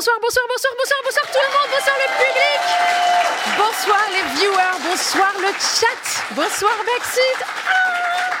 Bonsoir, 0.00 0.16
bonsoir, 0.22 0.46
bonsoir, 0.48 0.72
bonsoir, 0.78 1.00
bonsoir, 1.04 1.26
tout 1.26 1.38
le 1.44 1.50
monde, 1.52 1.68
bonsoir 1.76 1.96
le 2.00 2.08
public, 2.24 2.60
bonsoir 3.58 4.00
les 4.14 4.40
viewers, 4.40 4.90
bonsoir 4.90 5.30
le 5.42 5.52
chat, 5.52 6.24
bonsoir 6.34 6.72
Backseat. 6.86 7.44
Ah 7.68 8.36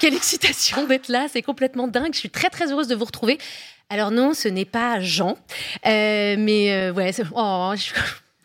Quelle 0.00 0.14
excitation 0.14 0.86
d'être 0.86 1.08
là, 1.08 1.26
c'est 1.30 1.42
complètement 1.42 1.86
dingue. 1.86 2.14
Je 2.14 2.18
suis 2.20 2.30
très 2.30 2.48
très 2.48 2.72
heureuse 2.72 2.88
de 2.88 2.94
vous 2.94 3.04
retrouver. 3.04 3.36
Alors 3.90 4.10
non, 4.10 4.32
ce 4.32 4.48
n'est 4.48 4.64
pas 4.64 5.00
Jean, 5.00 5.36
euh, 5.84 6.36
mais 6.38 6.72
euh, 6.72 6.94
ouais, 6.94 7.12
oh, 7.34 7.74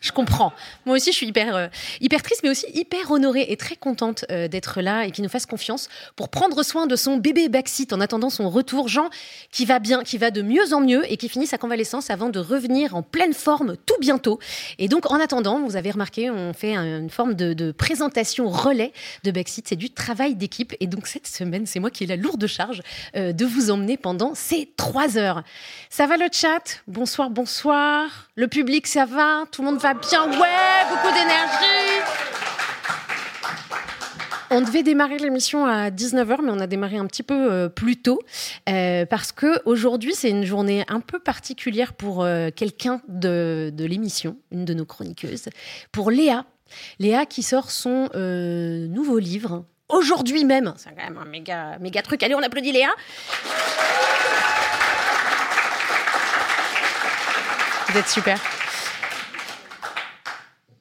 je 0.06 0.12
comprends. 0.12 0.52
Moi 0.84 0.96
aussi, 0.96 1.10
je 1.10 1.16
suis 1.16 1.26
hyper, 1.26 1.56
euh, 1.56 1.66
hyper 2.00 2.22
triste, 2.22 2.40
mais 2.44 2.50
aussi 2.50 2.66
hyper 2.74 3.10
honorée 3.10 3.46
et 3.48 3.56
très 3.56 3.76
contente 3.76 4.24
euh, 4.30 4.48
d'être 4.48 4.80
là 4.80 5.04
et 5.04 5.10
qu'il 5.10 5.24
nous 5.24 5.30
fasse 5.30 5.46
confiance 5.46 5.88
pour 6.14 6.28
prendre 6.28 6.62
soin 6.62 6.86
de 6.86 6.96
son 6.96 7.16
bébé 7.16 7.48
backseat 7.48 7.92
en 7.92 8.00
attendant 8.00 8.30
son 8.30 8.48
retour. 8.48 8.88
Jean, 8.88 9.10
qui 9.50 9.64
va 9.64 9.78
bien, 9.80 10.02
qui 10.02 10.16
va 10.18 10.30
de 10.30 10.42
mieux 10.42 10.72
en 10.72 10.80
mieux 10.80 11.10
et 11.10 11.16
qui 11.16 11.28
finit 11.28 11.46
sa 11.46 11.58
convalescence 11.58 12.08
avant 12.10 12.28
de 12.28 12.38
revenir 12.38 12.94
en 12.94 13.02
pleine 13.02 13.34
forme 13.34 13.76
tout 13.84 13.96
bientôt. 14.00 14.38
Et 14.78 14.88
donc, 14.88 15.10
en 15.10 15.18
attendant, 15.20 15.60
vous 15.60 15.76
avez 15.76 15.90
remarqué, 15.90 16.30
on 16.30 16.52
fait 16.52 16.76
un- 16.76 17.00
une 17.00 17.10
forme 17.10 17.34
de, 17.34 17.52
de 17.52 17.72
présentation 17.72 18.48
relais 18.48 18.92
de 19.24 19.30
backseat. 19.32 19.66
C'est 19.68 19.76
du 19.76 19.90
travail 19.90 20.36
d'équipe. 20.36 20.74
Et 20.78 20.86
donc, 20.86 21.08
cette 21.08 21.26
semaine, 21.26 21.66
c'est 21.66 21.80
moi 21.80 21.90
qui 21.90 22.04
ai 22.04 22.06
la 22.06 22.16
lourde 22.16 22.46
charge 22.46 22.82
euh, 23.16 23.32
de 23.32 23.44
vous 23.44 23.70
emmener 23.70 23.96
pendant 23.96 24.34
ces 24.34 24.70
trois 24.76 25.18
heures. 25.18 25.42
Ça 25.90 26.06
va 26.06 26.16
le 26.16 26.28
chat? 26.30 26.82
Bonsoir, 26.86 27.30
bonsoir. 27.30 28.28
Le 28.36 28.46
public, 28.46 28.86
ça 28.86 29.04
va? 29.06 29.44
Tout 29.50 29.62
le 29.62 29.70
monde 29.70 29.80
va 29.80 29.94
bien 30.00 30.24
Ouais, 30.24 30.84
beaucoup 30.90 31.12
d'énergie. 31.12 32.02
On 34.50 34.60
devait 34.60 34.82
démarrer 34.82 35.18
l'émission 35.18 35.66
à 35.66 35.90
19h, 35.90 36.38
mais 36.42 36.50
on 36.50 36.60
a 36.60 36.66
démarré 36.66 36.96
un 36.98 37.06
petit 37.06 37.24
peu 37.24 37.34
euh, 37.34 37.68
plus 37.68 37.96
tôt 37.96 38.20
euh, 38.68 39.04
parce 39.04 39.32
que 39.32 39.60
aujourd'hui 39.64 40.14
c'est 40.14 40.30
une 40.30 40.44
journée 40.44 40.84
un 40.88 41.00
peu 41.00 41.18
particulière 41.18 41.94
pour 41.94 42.22
euh, 42.22 42.50
quelqu'un 42.54 43.00
de, 43.08 43.72
de 43.74 43.84
l'émission, 43.84 44.36
une 44.52 44.64
de 44.64 44.72
nos 44.72 44.84
chroniqueuses, 44.84 45.48
pour 45.90 46.10
Léa. 46.10 46.44
Léa 47.00 47.26
qui 47.26 47.42
sort 47.42 47.70
son 47.70 48.08
nouveau 48.14 49.18
livre 49.18 49.64
aujourd'hui 49.88 50.44
même. 50.44 50.74
C'est 50.76 50.90
quand 50.90 51.04
même 51.04 51.18
un 51.18 51.24
méga, 51.24 51.78
méga 51.78 52.02
truc. 52.02 52.22
Allez, 52.22 52.34
on 52.34 52.42
applaudit 52.42 52.72
Léa. 52.72 52.88
Vous 57.88 57.98
êtes 57.98 58.08
super. 58.08 58.40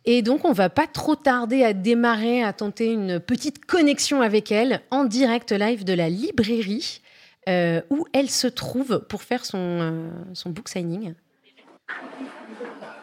Et 0.06 0.22
donc, 0.22 0.46
on 0.46 0.52
va 0.52 0.70
pas 0.70 0.88
trop 0.88 1.16
tarder 1.16 1.64
à 1.64 1.74
démarrer, 1.74 2.44
à 2.44 2.54
tenter 2.54 2.92
une 2.92 3.20
petite 3.20 3.66
connexion 3.66 4.22
avec 4.22 4.52
elle 4.52 4.82
en 4.92 5.04
direct 5.04 5.52
live 5.52 5.84
de 5.84 5.94
la 5.94 6.10
librairie 6.10 7.02
euh, 7.50 7.82
où 7.90 8.06
elle 8.14 8.30
se 8.30 8.48
trouve 8.48 9.04
pour 9.10 9.24
faire 9.24 9.46
son, 9.46 9.58
euh, 9.58 10.08
son 10.34 10.52
book 10.52 10.70
signing. 10.70 11.14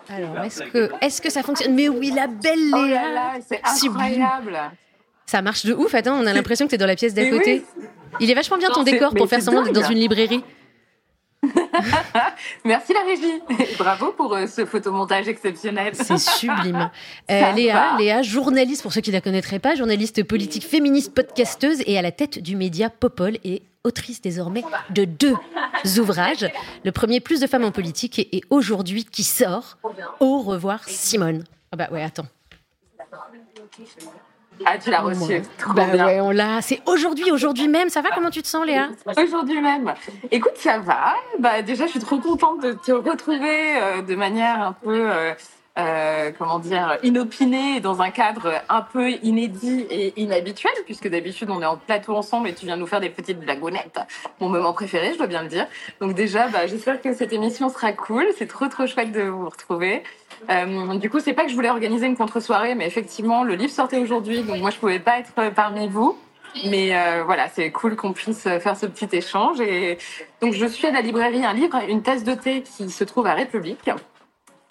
Alors, 0.09 0.39
est-ce 0.45 0.63
que, 0.65 0.91
est 1.01 1.21
que 1.21 1.31
ça 1.31 1.43
fonctionne? 1.43 1.75
Mais 1.75 1.89
oui, 1.89 2.13
la 2.15 2.27
belle 2.27 2.59
Oh 2.73 2.85
Léa 2.85 3.03
là 3.03 3.13
là, 3.13 3.33
c'est 3.47 3.61
incroyable. 3.65 4.59
Ça 5.27 5.43
marche 5.43 5.65
de 5.65 5.73
ouf. 5.73 5.95
Attends, 5.95 6.21
on 6.21 6.27
a 6.27 6.33
l'impression 6.33 6.67
que 6.67 6.71
tu 6.71 6.75
es 6.75 6.79
dans 6.79 6.87
la 6.87 6.97
pièce 6.97 7.15
d'à 7.15 7.29
côté. 7.31 7.65
oui. 7.79 7.87
Il 8.21 8.31
est 8.31 8.35
vachement 8.35 8.59
bien 8.59 8.69
ton 8.69 8.81
Non, 8.81 8.85
décor 8.85 9.15
pour 9.15 9.29
faire 9.29 9.41
semblant 9.41 9.63
d'être 9.63 9.75
dans 9.75 9.89
une 9.89 9.99
librairie. 9.99 10.45
Merci 12.65 12.93
la 12.93 13.03
régie. 13.03 13.41
Et 13.59 13.75
Bravo 13.77 14.13
pour 14.13 14.35
euh, 14.35 14.47
ce 14.47 14.65
photomontage 14.65 15.29
exceptionnel. 15.29 15.95
C'est 15.95 16.19
sublime. 16.39 16.91
Euh, 17.31 17.53
Léa. 17.53 17.97
Léa, 17.99 18.23
journaliste, 18.23 18.83
pour 18.83 18.93
ceux 18.93 19.01
qui 19.01 19.11
ne 19.11 19.17
la 19.17 19.21
connaîtraient 19.21 19.59
pas, 19.59 19.75
journaliste 19.75 20.23
politique 20.25 20.67
féministe, 20.67 21.15
podcasteuse 21.15 21.83
et 21.87 21.99
à 21.99 22.03
la 22.03 22.13
tête 22.13 22.39
du 22.39 22.57
média 22.57 22.91
Popol 22.91 23.39
et 23.45 23.63
autrice 23.85 24.21
désormais 24.21 24.63
de 24.91 25.05
deux 25.05 25.35
ouvrages. 25.99 26.49
Le 26.85 26.93
premier, 26.93 27.21
Plus 27.21 27.41
de 27.41 27.47
femmes 27.47 27.65
en 27.65 27.73
politique, 27.73 28.19
et, 28.19 28.37
et 28.37 28.43
aujourd'hui 28.51 29.05
qui 29.05 29.25
sort, 29.25 29.79
Au 30.21 30.41
revoir 30.41 30.85
Simone. 30.85 31.45
Ah 31.73 31.77
bah 31.77 31.89
ouais, 31.91 32.03
attends. 32.03 32.27
Ah, 34.65 34.79
tu 34.79 34.91
l'as 34.91 35.01
reçu. 35.01 35.43
Trop 35.59 35.73
Bah 35.73 35.87
bien. 35.93 36.07
ouais, 36.07 36.21
on 36.21 36.31
l'a. 36.31 36.61
C'est 36.63 36.81
aujourd'hui, 36.87 37.31
aujourd'hui 37.33 37.69
même. 37.69 37.89
Ça 37.89 38.01
va 38.01 38.11
Comment 38.15 38.31
tu 38.31 38.43
te 38.43 38.49
sens, 38.49 38.65
Léa? 38.67 38.89
Aujourd'hui 39.17 39.61
même. 39.61 39.93
Écoute, 40.31 40.57
ça 40.57 40.79
va. 40.79 41.15
Bah, 41.39 41.63
déjà, 41.63 41.87
je 41.87 41.91
suis 41.93 42.01
trop 42.01 42.19
contente 42.19 42.63
de 42.63 42.73
te 42.73 42.93
retrouver 42.93 43.77
euh, 43.77 44.03
de 44.03 44.15
manière 44.15 44.61
un 44.63 44.73
peu, 44.73 45.11
euh, 45.11 45.33
euh, 45.79 46.31
comment 46.39 46.59
dire, 46.59 46.99
inopinée, 47.03 47.81
dans 47.81 48.03
un 48.03 48.11
cadre 48.11 48.53
un 48.69 48.83
peu 48.83 49.11
inédit 49.23 49.87
et 49.91 50.13
inhabituel, 50.21 50.73
puisque 50.85 51.09
d'habitude, 51.09 51.51
on 51.51 51.61
est 51.63 51.67
en 51.67 51.77
plateau 51.79 52.15
ensemble 52.15 52.49
et 52.49 52.55
tu 52.55 52.67
viens 52.67 52.77
nous 52.77 52.87
faire 52.87 53.01
des 53.01 53.09
petites 53.11 53.41
blagounettes. 53.41 53.99
Mon 54.41 54.49
moment 54.51 54.73
préféré, 54.75 55.13
je 55.15 55.19
dois 55.19 55.27
bien 55.27 55.43
le 55.43 55.49
dire. 55.49 55.67
Donc 56.01 56.15
déjà, 56.15 56.49
bah, 56.49 56.67
j'espère 56.67 57.01
que 57.01 57.15
cette 57.15 57.33
émission 57.33 57.69
sera 57.69 57.93
cool. 57.93 58.27
C'est 58.39 58.47
trop, 58.49 58.69
trop 58.69 58.87
chouette 58.87 59.11
de 59.13 59.23
vous 59.23 59.49
retrouver. 59.49 60.03
Euh, 60.51 60.99
du 60.99 61.11
coup, 61.11 61.21
c'est 61.21 61.33
pas 61.33 61.45
que 61.45 61.51
je 61.51 61.55
voulais 61.55 61.71
organiser 61.71 62.07
une 62.07 62.17
contre-soirée, 62.17 62.75
mais 62.75 62.87
effectivement, 62.87 63.45
le 63.45 63.55
livre 63.55 63.73
sortait 63.73 63.99
aujourd'hui, 63.99 64.43
donc 64.43 64.59
moi, 64.61 64.71
je 64.71 64.79
pouvais 64.79 64.99
pas 64.99 65.19
être 65.19 65.53
parmi 65.55 65.89
vous. 65.89 66.17
Mais 66.67 66.95
euh, 66.95 67.23
voilà, 67.25 67.49
c'est 67.49 67.71
cool 67.71 67.97
qu'on 67.97 68.13
puisse 68.13 68.43
faire 68.43 68.77
ce 68.77 68.85
petit 68.85 69.09
échange. 69.17 69.61
Et 69.61 69.97
donc, 70.43 70.53
je 70.53 70.67
suis 70.67 70.87
à 70.87 70.91
la 70.91 71.01
librairie 71.01 71.45
Un 71.45 71.55
livre, 71.55 71.79
une 71.89 72.03
tasse 72.03 72.25
de 72.25 72.35
thé 72.35 72.63
qui 72.63 72.91
se 72.91 73.05
trouve 73.05 73.27
à 73.27 73.33
République, 73.33 73.91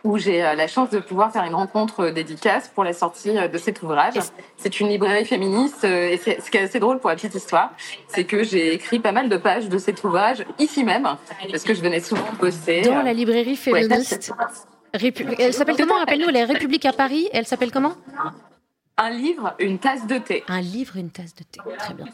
où 0.03 0.19
j'ai 0.19 0.43
euh, 0.43 0.53
la 0.53 0.67
chance 0.67 0.91
de 0.91 0.99
pouvoir 0.99 1.31
faire 1.31 1.43
une 1.43 1.55
rencontre 1.55 2.09
dédicace 2.09 2.67
pour 2.67 2.83
la 2.83 2.93
sortie 2.93 3.33
de 3.33 3.57
cet 3.57 3.81
ouvrage. 3.81 4.13
C'est 4.57 4.79
une 4.79 4.89
librairie 4.89 5.25
féministe, 5.25 5.83
et 5.83 6.17
ce 6.17 6.51
qui 6.51 6.57
est 6.57 6.63
assez 6.63 6.79
drôle 6.79 6.99
pour 6.99 7.09
la 7.09 7.15
petite 7.15 7.33
histoire, 7.33 7.71
c'est 8.07 8.25
que 8.25 8.43
j'ai 8.43 8.75
écrit 8.75 8.99
pas 8.99 9.11
mal 9.11 9.27
de 9.27 9.37
pages 9.37 9.67
de 9.67 9.77
cet 9.79 10.03
ouvrage 10.03 10.45
ici 10.59 10.83
même, 10.83 11.07
parce 11.49 11.63
que 11.63 11.73
je 11.73 11.81
venais 11.81 11.99
souvent 11.99 12.27
bosser. 12.39 12.81
Dans 12.81 13.01
la 13.01 13.13
librairie 13.13 13.51
ouais, 13.51 13.55
féministe. 13.87 14.33
Répu- 14.93 15.25
Elle 15.39 15.53
s'appelle 15.53 15.77
comment 15.77 15.95
Rappelle-nous, 15.99 16.27
elle 16.29 16.35
est 16.35 16.43
République 16.45 16.85
à 16.85 16.93
Paris. 16.93 17.29
Elle 17.33 17.45
s'appelle 17.45 17.71
comment? 17.71 17.93
Un 18.97 19.09
livre, 19.09 19.55
une 19.59 19.79
tasse 19.79 20.05
de 20.05 20.17
thé. 20.17 20.43
Un 20.47 20.61
livre, 20.61 20.97
une 20.97 21.09
tasse 21.09 21.33
de 21.33 21.43
thé. 21.43 21.59
Très 21.79 21.93
bien. 21.93 22.05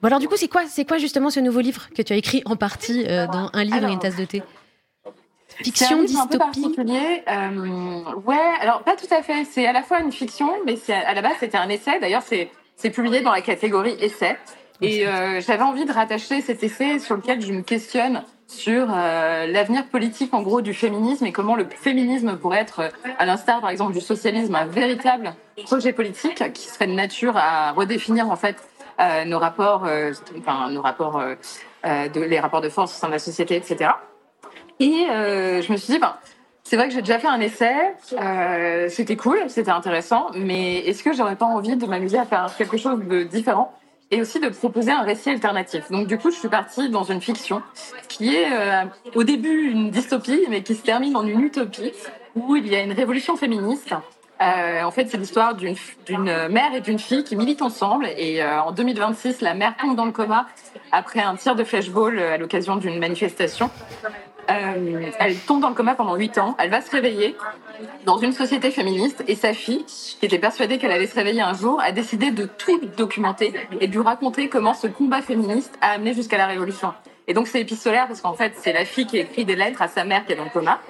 Bon 0.00 0.06
alors 0.06 0.18
du 0.20 0.28
coup, 0.28 0.36
c'est 0.36 0.48
quoi, 0.48 0.62
c'est 0.66 0.86
quoi 0.86 0.98
justement 0.98 1.30
ce 1.30 1.40
nouveau 1.40 1.60
livre 1.60 1.88
que 1.94 2.00
tu 2.02 2.12
as 2.12 2.16
écrit 2.16 2.42
en 2.46 2.56
partie 2.56 3.04
euh, 3.06 3.26
dans 3.26 3.50
un 3.52 3.64
livre 3.64 3.86
et 3.88 3.92
une 3.92 3.98
tasse 3.98 4.16
de 4.16 4.24
thé? 4.24 4.42
Fiction, 5.48 6.02
livre 6.02 6.20
un 6.20 6.26
peu 6.26 6.38
dystopie. 6.38 6.60
particulier. 6.62 7.22
Euh, 7.28 8.14
ouais, 8.24 8.36
alors 8.60 8.82
pas 8.82 8.94
tout 8.94 9.12
à 9.12 9.22
fait. 9.22 9.44
C'est 9.44 9.66
à 9.66 9.72
la 9.72 9.82
fois 9.82 10.00
une 10.00 10.12
fiction, 10.12 10.50
mais 10.64 10.76
c'est 10.76 10.92
à 10.94 11.12
la 11.14 11.22
base 11.22 11.32
c'était 11.40 11.58
un 11.58 11.68
essai. 11.68 11.98
D'ailleurs, 11.98 12.22
c'est 12.22 12.50
c'est 12.76 12.90
publié 12.90 13.20
dans 13.22 13.32
la 13.32 13.40
catégorie 13.40 13.96
essai. 14.00 14.36
Et 14.82 15.06
euh, 15.06 15.40
j'avais 15.40 15.62
envie 15.62 15.86
de 15.86 15.92
rattacher 15.92 16.42
cet 16.42 16.62
essai 16.62 16.98
sur 16.98 17.16
lequel 17.16 17.40
je 17.40 17.52
me 17.52 17.62
questionne 17.62 18.22
sur 18.46 18.88
euh, 18.90 19.46
l'avenir 19.46 19.86
politique 19.86 20.32
en 20.32 20.42
gros 20.42 20.60
du 20.60 20.72
féminisme 20.72 21.26
et 21.26 21.32
comment 21.32 21.56
le 21.56 21.66
féminisme 21.68 22.36
pourrait 22.36 22.60
être, 22.60 22.80
euh, 22.80 22.88
à 23.18 23.26
l'instar 23.26 23.60
par 23.60 23.70
exemple 23.70 23.92
du 23.92 24.00
socialisme, 24.00 24.54
un 24.54 24.66
véritable 24.66 25.34
projet 25.64 25.92
politique 25.92 26.52
qui 26.52 26.68
serait 26.68 26.86
de 26.86 26.92
nature 26.92 27.36
à 27.36 27.72
redéfinir 27.72 28.30
en 28.30 28.36
fait 28.36 28.56
euh, 29.00 29.24
nos 29.24 29.38
rapports, 29.38 29.86
enfin 30.38 30.70
nos 30.70 30.80
rapports, 30.80 31.20
de, 31.84 32.20
les 32.20 32.40
rapports 32.40 32.60
de 32.60 32.68
force 32.68 32.94
au 32.94 32.98
sein 32.98 33.08
de 33.08 33.12
la 33.12 33.18
société, 33.18 33.56
etc. 33.56 33.90
Et 34.80 35.06
je 35.08 35.72
me 35.72 35.76
suis 35.76 35.94
dit, 35.94 35.98
ben, 35.98 36.16
c'est 36.64 36.76
vrai 36.76 36.88
que 36.88 36.94
j'ai 36.94 37.02
déjà 37.02 37.18
fait 37.18 37.28
un 37.28 37.40
essai, 37.40 37.94
c'était 38.88 39.16
cool, 39.16 39.38
c'était 39.48 39.70
intéressant, 39.70 40.30
mais 40.34 40.78
est-ce 40.78 41.02
que 41.02 41.12
j'aurais 41.12 41.36
pas 41.36 41.46
envie 41.46 41.76
de 41.76 41.86
m'amuser 41.86 42.18
à 42.18 42.24
faire 42.24 42.50
quelque 42.56 42.76
chose 42.76 43.00
de 43.00 43.22
différent? 43.22 43.72
Et 44.10 44.20
aussi 44.20 44.40
de 44.40 44.48
proposer 44.48 44.92
un 44.92 45.02
récit 45.02 45.30
alternatif. 45.30 45.90
Donc 45.90 46.06
du 46.06 46.18
coup, 46.18 46.30
je 46.30 46.36
suis 46.36 46.48
partie 46.48 46.88
dans 46.88 47.04
une 47.04 47.20
fiction 47.20 47.62
qui 48.08 48.34
est 48.34 48.52
euh, 48.52 48.84
au 49.14 49.24
début 49.24 49.70
une 49.70 49.90
dystopie, 49.90 50.44
mais 50.48 50.62
qui 50.62 50.74
se 50.74 50.82
termine 50.82 51.16
en 51.16 51.26
une 51.26 51.40
utopie 51.40 51.92
où 52.34 52.56
il 52.56 52.68
y 52.68 52.76
a 52.76 52.82
une 52.82 52.92
révolution 52.92 53.36
féministe. 53.36 53.94
Euh, 54.42 54.82
en 54.82 54.90
fait, 54.90 55.08
c'est 55.08 55.16
l'histoire 55.16 55.54
d'une 55.54 55.76
mère 56.48 56.74
et 56.74 56.80
d'une 56.80 56.98
fille 56.98 57.24
qui 57.24 57.36
militent 57.36 57.62
ensemble. 57.62 58.06
Et 58.16 58.42
euh, 58.42 58.60
en 58.60 58.72
2026, 58.72 59.40
la 59.40 59.54
mère 59.54 59.74
tombe 59.76 59.96
dans 59.96 60.04
le 60.04 60.12
coma 60.12 60.46
après 60.92 61.20
un 61.20 61.36
tir 61.36 61.56
de 61.56 61.64
flashball 61.64 62.18
euh, 62.18 62.34
à 62.34 62.36
l'occasion 62.36 62.76
d'une 62.76 62.98
manifestation. 62.98 63.70
Euh, 64.50 65.10
elle 65.18 65.36
tombe 65.38 65.60
dans 65.60 65.68
le 65.68 65.74
coma 65.74 65.94
pendant 65.94 66.14
8 66.14 66.38
ans. 66.38 66.56
Elle 66.58 66.70
va 66.70 66.80
se 66.80 66.90
réveiller 66.90 67.36
dans 68.04 68.18
une 68.18 68.32
société 68.32 68.70
féministe 68.70 69.24
et 69.26 69.34
sa 69.34 69.52
fille, 69.52 69.84
qui 69.84 70.24
était 70.26 70.38
persuadée 70.38 70.78
qu'elle 70.78 70.92
allait 70.92 71.06
se 71.06 71.14
réveiller 71.14 71.42
un 71.42 71.54
jour, 71.54 71.80
a 71.80 71.92
décidé 71.92 72.30
de 72.30 72.46
tout 72.46 72.80
documenter 72.96 73.52
et 73.80 73.88
de 73.88 73.92
lui 73.92 74.02
raconter 74.02 74.48
comment 74.48 74.74
ce 74.74 74.86
combat 74.86 75.22
féministe 75.22 75.76
a 75.80 75.92
amené 75.92 76.14
jusqu'à 76.14 76.38
la 76.38 76.46
révolution. 76.46 76.92
Et 77.28 77.34
donc 77.34 77.48
c'est 77.48 77.60
épistolaire 77.60 78.06
parce 78.06 78.20
qu'en 78.20 78.34
fait 78.34 78.52
c'est 78.56 78.72
la 78.72 78.84
fille 78.84 79.06
qui 79.06 79.18
écrit 79.18 79.44
des 79.44 79.56
lettres 79.56 79.82
à 79.82 79.88
sa 79.88 80.04
mère 80.04 80.24
qui 80.24 80.32
est 80.32 80.36
dans 80.36 80.44
le 80.44 80.50
coma 80.50 80.80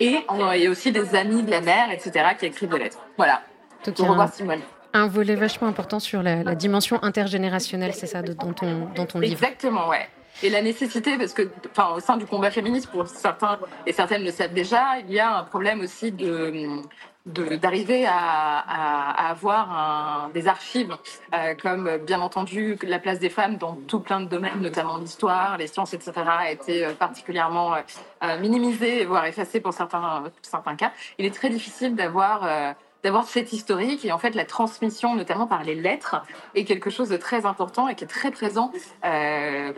et 0.00 0.18
il 0.56 0.62
y 0.62 0.66
a 0.66 0.70
aussi 0.70 0.90
des 0.90 1.14
amis 1.14 1.44
de 1.44 1.50
la 1.50 1.60
mère, 1.60 1.92
etc. 1.92 2.30
qui 2.38 2.46
écrivent 2.46 2.70
des 2.70 2.80
lettres. 2.80 2.98
Voilà. 3.16 3.42
Donc, 3.86 4.00
a 4.00 4.02
revoir 4.02 4.28
un, 4.28 4.30
Simone. 4.32 4.60
un 4.92 5.06
volet 5.06 5.36
vachement 5.36 5.68
important 5.68 6.00
sur 6.00 6.22
la, 6.22 6.42
la 6.42 6.54
dimension 6.54 7.02
intergénérationnelle, 7.02 7.92
c'est 7.92 8.06
ça, 8.06 8.22
de, 8.22 8.32
dans 8.32 8.52
ton, 8.52 8.88
dans 8.94 9.06
ton 9.06 9.20
livre. 9.20 9.34
Exactement, 9.34 9.88
ouais. 9.88 10.08
Et 10.42 10.50
la 10.50 10.62
nécessité, 10.62 11.16
parce 11.16 11.32
que, 11.32 11.48
enfin, 11.70 11.94
au 11.96 12.00
sein 12.00 12.16
du 12.16 12.26
combat 12.26 12.50
féministe, 12.50 12.90
pour 12.90 13.06
certains 13.06 13.58
et 13.86 13.92
certaines 13.92 14.24
le 14.24 14.30
savent 14.30 14.52
déjà, 14.52 14.98
il 15.00 15.12
y 15.12 15.20
a 15.20 15.38
un 15.38 15.44
problème 15.44 15.80
aussi 15.80 16.12
de 16.12 16.82
d'arriver 17.26 18.04
à, 18.04 18.12
à, 18.12 19.30
avoir 19.30 19.72
un, 19.72 20.28
des 20.34 20.46
archives 20.46 20.94
euh, 21.32 21.54
comme 21.54 21.96
bien 22.06 22.20
entendu 22.20 22.76
la 22.82 22.98
place 22.98 23.18
des 23.18 23.30
femmes 23.30 23.56
dans 23.56 23.78
tout 23.88 24.00
plein 24.00 24.20
de 24.20 24.26
domaines, 24.26 24.60
notamment 24.60 24.98
l'histoire, 24.98 25.56
les 25.56 25.66
sciences, 25.66 25.94
etc., 25.94 26.12
a 26.16 26.50
été 26.50 26.84
euh, 26.84 26.92
particulièrement 26.92 27.76
euh, 27.76 28.38
minimisée, 28.40 29.06
voire 29.06 29.24
effacée 29.24 29.60
pour 29.60 29.72
certains, 29.72 30.24
certains 30.42 30.76
cas. 30.76 30.92
Il 31.18 31.24
est 31.24 31.34
très 31.34 31.48
difficile 31.48 31.94
d'avoir 31.94 32.74
d'avoir 33.04 33.24
cette 33.24 33.52
historique 33.52 34.04
et 34.04 34.12
en 34.12 34.18
fait 34.18 34.34
la 34.34 34.46
transmission, 34.46 35.14
notamment 35.14 35.46
par 35.46 35.62
les 35.62 35.74
lettres, 35.74 36.16
est 36.54 36.64
quelque 36.64 36.90
chose 36.90 37.10
de 37.10 37.18
très 37.18 37.44
important 37.44 37.86
et 37.86 37.94
qui 37.94 38.04
est 38.04 38.08
très 38.08 38.30
présent, 38.30 38.72
euh, 39.04 39.72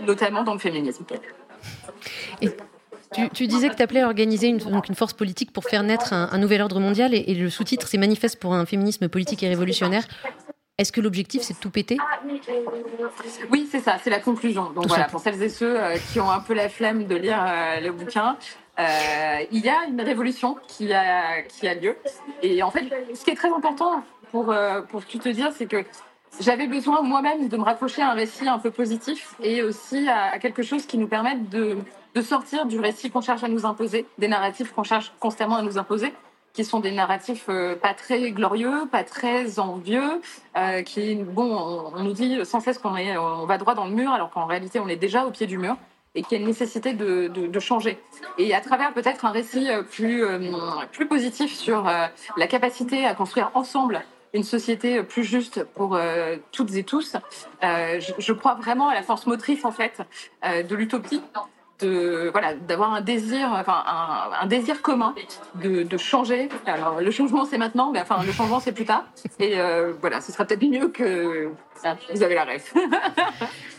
notamment 0.00 0.42
dans 0.42 0.52
le 0.52 0.58
féminisme. 0.58 1.04
Et 2.42 2.50
tu, 3.32 3.46
disais 3.46 3.68
que 3.68 3.74
tu 3.74 3.82
appelais 3.82 4.00
à 4.00 4.06
organiser 4.06 4.48
une, 4.48 4.58
donc 4.58 4.88
une 4.88 4.94
force 4.94 5.12
politique 5.12 5.52
pour 5.52 5.64
faire 5.64 5.82
naître 5.82 6.12
un, 6.12 6.38
nouvel 6.38 6.60
ordre 6.60 6.80
mondial 6.80 7.14
et, 7.14 7.34
le 7.34 7.50
sous-titre 7.50 7.88
c'est 7.88 7.98
Manifeste 7.98 8.38
pour 8.38 8.54
un 8.54 8.66
féminisme 8.66 9.08
politique 9.08 9.42
et 9.42 9.48
révolutionnaire. 9.48 10.04
Est-ce 10.78 10.92
que 10.92 11.00
l'objectif 11.00 11.42
c'est 11.42 11.54
de 11.54 11.58
tout 11.58 11.70
péter? 11.70 11.96
Oui, 13.50 13.66
c'est 13.70 13.80
ça, 13.80 13.96
c'est 14.02 14.10
la 14.10 14.20
conclusion. 14.20 14.70
Donc 14.72 14.88
voilà, 14.88 15.04
pour 15.04 15.20
celles 15.20 15.42
et 15.42 15.48
ceux 15.48 15.80
euh, 15.80 15.96
qui 16.12 16.20
ont 16.20 16.30
un 16.30 16.40
peu 16.40 16.52
la 16.52 16.68
flemme 16.68 17.06
de 17.06 17.16
lire 17.16 17.42
euh, 17.42 17.80
le 17.80 17.92
bouquin, 17.92 18.36
euh, 18.78 19.38
il 19.50 19.64
y 19.64 19.70
a 19.70 19.86
une 19.88 20.02
révolution 20.02 20.56
qui 20.68 20.92
a, 20.92 21.40
qui 21.42 21.66
a 21.66 21.74
lieu. 21.74 21.96
Et 22.42 22.62
en 22.62 22.70
fait, 22.70 22.84
ce 23.14 23.24
qui 23.24 23.30
est 23.30 23.36
très 23.36 23.50
important 23.50 24.04
pour, 24.30 24.54
pour 24.90 25.04
tout 25.06 25.18
te 25.18 25.30
dire, 25.30 25.50
c'est 25.56 25.66
que 25.66 25.82
j'avais 26.40 26.66
besoin 26.66 27.02
moi-même 27.02 27.48
de 27.48 27.56
me 27.56 27.62
raccrocher 27.62 28.02
à 28.02 28.10
un 28.10 28.14
récit 28.14 28.48
un 28.48 28.58
peu 28.58 28.70
positif 28.70 29.34
et 29.42 29.62
aussi 29.62 30.08
à, 30.08 30.38
quelque 30.38 30.62
chose 30.62 30.86
qui 30.86 30.98
nous 30.98 31.08
permette 31.08 31.48
de, 31.48 31.76
de 32.14 32.20
sortir 32.20 32.66
du 32.66 32.78
récit 32.78 33.10
qu'on 33.10 33.20
cherche 33.20 33.44
à 33.44 33.48
nous 33.48 33.66
imposer, 33.66 34.06
des 34.18 34.28
narratifs 34.28 34.72
qu'on 34.72 34.82
cherche 34.82 35.12
constamment 35.20 35.56
à 35.56 35.62
nous 35.62 35.78
imposer 35.78 36.12
qui 36.56 36.64
sont 36.64 36.80
des 36.80 36.90
narratifs 36.90 37.46
euh, 37.50 37.76
pas 37.76 37.92
très 37.92 38.30
glorieux, 38.30 38.86
pas 38.90 39.04
très 39.04 39.58
envieux, 39.58 40.22
euh, 40.56 40.82
qui 40.82 41.14
bon, 41.16 41.92
on, 41.94 42.02
nous 42.02 42.14
dit 42.14 42.44
sans 42.46 42.60
cesse 42.60 42.78
qu'on 42.78 42.96
est, 42.96 43.16
on 43.18 43.44
va 43.44 43.58
droit 43.58 43.74
dans 43.74 43.84
le 43.84 43.92
mur, 43.92 44.10
alors 44.10 44.30
qu'en 44.30 44.46
réalité 44.46 44.80
on 44.80 44.88
est 44.88 44.96
déjà 44.96 45.26
au 45.26 45.30
pied 45.30 45.46
du 45.46 45.58
mur 45.58 45.76
et 46.14 46.22
qu'il 46.22 46.32
y 46.32 46.40
a 46.40 46.40
une 46.40 46.48
nécessité 46.48 46.94
de, 46.94 47.28
de, 47.28 47.60
changer. 47.60 47.98
Et 48.38 48.54
à 48.54 48.62
travers 48.62 48.94
peut-être 48.94 49.26
un 49.26 49.32
récit 49.32 49.68
euh, 49.68 49.82
plus, 49.82 50.24
plus 50.92 51.06
positif 51.06 51.54
sur 51.54 51.84
la 51.84 52.46
capacité 52.46 53.04
à 53.04 53.14
construire 53.14 53.50
ensemble 53.52 54.02
une 54.34 54.44
société 54.44 55.02
plus 55.02 55.24
juste 55.24 55.64
pour 55.64 55.98
toutes 56.52 56.74
et 56.74 56.84
tous, 56.84 57.16
je, 57.62 58.32
crois 58.32 58.54
vraiment 58.54 58.88
à 58.88 58.94
la 58.94 59.02
force 59.02 59.26
motrice 59.26 59.64
en 59.64 59.72
fait 59.72 60.00
de 60.44 60.74
l'utopie 60.74 61.22
de 61.80 62.30
voilà 62.32 62.54
d'avoir 62.54 62.94
un 62.94 63.02
désir 63.02 63.50
enfin 63.52 63.84
un, 64.40 64.46
désir 64.46 64.80
commun 64.80 65.14
de, 65.56 65.82
de, 65.82 65.96
changer. 65.98 66.48
Alors 66.64 67.00
le 67.00 67.10
changement 67.10 67.44
c'est 67.44 67.58
maintenant 67.58 67.90
mais 67.92 68.00
enfin 68.00 68.22
le 68.24 68.32
changement 68.32 68.60
c'est 68.60 68.72
plus 68.72 68.86
tard. 68.86 69.04
Et 69.38 69.56
voilà 70.00 70.20
ce 70.20 70.32
sera 70.32 70.44
peut-être 70.44 70.62
mieux 70.62 70.88
que 70.88 71.50
vous 72.12 72.22
avez 72.22 72.34
la 72.34 72.44
rêve 72.44 72.72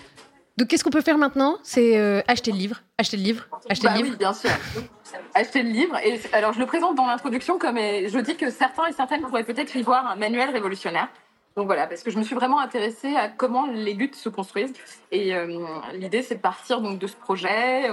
Donc, 0.57 0.69
qu'est-ce 0.69 0.83
qu'on 0.83 0.89
peut 0.89 1.01
faire 1.01 1.19
maintenant? 1.19 1.57
C'est 1.61 1.97
euh, 1.97 2.21
acheter 2.27 2.51
le 2.51 2.57
livre, 2.57 2.81
acheter 2.97 3.15
le 3.15 3.23
livre, 3.23 3.47
acheter 3.69 3.87
le 3.87 3.93
bah 3.93 3.97
livre. 3.99 4.09
Oui, 4.11 4.17
bien 4.17 4.33
sûr. 4.33 4.49
acheter 5.35 5.61
le 5.61 5.69
livre. 5.69 5.95
Et 6.03 6.19
alors, 6.33 6.53
je 6.53 6.59
le 6.59 6.65
présente 6.65 6.95
dans 6.95 7.05
l'introduction 7.05 7.59
comme 7.59 7.77
je 7.77 8.19
dis 8.19 8.35
que 8.35 8.49
certains 8.49 8.87
et 8.87 8.91
certaines 8.91 9.21
pourraient 9.21 9.43
peut-être 9.43 9.75
y 9.75 9.83
voir 9.83 10.07
un 10.07 10.15
manuel 10.15 10.49
révolutionnaire. 10.49 11.09
Donc 11.55 11.65
voilà, 11.65 11.87
parce 11.87 12.03
que 12.03 12.11
je 12.11 12.19
me 12.19 12.23
suis 12.23 12.35
vraiment 12.35 12.59
intéressée 12.59 13.15
à 13.15 13.29
comment 13.29 13.65
les 13.65 13.93
luttes 13.93 14.15
se 14.15 14.29
construisent. 14.29 14.73
Et 15.11 15.35
euh, 15.35 15.65
l'idée, 15.93 16.21
c'est 16.21 16.35
de 16.35 16.39
partir 16.39 16.81
donc 16.81 16.99
de 16.99 17.07
ce 17.07 17.15
projet. 17.15 17.89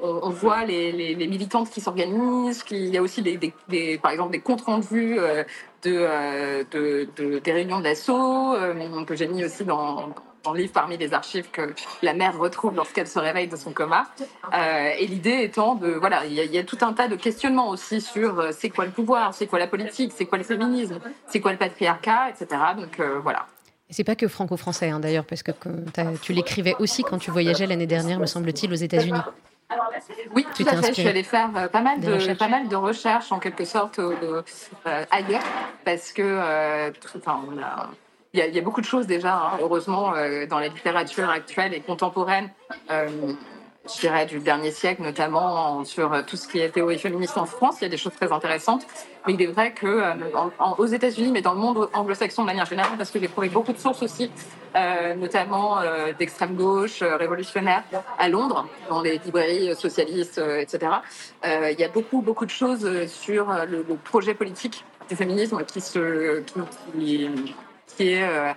On, 0.00 0.28
voit 0.28 0.66
les, 0.66 0.92
les, 0.92 1.26
militantes 1.26 1.70
qui 1.70 1.80
s'organisent, 1.80 2.62
qu'il 2.62 2.88
y 2.88 2.98
a 2.98 3.02
aussi 3.02 3.22
des, 3.22 3.38
des, 3.68 3.98
par 3.98 4.12
exemple 4.12 4.32
des 4.32 4.40
comptes 4.40 4.60
rendus 4.60 5.18
euh, 5.18 5.44
de, 5.82 6.66
de, 6.70 7.08
de, 7.16 7.38
des 7.38 7.52
réunions 7.52 7.78
de 7.78 7.84
l'assaut 7.84 8.54
que 9.06 9.16
j'ai 9.16 9.28
mis 9.28 9.44
aussi 9.46 9.64
dans, 9.64 10.14
livre 10.52 10.72
parmi 10.72 10.96
les 10.96 11.14
archives 11.14 11.50
que 11.50 11.74
la 12.02 12.14
mère 12.14 12.38
retrouve 12.38 12.74
lorsqu'elle 12.74 13.06
se 13.06 13.18
réveille 13.18 13.48
de 13.48 13.56
son 13.56 13.72
coma. 13.72 14.06
Euh, 14.52 14.90
et 14.98 15.06
l'idée 15.06 15.42
étant 15.42 15.74
de, 15.74 15.88
voilà, 15.88 16.24
il 16.26 16.32
y, 16.32 16.58
a 16.58 16.64
tout 16.64 16.78
un 16.82 16.92
tas 16.92 17.08
de 17.08 17.16
questionnements 17.16 17.68
aussi 17.68 18.00
sur 18.00 18.38
euh, 18.38 18.50
c'est 18.52 18.70
quoi 18.70 18.84
le 18.84 18.90
pouvoir, 18.90 19.34
c'est 19.34 19.46
quoi 19.46 19.58
la 19.58 19.66
politique, 19.66 20.12
c'est 20.14 20.26
quoi 20.26 20.38
le 20.38 20.44
féminisme, 20.44 21.00
c'est 21.26 21.40
quoi 21.40 21.52
le 21.52 21.58
patriarcat, 21.58 22.30
etc. 22.30 22.60
Donc 22.76 23.00
euh, 23.00 23.18
voilà. 23.22 23.46
Et 23.88 23.92
c'est 23.92 24.04
pas 24.04 24.16
que 24.16 24.26
franco-français 24.26 24.90
hein, 24.90 25.00
d'ailleurs, 25.00 25.24
parce 25.24 25.42
que 25.42 25.52
tu 26.22 26.32
l'écrivais 26.32 26.74
aussi 26.78 27.02
quand 27.04 27.18
tu 27.18 27.30
voyageais 27.30 27.66
l'année 27.66 27.86
dernière, 27.86 28.18
me 28.18 28.26
semble-t-il, 28.26 28.72
aux 28.72 28.76
États-Unis. 28.76 29.20
Oui, 30.34 30.46
tout 30.56 30.64
à 30.66 30.76
fait. 30.76 30.88
Je 30.88 31.00
suis 31.00 31.08
allée 31.08 31.22
faire 31.22 31.68
pas 31.70 31.80
mal 31.80 32.00
de 32.00 32.34
pas 32.34 32.48
mal 32.48 32.68
de 32.68 32.76
recherches 32.76 33.32
en 33.32 33.38
quelque 33.38 33.64
sorte 33.64 34.00
ailleurs 35.10 35.42
parce 35.84 36.12
que 36.12 36.90
enfin, 37.16 37.40
on 37.48 37.60
a, 37.60 37.90
il 38.36 38.54
y, 38.54 38.58
a 38.58 38.62
beaucoup 38.62 38.80
de 38.80 38.86
choses 38.86 39.06
déjà, 39.06 39.34
hein, 39.34 39.58
heureusement, 39.60 40.14
euh, 40.14 40.46
dans 40.46 40.58
la 40.58 40.68
littérature 40.68 41.30
actuelle 41.30 41.72
et 41.72 41.80
contemporaine, 41.80 42.50
euh, 42.90 43.08
je 43.88 44.00
dirais 44.00 44.26
du 44.26 44.40
dernier 44.40 44.72
siècle, 44.72 45.02
notamment 45.02 45.84
sur 45.84 46.10
tout 46.26 46.36
ce 46.36 46.48
qui 46.48 46.58
est 46.58 46.70
théorie 46.70 46.98
féministe 46.98 47.38
en 47.38 47.46
France. 47.46 47.76
Il 47.80 47.84
y 47.84 47.86
a 47.86 47.88
des 47.88 47.96
choses 47.96 48.14
très 48.14 48.32
intéressantes. 48.32 48.84
Mais 49.26 49.34
il 49.34 49.42
est 49.42 49.46
vrai 49.46 49.72
que 49.72 49.86
euh, 49.86 50.86
États-Unis, 50.92 51.30
mais 51.32 51.40
dans 51.40 51.54
le 51.54 51.60
monde 51.60 51.88
anglo-saxon 51.94 52.42
de 52.42 52.46
manière 52.46 52.66
générale, 52.66 52.98
parce 52.98 53.10
que 53.10 53.20
j'ai 53.20 53.28
trouvé 53.28 53.48
beaucoup 53.48 53.72
de 53.72 53.78
sources 53.78 54.02
aussi, 54.02 54.30
notamment 55.16 55.78
d'extrême 56.18 56.56
gauche, 56.56 57.02
révolutionnaire, 57.02 57.84
à 58.18 58.28
Londres, 58.28 58.68
dans 58.88 59.00
les 59.00 59.18
librairies 59.18 59.74
socialistes, 59.74 60.38
etc. 60.38 60.92
il 61.44 61.76
y 61.78 61.84
a 61.84 61.88
beaucoup, 61.88 62.20
beaucoup 62.22 62.44
de 62.44 62.50
choses 62.50 63.06
sur 63.06 63.46
le, 63.66 63.84
projet 64.04 64.34
politique 64.34 64.84
du 65.08 65.16
féminisme 65.16 65.64
qui 65.64 65.80
se, 65.80 66.40
qui 66.40 67.30
est, 67.98 68.22
euh, 68.22 68.52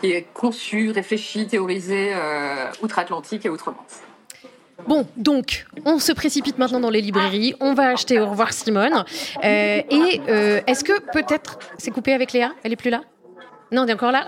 qui 0.00 0.12
est 0.12 0.26
conçu, 0.32 0.90
réfléchi, 0.90 1.46
théorisé 1.46 2.12
euh, 2.14 2.66
outre-Atlantique 2.82 3.46
et 3.46 3.48
outre-Manche. 3.48 4.02
Bon, 4.86 5.06
donc, 5.16 5.66
on 5.84 5.98
se 5.98 6.12
précipite 6.12 6.58
maintenant 6.58 6.80
dans 6.80 6.90
les 6.90 7.00
librairies. 7.00 7.54
On 7.60 7.74
va 7.74 7.88
acheter 7.88 8.20
Au 8.20 8.28
revoir 8.28 8.52
Simone. 8.52 9.04
Euh, 9.42 9.82
et 9.90 10.20
est-ce 10.66 10.84
que 10.84 11.00
peut-être. 11.12 11.58
C'est 11.78 11.90
coupé 11.90 12.12
avec 12.12 12.32
Léa? 12.32 12.52
Elle 12.62 12.72
est 12.72 12.76
plus 12.76 12.90
là? 12.90 13.02
Non, 13.72 13.82
on 13.82 13.86
est 13.86 13.92
encore 13.92 14.12
là. 14.12 14.26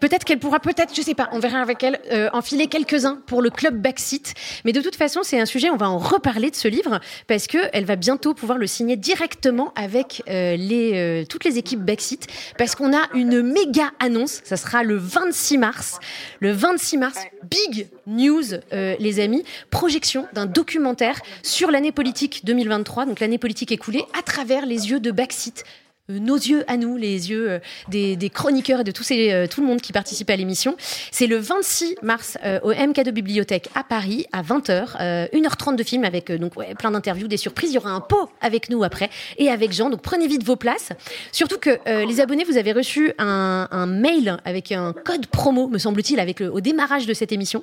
Peut-être 0.00 0.24
qu'elle 0.24 0.38
pourra, 0.38 0.60
peut-être, 0.60 0.94
je 0.94 1.02
sais 1.02 1.14
pas, 1.14 1.28
on 1.32 1.38
verra 1.38 1.60
avec 1.60 1.82
elle, 1.82 2.00
euh, 2.10 2.28
enfiler 2.32 2.66
quelques-uns 2.66 3.20
pour 3.26 3.42
le 3.42 3.50
club 3.50 3.80
Backseat. 3.80 4.34
Mais 4.64 4.72
de 4.72 4.80
toute 4.80 4.96
façon, 4.96 5.20
c'est 5.22 5.40
un 5.40 5.46
sujet, 5.46 5.70
on 5.70 5.76
va 5.76 5.88
en 5.88 5.98
reparler 5.98 6.50
de 6.50 6.56
ce 6.56 6.68
livre 6.68 7.00
parce 7.26 7.46
que 7.46 7.58
elle 7.72 7.84
va 7.84 7.96
bientôt 7.96 8.34
pouvoir 8.34 8.58
le 8.58 8.66
signer 8.66 8.96
directement 8.96 9.72
avec 9.76 10.22
euh, 10.28 10.56
les, 10.56 10.92
euh, 10.94 11.24
toutes 11.24 11.44
les 11.44 11.58
équipes 11.58 11.80
Backseat 11.80 12.26
parce 12.58 12.74
qu'on 12.74 12.96
a 12.96 13.08
une 13.14 13.42
méga 13.42 13.90
annonce. 14.00 14.40
Ça 14.44 14.56
sera 14.56 14.82
le 14.82 14.96
26 14.96 15.58
mars. 15.58 15.98
Le 16.40 16.52
26 16.52 16.98
mars, 16.98 17.18
big 17.48 17.88
news, 18.06 18.42
les 18.72 19.20
amis. 19.20 19.44
Projection 19.70 20.26
d'un 20.32 20.46
documentaire 20.46 21.20
sur 21.42 21.70
l'année 21.70 21.92
politique 21.92 22.42
2023, 22.44 23.06
donc 23.06 23.20
l'année 23.20 23.38
politique 23.38 23.72
écoulée, 23.72 24.04
à 24.18 24.22
travers 24.22 24.66
les 24.66 24.90
yeux 24.90 25.00
de 25.00 25.10
Backseat 25.10 25.64
euh, 25.64 25.79
nos 26.18 26.36
yeux 26.36 26.64
à 26.66 26.76
nous, 26.76 26.96
les 26.96 27.30
yeux 27.30 27.50
euh, 27.50 27.58
des, 27.88 28.30
chroniqueurs 28.30 28.80
et 28.80 28.84
de 28.84 28.90
euh, 28.90 29.46
tout 29.46 29.60
le 29.60 29.66
monde 29.66 29.80
qui 29.80 29.92
participe 29.92 30.30
à 30.30 30.36
l'émission. 30.36 30.76
C'est 31.10 31.26
le 31.26 31.38
26 31.38 31.96
mars 32.02 32.38
au 32.62 32.72
MK2 32.72 33.10
Bibliothèque 33.10 33.68
à 33.74 33.84
Paris 33.84 34.26
à 34.32 34.42
20h, 34.42 35.30
1h30 35.32 35.76
de 35.76 35.82
film 35.82 36.04
avec 36.04 36.30
donc 36.32 36.54
plein 36.78 36.90
d'interviews, 36.90 37.28
des 37.28 37.36
surprises. 37.36 37.70
Il 37.70 37.74
y 37.74 37.78
aura 37.78 37.90
un 37.90 38.00
pot 38.00 38.30
avec 38.40 38.70
nous 38.70 38.84
après 38.84 39.10
et 39.38 39.48
avec 39.48 39.72
Jean. 39.72 39.90
Donc 39.90 40.02
prenez 40.02 40.26
vite 40.26 40.44
vos 40.44 40.56
places. 40.56 40.90
Surtout 41.32 41.58
que 41.58 41.78
les 42.06 42.20
abonnés, 42.20 42.44
vous 42.44 42.56
avez 42.56 42.72
reçu 42.72 43.12
un, 43.18 43.86
mail 43.86 44.36
avec 44.44 44.72
un 44.72 44.92
code 44.92 45.26
promo, 45.26 45.68
me 45.68 45.78
semble-t-il, 45.78 46.20
avec 46.20 46.40
le, 46.40 46.52
au 46.52 46.60
démarrage 46.60 47.06
de 47.06 47.14
cette 47.14 47.32
émission. 47.32 47.62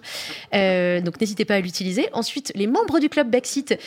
donc 0.53 1.19
n'hésitez 1.19 1.45
pas 1.45 1.55
à 1.55 1.59
l'utiliser. 1.59 2.09
Ensuite, 2.13 2.51
les 2.55 2.67
membres 2.67 2.99
du 2.99 3.09
club 3.09 3.29
Backseat, 3.29 3.79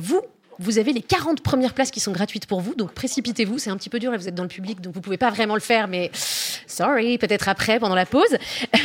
vous 0.00 0.22
vous 0.58 0.78
avez 0.78 0.92
les 0.92 1.02
40 1.02 1.40
premières 1.40 1.74
places 1.74 1.90
qui 1.90 2.00
sont 2.00 2.12
gratuites 2.12 2.46
pour 2.46 2.60
vous, 2.60 2.74
donc 2.74 2.92
précipitez-vous. 2.92 3.58
C'est 3.58 3.70
un 3.70 3.76
petit 3.76 3.90
peu 3.90 3.98
dur, 3.98 4.10
là, 4.10 4.16
vous 4.16 4.28
êtes 4.28 4.34
dans 4.34 4.42
le 4.42 4.48
public, 4.48 4.80
donc 4.80 4.94
vous 4.94 5.00
pouvez 5.00 5.16
pas 5.16 5.30
vraiment 5.30 5.54
le 5.54 5.60
faire, 5.60 5.88
mais 5.88 6.10
sorry, 6.66 7.18
peut-être 7.18 7.48
après, 7.48 7.78
pendant 7.78 7.94
la 7.94 8.06
pause. 8.06 8.36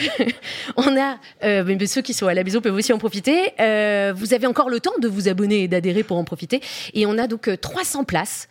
on 0.78 0.98
a, 0.98 1.18
euh, 1.44 1.64
mais 1.66 1.86
ceux 1.86 2.02
qui 2.02 2.14
sont 2.14 2.28
à 2.28 2.34
la 2.34 2.44
maison 2.44 2.62
peuvent 2.62 2.76
aussi 2.76 2.94
en 2.94 2.98
profiter. 2.98 3.54
Euh, 3.60 4.14
vous 4.16 4.34
avez 4.34 4.48
encore 4.48 4.70
le 4.70 4.80
temps 4.80 4.98
de 5.02 5.08
vous 5.08 5.28
abonner 5.28 5.64
et 5.64 5.68
d'adhérer 5.68 6.04
pour 6.04 6.18
en 6.18 6.24
profiter. 6.24 6.62
Et 6.94 7.06
on 7.06 7.18
a 7.18 7.28
donc 7.28 7.50
300 7.60 8.02
euh, 8.02 8.04
places. 8.04 8.48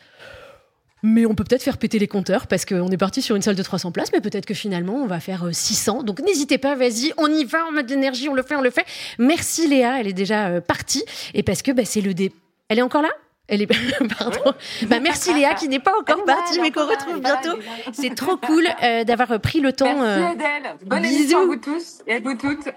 Mais 1.05 1.27
on 1.27 1.37
peut 1.37 1.45
peut-être 1.45 1.63
faire 1.63 1.79
péter 1.79 2.01
les 2.01 2.09
compteurs 2.09 2.49
parce 2.49 2.65
qu'on 2.65 2.91
est 2.91 2.97
parti 2.97 3.23
sur 3.23 3.37
une 3.37 3.43
salle 3.43 3.55
de 3.55 3.63
300 3.63 3.93
places, 3.93 4.11
mais 4.13 4.21
peut-être 4.21 4.47
que 4.47 4.55
finalement 4.55 4.95
on 4.95 5.07
va 5.07 5.21
faire 5.21 5.49
600. 5.53 6.03
Donc 6.03 6.19
n'hésitez 6.21 6.59
pas, 6.59 6.75
vas-y, 6.75 7.13
on 7.19 7.29
y 7.29 7.45
va, 7.45 7.59
on 7.69 7.71
met 7.71 7.85
de 7.85 7.91
l'énergie, 7.91 8.29
on 8.29 8.35
le 8.35 8.43
fait, 8.43 8.57
on 8.57 8.63
le 8.63 8.71
fait. 8.71 8.85
Merci 9.17 9.69
Léa, 9.69 10.01
elle 10.01 10.09
est 10.09 10.13
déjà 10.13 10.61
partie. 10.61 11.05
Et 11.35 11.45
parce 11.45 11.63
que 11.63 11.71
bah, 11.71 11.85
c'est 11.85 12.01
le 12.01 12.15
dé 12.15 12.33
elle 12.69 12.79
est 12.79 12.83
encore 12.83 13.03
là? 13.03 13.11
Elle 13.49 13.63
est 13.63 13.67
pardon. 14.19 14.53
Bah, 14.89 15.01
merci 15.01 15.33
Léa 15.33 15.55
qui 15.55 15.69
n'est 15.69 15.79
pas 15.81 15.99
encore 15.99 16.23
partie 16.25 16.61
mais 16.61 16.71
qu'on 16.71 16.87
retrouve 16.87 17.21
bientôt. 17.21 17.59
C'est 17.93 18.15
trop 18.15 18.37
cool 18.37 18.67
euh, 18.83 19.05
d'avoir 19.05 19.41
pris 19.41 19.61
le 19.61 19.73
temps. 19.73 19.99
Merci 19.99 20.23
euh, 20.23 20.27
Adèle. 20.27 20.77
Bonne 20.85 21.03
bisous. 21.03 21.39
à 21.39 21.45
vous 21.47 21.57
tous 21.57 22.03
et 22.07 22.15
à 22.17 22.21
vous 22.21 22.35
toutes. 22.35 22.69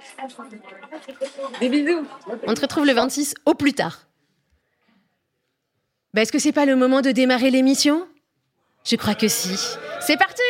Des 1.59 1.67
bisous. 1.67 2.05
On 2.47 2.53
te 2.53 2.61
retrouve 2.61 2.85
le 2.85 2.93
26 2.93 3.35
au 3.45 3.53
plus 3.53 3.73
tard. 3.73 4.07
Bah, 6.13 6.21
Est-ce 6.21 6.31
que 6.31 6.39
c'est 6.39 6.53
pas 6.53 6.65
le 6.65 6.77
moment 6.77 7.01
de 7.01 7.11
démarrer 7.11 7.51
l'émission? 7.51 8.07
Je 8.85 8.95
crois 8.95 9.13
que 9.15 9.27
si. 9.27 9.57
C'est 9.99 10.17
parti 10.17 10.41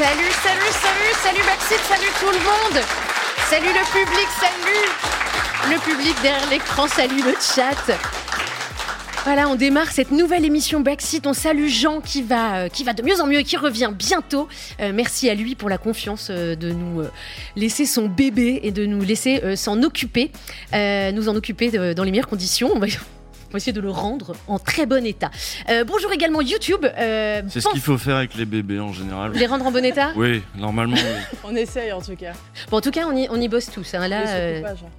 Salut, 0.00 0.32
salut, 0.42 0.72
salut, 0.72 1.14
salut 1.22 1.44
Maxime, 1.44 1.76
salut 1.86 2.10
tout 2.18 2.30
le 2.30 2.38
monde 2.38 2.82
Salut 3.50 3.66
le 3.66 3.84
public, 3.92 4.26
salut 4.40 5.74
Le 5.74 5.78
public 5.78 6.14
derrière 6.22 6.48
l'écran, 6.48 6.88
salut 6.88 7.22
le 7.22 7.34
chat 7.38 7.98
voilà, 9.26 9.50
on 9.50 9.54
démarre 9.54 9.92
cette 9.92 10.12
nouvelle 10.12 10.46
émission 10.46 10.80
Backseat. 10.80 11.26
On 11.26 11.34
salue 11.34 11.68
Jean 11.68 12.00
qui 12.00 12.22
va, 12.22 12.56
euh, 12.56 12.68
qui 12.68 12.84
va 12.84 12.94
de 12.94 13.02
mieux 13.02 13.20
en 13.20 13.26
mieux 13.26 13.40
et 13.40 13.44
qui 13.44 13.58
revient 13.58 13.90
bientôt. 13.94 14.48
Euh, 14.80 14.92
merci 14.94 15.28
à 15.28 15.34
lui 15.34 15.54
pour 15.54 15.68
la 15.68 15.76
confiance 15.76 16.28
euh, 16.30 16.56
de 16.56 16.70
nous 16.70 17.02
laisser 17.54 17.84
son 17.84 18.08
bébé 18.08 18.60
et 18.62 18.72
de 18.72 18.86
nous 18.86 19.02
laisser 19.02 19.54
s'en 19.56 19.82
occuper, 19.82 20.32
nous 20.72 21.28
en 21.28 21.36
occuper 21.36 21.92
dans 21.94 22.02
les 22.02 22.10
meilleures 22.10 22.28
conditions. 22.28 22.72
On 23.50 23.54
va 23.54 23.56
essayer 23.56 23.72
de 23.72 23.80
le 23.80 23.90
rendre 23.90 24.32
en 24.46 24.60
très 24.60 24.86
bon 24.86 25.04
état. 25.04 25.28
Euh, 25.68 25.82
bonjour 25.82 26.12
également 26.12 26.40
YouTube. 26.40 26.84
Euh, 26.86 27.42
C'est 27.48 27.60
ce 27.60 27.68
qu'il 27.70 27.80
faut 27.80 27.98
faire 27.98 28.14
avec 28.16 28.36
les 28.36 28.44
bébés 28.44 28.78
en 28.78 28.92
général. 28.92 29.32
les 29.32 29.46
rendre 29.46 29.66
en 29.66 29.72
bon 29.72 29.84
état 29.84 30.12
Oui, 30.14 30.40
normalement. 30.56 30.94
oui. 30.96 31.38
On 31.44 31.56
essaye 31.56 31.90
en 31.90 32.00
tout 32.00 32.14
cas. 32.14 32.32
Bon, 32.70 32.76
en 32.76 32.80
tout 32.80 32.92
cas, 32.92 33.06
on 33.10 33.16
y, 33.16 33.26
on 33.28 33.40
y 33.40 33.48
bosse 33.48 33.68
tous. 33.72 33.94
hein, 33.94 34.06
là, 34.06 34.22
euh, 34.28 34.62
pas, 34.62 34.74
genre. 34.76 34.90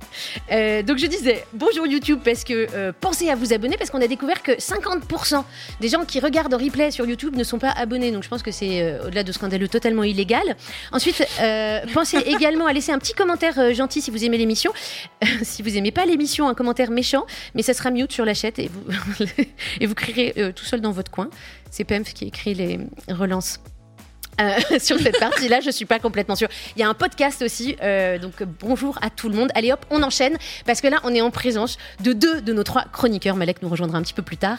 Euh, 0.51 0.83
donc 0.83 0.97
je 0.97 1.05
disais 1.05 1.45
bonjour 1.53 1.87
YouTube 1.87 2.19
parce 2.25 2.43
que 2.43 2.67
euh, 2.73 2.91
pensez 2.99 3.29
à 3.29 3.35
vous 3.35 3.53
abonner 3.53 3.77
parce 3.77 3.89
qu'on 3.89 4.01
a 4.01 4.07
découvert 4.07 4.43
que 4.43 4.51
50% 4.51 5.43
des 5.79 5.87
gens 5.87 6.03
qui 6.03 6.19
regardent 6.19 6.53
en 6.53 6.57
replay 6.57 6.91
sur 6.91 7.05
YouTube 7.05 7.37
ne 7.37 7.45
sont 7.45 7.57
pas 7.59 7.69
abonnés. 7.71 8.11
Donc 8.11 8.23
je 8.23 8.29
pense 8.29 8.43
que 8.43 8.51
c'est 8.51 8.81
euh, 8.81 9.05
au-delà 9.07 9.23
de 9.23 9.31
scandaleux 9.31 9.69
totalement 9.69 10.03
illégal. 10.03 10.57
Ensuite, 10.91 11.25
euh, 11.39 11.79
pensez 11.93 12.17
également 12.25 12.65
à 12.67 12.73
laisser 12.73 12.91
un 12.91 12.99
petit 12.99 13.13
commentaire 13.13 13.57
euh, 13.59 13.73
gentil 13.73 14.01
si 14.01 14.11
vous 14.11 14.25
aimez 14.25 14.37
l'émission. 14.37 14.73
si 15.43 15.61
vous 15.63 15.77
aimez 15.77 15.91
pas 15.91 16.05
l'émission, 16.05 16.49
un 16.49 16.53
commentaire 16.53 16.91
méchant, 16.91 17.25
mais 17.55 17.61
ça 17.61 17.73
sera 17.73 17.91
mute 17.91 18.11
sur 18.11 18.25
la 18.25 18.33
et 18.43 18.69
vous 18.69 18.83
et 19.79 19.85
vous 19.85 19.95
crierez 19.95 20.33
euh, 20.37 20.51
tout 20.51 20.65
seul 20.65 20.81
dans 20.81 20.91
votre 20.91 21.11
coin. 21.11 21.29
C'est 21.69 21.83
Pemf 21.83 22.13
qui 22.13 22.25
écrit 22.25 22.53
les 22.53 22.79
relances. 23.09 23.59
Euh, 24.39 24.59
sur 24.79 24.99
cette 24.99 25.19
partie-là, 25.19 25.59
je 25.59 25.69
suis 25.69 25.85
pas 25.85 25.99
complètement 25.99 26.35
sûre. 26.35 26.47
Il 26.75 26.79
y 26.79 26.83
a 26.83 26.89
un 26.89 26.93
podcast 26.93 27.41
aussi, 27.41 27.75
euh, 27.81 28.17
donc 28.17 28.43
bonjour 28.59 28.97
à 29.01 29.09
tout 29.09 29.29
le 29.29 29.35
monde. 29.35 29.49
Allez 29.55 29.71
hop, 29.71 29.85
on 29.89 30.01
enchaîne 30.03 30.37
parce 30.65 30.81
que 30.81 30.87
là, 30.87 30.99
on 31.03 31.13
est 31.13 31.21
en 31.21 31.31
présence 31.31 31.77
de 32.03 32.13
deux 32.13 32.41
de 32.41 32.53
nos 32.53 32.63
trois 32.63 32.85
chroniqueurs. 32.91 33.35
Malek 33.35 33.61
nous 33.61 33.69
rejoindra 33.69 33.97
un 33.97 34.01
petit 34.01 34.13
peu 34.13 34.23
plus 34.23 34.37
tard. 34.37 34.57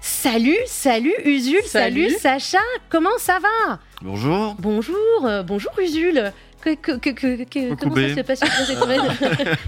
Salut, 0.00 0.58
salut 0.66 1.14
Usul, 1.24 1.60
salut, 1.64 2.10
Salut. 2.10 2.16
Sacha, 2.18 2.64
comment 2.88 3.16
ça 3.18 3.38
va? 3.40 3.78
Bonjour. 4.02 4.54
Bonjour, 4.58 5.24
euh, 5.24 5.42
bonjour 5.42 5.72
Usul. 5.80 6.32
Que, 6.64 6.74
que, 6.76 6.92
que, 6.92 7.10
que- 7.10 7.44
que- 7.44 7.74
comment 7.74 7.94
ça 7.94 8.14
se 8.14 8.20
passe 8.22 8.40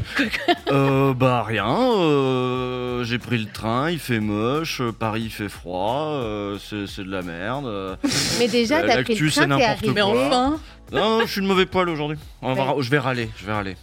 Euh, 0.73 1.13
bah 1.15 1.43
rien. 1.47 1.67
euh, 1.69 3.05
J'ai 3.05 3.19
pris 3.19 3.39
le 3.39 3.47
train, 3.47 3.91
il 3.91 3.99
fait 3.99 4.21
moche. 4.21 4.81
euh, 4.81 4.93
Paris 4.93 5.23
il 5.27 5.31
fait 5.31 5.49
froid. 5.51 6.07
euh, 6.15 6.59
c'est 6.59 6.87
c'est 6.87 7.05
de 7.05 7.11
la 7.11 7.23
merde. 7.23 7.99
Mais 8.39 8.49
déjà, 8.49 8.83
t'as 8.83 9.03
pris 9.03 9.15
le 9.15 9.31
c'est 9.31 9.47
train, 9.47 9.59
t'es. 9.59 9.91
Mais 9.93 10.03
enfin, 10.03 10.59
Non, 10.93 11.21
je 11.21 11.27
suis 11.31 11.41
de 11.43 11.47
mauvais 11.47 11.67
poil 11.67 11.89
aujourd'hui. 11.89 12.19
Je 12.43 12.91
vais 12.91 12.99
râler. 12.99 13.29
Je 13.37 13.45
vais 13.47 13.53
râler. 13.53 13.77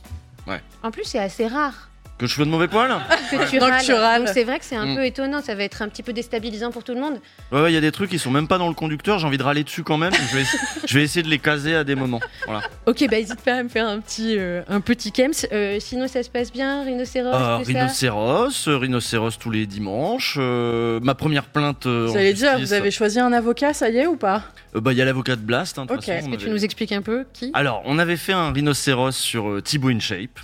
En 0.81 0.91
plus, 0.91 1.03
c'est 1.05 1.19
assez 1.19 1.47
rare 1.47 1.89
Que 2.19 2.27
je 2.27 2.35
sois 2.35 2.45
de 2.45 2.49
mauvais 2.51 2.67
poil 2.67 2.89
que 3.31 3.49
tu 3.49 3.57
Donc 3.57 3.69
râles. 3.71 3.83
tu 3.83 3.91
râles. 3.91 4.23
Donc 4.25 4.33
c'est 4.33 4.43
vrai 4.43 4.59
que 4.59 4.65
c'est 4.65 4.75
un 4.75 4.85
Mm. 4.85 4.95
peu 4.95 5.05
étonnant. 5.05 5.41
Ça 5.41 5.55
va 5.55 5.63
être 5.63 5.81
un 5.81 5.89
petit 5.89 6.03
peu 6.03 6.13
déstabilisant 6.13 6.71
pour 6.71 6.83
tout 6.83 6.93
le 6.93 6.99
monde. 7.01 7.15
Ouais, 7.51 7.61
ouais, 7.63 7.71
il 7.71 7.73
y 7.73 7.77
a 7.77 7.81
des 7.81 7.91
trucs 7.91 8.09
qui 8.11 8.19
sont 8.19 8.29
même 8.29 8.47
pas 8.47 8.57
dans 8.59 8.67
le 8.67 8.75
conducteur. 8.75 9.17
J'ai 9.17 9.25
envie 9.25 9.37
de 9.39 9.43
râler 9.43 9.63
dessus 9.63 9.83
quand 9.83 9.97
même. 9.97 10.13
Je 10.13 10.37
vais, 10.37 10.43
je 10.87 10.93
vais 10.93 11.03
essayer 11.03 11.23
de 11.23 11.27
les 11.27 11.39
caser 11.39 11.75
à 11.75 11.83
des 11.83 11.95
moments. 11.95 12.19
Voilà. 12.45 12.61
Ok, 12.85 13.03
bah 13.09 13.17
hésite 13.17 13.41
pas 13.41 13.55
à 13.55 13.63
me 13.63 13.67
faire 13.69 13.87
un 13.87 13.99
petit, 13.99 14.35
euh, 14.37 14.61
un 14.69 14.79
petit 14.79 15.11
kems. 15.11 15.31
Euh, 15.51 15.77
sinon, 15.79 16.07
ça 16.07 16.21
se 16.21 16.29
passe 16.29 16.51
bien, 16.51 16.83
rhinocéros, 16.83 17.33
Euh, 17.33 17.57
ça? 17.57 17.57
rhinocéros, 17.65 18.67
euh, 18.67 18.77
rhinocéros 18.77 19.31
tous 19.39 19.49
les 19.51 19.65
dimanches. 19.65 20.35
euh, 20.39 20.99
ma 21.01 21.15
première 21.15 21.45
plainte. 21.45 21.87
vous 21.87 22.15
allez 22.15 22.33
dire, 22.33 22.59
vous 22.59 22.73
avez 22.73 22.91
choisi 22.91 23.19
un 23.19 23.33
avocat, 23.33 23.73
ça 23.73 23.89
y 23.89 23.97
est 23.97 24.05
ou 24.07 24.15
pas? 24.17 24.43
Euh, 24.75 24.81
bah, 24.81 24.91
il 24.93 24.97
y 24.97 25.01
a 25.01 25.05
l'avocat 25.05 25.35
de 25.35 25.41
Blast. 25.41 25.79
hein, 25.79 25.83
de 25.85 25.87
toute 25.89 25.97
Ok. 25.97 26.05
façon, 26.05 26.17
Est-ce 26.19 26.27
on 26.27 26.31
que 26.31 26.35
tu 26.37 26.49
nous 26.49 26.63
expliques 26.63 26.91
un 26.91 27.01
peu 27.01 27.25
qui? 27.33 27.49
Alors, 27.55 27.81
on 27.85 27.97
avait 27.97 28.17
fait 28.17 28.33
un 28.33 28.51
rhinocéros 28.51 29.11
sur 29.15 29.49
euh, 29.49 29.61
Thibaut 29.61 29.89
InShape. 29.89 30.39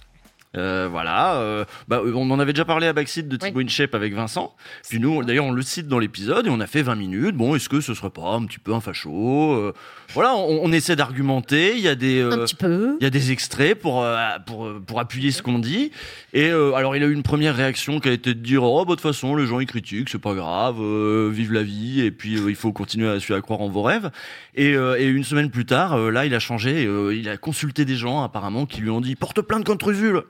Euh, 0.57 0.87
voilà, 0.89 1.35
euh, 1.35 1.63
bah, 1.87 2.01
euh, 2.03 2.13
on 2.15 2.29
en 2.31 2.39
avait 2.39 2.53
déjà 2.53 2.65
parlé 2.65 2.87
à 2.87 2.93
Backseat 2.93 3.27
de 3.27 3.37
Thibaut 3.37 3.61
InShape 3.61 3.93
avec 3.93 4.13
Vincent. 4.13 4.55
Puis 4.87 4.99
nous, 4.99 5.23
d'ailleurs, 5.23 5.45
on 5.45 5.51
le 5.51 5.61
cite 5.61 5.87
dans 5.87 5.99
l'épisode 5.99 6.47
et 6.47 6.49
on 6.49 6.59
a 6.59 6.67
fait 6.67 6.81
20 6.81 6.95
minutes. 6.95 7.35
Bon, 7.35 7.55
est-ce 7.55 7.69
que 7.69 7.81
ce 7.81 7.93
serait 7.93 8.09
pas 8.09 8.33
un 8.33 8.45
petit 8.45 8.59
peu 8.59 8.73
un 8.73 8.81
facho 8.81 9.73
Voilà, 10.13 10.35
on, 10.35 10.63
on 10.63 10.71
essaie 10.71 10.95
d'argumenter. 10.95 11.73
Il 11.75 11.81
y 11.81 11.87
a 11.87 11.95
des, 11.95 12.19
euh, 12.19 12.31
Un 12.31 12.37
petit 12.45 12.55
peu. 12.55 12.97
il 12.99 13.03
y 13.03 13.07
a 13.07 13.09
des 13.11 13.31
extraits 13.31 13.77
pour, 13.79 14.03
euh, 14.03 14.17
pour, 14.45 14.65
euh, 14.65 14.81
pour 14.85 14.99
appuyer 14.99 15.31
ce 15.31 15.41
qu'on 15.41 15.59
dit. 15.59 15.91
Et 16.33 16.49
euh, 16.49 16.73
alors, 16.73 16.95
il 16.95 17.03
a 17.03 17.05
eu 17.05 17.13
une 17.13 17.23
première 17.23 17.55
réaction 17.55 17.99
qui 17.99 18.09
a 18.09 18.11
été 18.11 18.33
de 18.33 18.39
dire 18.39 18.63
Oh, 18.63 18.85
bah, 18.85 18.91
de 18.91 18.95
toute 18.95 19.01
façon, 19.01 19.35
les 19.35 19.45
gens 19.45 19.59
ils 19.59 19.67
critiquent, 19.67 20.09
c'est 20.09 20.17
pas 20.17 20.33
grave, 20.33 20.77
euh, 20.79 21.29
vive 21.31 21.53
la 21.53 21.63
vie, 21.63 22.01
et 22.01 22.11
puis 22.11 22.37
euh, 22.37 22.49
il 22.49 22.55
faut 22.55 22.71
continuer 22.71 23.07
à, 23.09 23.33
à 23.35 23.41
croire 23.41 23.61
en 23.61 23.69
vos 23.69 23.83
rêves. 23.83 24.09
Et, 24.55 24.73
euh, 24.73 24.99
et 24.99 25.05
une 25.05 25.23
semaine 25.23 25.51
plus 25.51 25.65
tard, 25.65 25.93
euh, 25.93 26.09
là, 26.09 26.25
il 26.25 26.33
a 26.33 26.39
changé, 26.39 26.85
euh, 26.85 27.15
il 27.15 27.29
a 27.29 27.37
consulté 27.37 27.85
des 27.85 27.95
gens 27.95 28.23
apparemment 28.23 28.65
qui 28.65 28.81
lui 28.81 28.89
ont 28.89 29.01
dit 29.01 29.15
Porte 29.15 29.41
plainte 29.41 29.63
contre 29.65 29.89
Usul 29.91 30.23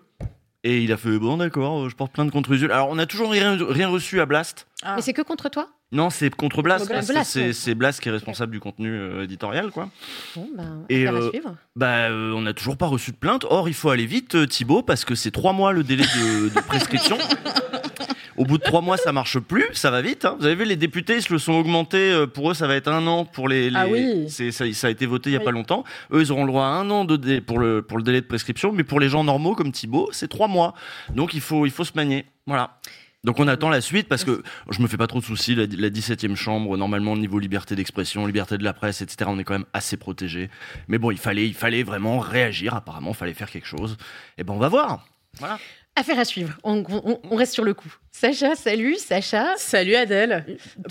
et 0.66 0.82
il 0.84 0.92
a 0.92 0.98
fait 0.98 1.18
bon 1.18 1.38
d'accord, 1.38 1.90
je 1.90 1.96
porte 1.96 2.12
plainte 2.12 2.32
contre 2.32 2.52
Usul. 2.52 2.70
Alors 2.74 2.90
on 2.92 2.98
a 3.00 3.06
toujours 3.06 3.32
rien, 3.32 3.58
rien 3.62 3.88
reçu 3.88 4.20
à 4.20 4.26
Blast. 4.26 4.68
Ah. 4.84 4.96
Mais 4.98 5.02
c'est 5.02 5.14
que 5.14 5.22
contre 5.22 5.50
toi? 5.50 5.70
Non, 5.92 6.12
c'est 6.12 6.34
contre 6.36 6.62
Blast, 6.62 6.88
C'est- 7.24 7.74
Blast 7.74 8.00
qui 8.00 8.10
est 8.10 8.12
responsable 8.12 8.52
du 8.52 8.60
contenu 8.60 8.90
euh, 8.94 9.24
éditorial, 9.24 9.72
quoi. 9.72 9.90
Bon, 10.36 10.48
bah, 10.56 10.64
Et, 10.88 11.08
euh, 11.08 11.30
suivre. 11.32 11.56
Bah, 11.76 12.10
euh, 12.12 12.32
on 12.34 12.42
n'a 12.44 12.54
toujours 12.54 12.78
pas 12.78 12.86
reçu 12.86 13.10
de 13.12 13.16
plainte. 13.18 13.44
Or, 13.50 13.68
il 13.68 13.74
faut 13.74 13.90
aller 13.90 14.06
vite, 14.06 14.48
Thibaut, 14.48 14.84
parce 14.84 15.04
que 15.04 15.16
c'est 15.16 15.32
trois 15.32 15.52
mois 15.52 15.74
le 15.74 15.84
délai 15.84 16.04
de, 16.04 16.50
de 16.50 16.60
prescription. 16.62 17.18
Au 18.38 18.46
bout 18.46 18.58
de 18.60 18.64
trois 18.64 18.82
mois, 18.82 18.96
ça 18.98 19.12
marche 19.12 19.38
plus, 19.40 19.66
ça 19.74 19.90
va 19.92 20.02
vite. 20.02 20.24
hein. 20.26 20.38
Vous 20.40 20.46
avez 20.46 20.56
vu, 20.56 20.64
les 20.64 20.78
députés 20.78 21.16
ils 21.18 21.22
se 21.24 21.34
le 21.34 21.40
sont 21.40 21.54
augmentés. 21.54 22.26
Pour 22.34 22.52
eux, 22.52 22.54
ça 22.54 22.68
va 22.68 22.76
être 22.76 22.88
un 22.88 23.06
an 23.08 23.26
pour 23.26 23.50
les. 23.50 23.70
les- 23.70 23.76
Ah 23.76 23.88
oui. 23.90 24.30
c'est- 24.30 24.52
ça, 24.52 24.72
ça 24.72 24.88
a 24.88 24.90
été 24.92 25.06
voté 25.08 25.32
il 25.32 25.34
y 25.34 25.36
a 25.36 25.40
Oui. 25.40 25.46
pas 25.46 25.52
longtemps. 25.52 25.84
Eux, 26.14 26.22
ils 26.22 26.32
auront 26.32 26.46
le 26.46 26.52
droit 26.52 26.64
à 26.66 26.70
un 26.70 26.90
an 26.92 27.04
de 27.04 27.18
dé- 27.18 27.42
pour 27.42 27.60
le 27.60 27.82
pour 27.82 27.98
le 27.98 28.04
délai 28.04 28.22
de 28.22 28.28
prescription, 28.28 28.72
mais 28.72 28.84
pour 28.86 29.00
les 29.02 29.10
gens 29.10 29.24
normaux 29.26 29.56
comme 29.56 29.72
Thibaut, 29.74 30.08
c'est 30.14 30.30
trois 30.30 30.48
mois. 30.48 30.74
Donc 31.16 31.34
il 31.34 31.42
faut 31.42 31.66
il 31.66 31.72
faut 31.72 31.84
se 31.84 31.92
manier. 31.96 32.26
Voilà. 32.48 32.78
Donc 33.26 33.40
on 33.40 33.48
attend 33.50 33.70
la 33.70 33.82
suite 33.82 34.08
parce 34.08 34.24
que 34.24 34.44
je 34.70 34.82
me 34.82 34.88
fais 34.88 34.96
pas 34.96 35.08
trop 35.08 35.20
de 35.20 35.26
soucis. 35.26 35.54
La, 35.56 35.64
la 35.64 35.90
17e 35.90 36.36
chambre, 36.36 36.78
normalement, 36.78 37.12
au 37.14 37.18
niveau 37.18 37.38
liberté 37.38 37.76
d'expression, 37.76 38.26
liberté 38.26 38.58
de 38.58 38.64
la 38.64 38.72
presse, 38.74 39.02
etc., 39.02 39.30
on 39.34 39.38
est 39.40 39.44
quand 39.44 39.54
même 39.56 39.66
assez 39.74 39.98
protégé. 39.98 40.50
Mais 40.88 40.98
bon, 40.98 41.12
il 41.12 41.18
fallait, 41.18 41.46
il 41.48 41.54
fallait 41.54 41.84
vraiment 41.84 42.20
réagir. 42.20 42.74
Apparemment, 42.76 43.10
il 43.12 43.16
fallait 43.16 43.34
faire 43.34 43.52
quelque 43.52 43.68
chose. 43.68 43.98
Et 44.38 44.44
ben, 44.46 44.54
on 44.54 44.58
va 44.60 44.70
voir. 44.70 45.06
Voilà. 45.40 45.60
Affaire 45.98 46.18
à 46.20 46.24
suivre. 46.24 46.54
On, 46.64 46.82
on- 46.88 47.20
on 47.30 47.36
reste 47.36 47.54
sur 47.54 47.66
le 47.66 47.74
coup. 47.74 47.94
Sacha, 48.12 48.56
salut, 48.56 48.96
Sacha. 48.96 49.48
Salut 49.58 49.96
Adèle. 49.96 50.46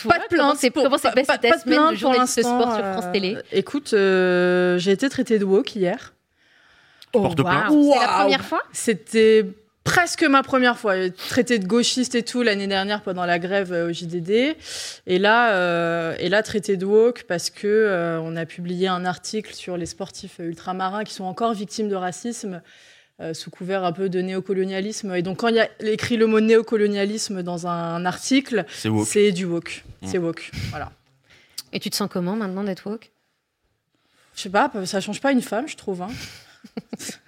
Pas 0.06 0.18
de 0.18 0.24
plainte. 0.28 0.56
C'est 0.58 0.70
pour- 0.70 0.82
comment 0.82 0.98
s'est 0.98 1.08
pas- 1.08 1.14
passé 1.14 1.26
pas- 1.26 1.38
ta 1.38 1.48
pas 1.48 1.56
de 1.56 1.62
semaine 1.62 1.90
de 1.90 1.94
journaliste 1.94 2.40
sport 2.42 2.74
sur 2.74 2.84
France 2.84 3.04
euh, 3.06 3.12
Télé 3.12 3.38
Écoute, 3.52 3.94
euh, 3.94 4.76
j'ai 4.78 4.90
été 4.90 5.08
traitée 5.08 5.38
de 5.38 5.44
woke 5.46 5.74
hier. 5.76 6.12
Oh, 7.14 7.22
porte 7.22 7.40
plainte 7.42 7.70
waouh. 7.70 7.92
C'est 7.94 8.00
la 8.00 8.08
première 8.08 8.44
fois 8.44 8.60
C'était 8.70 9.46
presque 9.88 10.22
ma 10.24 10.42
première 10.42 10.78
fois. 10.78 10.94
Traité 11.10 11.58
de 11.58 11.66
gauchiste 11.66 12.14
et 12.14 12.22
tout 12.22 12.42
l'année 12.42 12.66
dernière 12.66 13.02
pendant 13.02 13.24
la 13.24 13.38
grève 13.38 13.72
euh, 13.72 13.88
au 13.88 13.92
JDD. 13.92 14.56
Et 15.06 15.18
là, 15.18 15.54
euh, 15.54 16.14
et 16.18 16.28
là 16.28 16.42
traité 16.42 16.76
de 16.76 16.84
woke 16.84 17.24
parce 17.24 17.50
que 17.50 17.66
euh, 17.66 18.20
on 18.20 18.36
a 18.36 18.44
publié 18.46 18.88
un 18.88 19.04
article 19.04 19.54
sur 19.54 19.76
les 19.76 19.86
sportifs 19.86 20.38
ultramarins 20.38 21.04
qui 21.04 21.14
sont 21.14 21.24
encore 21.24 21.54
victimes 21.54 21.88
de 21.88 21.94
racisme. 21.96 22.60
euh, 23.20 23.34
sous 23.34 23.50
couvert 23.50 23.82
un 23.84 23.90
peu 23.92 24.08
de 24.08 24.20
néocolonialisme. 24.20 25.12
Et 25.16 25.22
donc, 25.22 25.38
quand 25.38 25.48
il 25.48 25.56
y 25.56 25.60
a 25.60 25.68
écrit 25.80 26.16
le 26.16 26.28
mot 26.28 26.38
néocolonialisme 26.40 27.42
dans 27.42 27.66
un 27.66 28.04
article, 28.06 28.64
C'est 28.72 28.88
woke. 28.88 29.08
c'est 29.08 29.32
du 29.32 29.44
woke. 29.44 29.84
Mm. 30.02 30.06
C'est 30.06 30.18
woke. 30.18 30.50
Voilà. 30.70 30.92
Et 31.72 31.80
tu 31.80 31.90
te 31.90 31.96
sens 31.96 32.08
comment 32.08 32.36
maintenant 32.36 32.62
d'être 32.62 32.88
woke? 32.88 33.10
Je 34.36 34.42
sais 34.42 34.50
pas, 34.50 34.70
ça 34.84 35.00
change 35.00 35.20
pas 35.20 35.32
une 35.32 35.42
femme, 35.42 35.66
je 35.66 35.76
trouve. 35.76 36.02
hein. 36.02 36.10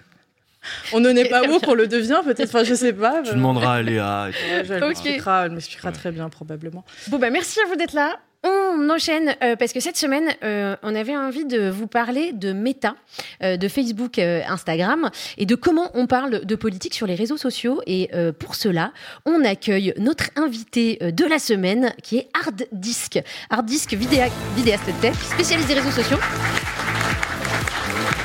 on 0.93 0.99
ne 0.99 1.09
n'est 1.11 1.25
pas 1.25 1.43
woke, 1.43 1.63
on 1.67 1.73
le 1.73 1.87
devient 1.87 2.21
peut-être? 2.23 2.49
Enfin, 2.49 2.63
je 2.63 2.73
sais 2.73 2.93
pas. 2.93 3.21
Tu 3.23 3.33
demanderas 3.33 3.75
à 3.75 3.81
Léa. 3.81 4.27
Ouais, 4.27 4.63
je- 4.65 4.73
elle 4.73 4.83
Ok. 4.83 4.89
m'expliquera, 4.89 5.45
elle 5.45 5.51
m'expliquera 5.51 5.89
Ouais. 5.89 5.95
très 5.95 6.11
bien, 6.11 6.29
probablement. 6.29 6.83
Bon, 7.07 7.17
bah 7.19 7.29
merci 7.29 7.59
à 7.59 7.67
vous 7.67 7.75
d'être 7.75 7.93
là. 7.93 8.19
On 8.43 8.89
enchaîne 8.89 9.35
euh, 9.43 9.55
parce 9.55 9.71
que 9.71 9.79
cette 9.79 9.97
semaine, 9.97 10.27
euh, 10.43 10.75
on 10.81 10.95
avait 10.95 11.15
envie 11.15 11.45
de 11.45 11.69
vous 11.69 11.85
parler 11.85 12.31
de 12.33 12.53
méta, 12.53 12.95
euh, 13.43 13.55
de 13.55 13.67
Facebook, 13.67 14.17
euh, 14.17 14.41
Instagram 14.47 15.11
et 15.37 15.45
de 15.45 15.53
comment 15.53 15.91
on 15.93 16.07
parle 16.07 16.43
de 16.43 16.55
politique 16.55 16.95
sur 16.95 17.05
les 17.05 17.13
réseaux 17.13 17.37
sociaux. 17.37 17.83
Et 17.85 18.09
euh, 18.15 18.31
pour 18.31 18.55
cela, 18.55 18.93
on 19.27 19.45
accueille 19.45 19.93
notre 19.97 20.31
invité 20.37 20.97
de 21.01 21.25
la 21.25 21.37
semaine 21.37 21.93
qui 22.01 22.17
est 22.17 22.29
Hard 22.33 22.63
Disk. 22.71 23.19
Hard 23.51 23.67
Disk, 23.67 23.93
vidéa- 23.93 24.29
vidéaste 24.55 24.89
tech, 25.01 25.13
spécialisé 25.15 25.75
réseaux 25.75 25.91
sociaux. 25.91 26.17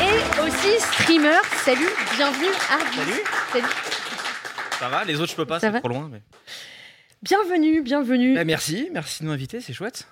Et 0.00 0.40
aussi 0.40 0.80
streamer. 0.80 1.38
Salut, 1.64 1.88
bienvenue 2.16 2.46
Ardis. 2.70 2.96
Salut. 2.96 3.22
Salut. 3.52 3.74
Ça 4.78 4.88
va? 4.88 5.04
Les 5.04 5.20
autres, 5.20 5.30
je 5.32 5.36
peux 5.36 5.46
pas, 5.46 5.58
c'est 5.60 5.72
trop 5.78 5.88
loin. 5.88 6.08
mais- 6.10 6.22
Bienvenue, 7.22 7.82
bienvenue. 7.82 8.34
Bah, 8.34 8.44
merci, 8.44 8.88
merci 8.92 9.22
de 9.22 9.28
m'inviter, 9.28 9.60
c'est 9.60 9.72
chouette. 9.72 10.06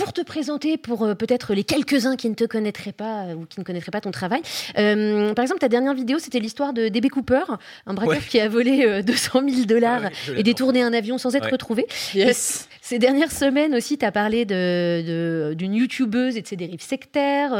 Pour 0.00 0.12
te 0.12 0.22
présenter, 0.22 0.76
pour 0.78 1.02
euh, 1.04 1.14
peut-être 1.14 1.54
les 1.54 1.62
quelques-uns 1.64 2.16
qui 2.16 2.28
ne 2.30 2.34
te 2.34 2.44
connaîtraient 2.44 2.92
pas 2.92 3.24
euh, 3.26 3.34
ou 3.34 3.44
qui 3.46 3.60
ne 3.60 3.64
connaîtraient 3.64 3.90
pas 3.90 4.00
ton 4.00 4.10
travail, 4.10 4.40
euh, 4.78 5.34
par 5.34 5.42
exemple, 5.42 5.60
ta 5.60 5.68
dernière 5.68 5.94
vidéo, 5.94 6.18
c'était 6.18 6.40
l'histoire 6.40 6.72
de 6.72 6.88
DB 6.88 7.08
Cooper, 7.10 7.42
un 7.86 7.94
braqueur 7.94 8.14
Ouais. 8.16 8.20
qui 8.28 8.40
a 8.40 8.48
volé 8.48 8.84
euh, 8.86 9.02
200 9.30 9.42
000 9.48 9.64
dollars 9.66 10.02
ouais, 10.02 10.10
je 10.26 10.32
et 10.34 10.42
détourné 10.42 10.82
un 10.82 10.92
avion 10.92 11.18
sans 11.18 11.34
être 11.36 11.44
Ouais. 11.44 11.50
retrouvé. 11.52 11.86
Yes. 12.14 12.68
Ces 12.80 12.98
dernières 12.98 13.30
semaines 13.30 13.74
aussi, 13.74 13.98
tu 13.98 14.04
as 14.04 14.10
parlé 14.12 14.44
de- 14.46 15.02
de- 15.06 15.54
d'une 15.54 15.74
youtubeuse 15.74 16.36
et 16.36 16.42
de 16.42 16.46
ses 16.46 16.56
dérives 16.56 16.80
sectaires. 16.82 17.50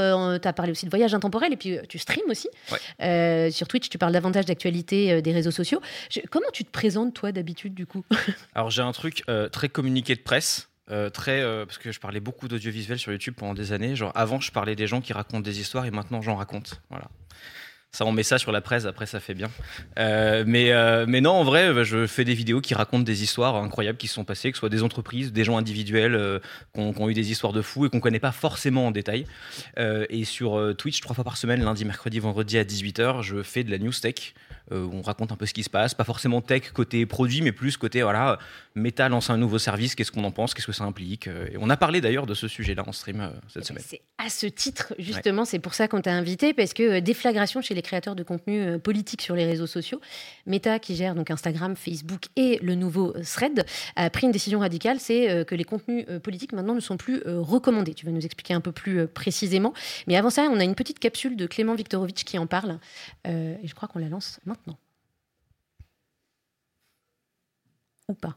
tu 0.40 0.48
as 0.48 0.52
parlé 0.52 0.72
aussi 0.72 0.86
de 0.86 0.90
voyage 0.90 1.14
intemporel 1.14 1.52
et 1.52 1.56
puis 1.56 1.76
euh, 1.76 1.82
tu 1.88 1.98
streams 1.98 2.28
aussi. 2.30 2.48
Ouais. 2.72 2.78
Euh, 3.02 3.50
sur 3.50 3.68
Twitch, 3.68 3.88
tu 3.90 3.98
parles 3.98 4.12
davantage 4.12 4.46
d'actualité 4.46 5.12
euh, 5.12 5.20
des 5.20 5.32
réseaux 5.32 5.50
sociaux. 5.50 5.80
Je- 6.10 6.20
comment 6.30 6.48
tu 6.52 6.64
te 6.64 6.70
présentes, 6.70 7.12
toi, 7.14 7.32
d'habitude, 7.32 7.74
du 7.74 7.86
coup? 7.86 8.02
Alors 8.54 8.70
j'ai 8.70 8.82
un 8.82 8.92
truc 8.92 9.22
euh, 9.28 9.48
très 9.48 9.68
communiqué 9.68 10.14
de 10.14 10.20
presse. 10.20 10.68
Euh, 10.90 11.10
très 11.10 11.40
euh, 11.40 11.66
parce 11.66 11.78
que 11.78 11.92
je 11.92 12.00
parlais 12.00 12.20
beaucoup 12.20 12.48
d'audiovisuel 12.48 12.98
sur 12.98 13.12
YouTube 13.12 13.34
pendant 13.36 13.54
des 13.54 13.72
années. 13.72 13.96
Genre 13.96 14.12
avant, 14.14 14.40
je 14.40 14.50
parlais 14.50 14.76
des 14.76 14.86
gens 14.86 15.00
qui 15.00 15.12
racontent 15.12 15.40
des 15.40 15.60
histoires 15.60 15.86
et 15.86 15.90
maintenant 15.90 16.20
j'en 16.20 16.36
raconte. 16.36 16.82
Voilà. 16.90 17.08
Ça, 17.92 18.06
on 18.06 18.12
met 18.12 18.22
ça 18.22 18.38
sur 18.38 18.52
la 18.52 18.60
presse. 18.60 18.84
Après, 18.84 19.06
ça 19.06 19.18
fait 19.18 19.34
bien. 19.34 19.50
Euh, 19.98 20.44
mais 20.46 20.70
euh, 20.70 21.06
mais 21.08 21.20
non, 21.20 21.32
en 21.32 21.42
vrai, 21.42 21.64
euh, 21.64 21.82
je 21.82 22.06
fais 22.06 22.24
des 22.24 22.34
vidéos 22.34 22.60
qui 22.60 22.72
racontent 22.72 23.02
des 23.02 23.24
histoires 23.24 23.56
incroyables 23.56 23.98
qui 23.98 24.06
se 24.06 24.14
sont 24.14 24.24
passées, 24.24 24.52
que 24.52 24.56
ce 24.56 24.60
soit 24.60 24.68
des 24.68 24.84
entreprises, 24.84 25.32
des 25.32 25.42
gens 25.42 25.56
individuels 25.56 26.14
euh, 26.14 26.38
qui 26.72 26.80
ont, 26.80 26.92
qui 26.92 27.00
ont 27.00 27.08
eu 27.08 27.14
des 27.14 27.32
histoires 27.32 27.52
de 27.52 27.62
fous 27.62 27.86
et 27.86 27.90
qu'on 27.90 27.98
connaît 27.98 28.20
pas 28.20 28.30
forcément 28.30 28.86
en 28.86 28.90
détail. 28.92 29.26
Euh, 29.78 30.06
et 30.08 30.24
sur 30.24 30.74
Twitch, 30.78 31.00
trois 31.00 31.16
fois 31.16 31.24
par 31.24 31.36
semaine, 31.36 31.64
lundi, 31.64 31.84
mercredi, 31.84 32.20
vendredi 32.20 32.58
à 32.58 32.64
18h, 32.64 33.22
je 33.22 33.42
fais 33.42 33.64
de 33.64 33.72
la 33.72 33.78
news 33.78 33.92
tech. 33.92 34.34
où 34.70 34.74
on 34.92 35.02
raconte 35.02 35.32
un 35.32 35.36
peu 35.36 35.46
ce 35.46 35.52
qui 35.52 35.64
se 35.64 35.70
passe, 35.70 35.94
pas 35.94 36.04
forcément 36.04 36.40
tech 36.40 36.70
côté 36.72 37.04
produit, 37.06 37.42
mais 37.42 37.50
plus 37.50 37.76
côté 37.76 38.02
voilà, 38.02 38.38
Meta 38.76 39.08
lance 39.08 39.30
un 39.30 39.36
nouveau 39.36 39.58
service, 39.58 39.96
qu'est-ce 39.96 40.12
qu'on 40.12 40.22
en 40.22 40.30
pense, 40.30 40.54
qu'est-ce 40.54 40.68
que 40.68 40.72
ça 40.72 40.84
implique. 40.84 41.26
et 41.26 41.56
on 41.58 41.68
a 41.70 41.76
parlé 41.76 42.00
d'ailleurs 42.00 42.26
de 42.26 42.34
ce 42.34 42.46
sujet-là 42.46 42.84
en 42.86 42.92
stream 42.92 43.32
cette 43.48 43.64
semaine. 43.64 43.82
C'est 43.84 44.02
à 44.18 44.28
ce 44.28 44.46
titre, 44.46 44.94
justement, 44.98 45.44
c'est 45.44 45.58
pour 45.58 45.74
ça 45.74 45.88
qu'on 45.88 46.00
t'a 46.00 46.12
invité, 46.12 46.54
parce 46.54 46.72
que 46.72 47.00
déflagration 47.00 47.62
chez 47.62 47.74
les 47.74 47.79
créateurs 47.82 48.14
de 48.14 48.22
contenu 48.22 48.60
euh, 48.60 48.78
politique 48.78 49.22
sur 49.22 49.34
les 49.34 49.44
réseaux 49.44 49.66
sociaux. 49.66 50.00
Meta, 50.46 50.78
qui 50.78 50.96
gère 50.96 51.14
donc 51.14 51.30
Instagram, 51.30 51.76
Facebook 51.76 52.26
et 52.36 52.58
le 52.62 52.74
nouveau 52.74 53.14
euh, 53.16 53.22
Thread, 53.22 53.64
a 53.96 54.10
pris 54.10 54.26
une 54.26 54.32
décision 54.32 54.60
radicale, 54.60 55.00
c'est 55.00 55.30
euh, 55.30 55.44
que 55.44 55.54
les 55.54 55.64
contenus 55.64 56.06
politiques 56.22 56.52
maintenant 56.52 56.74
ne 56.74 56.80
sont 56.80 56.96
plus 56.96 57.22
recommandés. 57.26 57.94
Tu 57.94 58.06
vas 58.06 58.12
nous 58.12 58.24
expliquer 58.24 58.54
un 58.54 58.60
peu 58.60 58.72
plus 58.72 59.06
précisément. 59.06 59.72
Mais 60.06 60.16
avant 60.16 60.30
ça, 60.30 60.48
on 60.50 60.58
a 60.58 60.64
une 60.64 60.74
petite 60.74 60.98
capsule 60.98 61.36
de 61.36 61.46
Clément 61.46 61.74
Viktorovitch 61.74 62.24
qui 62.24 62.38
en 62.38 62.46
parle, 62.46 62.78
et 63.24 63.66
je 63.66 63.74
crois 63.74 63.88
qu'on 63.88 63.98
la 63.98 64.08
lance 64.08 64.40
maintenant. 64.44 64.76
Ou 68.08 68.14
pas. 68.14 68.36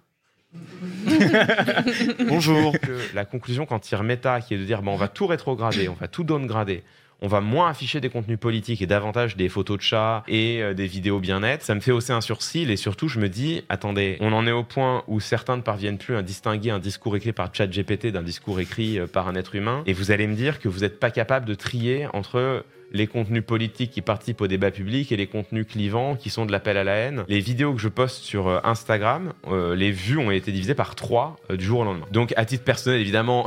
Bonjour. 2.28 2.76
la 3.14 3.26
conclusion 3.26 3.66
quand 3.66 3.80
tire 3.80 4.04
Meta, 4.04 4.42
qui 4.42 4.54
est 4.54 4.58
de 4.58 4.66
dire 4.66 4.82
on 4.86 4.96
va 4.96 5.08
tout 5.08 5.28
rétrograder, 5.28 5.90
on 5.90 5.94
va 5.94 6.08
tout 6.08 6.24
downgrader, 6.24 6.84
on 7.22 7.28
va 7.28 7.42
moins 7.42 7.70
afficher 7.70 8.02
des 8.02 8.10
contenus 8.10 8.40
politiques 8.40 8.82
et 8.82 8.88
davantage 8.88 9.36
des 9.36 9.50
photos 9.50 9.78
de 9.78 9.82
chats 9.82 10.24
et 10.28 10.62
euh, 10.62 10.74
des 10.74 10.88
vidéos 10.88 11.20
bien 11.20 11.40
nettes, 11.42 11.64
ça 11.64 11.76
me 11.76 11.80
fait 11.80 11.92
hausser 11.92 12.14
un 12.14 12.22
sourcil 12.22 12.70
et 12.72 12.78
surtout 12.78 13.08
je 13.08 13.20
me 13.20 13.30
dis 13.30 13.64
attendez, 13.70 14.18
on 14.20 14.34
en 14.34 14.46
est 14.46 14.52
au 14.52 14.64
point 14.64 15.04
où 15.08 15.20
certains 15.20 15.58
ne 15.58 15.62
parviennent 15.62 15.98
plus 15.98 16.16
à 16.16 16.22
distinguer 16.22 16.72
un 16.72 16.80
discours 16.80 17.16
écrit 17.16 17.34
par 17.34 17.54
ChatGPT 17.54 18.08
d'un 18.08 18.24
discours 18.24 18.60
écrit 18.60 19.00
euh, 19.00 19.08
par 19.08 19.28
un 19.28 19.36
être 19.36 19.56
humain. 19.56 19.84
Et 19.86 19.94
vous 19.94 20.12
allez 20.12 20.28
me 20.28 20.36
dire 20.36 20.60
que 20.60 20.68
vous 20.68 20.82
n'êtes 20.82 21.00
pas 21.00 21.12
capable 21.12 21.46
de 21.46 21.54
trier 21.54 22.08
entre 22.14 22.64
les 22.94 23.08
contenus 23.08 23.44
politiques 23.44 23.92
qui 23.92 24.02
participent 24.02 24.42
au 24.42 24.48
débat 24.48 24.72
public 24.72 25.12
et 25.12 25.18
les 25.18 25.28
contenus 25.28 25.66
clivants 25.68 26.16
qui 26.16 26.30
sont 26.30 26.46
de 26.46 26.52
l'appel 26.52 26.78
à 26.78 26.84
la 26.84 26.94
haine. 26.94 27.26
Les 27.28 27.40
vidéos 27.40 27.74
que 27.74 27.82
je 27.82 27.88
poste 27.88 28.18
sur 28.18 28.48
euh, 28.48 28.60
Instagram, 28.64 29.34
euh, 29.48 29.76
les 29.76 29.92
vues 29.92 30.20
ont 30.20 30.32
été 30.32 30.52
divisées 30.52 30.76
par 30.76 30.96
trois 30.96 31.38
euh, 31.50 31.58
du 31.58 31.66
jour 31.66 31.80
au 31.80 31.84
lendemain. 31.84 32.06
Donc 32.12 32.34
à 32.38 32.46
titre 32.46 32.64
personnel, 32.64 33.02
évidemment, 33.02 33.46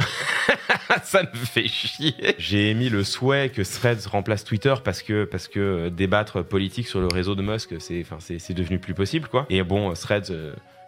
ça 1.04 1.22
me 1.22 1.28
fait 1.36 1.68
chier. 1.68 2.14
J'ai 2.38 2.70
émis 2.70 2.88
le 2.88 3.04
souhait 3.04 3.48
que 3.50 3.62
Threads 3.62 4.08
remplace 4.10 4.42
Twitter 4.44 4.74
parce 4.82 5.02
que 5.02 5.24
parce 5.24 5.46
que 5.46 5.88
débattre 5.90 6.44
politique 6.44 6.88
sur 6.88 7.00
le 7.00 7.06
réseau 7.06 7.36
de 7.36 7.42
Musk, 7.42 7.74
c'est 7.78 8.04
c'est 8.18 8.54
devenu 8.54 8.78
plus 8.80 8.94
possible 8.94 9.28
quoi. 9.28 9.46
Et 9.48 9.62
bon, 9.62 9.92
Threads 9.92 10.32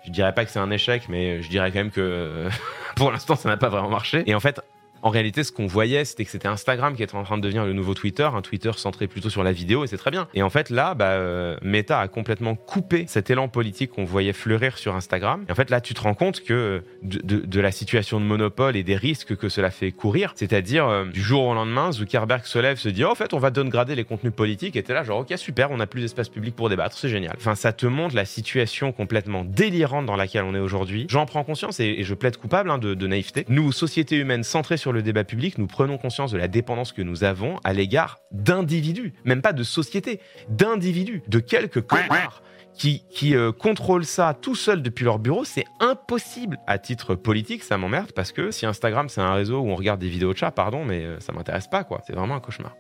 je 0.04 0.10
dirais 0.10 0.34
pas 0.34 0.44
que 0.44 0.50
c'est 0.50 0.58
un 0.58 0.70
échec, 0.70 1.04
mais 1.08 1.42
je 1.42 1.48
dirais 1.48 1.70
quand 1.70 1.78
même 1.78 1.90
que 1.90 2.48
pour 2.96 3.12
l'instant 3.12 3.36
ça 3.36 3.48
n'a 3.48 3.56
pas 3.56 3.68
vraiment 3.68 3.90
marché. 3.90 4.22
Et 4.26 4.34
en 4.34 4.40
fait, 4.40 4.60
en 5.02 5.10
réalité, 5.10 5.44
ce 5.44 5.52
qu'on 5.52 5.66
voyait, 5.66 6.04
c'était 6.04 6.24
que 6.24 6.30
c'était 6.30 6.48
Instagram 6.48 6.94
qui 6.96 7.02
était 7.02 7.14
en 7.14 7.22
train 7.24 7.36
de 7.36 7.42
devenir 7.42 7.64
le 7.64 7.72
nouveau 7.72 7.94
Twitter, 7.94 8.28
un 8.32 8.42
Twitter 8.42 8.70
centré 8.76 9.06
plutôt 9.06 9.30
sur 9.30 9.42
la 9.42 9.52
vidéo, 9.52 9.84
et 9.84 9.86
c'est 9.86 9.96
très 9.98 10.10
bien. 10.10 10.28
Et 10.34 10.42
en 10.42 10.50
fait, 10.50 10.70
là, 10.70 10.94
bah, 10.94 11.10
euh, 11.10 11.56
Meta 11.62 12.00
a 12.00 12.08
complètement 12.08 12.54
coupé 12.54 13.04
cet 13.08 13.30
élan 13.30 13.48
politique 13.48 13.90
qu'on 13.92 14.04
voyait 14.04 14.32
fleurir 14.32 14.78
sur 14.78 14.94
Instagram. 14.96 15.44
Et 15.48 15.52
en 15.52 15.54
fait, 15.54 15.70
là, 15.70 15.80
tu 15.80 15.94
te 15.94 16.00
rends 16.00 16.14
compte 16.14 16.42
que 16.42 16.82
de, 17.02 17.20
de- 17.44 17.60
la 17.60 17.72
situation 17.72 18.20
de 18.20 18.24
monopole 18.24 18.76
et 18.76 18.82
des 18.84 18.94
risques 18.96 19.36
que 19.36 19.48
cela 19.48 19.70
fait 19.70 19.90
courir, 19.90 20.32
c'est-à-dire 20.36 20.86
euh, 20.86 21.04
du 21.06 21.20
jour 21.22 21.44
au 21.44 21.54
lendemain, 21.54 21.90
Zuckerberg 21.92 22.44
se 22.44 22.58
lève, 22.58 22.76
se 22.78 22.88
dit, 22.88 23.04
oh, 23.04 23.10
en 23.10 23.14
fait, 23.14 23.34
on 23.34 23.38
va 23.38 23.50
downgrader 23.50 23.94
les 23.96 24.04
contenus 24.04 24.32
politiques, 24.32 24.76
et 24.76 24.82
t'es 24.82 24.94
là, 24.94 25.02
genre, 25.02 25.20
ok, 25.20 25.36
super, 25.36 25.70
on 25.72 25.80
a 25.80 25.86
plus 25.86 26.00
d'espace 26.02 26.28
public 26.28 26.54
pour 26.54 26.68
débattre, 26.68 26.96
c'est 26.96 27.08
génial. 27.08 27.34
Enfin, 27.36 27.54
ça 27.54 27.72
te 27.72 27.86
montre 27.86 28.14
la 28.14 28.24
situation 28.24 28.92
complètement 28.92 29.44
délirante 29.44 30.06
dans 30.06 30.16
laquelle 30.16 30.44
on 30.44 30.54
est 30.54 30.60
aujourd'hui. 30.60 31.06
J'en 31.08 31.26
prends 31.26 31.42
conscience 31.44 31.80
et, 31.80 31.86
et 31.98 32.04
je 32.04 32.14
plaide 32.14 32.36
coupable 32.36 32.70
hein, 32.70 32.78
de, 32.78 32.94
de 32.94 33.06
naïveté. 33.06 33.44
Nous, 33.48 33.72
société 33.72 34.16
humaine 34.16 34.44
centrée 34.44 34.76
sur 34.76 34.87
le 34.92 35.02
débat 35.02 35.24
public, 35.24 35.58
nous 35.58 35.66
prenons 35.66 35.98
conscience 35.98 36.32
de 36.32 36.38
la 36.38 36.48
dépendance 36.48 36.92
que 36.92 37.02
nous 37.02 37.24
avons 37.24 37.58
à 37.64 37.72
l'égard 37.72 38.18
d'individus, 38.32 39.14
même 39.24 39.42
pas 39.42 39.52
de 39.52 39.62
société, 39.62 40.20
d'individus, 40.48 41.22
de 41.28 41.38
quelques 41.38 41.80
connards 41.80 42.42
qui, 42.74 43.04
qui 43.10 43.34
euh, 43.34 43.50
contrôlent 43.50 44.04
ça 44.04 44.36
tout 44.40 44.54
seuls 44.54 44.82
depuis 44.82 45.04
leur 45.04 45.18
bureau, 45.18 45.44
c'est 45.44 45.64
impossible. 45.80 46.58
À 46.66 46.78
titre 46.78 47.14
politique, 47.14 47.64
ça 47.64 47.76
m'emmerde 47.76 48.12
parce 48.12 48.32
que 48.32 48.50
si 48.50 48.66
Instagram 48.66 49.08
c'est 49.08 49.20
un 49.20 49.34
réseau 49.34 49.60
où 49.60 49.68
on 49.68 49.74
regarde 49.74 50.00
des 50.00 50.08
vidéos 50.08 50.32
de 50.32 50.38
chats, 50.38 50.52
pardon, 50.52 50.84
mais 50.84 51.04
euh, 51.04 51.20
ça 51.20 51.32
m'intéresse 51.32 51.66
pas 51.66 51.84
quoi. 51.84 52.02
C'est 52.06 52.12
vraiment 52.12 52.36
un 52.36 52.40
cauchemar. 52.40 52.74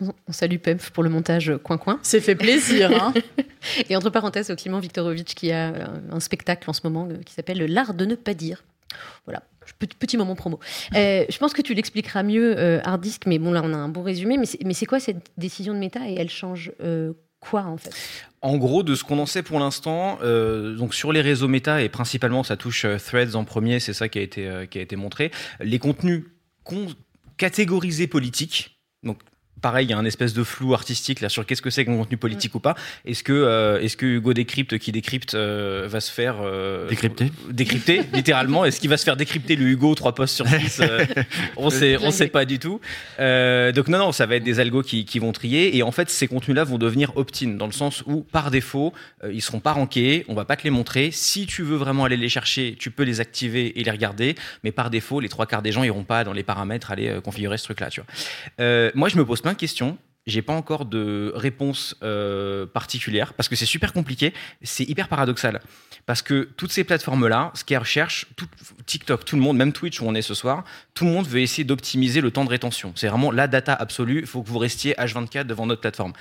On, 0.00 0.32
salue 0.32 0.56
Pemf 0.56 0.90
pour 0.90 1.02
le 1.02 1.10
montage 1.10 1.50
euh, 1.50 1.58
coin-coin. 1.58 1.98
C'est 2.02 2.20
fait 2.20 2.34
plaisir. 2.34 2.90
Hein. 2.92 3.12
Et 3.88 3.96
entre 3.96 4.10
parenthèses, 4.10 4.54
Clément 4.56 4.78
Viktorovitch 4.78 5.34
qui 5.34 5.52
a 5.52 5.72
euh, 5.72 5.86
un 6.10 6.20
spectacle 6.20 6.68
en 6.70 6.72
ce 6.72 6.80
moment 6.84 7.08
euh, 7.10 7.18
qui 7.24 7.34
s'appelle 7.34 7.58
L'art 7.66 7.94
de 7.94 8.06
ne 8.06 8.14
pas 8.14 8.34
dire. 8.34 8.64
Voilà, 9.26 9.42
petit, 9.86 10.16
moment 10.16 10.34
promo. 10.34 10.60
Euh, 10.94 11.24
je 11.28 11.38
pense 11.38 11.52
que 11.52 11.62
tu 11.62 11.74
l'expliqueras 11.74 12.22
mieux, 12.22 12.54
euh, 12.58 12.80
Hardisk, 12.84 13.26
mais 13.26 13.38
bon, 13.38 13.52
là, 13.52 13.62
on 13.64 13.72
a 13.72 13.76
un 13.76 13.88
bon 13.88 14.02
résumé. 14.02 14.38
Mais 14.38 14.74
c'est 14.74 14.86
quoi 14.86 15.00
cette 15.00 15.30
décision 15.36 15.74
de 15.74 15.78
méta 15.78 16.08
et 16.08 16.14
elle 16.18 16.30
change 16.30 16.72
euh, 16.82 17.12
quoi, 17.40 17.62
en 17.62 17.76
fait? 17.76 17.92
En 18.42 18.56
gros, 18.56 18.82
de 18.82 18.94
ce 18.94 19.04
qu'on 19.04 19.18
en 19.18 19.26
sait 19.26 19.42
pour 19.42 19.58
l'instant, 19.58 20.18
euh, 20.22 20.74
donc 20.74 20.94
sur 20.94 21.12
les 21.12 21.20
réseaux 21.20 21.48
méta 21.48 21.82
et 21.82 21.88
principalement 21.88 22.42
ça 22.42 22.56
touche 22.56 22.86
Threads 23.04 23.34
en 23.34 23.44
premier, 23.44 23.80
c'est 23.80 23.92
ça 23.92 24.08
qui 24.08 24.18
a 24.18 24.22
été 24.22 24.96
montré. 24.96 25.30
Les 25.60 25.78
contenus 25.78 26.24
con- 26.64 26.86
catégorisés 27.36 28.06
politiques, 28.06 28.78
donc 29.02 29.18
pareil, 29.60 29.86
il 29.86 29.90
y 29.90 29.92
a 29.92 29.98
un 29.98 30.04
espèce 30.04 30.34
de 30.34 30.44
flou 30.44 30.74
artistique 30.74 31.20
là 31.20 31.28
sur 31.28 31.46
qu'est-ce 31.46 31.62
que 31.62 31.70
c'est 31.70 31.84
qu'un 31.84 31.96
contenu 31.96 32.16
politique 32.16 32.54
ou 32.54 32.60
pas. 32.60 32.74
Est-ce 33.04 33.22
que 33.22 33.32
euh, 33.32 33.80
est-ce 33.80 33.96
que 33.96 34.06
Hugo 34.06 34.32
décrypte 34.32 34.78
qui 34.78 34.92
décrypte 34.92 35.34
euh, 35.34 35.86
va 35.88 36.00
se 36.00 36.10
faire 36.10 36.36
euh, 36.40 36.88
Décrypter. 36.88 37.30
décrypter 37.50 38.02
littéralement? 38.12 38.64
Est-ce 38.64 38.80
qu'il 38.80 38.90
va 38.90 38.96
se 38.96 39.04
faire 39.04 39.16
décrypter 39.16 39.56
le 39.56 39.66
Hugo 39.66 39.94
trois 39.94 40.14
postes 40.14 40.34
sur 40.34 40.46
6 40.46 40.82
On 41.56 41.70
sait 41.70 41.96
on 42.02 42.10
sait 42.10 42.28
pas 42.28 42.44
du 42.44 42.58
tout. 42.58 42.80
Euh, 43.18 43.72
donc 43.72 43.88
non 43.88 43.98
non, 43.98 44.12
ça 44.12 44.26
va 44.26 44.36
être 44.36 44.44
des 44.44 44.60
algos 44.60 44.82
qui, 44.82 45.04
qui 45.04 45.18
vont 45.18 45.32
trier 45.32 45.76
et 45.76 45.82
en 45.82 45.92
fait 45.92 46.10
ces 46.10 46.28
contenus-là 46.28 46.64
vont 46.64 46.78
devenir 46.78 47.16
opt-in 47.16 47.50
dans 47.50 47.66
le 47.66 47.72
sens 47.72 48.02
où 48.06 48.22
par 48.22 48.50
défaut 48.50 48.92
euh, 49.24 49.32
ils 49.32 49.42
seront 49.42 49.60
pas 49.60 49.72
rankés, 49.72 50.24
on 50.28 50.34
va 50.34 50.44
pas 50.44 50.56
te 50.56 50.64
les 50.64 50.70
montrer. 50.70 51.10
Si 51.12 51.46
tu 51.46 51.62
veux 51.62 51.76
vraiment 51.76 52.04
aller 52.04 52.16
les 52.16 52.28
chercher, 52.28 52.76
tu 52.78 52.90
peux 52.90 53.02
les 53.02 53.20
activer 53.20 53.78
et 53.78 53.84
les 53.84 53.90
regarder, 53.90 54.34
mais 54.64 54.72
par 54.72 54.90
défaut 54.90 55.20
les 55.20 55.28
trois 55.28 55.46
quarts 55.46 55.62
des 55.62 55.72
gens 55.72 55.82
iront 55.82 56.04
pas 56.04 56.24
dans 56.24 56.32
les 56.32 56.42
paramètres 56.42 56.90
aller 56.90 57.08
euh, 57.08 57.20
configurer 57.20 57.58
ce 57.58 57.64
truc-là. 57.64 57.90
Tu 57.90 58.00
vois. 58.00 58.08
Euh, 58.60 58.90
moi 58.94 59.08
je 59.08 59.16
me 59.16 59.24
pose 59.24 59.42
plein 59.54 59.86
de. 59.86 59.94
J'ai 60.26 60.42
pas 60.42 60.52
encore 60.52 60.84
de 60.84 61.32
réponse 61.34 61.96
euh, 62.02 62.66
particulière 62.66 63.32
parce 63.32 63.48
que 63.48 63.56
c'est 63.56 63.66
super 63.66 63.92
compliqué, 63.92 64.34
c'est 64.62 64.84
hyper 64.84 65.08
paradoxal 65.08 65.60
parce 66.04 66.20
que 66.20 66.50
toutes 66.56 66.70
ces 66.70 66.84
plateformes 66.84 67.26
là, 67.26 67.50
ce 67.54 67.64
qu'elles 67.64 67.78
recherchent, 67.78 68.26
tout, 68.36 68.46
TikTok, 68.84 69.24
tout 69.24 69.34
le 69.34 69.42
monde, 69.42 69.56
même 69.56 69.72
Twitch 69.72 70.00
où 70.00 70.04
on 70.04 70.14
est 70.14 70.22
ce 70.22 70.34
soir, 70.34 70.64
tout 70.92 71.06
le 71.06 71.10
monde 71.10 71.26
veut 71.26 71.40
essayer 71.40 71.64
d'optimiser 71.64 72.20
le 72.20 72.30
temps 72.30 72.44
de 72.44 72.50
rétention. 72.50 72.92
C'est 72.96 73.08
vraiment 73.08 73.32
la 73.32 73.48
data 73.48 73.72
absolue. 73.72 74.20
Il 74.20 74.26
faut 74.26 74.42
que 74.42 74.48
vous 74.48 74.58
restiez 74.58 74.92
H24 74.94 75.44
devant 75.44 75.66
notre 75.66 75.80
plateforme. 75.80 76.12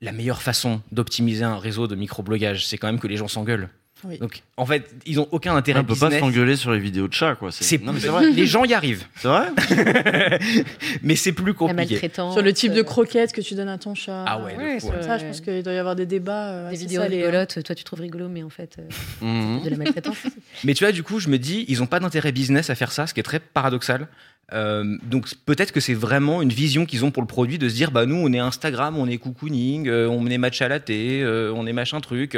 La 0.00 0.12
meilleure 0.12 0.42
façon 0.42 0.80
d'optimiser 0.92 1.44
un 1.44 1.58
réseau 1.58 1.88
de 1.88 1.96
microblogage, 1.96 2.66
c'est 2.66 2.78
quand 2.78 2.86
même 2.86 3.00
que 3.00 3.08
les 3.08 3.16
gens 3.16 3.28
s'engueulent. 3.28 3.68
Oui. 4.04 4.18
Donc, 4.18 4.42
en 4.56 4.64
fait, 4.66 4.88
ils 5.06 5.20
ont 5.20 5.28
aucun 5.30 5.54
intérêt 5.54 5.80
On 5.80 5.84
peut 5.84 5.94
pas 5.94 6.06
business. 6.08 6.20
s'engueuler 6.20 6.56
sur 6.56 6.72
les 6.72 6.78
vidéos 6.78 7.06
de 7.08 7.12
chat, 7.12 7.34
quoi. 7.34 7.50
C'est 7.52 7.64
c'est 7.64 7.78
vrai. 8.08 8.30
Les 8.30 8.46
gens 8.46 8.64
y 8.64 8.72
arrivent, 8.74 9.04
C'est 9.16 9.28
vrai? 9.28 9.48
Mais 11.02 11.16
c'est 11.16 11.32
plus 11.32 11.54
compliqué. 11.54 12.00
Sur 12.14 12.42
le 12.42 12.52
type 12.52 12.72
de 12.72 12.80
euh, 12.80 12.84
croquettes 12.84 13.32
que 13.32 13.40
tu 13.40 13.54
donnes 13.54 13.68
à 13.68 13.78
ton 13.78 13.94
chat. 13.94 14.24
Ah 14.26 14.38
ouais, 14.40 14.56
Ouais, 14.56 14.80
fou, 14.80 14.88
ça- 14.88 14.94
ouais. 14.96 15.02
Ça, 15.02 15.18
je 15.18 15.24
pense 15.26 15.40
qu'il 15.40 15.62
doit 15.62 15.72
y 15.72 15.78
avoir 15.78 15.96
des 15.96 16.06
débats. 16.06 16.50
euh, 16.50 16.70
Des 16.70 16.76
vidéos 16.76 17.02
salés, 17.02 17.22
hein. 17.22 17.26
rigolotes, 17.26 17.62
toi 17.62 17.74
tu 17.74 17.84
trouves 17.84 18.00
rigolo, 18.00 18.28
mais 18.28 18.42
en 18.42 18.50
fait, 18.50 18.76
euh, 18.78 18.82
Mhm. 19.24 19.62
de 19.64 19.68
la 19.70 19.76
maltraitance. 19.76 20.16
Mais 20.64 20.74
tu 20.74 20.84
vois, 20.84 20.92
du 20.92 21.02
coup, 21.02 21.20
je 21.20 21.28
me 21.28 21.38
dis, 21.38 21.64
ils 21.68 21.82
ont 21.82 21.86
pas 21.86 22.00
d'intérêt 22.00 22.32
business 22.32 22.70
à 22.70 22.74
faire 22.74 22.92
ça, 22.92 23.06
ce 23.06 23.14
qui 23.14 23.20
est 23.20 23.24
très 23.24 23.40
paradoxal. 23.40 24.08
Euh, 24.52 24.96
donc 25.04 25.28
peut-être 25.46 25.72
que 25.72 25.80
c'est 25.80 25.94
vraiment 25.94 26.42
une 26.42 26.48
vision 26.50 26.84
qu'ils 26.86 27.04
ont 27.04 27.10
pour 27.10 27.22
le 27.22 27.26
produit 27.28 27.58
de 27.58 27.68
se 27.68 27.74
dire 27.74 27.90
bah 27.90 28.06
nous 28.06 28.16
on 28.16 28.32
est 28.32 28.38
Instagram, 28.38 28.96
on 28.96 29.06
est 29.08 29.18
cocooning, 29.18 29.88
euh, 29.88 30.08
on 30.08 30.26
est 30.26 30.38
match 30.38 30.60
à 30.62 30.68
la 30.68 30.80
thé, 30.80 31.20
euh, 31.22 31.52
on 31.54 31.66
est 31.66 31.72
machin 31.72 32.00
truc. 32.00 32.36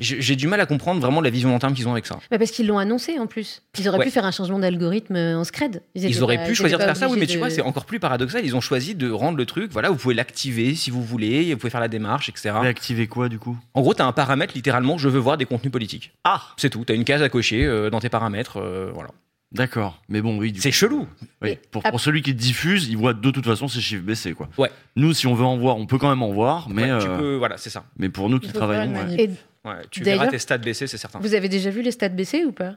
J'ai 0.00 0.36
du 0.36 0.46
mal 0.46 0.60
à 0.60 0.66
comprendre 0.66 1.00
vraiment 1.00 1.20
la 1.20 1.30
vision 1.30 1.48
long 1.50 1.58
terme 1.58 1.74
qu'ils 1.74 1.88
ont 1.88 1.92
avec 1.92 2.06
ça. 2.06 2.18
Bah, 2.30 2.38
parce 2.38 2.50
qu'ils 2.50 2.66
l'ont 2.66 2.78
annoncé 2.78 3.18
en 3.18 3.26
plus. 3.26 3.62
Ils 3.78 3.88
auraient 3.88 3.98
Ouais. 3.98 4.04
pu 4.04 4.10
faire 4.10 4.24
un 4.24 4.30
changement 4.30 4.58
d'algorithme 4.58 5.16
en 5.16 5.44
scred. 5.44 5.82
Ils 5.94 6.22
auraient 6.22 6.36
pas- 6.36 6.44
pu 6.44 6.52
ils 6.52 6.54
choisir 6.54 6.78
de 6.78 6.84
faire 6.84 6.96
ça, 6.96 7.08
oui, 7.08 7.16
mais 7.18 7.26
tu 7.26 7.38
vois, 7.38 7.50
c'est 7.50 7.62
encore 7.62 7.84
plus 7.86 7.98
paradoxal. 8.00 8.44
Ils 8.44 8.54
ont 8.56 8.60
choisi 8.60 8.94
de 8.94 9.10
rendre 9.10 9.36
le 9.38 9.46
truc, 9.46 9.72
voilà, 9.72 9.90
vous 9.90 9.96
pouvez 9.96 10.14
l'activer 10.14 10.74
si 10.74 10.90
vous 10.90 11.02
voulez, 11.02 11.52
vous 11.52 11.58
pouvez 11.58 11.70
faire 11.70 11.80
la 11.80 11.88
démarche, 11.88 12.28
etc. 12.28 12.50
Réactiver 12.60 13.06
quoi 13.06 13.28
du 13.28 13.38
coup? 13.38 13.56
En 13.74 13.80
gros, 13.80 13.94
tu 13.94 14.02
as 14.02 14.06
un 14.06 14.12
paramètre 14.12 14.54
littéralement, 14.54 14.98
je 14.98 15.08
veux 15.08 15.18
voir 15.18 15.36
des 15.36 15.44
contenus 15.46 15.72
politiques. 15.72 16.12
Ah 16.24 16.42
C'est 16.56 16.70
tout, 16.70 16.84
tu 16.84 16.92
as 16.92 16.96
une 16.96 17.04
case 17.04 17.22
à 17.22 17.28
cocher 17.28 17.64
euh, 17.64 17.90
dans 17.90 18.00
tes 18.00 18.08
paramètres, 18.08 18.58
euh, 18.58 18.90
voilà. 18.92 19.10
D'accord. 19.52 20.02
Mais 20.08 20.20
bon, 20.20 20.36
oui. 20.38 20.52
C'est 20.58 20.70
chelou. 20.72 21.06
oui. 21.42 21.50
Et 21.50 21.60
Pour, 21.70 21.82
pour 21.82 22.00
celui 22.00 22.22
qui 22.22 22.34
diffuse, 22.34 22.88
il 22.88 22.96
voit 22.98 23.14
de 23.14 23.30
toute 23.30 23.46
façon 23.46 23.66
ses 23.66 23.80
chiffres 23.80 24.02
baisser 24.04 24.34
quoi. 24.34 24.48
Ouais. 24.58 24.70
Nous, 24.96 25.14
si 25.14 25.26
on 25.26 25.34
veut 25.34 25.44
en 25.44 25.56
voir, 25.56 25.76
on 25.78 25.86
peut 25.86 25.96
quand 25.98 26.10
même 26.10 26.22
en 26.22 26.32
voir, 26.32 26.68
mais 26.68 26.92
Ouais, 26.92 26.98
tu 27.00 27.08
euh, 27.08 27.18
peux, 27.18 27.34
voilà, 27.36 27.56
c'est 27.56 27.70
ça. 27.70 27.84
mais 27.96 28.10
pour 28.10 28.28
nous 28.28 28.40
qui 28.40 28.52
travaillons, 28.52 28.92
ouais. 28.92 29.04
manip. 29.04 29.18
Et 29.20 29.30
Ouais, 29.64 29.74
tu 29.90 30.02
verras 30.02 30.28
tes 30.28 30.38
stats 30.38 30.58
baisser, 30.58 30.86
c'est 30.86 30.98
certain. 30.98 31.18
vous 31.18 31.34
avez 31.34 31.48
déjà 31.48 31.70
vu 31.70 31.82
les 31.82 31.90
stats 31.90 32.08
baisser 32.10 32.44
ou 32.44 32.52
pas? 32.52 32.74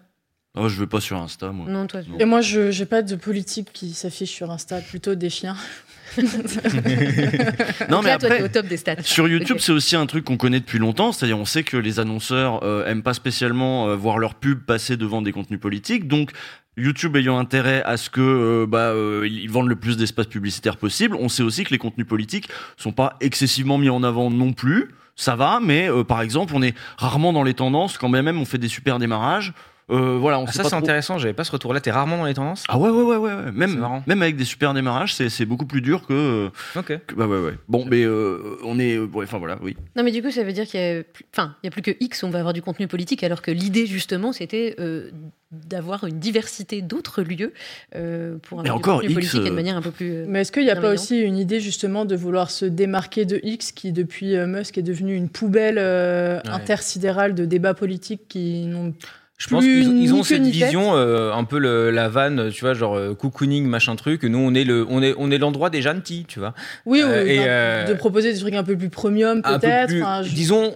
Oh, 0.55 0.67
je 0.67 0.77
vais 0.79 0.87
pas 0.87 0.99
sur 0.99 1.15
Insta 1.21 1.51
moi. 1.51 1.65
Non, 1.69 1.87
toi. 1.87 2.01
Non. 2.07 2.17
Et 2.19 2.25
moi, 2.25 2.41
je 2.41 2.71
j'ai 2.71 2.85
pas 2.85 3.01
de 3.01 3.15
politique 3.15 3.69
qui 3.71 3.93
s'affiche 3.93 4.31
sur 4.31 4.51
Insta, 4.51 4.81
plutôt 4.81 5.15
des 5.15 5.29
chiens. 5.29 5.55
Non, 7.89 8.01
mais 8.01 8.09
là, 8.09 8.17
toi, 8.17 8.29
après. 8.29 8.43
au 8.43 8.47
top 8.47 8.67
des 8.67 8.77
stats. 8.77 9.03
Sur 9.03 9.27
YouTube, 9.27 9.57
c'est 9.59 9.71
aussi 9.71 9.95
un 9.95 10.05
truc 10.05 10.25
qu'on 10.25 10.37
connaît 10.37 10.59
depuis 10.59 10.79
longtemps, 10.79 11.11
c'est-à-dire 11.11 11.37
on 11.37 11.45
sait 11.45 11.63
que 11.63 11.77
les 11.77 11.99
annonceurs 11.99 12.63
euh, 12.63 12.85
aiment 12.85 13.03
pas 13.03 13.13
spécialement 13.13 13.87
euh, 13.87 13.95
voir 13.95 14.17
leur 14.17 14.35
pub 14.35 14.63
passer 14.63 14.97
devant 14.97 15.21
des 15.21 15.31
contenus 15.31 15.59
politiques, 15.59 16.07
donc 16.07 16.31
YouTube 16.77 17.15
ayant 17.17 17.37
intérêt 17.37 17.83
à 17.83 17.97
ce 17.97 18.09
que 18.09 18.21
euh, 18.21 18.65
bah, 18.65 18.91
euh, 18.91 19.27
ils 19.27 19.41
ils 19.41 19.49
vendent 19.49 19.67
le 19.67 19.75
plus 19.75 19.97
d'espace 19.97 20.27
publicitaire 20.27 20.77
possible, 20.77 21.15
on 21.19 21.29
sait 21.29 21.43
aussi 21.43 21.63
que 21.63 21.71
les 21.71 21.77
contenus 21.77 22.07
politiques 22.07 22.47
sont 22.77 22.91
pas 22.91 23.17
excessivement 23.19 23.77
mis 23.77 23.89
en 23.89 24.03
avant 24.03 24.29
non 24.29 24.53
plus. 24.53 24.91
Ça 25.17 25.35
va, 25.35 25.59
mais 25.61 25.89
euh, 25.89 26.03
par 26.03 26.21
exemple, 26.21 26.53
on 26.55 26.61
est 26.61 26.73
rarement 26.97 27.33
dans 27.33 27.43
les 27.43 27.53
tendances 27.53 27.97
quand 27.97 28.07
même, 28.07 28.39
on 28.39 28.45
fait 28.45 28.57
des 28.57 28.69
super 28.69 28.97
démarrages. 28.97 29.53
Euh, 29.91 30.17
voilà, 30.17 30.39
on 30.39 30.45
Ah, 30.45 30.47
sait 30.51 30.57
ça, 30.57 30.63
c'est 30.63 30.69
trop- 30.69 30.77
intéressant, 30.79 31.17
j'avais 31.17 31.33
pas 31.33 31.43
ce 31.43 31.51
retour-là. 31.51 31.81
T'es 31.81 31.91
rarement 31.91 32.17
dans 32.17 32.25
les 32.25 32.33
tendances 32.33 32.63
Ah 32.69 32.77
ouais, 32.79 32.89
ouais, 32.89 33.03
ouais, 33.03 33.17
ouais. 33.17 33.51
Même, 33.51 33.77
marrant. 33.77 34.03
même 34.07 34.21
avec 34.21 34.37
des 34.37 34.45
super 34.45 34.73
démarrages, 34.73 35.13
c'est 35.13 35.29
c'est 35.29 35.45
beaucoup 35.45 35.65
plus 35.65 35.81
dur 35.81 36.05
que, 36.07 36.49
Ok. 36.75 36.97
que- 37.07 37.15
Bah 37.15 37.27
ouais, 37.27 37.39
ouais. 37.39 37.53
Bon, 37.67 37.85
mais 37.89 38.03
euh, 38.03 38.57
on 38.63 38.79
est. 38.79 38.97
ouais, 38.97 39.23
Enfin 39.25 39.37
voilà, 39.37 39.57
oui. 39.61 39.75
Non, 39.95 40.03
mais 40.03 40.11
du 40.11 40.21
coup, 40.23 40.31
ça 40.31 40.43
veut 40.43 40.53
dire 40.53 40.65
qu'il 40.65 40.79
y 40.79 40.83
a 40.99 41.03
plus, 41.03 41.25
enfin, 41.35 41.55
il 41.63 41.67
y 41.67 41.69
a 41.69 41.71
plus 41.71 41.81
que 41.81 41.91
X, 41.99 42.23
on 42.23 42.29
va 42.29 42.39
avoir 42.39 42.53
du 42.53 42.61
contenu 42.61 42.87
politique, 42.87 43.23
alors 43.23 43.41
que 43.41 43.51
l'idée, 43.51 43.85
justement, 43.85 44.31
c'était 44.31 44.75
euh, 44.79 45.11
d'avoir 45.51 46.05
une 46.05 46.17
diversité 46.19 46.81
d'autres 46.81 47.21
lieux 47.23 47.51
euh, 47.95 48.37
pour 48.43 48.59
avoir 48.59 48.63
Mais 48.63 48.69
du 48.69 48.71
encore, 48.71 49.01
contenu 49.01 49.09
X, 49.09 49.13
politique 49.15 49.41
et 49.45 49.49
de 49.49 49.55
manière 49.55 49.75
un 49.75 49.81
peu 49.81 49.91
plus. 49.91 50.23
Mais 50.27 50.41
est-ce 50.41 50.51
qu'il 50.53 50.63
n'y 50.63 50.69
a 50.69 50.77
pas 50.77 50.93
aussi 50.93 51.19
une 51.19 51.37
idée 51.37 51.59
justement 51.59 52.05
de 52.05 52.15
vouloir 52.15 52.49
se 52.49 52.63
démarquer 52.65 53.25
de 53.25 53.41
X 53.43 53.73
qui 53.73 53.91
depuis 53.91 54.37
euh, 54.37 54.47
Musk 54.47 54.77
est 54.77 54.81
devenu 54.83 55.15
une 55.15 55.27
poubelle 55.29 55.77
euh, 55.77 56.39
Ouais. 56.45 56.49
intersidérale 56.49 57.35
de 57.35 57.43
débats 57.45 57.73
politiques 57.73 58.21
qui 58.29 58.65
n'ont 58.65 58.93
Je 59.41 59.47
pense 59.49 59.63
qu'ils 59.63 60.13
ont, 60.13 60.21
cette 60.23 60.43
vision, 60.43 60.95
euh, 60.95 61.33
un 61.33 61.43
peu 61.45 61.57
le- 61.57 61.89
la 61.89 62.09
vanne, 62.09 62.51
tu 62.51 62.61
vois, 62.61 62.75
genre 62.75 62.95
euh, 62.95 63.15
cocooning, 63.15 63.65
machin 63.65 63.95
truc. 63.95 64.23
Nous, 64.23 64.37
on 64.37 64.53
est 64.53 64.63
le, 64.63 64.85
on 64.87 65.01
est, 65.01 65.15
on 65.17 65.31
est 65.31 65.39
l'endroit 65.39 65.71
des 65.71 65.81
gentils, 65.81 66.25
tu 66.27 66.37
vois. 66.37 66.53
oui, 66.85 67.01
Euh, 67.01 67.23
ou 67.23 67.27
et, 67.27 67.37
d'un- 67.37 67.43
euh, 67.47 67.85
de 67.87 67.93
proposer 67.95 68.31
des 68.33 68.39
trucs 68.39 68.53
un 68.53 68.63
peu 68.63 68.77
plus 68.77 68.89
premium 68.89 69.41
peut-être. 69.41 69.87
plus, 69.87 70.03
Enfin, 70.03 70.21
je- 70.21 70.29
disons, 70.35 70.75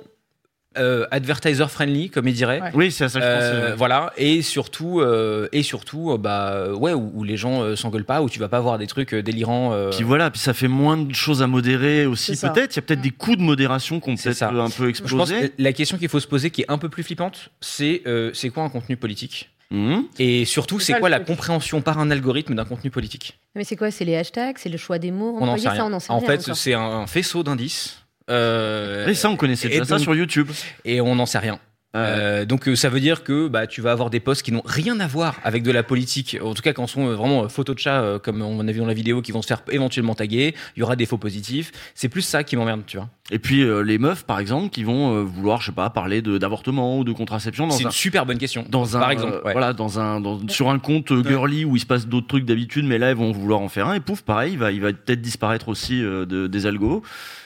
euh, 0.77 1.05
advertiser 1.11 1.65
friendly, 1.67 2.09
comme 2.09 2.27
il 2.27 2.33
dirait. 2.33 2.61
Ouais. 2.61 2.71
Oui, 2.73 2.91
c'est 2.91 3.05
à 3.05 3.09
ça 3.09 3.19
que 3.19 3.25
je 3.25 3.29
Euh, 3.31 3.61
pensais. 3.63 3.75
voilà 3.77 4.13
et 4.17 4.41
surtout 4.41 4.99
euh, 5.01 5.47
et 5.51 5.63
surtout 5.63 6.11
euh, 6.11 6.17
bah 6.17 6.69
ouais 6.73 6.93
où, 6.93 7.11
où 7.13 7.23
les 7.23 7.38
gens 7.38 7.61
euh, 7.61 7.75
s'engueulent 7.75 8.05
pas 8.05 8.21
où 8.21 8.29
tu 8.29 8.39
vas 8.39 8.49
pas 8.49 8.59
voir 8.59 8.77
des 8.77 8.88
trucs 8.88 9.13
euh, 9.13 9.21
délirants 9.23 9.73
euh, 9.73 9.89
Puis 9.91 10.03
voilà, 10.03 10.29
puis 10.31 10.39
ça 10.39 10.53
fait 10.53 10.67
moins 10.67 10.97
de 10.97 11.13
choses 11.13 11.41
à 11.41 11.47
modérer 11.47 12.05
aussi 12.05 12.31
peut-être. 12.39 12.73
Il 12.73 12.77
y 12.77 12.79
a 12.79 12.81
peut-être 12.81 13.01
des 13.01 13.11
coups 13.11 13.38
de 13.38 13.43
modération 13.43 13.99
C'est 14.03 14.23
peut-être 14.23 14.35
ça. 14.35 14.49
un 14.49 14.69
peu 14.69 14.91
je 14.93 15.01
pense 15.15 15.31
que 15.31 15.51
la 15.57 15.73
question 15.73 15.97
qu'il 15.97 16.09
faut 16.09 16.19
se 16.19 16.27
poser 16.27 16.49
qui 16.51 16.61
est 16.61 16.71
un 16.71 16.77
peu 16.77 16.89
plus 16.89 17.03
flippante 17.03 17.49
c'est 17.61 18.01
euh, 18.07 18.31
c'est 18.33 18.49
quoi 18.49 18.63
un 18.63 18.69
contenu 18.69 18.97
politique? 18.97 19.49
Mhm. 19.71 20.03
et 20.19 20.45
surtout 20.45 20.79
C'est 20.79 20.99
quoi 20.99 21.09
la 21.09 21.17
truc. 21.17 21.27
compréhension 21.29 21.81
par 21.81 21.97
un 21.97 22.11
algorithme 22.11 22.53
d'un 22.53 22.65
contenu 22.65 22.91
politique? 22.91 23.39
Mais 23.55 23.63
c'est 23.63 23.75
quoi? 23.75 23.89
C'est 23.89 24.05
les 24.05 24.15
hashtags? 24.15 24.57
C'est 24.59 24.69
le 24.69 24.77
choix 24.77 24.99
des 24.99 25.09
mots? 25.09 25.31
On 25.39 25.41
employés 25.41 25.57
sait 25.57 25.63
Ça, 25.65 25.71
rien 25.71 25.85
on 25.88 25.93
en 25.93 25.99
sait 25.99 26.11
en 26.11 26.19
rien 26.19 26.27
fait 26.27 26.53
c'est 26.53 26.73
un, 26.75 26.81
un 26.81 27.07
faisceau 27.07 27.41
d'indices 27.41 27.97
euh, 28.29 29.07
Et 29.07 29.13
ça, 29.13 29.29
on 29.29 29.35
connaissait 29.35 29.67
et 29.67 29.71
déjà 29.71 29.85
ça 29.85 29.99
sur 29.99 30.15
YouTube. 30.15 30.49
et 30.83 31.01
on 31.01 31.15
n'en 31.15 31.25
sait 31.25 31.39
rien 31.39 31.59
Euh, 31.95 32.41
Euh, 32.41 32.45
donc 32.45 32.67
euh, 32.67 32.75
ça 32.75 32.89
veut 32.89 32.99
dire 32.99 33.23
que 33.23 33.47
bah, 33.47 33.67
tu 33.67 33.79
vas 33.79 33.91
avoir 33.93 34.09
des 34.09 34.19
posts 34.19 34.41
qui 34.43 34.51
n'ont 34.51 34.63
rien 34.65 34.99
à 34.99 35.07
voir 35.07 35.38
avec 35.45 35.63
de 35.63 35.71
la 35.71 35.81
politique, 35.81 36.38
en 36.43 36.53
tout 36.53 36.61
cas 36.61 36.73
quand 36.73 36.88
sont 36.88 37.05
vraiment 37.13 37.47
photos 37.47 37.73
de 37.75 37.79
chat, 37.79 38.01
euh, 38.01 38.19
comme 38.19 38.41
on 38.41 38.67
a 38.67 38.71
vu 38.73 38.79
dans 38.79 38.85
la 38.85 38.93
vidéo, 38.93 39.21
qui 39.21 39.31
vont 39.31 39.41
se 39.41 39.47
faire 39.47 39.61
éventuellement 39.71 40.13
taguer, 40.13 40.53
il 40.75 40.81
y 40.81 40.83
aura 40.83 40.97
des 40.97 41.05
faux 41.05 41.17
positifs. 41.17 41.71
C'est 41.93 42.09
plus 42.09 42.21
ça 42.23 42.43
qui 42.43 42.57
m'emmerde, 42.57 42.81
tu 42.85 42.97
vois. 42.97 43.07
Et 43.31 43.39
puis 43.39 43.61
euh, 43.63 43.79
les 43.81 43.97
meufs, 43.97 44.25
par 44.25 44.39
exemple, 44.41 44.71
qui 44.71 44.83
vont 44.83 45.15
euh, 45.15 45.21
vouloir, 45.23 45.61
je 45.61 45.67
sais 45.67 45.71
pas, 45.71 45.89
parler 45.89 46.21
d'avortement 46.21 46.99
ou 46.99 47.05
de 47.05 47.13
contraception 47.13 47.65
dans 47.67 47.73
C'est 47.73 47.85
un 47.85 47.88
une 47.88 47.93
super 47.93 48.25
bonne 48.25 48.39
question. 48.39 48.65
dans 48.69 48.97
un 48.97 48.99
Par 48.99 49.11
exemple, 49.11 49.39
ouais. 49.45 49.53
voilà 49.53 49.71
dans 49.71 49.97
un 49.97 50.19
dans- 50.19 50.45
sur 50.49 50.69
un 50.69 50.79
compte 50.79 51.13
girly 51.25 51.63
où 51.63 51.77
il 51.77 51.79
se 51.79 51.85
passe 51.85 52.07
d'autres 52.07 52.27
trucs 52.27 52.43
d'habitude 52.45 52.85
mais 52.85 52.97
là 52.97 53.11
ils 53.11 53.15
vont 53.15 53.31
vouloir 53.31 53.61
en 53.61 53.69
faire 53.69 53.88
un 53.88 53.93
et 53.93 53.99
pouf 54.01 54.21
pareil 54.21 54.51
il 54.53 54.59
va 54.59 54.71
il 54.73 54.81
va 54.81 54.91
peut-être 54.91 55.21
disparaître 55.21 55.69
aussi 55.69 56.01
de, 56.01 56.47
des 56.47 56.65
algos 56.65 57.03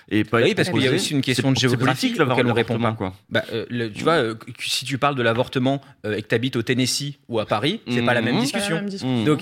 et 0.09 0.23
pas 0.23 0.41
Oui, 0.41 0.55
parce 0.55 0.69
qu'il 0.69 0.81
y 0.81 0.87
a 0.87 0.91
aussi 0.91 1.13
une 1.13 1.21
question 1.21 1.51
de 1.51 1.57
géographie 1.57 2.13
auquel 2.19 2.23
on 2.23 2.53
répond 2.53 2.73
l'avortement, 2.73 2.89
pas. 2.91 2.95
quoi 2.95 3.13
Bah, 3.29 3.43
euh, 3.53 3.65
le- 3.69 3.91
tu 3.91 4.03
vois, 4.03 4.13
euh, 4.15 4.35
si 4.59 4.85
tu 4.85 4.97
parles 4.97 5.15
de 5.15 5.21
l'avortement 5.23 5.81
euh, 6.05 6.15
et 6.17 6.21
que 6.21 6.27
tu 6.27 6.35
habites 6.35 6.55
au 6.55 6.61
Tennessee 6.61 7.13
ou 7.27 7.39
à 7.39 7.45
Paris, 7.45 7.81
c'est 7.87 8.01
pas 8.01 8.13
la 8.13 8.21
même 8.21 8.43
c'est 8.45 8.51
pas 8.51 8.57
la 8.59 8.61
discussion. 8.63 8.75
même 8.75 8.85
discussion. 8.89 9.17
Mhm. 9.19 9.25
Donc, 9.25 9.41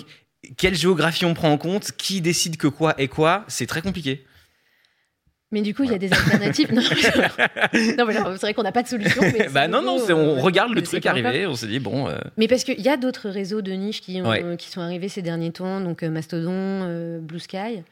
quelle 0.57 0.75
géographie 0.75 1.25
on 1.25 1.33
prend 1.33 1.51
en 1.51 1.57
compte 1.57 1.91
Qui 1.97 2.21
décide 2.21 2.57
que 2.57 2.67
quoi 2.67 2.93
est 2.97 3.07
quoi 3.07 3.43
C'est 3.47 3.65
très 3.65 3.81
compliqué. 3.81 4.23
Mais 5.51 5.61
du 5.61 5.73
coup, 5.73 5.83
il 5.83 5.91
y 5.91 5.93
a 5.93 5.97
des 5.97 6.11
alternatives. 6.11 6.73
non, 6.73 6.81
mais- 8.05 8.13
non, 8.13 8.25
c'est 8.33 8.41
vrai 8.41 8.53
qu'on 8.53 8.63
n'a 8.63 8.73
pas 8.73 8.83
de 8.83 8.89
solution. 8.89 9.21
Mais 9.21 9.47
bah 9.49 9.69
non, 9.69 9.81
non, 9.81 9.97
on 10.09 10.41
regarde 10.41 10.73
le 10.73 10.81
truc 10.81 11.03
pas 11.03 11.11
arriver, 11.11 11.47
on 11.47 11.55
s'est 11.55 11.67
dit, 11.67 11.79
bon, 11.79 12.09
euh, 12.09 12.17
Mais 12.35 12.49
parce 12.49 12.65
qu'il 12.65 12.81
y 12.81 12.89
a 12.89 12.97
d'autres 12.97 13.29
réseaux 13.29 13.61
de 13.61 13.71
niche 13.71 14.01
qui, 14.01 14.21
ont- 14.21 14.27
Ouais. 14.29 14.57
qui 14.57 14.69
sont 14.69 14.81
arrivés 14.81 15.07
ces 15.07 15.21
derniers 15.21 15.51
temps, 15.53 15.79
donc 15.79 16.03
Mastodon, 16.03 16.51
euh, 16.51 17.19
Blue 17.21 17.39
Sky. 17.39 17.83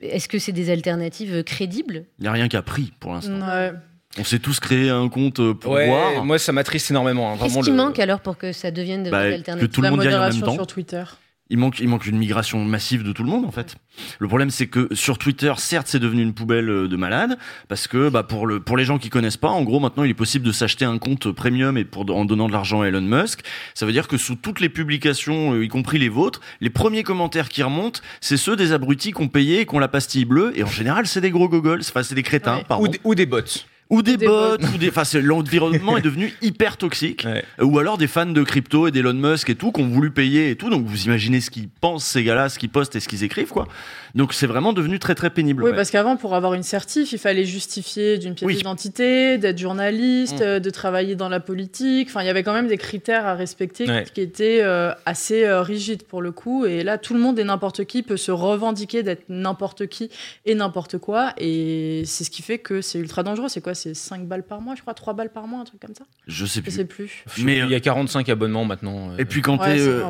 Est-ce 0.00 0.28
que 0.28 0.38
c'est 0.38 0.52
des 0.52 0.70
alternatives 0.70 1.42
crédibles? 1.44 2.04
Il 2.18 2.24
y 2.24 2.28
a 2.28 2.32
rien 2.32 2.48
qui 2.48 2.56
a 2.56 2.62
pris 2.62 2.92
pour 3.00 3.12
l'instant 3.14 3.38
Ouais. 3.38 3.72
on 4.18 4.24
s'est 4.24 4.38
tous 4.38 4.60
créé 4.60 4.90
un 4.90 5.08
compte 5.08 5.40
euh, 5.40 5.54
pour 5.54 5.72
ouais, 5.72 5.86
voir 5.88 6.24
moi 6.24 6.38
ça 6.38 6.52
m'attriste 6.52 6.90
énormément. 6.90 7.32
hein, 7.32 7.36
Qu'est-ce 7.40 7.60
qui 7.60 7.70
le- 7.70 7.76
manque 7.76 7.98
alors 7.98 8.20
pour 8.20 8.36
que 8.36 8.52
ça 8.52 8.70
devienne 8.70 9.02
de 9.04 9.10
Bah, 9.10 9.18
vraies 9.20 9.30
que 9.30 9.34
alternatives 9.36 9.68
tout 9.70 9.80
le 9.80 9.86
la 9.86 9.90
monde 9.90 10.04
y 10.04 10.06
aille 10.08 10.14
en 10.14 10.18
même 10.18 10.26
modération 10.28 10.46
temps 10.46 10.54
sur 10.54 10.66
Twitter. 10.66 11.04
Il 11.48 11.58
manque 11.58 11.78
il 11.80 11.88
manque 11.88 12.06
une 12.06 12.18
migration 12.18 12.64
massive 12.64 13.02
de 13.04 13.12
tout 13.12 13.22
le 13.22 13.30
monde 13.30 13.44
en 13.44 13.50
fait 13.52 13.76
le 14.18 14.26
problème 14.28 14.50
c'est 14.50 14.66
que 14.66 14.88
sur 14.94 15.16
Twitter 15.18 15.52
certes 15.58 15.86
c'est 15.88 15.98
devenu 16.00 16.22
une 16.22 16.34
poubelle 16.34 16.68
euh, 16.68 16.88
de 16.88 16.96
malades 16.96 17.38
parce 17.68 17.86
que 17.86 18.08
bah 18.08 18.22
pour 18.24 18.46
le 18.46 18.58
pour 18.60 18.76
les 18.76 18.84
gens 18.84 18.98
qui 18.98 19.10
connaissent 19.10 19.36
pas 19.36 19.48
en 19.50 19.62
gros 19.62 19.78
maintenant 19.78 20.02
il 20.04 20.10
est 20.10 20.14
possible 20.14 20.44
de 20.44 20.52
s'acheter 20.52 20.84
un 20.84 20.98
compte 20.98 21.30
premium 21.30 21.78
et 21.78 21.84
pour 21.84 22.10
en 22.16 22.24
donnant 22.24 22.48
de 22.48 22.52
l'argent 22.52 22.80
à 22.82 22.88
Elon 22.88 23.00
Musk 23.00 23.40
ça 23.74 23.86
veut 23.86 23.92
dire 23.92 24.08
que 24.08 24.16
sous 24.16 24.34
toutes 24.34 24.58
les 24.60 24.68
publications 24.68 25.54
euh, 25.54 25.64
y 25.64 25.68
compris 25.68 25.98
les 25.98 26.08
vôtres 26.08 26.40
les 26.60 26.70
premiers 26.70 27.02
commentaires 27.04 27.48
qui 27.48 27.62
remontent 27.62 28.00
c'est 28.20 28.36
ceux 28.36 28.56
des 28.56 28.72
abrutis 28.72 29.12
qui 29.12 29.20
ont 29.22 29.28
payé 29.28 29.60
et 29.60 29.66
qui 29.66 29.74
ont 29.74 29.78
la 29.78 29.88
pastille 29.88 30.24
bleue 30.24 30.52
et 30.56 30.64
en 30.64 30.68
général 30.68 31.06
c'est 31.06 31.20
des 31.20 31.30
gros 31.30 31.48
gogols 31.48 31.80
enfin 31.80 32.02
c'est 32.02 32.14
des 32.16 32.22
crétins 32.22 32.56
Ouais. 32.56 32.64
pardon. 32.68 32.84
Ou, 32.84 32.88
des- 32.88 33.00
ou 33.04 33.14
des 33.14 33.26
bots. 33.26 33.40
Ou 33.88 34.02
des, 34.02 34.16
des 34.16 34.26
bots, 34.26 34.56
bots. 34.58 34.66
ou 34.74 34.78
des 34.78 34.88
enfin 34.88 35.04
c'est 35.04 35.20
l'environnement 35.22 35.96
est 35.96 36.02
devenu 36.02 36.34
hyper 36.42 36.76
toxique 36.76 37.24
Ouais. 37.26 37.44
ou 37.60 37.78
alors 37.78 37.98
des 37.98 38.08
fans 38.08 38.26
de 38.26 38.42
crypto 38.42 38.88
et 38.88 38.90
d'Elon 38.90 39.14
Musk 39.14 39.48
et 39.50 39.54
tout 39.54 39.70
qui 39.72 39.80
ont 39.80 39.88
voulu 39.88 40.10
payer 40.10 40.50
et 40.50 40.56
tout 40.56 40.70
donc 40.70 40.84
vous 40.86 41.04
imaginez 41.04 41.40
ce 41.40 41.50
qu'ils 41.50 41.68
pensent 41.68 42.04
ces 42.04 42.24
gars-là 42.24 42.48
ce 42.48 42.58
qu'ils 42.58 42.68
postent 42.70 42.96
et 42.96 43.00
ce 43.00 43.08
qu'ils 43.08 43.22
écrivent 43.22 43.48
quoi 43.50 43.68
donc 44.16 44.32
c'est 44.34 44.46
vraiment 44.48 44.72
devenu 44.72 44.98
très 44.98 45.14
très 45.14 45.30
pénible 45.30 45.62
Oui, 45.62 45.70
ouais. 45.70 45.76
parce 45.76 45.90
qu'avant, 45.92 46.16
pour 46.16 46.34
avoir 46.34 46.54
une 46.54 46.62
certif, 46.64 47.12
il 47.12 47.18
fallait 47.18 47.44
justifier 47.44 48.18
d'une 48.18 48.34
pièce 48.34 48.46
Oui. 48.48 48.56
d'identité, 48.56 49.38
d'être 49.38 49.58
journaliste, 49.58 50.40
Mm. 50.40 50.42
euh, 50.42 50.58
de 50.60 50.70
travailler 50.70 51.14
dans 51.14 51.28
la 51.28 51.38
politique. 51.38 52.08
Enfin, 52.08 52.22
il 52.22 52.26
y 52.26 52.30
avait 52.30 52.42
quand 52.42 52.52
même 52.54 52.66
des 52.66 52.78
critères 52.78 53.26
à 53.26 53.34
respecter 53.34 53.86
Ouais. 53.88 54.04
qui 54.12 54.20
étaient 54.20 54.60
euh, 54.62 54.92
assez 55.04 55.44
euh, 55.44 55.62
rigides 55.62 56.02
pour 56.02 56.22
le 56.22 56.32
coup. 56.32 56.64
Et 56.66 56.82
là, 56.82 56.98
tout 56.98 57.14
le 57.14 57.20
monde 57.20 57.38
et 57.38 57.44
n'importe 57.44 57.84
qui 57.84 58.02
peut 58.02 58.16
se 58.16 58.32
revendiquer 58.32 59.02
d'être 59.02 59.24
n'importe 59.28 59.86
qui 59.86 60.10
et 60.44 60.54
n'importe 60.54 60.98
quoi. 60.98 61.32
Et 61.38 62.02
c'est 62.06 62.24
ce 62.24 62.30
qui 62.30 62.42
fait 62.42 62.58
que 62.58 62.80
c'est 62.80 62.98
ultra 62.98 63.22
dangereux. 63.22 63.48
C'est 63.48 63.60
quoi? 63.60 63.74
C'est 63.74 63.94
5 63.94 64.26
balles 64.26 64.42
par 64.44 64.60
mois, 64.60 64.74
je 64.74 64.80
crois? 64.80 64.94
3 64.94 65.12
balles 65.14 65.30
par 65.30 65.46
mois, 65.46 65.60
un 65.60 65.64
truc 65.64 65.80
comme 65.80 65.94
ça? 65.94 66.04
Je 66.26 66.46
sais 66.46 66.60
Je 66.60 66.64
plus 66.64 66.70
sais 66.72 66.84
plus. 66.84 67.24
Mais, 67.42 67.58
il 67.58 67.68
y 67.70 67.74
a 67.74 67.80
45 67.80 68.28
abonnements 68.28 68.64
maintenant. 68.64 69.10
euh. 69.10 69.18
et 69.18 69.24
puis 69.24 69.42
quand 69.42 69.58
Ouais, 69.60 69.76
t'es 69.76 69.80
euh, 69.80 70.02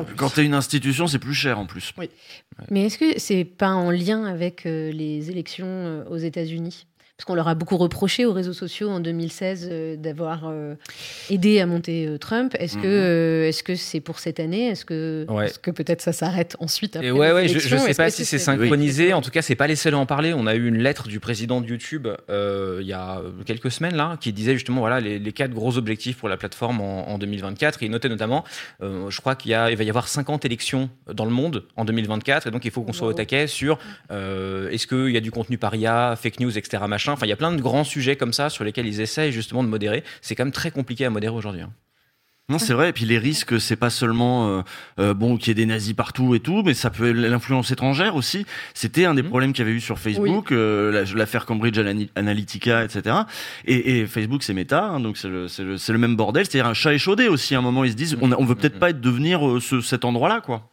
une 0.43 0.53
institution 0.53 1.07
c'est 1.07 1.19
plus 1.19 1.33
cher 1.33 1.59
en 1.59 1.65
plus 1.65 1.93
Mais 2.71 2.85
est-ce 2.85 2.97
que 2.97 3.19
c'est 3.19 3.43
pas 3.45 3.69
en 3.69 3.91
lien 3.97 4.23
avec 4.25 4.65
euh, 4.65 4.91
les 4.91 5.29
élections 5.29 5.67
euh, 5.67 6.05
aux 6.09 6.17
États-Unis 6.17 6.87
parce 7.17 7.25
qu'on 7.25 7.33
leur 7.33 7.47
a 7.47 7.55
beaucoup 7.55 7.77
reproché 7.77 8.25
aux 8.27 8.31
réseaux 8.33 8.53
sociaux 8.53 8.89
en 8.91 8.99
2016 8.99 9.69
euh, 9.71 9.95
d'avoir 9.95 10.41
euh, 10.45 10.75
aidé 11.31 11.59
à 11.59 11.65
monter 11.65 12.05
euh, 12.05 12.19
Trump. 12.19 12.55
Est-ce 12.59 12.75
Mhm. 12.77 12.83
que 12.83 12.87
euh, 12.87 13.47
est-ce 13.47 13.63
que 13.63 13.73
c'est 13.73 14.01
pour 14.01 14.19
cette 14.19 14.39
année? 14.39 14.67
Est-ce 14.67 14.85
que 14.85 15.25
Ouais. 15.27 15.45
est-ce 15.45 15.57
que 15.57 15.71
peut-être 15.71 16.01
ça 16.03 16.13
s'arrête 16.13 16.55
ensuite 16.59 16.95
après 16.95 17.07
Et 17.07 17.11
ouais, 17.11 17.31
ouais, 17.31 17.47
je, 17.47 17.53
élections 17.57 17.79
sais 17.79 17.95
pas 17.95 18.11
si 18.11 18.23
c'est 18.23 18.37
synchronisé. 18.37 19.13
En 19.13 19.21
tout 19.21 19.31
cas, 19.31 19.41
c'est 19.41 19.55
pas 19.55 19.65
les 19.65 19.75
seuls 19.75 19.95
à 19.95 19.97
en 19.97 20.05
parler. 20.05 20.31
On 20.35 20.45
a 20.45 20.53
eu 20.53 20.67
une 20.67 20.77
lettre 20.77 21.07
du 21.07 21.19
président 21.19 21.59
de 21.59 21.65
YouTube 21.65 22.07
il 22.29 22.85
y 22.85 22.93
a 22.93 23.21
quelques 23.47 23.71
semaines 23.71 23.95
là, 23.95 24.17
qui 24.21 24.31
disait 24.31 24.53
justement 24.53 24.81
voilà 24.81 24.99
les, 24.99 25.17
les 25.17 25.31
quatre 25.31 25.51
gros 25.55 25.75
objectifs 25.79 26.17
pour 26.17 26.29
la 26.29 26.37
plateforme 26.37 26.81
en, 26.81 27.09
en 27.09 27.17
2024. 27.17 27.81
Et 27.81 27.87
il 27.87 27.91
notait 27.91 28.09
notamment, 28.09 28.43
je 28.79 29.19
crois 29.21 29.33
qu'il 29.35 29.49
y 29.49 29.53
a, 29.55 29.71
il 29.71 29.77
va 29.77 29.83
y 29.83 29.89
avoir 29.89 30.07
50 30.07 30.45
élections 30.45 30.87
dans 31.11 31.25
le 31.25 31.31
monde 31.31 31.63
en 31.77 31.83
2024, 31.83 32.45
et 32.45 32.51
donc 32.51 32.63
il 32.65 32.69
faut 32.69 32.83
qu'on 32.83 32.93
soit 32.93 33.07
au 33.07 33.13
taquet 33.13 33.47
sur 33.47 33.79
est-ce 34.11 34.85
qu'il 34.85 35.09
y 35.09 35.17
a 35.17 35.21
du 35.21 35.31
contenu 35.31 35.57
paria, 35.57 36.15
fake 36.15 36.39
news, 36.41 36.55
etc. 36.55 36.83
Machin. 36.87 37.06
Enfin, 37.13 37.25
il 37.25 37.29
y 37.29 37.33
a 37.33 37.37
plein 37.37 37.51
de 37.51 37.61
grands 37.61 37.83
sujets 37.83 38.15
comme 38.15 38.33
ça 38.33 38.49
sur 38.49 38.63
lesquels 38.63 38.87
ils 38.87 39.01
essayent 39.01 39.31
justement 39.31 39.63
de 39.63 39.69
modérer. 39.69 40.03
C'est 40.21 40.35
quand 40.35 40.45
même 40.45 40.51
très 40.53 40.71
compliqué 40.71 41.05
à 41.05 41.09
modérer 41.09 41.33
aujourd'hui. 41.35 41.61
hein. 41.61 41.71
Non, 42.49 42.59
c'est 42.59 42.71
vrai. 42.71 42.91
Et 42.91 42.93
puis 42.93 43.03
les 43.03 43.17
risques, 43.17 43.59
c'est 43.59 43.75
pas 43.75 43.89
seulement 43.89 44.47
euh, 44.47 44.61
euh, 44.99 45.13
bon 45.13 45.35
qu'il 45.35 45.49
y 45.49 45.51
ait 45.51 45.55
des 45.55 45.65
nazis 45.65 45.91
partout 45.93 46.33
et 46.33 46.39
tout, 46.39 46.63
mais 46.65 46.73
ça 46.73 46.89
peut 46.89 47.09
être 47.09 47.17
l'influence 47.17 47.71
étrangère 47.71 48.15
aussi. 48.15 48.45
C'était 48.73 49.03
un 49.03 49.13
des 49.15 49.21
Mhm. 49.21 49.27
problèmes 49.27 49.51
qu'il 49.51 49.65
y 49.65 49.67
avait 49.67 49.75
eu 49.75 49.81
sur 49.81 49.99
Facebook, 49.99 50.53
euh, 50.53 50.89
la- 50.89 51.13
l'affaire 51.13 51.45
Cambridge 51.45 51.77
Analy- 51.77 52.07
Analytica, 52.15 52.85
etc. 52.85 53.17
Et, 53.65 53.99
et 53.99 54.07
Facebook, 54.07 54.43
c'est 54.43 54.53
Meta, 54.53 54.85
hein, 54.85 55.01
donc 55.01 55.17
c'est 55.17 55.27
le, 55.27 55.97
même 55.97 56.15
bordel. 56.15 56.45
C'est-à-dire 56.45 56.67
un 56.69 56.73
chat 56.73 56.93
échaudé 56.93 57.27
aussi. 57.27 57.53
À 57.53 57.57
un 57.57 57.61
moment, 57.61 57.83
ils 57.83 57.91
se 57.91 57.97
disent, 57.97 58.15
on, 58.21 58.31
a- 58.31 58.37
on 58.37 58.45
veut 58.45 58.55
peut-être 58.55 58.75
Mhm. 58.75 58.79
pas 58.79 58.89
être 58.91 59.01
devenir 59.01 59.45
euh, 59.45 59.59
ce, 59.59 59.81
cet 59.81 60.05
endroit-là, 60.05 60.39
quoi. 60.39 60.69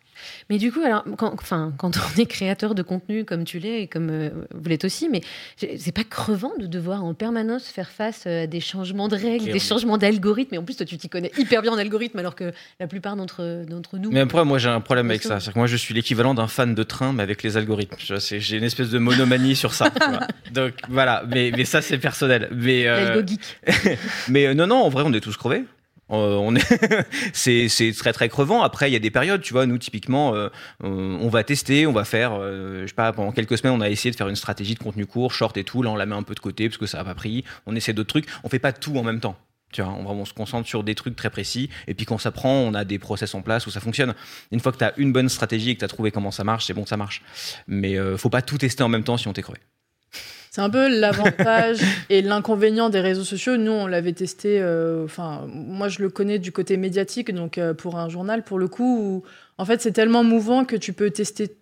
Mais 0.50 0.58
du 0.58 0.72
coup, 0.72 0.80
alors, 0.80 1.04
quand, 1.16 1.32
enfin, 1.34 1.72
quand 1.78 1.96
on 1.96 2.20
est 2.20 2.26
créateur 2.26 2.74
de 2.74 2.82
contenu 2.82 3.24
comme 3.24 3.44
tu 3.44 3.58
l'es 3.58 3.82
et 3.82 3.86
comme 3.86 4.10
euh, 4.10 4.30
vous 4.54 4.68
l'êtes 4.68 4.84
aussi, 4.84 5.08
mais 5.08 5.22
c'est 5.56 5.94
pas 5.94 6.04
crevant 6.04 6.52
de 6.58 6.66
devoir 6.66 7.04
en 7.04 7.14
permanence 7.14 7.68
faire 7.68 7.90
face 7.90 8.24
euh, 8.26 8.44
à 8.44 8.46
des 8.46 8.60
changements 8.60 9.08
de 9.08 9.16
règles, 9.16 9.50
des 9.50 9.58
changements 9.58 9.98
d'algorithmes? 9.98 10.54
Et 10.54 10.58
en 10.58 10.64
plus, 10.64 10.76
toi, 10.76 10.86
tu 10.86 10.96
t'y 10.96 11.08
connais 11.08 11.32
hyper 11.38 11.62
bien 11.62 11.72
en 11.72 11.78
algorithme, 11.78 12.18
alors 12.18 12.34
que 12.34 12.52
la 12.80 12.86
plupart 12.86 13.16
d'entre 13.16 13.64
d'entre 13.68 13.98
nous. 13.98 14.10
Mais 14.10 14.20
après, 14.20 14.44
moi, 14.44 14.58
j'ai 14.58 14.68
un 14.68 14.80
problème 14.80 15.10
avec 15.10 15.22
ça. 15.22 15.38
que 15.38 15.58
moi, 15.58 15.66
je 15.66 15.76
suis 15.76 15.94
l'équivalent 15.94 16.34
d'un 16.34 16.48
fan 16.48 16.74
de 16.74 16.82
train, 16.82 17.12
mais 17.12 17.22
avec 17.22 17.42
les 17.42 17.56
algorithmes. 17.56 17.96
J'ai 17.98 18.56
une 18.56 18.64
espèce 18.64 18.90
de 18.90 18.98
monomanie 18.98 19.56
sur 19.56 19.74
ça. 19.74 19.90
Donc 20.52 20.74
voilà, 20.88 21.24
mais, 21.28 21.52
mais 21.56 21.64
ça, 21.64 21.82
c'est 21.82 21.98
personnel. 21.98 22.48
Mais, 22.52 22.86
euh, 22.86 23.22
mais 24.28 24.46
euh, 24.46 24.54
non, 24.54 24.66
non, 24.66 24.76
en 24.76 24.88
vrai, 24.88 25.02
on 25.06 25.12
est 25.12 25.20
tous 25.20 25.36
crevés. 25.36 25.64
Euh, 26.10 26.36
on 26.36 26.54
est 26.54 26.62
c'est 27.32 27.68
c'est 27.68 27.92
très 27.92 28.12
très 28.12 28.28
crevant. 28.28 28.62
Après 28.62 28.90
il 28.90 28.92
y 28.92 28.96
a 28.96 29.00
des 29.00 29.10
périodes 29.10 29.40
tu 29.40 29.52
vois 29.52 29.66
nous 29.66 29.78
typiquement 29.78 30.34
euh, 30.34 30.48
on 30.82 31.28
va 31.28 31.44
tester 31.44 31.86
on 31.86 31.92
va 31.92 32.04
faire 32.04 32.32
euh, 32.34 32.82
je 32.82 32.88
sais 32.88 32.94
pas 32.94 33.12
pendant 33.12 33.32
quelques 33.32 33.56
semaines 33.58 33.74
on 33.74 33.80
a 33.80 33.88
essayé 33.88 34.10
de 34.10 34.16
faire 34.16 34.28
une 34.28 34.36
stratégie 34.36 34.74
de 34.74 34.78
contenu 34.78 35.06
court 35.06 35.32
short 35.32 35.56
et 35.56 35.64
tout. 35.64 35.82
Là 35.82 35.90
on 35.90 35.96
la 35.96 36.06
met 36.06 36.14
un 36.14 36.22
peu 36.22 36.34
de 36.34 36.40
côté 36.40 36.68
parce 36.68 36.78
que 36.78 36.86
ça 36.86 37.00
a 37.00 37.04
pas 37.04 37.14
pris. 37.14 37.44
On 37.66 37.74
essaie 37.74 37.92
d'autres 37.92 38.08
trucs. 38.08 38.26
On 38.42 38.48
fait 38.48 38.58
pas 38.58 38.72
tout 38.72 38.96
en 38.96 39.02
même 39.02 39.20
temps. 39.20 39.36
Tu 39.72 39.82
vois, 39.82 39.92
on, 39.92 40.06
on 40.06 40.24
se 40.24 40.32
concentre 40.32 40.68
sur 40.68 40.84
des 40.84 40.94
trucs 40.94 41.16
très 41.16 41.30
précis. 41.30 41.68
Et 41.88 41.94
puis 41.94 42.06
quand 42.06 42.18
ça 42.18 42.30
prend 42.30 42.52
on 42.52 42.74
a 42.74 42.84
des 42.84 42.98
process 42.98 43.34
en 43.34 43.42
place 43.42 43.66
où 43.66 43.70
ça 43.70 43.80
fonctionne. 43.80 44.14
Une 44.52 44.60
fois 44.60 44.72
que 44.72 44.78
tu 44.78 44.84
as 44.84 44.92
une 44.98 45.12
bonne 45.12 45.28
stratégie 45.28 45.70
et 45.70 45.74
que 45.74 45.80
tu 45.80 45.84
as 45.84 45.88
trouvé 45.88 46.10
comment 46.10 46.30
ça 46.30 46.44
marche 46.44 46.66
c'est 46.66 46.74
bon 46.74 46.84
ça 46.84 46.96
marche. 46.96 47.22
Mais 47.66 47.98
euh, 47.98 48.18
faut 48.18 48.30
pas 48.30 48.42
tout 48.42 48.58
tester 48.58 48.82
en 48.82 48.88
même 48.88 49.04
temps 49.04 49.16
si 49.16 49.26
on 49.26 49.32
t'est 49.32 49.42
crevé 49.42 49.60
C'est 50.54 50.60
un 50.60 50.70
peu 50.70 50.86
l'avantage 50.86 51.78
et 52.10 52.22
l'inconvénient 52.22 52.88
des 52.88 53.00
réseaux 53.00 53.24
sociaux. 53.24 53.56
Nous, 53.56 53.72
on 53.72 53.88
l'avait 53.88 54.12
testé. 54.12 54.60
euh, 54.60 55.04
Enfin, 55.04 55.46
moi, 55.48 55.88
je 55.88 56.00
le 56.00 56.10
connais 56.10 56.38
du 56.38 56.52
côté 56.52 56.76
médiatique, 56.76 57.34
donc 57.34 57.58
euh, 57.58 57.74
pour 57.74 57.96
un 57.96 58.08
journal, 58.08 58.44
pour 58.44 58.60
le 58.60 58.68
coup, 58.68 58.98
où, 59.00 59.22
en 59.58 59.64
fait, 59.64 59.82
c'est 59.82 59.90
tellement 59.90 60.22
mouvant 60.22 60.64
que 60.64 60.76
tu 60.76 60.92
peux 60.92 61.10
tester 61.10 61.56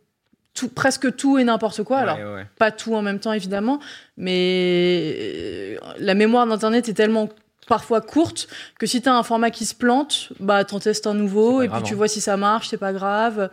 tout, 0.53 0.69
presque 0.69 1.17
tout 1.17 1.39
et 1.39 1.45
n'importe 1.45 1.83
quoi. 1.85 2.01
Alors, 2.01 2.19
Ouais, 2.19 2.25
ouais, 2.25 2.35
ouais. 2.35 2.47
pas 2.59 2.71
tout 2.71 2.95
en 2.95 3.01
même 3.01 3.19
temps, 3.19 3.33
évidemment, 3.33 3.81
mais 4.19 5.17
euh, 5.17 5.77
la 5.99 6.13
mémoire 6.13 6.47
d'Internet 6.47 6.87
est 6.91 6.93
tellement 6.93 7.31
parfois 7.69 8.03
courte 8.03 8.47
que 8.79 8.85
si 8.85 9.01
tu 9.01 9.09
as 9.09 9.15
un 9.15 9.23
format 9.23 9.51
qui 9.51 9.65
se 9.65 9.75
plante, 9.75 10.35
bah 10.39 10.65
t'en 10.67 10.81
testes 10.81 11.07
un 11.07 11.15
nouveau 11.15 11.63
et 11.63 11.69
puis 11.71 11.83
tu 11.83 11.95
hein. 11.95 11.97
vois 11.97 12.09
si 12.09 12.21
ça 12.21 12.37
marche, 12.37 12.69
c'est 12.69 12.77
pas 12.77 12.93
grave. 12.93 13.49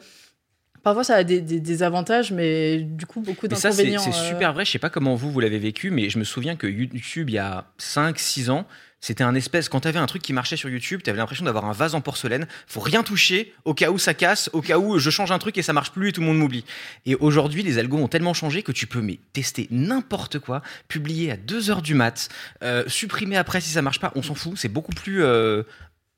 Parfois 0.83 1.03
ça 1.03 1.15
a 1.15 1.23
des, 1.23 1.41
des- 1.41 1.59
des 1.59 1.83
avantages, 1.83 2.31
mais 2.31 2.77
du 2.77 3.05
coup 3.05 3.19
beaucoup 3.21 3.47
d'inconvénients. 3.47 3.99
c'est 3.99 4.09
euh, 4.09 4.29
super 4.29 4.53
vrai. 4.53 4.65
Je 4.65 4.71
sais 4.71 4.79
pas 4.79 4.89
comment 4.89 5.15
vous, 5.15 5.31
vous 5.31 5.39
l'avez 5.39 5.59
vécu, 5.59 5.91
mais 5.91 6.09
je 6.09 6.17
me 6.19 6.23
souviens 6.23 6.55
que 6.55 6.67
YouTube, 6.67 7.29
il 7.29 7.33
y 7.33 7.37
a 7.39 7.65
5-6 7.79 8.49
ans, 8.49 8.65
c'était 9.01 9.23
un 9.23 9.33
espèce. 9.35 9.69
Quand 9.69 9.79
tu 9.81 9.87
avais 9.87 9.99
un 9.99 10.05
truc 10.07 10.21
qui 10.21 10.33
marchait 10.33 10.57
sur 10.57 10.69
YouTube, 10.69 11.01
tu 11.03 11.09
avais 11.09 11.19
l'impression 11.19 11.45
d'avoir 11.45 11.63
un 11.65 11.71
vase 11.71 11.95
en 11.95 12.01
porcelaine. 12.01 12.47
Faut 12.67 12.81
rien 12.81 13.01
toucher 13.03 13.53
au 13.63 13.73
cas 13.73 13.91
où 13.91 13.97
ça 13.97 14.13
casse, 14.13 14.49
au 14.53 14.61
cas 14.61 14.77
où 14.77 14.99
je 14.99 15.09
change 15.09 15.31
un 15.31 15.39
truc 15.39 15.57
et 15.57 15.61
ça 15.61 15.71
marche 15.71 15.91
plus 15.91 16.09
et 16.09 16.11
tout 16.11 16.19
le 16.21 16.27
monde 16.27 16.37
m'oublie. 16.37 16.65
Et 17.05 17.15
aujourd'hui, 17.15 17.63
les 17.63 17.77
algos 17.77 17.97
ont 17.97 18.09
tellement 18.09 18.33
changé 18.33 18.61
que 18.61 18.73
tu 18.73 18.87
peux 18.87 19.01
mais, 19.01 19.19
tester 19.31 19.67
n'importe 19.71 20.39
quoi, 20.39 20.61
publier 20.89 21.31
à 21.31 21.37
2 21.37 21.69
heures 21.71 21.81
du 21.81 21.93
mat, 21.93 22.27
euh, 22.63 22.83
supprimer 22.87 23.37
après 23.37 23.61
si 23.61 23.69
ça 23.69 23.81
marche 23.81 23.99
pas. 24.01 24.11
On 24.15 24.21
s'en 24.21 24.35
fout. 24.35 24.53
C'est 24.57 24.67
beaucoup 24.69 24.91
plus. 24.93 25.23
euh, 25.23 25.63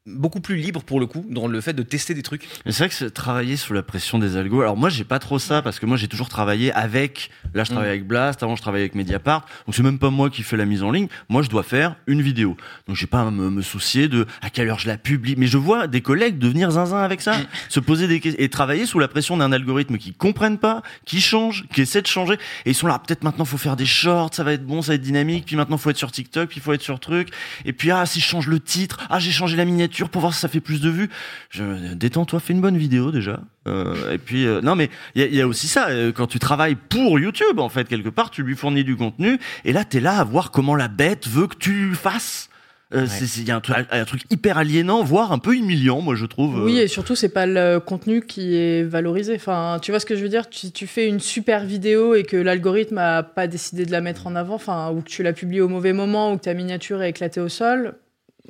beaucoup 0.08 0.40
plus 0.42 0.56
libre 0.56 0.82
pour 0.82 1.00
le 1.00 1.06
coup 1.06 1.24
dans 1.30 1.46
le 1.48 1.62
fait 1.62 1.74
de 1.74 1.84
tester 1.84 2.16
des 2.16 2.24
trucs. 2.24 2.48
Mais 2.66 2.72
c'est 2.72 2.80
vrai 2.80 2.90
que 2.90 2.96
c'est 2.96 3.12
travailler 3.12 3.56
sous 3.56 3.74
la 3.74 3.84
pression 3.84 4.18
des 4.18 4.36
algos. 4.36 4.62
Alors 4.62 4.76
moi, 4.76 4.90
j'ai 4.90 5.04
pas 5.04 5.20
trop 5.20 5.38
ça 5.38 5.62
parce 5.62 5.80
que 5.80 5.86
moi, 5.86 5.96
j'ai 5.96 6.08
toujours 6.08 6.28
travaillé 6.28 6.72
avec. 6.74 7.30
Là, 7.54 7.64
je 7.64 7.70
travaille 7.70 7.90
Mm. 7.90 7.92
avec 7.92 8.08
Blast. 8.08 8.42
Avant, 8.42 8.56
je 8.56 8.62
travaillais 8.64 8.84
avec 8.86 8.96
Mediapart. 8.96 9.46
Donc 9.68 9.76
c'est 9.76 9.84
même 9.84 10.00
pas 10.00 10.10
moi 10.10 10.30
qui 10.32 10.42
fais 10.42 10.58
la 10.58 10.66
mise 10.66 10.82
en 10.82 10.90
ligne. 10.90 11.08
Moi, 11.30 11.44
je 11.44 11.50
dois 11.50 11.62
faire 11.62 11.96
une 12.08 12.22
vidéo. 12.24 12.58
Donc 12.88 12.96
j'ai 12.96 13.06
pas 13.06 13.22
à 13.22 13.30
me, 13.30 13.52
me 13.52 13.62
soucier 13.62 14.08
de 14.08 14.26
à 14.42 14.50
quelle 14.50 14.70
heure 14.70 14.80
je 14.80 14.88
la 14.88 14.98
publie. 14.98 15.36
Mais 15.38 15.46
je 15.46 15.58
vois 15.58 15.86
des 15.86 16.02
collègues 16.02 16.40
devenir 16.40 16.72
zinzin 16.72 16.98
avec 17.04 17.22
ça, 17.22 17.36
se 17.70 17.80
poser 17.80 18.08
des 18.08 18.20
questions 18.20 18.44
et 18.44 18.50
travailler 18.50 18.88
sous 18.88 18.98
la 18.98 19.08
pression 19.08 19.38
d'un 19.38 19.52
algorithme 19.52 19.98
qui 19.98 20.14
comprennent 20.14 20.58
pas, 20.58 20.82
qui 21.06 21.22
change, 21.22 21.66
qui 21.74 21.82
essaie 21.82 22.02
de 22.02 22.08
changer. 22.08 22.36
Et 22.66 22.72
ils 22.72 22.76
sont 22.76 22.88
là. 22.88 22.98
Peut-être 23.06 23.24
maintenant, 23.24 23.46
faut 23.46 23.58
faire 23.58 23.76
des 23.76 23.86
shorts. 23.86 24.34
Ça 24.34 24.44
va 24.44 24.54
être 24.54 24.66
bon, 24.66 24.82
ça 24.82 24.94
va 24.94 24.96
être 24.96 25.02
dynamique. 25.02 25.46
Puis 25.46 25.56
maintenant, 25.56 25.78
faut 25.78 25.92
être 25.92 25.98
sur 25.98 26.12
TikTok. 26.12 26.50
Puis 26.50 26.60
faut 26.60 26.74
être 26.74 26.82
sur 26.82 27.00
truc. 27.00 27.30
Et 27.66 27.74
puis 27.74 27.92
ah, 27.92 28.08
si 28.08 28.20
je 28.20 28.26
change 28.26 28.48
le 28.48 28.60
titre, 28.60 28.98
ah, 29.12 29.20
j'ai 29.20 29.32
changé 29.32 29.56
la 29.56 29.66
miniature 29.66 29.91
pour 30.10 30.22
voir 30.22 30.34
si 30.34 30.40
ça 30.40 30.48
fait 30.48 30.60
plus 30.60 30.82
de 30.82 30.90
vues. 30.90 31.10
Je, 31.50 31.94
détends-toi, 31.94 32.40
fais 32.40 32.54
une 32.54 32.62
bonne 32.62 32.78
vidéo 32.78 33.12
déjà. 33.12 33.42
Euh, 33.68 34.14
et 34.14 34.18
puis 34.18 34.46
euh, 34.46 34.62
non, 34.62 34.76
mais 34.76 34.90
il 35.16 35.24
y 35.24 35.36
y 35.36 35.42
a 35.42 35.48
aussi 35.48 35.68
ça. 35.68 35.90
euh, 35.90 36.12
quand 36.12 36.28
tu 36.28 36.40
travailles 36.40 36.76
pour 36.76 37.20
YouTube, 37.20 37.60
en 37.60 37.70
fait, 37.70 37.88
quelque 37.88 38.10
part, 38.10 38.32
tu 38.32 38.44
lui 38.44 38.56
fournis 38.56 38.84
du 38.84 38.96
contenu. 38.96 39.40
Et 39.66 39.74
là, 39.74 39.84
t'es 39.86 40.00
là 40.00 40.18
à 40.20 40.24
voir 40.24 40.52
comment 40.52 40.76
la 40.76 40.88
bête 40.88 41.28
veut 41.28 41.48
que 41.48 41.58
tu 41.58 41.94
fasses. 41.94 42.48
Il 42.94 43.48
y 43.48 43.52
a 43.52 43.56
un, 43.56 43.62
truc- 43.62 43.88
un 43.90 44.04
truc 44.04 44.24
hyper 44.32 44.58
aliénant, 44.58 45.02
voire 45.02 45.32
un 45.32 45.40
peu 45.40 45.56
humiliant, 45.56 46.02
moi 46.02 46.16
je 46.16 46.26
trouve. 46.26 46.62
Oui, 46.66 46.78
et 46.78 46.90
surtout, 46.90 47.16
c'est 47.16 47.30
pas 47.30 47.46
le 47.46 47.80
contenu 47.80 48.22
qui 48.22 48.58
est 48.58 48.84
valorisé. 48.84 49.34
Enfin, 49.34 49.78
tu 49.82 49.92
vois 49.92 50.02
ce 50.02 50.06
que 50.06 50.18
je 50.18 50.22
veux 50.22 50.28
dire? 50.28 50.44
Si 50.52 50.74
tu 50.74 50.88
fais 50.88 51.08
une 51.08 51.22
super 51.22 51.64
vidéo 51.64 52.16
et 52.16 52.24
que 52.24 52.36
l'algorithme 52.36 52.98
a 52.98 53.24
pas 53.24 53.48
décidé 53.48 53.86
de 53.86 53.92
la 53.94 54.02
mettre 54.02 54.28
en 54.28 54.36
avant, 54.36 54.56
enfin, 54.56 54.92
ou 54.92 55.00
que 55.02 55.08
tu 55.10 55.24
l'as 55.24 55.32
publiée 55.32 55.62
au 55.62 55.70
mauvais 55.70 55.94
moment, 55.94 56.34
ou 56.34 56.38
que 56.38 56.44
ta 56.44 56.54
miniature 56.54 57.02
est 57.02 57.12
éclatée 57.12 57.40
au 57.40 57.48
sol, 57.48 57.94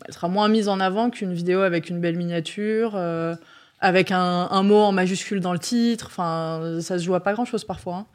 elle 0.07 0.13
sera 0.13 0.27
moins 0.27 0.47
mise 0.47 0.67
en 0.67 0.79
avant 0.79 1.09
qu'une 1.09 1.33
vidéo 1.33 1.61
avec 1.61 1.89
une 1.89 1.99
belle 1.99 2.17
miniature, 2.17 2.93
euh, 2.95 3.35
avec 3.79 4.11
un, 4.11 4.63
mot 4.63 4.77
en 4.77 4.91
majuscule 4.91 5.39
dans 5.39 5.53
le 5.53 5.59
titre. 5.59 6.11
Ça 6.11 6.79
se 6.81 7.03
joue 7.03 7.15
à 7.15 7.19
pas 7.19 7.33
grand-chose 7.33 7.63
parfois. 7.65 7.95
hein. 7.95 8.05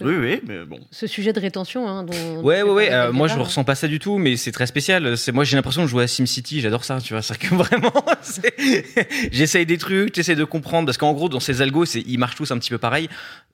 Oui, 0.00 0.14
oui, 0.16 0.40
mais 0.46 0.64
bon. 0.64 0.80
Ce 0.90 1.06
sujet 1.06 1.32
de 1.32 1.40
rétention, 1.40 1.86
hein, 1.88 2.04
dont. 2.04 2.40
Ouais, 2.40 2.62
ouais, 2.62 2.70
ouais. 2.70 2.92
euh, 2.92 3.12
moi, 3.12 3.28
je 3.28 3.34
ne 3.36 3.40
ressens 3.40 3.64
pas 3.64 3.74
ça 3.74 3.88
du 3.88 3.98
tout, 3.98 4.18
mais 4.18 4.36
c'est 4.36 4.52
très 4.52 4.66
spécial. 4.66 5.16
C'est 5.18 5.32
moi, 5.32 5.44
j'ai 5.44 5.56
l'impression 5.56 5.82
de 5.82 5.86
jouer 5.88 6.04
à 6.04 6.06
SimCity. 6.08 6.60
J'adore 6.60 6.84
ça, 6.84 6.98
tu 7.00 7.12
vois. 7.14 7.22
C'est 7.22 7.38
que 7.38 7.54
vraiment, 7.54 7.92
j'essaye 9.30 9.66
des 9.66 9.78
trucs, 9.78 10.14
j'essaie 10.14 10.36
de 10.36 10.44
comprendre 10.44 10.86
parce 10.86 10.98
qu'en 10.98 11.12
gros, 11.12 11.28
dans 11.28 11.40
ces 11.40 11.62
algos, 11.62 11.84
c'est 11.84 12.00
ils 12.06 12.18
marchent 12.18 12.36
tous 12.36 12.50
un 12.50 12.58
petit 12.58 12.70
peu 12.70 12.78
pareil. 12.78 13.08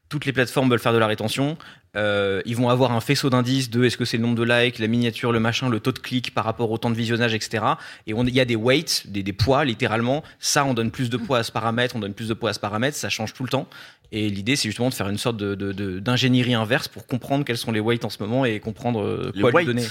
Toutes 0.08 0.24
les 0.24 0.32
plateformes 0.32 0.70
veulent 0.70 0.78
faire 0.78 0.94
de 0.94 0.98
la 0.98 1.06
rétention. 1.06 1.58
Euh, 1.94 2.40
ils 2.46 2.56
vont 2.56 2.70
avoir 2.70 2.92
un 2.92 3.00
faisceau 3.00 3.28
d'indices 3.28 3.68
de 3.68 3.84
est-ce 3.84 3.98
que 3.98 4.06
c'est 4.06 4.16
le 4.16 4.22
nombre 4.22 4.36
de 4.36 4.42
likes, 4.42 4.78
la 4.78 4.86
miniature, 4.86 5.32
le 5.32 5.40
machin, 5.40 5.68
le 5.68 5.80
taux 5.80 5.92
de 5.92 5.98
clic 5.98 6.32
par 6.32 6.44
rapport 6.44 6.70
au 6.70 6.78
temps 6.78 6.88
de 6.88 6.94
visionnage, 6.94 7.34
etc. 7.34 7.62
Et 8.06 8.12
il 8.12 8.34
y 8.34 8.40
a 8.40 8.46
des 8.46 8.56
weights, 8.56 9.04
des, 9.10 9.22
des 9.22 9.32
poids, 9.34 9.66
littéralement. 9.66 10.22
Ça, 10.38 10.64
on 10.64 10.72
donne 10.72 10.90
plus 10.90 11.10
de 11.10 11.18
poids 11.18 11.38
à 11.38 11.42
ce 11.42 11.52
paramètre, 11.52 11.94
on 11.94 11.98
donne 11.98 12.14
plus 12.14 12.28
de 12.28 12.34
poids 12.34 12.50
à 12.50 12.52
ce 12.54 12.60
paramètre. 12.60 12.96
Ça 12.96 13.10
change 13.10 13.34
tout 13.34 13.42
le 13.42 13.50
temps. 13.50 13.66
Et 14.10 14.30
l'idée, 14.30 14.56
c'est 14.56 14.68
justement 14.70 14.88
de 14.88 14.94
faire 14.94 15.10
une 15.10 15.18
sorte 15.18 15.36
de, 15.36 15.54
de- 15.54 15.72
de- 15.72 15.98
d'ingénierie 16.28 16.54
inverse 16.54 16.88
pour 16.88 17.06
comprendre 17.06 17.44
quels 17.44 17.56
sont 17.58 17.72
les 17.72 17.80
weights 17.80 18.04
en 18.04 18.10
ce 18.10 18.22
moment 18.22 18.44
et 18.44 18.60
comprendre 18.60 19.02
euh, 19.02 19.32
Les 19.34 19.40
quoi 19.42 19.50
weights. 19.50 19.66
lui 19.68 19.74
donner. 19.74 19.86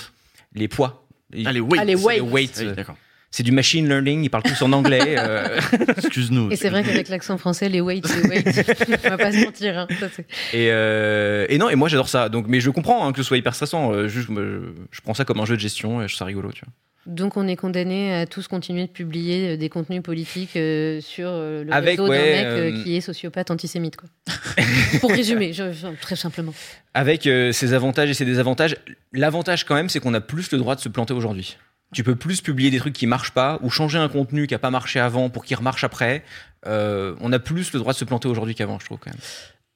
Les 0.54 0.68
poids. 0.68 1.06
Ah, 1.46 1.52
les 1.52 1.60
weights. 1.60 1.80
Ah, 1.80 1.86
les 1.86 1.98
C'est 1.98 2.06
weights. 2.06 2.22
les 2.24 2.30
weights. 2.32 2.58
Oui, 2.60 2.76
d'accord. 2.76 2.96
C'est 3.30 3.44
du 3.44 3.52
machine 3.52 3.88
learning, 3.90 4.24
ils 4.24 4.30
parlent 4.30 4.44
tous 4.44 4.62
en 4.62 4.72
anglais. 4.72 5.16
euh, 5.20 5.60
Excuse-nous. 5.98 6.50
Et 6.50 6.56
c'est 6.56 6.70
vrai 6.70 6.82
qu'avec 6.84 7.10
l'accent 7.10 7.38
français, 7.38 7.68
les 7.68 7.82
weights, 7.82 8.08
les 8.24 8.30
weights, 8.30 8.48
on 9.06 9.10
va 9.10 9.18
pas 9.18 9.32
se 9.34 9.44
mentir. 9.44 9.78
hein, 9.80 9.88
ça, 10.00 10.08
c'est- 10.16 10.26
et, 10.54 10.70
euh, 10.72 11.46
et 11.50 11.58
non, 11.58 11.70
et 11.70 11.76
moi 11.76 11.90
j'adore 11.90 12.08
ça. 12.08 12.30
Donc, 12.30 12.46
mais 12.48 12.62
je 12.62 12.70
comprends 12.70 13.06
hein, 13.06 13.12
que 13.12 13.18
ce 13.18 13.24
soit 13.24 13.38
hyper 13.38 13.54
stressant. 13.54 13.92
euh, 13.92 14.08
juste, 14.08 14.30
je, 14.34 14.62
je 14.92 15.02
prends 15.02 15.14
ça 15.14 15.26
comme 15.26 15.40
un 15.42 15.46
jeu 15.46 15.56
de 15.56 15.60
gestion 15.62 16.02
et 16.02 16.08
je 16.08 16.14
trouve 16.14 16.20
ça 16.20 16.26
rigolo. 16.26 16.52
Tu 16.54 16.62
vois. 16.64 16.74
Donc 17.08 17.38
on 17.38 17.48
est 17.48 17.56
condamné 17.56 18.14
à 18.14 18.26
tous 18.26 18.48
continuer 18.50 18.86
de 18.86 18.92
publier 18.92 19.54
euh, 19.54 19.58
des 19.58 19.70
contenus 19.70 20.04
politiques 20.04 20.58
euh, 20.58 21.00
sur 21.00 21.30
euh, 21.30 21.64
le 21.64 21.74
Avec, 21.74 21.92
réseau 21.92 22.10
d'un 22.10 22.14
mec 22.20 22.46
euh, 22.46 22.84
qui 22.84 22.98
est 22.98 23.02
sociopathe 23.02 23.50
antisémite. 23.50 23.96
Quoi. 23.96 24.10
Pour 25.00 25.12
résumer, 25.12 25.54
je- 25.54 25.96
très 26.02 26.18
simplement. 26.18 26.54
Avec 26.94 27.24
ses 27.24 27.74
avantages 27.74 28.10
et 28.10 28.14
ses 28.14 28.26
désavantages, 28.26 28.76
l'avantage 29.14 29.64
quand 29.64 29.76
même, 29.76 29.88
c'est 29.88 30.00
qu'on 30.02 30.14
a 30.14 30.22
plus 30.22 30.52
le 30.52 30.58
droit 30.58 30.76
de 30.76 30.82
se 30.82 30.90
planter 30.90 31.14
aujourd'hui. 31.14 31.58
Tu 31.94 32.04
peux 32.04 32.16
plus 32.16 32.42
publier 32.42 32.70
des 32.72 32.80
trucs 32.80 32.94
qui 32.94 33.08
marchent 33.08 33.32
pas 33.32 33.60
ou 33.62 33.70
changer 33.70 33.98
un 33.98 34.10
contenu 34.10 34.46
qui 34.46 34.54
a 34.54 34.60
pas 34.60 34.72
marché 34.72 35.00
avant 35.00 35.30
pour 35.30 35.46
qu'il 35.46 35.56
remarche 35.56 35.84
après. 35.86 36.24
On 36.66 37.32
a 37.32 37.40
plus 37.40 37.72
le 37.72 37.80
droit 37.80 37.94
de 37.94 37.98
se 37.98 38.04
planter 38.06 38.28
aujourd'hui 38.28 38.56
qu'avant, 38.56 38.80
je 38.80 38.86
trouve 38.86 38.98
quand 39.00 39.12
même. 39.12 39.20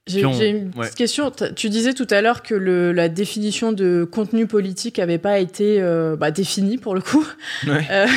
J'ai 0.08 0.26
on- 0.26 0.34
une 0.40 0.66
ouais. 0.76 0.86
petite 0.88 0.96
question. 0.96 1.32
Tu 1.56 1.70
disais 1.70 1.94
tout 1.94 2.08
à 2.10 2.22
l'heure 2.22 2.42
que 2.42 2.56
le- 2.56 2.92
la 2.92 3.08
définition 3.08 3.72
de 3.72 4.04
contenu 4.04 4.48
politique 4.48 4.98
n'avait 4.98 5.20
pas 5.20 5.38
été 5.40 5.80
euh, 5.80 6.16
bah, 6.16 6.32
définie 6.32 6.78
pour 6.80 6.96
le 6.96 7.02
coup. 7.02 7.26
Ouais. 7.68 7.86
Euh, 7.92 8.08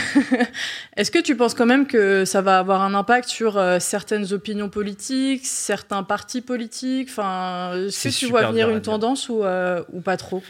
Est-ce 0.97 1.11
que 1.11 1.19
tu 1.19 1.37
penses 1.37 1.53
quand 1.55 1.67
même 1.67 1.87
que 1.87 2.25
ça 2.25 2.41
va 2.41 2.59
avoir 2.59 2.81
un 2.83 2.95
impact 2.95 3.29
sur 3.29 3.59
euh, 3.59 3.79
certaines 3.81 4.33
opinions 4.33 4.69
politiques, 4.71 5.45
certains 5.45 6.03
partis 6.05 6.41
politiques? 6.41 7.09
Enfin, 7.11 7.73
est-ce 7.87 8.09
que 8.09 8.15
tu 8.15 8.27
vois 8.27 8.47
venir 8.51 8.71
une 8.71 8.81
tendance 8.81 9.29
ou, 9.29 9.43
ou 9.93 10.01
pas 10.01 10.17
trop? 10.17 10.43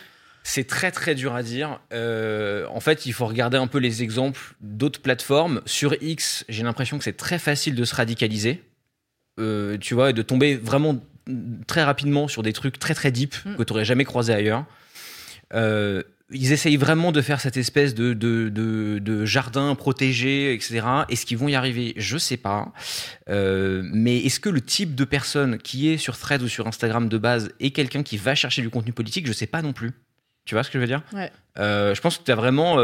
C'est 0.47 0.67
très 0.69 0.91
très 0.93 1.15
dur 1.15 1.35
à 1.35 1.43
dire. 1.43 1.81
Euh, 1.93 2.67
en 2.71 2.81
fait, 2.81 3.07
il 3.07 3.13
faut 3.13 3.27
regarder 3.27 3.57
un 3.57 3.67
peu 3.67 3.79
les 3.79 4.03
exemples 4.03 4.55
d'autres 4.61 5.01
plateformes. 5.01 5.63
Sur 5.67 5.95
X, 6.03 6.45
j'ai 6.51 6.63
l'impression 6.63 6.99
que 6.99 7.05
c'est 7.05 7.17
très 7.17 7.39
facile 7.39 7.75
de 7.75 7.85
se 7.85 7.95
radicaliser. 7.95 8.63
Euh, 9.41 9.79
tu 9.79 9.95
vois, 9.95 10.11
et 10.11 10.13
de 10.13 10.23
tomber 10.23 10.55
vraiment 10.55 10.97
très 11.67 11.83
rapidement 11.85 12.29
sur 12.29 12.43
des 12.43 12.53
trucs 12.53 12.79
très 12.79 12.95
très 12.95 13.11
deep 13.11 13.35
Mm. 13.45 13.57
que 13.57 13.63
tu 13.63 13.73
n'aurais 13.73 13.85
jamais 13.85 14.05
croisé 14.05 14.33
ailleurs. 14.33 14.65
Euh, 15.55 16.03
ils 16.31 16.53
essayent 16.53 16.79
vraiment 16.79 17.13
de 17.13 17.21
faire 17.21 17.41
cette 17.41 17.57
espèce 17.59 17.95
de, 17.95 18.15
de, 18.15 18.49
de, 18.49 18.99
de 18.99 19.25
jardin 19.27 19.75
protégé, 19.75 20.55
etc. 20.55 20.81
Est-ce 21.11 21.27
qu'ils 21.27 21.37
vont 21.39 21.49
y 21.49 21.55
arriver? 21.55 21.93
Je 21.97 22.17
sais 22.19 22.39
pas. 22.39 22.73
Euh, 23.29 23.83
mais 23.93 24.17
est-ce 24.19 24.41
que 24.41 24.49
le 24.49 24.61
type 24.63 24.95
de 24.95 25.05
personne 25.05 25.59
qui 25.59 25.91
est 25.91 25.99
sur 25.99 26.17
Threads 26.19 26.43
ou 26.43 26.49
sur 26.49 26.67
Instagram 26.67 27.09
de 27.09 27.19
base 27.19 27.51
est 27.61 27.71
quelqu'un 27.71 28.03
qui 28.03 28.17
va 28.17 28.35
chercher 28.35 28.63
du 28.63 28.71
contenu 28.71 28.93
politique? 28.93 29.27
Je 29.27 29.33
sais 29.33 29.47
pas 29.47 29.61
non 29.63 29.73
plus. 29.75 29.93
Tu 30.47 30.55
vois 30.55 30.65
ce 30.65 30.71
que 30.71 30.79
je 30.79 30.81
veux 30.81 30.87
dire? 30.89 31.03
Ouais. 31.13 31.31
Euh, 31.59 31.95
Je 31.95 32.01
pense 32.01 32.19
que 32.19 32.25
tu 32.25 32.33
as 32.33 32.37
vraiment 32.37 32.77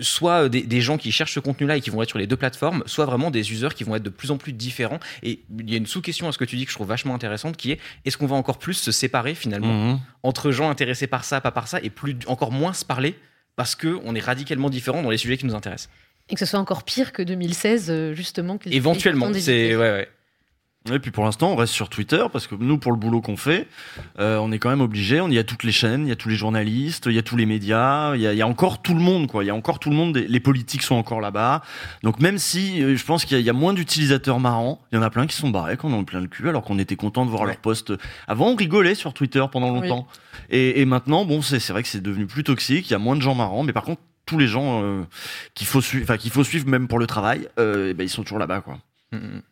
soit 0.00 0.48
des, 0.48 0.62
des 0.62 0.80
gens 0.80 0.98
qui 0.98 1.12
cherchent 1.12 1.34
ce 1.34 1.40
contenu-là 1.40 1.76
et 1.76 1.80
qui 1.80 1.90
vont 1.90 2.02
être 2.02 2.08
sur 2.08 2.18
les 2.18 2.26
deux 2.26 2.36
plateformes, 2.36 2.82
soit 2.86 3.06
vraiment 3.06 3.30
des 3.30 3.52
users 3.52 3.68
qui 3.74 3.84
vont 3.84 3.94
être 3.96 4.02
de 4.02 4.10
plus 4.10 4.30
en 4.30 4.36
plus 4.36 4.52
différents. 4.52 5.00
Et 5.22 5.40
il 5.58 5.70
y 5.70 5.74
a 5.74 5.76
une 5.78 5.86
sous-question 5.86 6.28
à 6.28 6.32
ce 6.32 6.38
que 6.38 6.44
tu 6.44 6.56
dis 6.56 6.64
que 6.64 6.70
je 6.70 6.76
trouve 6.76 6.88
vachement 6.88 7.14
intéressante 7.14 7.56
qui 7.56 7.72
est 7.72 7.78
est-ce 8.04 8.16
qu'on 8.16 8.26
va 8.26 8.36
encore 8.36 8.58
plus 8.58 8.74
se 8.74 8.92
séparer 8.92 9.34
finalement 9.34 9.68
Mhm. 9.92 10.00
entre 10.22 10.50
gens 10.50 10.70
intéressés 10.70 11.06
par 11.06 11.24
ça, 11.24 11.40
pas 11.40 11.50
par 11.50 11.68
ça, 11.68 11.78
et 11.82 11.90
plus 11.90 12.16
encore 12.26 12.52
moins 12.52 12.72
se 12.72 12.84
parler 12.84 13.14
parce 13.56 13.74
que 13.74 13.98
on 14.04 14.14
est 14.14 14.20
radicalement 14.20 14.70
différents 14.70 15.02
dans 15.02 15.10
les 15.10 15.18
sujets 15.18 15.36
qui 15.36 15.46
nous 15.46 15.54
intéressent? 15.54 15.90
Et 16.30 16.34
que 16.34 16.40
ce 16.40 16.46
soit 16.46 16.58
encore 16.60 16.82
pire 16.84 17.12
que 17.12 17.22
2016, 17.22 17.86
euh, 17.88 18.12
justement. 18.14 18.58
Éventuellement, 18.66 19.32
c'est 19.34 19.74
ouais. 19.74 20.08
Et 20.92 20.98
puis 20.98 21.10
pour 21.10 21.24
l'instant, 21.24 21.50
on 21.52 21.56
reste 21.56 21.72
sur 21.72 21.88
Twitter 21.88 22.24
parce 22.32 22.46
que 22.46 22.54
nous, 22.54 22.78
pour 22.78 22.92
le 22.92 22.98
boulot 22.98 23.20
qu'on 23.20 23.36
fait, 23.36 23.68
euh, 24.18 24.36
on 24.38 24.50
est 24.52 24.58
quand 24.58 24.70
même 24.70 24.80
obligé. 24.80 25.20
On 25.20 25.28
y 25.28 25.38
a 25.38 25.44
toutes 25.44 25.64
les 25.64 25.72
chaînes, 25.72 26.06
il 26.06 26.08
y 26.08 26.12
a 26.12 26.16
tous 26.16 26.28
les 26.28 26.36
journalistes, 26.36 27.06
il 27.06 27.12
y 27.12 27.18
a 27.18 27.22
tous 27.22 27.36
les 27.36 27.46
médias, 27.46 28.14
il 28.14 28.20
y 28.22 28.26
a, 28.26 28.32
y 28.34 28.42
a 28.42 28.46
encore 28.46 28.80
tout 28.82 28.94
le 28.94 29.00
monde, 29.00 29.26
quoi. 29.26 29.44
Il 29.44 29.46
y 29.46 29.50
a 29.50 29.54
encore 29.54 29.78
tout 29.78 29.90
le 29.90 29.96
monde. 29.96 30.16
Les 30.16 30.40
politiques 30.40 30.82
sont 30.82 30.94
encore 30.94 31.20
là-bas. 31.20 31.62
Donc 32.02 32.20
même 32.20 32.38
si 32.38 32.82
euh, 32.82 32.96
je 32.96 33.04
pense 33.04 33.24
qu'il 33.24 33.36
y, 33.36 33.36
a- 33.36 33.40
il 33.40 33.46
y 33.46 33.50
a 33.50 33.54
moins 33.54 33.74
d'utilisateurs 33.74 34.40
marrants, 34.40 34.80
il 34.92 34.96
y 34.96 34.98
en 34.98 35.02
a 35.02 35.10
plein 35.10 35.26
qui 35.26 35.36
sont 35.36 35.50
barrés, 35.50 35.76
qu'on 35.76 35.92
en 35.92 36.00
a 36.00 36.04
plein 36.04 36.20
le 36.20 36.28
cul, 36.28 36.48
alors 36.48 36.62
qu'on 36.62 36.78
était 36.78 36.96
content 36.96 37.24
de 37.24 37.30
voir 37.30 37.42
Ouais. 37.42 37.48
leurs 37.48 37.56
posts. 37.58 37.92
Avant, 38.26 38.48
on 38.48 38.56
rigolait 38.56 38.94
sur 38.94 39.12
Twitter 39.14 39.44
pendant 39.52 39.72
Oui. 39.78 39.88
longtemps. 39.88 40.06
Et, 40.50 40.80
et 40.80 40.84
maintenant, 40.86 41.24
bon, 41.24 41.42
c'est 41.42 41.58
c'est 41.60 41.72
vrai 41.72 41.82
que 41.82 41.88
c'est 41.88 42.00
devenu 42.02 42.26
plus 42.26 42.44
toxique. 42.44 42.88
Il 42.88 42.92
y 42.92 42.96
a 42.96 42.98
moins 42.98 43.16
de 43.16 43.22
gens 43.22 43.34
marrants, 43.34 43.62
mais 43.64 43.72
par 43.72 43.82
contre, 43.84 44.00
tous 44.26 44.38
les 44.38 44.46
gens 44.46 44.82
euh, 44.82 45.02
qu'il 45.54 45.66
faut 45.66 45.80
suivre, 45.80 46.04
enfin 46.04 46.16
qu'il 46.18 46.30
faut 46.30 46.44
suivre 46.44 46.66
même 46.68 46.86
pour 46.88 46.98
le 46.98 47.06
travail, 47.06 47.48
euh, 47.58 47.88
eh 47.90 47.94
ben, 47.94 48.04
ils 48.04 48.10
sont 48.10 48.22
toujours 48.22 48.38
là-bas, 48.38 48.60
quoi. 48.60 48.78
Mm, 49.12 49.16
mm. 49.16 49.42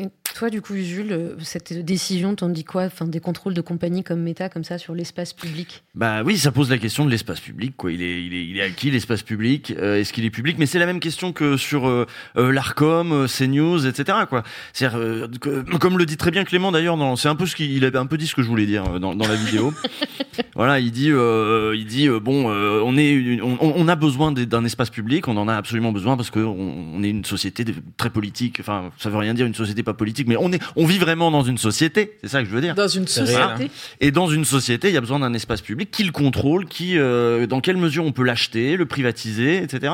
Et 0.00 0.06
toi, 0.36 0.48
du 0.48 0.62
coup, 0.62 0.76
Jules, 0.76 1.10
euh, 1.10 1.34
cette 1.40 1.72
décision, 1.84 2.36
t'en 2.36 2.48
dis 2.48 2.62
quoi 2.62 2.84
enfin, 2.84 3.06
Des 3.06 3.18
contrôles 3.18 3.54
de 3.54 3.60
compagnie 3.60 4.04
comme 4.04 4.20
Meta, 4.20 4.48
comme 4.48 4.62
ça, 4.62 4.78
sur 4.78 4.94
l'espace 4.94 5.32
public? 5.32 5.82
Bah 5.96 6.22
oui, 6.24 6.38
ça 6.38 6.52
pose 6.52 6.70
la 6.70 6.78
question 6.78 7.04
de 7.04 7.10
l'espace 7.10 7.40
public. 7.40 7.74
Quoi. 7.76 7.90
Il, 7.90 8.00
est, 8.02 8.22
il, 8.24 8.32
est, 8.32 8.46
il 8.46 8.56
est 8.58 8.62
à 8.62 8.70
qui 8.70 8.92
l'espace 8.92 9.24
public? 9.24 9.74
Euh, 9.76 9.96
Est-ce 9.98 10.12
qu'il 10.12 10.24
est 10.24 10.30
public? 10.30 10.54
Mais 10.56 10.66
c'est 10.66 10.78
la 10.78 10.86
même 10.86 11.00
question 11.00 11.32
que 11.32 11.56
sur 11.56 11.88
euh, 11.88 12.06
l'Arcom, 12.36 13.26
CNews, 13.26 13.86
etc. 13.88 14.18
Quoi. 14.28 14.44
Euh, 14.82 15.26
que- 15.40 15.76
comme 15.78 15.98
le 15.98 16.06
dit 16.06 16.16
très 16.16 16.30
bien 16.30 16.44
Clément 16.44 16.70
d'ailleurs, 16.70 16.96
c'est 17.18 17.28
un 17.28 17.34
peu 17.34 17.46
ce 17.46 17.56
qu'il 17.56 17.72
il 17.72 17.84
avait 17.84 17.98
un 17.98 18.06
peu 18.06 18.16
dit 18.16 18.28
ce 18.28 18.36
que 18.36 18.42
je 18.42 18.48
voulais 18.48 18.66
dire 18.66 19.00
dans, 19.00 19.16
dans 19.16 19.26
la 19.26 19.34
vidéo. 19.34 19.74
voilà, 20.54 20.78
il 20.78 20.92
dit, 20.92 21.08
il 21.10 21.86
dit 21.86 22.08
bon, 22.08 22.46
on 22.48 22.96
est, 22.96 23.40
on, 23.42 23.58
on 23.60 23.88
a 23.88 23.96
besoin 23.96 24.30
d'un 24.30 24.64
espace 24.64 24.90
public, 24.90 25.26
on 25.26 25.36
en 25.36 25.48
a 25.48 25.54
absolument 25.56 25.90
besoin 25.90 26.16
parce 26.16 26.30
que 26.30 26.38
on, 26.40 26.94
on 26.94 27.02
est 27.02 27.10
une 27.10 27.24
société 27.24 27.64
très 27.96 28.10
politique. 28.10 28.58
Enfin, 28.60 28.90
ça 28.98 29.10
veut 29.10 29.16
rien 29.18 29.34
dire 29.34 29.46
une 29.46 29.54
société 29.54 29.82
pas 29.92 29.94
politique, 29.94 30.28
mais 30.28 30.36
on 30.36 30.52
est, 30.52 30.62
on 30.76 30.86
vit 30.86 30.98
vraiment 30.98 31.30
dans 31.30 31.42
une 31.42 31.58
société. 31.58 32.12
C'est 32.22 32.28
ça 32.28 32.42
que 32.42 32.48
je 32.48 32.54
veux 32.54 32.60
dire. 32.60 32.74
Dans 32.74 32.88
une 32.88 33.06
société. 33.08 33.70
Et 34.00 34.10
dans 34.10 34.28
une 34.28 34.44
société, 34.44 34.88
il 34.88 34.94
y 34.94 34.96
a 34.96 35.00
besoin 35.00 35.18
d'un 35.20 35.34
espace 35.34 35.60
public 35.60 35.90
qui 35.90 36.04
le 36.04 36.12
contrôle, 36.12 36.66
qui, 36.66 36.98
euh, 36.98 37.46
dans 37.46 37.60
quelle 37.60 37.76
mesure 37.76 38.04
on 38.04 38.12
peut 38.12 38.22
l'acheter, 38.24 38.76
le 38.76 38.86
privatiser, 38.86 39.62
etc. 39.62 39.92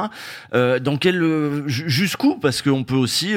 Euh, 0.55 0.79
dans 0.79 0.97
quel, 0.97 1.23
euh, 1.23 1.67
ju- 1.69 1.89
jusqu'où? 1.89 2.35
Parce 2.37 2.61
qu'on 2.63 2.85
peut 2.85 2.95
aussi 2.97 3.33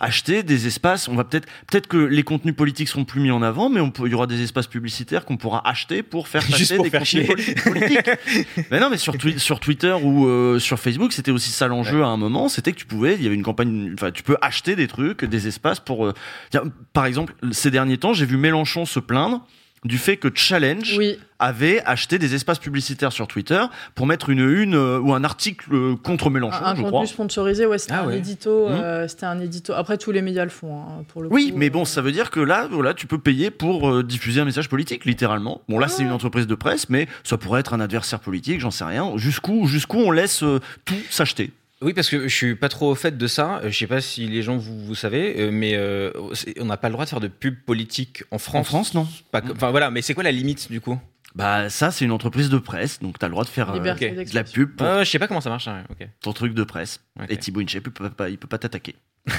acheter 0.00 0.42
des 0.42 0.66
espaces. 0.66 1.08
On 1.08 1.14
va 1.14 1.24
peut-être, 1.24 1.46
peut-être 1.70 1.86
que 1.86 1.96
les 1.96 2.22
contenus 2.22 2.54
politiques 2.56 2.88
seront 2.88 3.04
plus 3.04 3.20
mis 3.20 3.30
en 3.30 3.42
avant, 3.42 3.68
mais 3.70 3.80
on 3.80 3.90
peut, 3.90 4.06
il 4.06 4.12
y 4.12 4.14
aura 4.14 4.26
des 4.26 4.42
espaces 4.42 4.66
publicitaires 4.66 5.24
qu'on 5.24 5.36
pourra 5.36 5.66
acheter 5.68 6.02
pour 6.02 6.28
faire 6.28 6.42
passer 6.46 6.56
Juste 6.58 6.74
pour 6.76 6.84
des 6.84 6.90
faire 6.90 7.00
contenus 7.00 7.26
poli- 7.28 7.54
politiques. 7.54 8.10
mais 8.70 8.80
non, 8.80 8.90
mais 8.90 8.98
sur, 8.98 9.14
Twi- 9.16 9.38
sur 9.38 9.60
Twitter 9.60 9.94
ou 10.02 10.58
sur 10.58 10.78
Facebook, 10.78 11.12
c'était 11.12 11.30
aussi 11.30 11.50
ça 11.50 11.66
l'enjeu 11.68 12.02
à 12.02 12.06
un 12.08 12.16
moment. 12.16 12.48
C'était 12.48 12.72
que 12.72 12.78
tu 12.78 12.86
pouvais, 12.86 13.14
il 13.14 13.22
y 13.22 13.26
avait 13.26 13.34
une 13.34 13.42
campagne, 13.42 13.92
enfin, 13.94 14.10
tu 14.10 14.22
peux 14.22 14.36
acheter 14.42 14.76
des 14.76 14.86
trucs, 14.88 15.24
des 15.24 15.46
espaces 15.48 15.80
pour. 15.80 15.99
Euh, 16.06 16.12
tiens, 16.50 16.62
par 16.92 17.06
exemple, 17.06 17.34
ces 17.52 17.70
derniers 17.70 17.98
temps, 17.98 18.12
j'ai 18.12 18.26
vu 18.26 18.36
Mélenchon 18.36 18.84
se 18.86 19.00
plaindre 19.00 19.46
du 19.82 19.96
fait 19.96 20.18
que 20.18 20.28
Challenge 20.34 20.94
Oui, 20.98 21.18
avait 21.38 21.82
acheté 21.86 22.18
des 22.18 22.34
espaces 22.34 22.58
publicitaires 22.58 23.12
sur 23.12 23.26
Twitter 23.26 23.62
pour 23.94 24.06
mettre 24.06 24.28
une 24.28 24.40
une 24.46 24.74
euh, 24.74 24.98
ou 24.98 25.14
un 25.14 25.24
article 25.24 25.74
euh, 25.74 25.96
contre 25.96 26.28
Mélenchon, 26.28 26.62
un, 26.62 26.74
je 26.74 26.82
contenu 26.82 26.88
crois. 26.90 27.06
sponsorisé, 27.06 27.64
ouais, 27.64 27.78
c'était 27.78 27.94
Ah 27.94 28.02
un 28.02 28.08
ouais. 28.08 28.18
édito. 28.18 28.68
Euh, 28.68 29.08
c'était 29.08 29.24
un 29.24 29.40
édito. 29.40 29.72
Après, 29.72 29.96
tous 29.96 30.12
les 30.12 30.20
médias 30.20 30.44
le 30.44 30.50
font, 30.50 30.82
hein, 30.82 31.04
pour 31.08 31.22
le 31.22 31.28
Oui, 31.32 31.50
coup, 31.52 31.56
mais 31.56 31.70
bon, 31.70 31.86
ça 31.86 32.02
veut 32.02 32.12
dire 32.12 32.30
que 32.30 32.40
là, 32.40 32.68
voilà, 32.70 32.92
tu 32.92 33.06
peux 33.06 33.16
payer 33.16 33.50
pour 33.50 34.04
diffuser 34.04 34.42
un 34.42 34.44
message 34.44 34.68
politique, 34.68 35.06
littéralement. 35.06 35.62
Bon, 35.66 35.78
là, 35.78 35.88
c'est 35.88 36.02
une 36.02 36.12
entreprise 36.12 36.46
de 36.46 36.54
presse, 36.54 36.90
mais 36.90 37.08
ça 37.24 37.38
pourrait 37.38 37.60
être 37.60 37.72
un 37.72 37.80
adversaire 37.80 38.20
politique, 38.20 38.60
j'en 38.60 38.70
sais 38.70 38.84
rien. 38.84 39.12
Jusqu'où, 39.16 39.66
jusqu'où 39.66 39.96
on 39.96 40.10
laisse 40.10 40.44
tout 40.84 40.94
s'acheter? 41.08 41.54
Oui, 41.82 41.94
parce 41.94 42.10
que 42.10 42.28
je 42.28 42.34
suis 42.34 42.54
pas 42.56 42.68
trop 42.68 42.90
au 42.90 42.94
fait 42.94 43.16
de 43.16 43.26
ça. 43.26 43.62
Je 43.64 43.76
sais 43.76 43.86
pas 43.86 44.02
si 44.02 44.26
les 44.26 44.42
gens 44.42 44.56
vous, 44.58 44.84
vous 44.84 44.94
savez, 44.94 45.40
euh, 45.40 45.50
mais 45.50 45.74
euh, 45.76 46.12
on 46.58 46.66
n'a 46.66 46.76
pas 46.76 46.88
le 46.88 46.92
droit 46.92 47.06
de 47.06 47.10
faire 47.10 47.20
de 47.20 47.28
pub 47.28 47.56
politique 47.64 48.22
en 48.30 48.38
France. 48.38 48.60
En 48.60 48.64
France, 48.64 48.94
non. 48.94 49.08
Pas 49.30 49.40
Enfin 49.50 49.70
voilà, 49.70 49.90
mais 49.90 50.02
c'est 50.02 50.12
quoi 50.12 50.22
la 50.22 50.32
limite 50.32 50.70
du 50.70 50.82
coup? 50.82 50.98
Bah, 51.34 51.68
ça, 51.70 51.90
c'est 51.92 52.04
une 52.04 52.10
entreprise 52.12 52.48
de 52.50 52.58
presse, 52.58 52.98
donc 53.00 53.18
t'as 53.18 53.26
le 53.28 53.32
droit 53.32 53.44
de 53.44 53.48
faire 53.48 53.70
euh, 53.70 53.74
Liberté 53.74 54.06
de 54.10 54.14
la 54.16 54.18
d'expression. 54.24 54.52
pub 54.52 54.76
pour 54.76 54.86
Euh, 54.86 55.04
Je 55.04 55.10
sais 55.10 55.18
pas 55.20 55.28
comment 55.28 55.40
ça 55.40 55.50
marche. 55.50 55.68
hein, 55.68 55.84
ok. 55.90 56.08
ton 56.20 56.32
truc 56.32 56.54
de 56.54 56.64
presse. 56.64 57.00
Ok. 57.20 57.26
Et 57.30 57.36
Thibaut 57.36 57.60
Inchep, 57.60 57.84
il 57.86 57.92
peut 57.92 58.10
pas, 58.10 58.28
il 58.28 58.36
peut 58.38 58.48
pas 58.48 58.58
t'attaquer. 58.58 58.96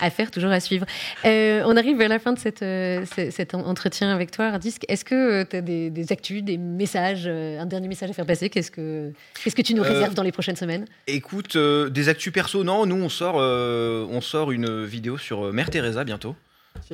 Affaire 0.00 0.30
toujours 0.30 0.50
à 0.50 0.60
suivre. 0.60 0.86
Euh, 1.24 1.62
on 1.66 1.76
arrive 1.76 1.96
vers 1.98 2.08
la 2.08 2.18
fin 2.18 2.32
de 2.32 2.38
cette, 2.38 2.62
euh, 2.62 3.04
ce- 3.16 3.30
cet 3.30 3.54
en- 3.54 3.66
entretien 3.66 4.10
avec 4.14 4.30
toi, 4.30 4.46
Hardisk. 4.46 4.84
Est-ce 4.88 5.04
que 5.04 5.42
tu 5.44 5.56
as 5.56 5.60
des, 5.60 5.90
des 5.90 6.12
actus, 6.12 6.42
des 6.42 6.58
messages, 6.58 7.24
euh, 7.26 7.58
un 7.60 7.66
dernier 7.66 7.88
message 7.88 8.10
à 8.10 8.12
faire 8.12 8.26
passer 8.26 8.48
Qu'est-ce 8.50 8.70
que, 8.70 9.12
qu'est-ce 9.42 9.56
que 9.56 9.62
tu 9.62 9.74
nous 9.74 9.82
Euh, 9.82 9.88
réserves 9.88 10.14
dans 10.14 10.22
les 10.22 10.32
prochaines 10.32 10.56
semaines? 10.56 10.84
Écoute, 11.06 11.56
euh, 11.56 11.88
des 11.88 12.08
actus 12.08 12.32
perso, 12.32 12.62
non, 12.64 12.86
nous 12.86 12.96
on 12.96 13.08
sort, 13.08 13.36
euh, 13.38 14.06
on 14.10 14.20
sort 14.20 14.52
une 14.52 14.84
vidéo 14.84 15.18
sur 15.18 15.46
euh, 15.46 15.52
Mère 15.52 15.70
Teresa 15.70 16.04
bientôt. 16.04 16.36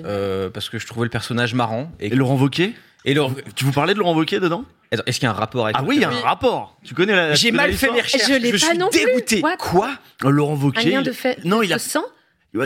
Euh, 0.05 0.51
parce 0.51 0.69
que 0.69 0.79
je 0.79 0.87
trouvais 0.87 1.05
le 1.05 1.11
personnage 1.11 1.55
marrant. 1.55 1.91
Et, 2.01 2.09
Et 2.09 2.15
Laurent 2.15 2.37
Wauquiez 2.37 2.75
et 3.07 3.15
Tu 3.55 3.65
vous 3.65 3.73
parlais 3.73 3.93
de 3.95 3.99
Laurent 3.99 4.15
Wauquiez 4.15 4.41
dedans 4.41 4.65
Est-ce 4.91 5.19
qu'il 5.19 5.25
y 5.25 5.27
a 5.27 5.31
un 5.31 5.35
rapport 5.35 5.65
avec 5.67 5.77
Ah 5.79 5.83
oui, 5.85 5.97
il 5.97 6.03
y 6.03 6.05
a 6.05 6.11
un 6.11 6.21
rapport. 6.21 6.79
Tu 6.85 6.95
connais 6.95 7.15
la. 7.15 7.35
J'ai 7.35 7.53
mal 7.53 7.73
fait 7.75 7.91
mes 7.91 8.01
recherches. 8.01 8.27
Je 8.29 8.35
l'ai 8.35 8.51
pas 8.53 8.59
suis 8.59 8.79
non 8.79 8.89
plus. 8.89 9.05
dégoûté. 9.05 9.43
Quoi? 9.59 9.91
Laurent 10.23 10.55
Un 10.55 10.61
Wauquiez. 10.63 10.91
lien 10.91 11.01
il- 11.01 11.05
de 11.07 11.13
fait 11.13 11.39
Non, 11.45 11.63
il 11.63 11.73
a 11.73 11.79
sang 11.79 12.05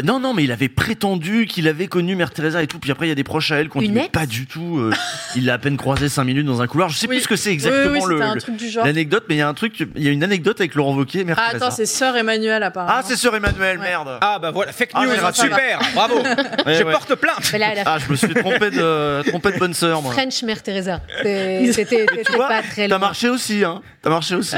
Non, 0.05 0.21
non, 0.21 0.35
mais 0.35 0.45
il 0.45 0.53
avait 0.53 0.69
prétendu 0.69 1.47
qu'il 1.47 1.67
avait 1.67 1.87
connu 1.87 2.15
Mère 2.15 2.31
Teresa 2.31 2.63
et 2.63 2.67
tout. 2.67 2.79
Puis 2.79 2.91
après, 2.91 3.07
il 3.07 3.09
y 3.09 3.13
a 3.13 3.15
des 3.15 3.25
proches 3.25 3.51
à 3.53 3.57
elle 3.57 3.71
qui 3.71 3.79
ont 3.79 3.81
dit 3.81 3.89
mais 3.91 4.11
pas 4.11 4.27
du 4.27 4.47
tout. 4.47 4.79
euh, 4.79 4.93
il 5.37 5.47
l'a 5.47 5.55
à 5.55 5.59
peine 5.59 5.79
croisé 5.79 6.11
cinq 6.11 6.25
minutes 6.25 6.45
dans 6.45 6.61
un 6.61 6.67
couloir. 6.67 6.91
Je 6.91 6.99
sais 6.99 7.07
Oui. 7.09 7.17
plus 7.17 7.23
ce 7.23 7.29
que 7.29 7.37
c'est 7.37 7.51
exactement 7.53 7.93
oui, 7.95 8.01
oui, 8.03 8.09
le- 8.11 8.17
c'était 8.17 8.29
un 8.29 8.35
le- 8.35 8.41
truc 8.43 8.57
du 8.57 8.69
genre. 8.69 8.85
l'anecdote, 8.85 9.25
mais 9.31 9.37
il 9.37 9.39
y 9.39 9.41
a 9.41 9.49
un 9.49 9.55
truc, 9.55 9.81
il 9.97 10.03
y 10.03 10.09
a 10.09 10.11
une 10.11 10.23
anecdote 10.23 10.61
avec 10.61 10.75
Laurent 10.75 10.95
Wauquiez 10.95 11.25
Mère 11.25 11.37
Ah, 11.39 11.49
Teresa. 11.53 11.67
attends, 11.67 11.75
c'est 11.77 11.87
Sœur 11.87 12.17
Emmanuel, 12.19 12.63
apparemment. 12.63 12.93
ah, 12.99 13.03
c'est 13.03 13.17
Sœur 13.17 13.35
Emmanuel, 13.35 13.79
Ouais. 13.79 13.85
merde. 13.89 14.19
Ah 14.21 14.39
bah 14.39 14.51
voilà, 14.51 14.73
fake 14.73 14.91
Ah, 14.93 15.07
news, 15.07 15.13
raté. 15.23 15.41
super, 15.41 15.81
bravo. 15.95 16.15
Ouais, 16.67 16.75
je 16.75 16.85
ouais. 16.85 16.93
porte 16.93 17.15
plainte. 17.15 17.49
Mais 17.55 17.59
là, 17.59 17.75
la 17.75 17.83
Ah, 17.87 17.99
je 17.99 18.11
me 18.11 18.17
suis 18.17 18.35
trompé 18.35 18.71
de, 18.71 19.23
trompé 19.29 19.53
de 19.53 19.59
bonne 19.59 19.73
sœur, 19.75 20.03
moi. 20.03 20.13
French 20.13 20.43
Mère 20.43 20.63
Teresa. 20.63 21.01
C'était 21.23 22.05
pas 22.37 22.61
très 22.63 22.89
t'as 22.89 22.99
marché 22.99 23.31
aussi, 23.31 23.65
hein. 23.65 23.81
T'as 24.03 24.11
marché 24.11 24.35
aussi. 24.35 24.57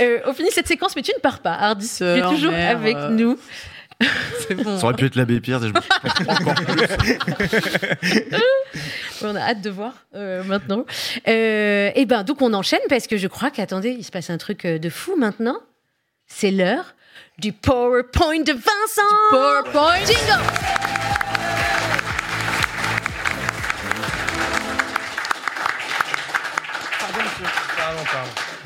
Euh, 0.00 0.18
on 0.26 0.32
finit 0.32 0.50
cette 0.50 0.66
séquence, 0.68 0.96
mais 0.96 1.02
tu 1.02 1.12
ne 1.14 1.20
pars 1.20 1.38
pas, 1.40 1.52
Hardy. 1.54 1.88
Tu 1.98 2.04
es 2.04 2.20
toujours 2.22 2.52
avec 2.52 2.96
euh, 2.96 3.10
nous. 3.10 3.38
C'est 4.48 4.54
bon. 4.54 4.78
Ça 4.78 4.84
aurait 4.84 4.94
pu 4.94 5.06
être 5.06 5.16
l'abbé 5.16 5.40
Pierre. 5.40 5.60
je 5.60 5.66
me- 5.68 6.30
Encore 6.30 6.54
plus. 6.54 8.36
On 9.24 9.34
a 9.36 9.40
hâte 9.40 9.60
de 9.62 9.70
voir 9.70 9.92
euh, 10.14 10.42
maintenant. 10.44 10.84
Euh, 11.28 11.90
et 11.94 12.06
ben 12.06 12.24
donc 12.24 12.42
on 12.42 12.52
enchaîne 12.54 12.80
parce 12.88 13.06
que 13.06 13.16
je 13.16 13.28
crois 13.28 13.50
qu'attendez, 13.50 13.90
il 13.90 14.04
se 14.04 14.10
passe 14.10 14.30
un 14.30 14.38
truc 14.38 14.64
euh, 14.64 14.78
de 14.78 14.88
fou 14.90 15.14
maintenant. 15.16 15.58
C'est 16.26 16.50
l'heure 16.50 16.94
du 17.38 17.52
PowerPoint 17.52 18.40
de 18.40 18.52
Vincent. 18.52 19.02
PowerPoint. 19.30 19.98
Jingle. 20.04 20.42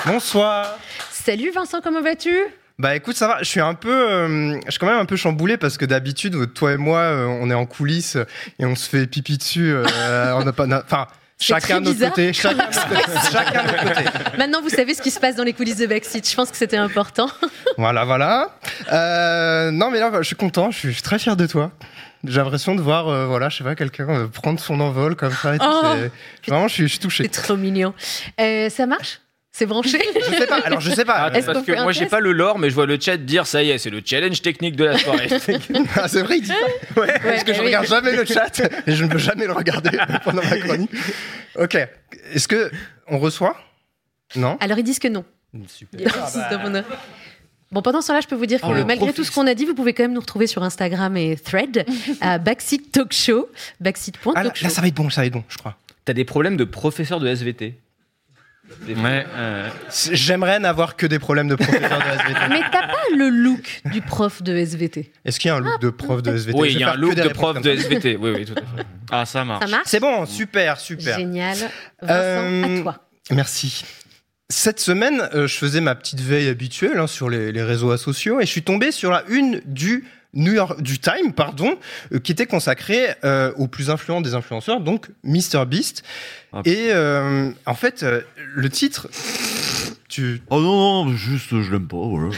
Bonsoir. 0.06 0.78
Salut 1.10 1.50
Vincent, 1.50 1.80
comment 1.82 2.00
vas-tu? 2.02 2.36
Bah 2.78 2.94
écoute, 2.94 3.16
ça 3.16 3.26
va. 3.26 3.38
Je 3.40 3.48
suis 3.48 3.60
un 3.60 3.74
peu, 3.74 4.10
euh, 4.10 4.60
je 4.66 4.70
suis 4.70 4.78
quand 4.78 4.86
même 4.86 4.98
un 4.98 5.06
peu 5.06 5.16
chamboulé 5.16 5.56
parce 5.56 5.78
que 5.78 5.86
d'habitude, 5.86 6.52
toi 6.52 6.72
et 6.72 6.76
moi, 6.76 6.98
euh, 6.98 7.26
on 7.26 7.50
est 7.50 7.54
en 7.54 7.64
coulisses 7.64 8.18
et 8.58 8.66
on 8.66 8.74
se 8.74 8.88
fait 8.88 9.06
pipi 9.06 9.38
dessus. 9.38 9.72
euh, 9.72 10.32
on 10.34 10.44
n'a 10.44 10.52
pas, 10.52 10.66
enfin, 10.66 11.06
chacun 11.38 11.80
de 11.80 11.86
notre 11.86 12.08
côté, 12.08 12.32
chacun 12.32 12.54
de 12.54 12.62
notre 12.62 12.88
côté, 12.88 13.02
chacun 13.32 13.62
de 13.62 13.68
notre 13.68 13.94
côté. 13.94 14.36
Maintenant, 14.38 14.60
vous 14.62 14.68
savez 14.68 14.94
ce 14.94 15.02
qui 15.02 15.10
se 15.10 15.20
passe 15.20 15.36
dans 15.36 15.44
les 15.44 15.52
coulisses 15.52 15.78
de 15.78 15.86
Backseat. 15.86 16.28
Je 16.28 16.34
pense 16.34 16.50
que 16.50 16.56
c'était 16.56 16.76
important. 16.76 17.30
Voilà, 17.78 18.06
voilà. 18.06 18.56
Euh, 18.90 19.70
non, 19.70 19.90
mais 19.90 19.98
là, 19.98 20.10
je 20.16 20.22
suis 20.22 20.36
content. 20.36 20.70
Je 20.70 20.88
suis, 20.90 21.02
très 21.02 21.18
fier 21.18 21.36
de 21.36 21.46
toi. 21.46 21.72
J'ai 22.24 22.38
l'impression 22.38 22.74
de 22.74 22.80
voir, 22.80 23.08
euh, 23.08 23.26
voilà, 23.26 23.50
je 23.50 23.58
sais 23.58 23.64
pas, 23.64 23.74
quelqu'un 23.74 24.08
euh, 24.08 24.28
prendre 24.28 24.58
son 24.58 24.80
envol 24.80 25.14
comme 25.14 25.32
ça. 25.32 25.56
Et. 25.56 25.58
Oh. 25.60 25.82
Vraiment, 26.48 26.68
je 26.68 26.72
suis, 26.72 26.82
je 26.84 26.92
suis 26.92 26.98
touché. 26.98 27.24
C'est 27.24 27.42
trop 27.42 27.56
mignon. 27.56 27.92
Euh, 28.40 28.70
ça 28.70 28.86
marche? 28.86 29.20
C'est 29.56 29.64
branché 29.64 29.98
Je 30.14 30.34
sais 30.36 30.46
pas. 30.46 30.58
Alors, 30.58 30.82
je 30.82 30.90
sais 30.90 31.06
pas. 31.06 31.14
Ah, 31.14 31.30
Est-ce 31.34 31.46
parce 31.46 31.60
qu'on 31.60 31.64
que 31.64 31.72
un 31.72 31.84
moi 31.84 31.92
j'ai 31.92 32.00
test 32.00 32.10
pas 32.10 32.20
le 32.20 32.32
lore, 32.32 32.58
mais 32.58 32.68
je 32.68 32.74
vois 32.74 32.84
le 32.84 33.00
chat 33.00 33.16
dire 33.16 33.46
ça 33.46 33.62
y 33.62 33.70
est, 33.70 33.78
c'est 33.78 33.88
le 33.88 34.02
challenge 34.04 34.42
technique 34.42 34.76
de 34.76 34.84
la 34.84 34.98
soirée. 34.98 35.28
Ah, 35.96 36.08
c'est 36.08 36.20
vrai, 36.20 36.36
il 36.36 36.42
dit 36.42 36.48
ça. 36.48 37.00
Ouais, 37.00 37.06
parce 37.22 37.42
que 37.42 37.54
je 37.54 37.60
oui. 37.60 37.66
regarde 37.68 37.86
jamais 37.86 38.12
le 38.12 38.24
chat 38.26 38.60
et 38.86 38.92
je 38.92 39.02
ne 39.06 39.10
veux 39.10 39.18
jamais 39.18 39.46
le 39.46 39.54
regarder 39.54 39.96
pendant 40.24 40.42
ma 40.42 40.58
chronique. 40.58 40.90
Ok. 41.58 41.74
Est-ce 42.34 42.48
que 42.48 42.70
on 43.08 43.18
reçoit? 43.18 43.56
Non? 44.34 44.58
Alors, 44.60 44.78
ils 44.78 44.84
disent 44.84 44.98
que 44.98 45.08
non. 45.08 45.24
Super. 45.68 46.06
Bon, 47.72 47.80
pendant 47.80 48.02
ce 48.02 48.08
temps-là, 48.08 48.20
je 48.20 48.28
peux 48.28 48.36
vous 48.36 48.44
dire 48.44 48.60
que 48.60 48.66
Oh, 48.66 48.74
le 48.74 48.84
malgré 48.84 49.14
tout 49.14 49.24
ce 49.24 49.30
qu'on 49.32 49.46
a 49.46 49.54
dit, 49.54 49.64
vous 49.64 49.74
pouvez 49.74 49.94
quand 49.94 50.02
même 50.04 50.12
nous 50.12 50.20
retrouver 50.20 50.46
sur 50.46 50.62
Instagram 50.64 51.16
et 51.16 51.34
Thread 51.34 51.86
à 52.20 52.36
Backseat 52.36 52.92
Talk 52.92 53.14
Show. 53.14 53.48
Ah, 54.34 54.44
là, 54.44 54.52
show. 54.54 54.64
là, 54.64 54.70
ça 54.70 54.82
va 54.82 54.88
être 54.88 54.94
bon, 54.94 55.08
ça 55.08 55.22
va 55.22 55.26
être 55.28 55.32
bon, 55.32 55.44
je 55.48 55.56
crois. 55.56 55.78
T'as 56.04 56.12
des 56.12 56.26
problèmes 56.26 56.58
de 56.58 56.64
professeur 56.64 57.20
de 57.20 57.26
SVT. 57.26 57.78
Ouais, 58.88 59.26
euh, 59.34 59.68
J'aimerais 60.12 60.58
n'avoir 60.60 60.96
que 60.96 61.06
des 61.06 61.18
problèmes 61.18 61.48
de 61.48 61.54
professeur 61.56 61.98
de 61.98 62.04
SVT. 62.04 62.48
Mais 62.50 62.60
t'as 62.70 62.86
pas 62.86 62.94
le 63.16 63.28
look 63.30 63.80
du 63.86 64.00
prof 64.00 64.42
de 64.42 64.56
SVT. 64.56 65.12
Est-ce 65.24 65.40
qu'il 65.40 65.48
y 65.48 65.52
a 65.52 65.56
un 65.56 65.60
look 65.60 65.80
de 65.80 65.90
prof 65.90 66.22
de 66.22 66.36
SVT 66.36 66.58
Oui, 66.58 66.72
il 66.72 66.78
y 66.80 66.84
a 66.84 66.92
un 66.92 66.96
look 66.96 67.14
de 67.14 67.28
prof 67.28 67.60
de. 67.60 67.70
SVT. 67.70 68.16
Oui, 68.16 68.30
oui, 68.36 68.44
tout 68.44 68.54
à 68.54 68.60
fait. 68.76 68.86
ah, 69.10 69.26
ça 69.26 69.44
marche. 69.44 69.64
Ça 69.64 69.70
marche 69.70 69.82
C'est 69.86 70.00
bon, 70.00 70.24
super, 70.26 70.78
super. 70.78 71.18
Génial. 71.18 71.56
Vincent, 71.56 71.72
Euh, 72.12 72.78
à 72.78 72.82
toi. 72.82 72.96
Merci. 73.32 73.84
Cette 74.48 74.78
semaine, 74.78 75.28
euh, 75.34 75.48
je 75.48 75.56
faisais 75.56 75.80
ma 75.80 75.96
petite 75.96 76.20
veille 76.20 76.48
habituelle 76.48 76.98
hein, 76.98 77.08
sur 77.08 77.28
les, 77.28 77.50
les 77.50 77.62
réseaux 77.64 77.96
sociaux 77.96 78.40
et 78.40 78.46
je 78.46 78.50
suis 78.50 78.62
tombé 78.62 78.92
sur 78.92 79.10
la 79.10 79.24
une 79.28 79.60
du 79.64 80.04
New 80.34 80.52
York 80.52 80.82
du 80.82 80.98
Time, 80.98 81.32
pardon, 81.34 81.78
euh, 82.12 82.18
qui 82.18 82.32
était 82.32 82.46
consacrée 82.46 83.08
euh, 83.24 83.52
au 83.56 83.68
plus 83.68 83.90
influent 83.90 84.20
des 84.20 84.34
influenceurs, 84.34 84.80
donc 84.80 85.08
MrBeast. 85.24 86.02
Ah. 86.52 86.62
Et 86.64 86.88
euh, 86.90 87.50
en 87.66 87.74
fait, 87.74 88.02
euh, 88.02 88.20
le 88.36 88.68
titre, 88.68 89.08
tu 90.08 90.42
Oh 90.50 90.60
non, 90.60 91.04
non, 91.04 91.16
juste, 91.16 91.60
je 91.62 91.72
l'aime 91.72 91.88
pas, 91.88 91.96
voilà. 91.96 92.30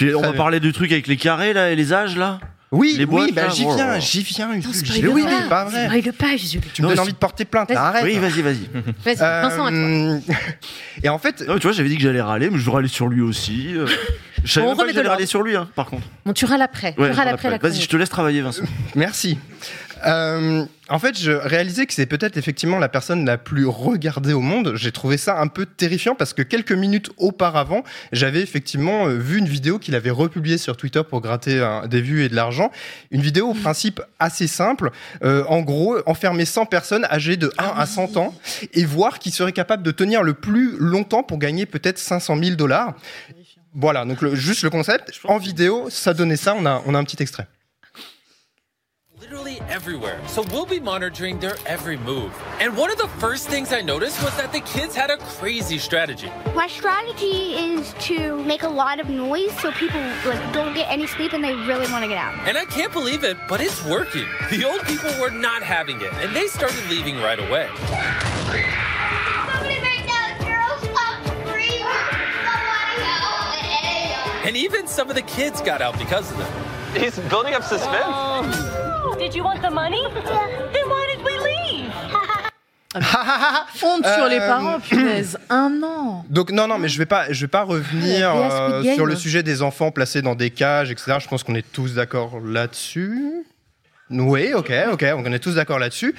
On 0.16 0.22
va 0.22 0.32
parler 0.32 0.60
du 0.60 0.72
truc 0.72 0.92
avec 0.92 1.06
les 1.06 1.16
carrés, 1.16 1.52
là, 1.52 1.70
et 1.70 1.76
les 1.76 1.92
âges, 1.92 2.16
là? 2.16 2.40
Oui, 2.70 2.94
Les 2.98 3.06
boîtes, 3.06 3.26
oui, 3.28 3.32
bah, 3.32 3.48
j'y 3.48 3.64
oh 3.66 3.74
viens, 3.74 3.98
j'y 3.98 4.22
viens. 4.22 4.48
Non, 4.48 4.60
Jules, 4.60 5.08
oui, 5.08 5.22
pas. 5.22 5.28
oui, 5.28 5.48
pas 5.48 5.64
vrai. 5.64 5.86
Spoil 5.86 6.12
pas, 6.12 6.36
Jules. 6.36 6.60
Tu 6.74 6.82
me 6.82 6.88
donnes 6.88 6.98
envie 7.00 7.12
de 7.12 7.16
porter 7.18 7.44
plainte. 7.46 7.68
Vas-y. 7.68 7.76
Arrête. 7.78 8.04
Oui, 8.04 8.18
vas-y, 8.18 8.42
vas-y. 8.42 8.68
Vas-y, 9.04 9.16
Vincent, 9.16 9.64
à 9.66 9.70
toi. 9.70 9.72
Euh, 9.72 10.18
Et 11.02 11.08
en 11.08 11.18
fait, 11.18 11.40
Non, 11.46 11.54
mais 11.54 11.60
tu 11.60 11.66
vois, 11.66 11.72
j'avais 11.72 11.88
dit 11.88 11.96
que 11.96 12.02
j'allais 12.02 12.20
râler, 12.20 12.50
mais 12.50 12.58
je 12.58 12.70
râler 12.70 12.88
sur 12.88 13.08
lui 13.08 13.22
aussi. 13.22 13.74
euh. 13.74 13.86
Je 14.44 14.52
savais 14.52 14.66
pas 14.66 14.72
remet 14.74 14.82
que 14.84 14.88
de 14.90 14.94
j'allais 14.94 15.08
râler 15.08 15.26
sur 15.26 15.42
lui, 15.42 15.56
hein, 15.56 15.68
par 15.74 15.86
contre. 15.86 16.04
Bon, 16.24 16.32
tu 16.32 16.44
râles 16.44 16.62
après. 16.62 16.94
Ouais, 16.96 17.10
tu 17.10 17.16
râles 17.16 17.28
après 17.28 17.50
la 17.50 17.58
Vas-y, 17.58 17.80
je 17.80 17.88
te 17.88 17.96
laisse 17.96 18.08
travailler, 18.08 18.40
Vincent. 18.40 18.62
Merci. 18.94 19.36
Euh, 20.06 20.64
en 20.88 20.98
fait, 20.98 21.18
je 21.18 21.32
réalisais 21.32 21.86
que 21.86 21.92
c'est 21.92 22.06
peut-être 22.06 22.36
effectivement 22.36 22.78
la 22.78 22.88
personne 22.88 23.24
la 23.26 23.36
plus 23.36 23.66
regardée 23.66 24.32
au 24.32 24.40
monde. 24.40 24.72
J'ai 24.76 24.92
trouvé 24.92 25.16
ça 25.18 25.38
un 25.40 25.48
peu 25.48 25.66
terrifiant 25.66 26.14
parce 26.14 26.32
que 26.32 26.42
quelques 26.42 26.72
minutes 26.72 27.10
auparavant, 27.16 27.82
j'avais 28.12 28.40
effectivement 28.40 29.06
euh, 29.06 29.16
vu 29.18 29.38
une 29.38 29.48
vidéo 29.48 29.78
qu'il 29.78 29.94
avait 29.94 30.10
republiée 30.10 30.56
sur 30.58 30.76
Twitter 30.76 31.02
pour 31.08 31.20
gratter 31.20 31.66
des 31.90 32.00
vues 32.00 32.24
et 32.24 32.28
de 32.28 32.34
l'argent. 32.36 32.70
Une 33.10 33.20
vidéo 33.22 33.48
au 33.50 33.54
principe 33.54 34.00
assez 34.18 34.46
simple. 34.46 34.90
Euh, 35.24 35.44
en 35.48 35.60
gros, 35.60 35.98
enfermer 36.06 36.44
100 36.44 36.66
personnes 36.66 37.04
âgées 37.10 37.36
de 37.36 37.52
1 37.58 37.64
à 37.76 37.86
100 37.86 38.16
ans 38.16 38.34
et 38.72 38.84
voir 38.84 39.18
qui 39.18 39.30
serait 39.30 39.52
capable 39.52 39.82
de 39.82 39.90
tenir 39.90 40.22
le 40.22 40.34
plus 40.34 40.76
longtemps 40.78 41.22
pour 41.22 41.38
gagner 41.38 41.66
peut-être 41.66 41.98
500 41.98 42.36
000 42.42 42.56
dollars. 42.56 42.94
Voilà, 43.74 44.04
donc 44.04 44.22
le- 44.22 44.34
juste 44.34 44.62
le 44.62 44.70
concept. 44.70 45.12
En 45.24 45.38
vidéo, 45.38 45.88
ça 45.90 46.14
donnait 46.14 46.36
ça. 46.36 46.54
On 46.58 46.64
a, 46.66 46.82
on 46.86 46.94
a 46.94 46.98
un 46.98 47.04
petit 47.04 47.22
extrait. 47.22 47.46
Literally 49.28 49.60
everywhere. 49.68 50.18
So 50.26 50.42
we'll 50.52 50.64
be 50.64 50.80
monitoring 50.80 51.38
their 51.38 51.58
every 51.66 51.98
move. 51.98 52.32
And 52.60 52.74
one 52.74 52.90
of 52.90 52.96
the 52.96 53.08
first 53.18 53.46
things 53.46 53.74
I 53.74 53.82
noticed 53.82 54.22
was 54.22 54.34
that 54.38 54.52
the 54.52 54.60
kids 54.60 54.94
had 54.94 55.10
a 55.10 55.18
crazy 55.18 55.76
strategy. 55.76 56.32
My 56.54 56.66
strategy 56.66 57.52
is 57.54 57.92
to 58.00 58.42
make 58.44 58.62
a 58.62 58.68
lot 58.68 59.00
of 59.00 59.10
noise 59.10 59.52
so 59.60 59.70
people 59.72 60.00
like 60.24 60.40
don't 60.54 60.72
get 60.72 60.90
any 60.90 61.06
sleep 61.06 61.34
and 61.34 61.44
they 61.44 61.54
really 61.54 61.90
want 61.92 62.04
to 62.04 62.08
get 62.08 62.16
out. 62.16 62.32
And 62.48 62.56
I 62.56 62.64
can't 62.64 62.90
believe 62.90 63.22
it, 63.22 63.36
but 63.48 63.60
it's 63.60 63.84
working. 63.84 64.24
The 64.50 64.64
old 64.64 64.80
people 64.84 65.10
were 65.20 65.30
not 65.30 65.62
having 65.62 66.00
it, 66.00 66.10
and 66.14 66.34
they 66.34 66.46
started 66.46 66.88
leaving 66.88 67.18
right 67.18 67.38
away. 67.38 67.68
Somebody 67.76 69.76
right 69.82 70.06
now, 70.06 70.38
girls, 70.40 70.80
stop 70.88 71.20
screaming. 71.44 71.84
Somebody 72.48 73.04
help. 73.04 74.46
And 74.46 74.56
even 74.56 74.86
some 74.86 75.10
of 75.10 75.16
the 75.16 75.22
kids 75.22 75.60
got 75.60 75.82
out 75.82 75.98
because 75.98 76.30
of 76.30 76.38
them. 76.38 76.50
He's 76.94 77.18
building 77.28 77.52
up 77.52 77.62
suspense. 77.62 78.06
Oh. 78.06 78.67
Did 79.28 79.34
you 79.36 79.44
want 79.44 79.60
the 79.60 79.70
money? 79.70 80.00
Then 80.72 80.88
why 80.88 81.06
did 81.14 81.22
we 81.24 81.32
leave? 81.38 81.90
Honte 83.82 84.06
sur 84.06 84.26
les 84.26 84.38
Euh, 84.38 84.46
parents, 84.48 84.80
punaise. 84.80 85.36
Un 85.50 85.82
an. 85.82 86.24
Donc 86.30 86.50
non 86.50 86.66
non 86.66 86.78
mais 86.78 86.88
je 86.88 86.96
vais 86.96 87.04
pas 87.06 87.30
je 87.30 87.42
vais 87.42 87.48
pas 87.48 87.62
revenir 87.64 88.30
Ah, 88.30 88.48
Squid 88.50 88.74
euh, 88.74 88.82
Game. 88.84 88.94
sur 88.94 89.04
le 89.06 89.14
sujet 89.16 89.42
des 89.42 89.60
enfants 89.60 89.90
placés 89.90 90.22
dans 90.22 90.34
des 90.34 90.48
cages 90.50 90.90
etc. 90.90 91.18
Je 91.20 91.28
pense 91.28 91.42
qu'on 91.42 91.54
est 91.54 91.70
tous 91.72 91.94
d'accord 91.94 92.40
là-dessus. 92.42 93.44
Oui, 94.10 94.54
ok, 94.54 94.72
ok, 94.90 95.04
on 95.18 95.32
est 95.34 95.38
tous 95.38 95.56
d'accord 95.56 95.78
là-dessus. 95.78 96.14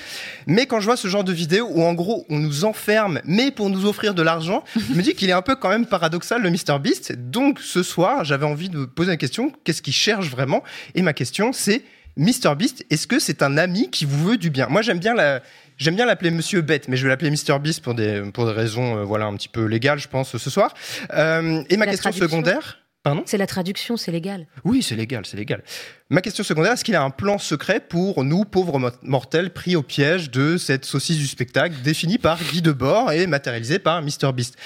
Mais 0.45 0.67
quand 0.67 0.79
je 0.79 0.85
vois 0.85 0.95
ce 0.95 1.07
genre 1.07 1.23
de 1.23 1.33
vidéo 1.33 1.67
où 1.71 1.81
en 1.83 1.95
gros 1.95 2.23
on 2.29 2.37
nous 2.37 2.63
enferme, 2.63 3.19
mais 3.25 3.49
pour 3.49 3.71
nous 3.71 3.87
offrir 3.87 4.13
de 4.13 4.21
l'argent, 4.21 4.63
je 4.75 4.93
me 4.93 5.01
dis 5.01 5.15
qu'il 5.15 5.27
est 5.31 5.33
un 5.33 5.41
peu 5.41 5.55
quand 5.55 5.69
même 5.69 5.87
paradoxal 5.87 6.43
le 6.43 6.51
Mr 6.51 6.77
Beast. 6.79 7.13
Donc 7.31 7.59
ce 7.59 7.81
soir, 7.81 8.23
j'avais 8.25 8.45
envie 8.45 8.69
de 8.69 8.85
poser 8.85 9.09
la 9.09 9.17
question 9.17 9.51
qu'est-ce 9.63 9.81
qu'il 9.81 9.93
cherche 9.95 10.29
vraiment? 10.29 10.63
Et 10.93 11.01
ma 11.01 11.13
question 11.13 11.51
c'est 11.51 11.81
Mr 12.19 12.55
Beast, 12.57 12.85
est-ce 12.89 13.07
que 13.07 13.17
c'est 13.17 13.41
un 13.41 13.57
ami 13.57 13.89
qui 13.89 14.05
vous 14.05 14.23
veut 14.29 14.37
du 14.37 14.49
bien? 14.49 14.67
Moi 14.69 14.81
j'aime 14.81 14.99
bien 14.99 15.15
la 15.15 15.41
J'aime 15.77 15.95
bien 15.95 16.05
l'appeler 16.05 16.29
Monsieur 16.29 16.59
Bête, 16.59 16.89
mais 16.89 16.97
je 16.97 17.03
vais 17.03 17.07
l'appeler 17.09 17.31
Mr 17.31 17.57
Beast 17.59 17.81
pour 17.81 17.93
des 17.95 18.21
pour 18.33 18.45
des 18.45 18.51
raisons 18.51 18.97
euh, 18.97 19.03
voilà 19.05 19.25
un 19.27 19.35
petit 19.37 19.47
peu 19.47 19.63
légales, 19.63 19.97
je 19.99 20.09
pense 20.09 20.35
ce 20.35 20.49
soir. 20.49 20.73
Euh, 21.13 21.63
et 21.69 21.77
ma 21.77 21.85
La 21.85 21.91
question 21.93 22.11
secondaire, 22.11 22.79
pardon? 23.01 23.23
C'est 23.25 23.37
la 23.37 23.47
traduction, 23.47 23.95
c'est 23.95 24.11
légal. 24.11 24.47
Oui, 24.65 24.83
c'est 24.83 24.97
légal, 24.97 25.25
c'est 25.25 25.37
légal. 25.37 25.63
Ma 26.09 26.19
question 26.19 26.43
secondaire, 26.43 26.73
est-ce 26.73 26.83
qu'il 26.83 26.95
a 26.97 27.01
un 27.01 27.11
plan 27.11 27.37
secret 27.37 27.79
pour 27.79 28.25
nous 28.25 28.43
pauvres 28.43 28.77
mo- 28.77 28.89
mortels 29.03 29.51
pris 29.53 29.77
au 29.77 29.81
piège 29.83 30.29
de 30.31 30.57
cette 30.57 30.83
saucisse 30.83 31.15
du 31.17 31.27
spectacle 31.27 31.75
définie 31.81 32.17
par 32.17 32.37
Guy 32.43 32.61
Debord 32.61 33.13
et 33.13 33.25
matérialisée 33.25 33.79
par 33.79 34.01
Mr 34.01 34.33
Beast? 34.35 34.57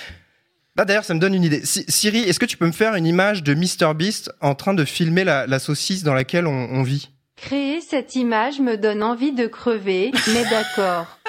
Bah, 0.75 0.85
D'ailleurs, 0.85 1.05
ça 1.05 1.13
me 1.13 1.19
donne 1.19 1.35
une 1.35 1.43
idée. 1.43 1.63
Si- 1.63 1.85
Siri, 1.87 2.21
est-ce 2.21 2.39
que 2.39 2.45
tu 2.47 2.57
peux 2.57 2.65
me 2.65 2.71
faire 2.71 2.95
une 2.95 3.05
image 3.05 3.43
de 3.43 3.53
Mr 3.53 3.93
Beast 3.95 4.31
en 4.41 4.55
train 4.55 4.73
de 4.73 4.83
filmer 4.83 5.23
la, 5.23 5.45
la 5.45 5.59
saucisse 5.59 6.01
dans 6.01 6.15
laquelle 6.15 6.47
on, 6.47 6.69
on 6.71 6.81
vit? 6.81 7.11
Créer 7.45 7.81
cette 7.81 8.15
image 8.15 8.59
me 8.61 8.77
donne 8.77 9.03
envie 9.03 9.33
de 9.33 9.47
crever, 9.47 10.11
mais 10.33 10.43
d'accord. 10.49 11.07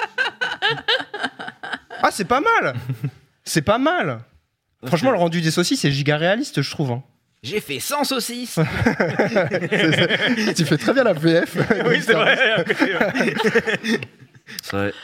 Ah, 2.01 2.09
c'est 2.11 2.25
pas 2.25 2.39
mal 2.39 2.75
C'est 3.43 3.63
pas 3.63 3.79
mal 3.79 4.19
Franchement, 4.85 5.09
le 5.11 5.17
rendu 5.17 5.41
des 5.41 5.49
saucisses 5.49 5.83
est 5.85 5.91
giga 5.91 6.17
réaliste, 6.17 6.61
je 6.61 6.69
trouve. 6.69 6.91
hein. 6.91 7.03
J'ai 7.41 7.59
fait 7.59 7.79
100 7.79 8.03
saucisses. 8.03 8.59
tu 10.55 10.65
fais 10.65 10.77
très 10.77 10.93
bien 10.93 11.03
la 11.03 11.13
VF. 11.13 11.57
oui, 11.87 12.01
c'est 12.01 12.13
vrai. 12.13 12.63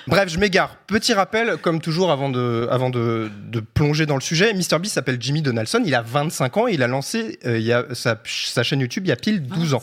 Bref, 0.07 0.29
je 0.29 0.37
m'égare. 0.37 0.75
Petit 0.87 1.13
rappel, 1.13 1.57
comme 1.57 1.81
toujours, 1.81 2.11
avant 2.11 2.29
de, 2.29 2.67
avant 2.69 2.89
de, 2.89 3.29
de 3.47 3.59
plonger 3.59 4.05
dans 4.05 4.15
le 4.15 4.21
sujet, 4.21 4.53
MrBeast 4.53 4.93
s'appelle 4.93 5.17
Jimmy 5.19 5.41
Donaldson, 5.41 5.81
il 5.85 5.95
a 5.95 6.01
25 6.01 6.57
ans. 6.57 6.67
Et 6.67 6.73
il 6.73 6.83
a 6.83 6.87
lancé 6.87 7.39
euh, 7.45 7.57
il 7.57 7.65
y 7.65 7.73
a, 7.73 7.85
sa, 7.93 8.19
sa 8.25 8.63
chaîne 8.63 8.79
YouTube 8.79 9.05
il 9.05 9.09
y 9.09 9.11
a 9.11 9.15
pile 9.15 9.43
12 9.43 9.73
ans. 9.73 9.81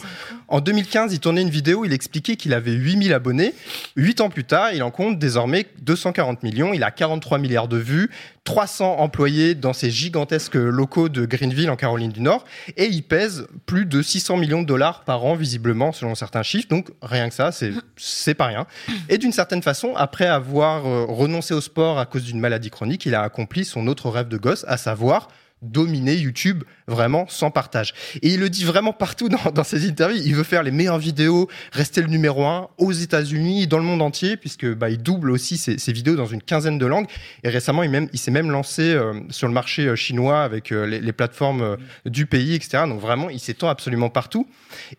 En 0.49 0.61
2015, 0.61 1.13
il 1.13 1.21
tournait 1.21 1.43
une 1.43 1.51
vidéo, 1.51 1.85
il 1.85 1.93
expliquait 1.93 2.37
qu'il 2.37 2.55
avait 2.55 2.73
8000 2.73 3.13
abonnés. 3.13 3.55
8 3.97 4.21
ans 4.21 4.31
plus 4.31 4.45
tard, 4.45 4.73
il 4.73 4.83
en 4.83 4.91
compte 4.91 5.19
désormais 5.19 5.67
240 5.83 6.43
millions, 6.43 6.73
il 6.73 6.83
a 6.83 6.91
43 6.91 7.39
milliards 7.39 7.69
de 7.69 7.77
vues, 7.77 8.11
300 8.49 8.97
employés 8.99 9.55
dans 9.55 9.75
ses 9.75 9.91
gigantesques 9.91 10.55
locaux 10.55 11.11
de 11.11 11.27
Greenville 11.27 11.69
en 11.69 11.77
Caroline 11.77 12.11
du 12.11 12.23
Nord 12.23 12.47
et 12.79 12.87
il 12.87 13.03
pèse 13.03 13.47
plus 13.67 13.85
de 13.85 14.01
600 14.01 14.39
millions 14.39 14.63
de 14.63 14.67
dollars 14.67 15.05
par 15.05 15.23
an 15.27 15.35
visiblement 15.35 15.93
selon 15.93 16.15
certains 16.15 16.43
chiffres. 16.43 16.67
Donc 16.71 16.89
rien 17.03 17.29
que 17.29 17.35
ça, 17.35 17.53
c'est 17.53 17.73
c'est 17.99 18.33
pas 18.33 18.47
rien. 18.47 18.67
Et 19.11 19.19
d'une 19.19 19.33
certaine 19.33 19.63
façon, 19.63 19.93
après 19.97 20.25
avoir 20.25 20.87
euh, 20.87 21.05
renoncé 21.05 21.53
au 21.53 21.61
sport 21.61 21.99
à 21.99 22.07
cause 22.07 22.25
d'une 22.25 22.41
maladie 22.41 22.71
chronique, 22.71 23.05
il 23.05 23.15
a 23.15 23.21
accompli 23.21 23.67
son 23.67 23.87
autre 23.87 24.09
rêve 24.09 24.29
de 24.29 24.39
gosse, 24.39 24.65
à 24.67 24.79
savoir 24.79 25.29
dominer 25.63 26.15
YouTube 26.15 26.65
vraiment 26.87 27.27
sans 27.29 27.51
partage. 27.51 27.95
Et 28.23 28.29
il 28.29 28.41
le 28.41 28.49
dit 28.49 28.65
vraiment 28.65 28.93
partout 28.93 29.29
dans, 29.29 29.65
ses 29.65 29.89
interviews. 29.89 30.23
Il 30.25 30.35
veut 30.35 30.45
faire 30.45 30.63
les 30.63 30.71
meilleures 30.71 30.99
vidéos, 30.99 31.49
rester 31.73 32.01
le 32.01 32.09
numéro 32.09 32.45
un 32.45 32.69
aux 32.79 32.93
États-Unis, 32.93 33.67
dans 33.67 33.79
le 33.79 33.85
monde 33.85 34.03
entier, 34.03 34.37
puisque 34.37 34.67
bah, 34.75 34.91
il 34.91 35.03
double 35.03 35.31
aussi 35.31 35.57
ses, 35.57 35.93
vidéos 35.93 36.17
dans 36.17 36.27
une 36.27 36.43
quinzaine 36.43 36.79
de 36.79 36.87
langues. 36.87 37.09
Et 37.43 37.49
récemment, 37.49 37.83
il, 37.83 37.91
même, 37.91 38.09
il 38.13 38.19
s'est 38.19 38.31
même 38.31 38.51
lancé 38.51 38.95
euh, 38.95 39.21
sur 39.31 39.49
le 39.49 39.55
marché 39.55 39.87
euh, 39.87 39.97
chinois 39.97 40.43
avec 40.43 40.73
euh, 40.73 40.87
les, 40.87 41.01
les 41.01 41.13
plateformes 41.13 41.77
du 42.07 42.27
pays, 42.27 42.55
etc. 42.55 42.85
Donc 42.87 43.01
vraiment, 43.01 43.31
il 43.31 43.41
s'étend 43.41 43.69
absolument 43.69 44.11
partout. 44.11 44.49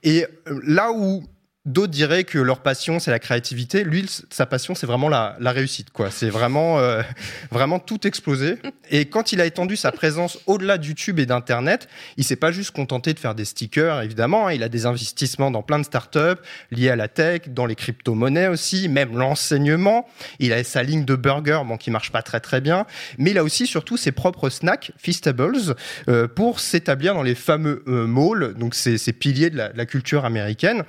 Et 0.03 0.25
là 0.63 0.91
où 0.91 1.23
D'autres 1.65 1.91
diraient 1.91 2.23
que 2.23 2.39
leur 2.39 2.61
passion, 2.61 2.99
c'est 2.99 3.11
la 3.11 3.19
créativité. 3.19 3.83
Lui, 3.83 4.09
sa 4.29 4.45
passion, 4.45 4.75
c'est 4.75 4.87
vraiment 4.87 5.09
la, 5.09 5.35
réussite. 5.41 5.89
quoi. 5.89 6.09
C'est 6.09 6.29
vraiment, 6.29 6.79
euh, 6.79 7.01
vraiment 7.51 7.79
tout 7.79 8.07
explosé. 8.07 8.55
Et 8.89 9.05
quand 9.05 9.33
il 9.33 9.41
a 9.41 9.45
étendu 9.45 9.75
sa 9.75 9.91
présence 9.91 10.39
au-delà 10.47 10.77
de 10.77 10.85
YouTube 10.85 11.19
et 11.19 11.25
d'Internet, 11.25 11.89
il 12.15 12.23
s'est 12.23 12.37
pas 12.37 12.53
juste 12.53 12.71
contenté 12.71 13.13
de 13.13 13.19
faire 13.19 13.35
des 13.35 13.43
stickers, 13.43 14.01
évidemment. 14.01 14.47
hein. 14.47 14.53
Il 14.53 14.63
a 14.63 14.69
des 14.69 14.85
investissements 14.85 15.51
dans 15.51 15.61
plein 15.61 15.79
de 15.79 15.83
startups 15.83 16.41
liés 16.71 16.89
à 16.89 16.95
la 16.95 17.09
tech, 17.09 17.41
dans 17.49 17.65
les 17.65 17.75
crypto-monnaies 17.75 18.47
aussi, 18.47 18.87
même 18.87 19.17
l'enseignement. 19.17 20.07
Il 20.39 20.53
a 20.53 20.63
sa 20.63 20.81
ligne 20.81 21.03
de 21.03 21.15
burgers, 21.15 21.63
bon, 21.65 21.75
qui 21.75 21.91
marche 21.91 22.13
pas 22.13 22.21
très 22.21 22.39
très 22.39 22.61
bien. 22.61 22.85
Mais 23.17 23.31
il 23.31 23.37
a 23.37 23.43
aussi 23.43 23.67
surtout 23.67 23.97
ses 23.97 24.13
propres 24.13 24.49
snacks, 24.49 24.93
Feastables, 24.97 25.75
euh, 26.07 26.25
pour 26.29 26.61
s'établir 26.61 27.15
dans 27.15 27.23
les 27.23 27.35
fameux 27.35 27.83
euh, 27.89 28.07
malls, 28.07 28.53
donc 28.53 28.75
ces, 28.75 28.97
piliers 29.11 29.49
de 29.49 29.57
la, 29.57 29.85
culture 29.85 30.23
américaine. 30.23 30.85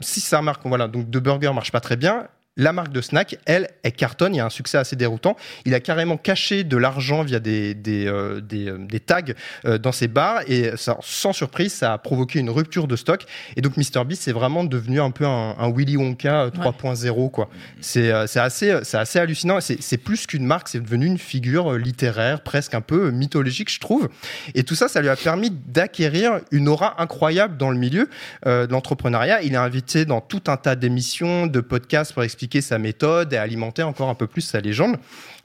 Si 0.00 0.20
sa 0.20 0.42
marque, 0.42 0.62
voilà, 0.64 0.88
donc 0.88 1.10
de 1.10 1.18
burger 1.18 1.52
marche 1.54 1.72
pas 1.72 1.80
très 1.80 1.96
bien, 1.96 2.28
la 2.56 2.72
marque 2.72 2.92
de 2.92 3.00
snack, 3.00 3.38
elle, 3.46 3.68
elle 3.82 3.92
cartonne. 3.92 4.34
Il 4.34 4.38
y 4.38 4.40
a 4.40 4.44
un 4.44 4.50
succès 4.50 4.76
assez 4.76 4.96
déroutant. 4.96 5.36
Il 5.64 5.74
a 5.74 5.80
carrément 5.80 6.16
caché 6.16 6.64
de 6.64 6.76
l'argent 6.76 7.22
via 7.22 7.38
des, 7.38 7.74
des, 7.74 8.06
euh, 8.06 8.40
des, 8.40 8.68
euh, 8.68 8.78
des 8.78 8.98
tags 8.98 9.20
euh, 9.64 9.78
dans 9.78 9.92
ses 9.92 10.08
bars 10.08 10.42
et 10.48 10.72
ça, 10.76 10.98
sans 11.00 11.32
surprise, 11.32 11.72
ça 11.72 11.92
a 11.92 11.98
provoqué 11.98 12.40
une 12.40 12.50
rupture 12.50 12.88
de 12.88 12.96
stock. 12.96 13.24
Et 13.56 13.62
donc 13.62 13.76
MrBeast 13.76 14.22
c'est 14.22 14.32
vraiment 14.32 14.64
devenu 14.64 15.00
un 15.00 15.10
peu 15.10 15.26
un, 15.26 15.56
un 15.58 15.72
Willy 15.72 15.96
Wonka 15.96 16.44
euh, 16.46 16.50
3.0 16.50 17.30
quoi. 17.30 17.48
C'est 17.80 18.10
assez, 18.10 18.70
assez 18.70 19.18
hallucinant. 19.18 19.58
C'est 19.60 19.98
plus 19.98 20.26
qu'une 20.26 20.44
marque, 20.44 20.68
c'est 20.68 20.80
devenu 20.80 21.06
une 21.06 21.18
figure 21.18 21.74
littéraire, 21.74 22.42
presque 22.42 22.74
un 22.74 22.80
peu 22.80 23.10
mythologique, 23.10 23.72
je 23.72 23.80
trouve. 23.80 24.08
Et 24.54 24.64
tout 24.64 24.74
ça, 24.74 24.88
ça 24.88 25.00
lui 25.00 25.08
a 25.08 25.16
permis 25.16 25.50
d'acquérir 25.50 26.40
une 26.50 26.68
aura 26.68 27.00
incroyable 27.00 27.56
dans 27.56 27.70
le 27.70 27.78
milieu 27.78 28.08
de 28.44 28.70
l'entrepreneuriat. 28.70 29.42
Il 29.42 29.54
est 29.54 29.56
invité 29.56 30.04
dans 30.04 30.20
tout 30.20 30.42
un 30.48 30.56
tas 30.56 30.76
d'émissions, 30.76 31.46
de 31.46 31.60
podcasts 31.60 32.12
pour 32.12 32.22
expliquer 32.22 32.49
sa 32.60 32.78
méthode 32.78 33.32
et 33.32 33.36
alimenter 33.36 33.82
encore 33.82 34.08
un 34.08 34.14
peu 34.14 34.26
plus 34.26 34.42
sa 34.42 34.60
légende. 34.60 34.96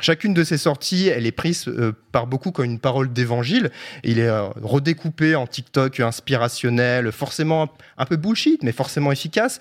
Chacune 0.02 0.34
de 0.34 0.44
ses 0.44 0.58
sorties, 0.58 1.08
elle 1.08 1.26
est 1.26 1.32
prise 1.32 1.68
euh, 1.68 1.94
par 2.12 2.28
beaucoup 2.28 2.52
comme 2.52 2.66
une 2.66 2.80
parole 2.80 3.14
d'évangile. 3.14 3.72
Il 4.04 4.20
est 4.20 4.28
euh, 4.28 4.50
redécoupé 4.62 5.36
en 5.36 5.48
TikTok 5.48 6.00
inspirationnel, 6.00 7.12
forcément 7.12 7.70
un 7.98 8.06
peu 8.06 8.18
bullshit, 8.18 8.62
mais 8.64 8.74
forcément 8.74 9.12
efficace. 9.12 9.60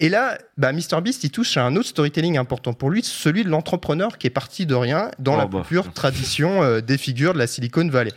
Et 0.00 0.08
là, 0.08 0.38
bah, 0.56 0.72
MrBeast, 0.72 1.22
il 1.22 1.30
touche 1.30 1.56
à 1.56 1.64
un 1.64 1.76
autre 1.76 1.88
storytelling 1.88 2.36
important 2.38 2.72
pour 2.72 2.90
lui, 2.90 3.02
celui 3.04 3.44
de 3.44 3.48
l'entrepreneur 3.48 4.18
qui 4.18 4.26
est 4.26 4.30
parti 4.30 4.66
de 4.66 4.74
rien 4.74 5.10
dans 5.18 5.34
Oh, 5.34 5.38
la 5.38 5.46
bah, 5.46 5.62
pure 5.66 5.92
tradition 5.92 6.62
euh, 6.62 6.80
des 6.80 6.98
figures 6.98 7.34
de 7.34 7.38
la 7.38 7.46
Silicon 7.46 7.86
Valley. 7.88 8.12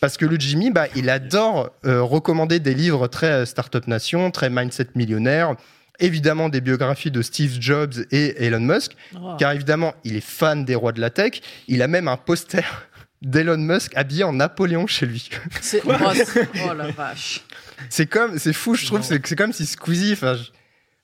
Parce 0.00 0.16
que 0.16 0.24
le 0.24 0.38
Jimmy, 0.38 0.70
bah, 0.70 0.86
il 0.96 1.10
adore 1.10 1.70
euh, 1.84 2.02
recommander 2.02 2.58
des 2.58 2.74
livres 2.74 3.06
très 3.06 3.30
euh, 3.30 3.46
Startup 3.46 3.86
Nation, 3.86 4.30
très 4.30 4.48
Mindset 4.48 4.88
Millionnaire, 4.94 5.56
évidemment 6.00 6.48
des 6.48 6.60
biographies 6.60 7.10
de 7.10 7.22
Steve 7.22 7.56
Jobs 7.60 7.94
et 8.10 8.44
Elon 8.44 8.60
Musk, 8.60 8.92
Oh. 9.14 9.36
car 9.38 9.52
évidemment, 9.52 9.94
il 10.04 10.16
est 10.16 10.20
fan 10.24 10.64
des 10.64 10.74
rois 10.74 10.92
de 10.92 11.00
la 11.00 11.10
tech. 11.10 11.40
Il 11.68 11.82
a 11.82 11.86
même 11.88 12.08
un 12.08 12.16
poster 12.16 12.64
d'Elon 13.22 13.58
Musk 13.58 13.92
habillé 13.96 14.24
en 14.24 14.32
Napoléon 14.32 14.86
chez 14.86 15.06
lui. 15.06 15.28
C'est- 15.60 15.82
oh, 15.86 15.92
oh 15.94 16.74
la 16.74 16.90
vache. 16.90 17.42
C'est 17.88 18.06
comme, 18.06 18.38
c'est 18.38 18.52
fou, 18.52 18.74
je 18.74 18.86
trouve, 18.86 19.02
c'est 19.02 19.24
c'est 19.26 19.36
comme 19.36 19.52
si 19.52 19.66
Squeezie, 19.66 20.12
enfin, 20.12 20.34
je- 20.34 20.50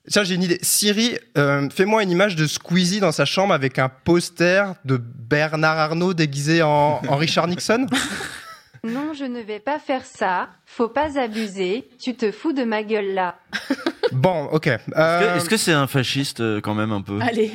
Tiens, 0.09 0.23
j'ai 0.23 0.35
une 0.35 0.43
idée. 0.43 0.57
Siri, 0.61 1.17
euh, 1.37 1.67
fais-moi 1.69 2.01
une 2.01 2.11
image 2.11 2.37
de 2.37 2.47
Squeezie 2.47 3.01
dans 3.01 3.11
sa 3.11 3.25
chambre 3.25 3.53
avec 3.53 3.77
un 3.77 3.89
poster 3.89 4.73
de 4.85 4.95
Bernard 4.95 5.77
Arnault 5.77 6.13
déguisé 6.13 6.61
en, 6.61 7.01
en 7.05 7.15
Richard 7.17 7.47
Nixon. 7.49 7.87
Non, 8.83 9.13
je 9.13 9.25
ne 9.25 9.39
vais 9.41 9.59
pas 9.59 9.79
faire 9.79 10.05
ça. 10.05 10.49
Faut 10.65 10.89
pas 10.89 11.19
abuser. 11.19 11.87
Tu 11.99 12.15
te 12.15 12.31
fous 12.31 12.53
de 12.53 12.63
ma 12.63 12.83
gueule 12.83 13.13
là. 13.13 13.35
Bon, 14.13 14.45
ok. 14.45 14.67
Est-ce 14.67 14.79
Euh, 14.95 15.19
que- 15.33 15.37
Est-ce 15.37 15.49
que 15.49 15.57
c'est 15.57 15.73
un 15.73 15.85
fasciste 15.85 16.39
euh, 16.39 16.61
quand 16.61 16.73
même 16.73 16.93
un 16.93 17.01
peu? 17.01 17.19
Allez. 17.21 17.51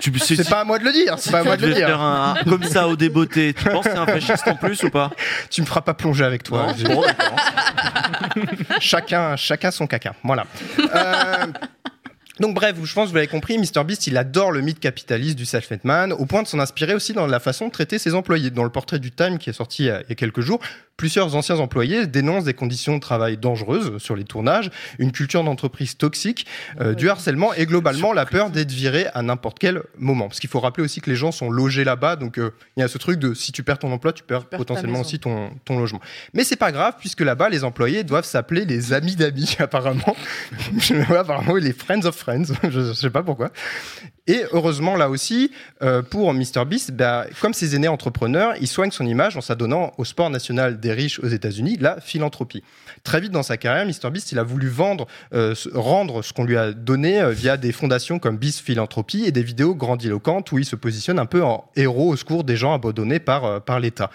Tu- 0.00 0.18
c'est 0.18 0.48
pas 0.48 0.60
à 0.60 0.64
moi 0.64 0.78
de 0.78 0.84
le 0.84 0.92
dire. 0.92 1.16
C'est 1.18 1.30
pas 1.30 1.40
à 1.40 1.44
moi 1.44 1.56
de 1.58 1.66
le 1.66 1.74
dire. 1.74 2.00
un, 2.00 2.34
un- 2.34 2.44
comme 2.44 2.64
ça 2.64 2.88
au 2.88 2.96
débeauté. 2.96 3.52
Tu 3.52 3.64
penses 3.68 3.84
que 3.84 3.90
c'est 3.92 3.98
un 3.98 4.06
fasciste 4.06 4.48
en 4.48 4.56
plus 4.56 4.82
ou 4.84 4.90
pas? 4.90 5.10
Tu 5.50 5.60
me 5.60 5.66
feras 5.66 5.82
pas 5.82 5.92
plonger 5.94 6.24
avec 6.24 6.42
toi. 6.44 6.68
Non 6.68 6.74
J'ai- 6.76 6.88
Bon, 6.88 7.02
d'accord. 7.02 7.36
chacun, 8.80 9.36
chacun 9.36 9.70
son 9.70 9.86
caca. 9.86 10.14
Voilà. 10.24 10.46
Euh, 10.80 11.46
donc 12.40 12.54
bref, 12.54 12.76
je 12.82 12.94
pense 12.94 13.04
que 13.04 13.10
vous 13.10 13.16
l'avez 13.16 13.28
compris, 13.28 13.58
MrBeast, 13.58 14.06
il 14.06 14.16
adore 14.16 14.52
le 14.52 14.62
mythe 14.62 14.80
capitaliste 14.80 15.36
du 15.36 15.44
self-made 15.44 15.84
man, 15.84 16.12
au 16.12 16.24
point 16.24 16.42
de 16.42 16.48
s'en 16.48 16.58
inspirer 16.58 16.94
aussi 16.94 17.12
dans 17.12 17.26
la 17.26 17.40
façon 17.40 17.66
de 17.66 17.72
traiter 17.72 17.98
ses 17.98 18.14
employés. 18.14 18.50
Dans 18.50 18.64
le 18.64 18.70
portrait 18.70 18.98
du 18.98 19.10
Time 19.10 19.38
qui 19.38 19.50
est 19.50 19.54
sorti 19.54 19.90
a, 19.90 20.00
il 20.02 20.08
y 20.08 20.12
a 20.12 20.14
quelques 20.14 20.40
jours, 20.40 20.60
plusieurs 21.02 21.34
anciens 21.34 21.58
employés 21.58 22.06
dénoncent 22.06 22.44
des 22.44 22.54
conditions 22.54 22.94
de 22.94 23.00
travail 23.00 23.36
dangereuses 23.36 23.98
sur 23.98 24.14
les 24.14 24.22
tournages, 24.22 24.70
une 25.00 25.10
culture 25.10 25.42
d'entreprise 25.42 25.96
toxique, 25.96 26.46
euh, 26.80 26.94
du 26.94 27.10
harcèlement 27.10 27.52
et 27.54 27.66
globalement 27.66 28.12
la 28.12 28.24
peur 28.24 28.50
d'être 28.50 28.70
viré 28.70 29.06
à 29.12 29.22
n'importe 29.22 29.58
quel 29.58 29.82
moment. 29.98 30.28
Parce 30.28 30.38
qu'il 30.38 30.48
faut 30.48 30.60
rappeler 30.60 30.84
aussi 30.84 31.00
que 31.00 31.10
les 31.10 31.16
gens 31.16 31.32
sont 31.32 31.50
logés 31.50 31.82
là-bas, 31.82 32.14
donc 32.14 32.38
euh, 32.38 32.52
il 32.76 32.80
y 32.80 32.82
a 32.84 32.88
ce 32.88 32.98
truc 32.98 33.18
de 33.18 33.34
si 33.34 33.50
tu 33.50 33.64
perds 33.64 33.80
ton 33.80 33.90
emploi, 33.90 34.12
tu 34.12 34.22
perds 34.22 34.44
potentiellement 34.44 35.00
aussi 35.00 35.18
ton, 35.18 35.50
ton 35.64 35.76
logement. 35.76 36.00
Mais 36.34 36.44
c'est 36.44 36.54
pas 36.54 36.70
grave 36.70 36.94
puisque 37.00 37.22
là-bas, 37.22 37.48
les 37.48 37.64
employés 37.64 38.04
doivent 38.04 38.24
s'appeler 38.24 38.64
les 38.64 38.92
amis 38.92 39.16
d'amis 39.16 39.56
apparemment. 39.58 40.14
Apparemment, 41.18 41.56
les 41.56 41.72
friends 41.72 42.04
of 42.04 42.14
friends. 42.14 42.54
je, 42.62 42.70
je 42.70 42.92
sais 42.92 43.10
pas 43.10 43.24
pourquoi. 43.24 43.50
Et 44.28 44.44
heureusement, 44.52 44.94
là 44.94 45.10
aussi, 45.10 45.50
euh, 45.82 46.00
pour 46.00 46.32
MrBeast, 46.32 46.92
bah, 46.92 47.26
comme 47.40 47.52
ses 47.52 47.74
aînés 47.74 47.88
entrepreneurs, 47.88 48.54
il 48.60 48.68
soigne 48.68 48.92
son 48.92 49.04
image 49.04 49.36
en 49.36 49.40
s'adonnant 49.40 49.92
au 49.98 50.04
sport 50.04 50.30
national 50.30 50.78
des 50.78 50.91
riches 50.92 51.18
aux 51.20 51.28
États-Unis, 51.28 51.76
la 51.80 52.00
philanthropie. 52.00 52.62
Très 53.04 53.20
vite 53.20 53.32
dans 53.32 53.42
sa 53.42 53.56
carrière, 53.56 53.86
MrBeast, 53.86 54.32
il 54.32 54.38
a 54.38 54.42
voulu 54.42 54.68
vendre, 54.68 55.06
euh, 55.34 55.54
rendre 55.74 56.22
ce 56.22 56.32
qu'on 56.32 56.44
lui 56.44 56.56
a 56.56 56.72
donné 56.72 57.20
euh, 57.20 57.30
via 57.30 57.56
des 57.56 57.72
fondations 57.72 58.18
comme 58.18 58.36
Beast 58.36 58.60
Philanthropie 58.60 59.24
et 59.24 59.32
des 59.32 59.42
vidéos 59.42 59.74
grandiloquentes 59.74 60.52
où 60.52 60.58
il 60.58 60.64
se 60.64 60.76
positionne 60.76 61.18
un 61.18 61.26
peu 61.26 61.42
en 61.42 61.64
héros 61.76 62.10
au 62.12 62.16
secours 62.16 62.44
des 62.44 62.56
gens 62.56 62.72
abandonnés 62.72 63.18
par, 63.18 63.44
euh, 63.44 63.60
par 63.60 63.80
l'État. 63.80 64.10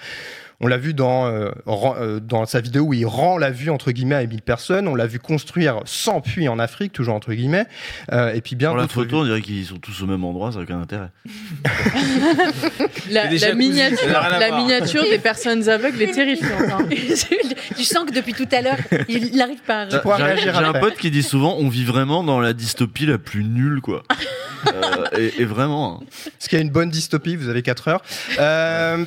On 0.60 0.66
l'a 0.66 0.78
vu 0.78 0.96
dans, 0.96 1.28
euh, 1.28 1.52
euh, 1.68 2.20
dans 2.20 2.46
sa 2.48 2.62
vidéo 2.62 2.86
où 2.86 2.94
il 2.94 3.06
rend 3.06 3.38
la 3.38 3.52
vue 3.52 3.70
entre 3.70 3.92
guillemets 3.92 4.16
à 4.16 4.26
1000 4.26 4.42
personnes. 4.42 4.88
On 4.88 4.96
l'a 4.96 5.06
vu 5.06 5.20
construire 5.20 5.82
100 5.86 6.22
puits 6.22 6.50
en 6.50 6.58
Afrique, 6.58 6.94
toujours 6.94 7.14
entre 7.14 7.32
guillemets. 7.34 7.68
Euh, 8.12 8.34
et 8.34 8.42
puis 8.42 8.56
bien 8.56 8.70
Pour 8.70 8.78
la 8.78 8.88
photo, 8.88 9.20
on 9.20 9.26
dirait 9.26 9.42
qu'ils 9.42 9.68
sont 9.68 9.78
tous 9.78 10.02
au 10.02 10.08
même 10.08 10.24
endroit, 10.24 10.52
ça 10.52 10.58
n'a 10.58 10.64
aucun 10.64 10.82
intérêt. 10.82 11.10
La, 13.12 13.54
miniature, 13.54 14.08
la 14.10 15.10
des 15.10 15.20
personnes 15.20 15.70
aveugles 15.70 16.02
est 16.02 16.12
terrifiante. 16.12 16.70
hein. 16.72 16.88
tu 17.78 17.84
sens 17.84 18.06
que 18.06 18.14
depuis 18.14 18.34
tout 18.34 18.48
à 18.52 18.62
l'heure, 18.62 18.78
il 19.08 19.36
n'arrive 19.36 19.62
pas 19.62 19.84
à 19.84 20.36
J'ai 20.38 20.50
un 20.50 20.74
pote 20.74 20.96
qui 20.98 21.12
dit 21.12 21.24
souvent 21.24 21.56
on 21.60 21.70
vit 21.70 21.86
vraiment 21.86 22.24
dans 22.24 22.40
la 22.40 22.54
dystopie 22.54 23.06
la 23.06 23.18
plus 23.18 23.44
nulle, 23.44 23.82
quoi. 23.82 24.04
Euh, 24.74 25.06
et, 25.18 25.44
et 25.44 25.46
vraiment. 25.46 26.02
hein. 26.02 26.06
Parce 26.38 26.48
qu'il 26.50 26.58
y 26.58 26.62
a 26.62 26.64
une 26.64 26.72
bonne 26.72 26.90
dystopie, 26.90 27.36
vous 27.36 27.48
avez 27.48 27.62
4 27.62 27.88
heures? 27.90 28.02
Euh, 28.40 29.06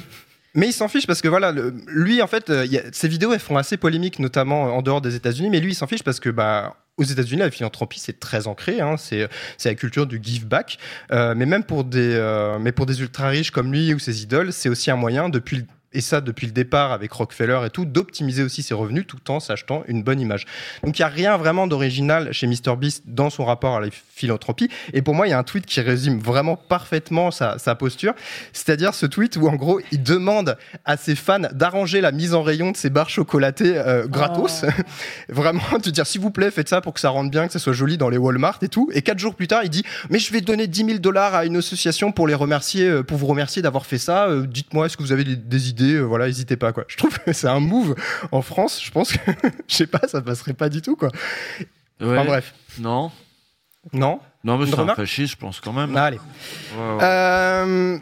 mais 0.54 0.68
il 0.68 0.72
s'en 0.72 0.88
fiche 0.88 1.06
parce 1.06 1.20
que 1.20 1.28
voilà, 1.28 1.52
lui 1.86 2.22
en 2.22 2.26
fait, 2.26 2.50
euh, 2.50 2.66
ses 2.92 3.08
vidéos 3.08 3.32
elles 3.32 3.40
font 3.40 3.56
assez 3.56 3.76
polémique, 3.76 4.18
notamment 4.18 4.76
en 4.76 4.82
dehors 4.82 5.00
des 5.00 5.14
États-Unis. 5.14 5.50
Mais 5.50 5.60
lui 5.60 5.72
il 5.72 5.74
s'en 5.74 5.86
fiche 5.86 6.02
parce 6.02 6.20
que 6.20 6.30
bah 6.30 6.76
aux 6.96 7.04
États-Unis, 7.04 7.40
la 7.40 7.50
philanthropie 7.50 8.00
c'est 8.00 8.18
très 8.18 8.46
ancré. 8.46 8.80
Hein, 8.80 8.96
c'est 8.96 9.28
la 9.64 9.74
culture 9.74 10.06
du 10.06 10.20
give 10.22 10.46
back. 10.46 10.78
Euh, 11.12 11.34
mais 11.36 11.46
même 11.46 11.64
pour 11.64 11.84
des 11.84 12.14
euh, 12.14 12.58
mais 12.58 12.72
pour 12.72 12.86
des 12.86 13.00
ultra 13.00 13.28
riches 13.28 13.50
comme 13.50 13.72
lui 13.72 13.94
ou 13.94 13.98
ses 13.98 14.22
idoles, 14.22 14.52
c'est 14.52 14.68
aussi 14.68 14.90
un 14.90 14.96
moyen 14.96 15.28
depuis 15.28 15.66
et 15.92 16.00
ça 16.00 16.20
depuis 16.20 16.46
le 16.46 16.52
départ 16.52 16.92
avec 16.92 17.12
Rockefeller 17.12 17.60
et 17.66 17.70
tout, 17.70 17.84
d'optimiser 17.84 18.42
aussi 18.42 18.62
ses 18.62 18.74
revenus 18.74 19.06
tout 19.06 19.30
en 19.30 19.40
s'achetant 19.40 19.82
une 19.88 20.02
bonne 20.02 20.20
image. 20.20 20.46
Donc 20.84 20.98
il 20.98 21.02
n'y 21.02 21.06
a 21.06 21.08
rien 21.08 21.36
vraiment 21.36 21.66
d'original 21.66 22.32
chez 22.32 22.46
MrBeast 22.46 23.04
dans 23.06 23.30
son 23.30 23.44
rapport 23.44 23.76
à 23.76 23.80
la 23.80 23.88
philanthropie. 23.90 24.68
Et 24.92 25.02
pour 25.02 25.14
moi, 25.14 25.26
il 25.26 25.30
y 25.30 25.32
a 25.32 25.38
un 25.38 25.42
tweet 25.42 25.66
qui 25.66 25.80
résume 25.80 26.20
vraiment 26.20 26.56
parfaitement 26.56 27.30
sa, 27.30 27.58
sa 27.58 27.74
posture. 27.74 28.14
C'est-à-dire 28.52 28.94
ce 28.94 29.06
tweet 29.06 29.36
où 29.36 29.48
en 29.48 29.56
gros, 29.56 29.80
il 29.90 30.02
demande 30.02 30.56
à 30.84 30.96
ses 30.96 31.16
fans 31.16 31.40
d'arranger 31.52 32.00
la 32.00 32.12
mise 32.12 32.34
en 32.34 32.42
rayon 32.42 32.70
de 32.70 32.76
ses 32.76 32.90
barres 32.90 33.10
chocolatées 33.10 33.76
euh, 33.76 34.06
gratos. 34.06 34.64
vraiment, 35.28 35.60
de 35.82 35.90
dire 35.90 36.06
s'il 36.06 36.20
vous 36.20 36.30
plaît, 36.30 36.50
faites 36.50 36.68
ça 36.68 36.80
pour 36.80 36.94
que 36.94 37.00
ça 37.00 37.08
rentre 37.08 37.30
bien, 37.30 37.46
que 37.46 37.52
ça 37.52 37.58
soit 37.58 37.72
joli 37.72 37.96
dans 37.98 38.08
les 38.08 38.18
Walmart 38.18 38.58
et 38.62 38.68
tout. 38.68 38.88
Et 38.92 39.02
quatre 39.02 39.18
jours 39.18 39.34
plus 39.34 39.48
tard, 39.48 39.62
il 39.64 39.70
dit 39.70 39.84
mais 40.08 40.18
je 40.18 40.32
vais 40.32 40.40
donner 40.40 40.66
10 40.66 40.84
000 40.84 40.98
dollars 40.98 41.34
à 41.34 41.44
une 41.44 41.56
association 41.56 42.12
pour 42.12 42.28
les 42.28 42.34
remercier, 42.34 42.86
euh, 42.86 43.02
pour 43.02 43.18
vous 43.18 43.26
remercier 43.26 43.62
d'avoir 43.62 43.86
fait 43.86 43.98
ça. 43.98 44.28
Euh, 44.28 44.46
Dites-moi, 44.46 44.86
est-ce 44.86 44.96
que 44.96 45.02
vous 45.02 45.12
avez 45.12 45.24
des, 45.24 45.36
des 45.36 45.68
idées 45.68 45.79
Euh, 45.84 46.02
Voilà, 46.04 46.26
n'hésitez 46.26 46.56
pas 46.56 46.72
quoi. 46.72 46.84
Je 46.88 46.96
trouve 46.96 47.18
que 47.18 47.32
c'est 47.32 47.48
un 47.48 47.60
move 47.60 47.94
en 48.32 48.42
France. 48.42 48.82
Je 48.82 48.90
pense 48.90 49.12
que 49.12 49.30
je 49.68 49.74
sais 49.74 49.86
pas, 49.86 50.06
ça 50.08 50.20
passerait 50.22 50.54
pas 50.54 50.68
du 50.68 50.82
tout 50.82 50.96
quoi. 50.96 51.10
Ouais. 52.00 52.16
Enfin 52.18 52.24
bref, 52.24 52.54
Non 52.78 53.10
non? 53.92 54.20
Non, 54.44 54.58
mais 54.58 54.66
c'est 54.66 54.78
un 54.78 54.94
fasciste, 54.94 55.32
je 55.32 55.36
pense 55.36 55.60
quand 55.60 55.72
même. 55.72 55.96
Ah, 55.96 56.04
allez. 56.04 56.18
Ouais, 56.18 56.94
ouais. 56.96 57.02
Euh. 57.02 57.98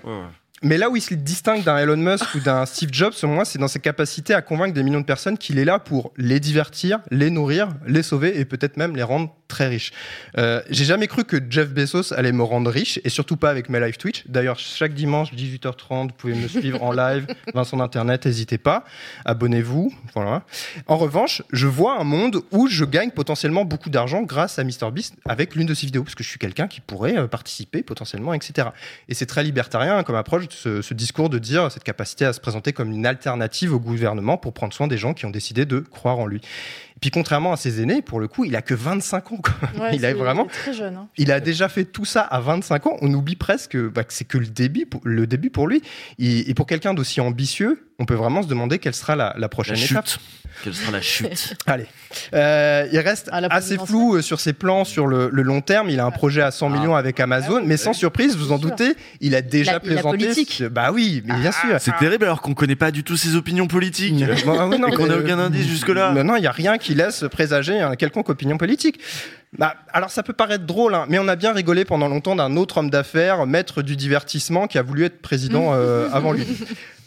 Mais 0.62 0.78
là 0.78 0.90
où 0.90 0.96
il 0.96 1.00
se 1.00 1.14
distingue 1.14 1.62
d'un 1.62 1.76
Elon 1.78 1.96
Musk 1.96 2.34
ou 2.34 2.40
d'un 2.40 2.66
Steve 2.66 2.90
Jobs, 2.92 3.12
selon 3.12 3.34
moi, 3.34 3.44
c'est 3.44 3.58
dans 3.58 3.68
ses 3.68 3.80
capacités 3.80 4.34
à 4.34 4.42
convaincre 4.42 4.74
des 4.74 4.82
millions 4.82 5.00
de 5.00 5.06
personnes 5.06 5.38
qu'il 5.38 5.58
est 5.58 5.64
là 5.64 5.78
pour 5.78 6.12
les 6.16 6.40
divertir, 6.40 7.00
les 7.10 7.30
nourrir, 7.30 7.68
les 7.86 8.02
sauver 8.02 8.38
et 8.40 8.44
peut-être 8.44 8.76
même 8.76 8.96
les 8.96 9.02
rendre 9.02 9.34
très 9.46 9.66
riches. 9.66 9.92
Euh, 10.36 10.60
J'ai 10.68 10.84
jamais 10.84 11.06
cru 11.06 11.24
que 11.24 11.38
Jeff 11.48 11.70
Bezos 11.70 12.12
allait 12.12 12.32
me 12.32 12.42
rendre 12.42 12.70
riche 12.70 13.00
et 13.04 13.08
surtout 13.08 13.36
pas 13.36 13.50
avec 13.50 13.68
mes 13.68 13.80
live 13.80 13.96
Twitch. 13.96 14.24
D'ailleurs, 14.28 14.58
chaque 14.58 14.94
dimanche 14.94 15.32
18h30, 15.32 16.08
vous 16.08 16.14
pouvez 16.16 16.34
me 16.34 16.48
suivre 16.48 16.82
en 16.82 16.92
live, 16.92 17.26
Vincent 17.54 17.76
d'Internet, 17.76 18.26
n'hésitez 18.26 18.58
pas, 18.58 18.84
abonnez-vous. 19.24 19.92
Voilà. 20.14 20.42
En 20.86 20.96
revanche, 20.96 21.42
je 21.52 21.66
vois 21.66 21.98
un 21.98 22.04
monde 22.04 22.42
où 22.50 22.66
je 22.68 22.84
gagne 22.84 23.10
potentiellement 23.10 23.64
beaucoup 23.64 23.90
d'argent 23.90 24.22
grâce 24.22 24.58
à 24.58 24.64
MrBeast 24.64 25.14
avec 25.24 25.54
l'une 25.54 25.66
de 25.66 25.74
ses 25.74 25.86
vidéos 25.86 26.02
parce 26.02 26.14
que 26.14 26.24
je 26.24 26.28
suis 26.28 26.38
quelqu'un 26.38 26.68
qui 26.68 26.80
pourrait 26.80 27.16
euh, 27.16 27.26
participer 27.26 27.82
potentiellement, 27.82 28.34
etc. 28.34 28.68
Et 29.08 29.14
c'est 29.14 29.26
très 29.26 29.42
libertarien 29.42 30.02
comme 30.02 30.16
approche 30.16 30.47
ce, 30.52 30.82
ce 30.82 30.94
discours 30.94 31.28
de 31.30 31.38
dire 31.38 31.70
cette 31.70 31.84
capacité 31.84 32.24
à 32.24 32.32
se 32.32 32.40
présenter 32.40 32.72
comme 32.72 32.90
une 32.92 33.06
alternative 33.06 33.72
au 33.74 33.78
gouvernement 33.80 34.36
pour 34.36 34.52
prendre 34.52 34.72
soin 34.72 34.86
des 34.86 34.98
gens 34.98 35.14
qui 35.14 35.26
ont 35.26 35.30
décidé 35.30 35.64
de 35.66 35.80
croire 35.80 36.18
en 36.18 36.26
lui. 36.26 36.38
Et 36.96 37.00
puis 37.00 37.10
contrairement 37.10 37.52
à 37.52 37.56
ses 37.56 37.80
aînés, 37.80 38.02
pour 38.02 38.18
le 38.20 38.26
coup, 38.28 38.44
il 38.44 38.56
a 38.56 38.62
que 38.62 38.74
25 38.74 39.32
ans. 39.32 39.36
quoi. 39.36 39.82
Ouais, 39.84 39.90
il 39.96 40.04
a 40.04 40.12
vraiment, 40.14 40.44
il 40.44 40.50
est 40.50 40.52
très 40.58 40.72
jeune. 40.74 40.96
hein. 40.96 41.08
il 41.16 41.30
a 41.32 41.40
déjà 41.40 41.68
fait 41.68 41.84
tout 41.84 42.04
ça 42.04 42.22
à 42.22 42.40
25 42.40 42.86
ans. 42.86 42.96
On 43.02 43.12
oublie 43.14 43.36
presque 43.36 43.76
bah, 43.76 44.04
que 44.04 44.12
c'est 44.12 44.24
que 44.24 44.38
le 44.38 44.46
début, 44.46 44.86
pour, 44.86 45.00
le 45.04 45.26
début 45.26 45.50
pour 45.50 45.68
lui. 45.68 45.82
Et, 46.18 46.50
et 46.50 46.54
pour 46.54 46.66
quelqu'un 46.66 46.94
d'aussi 46.94 47.20
ambitieux, 47.20 47.87
on 48.00 48.04
peut 48.04 48.14
vraiment 48.14 48.42
se 48.42 48.48
demander 48.48 48.78
quelle 48.78 48.94
sera 48.94 49.16
la, 49.16 49.34
la 49.38 49.48
prochaine 49.48 49.76
La 49.76 49.84
étape. 49.84 50.06
chute. 50.08 50.20
Quelle 50.64 50.74
sera 50.74 50.90
la 50.92 51.00
chute 51.00 51.54
Allez. 51.66 51.86
Euh, 52.34 52.86
il 52.92 52.98
reste 53.00 53.28
Ah, 53.32 53.40
assez 53.50 53.76
flou 53.76 54.16
euh, 54.16 54.22
sur 54.22 54.40
ses 54.40 54.52
plans 54.52 54.84
sur 54.84 55.06
le, 55.06 55.28
le 55.32 55.42
long 55.42 55.60
terme. 55.60 55.90
Il 55.90 55.98
a 56.00 56.04
un 56.04 56.10
projet 56.10 56.40
à 56.42 56.50
100 56.50 56.70
millions 56.70 56.94
avec 56.96 57.18
Amazon, 57.20 57.62
mais 57.64 57.76
sans 57.76 57.92
surprise, 57.92 58.36
vous 58.36 58.50
en 58.52 58.58
doutez, 58.58 58.94
il 59.20 59.34
a 59.34 59.42
déjà 59.42 59.72
La- 59.72 59.74
la 59.74 59.80
plaisanté. 59.80 60.18
politique. 60.18 60.50
sur- 60.52 60.70
Bah 60.70 60.90
oui, 60.92 61.22
mais 61.26 61.34
bien 61.40 61.52
sûr. 61.52 61.76
C'est 61.80 61.96
terrible 61.98 62.24
alors 62.24 62.40
qu'on 62.40 62.54
connaît 62.54 62.76
pas 62.76 62.90
du 62.92 63.02
tout 63.04 63.16
ses 63.16 63.34
opinions 63.36 63.66
politiques. 63.66 64.24
Ah 64.48 64.66
oui, 64.66 64.78
non, 64.78 64.88
Et 64.88 64.92
qu'on 64.94 65.06
n'a 65.06 65.14
euh, 65.14 65.22
aucun 65.22 65.38
indice 65.38 65.66
jusque-là. 65.66 66.12
Maintenant, 66.12 66.36
il 66.36 66.40
n'y 66.40 66.46
a 66.46 66.52
rien 66.52 66.78
qui 66.78 66.94
laisse 66.94 67.24
présager 67.30 67.80
une 67.80 67.96
quelconque 67.96 68.28
opinion 68.28 68.56
politique. 68.58 68.98
Bah, 69.58 69.74
alors, 69.92 70.10
ça 70.10 70.22
peut 70.22 70.32
paraître 70.32 70.64
drôle, 70.66 70.94
hein, 70.94 71.06
mais 71.08 71.18
on 71.18 71.26
a 71.28 71.36
bien 71.36 71.52
rigolé 71.52 71.84
pendant 71.84 72.08
longtemps 72.08 72.36
d'un 72.36 72.56
autre 72.56 72.78
homme 72.78 72.90
d'affaires, 72.90 73.46
maître 73.46 73.82
du 73.82 73.96
divertissement, 73.96 74.66
qui 74.66 74.78
a 74.78 74.82
voulu 74.82 75.04
être 75.04 75.20
président 75.22 75.70
euh, 75.72 76.08
avant 76.12 76.32
lui. 76.32 76.46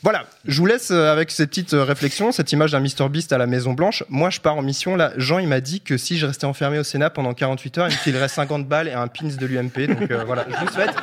Voilà, 0.04 0.26
je 0.46 0.58
vous 0.58 0.66
laisse 0.66 0.90
euh, 0.90 1.12
avec 1.12 1.30
cette 1.30 1.50
petite 1.50 1.76
euh, 1.76 1.84
réflexion, 1.84 2.32
cette 2.32 2.52
image 2.52 2.72
d'un 2.72 2.80
Mr 2.80 3.08
Beast 3.08 3.34
à 3.34 3.38
la 3.38 3.46
Maison 3.46 3.74
Blanche. 3.74 4.04
Moi, 4.10 4.32
je 4.32 4.40
pars 4.40 4.56
en 4.56 4.64
mission. 4.64 4.96
Là, 4.96 5.12
Jean, 5.18 5.38
il 5.38 5.48
m'a 5.48 5.62
dit 5.62 5.80
que 5.80 5.96
si 5.96 6.18
je 6.18 6.26
restais 6.26 6.46
enfermé 6.46 6.80
au 6.80 6.84
Sénat 6.84 7.12
pendant 7.12 7.36
48 7.36 7.78
heures, 7.78 7.88
il 7.88 7.94
me 7.94 8.00
filerait 8.00 8.28
50 8.28 8.68
balles 8.68 8.88
et 8.88 8.94
un 8.94 9.08
pins 9.08 9.28
de 9.28 9.46
l'UMP. 9.46 9.88
Donc 9.88 10.10
euh, 10.10 10.24
voilà, 10.26 10.48
je 10.50 10.66
vous 10.66 10.74
souhaite 10.74 10.96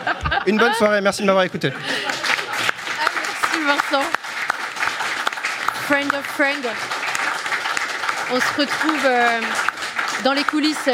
une 0.48 0.58
bonne 0.58 0.72
soirée. 0.74 1.00
Merci 1.00 1.22
de 1.22 1.26
m'avoir 1.26 1.44
écouté. 1.44 1.70
Merci 1.70 3.64
Vincent. 3.64 4.04
Friend 5.86 6.12
of 6.14 6.26
friend. 6.26 6.66
On 8.32 8.40
se 8.40 8.60
retrouve 8.60 9.08
dans 10.24 10.32
les 10.32 10.42
coulisses 10.42 10.90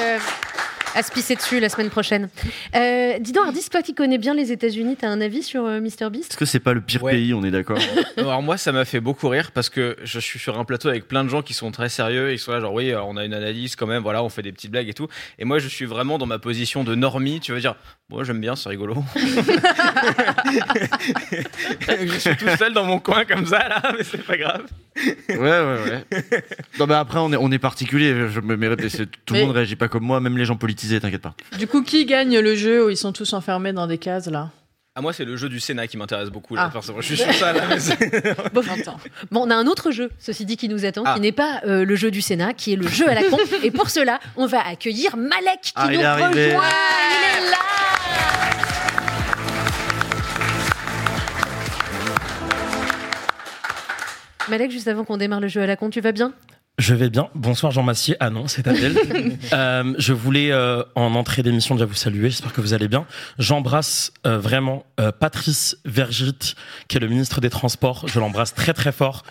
à 0.95 1.03
se 1.03 1.11
pisser 1.13 1.35
dessus 1.35 1.61
la 1.61 1.69
semaine 1.69 1.91
prochaine. 1.91 2.29
Euh, 2.77 3.19
dis 3.19 3.33
donc, 3.33 3.47
Ardis, 3.47 3.69
toi 3.71 3.83
qui 3.83 3.95
connais 3.95 4.19
bien 4.19 4.35
les 4.35 4.53
États-Unis, 4.53 4.97
t'as 5.01 5.09
un 5.09 5.21
avis 5.21 5.43
sur 5.43 5.65
euh, 5.65 5.81
Mr 5.81 6.11
Beast? 6.11 6.31
Est-ce 6.31 6.37
que 6.37 6.45
c'est 6.45 6.61
pas 6.61 6.73
le 6.75 6.81
pire 6.81 7.03
Ouais. 7.03 7.13
pays, 7.13 7.35
on 7.35 7.43
est 7.45 7.51
d'accord? 7.51 7.79
Alors 8.17 8.43
moi, 8.43 8.57
ça 8.57 8.73
m'a 8.73 8.85
fait 8.85 9.01
beaucoup 9.01 9.29
rire 9.29 9.51
parce 9.53 9.69
que 9.69 9.97
je 10.05 10.19
suis 10.21 10.39
sur 10.39 10.59
un 10.59 10.65
plateau 10.65 10.89
avec 10.89 11.07
plein 11.09 11.25
de 11.25 11.29
gens 11.29 11.43
qui 11.43 11.55
sont 11.55 11.71
très 11.71 11.89
sérieux. 11.89 12.33
Ils 12.33 12.39
sont 12.39 12.53
là 12.53 12.61
genre 12.61 12.73
oui, 12.73 12.91
euh, 12.91 13.03
on 13.03 13.17
a 13.17 13.25
une 13.25 13.35
analyse 13.35 13.77
quand 13.77 13.87
même. 13.87 14.03
Voilà, 14.03 14.23
on 14.23 14.29
fait 14.29 14.43
des 14.43 14.53
petites 14.53 14.71
blagues 14.71 14.89
et 14.89 14.95
tout. 14.95 15.09
Et 15.39 15.45
moi, 15.45 15.59
je 15.59 15.69
suis 15.69 15.85
vraiment 15.85 16.19
dans 16.19 16.27
ma 16.27 16.39
position 16.39 16.85
de 16.85 16.95
normie. 16.95 17.41
Tu 17.41 17.53
veux 17.53 17.61
dire, 17.61 17.75
moi 18.09 18.25
j'aime 18.25 18.41
bien, 18.41 18.55
c'est 18.57 18.69
rigolo. 18.69 18.95
je 21.89 22.19
suis 22.19 22.37
tout 22.37 22.49
seul 22.59 22.73
dans 22.73 22.85
mon 22.85 22.99
coin 22.99 23.25
comme 23.25 23.47
ça 23.47 23.69
là, 23.69 23.83
mais 23.97 24.05
c'est 24.05 24.23
pas 24.25 24.37
grave. 24.37 24.63
Ouais, 25.29 25.37
ouais, 25.39 25.79
ouais. 26.13 26.45
Non, 26.79 26.87
mais 26.87 26.95
après, 26.95 27.19
on 27.19 27.33
est, 27.33 27.37
on 27.37 27.51
est 27.51 27.59
particulier. 27.59 28.15
Je 28.31 28.41
me 28.41 28.55
c'est- 28.89 29.07
tout 29.25 29.35
le 29.35 29.41
Mais- 29.41 29.47
monde 29.47 29.55
réagit 29.57 29.77
pas 29.77 29.89
comme 29.89 30.05
moi, 30.05 30.21
même 30.21 30.39
les 30.39 30.45
gens 30.45 30.57
t'inquiète 31.01 31.23
pas. 31.23 31.35
Du 31.59 31.67
coup, 31.67 31.83
qui 31.83 32.05
gagne 32.07 32.39
le 32.39 32.55
jeu 32.55 32.87
où 32.87 32.91
ils 32.91 32.97
sont 32.97 33.13
tous 33.13 33.33
enfermés 33.33 33.73
dans 33.73 33.87
des 33.87 33.99
cases 33.99 34.27
là? 34.29 34.51
Ah 34.97 35.01
moi, 35.01 35.13
c'est 35.13 35.25
le 35.25 35.37
jeu 35.37 35.49
du 35.49 35.59
Sénat 35.59 35.89
qui 35.89 35.97
m'intéresse 35.97 36.31
beaucoup. 36.31 36.55
Là, 36.55 36.71
Ah. 36.73 36.81
Je 37.01 37.03
suis 37.03 37.17
sur 37.17 37.33
ça 37.35 37.53
là. 37.53 37.63
Bon, 38.53 38.63
bon, 39.33 39.41
on 39.45 39.51
a 39.51 39.57
un 39.57 39.67
autre 39.67 39.91
jeu, 39.91 40.09
ceci 40.21 40.45
dit, 40.45 40.57
qui 40.57 40.69
nous 40.69 40.85
attend, 40.85 41.03
Ah. 41.05 41.15
qui 41.15 41.21
n'est 41.21 41.33
pas 41.33 41.63
euh, 41.67 41.85
le 41.85 41.97
jeu 41.97 42.13
du 42.13 42.23
Sénat, 42.23 42.55
qui 42.55 42.75
est 42.75 42.77
le 42.77 42.87
jeu 42.87 43.09
à 43.09 43.15
la 43.15 43.25
con. 43.25 43.39
Et 43.65 43.73
pour 43.73 43.91
cela, 43.91 44.21
on 44.37 44.47
va 44.47 44.65
accueillir 44.65 45.17
Malek 45.17 45.61
qui 45.63 45.73
Ah, 45.75 45.89
il 45.91 45.99
nous 45.99 46.05
arrivé. 46.05 46.47
rejoint. 46.55 46.63
Il 46.63 47.47
est 47.49 47.51
là. 47.51 47.59
Malek, 54.49 54.71
juste 54.71 54.89
avant 54.89 55.05
qu'on 55.05 55.17
démarre 55.17 55.41
le 55.41 55.49
jeu 55.49 55.63
à 55.63 55.67
la 55.67 55.77
con, 55.77 55.91
tu 55.91 56.01
vas 56.01 56.13
bien? 56.13 56.33
Je 56.79 56.93
vais 56.95 57.09
bien. 57.09 57.29
Bonsoir 57.37 57.71
Jean 57.71 57.85
Massier. 57.85 58.17
Ah 58.19 58.31
non, 58.31 58.49
c'est 58.49 58.67
Adèle. 58.67 58.97
Euh, 59.53 59.95
je 59.99 60.13
voulais 60.13 60.51
euh, 60.51 60.83
en 60.95 61.15
entrée 61.15 61.43
d'émission 61.43 61.75
déjà 61.75 61.85
vous 61.85 61.95
saluer. 61.95 62.31
J'espère 62.31 62.53
que 62.53 62.61
vous 62.61 62.73
allez 62.73 62.89
bien. 62.89 63.07
J'embrasse 63.39 64.13
euh, 64.27 64.39
vraiment 64.39 64.85
euh, 64.99 65.13
Patrice 65.13 65.77
Vergit, 65.85 66.55
qui 66.89 66.97
est 66.97 67.01
le 67.01 67.07
ministre 67.07 67.41
des 67.41 67.51
Transports. 67.51 68.09
Je 68.09 68.19
l'embrasse 68.19 68.55
très 68.55 68.73
très 68.73 68.91
fort. 68.91 69.23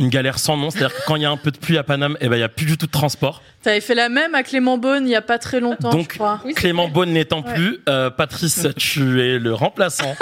Une 0.00 0.08
galère 0.08 0.40
sans 0.40 0.56
nom, 0.56 0.70
c'est-à-dire 0.70 0.92
que 0.96 1.02
quand 1.06 1.14
il 1.14 1.22
y 1.22 1.24
a 1.24 1.30
un 1.30 1.36
peu 1.36 1.52
de 1.52 1.56
pluie 1.56 1.78
à 1.78 1.84
Paname, 1.84 2.16
eh 2.20 2.28
ben 2.28 2.36
il 2.36 2.40
y 2.40 2.42
a 2.44 2.48
plus 2.48 2.66
du 2.66 2.76
tout 2.76 2.86
de 2.86 2.90
transport. 2.90 3.42
T'avais 3.62 3.80
fait 3.80 3.94
la 3.94 4.08
même 4.08 4.34
à 4.34 4.42
Clément 4.42 4.76
Beaune 4.76 5.06
il 5.06 5.10
y 5.10 5.14
a 5.14 5.22
pas 5.22 5.38
très 5.38 5.60
longtemps, 5.60 5.90
Donc, 5.90 6.10
je 6.12 6.16
crois. 6.18 6.40
Clément 6.56 6.88
Beaune 6.88 7.10
n'étant 7.12 7.42
Ouais. 7.44 7.54
plus, 7.54 7.78
euh, 7.88 8.10
Patrice, 8.10 8.66
tu 8.76 9.20
es 9.22 9.38
le 9.38 9.54
remplaçant. 9.54 10.16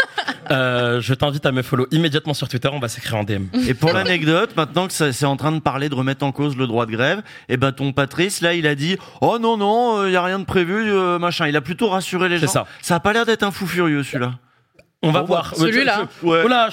Euh, 0.51 1.01
je 1.01 1.15
t'invite 1.15 1.47
à 1.47 1.53
me 1.53 1.63
follow 1.63 1.87
immédiatement 1.91 2.35
sur 2.35 2.49
Twitter. 2.49 2.69
On 2.71 2.81
va 2.81 2.89
s'écrire 2.89 3.17
en 3.17 3.25
DM. 3.25 3.45
Et 3.67 3.73
pour 3.73 3.93
l'anecdote, 3.95 4.51
maintenant 4.57 4.89
que 4.89 4.93
c'est 4.93 5.25
en 5.25 5.37
train 5.37 5.53
de 5.53 5.61
parler 5.61 5.89
de 5.89 5.95
remettre 5.95 6.25
en 6.27 6.33
cause 6.33 6.55
le 6.57 6.67
droit 6.67 6.85
de 6.85 6.91
grève, 6.93 7.23
et 7.49 7.57
ben 7.57 7.73
ton 7.73 7.93
Patrice 7.93 8.43
là, 8.43 8.53
il 8.53 8.67
a 8.67 8.75
dit 8.75 8.99
"Oh 9.23 9.39
non 9.41 9.57
non, 9.57 10.05
il 10.07 10.13
y 10.13 10.17
a 10.17 10.23
rien 10.23 10.39
de 10.39 10.45
prévu, 10.45 10.75
euh, 10.93 11.19
machin." 11.19 11.47
Il 11.49 11.57
a 11.57 11.63
plutôt 11.63 11.89
rassuré 11.89 12.29
les 12.29 12.39
C'est 12.41 12.47
gens. 12.47 12.53
ça. 12.53 12.67
Ça 12.83 12.97
a 12.97 13.01
pas 13.01 13.15
l'air 13.15 13.25
d'être 13.25 13.43
un 13.43 13.51
fou 13.51 13.67
furieux 13.67 14.03
celui-là. 14.03 14.33
On 15.03 15.11
va 15.11 15.23
voir. 15.23 15.55
celui-là. 15.57 16.09
Ouais. 16.23 16.45
Oula, 16.45 16.71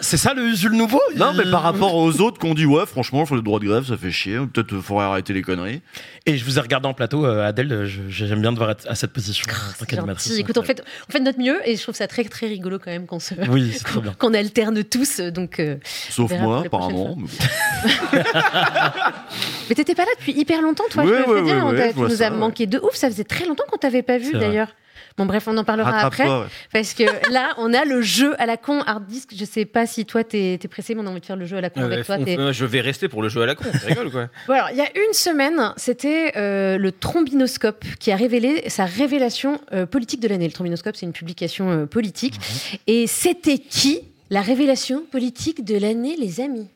c'est 0.00 0.16
ça 0.16 0.34
le 0.34 0.42
Usul 0.42 0.72
nouveau 0.72 1.00
Non, 1.16 1.32
mais 1.34 1.50
par 1.50 1.62
rapport 1.62 1.94
aux 1.94 2.20
autres 2.20 2.38
qu'on 2.38 2.54
dit 2.54 2.66
ouais, 2.66 2.86
franchement, 2.86 3.24
le 3.30 3.42
droit 3.42 3.60
de 3.60 3.66
grève, 3.66 3.86
ça 3.86 3.96
fait 3.96 4.10
chier. 4.10 4.38
Peut-être 4.52 4.74
euh, 4.74 4.80
faudrait 4.80 5.06
arrêter 5.06 5.32
les 5.32 5.42
conneries. 5.42 5.80
Et 6.26 6.36
je 6.36 6.44
vous 6.44 6.58
ai 6.58 6.60
regardé 6.60 6.88
en 6.88 6.94
plateau, 6.94 7.24
euh, 7.24 7.46
Adèle, 7.46 7.86
j'aime 8.08 8.40
bien 8.40 8.52
devoir 8.52 8.72
être 8.72 8.86
à 8.88 8.94
cette 8.94 9.12
position 9.12 9.46
tant 9.78 9.86
C'est. 10.18 10.38
Écoute, 10.38 10.58
on 10.58 10.62
fait, 10.62 10.82
on 11.08 11.12
fait 11.12 11.20
de 11.20 11.24
notre 11.24 11.38
mieux 11.38 11.56
et 11.64 11.76
je 11.76 11.82
trouve 11.82 11.94
ça 11.94 12.06
très 12.06 12.24
très 12.24 12.46
rigolo 12.46 12.78
quand 12.78 12.90
même 12.90 13.06
qu'on 13.06 13.20
se 13.20 13.34
Oui, 13.48 13.72
qu'on 14.18 14.34
alterne 14.34 14.82
tous. 14.84 15.20
Donc, 15.20 15.60
euh, 15.60 15.76
Sauf 16.10 16.32
moi, 16.32 16.62
apparemment. 16.66 17.16
mais 18.12 19.74
t'étais 19.74 19.94
pas 19.94 20.04
là 20.04 20.10
depuis 20.18 20.32
hyper 20.32 20.62
longtemps, 20.62 20.84
toi. 20.90 21.04
Ouais, 21.04 21.24
je 21.26 21.30
ouais, 21.30 21.42
dire. 21.42 21.86
je 21.88 21.92
tu 21.92 22.00
nous 22.00 22.22
as 22.22 22.30
ouais. 22.30 22.36
manqué 22.36 22.66
de 22.66 22.78
ouf. 22.78 22.94
Ça 22.94 23.08
faisait 23.08 23.24
très 23.24 23.46
longtemps 23.46 23.64
qu'on 23.70 23.78
t'avait 23.78 24.02
pas 24.02 24.18
vu 24.18 24.32
d'ailleurs. 24.32 24.68
Bon 25.16 25.24
bref, 25.24 25.48
on 25.48 25.56
en 25.56 25.64
parlera 25.64 26.00
après. 26.00 26.28
Ouais. 26.28 26.44
Parce 26.72 26.92
que 26.92 27.04
là, 27.32 27.54
on 27.56 27.72
a 27.72 27.86
le 27.86 28.02
jeu 28.02 28.34
à 28.40 28.44
la 28.44 28.58
con 28.58 28.80
hard 28.82 29.06
disk. 29.06 29.30
Je 29.34 29.44
sais 29.46 29.64
pas 29.64 29.86
si 29.86 30.04
toi 30.04 30.24
t'es 30.24 30.54
es 30.62 30.68
pressé, 30.68 30.94
mais 30.94 31.00
on 31.00 31.06
a 31.06 31.10
envie 31.10 31.20
de 31.20 31.26
faire 31.26 31.36
le 31.36 31.46
jeu 31.46 31.56
à 31.56 31.60
la 31.62 31.70
con 31.70 31.80
avec 31.82 32.04
toi. 32.04 32.18
fait- 32.18 32.52
je 32.52 32.64
vais 32.66 32.80
rester 32.82 33.08
pour 33.08 33.22
le 33.22 33.28
jeu 33.30 33.40
à 33.40 33.46
la 33.46 33.54
con. 33.54 33.64
Ou 33.64 34.10
quoi 34.10 34.28
Bon, 34.46 34.52
alors, 34.52 34.68
il 34.70 34.76
y 34.76 34.82
a 34.82 34.90
une 34.94 35.12
semaine, 35.14 35.72
c'était 35.78 36.32
euh, 36.36 36.76
le 36.76 36.92
trombinoscope 36.92 37.84
qui 37.98 38.12
a 38.12 38.16
révélé 38.16 38.68
sa 38.68 38.84
révélation 38.84 39.60
euh, 39.72 39.86
politique 39.86 40.20
de 40.20 40.28
l'année. 40.28 40.46
Le 40.46 40.52
trombinoscope, 40.52 40.96
c'est 40.96 41.06
une 41.06 41.12
publication 41.12 41.70
euh, 41.70 41.86
politique. 41.86 42.34
Mhm. 42.38 42.78
Et 42.86 43.06
c'était 43.06 43.58
qui 43.58 44.00
la 44.28 44.42
révélation 44.42 45.02
politique 45.10 45.64
de 45.64 45.78
l'année, 45.78 46.16
les 46.18 46.40
amis? 46.40 46.68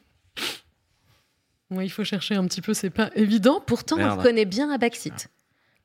Moi, 1.68 1.84
il 1.84 1.90
faut 1.90 2.04
chercher 2.04 2.34
un 2.34 2.44
petit 2.46 2.62
peu, 2.62 2.74
c'est 2.74 2.90
pas 2.90 3.10
évident. 3.14 3.62
Pourtant, 3.64 3.96
on 3.96 3.98
Merde. 3.98 4.18
reconnaît 4.18 4.44
bien 4.44 4.76
Backseat. 4.78 5.28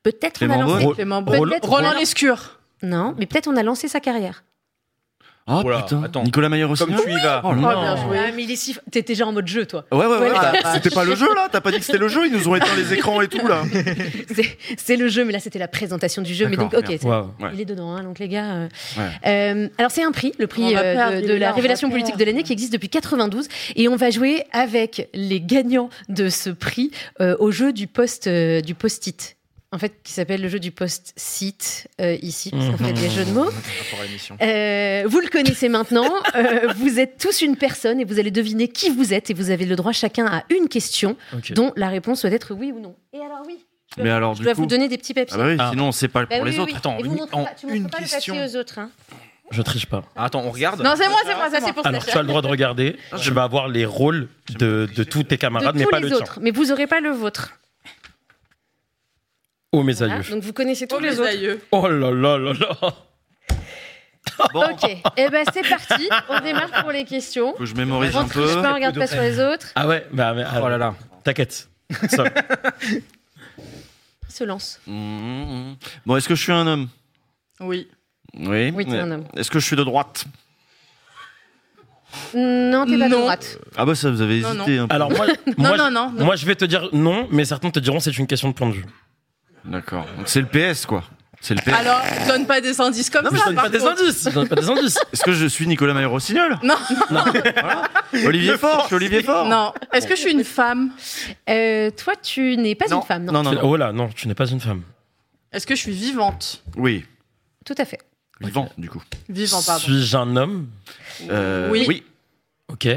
Peut-être 0.06 0.42
on 0.42 0.46
a 0.46 0.48
Clément 0.56 0.62
lancé. 0.62 0.84
Beaune 0.86 0.94
Clément 0.96 1.24
Peut-être 1.24 1.40
Beaune. 1.40 1.54
on 1.64 1.68
Roland 1.68 1.90
a- 1.90 2.00
Lescure. 2.00 2.60
Non, 2.84 3.16
mais 3.18 3.26
peut-être 3.26 3.48
on 3.48 3.58
a 3.58 3.64
lancé 3.64 3.88
sa 3.88 4.00
carrière. 4.00 4.44
Ah 5.48 5.62
Oh 5.64 5.70
là, 5.70 5.84
putain. 5.84 6.02
attends. 6.04 6.24
Nicolas 6.24 6.50
Maillot 6.50 6.68
aussi. 6.72 6.84
Comme 6.84 6.96
tu 6.96 7.08
y 7.12 7.22
vas. 7.22 7.42
Oh 7.44 7.50
Oh, 7.52 7.54
là. 7.62 7.76
bien 7.76 7.96
joué. 7.98 8.18
Ah, 8.18 8.32
mais 8.36 8.44
il 8.46 8.52
est 8.52 8.56
si... 8.56 8.76
T'es 8.92 9.04
déjà 9.04 9.28
en 9.28 9.32
mode 9.32 9.48
jeu, 9.48 9.68
toi. 9.68 9.86
Ouais, 9.92 10.00
ouais, 10.00 10.06
ouais. 10.08 10.18
Ouais, 10.18 10.34
bah, 10.34 10.74
c'était 10.74 10.90
pas 10.90 11.04
le 11.06 11.14
jeu 11.16 11.28
là. 11.36 11.50
T'as 11.52 11.62
pas 11.62 11.70
dit 11.72 11.78
que 11.78 11.86
c'était 11.86 12.00
le 12.00 12.08
jeu. 12.08 12.26
Ils 12.26 12.32
nous 12.34 12.48
ont 12.48 12.56
éteint 12.56 12.76
les 12.76 12.94
écrans 12.96 13.22
et 13.22 13.28
tout 13.28 13.46
là. 13.48 13.62
C'est- 14.34 14.58
C'est 14.76 14.96
le 14.98 15.08
jeu, 15.08 15.24
mais 15.24 15.34
là, 15.34 15.40
c'était 15.40 15.60
la 15.60 15.68
présentation 15.68 16.24
du 16.24 16.34
jeu. 16.34 16.48
Mais 16.48 16.58
donc, 16.58 16.72
D'accord, 16.72 16.80
ok, 16.84 16.90
merde. 16.90 17.02
c'est- 17.02 17.08
Waouh. 17.08 17.26
Ouais. 17.40 17.50
il 17.54 17.62
est 17.62 17.66
dedans, 17.66 17.92
hein, 17.96 18.02
donc 18.04 18.18
les 18.18 18.28
gars. 18.28 18.54
euh, 18.56 18.68
Ouais. 18.98 19.04
euh, 19.28 19.68
alors, 19.78 19.92
c'est 19.92 20.04
un 20.04 20.12
prix, 20.12 20.34
le 20.40 20.46
On 20.46 20.48
prix 20.48 20.74
va 20.74 20.80
euh, 20.80 20.94
perdre, 20.96 21.28
de, 21.28 21.34
la 21.34 21.52
révélation 21.52 21.90
politique 21.92 22.16
perdre. 22.16 22.26
de 22.26 22.32
l'année 22.32 22.42
qui 22.44 22.52
existe 22.54 22.74
depuis 22.74 22.90
92. 22.90 23.48
Et 23.76 23.88
on 23.88 23.98
va 23.98 24.10
jouer 24.10 24.46
avec 24.52 25.10
les 25.14 25.42
gagnants 25.42 25.92
de 26.10 26.30
ce 26.30 26.50
prix 26.50 26.90
euh, 27.22 27.36
au 27.40 27.52
jeu 27.52 27.72
du 27.72 27.86
post 27.86 28.26
euh, 28.26 28.62
du 28.62 28.74
post-it. 28.74 29.35
En 29.76 29.78
fait, 29.78 29.94
qui 30.06 30.14
s'appelle 30.14 30.42
le 30.42 30.48
jeu 30.48 30.58
du 30.60 30.72
post-it 30.72 31.88
euh, 32.00 32.16
ici, 32.22 32.50
parce 32.50 32.66
qu'on 32.70 32.78
fait 32.78 32.94
des 32.94 33.10
jeux 33.10 33.26
de 33.26 33.32
mots. 33.32 33.50
Euh, 34.42 35.04
vous 35.06 35.20
le 35.20 35.28
connaissez 35.28 35.68
maintenant. 35.70 36.10
Euh, 36.36 36.72
vous 36.78 37.00
êtes 37.00 37.18
tous 37.18 37.42
une 37.42 37.56
personne 37.58 38.00
et 38.00 38.06
vous 38.06 38.20
allez 38.20 38.32
deviner 38.32 38.68
qui 38.70 38.90
vous 38.90 39.14
êtes. 39.14 39.30
Et 39.30 39.34
vous 39.34 39.50
avez 39.50 39.66
le 39.66 39.76
droit 39.76 39.92
chacun 39.92 40.26
à 40.28 40.44
une 40.50 40.68
question 40.70 41.16
dont 41.52 41.72
la 41.76 41.90
réponse 41.90 42.22
doit 42.24 42.32
être 42.32 42.54
oui 42.54 42.72
ou 42.72 42.80
non. 42.80 42.96
Et 43.14 43.20
alors 43.20 43.40
oui, 43.46 43.58
je 43.92 43.96
dois, 43.98 44.04
Mais 44.06 44.10
alors 44.12 44.34
je 44.34 44.40
du 44.40 44.44
dois 44.46 44.54
coup. 44.54 44.62
vous 44.62 44.68
donner 44.68 44.88
des 44.88 44.98
petits 44.98 45.14
papiers. 45.14 45.36
Ah 45.36 45.38
bah 45.44 45.48
oui, 45.50 45.56
Ah. 45.60 45.70
sinon 45.72 45.88
on 45.88 45.92
sait 45.92 46.08
pas 46.08 46.22
Bah 46.26 46.36
pour 46.38 46.44
oui, 46.46 46.52
les 46.52 46.56
oui, 46.58 46.62
autres. 46.64 46.72
oui. 46.72 46.78
Attends, 46.78 46.98
Et 47.00 47.04
vous 47.04 47.18
en 47.18 47.28
pas, 47.28 47.52
tu 47.60 47.66
montres 47.66 47.76
une 47.78 47.90
pas 47.90 47.98
question. 48.00 48.36
le 48.36 48.42
papier 48.42 48.56
aux 48.58 48.60
autres. 48.62 48.80
hein. 48.80 48.90
Je 49.52 49.62
triche 49.62 49.86
pas. 49.86 50.04
Attends, 50.16 50.42
on 50.46 50.52
regarde 50.52 50.82
Non, 50.82 50.94
c'est 50.98 51.08
moi, 51.10 51.20
c'est 51.26 51.36
moi, 51.36 51.50
ça 51.52 51.60
c'est 51.64 51.74
pour 51.74 51.86
Alors, 51.86 52.04
tu 52.06 52.18
as 52.18 52.22
le 52.22 52.28
droit 52.28 52.42
de 52.42 52.48
regarder. 52.48 52.96
Tu 53.22 53.32
vas 53.32 53.44
avoir 53.44 53.68
les 53.68 53.86
rôles 53.86 54.28
de, 54.58 54.88
de 54.96 55.04
tous 55.04 55.24
tes 55.24 55.36
De 55.36 55.42
camarades, 55.42 55.76
mais 55.76 55.84
tous 55.84 55.90
pas 55.92 56.00
les 56.00 56.04
le 56.10 56.16
tien. 56.16 56.18
autres, 56.18 56.40
mais 56.42 56.52
vous 56.52 56.72
aurez 56.72 56.88
pas 56.88 57.00
le 57.02 57.10
vôtre. 57.12 57.52
Oh, 59.80 59.84
mes 59.84 59.94
Voilà. 59.94 60.16
aïeux. 60.16 60.24
Donc 60.32 60.44
vous 60.44 60.54
connaissez 60.54 60.88
tous 60.88 60.96
Oh, 60.98 61.00
les 61.00 61.10
les 61.12 61.20
autres. 61.20 61.30
aïeux. 61.30 61.62
Oh 61.72 61.88
là 61.88 62.12
là 62.12 62.38
là 62.38 62.54
là. 62.54 62.94
Ok, 64.54 64.84
et 65.18 65.30
ben 65.30 65.46
c'est 65.54 65.68
parti. 65.68 66.10
On 66.30 66.40
démarre 66.42 66.82
pour 66.82 66.92
les 66.92 67.06
questions. 67.06 67.52
Faut 67.54 67.60
que 67.60 67.66
je 67.66 67.76
mémorise 67.76 68.16
On 68.16 68.22
un 68.22 68.28
peu. 68.28 68.62
pas, 68.62 68.72
on 68.72 68.76
regarde 68.76 68.98
pas 68.98 69.08
sur 69.08 69.22
les 69.22 69.40
autres. 69.40 69.68
Ah 69.76 69.88
ouais, 69.88 70.06
bah, 70.12 70.34
mais, 70.34 70.44
Oh 70.62 70.68
là 70.68 70.78
là. 70.78 70.96
T'inquiète. 71.24 71.70
Il 71.90 72.10
se 74.30 74.44
lance. 74.44 74.80
Mmh, 74.88 74.94
mmh. 74.94 75.76
Bon, 76.06 76.18
est-ce 76.18 76.28
que 76.28 76.36
je 76.36 76.42
suis 76.42 76.52
un 76.52 76.66
homme? 76.68 76.90
Oui. 77.62 77.88
Oui. 78.34 78.72
Oui, 78.76 78.86
t'es 78.86 78.98
un 78.98 79.12
homme. 79.12 79.26
Est-ce 79.38 79.50
que 79.52 79.60
je 79.60 79.66
suis 79.66 79.76
de 79.78 79.84
droite? 79.84 80.26
Non, 82.34 82.86
t'es 82.86 82.98
pas 82.98 83.08
de 83.10 83.14
droite. 83.14 83.60
Ah 83.78 83.86
bah 83.86 83.96
ça, 83.96 84.10
vous 84.10 84.22
avez 84.22 84.42
Non, 84.42 84.54
hésité 84.54 84.78
un 84.80 84.88
peu. 84.88 84.96
Alors 84.96 85.12
moi, 85.12 85.28
Non, 85.58 85.70
moi, 85.70 85.78
non, 85.78 85.92
non. 85.92 86.12
non. 86.12 86.26
moi, 86.26 86.36
je 86.36 86.46
vais 86.46 86.56
te 86.56 86.66
dire 86.66 86.90
non, 86.94 87.28
mais 87.32 87.46
certains 87.46 87.70
te 87.72 87.80
diront 87.80 88.00
c'est 88.00 88.18
une 88.18 88.28
question 88.28 88.50
de 88.50 88.54
point 88.54 88.68
de 88.70 88.74
vue. 88.76 88.86
D'accord. 89.66 90.06
Donc 90.18 90.28
c'est 90.28 90.42
le 90.42 90.48
PS, 90.48 90.86
quoi. 90.86 91.04
C'est 91.42 91.54
le 91.54 91.62
PS. 91.62 91.74
Alors, 91.74 92.02
donne 92.28 92.48
pas 92.48 92.60
des 92.62 92.80
indices 92.82 93.10
comme 93.10 93.24
Non, 93.26 93.30
mais 93.32 93.38
ça. 93.38 93.44
je 93.46 93.50
donne 93.50 93.56
par 93.56 93.64
pas 93.66 93.70
des 93.70 93.78
contre. 93.80 94.02
indices. 94.02 94.24
Je 94.30 94.34
donne 94.34 94.48
pas 94.48 94.56
des 94.56 94.70
indices. 94.70 94.98
Est-ce 95.14 95.24
que 95.24 95.32
je 95.34 95.46
suis 95.46 95.68
Nicolas 95.68 95.94
Maillot-Rossignol 95.94 96.58
Non, 96.64 96.76
Olivier 98.26 98.58
Faure, 98.58 98.82
je 98.82 98.86
suis 98.88 98.96
Olivier 98.96 99.22
Faure. 99.24 99.48
non. 99.48 99.74
Est-ce 99.94 100.08
que 100.08 100.16
je 100.16 100.22
suis 100.22 100.32
une 100.32 100.44
femme? 100.44 100.92
Euh, 101.50 101.92
toi, 101.92 102.14
tu 102.16 102.58
n'es 102.58 102.74
pas 102.76 102.86
Non. 102.90 103.02
une 103.02 103.06
femme, 103.08 103.26
non, 103.26 103.34
Non, 103.34 103.44
non, 103.44 103.52
non. 103.54 103.60
Oh 103.64 103.76
là, 103.76 103.92
non, 103.92 104.10
tu 104.10 104.28
n'es 104.28 104.34
pas 104.36 104.48
une 104.48 104.60
femme. 104.60 104.82
Est-ce 105.52 105.68
que 105.68 105.76
je 105.76 105.82
suis 105.82 105.92
vivante? 105.92 106.64
Oui. 106.78 107.06
Tout 107.64 107.76
à 107.78 107.86
fait. 107.86 108.00
Vivant, 108.42 108.70
du 108.78 108.90
coup. 108.90 109.02
Vivant, 109.30 109.62
pardon. 109.66 109.84
Suis-je 109.84 110.18
un 110.18 110.36
homme? 110.36 110.68
Euh, 111.30 111.70
Oui. 111.72 111.86
oui. 111.88 112.04
Ok. 112.70 112.88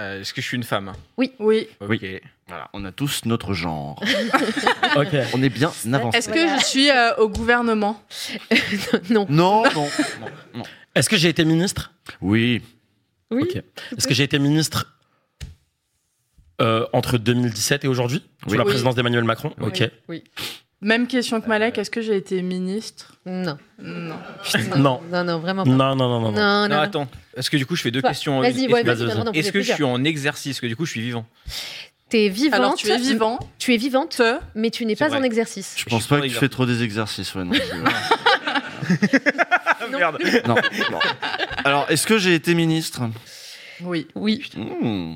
Euh, 0.00 0.20
Est-ce 0.20 0.34
que 0.34 0.40
je 0.42 0.46
suis 0.46 0.56
une 0.56 0.64
femme? 0.64 0.92
Oui. 1.16 1.32
Oui. 1.38 1.68
Voilà, 2.48 2.68
on 2.72 2.84
a 2.84 2.92
tous 2.92 3.24
notre 3.24 3.54
genre. 3.54 4.02
On 5.34 5.42
est 5.42 5.48
bien 5.48 5.72
avancé. 5.92 6.18
Est-ce 6.18 6.28
que 6.28 6.58
je 6.58 6.64
suis 6.64 6.90
euh, 6.90 7.14
au 7.16 7.28
gouvernement 7.28 8.02
non. 9.10 9.26
Non, 9.30 9.62
non, 9.74 9.88
non, 10.20 10.26
non. 10.56 10.62
Est-ce 10.94 11.08
que 11.08 11.16
j'ai 11.16 11.28
été 11.28 11.44
ministre? 11.44 11.92
Oui. 12.20 12.60
Oui. 13.30 13.48
Est-ce 13.96 14.06
que 14.06 14.12
j'ai 14.12 14.24
été 14.24 14.38
ministre 14.38 14.98
euh, 16.60 16.86
entre 16.92 17.16
2017 17.16 17.84
et 17.84 17.88
aujourd'hui? 17.88 18.22
Sous 18.44 18.50
Oui. 18.50 18.58
la 18.58 18.64
Oui. 18.64 18.70
présidence 18.70 18.94
d'Emmanuel 18.94 19.24
Macron? 19.24 19.54
Ok. 19.60 19.82
Même 20.82 21.06
question 21.06 21.40
que 21.40 21.46
Malek, 21.48 21.78
est-ce 21.78 21.90
que 21.90 22.02
j'ai 22.02 22.16
été 22.16 22.42
ministre? 22.42 23.14
Non. 23.24 23.56
Non. 23.78 24.16
Non. 24.76 25.00
Non, 25.10 25.24
non, 25.24 25.38
vraiment 25.38 25.62
pas. 25.64 25.70
Non, 25.70 25.94
non, 25.96 26.08
non, 26.08 26.20
non. 26.20 26.32
non. 26.32 26.32
Non, 26.32 26.62
Non, 26.62 26.68
non. 26.68 26.80
attends. 26.80 27.08
Est-ce 27.36 27.50
que 27.50 27.56
du 27.56 27.64
coup 27.64 27.76
je 27.76 27.82
fais 27.82 27.90
deux 27.92 28.02
questions 28.02 28.38
en 28.38 28.42
Vas-y, 28.42 28.66
ouais, 28.70 28.82
Est-ce 28.82 29.04
vas-y, 29.04 29.38
Est-ce 29.38 29.52
que 29.52 29.62
je 29.62 29.72
suis 29.72 29.84
en 29.84 30.02
exercice 30.04 30.60
Que 30.60 30.66
du 30.66 30.76
coup 30.76 30.84
je 30.84 30.90
suis 30.90 31.00
vivant? 31.00 31.24
T'es 32.12 32.28
vivante. 32.28 32.60
Alors, 32.60 32.74
tu 32.74 32.90
es 32.90 32.98
vivant 32.98 33.38
Tu 33.58 33.72
es 33.72 33.78
vivante, 33.78 34.20
mais 34.54 34.68
tu 34.68 34.84
n'es 34.84 34.96
pas 34.96 35.08
vrai. 35.08 35.18
en 35.18 35.22
exercice. 35.22 35.72
Je 35.78 35.86
pense 35.86 36.06
pas 36.06 36.20
que 36.20 36.26
tu 36.26 36.34
fais 36.34 36.50
trop 36.50 36.66
des 36.66 36.82
exercices. 36.82 37.34
Ouais, 37.34 37.42
non, 37.42 37.52
Merde. 39.90 40.18
non, 40.46 40.56
non. 40.90 40.98
Alors, 41.64 41.86
est-ce 41.90 42.06
que 42.06 42.18
j'ai 42.18 42.34
été 42.34 42.54
ministre? 42.54 43.00
Oui. 43.80 44.08
Oui. 44.14 44.44
Mmh. 44.54 45.14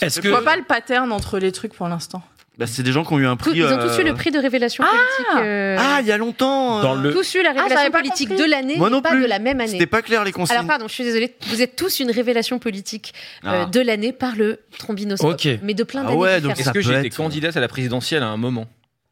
Est-ce 0.00 0.20
que- 0.20 0.28
Je 0.28 0.32
vois 0.32 0.42
pas 0.42 0.56
le 0.56 0.64
pattern 0.64 1.12
entre 1.12 1.38
les 1.38 1.52
trucs 1.52 1.74
pour 1.74 1.86
l'instant. 1.86 2.22
Bah, 2.58 2.66
c'est 2.66 2.82
des 2.82 2.90
gens 2.90 3.04
qui 3.04 3.12
ont 3.12 3.18
eu 3.20 3.26
un 3.26 3.36
prix. 3.36 3.52
ils 3.54 3.64
ont 3.64 3.78
tous 3.78 3.98
eu 3.98 4.00
euh, 4.00 4.04
le 4.04 4.14
prix 4.14 4.32
de 4.32 4.38
révélation 4.40 4.82
politique. 4.82 5.26
euh, 5.44 5.76
Ah, 5.78 5.98
il 6.00 6.06
y 6.08 6.12
a 6.12 6.16
longtemps. 6.18 6.78
euh, 6.80 6.82
Dans 6.82 6.94
le- 6.96 7.12
Tous 7.12 7.34
eu 7.34 7.38
la 7.42 7.50
j'avais 7.50 7.60
révélation 7.62 7.90
politique 7.92 8.28
compris. 8.30 8.44
de 8.44 8.50
l'année, 8.50 8.76
Moi 8.76 8.88
mais 8.90 8.96
non 8.96 9.00
pas 9.02 9.10
plus. 9.10 9.22
de 9.22 9.26
la 9.26 9.38
même 9.38 9.60
année. 9.60 9.70
C'était 9.70 9.86
pas 9.86 10.02
clair 10.02 10.24
les 10.24 10.32
consignes. 10.32 10.56
Alors 10.56 10.66
pardon, 10.66 10.88
je 10.88 10.92
suis 10.94 11.04
désolée. 11.04 11.36
Vous 11.46 11.62
êtes 11.62 11.76
tous 11.76 12.00
une 12.00 12.10
révélation 12.10 12.58
politique 12.58 13.14
euh, 13.44 13.62
Ah. 13.62 13.66
de 13.66 13.80
l'année 13.80 14.12
par 14.12 14.34
le 14.34 14.58
trombinoscope, 14.78 15.34
Ok. 15.34 15.48
mais 15.62 15.74
de 15.74 15.84
plein 15.84 16.00
Ah 16.02 16.08
d'années 16.08 16.16
ouais, 16.16 16.40
donc. 16.40 16.58
Est-ce 16.58 16.70
que 16.72 16.80
être- 17.06 17.16
candidate 17.16 17.56
à 17.56 17.60
la 17.60 17.68
présidentielle 17.68 18.24
à 18.24 18.28
un 18.28 18.36
moment 18.36 18.66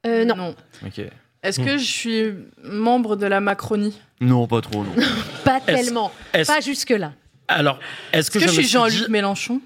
Euh, 0.06 0.24
non, 0.24 0.54
Ok. 0.84 1.00
Est-ce 1.44 1.60
Hmm. 1.60 1.64
que 1.64 1.78
je 1.78 1.84
suis 1.84 2.24
membre 2.64 3.14
de 3.14 3.26
la 3.26 3.40
Macronie 3.40 3.96
Non, 4.20 4.48
pas 4.48 4.60
trop, 4.60 4.82
non. 4.82 4.92
pas 5.44 5.60
tellement, 5.60 6.10
pas 6.32 6.60
jusque 6.60 6.90
là. 6.90 7.12
Alors, 7.46 7.78
est-ce 8.12 8.28
que, 8.32 8.40
je 8.40 8.48
suis 8.48 8.64
suis 8.64 8.72
Jean-Luc 8.72 9.04
dit- 9.06 9.10
Mélenchon 9.10 9.60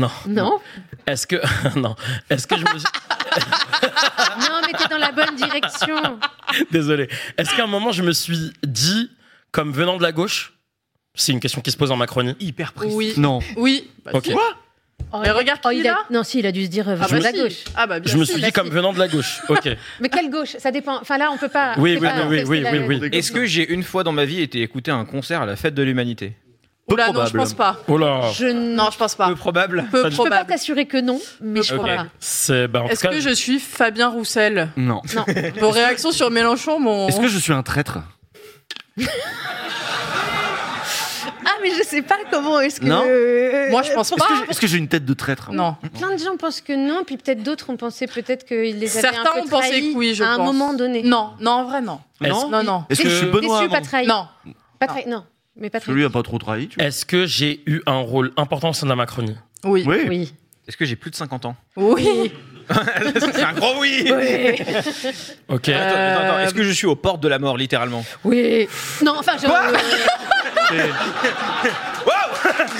Non. 0.00 0.10
Non, 0.26 0.60
Est-ce 1.06 1.26
que 1.26 1.36
non 1.78 1.94
Est-ce 2.30 2.46
que 2.46 2.56
je 2.56 2.62
me 2.62 2.78
suis... 2.78 2.88
non, 4.40 4.60
mais 4.66 4.78
t'es 4.78 4.88
dans 4.88 4.98
la 4.98 5.12
bonne 5.12 5.34
direction. 5.36 6.18
désolé 6.70 7.08
Est-ce 7.36 7.54
qu'à 7.54 7.64
un 7.64 7.68
moment 7.68 7.92
je 7.92 8.02
me 8.02 8.12
suis 8.12 8.52
dit 8.64 9.10
comme 9.52 9.72
venant 9.72 9.96
de 9.96 10.02
la 10.02 10.12
gauche 10.12 10.54
C'est 11.14 11.32
une 11.32 11.40
question 11.40 11.60
qui 11.60 11.70
se 11.70 11.76
pose 11.76 11.90
en 11.92 11.96
Macronie. 11.96 12.36
Hyper 12.40 12.72
précis. 12.72 12.94
Oui. 12.94 13.14
Non. 13.16 13.40
Oui. 13.56 13.90
Bah, 14.04 14.12
Ok. 14.14 14.26
si. 14.26 14.34
Oh, 15.12 15.18
Mais 15.22 15.30
regarde 15.30 15.60
oh, 15.64 15.70
qui 15.70 15.78
il 15.78 15.88
a- 15.88 15.92
là 15.92 15.98
Non, 16.10 16.22
si, 16.22 16.38
il 16.38 16.46
a 16.46 16.52
dû 16.52 16.64
se 16.64 16.70
dire 16.70 16.88
euh, 16.88 16.96
Ah 17.00 17.06
bah 17.10 17.18
la 17.18 17.32
si. 17.32 17.38
gauche. 17.40 17.64
Ah 17.74 17.86
bah 17.86 17.98
bien 18.00 18.12
Je 18.12 18.18
me 18.18 18.24
suis 18.24 18.40
bah 18.40 18.46
dit 18.46 18.52
comme 18.52 18.66
si. 18.68 18.72
venant 18.72 18.92
de 18.92 18.98
la 18.98 19.08
gauche. 19.08 19.40
Ok. 19.48 19.68
Mais 20.00 20.08
quelle 20.08 20.30
gauche? 20.30 20.56
Ça 20.58 20.70
dépend. 20.70 20.98
Enfin 21.00 21.18
là, 21.18 21.30
on 21.32 21.38
peut 21.38 21.48
pas. 21.48 21.74
Oui, 21.78 21.96
oui, 22.00 22.06
pas- 22.06 22.26
oui, 22.28 22.42
oui, 22.42 22.44
oui, 22.46 22.60
la- 22.60 22.70
oui. 22.86 23.08
Est-ce 23.12 23.32
que 23.32 23.44
j'ai 23.44 23.68
une 23.72 23.82
fois 23.82 24.04
dans 24.04 24.12
ma 24.12 24.24
vie 24.24 24.40
été 24.40 24.62
écouter 24.62 24.90
un 24.90 25.04
concert 25.04 25.42
à 25.42 25.46
la 25.46 25.56
fête 25.56 25.74
de 25.74 25.82
l'humanité? 25.82 26.36
Oula, 26.90 27.06
non, 27.06 27.12
je 27.12 27.12
probable. 27.14 27.38
pense 27.38 27.54
pas. 27.54 27.76
Oh 27.88 27.98
là. 27.98 28.30
Je 28.32 28.46
ne 28.46 28.74
Non, 28.74 28.88
je 28.92 28.98
pense 28.98 29.14
pas. 29.14 29.28
Peu 29.28 29.34
probable. 29.36 29.84
Peu 29.90 29.98
je 29.98 30.02
peux 30.04 30.10
pas 30.10 30.14
probable. 30.16 30.48
t'assurer 30.50 30.86
que 30.86 31.00
non, 31.00 31.20
mais 31.40 31.62
je 31.62 31.74
Ok. 31.74 31.80
crois 31.82 31.94
pas. 31.96 32.06
C'est 32.18 32.66
bah, 32.68 32.82
en 32.82 32.88
Est-ce 32.88 33.02
cas. 33.02 33.10
que 33.10 33.20
je 33.20 33.30
suis 33.30 33.58
Fabien 33.60 34.08
Roussel 34.08 34.70
Non. 34.76 35.00
Non. 35.14 35.24
Vos 35.60 35.70
réactions 35.70 36.12
sur 36.12 36.30
Mélenchon 36.30 36.78
m'ont. 36.80 37.08
Est-ce 37.08 37.20
que 37.20 37.28
je 37.28 37.38
suis 37.38 37.52
un 37.52 37.62
traître 37.62 37.98
Ah, 41.42 41.54
mais 41.62 41.70
je 41.70 41.82
sais 41.82 42.02
pas 42.02 42.16
comment 42.30 42.60
est-ce 42.60 42.80
que. 42.80 42.86
Non. 42.86 43.02
Euh, 43.06 43.70
Moi, 43.70 43.82
je 43.82 43.92
pense 43.92 44.10
pas. 44.10 44.26
est-ce 44.48 44.60
que 44.60 44.66
j'ai 44.66 44.76
une 44.78 44.88
tête 44.88 45.04
de 45.04 45.14
traître 45.14 45.52
Non. 45.52 45.76
Plein 45.98 46.12
de 46.14 46.18
gens 46.18 46.36
pensent 46.38 46.60
que 46.60 46.72
non, 46.74 47.02
puis 47.04 47.16
peut-être 47.16 47.42
d'autres 47.42 47.70
ont 47.70 47.76
pensé 47.76 48.06
peut-être 48.06 48.44
qu'ils 48.46 48.78
les 48.78 48.90
avaient 48.98 49.08
Certains 49.08 49.30
un 49.30 49.34
peu 49.34 49.40
ont 49.40 49.46
pensé 49.48 49.80
que 49.92 49.96
oui, 49.96 50.14
je 50.14 50.22
à 50.22 50.28
un 50.32 50.36
pense. 50.36 50.46
moment 50.46 50.74
donné. 50.74 51.02
Non, 51.02 51.30
non, 51.40 51.50
en 51.52 51.64
vrai, 51.64 51.80
non. 51.80 52.00
Non, 52.20 52.62
non. 52.62 52.84
Est-ce 52.90 53.02
que 53.02 53.08
je 53.08 53.14
suis 53.16 53.26
Déçu, 53.26 53.40
Benoît 53.40 53.68
pas 53.68 53.80
trahi. 53.80 54.06
Non. 54.06 54.26
Pas 54.78 54.86
trahi, 54.86 55.08
non. 55.08 55.24
Mais 55.56 55.68
pas 55.68 55.72
Parce 55.78 55.84
que 55.84 55.90
trahi. 55.90 55.96
lui 55.98 56.04
a 56.04 56.10
pas 56.10 56.22
trop 56.22 56.38
trahi. 56.38 56.68
Tu 56.68 56.76
vois. 56.78 56.86
Est-ce 56.86 57.04
que 57.04 57.26
j'ai 57.26 57.62
eu 57.66 57.80
un 57.86 57.98
rôle 57.98 58.32
important 58.36 58.70
au 58.70 58.72
sein 58.72 58.86
de 58.86 58.90
la 58.90 58.96
Macronie? 58.96 59.36
Oui. 59.64 59.84
Oui. 59.86 60.04
Oui. 60.08 60.32
Est-ce 60.68 60.76
que 60.76 60.84
j'ai 60.84 60.96
plus 60.96 61.10
de 61.10 61.16
50 61.16 61.46
ans? 61.46 61.56
Oui. 61.76 62.32
C'est 63.18 63.42
un 63.42 63.52
gros 63.54 63.80
oui? 63.80 64.04
Ok. 65.48 65.68
Euh, 65.68 65.74
Attends, 65.74 65.98
attends, 66.20 66.24
attends. 66.24 66.38
Est-ce 66.40 66.54
que 66.54 66.62
je 66.62 66.70
suis 66.70 66.86
aux 66.86 66.94
portes 66.94 67.20
de 67.20 67.26
la 67.28 67.38
mort, 67.40 67.56
littéralement? 67.56 68.04
Oui. 68.24 68.68
Non, 69.02 69.14
enfin, 69.18 69.32
je. 69.40 69.46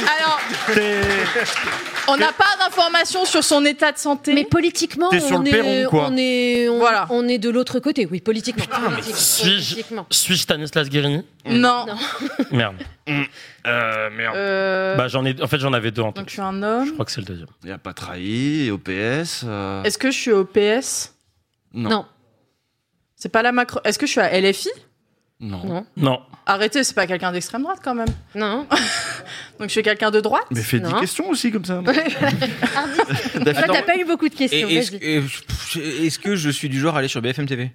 Alors, 0.07 0.41
on 2.13 2.17
n'a 2.17 2.33
pas 2.33 2.57
d'informations 2.59 3.25
sur 3.25 3.43
son 3.45 3.65
état 3.65 3.93
de 3.93 3.99
santé. 3.99 4.35
Mais 4.35 4.45
politiquement, 4.45 5.09
T'es 5.11 5.21
sur 5.21 5.37
on, 5.39 5.43
le 5.43 5.49
est, 5.49 5.51
perron, 5.51 5.91
quoi. 5.91 6.09
on 6.11 6.17
est, 6.17 6.69
on, 6.69 6.79
Voilà. 6.79 7.07
on 7.11 7.27
est 7.29 7.39
de 7.39 7.49
l'autre 7.51 7.79
côté. 7.81 8.07
Oui, 8.11 8.21
politiquement. 8.21 8.65
Politique- 8.91 9.17
Suis-je 9.17 9.75
politiquement. 9.75 10.07
suis-je 10.11 10.43
Stanislas 10.43 10.89
Guérini 10.89 11.25
non. 11.47 11.87
Non. 11.87 11.95
Merde. 12.53 12.77
Euh, 13.67 14.11
merde. 14.11 14.37
Euh, 14.37 14.95
Bah 14.97 15.09
j'en 15.09 15.25
ai. 15.25 15.41
En 15.43 15.47
fait 15.49 15.59
j'en 15.59 15.73
avais 15.73 15.91
deux 15.91 16.03
en 16.03 16.07
donc 16.07 16.17
tête. 16.17 16.29
je 16.29 16.33
suis 16.33 16.41
un 16.43 16.53
Je 16.61 16.65
homme. 16.67 16.93
crois 16.93 17.05
que 17.05 17.13
c'est 17.13 17.21
le 17.21 17.27
deuxième. 17.27 17.49
Il 17.65 17.71
a 17.73 17.79
pas 17.79 17.93
trahi. 17.95 18.67
Et 18.67 18.71
au 18.71 18.79
PS. 18.79 19.43
euh, 19.47 19.83
Est-ce 19.83 19.99
que 19.99 20.11
je 20.11 20.19
suis 20.19 20.33
au 20.33 20.45
PS 20.45 21.15
Non. 21.73 21.91
Non. 21.91 22.07
C'est 23.17 23.29
pas 23.31 23.43
la 23.43 23.53
Macron. 23.53 23.81
Est-ce 23.85 23.99
que 23.99 24.07
je 24.07 24.13
suis 24.13 24.21
à 24.21 24.31
LFI 24.41 24.69
Non. 25.41 25.65
Non. 25.65 25.87
Non. 25.97 26.21
Arrêtez, 26.47 26.85
c'est 26.85 26.95
pas 26.95 27.07
quelqu'un 27.07 27.33
d'extrême 27.33 27.63
droite 27.63 27.79
quand 27.83 27.95
même. 27.95 28.09
Non. 28.35 28.67
Donc 29.59 29.69
je 29.69 29.73
suis 29.73 29.83
quelqu'un 29.83 30.11
de 30.11 30.21
droite. 30.21 30.45
Mais 30.51 30.61
fais 30.63 30.81
10 30.81 30.91
Non. 30.93 31.01
questions 31.01 31.29
aussi 31.31 31.51
comme 31.51 31.65
ça. 31.65 31.83
Toi, 31.85 31.95
t'as 33.43 33.83
pas 33.83 33.97
eu 33.97 34.05
beaucoup 34.05 34.29
de 34.29 34.35
questions. 34.35 34.69
Et 34.69 34.77
Est-ce 34.77 34.91
vas-y. 34.93 35.01
que, 35.01 36.05
est-ce 36.07 36.19
que 36.19 36.37
je 36.37 36.51
suis 36.51 36.69
du 36.69 36.79
genre 36.79 36.95
à 36.97 36.99
aller 36.99 37.09
sur 37.09 37.23
BFM 37.23 37.47
TV 37.47 37.71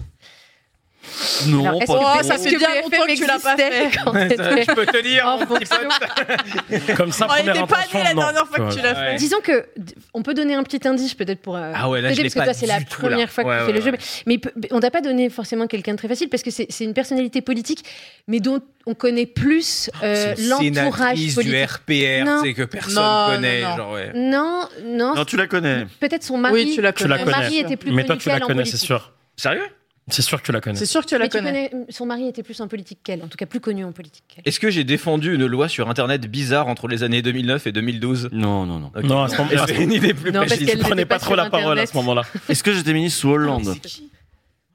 Non, 1.48 1.80
pas 1.80 1.86
Oh, 1.88 2.24
ça 2.24 2.38
fait 2.38 2.56
bien 2.56 2.82
longtemps 2.82 3.06
que 3.06 3.16
tu 3.16 3.26
l'as 3.26 3.40
pas 3.40 3.56
fait. 3.56 3.90
Je 4.66 4.74
peux 4.74 4.86
te 4.86 5.02
dire 5.02 5.26
en 5.28 5.38
fonction 5.40 5.78
Comme 6.98 7.12
ça 7.12 7.26
On 7.26 7.36
première 7.36 7.56
était 7.56 7.66
pas 7.68 7.82
nés 7.94 8.04
la 8.04 8.14
dernière 8.14 8.48
fois 8.48 8.68
que 8.68 8.74
tu 8.74 8.82
l'as 8.82 8.96
fait. 8.96 9.16
Disons 9.16 9.40
que 9.42 9.66
on 10.14 10.22
peut 10.24 10.34
donner 10.34 10.54
un 10.56 10.64
petit 10.64 10.88
indice 10.88 11.14
peut-être 11.14 11.42
pour 11.42 11.56
euh, 11.56 11.72
Ah 11.76 11.90
ouais, 11.90 12.02
là, 12.02 12.14
je 12.14 12.22
parce 12.22 12.34
que 12.34 12.40
toi 12.44 12.54
c'est 12.54 12.68
la 12.68 12.80
première 12.82 13.30
fois 13.30 13.44
que 13.44 13.60
tu 13.60 13.66
fais 13.66 13.72
le 13.74 13.82
jeu 13.82 13.92
mais, 14.26 14.40
on 14.72 14.80
t'a 14.80 14.92
pas 14.92 15.02
donné 15.02 15.30
forcément 15.30 15.68
quelqu'un 15.68 15.94
de 15.94 15.98
très 15.98 16.08
facile 16.08 16.30
parce 16.30 16.44
que 16.44 16.52
c'est 16.52 16.68
c'est 16.70 16.84
une 16.84 16.94
personnalité 16.94 17.42
politique 17.42 17.84
mais 18.28 18.40
dont 18.40 18.60
on 18.86 18.94
connaît 18.94 19.26
plus 19.26 19.90
euh, 20.04 20.34
C'est 20.36 20.44
une 20.44 20.76
l'entourage 20.76 21.34
politique. 21.34 21.52
du 21.52 21.64
RPR, 21.64 22.42
sais, 22.44 22.54
que 22.54 22.64
personne 22.64 22.96
Non, 22.96 23.28
connaît. 23.36 23.62
non, 23.62 23.70
non. 23.70 23.78
Genre, 23.78 23.92
ouais. 23.94 24.12
Non, 24.14 24.70
non, 24.84 25.16
Non, 25.16 25.26
tu 25.26 25.38
la 25.38 25.48
connais. 25.48 25.86
peut-être 26.00 26.24
son 26.24 26.38
mari. 26.38 26.54
Oui, 26.54 26.72
tu 26.76 26.82
la 26.82 26.92
la 26.92 26.98
Son 26.98 27.08
connais. 27.08 27.26
mari 27.26 27.58
était 27.60 27.78
plus 27.78 27.92
Mais 27.92 28.04
toi 28.04 28.18
tu 28.18 28.30
la 28.30 28.40
connais, 28.40 28.66
c'est 28.66 28.78
sûr. 28.78 29.12
Sérieux? 29.36 29.64
C'est 30.08 30.22
sûr 30.22 30.40
que 30.40 30.46
tu 30.46 30.52
la 30.52 30.62
connais. 30.62 30.78
C'est 30.78 30.86
sûr 30.86 31.02
que 31.02 31.08
tu 31.08 31.18
la 31.18 31.28
tu 31.28 31.38
connais. 31.38 31.70
connais, 31.70 31.86
son 31.90 32.06
mari 32.06 32.28
était 32.28 32.44
plus 32.44 32.62
en 32.62 32.68
politique 32.68 33.00
qu'elle, 33.04 33.24
en 33.24 33.28
tout 33.28 33.38
cas 33.38 33.48
plus 33.48 33.60
connu 33.60 33.84
en 33.84 33.92
politique 33.92 34.24
qu'elle. 34.28 34.44
Est-ce 34.46 34.60
que 34.60 34.70
j'ai 34.70 34.84
défendu 34.84 35.34
une 35.34 35.48
loi 35.48 35.68
sur 35.68 35.90
Internet 35.90 36.22
bizarre 36.30 36.68
entre 36.68 36.88
les 36.88 37.02
années 37.02 37.24
2009 37.24 37.66
et 37.66 37.72
2012 37.72 38.30
Non, 38.32 38.68
non, 38.68 38.78
non. 38.80 38.92
Ok. 38.96 39.04
Non, 39.04 39.24
à 39.24 39.30
ce 39.30 39.38
moment- 39.38 39.50
à 39.52 39.66
ce 39.68 39.74
J'ai 39.74 39.82
une 39.82 39.92
idée 39.92 40.14
plus 40.14 40.32
Non, 40.32 40.42
parce 40.42 40.60
Tu 40.60 40.78
prenais 40.78 41.06
pas 41.06 41.16
pas 41.16 41.26
trop 41.26 41.34
la 41.36 41.50
parole 41.50 41.66
à 41.80 41.82
Internet. 41.82 41.90
ce 41.90 41.98
moment-là. 41.98 42.22
Est-ce 42.50 42.64
que 42.64 42.72
j'étais 42.72 42.94
ministre 42.94 43.20
sous 43.22 43.30
Hollande 43.30 43.76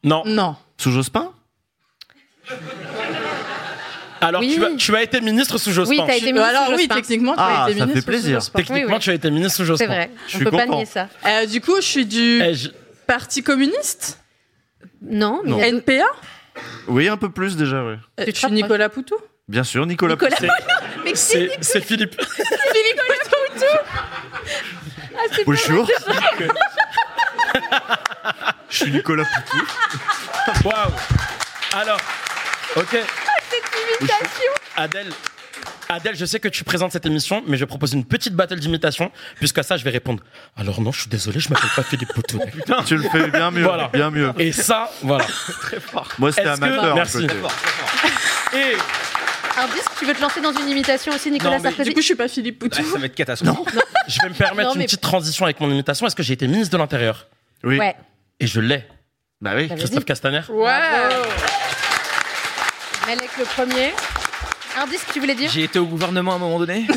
Non. 0.03 0.25
Non. 0.27 0.57
Sous 0.79 0.91
Jospin 0.91 1.31
Alors, 4.23 4.43
Oui. 4.43 4.53
tu, 4.55 4.65
as, 4.65 4.71
tu 4.77 4.95
as 4.97 5.03
été 5.03 5.21
ministre 5.23 5.57
sous 5.59 5.71
Jospin. 5.73 5.91
Oui, 5.95 6.01
t'as 6.07 6.17
été 6.17 6.27
ministre 6.27 6.49
Alors 6.49 6.67
sous 6.67 6.73
oui, 6.73 6.79
Jospin. 6.81 6.95
techniquement, 6.97 7.33
tu 7.35 7.39
Ah, 7.41 7.65
as 7.65 7.71
été 7.71 7.79
ça 7.79 7.87
ministre 7.87 8.05
fait 8.05 8.11
plaisir. 8.13 8.43
sous. 8.43 8.51
Techniquement, 8.51 8.87
Oui, 8.89 8.93
oui. 8.95 8.99
tu 9.01 9.11
as 9.11 9.15
été 9.15 9.31
ministre 9.31 9.57
sous 9.57 9.65
Jospin. 9.65 9.85
C'est 9.85 9.95
vrai. 9.95 10.11
Je 10.29 10.35
On 10.35 10.39
suis 10.39 10.45
peut 10.45 10.51
pas 10.51 10.67
nier 10.67 10.85
ça. 10.85 11.09
Euh, 11.27 11.47
du 11.47 11.61
coup, 11.63 11.77
je 11.77 11.87
suis 11.87 12.05
du 12.05 12.43
Eh, 12.43 12.55
je- 12.55 12.69
Parti 13.07 13.43
communiste? 13.43 14.19
Non, 15.03 15.43
mais 15.45 15.51
d'autres- 15.51 15.65
NPA 15.65 16.05
Oui, 16.89 17.09
un 17.09 17.17
peu 17.17 17.31
plus 17.31 17.57
déjà. 17.57 17.77
Euh, 17.77 17.97
Tu 18.19 18.23
rapproches. 18.25 18.51
Nicolas 18.51 18.89
Poutou 18.89 19.17
Bien 19.49 19.65
sûr, 19.65 19.85
Nicolas. 19.87 20.15
Nicolas. 20.15 20.37
Pousset. 20.37 20.49
Mais 21.05 21.13
qui 21.13 21.17
C'est 21.19 21.51
c'est 21.61 21.81
Philippe. 21.81 22.15
Philippe 22.23 23.01
Poutou 23.25 23.67
Ah, 25.17 25.27
c'est 25.33 25.45
pas 25.45 25.53
Bonjour. 25.53 25.89
Je 28.69 28.77
suis 28.77 28.91
Nicolas 28.93 29.25
Poutou. 29.25 29.67
Waouh. 30.69 30.93
Alors, 31.75 32.01
ok. 32.77 32.91
Cette 33.51 34.01
imitation. 34.01 34.53
Adèle. 34.77 35.11
Adèle, 35.95 36.17
je 36.17 36.25
sais 36.25 36.41
que 36.41 36.49
tu 36.49 36.65
présentes 36.65 36.93
cette 36.93 37.07
émission, 37.07 37.43
mais 37.47 37.57
je 37.57 37.65
propose 37.65 37.93
une 37.93 38.05
petite 38.05 38.35
battle 38.35 38.59
d'imitation, 38.61 39.11
puisqu'à 39.37 39.63
ça, 39.63 39.77
je 39.77 39.85
vais 39.85 39.91
répondre. 39.91 40.23
Alors 40.57 40.81
non, 40.81 40.93
je 40.93 41.01
suis 41.03 41.11
désolé, 41.11 41.41
je 41.41 41.49
m'appelle 41.51 41.71
pas 41.75 41.83
Philippe 41.83 42.13
Poutou. 42.13 42.41
Tu 42.87 42.97
le 42.97 43.09
fais 43.09 43.29
bien 43.29 43.51
mieux. 43.51 43.63
Voilà. 43.65 43.89
Bien 43.89 44.11
mieux. 44.11 44.33
Et 44.39 44.53
ça, 44.53 44.91
voilà. 45.03 45.27
Moi, 46.19 46.33
c'était 46.33 46.49
Est-ce 46.49 46.61
que- 46.61 46.65
amateur. 46.65 46.95
Merci. 46.95 47.27
Et 48.55 48.77
Indice, 49.59 49.85
tu 49.99 50.07
veux 50.07 50.15
te 50.15 50.21
lancer 50.21 50.41
dans 50.41 50.53
une 50.53 50.69
imitation 50.69 51.13
aussi, 51.13 51.31
Nicolas 51.31 51.51
Non, 51.51 51.57
mais 51.63 51.69
Sarkozy 51.71 51.89
Du 51.91 51.95
coup, 51.95 52.01
je 52.01 52.07
suis 52.07 52.15
pas 52.15 52.29
Philippe 52.29 52.59
Poutou. 52.61 52.81
Ouais, 52.83 52.89
ça 52.89 52.99
va 52.99 53.07
être 53.07 53.15
catastrophique. 53.15 53.69
je 54.09 54.19
vais 54.23 54.29
me 54.29 54.35
permettre 54.35 54.69
Non, 54.71 54.75
mais- 54.75 54.83
une 54.83 54.87
petite 54.87 55.01
transition 55.01 55.45
avec 55.45 55.61
mon 55.61 55.71
imitation. 55.71 56.07
Est-ce 56.07 56.17
que 56.17 56.23
j'ai 56.23 56.35
été 56.35 56.47
ministre 56.47 56.73
de 56.73 56.79
l'Intérieur 56.79 57.27
Oui. 57.65 57.79
Ouais. 57.79 57.95
Et 58.39 58.47
je 58.47 58.61
l'ai. 58.61 58.85
Bah 59.41 59.53
oui. 59.57 59.67
Bah, 59.67 59.75
Christophe. 59.77 60.05
Castaner 60.05 60.41
Ouais 60.51 60.71
Malek 63.07 63.31
le 63.39 63.45
premier. 63.45 63.93
Indice, 64.83 65.05
tu 65.13 65.21
voulais 65.21 65.35
dire 65.35 65.51
J'ai 65.51 65.65
été 65.65 65.79
au 65.79 65.87
gouvernement 65.87 66.33
à 66.33 66.37
un 66.37 66.39
moment 66.39 66.59
donné. 66.59 66.87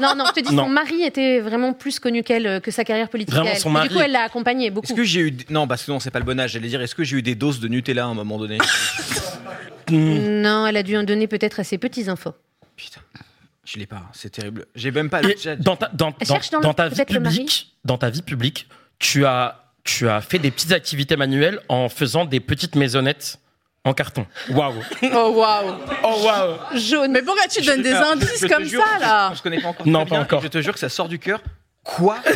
Non, 0.00 0.14
non, 0.16 0.24
je 0.28 0.40
te 0.40 0.48
dis, 0.48 0.54
Non. 0.54 0.64
son 0.64 0.70
mari 0.70 1.02
était 1.02 1.40
vraiment 1.40 1.74
plus 1.74 1.98
connu 2.00 2.22
qu'elle, 2.22 2.46
euh, 2.46 2.60
que 2.60 2.70
sa 2.70 2.84
carrière 2.84 3.10
politique. 3.10 3.34
Vraiment, 3.34 3.50
à 3.50 3.52
elle. 3.52 3.58
son 3.60 3.68
Et 3.68 3.72
mari- 3.72 3.88
Du 3.88 3.94
coup, 3.96 4.00
elle 4.00 4.12
l'a 4.12 4.22
accompagné 4.22 4.66
Est-ce 4.66 4.74
beaucoup. 4.74 4.94
que 4.94 5.04
j'ai 5.04 5.20
eu. 5.20 5.36
Non, 5.50 5.66
parce 5.68 5.84
que 5.84 5.90
non, 5.90 6.00
c'est 6.00 6.10
pas 6.10 6.20
le 6.20 6.24
bon 6.24 6.40
âge. 6.40 6.52
J'allais 6.52 6.68
dire, 6.68 6.80
est-ce 6.80 6.94
que 6.94 7.04
j'ai 7.04 7.18
eu 7.18 7.22
des 7.22 7.34
doses 7.34 7.60
de 7.60 7.68
Nutella 7.68 8.04
à 8.04 8.06
un 8.08 8.14
moment 8.14 8.38
donné 8.38 8.56
Hmm. 9.90 10.40
Non, 10.42 10.66
elle 10.68 10.76
a 10.76 10.82
dû 10.84 10.96
en 10.96 11.02
donner 11.02 11.26
peut-être 11.26 11.58
à 11.60 11.64
ses 11.64 11.76
petits 11.76 12.08
infos. 12.08 12.32
Putain, 12.76 13.00
je 13.64 13.76
l'ai 13.78 13.86
pas. 13.86 14.02
C'est 14.12 14.30
terrible. 14.30 14.66
J'ai 14.76 14.90
même 14.92 15.10
pas 15.10 15.20
Et 15.20 15.26
le 15.26 15.34
chat. 15.36 15.56
dans 15.56 15.74
ta, 15.76 15.88
dans, 15.92 16.14
Elle 16.20 16.26
dans- 16.28 16.34
cherche 16.34 16.50
dans 16.50 16.58
le- 16.58 16.62
dans 16.62 16.74
ta 16.74 16.88
vie 16.88 16.94
peut-être 16.94 17.12
le 17.12 17.20
mari 17.20 17.36
publique, 17.38 17.74
dans 17.84 17.98
ta 17.98 18.08
vie 18.08 18.22
publique, 18.22 18.68
tu 19.00 19.26
as, 19.26 19.64
tu 19.82 20.08
as 20.08 20.20
fait 20.20 20.38
des 20.38 20.50
petites 20.52 20.70
activités 20.72 21.16
manuelles 21.16 21.60
en 21.68 21.88
faisant 21.88 22.24
des 22.24 22.38
petites 22.40 22.76
maisonnettes 22.76 23.38
en 23.84 23.92
carton. 23.94 24.26
Waouh. 24.50 24.74
Oh 25.12 25.30
waouh 25.36 25.74
Oh 26.04 26.22
waouh. 26.24 26.56
Jaune. 26.74 27.12
Mais 27.12 27.22
pourquoi 27.22 27.46
tu 27.48 27.62
donnes 27.62 27.82
des 27.82 27.92
Alors, 27.92 28.12
indices 28.12 28.40
je 28.42 28.46
comme 28.46 28.64
jure, 28.64 28.84
ça 28.84 28.98
là 28.98 29.28
On 29.32 29.34
se 29.34 29.42
connaît 29.42 29.60
pas 29.60 29.68
encore. 29.68 29.86
Non, 29.86 30.00
pas 30.04 30.16
bien, 30.16 30.20
encore. 30.22 30.42
Je 30.42 30.48
te 30.48 30.60
jure 30.60 30.74
que 30.74 30.80
ça 30.80 30.88
sort 30.88 31.08
du 31.08 31.18
cœur. 31.18 31.40
Quoi 31.82 32.18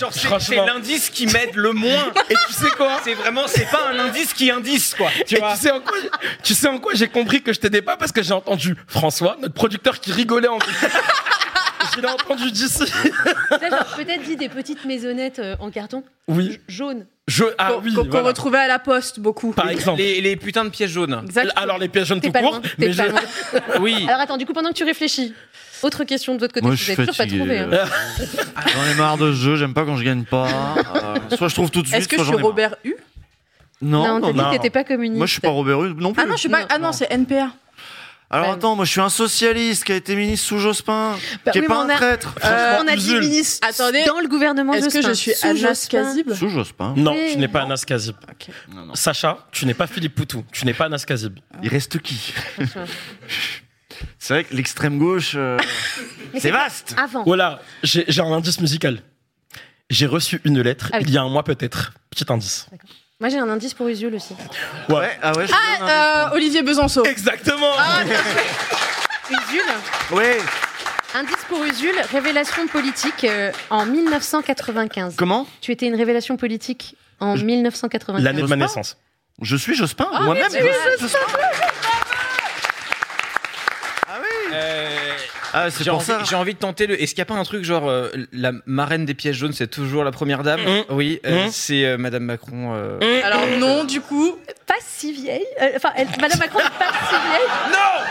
Genre, 0.00 0.40
c'est- 0.40 0.56
l'indice 0.56 1.10
qui 1.10 1.26
m'aide 1.26 1.54
le 1.56 1.72
moins. 1.72 2.10
Et 2.30 2.34
tu 2.46 2.52
sais 2.54 2.70
quoi 2.70 3.00
C'est 3.04 3.12
vraiment, 3.14 3.42
c'est 3.46 3.68
pas 3.70 3.90
un 3.92 3.98
indice 3.98 4.32
qui 4.32 4.50
indice, 4.50 4.94
quoi. 4.94 5.10
Tu 5.26 5.34
Et 5.36 5.38
vois 5.38 5.52
tu 5.52 5.58
sais 5.60 5.70
en 5.70 5.80
quoi, 5.80 5.96
tu 6.42 6.54
sais 6.54 6.68
en 6.68 6.78
quoi 6.78 6.92
j'ai 6.94 7.08
compris 7.08 7.42
que 7.42 7.52
je 7.52 7.60
t'aidais 7.60 7.82
pas 7.82 7.98
parce 7.98 8.10
que 8.10 8.22
j'ai 8.22 8.32
entendu 8.32 8.76
François, 8.86 9.36
notre 9.40 9.52
producteur 9.54 10.00
qui 10.00 10.12
rigolait 10.12 10.48
en 10.48 10.58
Je 11.94 12.00
l'ai 12.00 12.08
entendu 12.08 12.50
d'ici. 12.50 12.84
Peut-être 13.50 14.22
dit 14.24 14.36
des 14.36 14.48
petites 14.48 14.84
maisonnettes 14.86 15.38
euh, 15.40 15.56
en 15.60 15.70
carton 15.70 16.02
Oui. 16.28 16.60
jaune. 16.68 17.06
Je, 17.30 17.44
ah 17.58 17.72
Qu'on 17.74 17.80
oui, 17.82 17.94
voilà. 18.10 18.26
retrouvait 18.26 18.58
à 18.58 18.66
la 18.66 18.78
poste 18.80 19.20
beaucoup. 19.20 19.52
Par 19.52 19.68
exemple. 19.70 19.98
les, 19.98 20.20
les 20.20 20.34
putains 20.36 20.64
de 20.64 20.70
pièces 20.70 20.90
jaunes. 20.90 21.24
Alors 21.54 21.78
les 21.78 21.88
pièges 21.88 22.08
jaunes 22.08 22.20
T'es 22.20 22.32
tout 22.32 22.38
court, 22.40 22.60
mais 22.78 22.92
je-. 22.92 23.02
Oui. 23.80 24.04
Alors 24.08 24.20
attends, 24.20 24.36
du 24.36 24.46
coup, 24.46 24.52
pendant 24.52 24.70
que 24.70 24.74
tu 24.74 24.82
réfléchis, 24.84 25.32
autre 25.82 26.02
question 26.04 26.34
de 26.34 26.40
votre 26.40 26.52
côté, 26.52 26.66
Moi, 26.66 26.74
je 26.74 26.82
suis 26.82 26.96
toujours 26.96 27.16
pas 27.16 27.26
trouvé. 27.26 27.58
hein. 27.60 27.68
J'en 28.74 28.84
ai 28.90 28.94
marre 28.96 29.16
de 29.16 29.32
ce 29.32 29.36
jeu, 29.38 29.56
j'aime 29.56 29.74
pas 29.74 29.84
quand 29.84 29.96
je 29.96 30.04
gagne 30.04 30.24
pas. 30.24 30.48
Euh, 30.50 31.36
soit 31.36 31.48
je 31.48 31.54
trouve 31.54 31.70
tout 31.70 31.82
de 31.82 31.86
suite, 31.86 32.00
Est-ce 32.00 32.08
que 32.08 32.16
soit 32.16 32.24
je 32.26 32.32
suis. 32.34 32.42
Robert 32.42 32.74
U 32.84 32.94
Non, 33.80 34.06
Non, 34.06 34.18
non, 34.18 34.30
dit 34.32 34.38
non. 34.38 34.50
que 34.50 34.56
t'étais 34.56 34.70
pas 34.70 34.84
communiste. 34.84 35.16
Moi, 35.18 35.26
je 35.26 35.32
suis 35.32 35.40
pas 35.40 35.48
Robert 35.50 35.82
Hue 35.84 35.94
non 35.94 36.12
plus. 36.12 36.22
Ah 36.22 36.26
non, 36.26 36.34
je 36.34 36.40
suis 36.40 36.48
pas. 36.48 36.60
Non. 36.62 36.66
Ah 36.68 36.78
non, 36.78 36.92
c'est 36.92 37.10
NPA. 37.12 37.50
Alors 38.32 38.46
Ouais. 38.46 38.52
attends, 38.54 38.76
moi 38.76 38.84
je 38.84 38.92
suis 38.92 39.00
un 39.00 39.08
socialiste 39.08 39.82
qui 39.84 39.90
a 39.92 39.96
été 39.96 40.14
ministre 40.14 40.46
sous 40.46 40.58
Jospin, 40.58 41.16
Bah 41.44 41.50
qui 41.50 41.58
est 41.58 41.62
oui, 41.62 41.66
pas 41.66 41.84
mais 41.84 41.92
un 41.92 41.96
a- 41.96 41.98
traître. 41.98 42.34
Euh, 42.44 42.78
on 42.80 42.86
a 42.86 42.94
dit 42.94 43.14
ministre 43.18 43.66
Attendez. 43.68 44.04
dans 44.04 44.20
le 44.20 44.28
gouvernement 44.28 44.72
Est-ce 44.72 44.86
que 44.86 45.02
Jospin, 45.02 45.08
je 45.08 45.14
suis 45.14 45.34
sous 45.34 45.46
Anas 45.48 45.58
Jospin. 45.58 46.04
Kazib 46.04 46.32
Sous 46.34 46.48
Jospin. 46.48 46.94
Non, 46.96 47.12
tu 47.14 47.38
n'es 47.38 47.48
pas 47.48 47.62
Anas 47.62 47.82
Kazib. 47.84 48.14
Non, 48.72 48.86
non. 48.86 48.94
Sacha, 48.94 49.46
tu 49.50 49.66
n'es 49.66 49.74
pas 49.74 49.88
Philippe 49.88 50.14
Poutou. 50.14 50.44
Tu 50.52 50.64
n'es 50.64 50.74
pas 50.74 50.84
Anas 50.86 51.04
Kazib. 51.06 51.38
Il 51.62 51.68
reste 51.68 51.98
qui? 52.00 52.32
C'est 54.18 54.34
vrai 54.34 54.44
que 54.44 54.54
l'extrême 54.54 54.98
gauche, 54.98 55.32
euh, 55.34 55.58
c'est 56.38 56.50
vaste. 56.50 56.94
Avant. 56.96 57.24
Voilà, 57.24 57.60
j'ai 57.82 58.20
un 58.20 58.32
indice 58.32 58.60
musical. 58.60 59.02
J'ai 59.90 60.06
reçu 60.06 60.40
une 60.44 60.60
lettre 60.62 60.88
Ah 60.92 60.98
oui. 60.98 61.04
il 61.08 61.10
y 61.12 61.18
a 61.18 61.22
un 61.22 61.28
mois 61.28 61.42
peut-être. 61.42 61.92
Petit 62.10 62.24
indice. 62.32 62.66
Moi, 63.20 63.28
j'ai 63.28 63.38
un 63.38 63.48
indice 63.50 63.74
pour 63.74 63.86
Usul 63.88 64.14
aussi. 64.14 64.34
Ouais, 64.88 65.10
ah 65.22 65.32
ouais, 65.36 65.46
je 65.46 65.52
donne 65.52 65.88
un 65.88 65.88
Euh, 65.88 66.34
Olivier 66.34 66.62
Besançon. 66.62 67.02
Exactement. 67.02 67.72
Usul 69.30 69.60
indice. 69.60 70.10
Ouais. 70.10 70.38
Indice 71.14 71.44
pour 71.48 71.62
Usul, 71.64 71.92
révélation 72.12 72.66
politique 72.66 73.24
euh, 73.24 73.52
en 73.68 73.84
1995. 73.84 75.16
Comment? 75.16 75.46
Tu 75.60 75.70
étais 75.72 75.86
une 75.86 75.96
révélation 75.96 76.36
politique 76.38 76.96
en 77.18 77.36
1995. 77.36 78.24
L'année 78.24 78.40
de 78.42 78.46
ma 78.46 78.56
naissance. 78.56 78.96
Je 79.42 79.56
suis 79.56 79.74
Jospin 79.74 80.08
Ah, 80.12 80.20
Moi-même 80.22 80.48
tu 80.50 80.56
es 80.56 80.60
je 80.60 80.66
suis 80.96 81.00
Jospin. 81.00 81.18
Ah 84.08 84.18
oui 84.20 84.50
Euh, 84.54 85.12
Ah, 85.52 85.70
c'est 85.70 85.82
J'ai 85.84 85.90
pour 85.90 85.98
envie, 85.98 86.06
ça. 86.06 86.20
j'ai 86.28 86.36
envie 86.36 86.54
de 86.54 86.58
tenter 86.58 86.86
le. 86.86 86.94
Est-ce 87.02 87.14
qu'il 87.14 87.18
n'y 87.20 87.28
a 87.28 87.34
pas 87.34 87.34
un 87.34 87.42
truc 87.44 87.64
genre 87.64 87.88
euh, 87.88 88.08
la 88.32 88.52
marraine 88.66 89.04
des 89.04 89.14
pièces 89.14 89.36
jaunes, 89.36 89.52
c'est 89.52 89.66
toujours 89.66 90.04
la 90.04 90.12
première 90.12 90.42
dame 90.42 90.60
Mm. 90.60 90.82
Oui, 90.90 91.20
euh, 91.26 91.46
Mm. 91.46 91.50
c'est 91.50 91.84
euh, 91.84 91.96
Madame 91.98 92.22
Macron. 92.24 92.72
euh, 92.74 93.20
Alors 93.24 93.46
non, 93.58 93.84
du 93.84 94.00
coup. 94.00 94.36
Pas 94.66 94.74
si 94.86 95.12
vieille. 95.12 95.44
Euh, 95.60 95.70
Enfin, 95.76 95.90
elle- 95.96 96.06
Madame 96.20 96.38
Macron 96.38 96.58
n'est 96.60 96.78
pas 96.78 96.92
si 97.08 97.14
vieille. 97.14 97.48
Non 97.72 98.04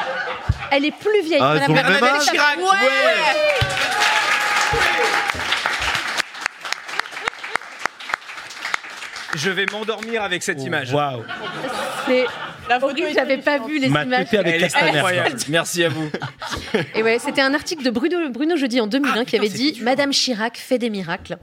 Elle 0.71 0.85
est 0.85 0.91
plus 0.91 1.21
vieille. 1.23 1.39
Ah, 1.41 1.53
Madame 1.53 1.63
ils 1.67 1.71
ont 1.71 1.75
le 1.75 1.81
Macron. 1.81 1.91
même 1.93 2.01
Madame 2.01 2.15
âge 2.17 2.27
Chirac. 2.27 2.57
Je 9.35 9.49
vais 9.49 9.65
m'endormir 9.71 10.23
avec 10.23 10.43
cette 10.43 10.61
image. 10.63 10.93
Waouh. 10.93 11.23
C'est 12.07 12.25
La 12.67 12.79
photo 12.79 13.03
j'avais 13.13 13.37
pas 13.37 13.59
vu 13.59 13.79
les 13.79 13.89
Ma 13.89 14.03
images. 14.03 14.25
tétée 14.25 14.37
avec 14.37 14.55
Elle 14.55 14.61
est 14.63 14.63
Castaner. 14.65 14.97
incroyable. 14.97 15.37
Merci 15.49 15.83
à 15.83 15.89
vous. 15.89 16.09
Et 16.95 17.03
ouais, 17.03 17.19
c'était 17.19 17.41
un 17.41 17.53
article 17.53 17.83
de 17.83 17.89
Bruno, 17.89 18.29
Bruno 18.29 18.55
Jeudi 18.57 18.79
en 18.81 18.87
2001 18.87 19.11
qui 19.19 19.25
putain, 19.25 19.37
avait 19.39 19.47
c'est 19.49 19.57
dit 19.57 19.71
dur. 19.73 19.85
Madame 19.85 20.11
Chirac 20.11 20.57
fait 20.57 20.77
des 20.77 20.89
miracles. 20.89 21.37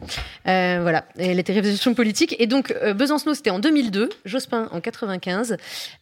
Euh, 0.47 0.79
voilà, 0.83 1.05
Et 1.19 1.27
elle 1.29 1.39
était 1.39 1.53
révélation 1.53 1.95
politique. 1.95 2.35
Et 2.39 2.47
donc, 2.47 2.71
euh, 2.83 2.95
Besancenot, 2.95 3.35
c'était 3.35 3.51
en 3.51 3.59
2002, 3.59 4.09
Jospin 4.25 4.69
en 4.73 4.81
95, 4.81 5.57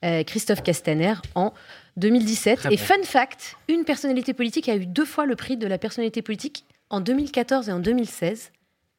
euh, 0.05 0.22
Christophe 0.24 0.62
Castaner 0.62 1.14
en 1.35 1.53
2017. 1.97 2.59
Très 2.59 2.72
et 2.74 2.76
bon. 2.76 2.82
fun 2.82 3.03
fact, 3.05 3.57
une 3.68 3.85
personnalité 3.85 4.32
politique 4.35 4.68
a 4.68 4.76
eu 4.76 4.87
deux 4.87 5.05
fois 5.07 5.26
le 5.26 5.37
prix 5.37 5.57
de 5.57 5.66
la 5.66 5.78
personnalité 5.78 6.20
politique 6.22 6.64
en 6.91 7.01
2014 7.01 7.68
et 7.68 7.72
en 7.72 7.78
2016. 7.78 8.51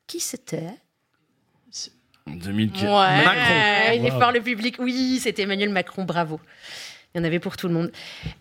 Qui 0.08 0.20
c'était? 0.20 0.70
2015. 2.28 2.84
Ouais. 2.84 2.90
Macron. 3.26 3.94
Il 3.96 4.06
est 4.06 4.12
Wow. 4.12 4.20
fort 4.20 4.32
le 4.32 4.42
public. 4.42 4.76
Oui, 4.80 5.20
c'était 5.22 5.44
Emmanuel 5.44 5.70
Macron, 5.70 6.04
bravo. 6.06 6.40
Il 7.14 7.20
y 7.20 7.22
en 7.22 7.24
avait 7.24 7.40
pour 7.40 7.56
tout 7.56 7.68
le 7.68 7.74
monde. 7.74 7.92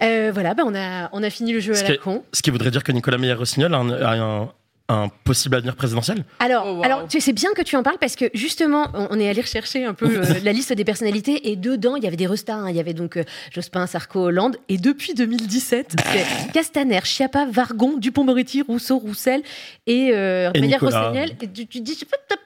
Euh, 0.03 0.31
voilà, 0.33 0.55
bah, 0.55 0.65
on, 0.67 0.75
a, 0.75 1.09
on 1.13 1.23
a 1.23 1.31
fini 1.31 1.53
le 1.53 1.61
jeu 1.61 1.75
Ce 1.75 1.83
à 1.83 1.87
qui, 1.87 1.93
la 1.93 1.99
con. 1.99 2.25
ce 2.33 2.43
qui 2.43 2.51
voudrait 2.51 2.71
dire 2.71 2.83
que 2.83 2.93
Nicolas 2.93 3.19
Meyer-Rossignol 3.19 3.73
a 3.75 3.79
un, 3.79 3.91
a 3.91 4.15
un- 4.17 4.53
un 4.89 5.09
possible 5.25 5.57
avenir 5.57 5.77
présidentiel 5.77 6.25
Alors, 6.41 6.65
Oh, 6.67 6.73
wow. 6.75 6.85
alors 6.85 7.03
tu 7.09 7.19
sais, 7.19 7.21
c'est 7.27 7.33
bien 7.33 7.51
que 7.57 7.63
tu 7.63 7.75
en 7.77 7.83
parles 7.83 7.97
parce 7.99 8.17
que 8.17 8.27
justement, 8.35 8.89
on, 8.93 9.09
on 9.13 9.19
est 9.19 9.29
allé 9.31 9.41
rechercher 9.41 9.85
un 9.85 9.95
peu 9.95 10.05
euh, 10.07 10.25
la 10.45 10.53
liste 10.53 10.73
des 10.75 10.85
personnalités 10.85 11.51
et 11.51 11.57
dedans, 11.57 11.97
il 11.97 12.05
y 12.05 12.07
avait 12.07 12.17
des 12.19 12.27
restas. 12.27 12.55
hein. 12.55 12.69
Il 12.69 12.77
y 12.77 12.81
avait 12.81 12.93
donc 12.93 13.17
euh, 13.17 13.25
Jospin, 13.51 13.87
Sarko, 13.87 14.25
Hollande. 14.27 14.57
Et 14.69 14.77
depuis 14.77 15.15
2017, 15.15 15.97
c'est 16.13 16.53
Castaner, 16.53 17.01
Chiappa, 17.05 17.47
Vargon, 17.47 17.97
Dupont-Moretti, 17.97 18.61
Rousseau, 18.63 18.99
Roussel 18.99 19.43
et, 19.87 20.11
euh, 20.13 20.51
Et 20.53 20.61
Nicolas. 20.61 21.13
Tu, 21.55 21.67
tu 21.67 21.81
dis, 21.81 21.99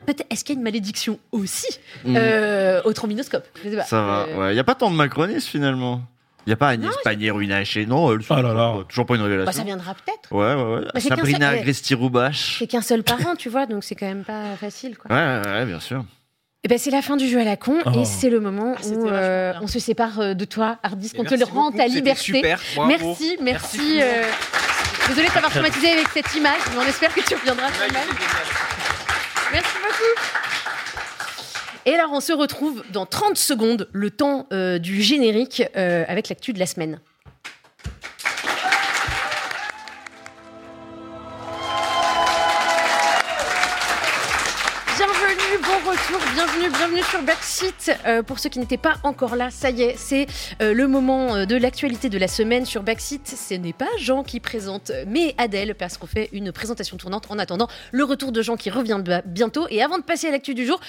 peut-être, 0.06 0.24
est-ce 0.30 0.44
qu'il 0.44 0.54
y 0.54 0.56
a 0.56 0.60
une 0.60 0.64
malédiction 0.64 1.18
aussi 1.32 1.66
Mm. 2.04 2.14
euh, 2.16 2.80
au 2.84 2.92
trombinoscope? 2.92 3.44
Ça 3.86 4.02
va. 4.02 4.26
Ouais, 4.38 4.52
il 4.54 4.56
y 4.56 4.60
a 4.60 4.64
pas 4.64 4.74
tant 4.76 4.90
de 4.90 4.96
macronistes 4.96 5.48
finalement. 5.48 6.02
Il 6.48 6.50
y 6.50 6.54
a 6.54 6.56
pas 6.56 6.68
Agnès 6.70 6.94
Pannier-Runacher. 7.04 7.84
Non, 7.84 8.10
elle, 8.10 8.20
Oh 8.26 8.34
là 8.36 8.54
là. 8.54 8.74
toujours- 8.88 9.04
pas 9.04 9.16
une 9.16 9.20
bah, 9.20 9.26
révélation. 9.26 9.52
ça 9.60 9.64
viendra 9.66 9.92
peut-être. 9.92 10.32
Ouais, 10.32 10.54
ouais, 10.54 10.78
ouais. 10.80 10.86
c'est 10.94 11.10
qu'un 11.10 11.16
Sabrina 11.16 11.50
seul- 11.50 11.58
Agresti-Roubache. 11.58 12.56
C'est 12.58 12.66
qu'un 12.66 12.80
seul 12.80 13.02
parent, 13.02 13.36
tu 13.36 13.50
vois, 13.50 13.66
donc 13.66 13.84
c'est 13.84 13.94
quand 13.94 14.06
même 14.06 14.24
pas 14.24 14.56
facile. 14.58 14.96
Quoi. 14.96 15.14
Ouais, 15.14 15.42
ouais, 15.44 15.52
ouais, 15.52 15.66
bien 15.66 15.78
sûr. 15.78 16.06
Eh 16.64 16.68
ben, 16.68 16.78
c'est 16.78 16.90
la 16.90 17.02
fin 17.02 17.18
du 17.18 17.28
jeu 17.28 17.38
à 17.38 17.44
la 17.44 17.58
con 17.58 17.76
Oh. 17.84 17.90
et 18.00 18.06
c'est 18.06 18.30
le 18.30 18.40
moment 18.40 18.74
Ah, 18.78 18.86
où 18.86 19.08
euh, 19.10 19.52
on 19.60 19.66
se 19.66 19.78
sépare 19.78 20.20
euh, 20.20 20.32
de 20.32 20.46
toi, 20.46 20.78
Hardis, 20.82 21.10
qu'on 21.10 21.22
te 21.24 21.34
Merci 21.34 21.52
le 21.52 21.58
rend 21.58 21.70
ta 21.70 21.86
liberté. 21.86 22.22
Super. 22.22 22.58
Merci, 22.86 23.36
merci. 23.42 24.00
euh, 24.00 24.22
Désolée 25.08 25.28
de 25.28 25.32
t'avoir 25.34 25.52
traumatisé 25.52 25.90
avec 25.90 26.08
cette 26.08 26.34
image, 26.34 26.60
mais 26.72 26.78
on 26.82 26.88
espère 26.88 27.14
que 27.14 27.20
tu 27.20 27.34
reviendras 27.34 27.68
quand 27.78 27.92
même. 27.92 28.08
Merci 29.52 29.74
beaucoup. 29.82 30.37
Et 31.88 31.94
alors, 31.94 32.12
on 32.12 32.20
se 32.20 32.34
retrouve 32.34 32.84
dans 32.92 33.06
30 33.06 33.38
secondes, 33.38 33.88
le 33.94 34.10
temps 34.10 34.46
euh, 34.52 34.78
du 34.78 35.00
générique, 35.00 35.62
euh, 35.74 36.04
avec 36.06 36.28
l'actu 36.28 36.52
de 36.52 36.58
la 36.58 36.66
semaine. 36.66 37.00
Bienvenue, 44.98 45.62
bon 45.62 45.90
retour, 45.90 46.20
bienvenue, 46.34 46.68
bienvenue 46.68 47.02
sur 47.04 47.22
Backseat. 47.22 47.98
Euh, 48.04 48.22
pour 48.22 48.38
ceux 48.38 48.50
qui 48.50 48.58
n'étaient 48.58 48.76
pas 48.76 48.96
encore 49.02 49.34
là, 49.34 49.50
ça 49.50 49.70
y 49.70 49.80
est, 49.80 49.96
c'est 49.96 50.26
le 50.60 50.86
moment 50.88 51.46
de 51.46 51.56
l'actualité 51.56 52.10
de 52.10 52.18
la 52.18 52.28
semaine 52.28 52.66
sur 52.66 52.82
Backseat. 52.82 53.26
Ce 53.26 53.54
n'est 53.54 53.72
pas 53.72 53.88
Jean 53.96 54.24
qui 54.24 54.40
présente, 54.40 54.92
mais 55.06 55.34
Adèle, 55.38 55.74
parce 55.74 55.96
qu'on 55.96 56.06
fait 56.06 56.28
une 56.32 56.52
présentation 56.52 56.98
tournante 56.98 57.30
en 57.30 57.38
attendant 57.38 57.68
le 57.92 58.04
retour 58.04 58.30
de 58.30 58.42
Jean 58.42 58.58
qui 58.58 58.68
revient 58.68 59.02
bientôt. 59.24 59.66
Et 59.70 59.82
avant 59.82 59.96
de 59.96 60.02
passer 60.02 60.28
à 60.28 60.32
l'actu 60.32 60.54
du 60.54 60.66
jour, 60.66 60.80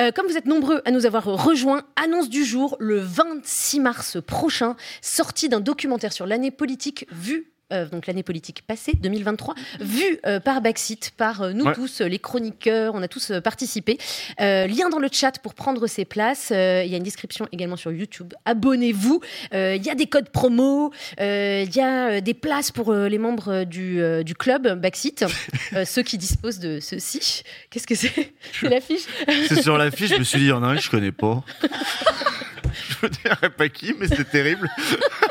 euh, 0.00 0.12
comme 0.12 0.26
vous 0.26 0.38
êtes 0.38 0.46
nombreux 0.46 0.80
à 0.86 0.90
nous 0.90 1.04
avoir 1.04 1.24
rejoints, 1.24 1.82
annonce 1.94 2.30
du 2.30 2.42
jour 2.44 2.76
le 2.80 2.98
26 3.00 3.80
mars 3.80 4.16
prochain, 4.26 4.74
sortie 5.02 5.50
d'un 5.50 5.60
documentaire 5.60 6.12
sur 6.12 6.26
l'année 6.26 6.50
politique 6.50 7.06
vue. 7.12 7.49
Euh, 7.72 7.86
donc 7.86 8.06
l'année 8.06 8.22
politique 8.22 8.62
passée, 8.66 8.92
2023, 9.00 9.54
vue 9.80 10.18
euh, 10.26 10.40
par 10.40 10.60
Backseat, 10.60 11.12
par 11.16 11.42
euh, 11.42 11.52
nous 11.52 11.64
Ouais. 11.64 11.74
tous, 11.74 12.00
les 12.00 12.18
chroniqueurs, 12.18 12.94
on 12.94 13.02
a 13.02 13.08
tous 13.08 13.32
participé. 13.44 13.98
Lien 14.38 14.88
dans 14.90 14.98
le 14.98 15.08
chat 15.12 15.38
pour 15.42 15.54
prendre 15.54 15.86
ses 15.86 16.04
places. 16.04 16.50
Il 16.50 16.56
y 16.90 16.94
a 16.94 16.96
une 16.96 17.02
description 17.02 17.46
également 17.52 17.76
sur 17.76 17.92
YouTube. 17.92 18.32
Abonnez-vous. 18.44 19.20
Il 19.52 19.82
y 19.84 19.90
a 19.90 19.94
des 19.94 20.06
codes 20.06 20.30
promo. 20.30 20.92
Il 21.18 21.74
y 21.74 21.80
a 21.80 22.20
des 22.20 22.34
places 22.34 22.70
pour 22.72 22.92
les 22.92 23.18
membres 23.18 23.64
du, 23.64 24.00
du 24.24 24.34
club 24.34 24.80
Backseat, 24.80 25.24
euh, 25.74 25.84
ceux 25.84 26.02
qui 26.02 26.18
disposent 26.18 26.58
de 26.58 26.80
ceci. 26.80 27.42
Qu'est-ce 27.70 27.86
que 27.86 27.94
c'est? 27.94 28.32
C'est 28.58 28.68
l'affiche? 28.68 29.02
C'est 29.48 29.62
sur 29.62 29.76
l'affiche, 29.78 30.10
je 30.10 30.16
me 30.16 30.24
suis 30.24 30.38
dit, 30.38 30.44
il 30.46 30.48
y 30.48 30.52
en 30.52 30.62
a 30.62 30.68
un 30.68 30.76
que 30.76 30.82
je 30.82 30.90
connais 30.90 31.12
pas. 31.12 31.42
je 31.62 33.06
ne 33.06 33.10
dirais 33.10 33.50
pas 33.50 33.68
qui, 33.68 33.94
mais 33.98 34.08
c'est 34.08 34.28
terrible. 34.28 34.68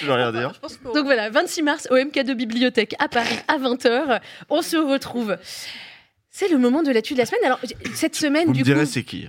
je 0.00 0.06
vais 0.06 0.14
rien 0.14 0.32
dire. 0.32 0.52
Donc 0.94 1.04
voilà, 1.04 1.30
26 1.30 1.62
mars 1.62 1.88
au 1.90 1.96
MK2 1.96 2.32
Bibliothèque 2.34 2.94
à 2.98 3.08
Paris 3.08 3.38
à 3.48 3.58
20h. 3.58 4.20
On 4.50 4.62
se 4.62 4.76
retrouve. 4.76 5.36
C'est 6.30 6.48
le 6.48 6.58
moment 6.58 6.82
de 6.82 6.90
l'actu 6.92 7.14
de 7.14 7.18
la 7.18 7.26
semaine. 7.26 7.44
Alors, 7.44 7.58
cette 7.94 8.14
semaine, 8.14 8.46
Vous 8.46 8.52
du 8.52 8.60
me 8.60 8.64
direz 8.64 8.84
coup, 8.84 8.90
c'est 8.92 9.02
qui 9.04 9.26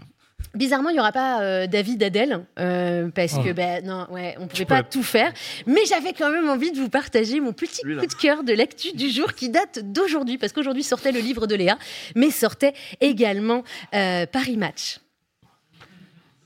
bizarrement, 0.55 0.89
il 0.89 0.93
n'y 0.93 0.99
aura 0.99 1.11
pas 1.11 1.41
euh, 1.41 1.67
David 1.67 2.01
Adèle, 2.01 2.43
euh, 2.57 3.09
parce 3.13 3.33
Oh. 3.37 3.43
que, 3.43 3.51
ben 3.51 3.85
non, 3.85 4.07
ouais, 4.09 4.35
on 4.39 4.43
ne 4.43 4.47
pouvait 4.47 4.65
pas 4.65 4.81
tout 4.81 5.03
faire. 5.03 5.31
Mais 5.67 5.81
j'avais 5.87 6.11
quand 6.13 6.31
même 6.31 6.49
envie 6.49 6.71
de 6.71 6.77
vous 6.79 6.89
partager 6.89 7.39
mon 7.39 7.53
petit 7.53 7.81
Lui, 7.83 7.97
coup 7.97 8.05
de 8.07 8.13
cœur 8.15 8.43
de 8.43 8.53
l'actu 8.53 8.91
du 8.93 9.09
jour 9.11 9.33
qui 9.35 9.49
date 9.49 9.79
d'aujourd'hui, 9.91 10.39
parce 10.39 10.51
qu'aujourd'hui 10.51 10.81
sortait 10.83 11.11
le 11.11 11.19
livre 11.19 11.45
de 11.45 11.53
Léa, 11.53 11.77
mais 12.15 12.31
sortait 12.31 12.73
également 12.99 13.63
euh, 13.93 14.25
Paris 14.25 14.57
Match. 14.57 14.97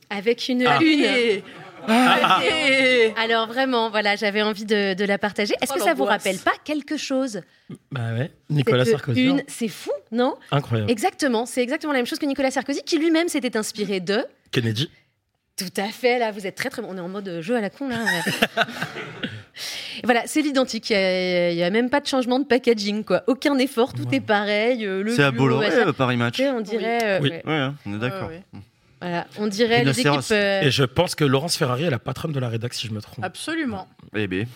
Avec 0.09 0.49
une 0.49 0.65
Ah. 0.67 0.80
une. 0.82 1.41
Ah. 1.88 2.39
Alors 3.17 3.47
vraiment, 3.47 3.89
voilà, 3.89 4.15
j'avais 4.15 4.41
envie 4.41 4.65
de, 4.65 4.93
de 4.93 5.05
la 5.05 5.17
partager. 5.17 5.53
Est-ce 5.61 5.71
Oh, 5.73 5.77
que 5.77 5.84
ça 5.84 5.93
vous 5.93 6.05
rappelle 6.05 6.38
pas 6.38 6.53
quelque 6.63 6.97
chose? 6.97 7.41
Bah 7.91 8.13
ouais, 8.13 8.31
Nicolas 8.49 8.86
Cette 8.86 8.95
Sarkozy. 8.97 9.23
une, 9.23 9.43
c'est 9.47 9.67
fou, 9.67 9.91
non? 10.11 10.36
Incroyable. 10.51 10.91
Exactement, 10.91 11.45
c'est 11.45 11.61
exactement 11.61 11.93
la 11.93 11.99
même 11.99 12.05
chose 12.05 12.19
que 12.19 12.25
Nicolas 12.25 12.51
Sarkozy, 12.51 12.84
qui 12.84 12.97
lui-même 12.99 13.27
s'était 13.27 13.57
inspiré 13.57 13.99
de. 13.99 14.25
Kennedy. 14.51 14.89
Tout 15.55 15.65
à 15.77 15.88
fait, 15.89 16.17
là, 16.17 16.31
vous 16.31 16.47
êtes 16.47 16.55
très 16.55 16.69
très 16.69 16.81
bon. 16.81 16.89
On 16.91 16.97
est 16.97 17.01
en 17.01 17.09
mode 17.09 17.39
jeu 17.41 17.55
à 17.55 17.61
la 17.61 17.69
con, 17.69 17.88
là. 17.88 17.97
Et 17.97 20.01
voilà, 20.03 20.23
c'est 20.25 20.41
l'identique. 20.41 20.89
Il 20.89 20.95
n'y 21.55 21.63
a, 21.63 21.69
même 21.69 21.89
pas 21.91 21.99
de 21.99 22.07
changement 22.07 22.39
de 22.39 22.45
packaging, 22.45 23.03
quoi. 23.03 23.23
Aucun 23.27 23.57
effort, 23.59 23.93
tout 23.93 24.07
est 24.11 24.19
pareil. 24.19 24.84
euh, 24.86 25.03
le 25.03 25.15
C'est 25.15 25.23
à 25.23 25.31
Bolloré, 25.31 25.69
euh, 25.71 25.93
Paris 25.93 26.17
Match. 26.17 26.39
On 26.39 26.61
dirait. 26.61 26.99
euh, 27.03 27.19
Oui, 27.21 27.29
ouais. 27.29 27.43
ouais, 27.45 27.53
hein, 27.53 27.75
on 27.86 27.95
est 27.95 27.99
d'accord. 27.99 28.31
Voilà, 29.03 29.27
on 29.37 29.47
dirait 29.47 29.83
les 29.83 29.99
équipes. 29.99 30.21
euh, 30.31 30.61
Et 30.61 30.71
je 30.71 30.83
pense 30.85 31.13
que 31.13 31.25
Laurence 31.25 31.57
Ferrari 31.57 31.83
est 31.83 31.89
la 31.89 31.99
patronne 31.99 32.31
de 32.31 32.39
la 32.39 32.47
rédac, 32.49 32.73
si 32.73 32.87
je 32.87 32.93
me 32.93 33.01
trompe. 33.01 33.23
Absolument. 33.25 33.87
Eh 34.15 34.27
ben. 34.27 34.47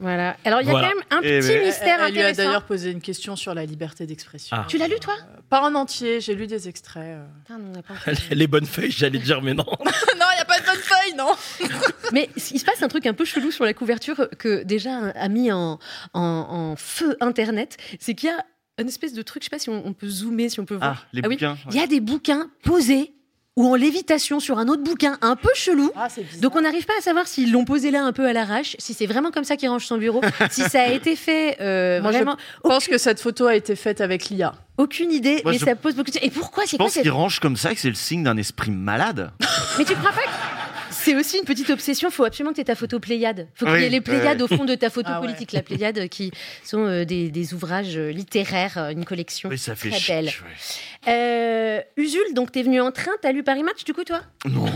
Voilà. 0.00 0.36
Alors, 0.44 0.60
il 0.62 0.66
y 0.66 0.68
a 0.68 0.72
Voilà. 0.72 0.88
quand 0.88 0.94
même 0.96 1.04
un 1.10 1.20
Eh 1.22 1.38
petit 1.38 1.48
ben. 1.48 1.64
mystère 1.66 1.98
Elle, 2.00 2.06
elle 2.08 2.12
lui 2.14 2.20
a 2.22 2.26
intéressant. 2.28 2.42
d'ailleurs 2.44 2.64
posé 2.64 2.90
une 2.90 3.00
question 3.00 3.36
sur 3.36 3.54
la 3.54 3.64
liberté 3.66 4.04
d'expression. 4.06 4.56
Ah. 4.58 4.64
Tu 4.66 4.76
l'as 4.78 4.88
lu, 4.88 4.98
toi? 4.98 5.14
Pas 5.48 5.60
en 5.62 5.74
entier, 5.76 6.20
j'ai 6.20 6.34
lu 6.34 6.48
des 6.48 6.68
extraits. 6.68 7.04
euh. 7.04 7.24
Putain, 7.44 7.58
non, 7.58 7.66
on 7.68 7.72
n'a 7.72 7.82
pas 7.82 7.94
Les 8.32 8.46
bonnes 8.48 8.66
feuilles, 8.66 8.90
j'allais 8.90 9.20
dire, 9.20 9.42
mais 9.42 9.54
non. 9.54 9.62
non, 9.84 9.84
il 9.84 10.34
n'y 10.36 10.40
a 10.40 10.44
pas 10.44 10.58
de 10.58 10.64
bonne 10.66 10.74
feuille, 10.76 11.14
non 11.16 11.32
Mais 12.12 12.28
il 12.36 12.58
se 12.58 12.64
passe 12.64 12.82
un 12.82 12.88
truc 12.88 13.06
un 13.06 13.14
peu 13.14 13.24
chelou 13.24 13.52
sur 13.52 13.64
la 13.64 13.74
couverture 13.74 14.28
que 14.38 14.64
déjà 14.64 15.10
a 15.10 15.28
mis 15.28 15.52
en, 15.52 15.78
en, 16.14 16.20
en 16.20 16.76
feu 16.76 17.16
Internet. 17.20 17.76
C'est 18.00 18.14
qu'il 18.14 18.28
y 18.30 18.32
a 18.32 18.44
une 18.80 18.88
espèce 18.88 19.12
de 19.12 19.22
truc, 19.22 19.42
je 19.42 19.46
sais 19.46 19.50
pas 19.50 19.60
si 19.60 19.68
on, 19.70 19.86
on 19.86 19.92
peut 19.92 20.08
zoomer, 20.08 20.48
si 20.48 20.58
on 20.58 20.64
peut 20.64 20.74
voir. 20.76 21.04
Ah, 21.04 21.08
les 21.12 21.20
oui. 21.22 21.34
bouquins. 21.36 21.56
Il 21.70 21.76
y 21.76 21.80
a 21.80 21.86
des 21.86 22.00
bouquins 22.00 22.50
posés 22.64 23.12
ou 23.56 23.66
en 23.70 23.74
lévitation 23.74 24.40
sur 24.40 24.58
un 24.58 24.68
autre 24.68 24.82
bouquin 24.82 25.18
un 25.20 25.36
peu 25.36 25.50
chelou. 25.54 25.90
Ah. 25.94 26.08
Donc 26.40 26.56
on 26.56 26.62
n'arrive 26.62 26.86
pas 26.86 26.94
à 26.98 27.02
savoir 27.02 27.26
s'ils 27.26 27.52
l'ont 27.52 27.64
posé 27.64 27.90
là 27.90 28.02
un 28.02 28.12
peu 28.12 28.26
à 28.26 28.32
l'arrache, 28.32 28.76
si 28.78 28.94
c'est 28.94 29.06
vraiment 29.06 29.30
comme 29.30 29.44
ça 29.44 29.56
qu'il 29.56 29.68
range 29.68 29.84
son 29.86 29.98
bureau, 29.98 30.20
si 30.50 30.62
ça 30.62 30.82
a 30.82 30.88
été 30.88 31.16
fait 31.16 31.56
euh, 31.60 32.00
Moi, 32.00 32.12
vraiment. 32.12 32.36
je 32.64 32.68
pense 32.68 32.86
que 32.88 32.96
cette 32.98 33.20
photo 33.20 33.46
a 33.46 33.54
été 33.54 33.76
faite 33.76 34.00
avec 34.00 34.30
l'IA. 34.30 34.54
Aucune 34.78 35.12
idée, 35.12 35.40
Moi, 35.44 35.52
mais 35.52 35.58
je- 35.58 35.64
ça 35.66 35.76
pose 35.76 35.94
beaucoup 35.94 36.10
de 36.10 36.18
Et 36.22 36.30
pourquoi? 36.30 36.64
Je 36.64 36.70
C'est 36.70 36.76
quoi 36.78 36.86
pense 36.86 36.94
cette... 36.94 37.02
qu'il 37.02 37.12
range 37.12 37.40
comme 37.40 37.56
ça, 37.56 37.74
que 37.74 37.80
c'est 37.80 37.88
le 37.90 37.94
signe 37.94 38.22
d'un 38.24 38.38
esprit 38.38 38.70
malade. 38.70 39.30
Mais 39.78 39.84
tu 39.84 39.94
crois 39.96 40.12
pas 40.12 40.22
que 40.22 40.61
c'est 41.02 41.14
aussi 41.16 41.38
une 41.38 41.44
petite 41.44 41.70
obsession 41.70 42.10
Faut 42.10 42.24
absolument 42.24 42.50
que 42.52 42.56
tu 42.56 42.60
aies 42.60 42.64
ta 42.64 42.74
photo 42.74 42.98
Pléiade. 43.00 43.48
Faut 43.54 43.66
qu'il 43.66 43.80
y 43.80 43.84
ait 43.84 43.88
les 43.88 44.00
Pléiades 44.00 44.40
au 44.42 44.48
fond 44.48 44.64
de 44.64 44.74
ta 44.74 44.90
photo 44.90 45.08
Ah 45.12 45.20
ouais. 45.20 45.26
politique. 45.26 45.52
La 45.52 45.62
Pléiade 45.62 46.08
qui 46.08 46.30
sont 46.64 46.86
euh, 46.86 47.04
des, 47.04 47.30
des 47.30 47.54
ouvrages 47.54 47.96
euh, 47.96 48.10
littéraires, 48.10 48.78
euh, 48.78 48.90
une 48.90 49.04
collection 49.04 49.48
Oui, 49.48 49.58
ça 49.58 49.74
fait 49.74 49.90
très 49.90 49.98
chic. 49.98 50.08
belle. 50.08 50.26
ouais. 50.26 51.12
Euh, 51.12 51.80
Usul, 51.96 52.34
donc 52.34 52.52
t'es 52.52 52.62
venu 52.62 52.80
en 52.80 52.92
train, 52.92 53.10
t'as 53.20 53.32
lu 53.32 53.42
Paris 53.42 53.62
Match 53.62 53.84
du 53.84 53.92
coup 53.92 54.04
toi? 54.04 54.20
Non. 54.46 54.66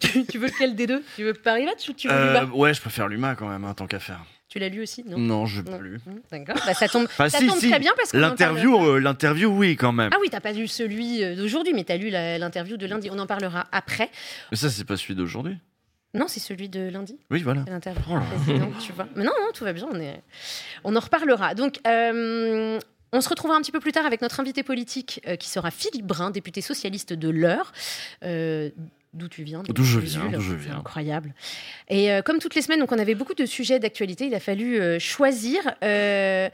tu, 0.00 0.38
veux 0.38 0.46
lequel 0.46 0.74
des 0.74 0.86
deux? 0.86 1.02
Tu 1.16 1.24
veux 1.24 1.34
Paris 1.34 1.64
Match 1.66 1.88
ou 1.88 1.92
tu 1.92 2.08
veux 2.08 2.14
Euh, 2.14 2.40
Luma 2.40 2.54
ouais, 2.54 2.72
je 2.74 2.80
préfère 2.80 3.08
l'humain 3.08 3.34
quand 3.34 3.48
même, 3.48 3.64
hein, 3.64 3.74
tant 3.74 3.86
qu'à 3.86 4.00
faire. 4.00 4.24
Tu 4.50 4.58
l'as 4.58 4.68
lu 4.68 4.82
aussi 4.82 5.04
Non? 5.06 5.16
Non, 5.16 5.46
je 5.46 5.62
lu. 5.80 6.00
Mmh, 6.04 6.10
D'accord, 6.32 6.56
bah, 6.66 6.74
ça 6.74 6.88
tombe, 6.88 7.04
Enfin, 7.10 7.28
ça 7.28 7.38
si, 7.38 7.46
tombe 7.46 7.58
si. 7.60 7.70
très 7.70 7.78
bien 7.78 7.92
parce 7.96 8.10
qu'on 8.10 8.18
en 8.18 8.22
L'interview, 8.22 8.84
euh, 8.84 8.98
l'interview, 8.98 9.48
oui, 9.48 9.76
quand 9.76 9.92
même. 9.92 10.10
Ah 10.12 10.18
oui, 10.20 10.28
t'as 10.28 10.40
pas 10.40 10.50
lu 10.50 10.66
celui 10.66 11.22
euh, 11.22 11.36
d'aujourd'hui, 11.36 11.72
mais 11.72 11.84
t'as 11.84 11.96
lu 11.96 12.10
la- 12.10 12.36
l'interview 12.36 12.76
de 12.76 12.84
lundi. 12.84 13.08
On 13.12 13.18
en 13.20 13.26
parlera 13.26 13.68
après. 13.70 14.10
Mais 14.50 14.56
ça, 14.56 14.68
c'est 14.68 14.84
pas 14.84 14.96
celui 14.96 15.14
d'aujourd'hui. 15.14 15.56
Non, 16.14 16.26
c'est 16.26 16.40
celui 16.40 16.68
de 16.68 16.88
lundi. 16.88 17.16
Oui, 17.30 17.42
voilà. 17.42 17.62
C'est 17.64 17.70
l'interview 17.70 18.02
Oh 18.08 18.18
tu 18.84 18.90
vois. 18.92 19.06
Mais 19.14 19.22
non, 19.22 19.30
non, 19.40 19.52
tout 19.54 19.62
va 19.62 19.72
bien. 19.72 19.86
On, 19.88 20.00
est... 20.00 20.20
on 20.82 20.96
en 20.96 21.00
reparlera. 21.00 21.54
Donc, 21.54 21.78
euh, 21.86 22.80
on 23.12 23.20
se 23.20 23.28
retrouvera 23.28 23.56
un 23.56 23.60
petit 23.60 23.70
peu 23.70 23.78
plus 23.78 23.92
tard 23.92 24.04
avec 24.06 24.20
notre 24.20 24.40
invité 24.40 24.64
politique 24.64 25.20
euh, 25.28 25.36
qui 25.36 25.48
sera 25.48 25.70
Philippe 25.70 26.06
Brun, 26.06 26.32
député 26.32 26.60
socialiste 26.60 27.12
de 27.12 27.28
l'Eure. 27.28 27.72
Euh, 28.24 28.70
D'où 29.12 29.28
tu 29.28 29.42
viens 29.42 29.62
D'où 29.68 29.82
je 29.82 29.98
viens, 29.98 30.26
d'où 30.30 30.40
je 30.40 30.52
C'est 30.52 30.56
viens. 30.68 30.78
Incroyable. 30.78 31.34
Et 31.88 32.12
euh, 32.12 32.22
comme 32.22 32.38
toutes 32.38 32.54
les 32.54 32.62
semaines, 32.62 32.80
donc 32.80 32.92
on 32.92 32.98
avait 32.98 33.16
beaucoup 33.16 33.34
de 33.34 33.44
sujets 33.46 33.78
d'actualité. 33.80 34.26
Il 34.26 34.34
a 34.34 34.40
fallu 34.40 34.80
euh, 34.80 34.98
choisir. 35.00 35.60
Euh, 35.82 36.48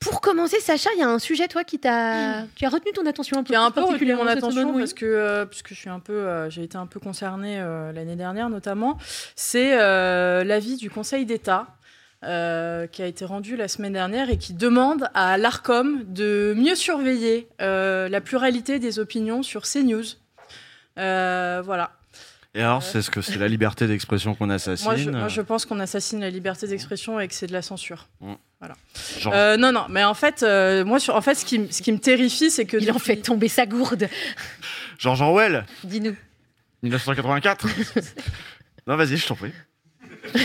pour 0.00 0.20
commencer, 0.20 0.60
Sacha, 0.60 0.90
il 0.96 1.00
y 1.00 1.02
a 1.02 1.08
un 1.08 1.18
sujet, 1.18 1.48
toi, 1.48 1.64
qui 1.64 1.78
t'a 1.78 2.44
qui 2.56 2.66
a 2.66 2.68
retenu 2.68 2.92
ton 2.92 3.06
attention 3.06 3.38
un 3.38 3.42
peu 3.42 3.48
Qui 3.48 3.54
a 3.54 3.62
un 3.62 3.70
peu 3.70 3.82
retenu 3.82 4.14
mon 4.14 4.26
attention 4.26 4.50
semaine, 4.62 4.74
oui. 4.74 4.80
parce 4.80 4.92
que 4.94 5.06
euh, 5.06 5.46
puisque 5.46 5.70
je 5.70 5.74
suis 5.74 5.88
un 5.88 6.00
peu, 6.00 6.12
euh, 6.12 6.50
j'ai 6.50 6.62
été 6.62 6.76
un 6.76 6.86
peu 6.86 7.00
concernée 7.00 7.58
euh, 7.58 7.90
l'année 7.92 8.16
dernière 8.16 8.50
notamment, 8.50 8.98
c'est 9.36 9.78
euh, 9.80 10.44
l'avis 10.44 10.76
du 10.76 10.90
Conseil 10.90 11.24
d'État. 11.26 11.68
euh, 12.24 12.86
qui 12.86 13.02
a 13.02 13.06
été 13.06 13.26
rendu 13.26 13.54
la 13.54 13.68
semaine 13.68 13.92
dernière 13.92 14.30
et 14.30 14.38
qui 14.38 14.54
demande 14.54 15.08
à 15.12 15.36
l'ARCOM 15.36 16.04
de 16.08 16.54
mieux 16.56 16.74
surveiller 16.74 17.48
euh, 17.60 18.08
la 18.08 18.22
pluralité 18.22 18.78
des 18.78 18.98
opinions 18.98 19.42
sur 19.42 19.62
CNews. 19.64 20.04
Euh, 20.98 21.62
voilà. 21.64 21.92
Et 22.56 22.60
alors, 22.62 22.84
c'est 22.84 23.02
ce 23.02 23.10
que 23.10 23.20
c'est 23.20 23.36
la 23.38 23.48
liberté 23.48 23.88
d'expression 23.88 24.36
qu'on 24.36 24.48
assassine 24.48 24.86
Moi 24.86 24.96
je, 24.96 25.10
moi, 25.10 25.26
je 25.26 25.40
pense 25.40 25.66
qu'on 25.66 25.80
assassine 25.80 26.20
la 26.20 26.30
liberté 26.30 26.68
d'expression 26.68 27.18
et 27.18 27.26
que 27.26 27.34
c'est 27.34 27.48
de 27.48 27.52
la 27.52 27.62
censure. 27.62 28.06
Mm. 28.20 28.34
Voilà. 28.60 28.76
Genre- 29.18 29.34
Euh, 29.34 29.56
non, 29.56 29.72
non, 29.72 29.86
mais 29.90 30.04
en 30.04 30.14
fait, 30.14 30.44
euh, 30.44 30.84
moi, 30.84 31.00
sur, 31.00 31.16
en 31.16 31.20
fait, 31.20 31.34
ce 31.34 31.44
qui, 31.44 31.66
ce 31.72 31.82
qui 31.82 31.90
me 31.90 31.98
terrifie, 31.98 32.52
c'est 32.52 32.64
que 32.64 32.76
Il 32.76 32.92
en 32.92 33.00
fait 33.00 33.16
tomber 33.16 33.48
sa 33.48 33.66
gourde. 33.66 34.08
George 34.98 35.20
Orwell, 35.20 35.66
Dis-nous. 35.82 36.14
1984. 36.84 37.66
non, 38.86 38.96
vas-y, 38.96 39.16
je 39.16 39.26
t'en 39.26 39.34
prie. 39.34 39.52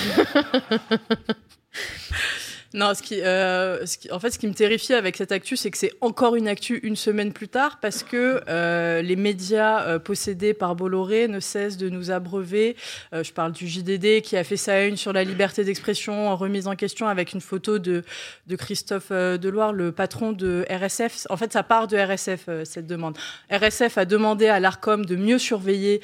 Non, 2.75 2.91
euh, 3.11 3.85
ce 3.87 3.97
qui- 3.97 4.11
en 4.11 4.19
fait, 4.19 4.29
ce 4.29 4.37
qui 4.37 4.45
me 4.45 4.53
terrifie 4.53 4.93
avec 4.93 5.17
cette 5.17 5.31
actu, 5.31 5.57
c'est 5.57 5.71
que 5.71 5.77
c'est 5.77 5.91
encore 6.01 6.35
une 6.35 6.47
actu 6.47 6.79
une 6.83 6.95
semaine 6.95 7.33
plus 7.33 7.47
tard, 7.47 7.79
parce 7.81 8.03
que 8.03 8.41
euh, 8.47 9.01
les 9.01 9.15
médias 9.15 9.87
euh, 9.87 9.97
possédés 9.97 10.53
par 10.53 10.75
Bolloré 10.75 11.27
ne 11.27 11.39
cessent 11.39 11.77
de 11.77 11.89
nous 11.89 12.11
abreuver. 12.11 12.75
Je 13.11 13.31
parle 13.31 13.53
du 13.53 13.67
JDD 13.67 14.21
qui 14.21 14.37
a 14.37 14.43
fait 14.43 14.55
sa 14.57 14.83
une 14.85 14.97
sur 14.97 15.13
la 15.13 15.23
liberté 15.23 15.63
d'expression 15.63 16.29
en 16.29 16.35
remise 16.35 16.67
en 16.67 16.75
question 16.75 17.07
avec 17.07 17.33
une 17.33 17.41
photo 17.41 17.79
de, 17.79 18.03
de 18.45 18.55
Christophe 18.55 19.09
Deloire, 19.11 19.73
le 19.73 19.91
patron 19.91 20.31
de 20.31 20.63
RSF. 20.69 21.25
En 21.31 21.37
fait, 21.37 21.51
ça 21.53 21.63
part 21.63 21.87
de 21.87 21.97
RSF, 21.97 22.49
cette 22.65 22.85
demande. 22.85 23.17
RSF 23.51 23.97
a 23.97 24.05
demandé 24.05 24.47
à 24.47 24.59
l'ARCOM 24.59 25.05
de 25.05 25.15
mieux 25.15 25.39
surveiller 25.39 26.01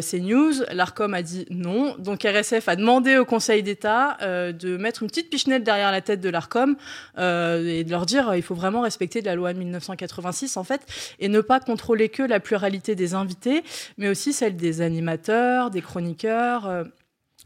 ces 0.00 0.20
news. 0.20 0.52
L'ARCOM 0.72 1.14
a 1.14 1.22
dit 1.22 1.46
non. 1.50 1.94
Donc 1.98 2.24
RSF 2.24 2.68
a 2.68 2.74
demandé 2.74 3.16
au 3.18 3.24
Conseil 3.24 3.62
d'État 3.62 4.16
de 4.20 4.76
mettre 4.76 5.02
une 5.04 5.08
petite 5.08 5.30
pichenette 5.30 5.62
derrière 5.62 5.92
la 5.92 6.00
tête 6.08 6.20
de 6.20 6.30
l'Arcom 6.30 6.76
euh, 7.18 7.66
et 7.66 7.84
de 7.84 7.90
leur 7.90 8.06
dire 8.06 8.30
euh, 8.30 8.36
il 8.36 8.42
faut 8.42 8.54
vraiment 8.54 8.80
respecter 8.80 9.20
la 9.22 9.34
loi 9.34 9.52
de 9.52 9.58
1986 9.58 10.56
en 10.56 10.64
fait 10.64 10.80
et 11.20 11.28
ne 11.28 11.40
pas 11.40 11.60
contrôler 11.60 12.08
que 12.08 12.22
la 12.22 12.40
pluralité 12.40 12.94
des 12.94 13.14
invités, 13.14 13.62
mais 13.98 14.08
aussi 14.08 14.32
celle 14.32 14.56
des 14.56 14.80
animateurs, 14.80 15.70
des 15.70 15.82
chroniqueurs. 15.82 16.66
euh, 16.66 16.84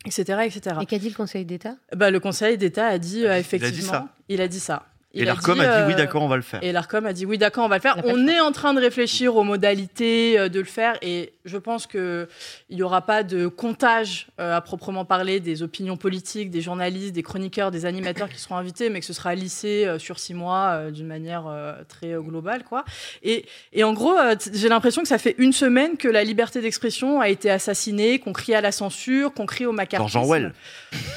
etc., 0.06 0.40
etc. 0.44 0.76
Et 0.82 0.86
qu'a 0.86 0.98
dit 0.98 1.08
le 1.08 1.14
Conseil 1.14 1.44
d'État? 1.44 1.76
Bah, 1.94 2.10
Le 2.10 2.20
Conseil 2.20 2.58
d'État 2.58 2.86
a 2.86 2.98
dit 2.98 3.24
euh, 3.26 3.38
effectivement. 3.38 3.92
ça. 3.92 4.08
Il 4.28 4.40
a 4.40 4.48
dit 4.48 4.60
ça. 4.60 4.86
Il 5.14 5.22
Et 5.22 5.24
l'Arcom 5.24 5.60
a 5.60 5.64
dit 5.64 5.68
euh, 5.68 5.86
oui, 5.88 5.94
d'accord, 5.94 6.22
on 6.22 6.28
va 6.28 6.36
le 6.36 6.42
faire. 6.42 6.62
Et 6.62 6.72
l'Arcom 6.72 7.04
a 7.04 7.12
dit 7.12 7.26
oui, 7.26 7.38
d'accord, 7.38 7.64
on 7.64 7.68
va 7.68 7.76
le 7.76 7.82
faire. 7.82 7.96
On 8.04 8.26
est 8.28 8.40
en 8.40 8.52
train 8.52 8.72
de 8.72 8.80
réfléchir 8.80 9.36
aux 9.36 9.44
modalités 9.44 10.38
euh, 10.38 10.48
de 10.48 10.58
le 10.58 10.64
faire 10.64 10.96
et 11.02 11.34
je 11.44 11.56
pense 11.58 11.86
qu'il 11.86 12.28
n'y 12.70 12.82
aura 12.82 13.02
pas 13.02 13.22
de 13.22 13.46
comptage 13.46 14.28
euh, 14.40 14.56
à 14.56 14.60
proprement 14.60 15.04
parler 15.04 15.40
des 15.40 15.62
opinions 15.62 15.96
politiques, 15.96 16.50
des 16.50 16.60
journalistes, 16.60 17.12
des 17.12 17.22
chroniqueurs, 17.22 17.70
des 17.70 17.84
animateurs 17.84 18.28
qui 18.28 18.38
seront 18.38 18.56
invités, 18.56 18.90
mais 18.90 19.00
que 19.00 19.06
ce 19.06 19.12
sera 19.12 19.34
lissé 19.34 19.84
euh, 19.84 19.98
sur 19.98 20.18
six 20.18 20.34
mois 20.34 20.70
euh, 20.70 20.90
d'une 20.90 21.06
manière 21.06 21.46
euh, 21.46 21.74
très 21.88 22.12
euh, 22.12 22.20
globale. 22.20 22.64
Quoi. 22.64 22.84
Et, 23.22 23.44
et 23.72 23.84
en 23.84 23.92
gros, 23.92 24.16
euh, 24.16 24.34
j'ai 24.52 24.68
l'impression 24.68 25.02
que 25.02 25.08
ça 25.08 25.18
fait 25.18 25.34
une 25.38 25.52
semaine 25.52 25.96
que 25.96 26.08
la 26.08 26.24
liberté 26.24 26.60
d'expression 26.60 27.20
a 27.20 27.28
été 27.28 27.50
assassinée, 27.50 28.18
qu'on 28.18 28.32
crie 28.32 28.54
à 28.54 28.60
la 28.60 28.72
censure, 28.72 29.34
qu'on 29.34 29.46
crie 29.46 29.66
au 29.66 29.72
macartisme. 29.72 30.10
George 30.12 30.24
Orwell. 30.24 30.52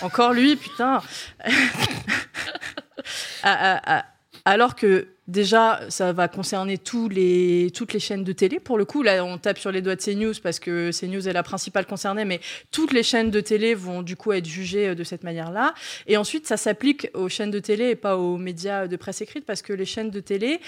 Encore 0.01 0.33
lui, 0.33 0.55
putain. 0.55 1.01
À- 3.43 3.73
à- 3.75 3.97
à- 3.99 4.05
alors 4.45 4.75
que 4.75 5.07
déjà, 5.27 5.81
ça 5.89 6.13
va 6.13 6.27
concerner 6.27 6.77
tous 6.77 7.09
les, 7.09 7.71
toutes 7.73 7.93
les 7.93 7.99
chaînes 7.99 8.23
de 8.23 8.31
télé. 8.31 8.59
Pour 8.59 8.77
le 8.77 8.85
coup, 8.85 9.03
là, 9.03 9.23
on 9.25 9.37
tape 9.37 9.57
sur 9.57 9.71
les 9.71 9.81
doigts 9.81 9.95
de 9.95 10.01
CNews 10.01 10.33
parce 10.43 10.59
que 10.59 10.91
CNews 10.91 11.27
est 11.27 11.33
la 11.33 11.43
principale 11.43 11.85
concernée, 11.85 12.25
mais 12.25 12.39
toutes 12.71 12.93
les 12.93 13.03
chaînes 13.03 13.31
de 13.31 13.39
télé 13.39 13.73
vont 13.75 14.01
du 14.01 14.15
coup 14.15 14.31
être 14.33 14.45
jugées 14.45 14.89
euh, 14.89 14.95
de 14.95 15.03
cette 15.03 15.23
manière-là. 15.23 15.73
Et 16.07 16.17
ensuite, 16.17 16.47
ça 16.47 16.57
s'applique 16.57 17.09
aux 17.13 17.29
chaînes 17.29 17.51
de 17.51 17.59
télé 17.59 17.89
et 17.91 17.95
pas 17.95 18.17
aux 18.17 18.37
médias 18.37 18.87
de 18.87 18.95
presse 18.95 19.21
écrite 19.21 19.45
parce 19.45 19.61
que 19.61 19.73
les 19.73 19.85
chaînes 19.85 20.09
de 20.11 20.19
télé, 20.19 20.59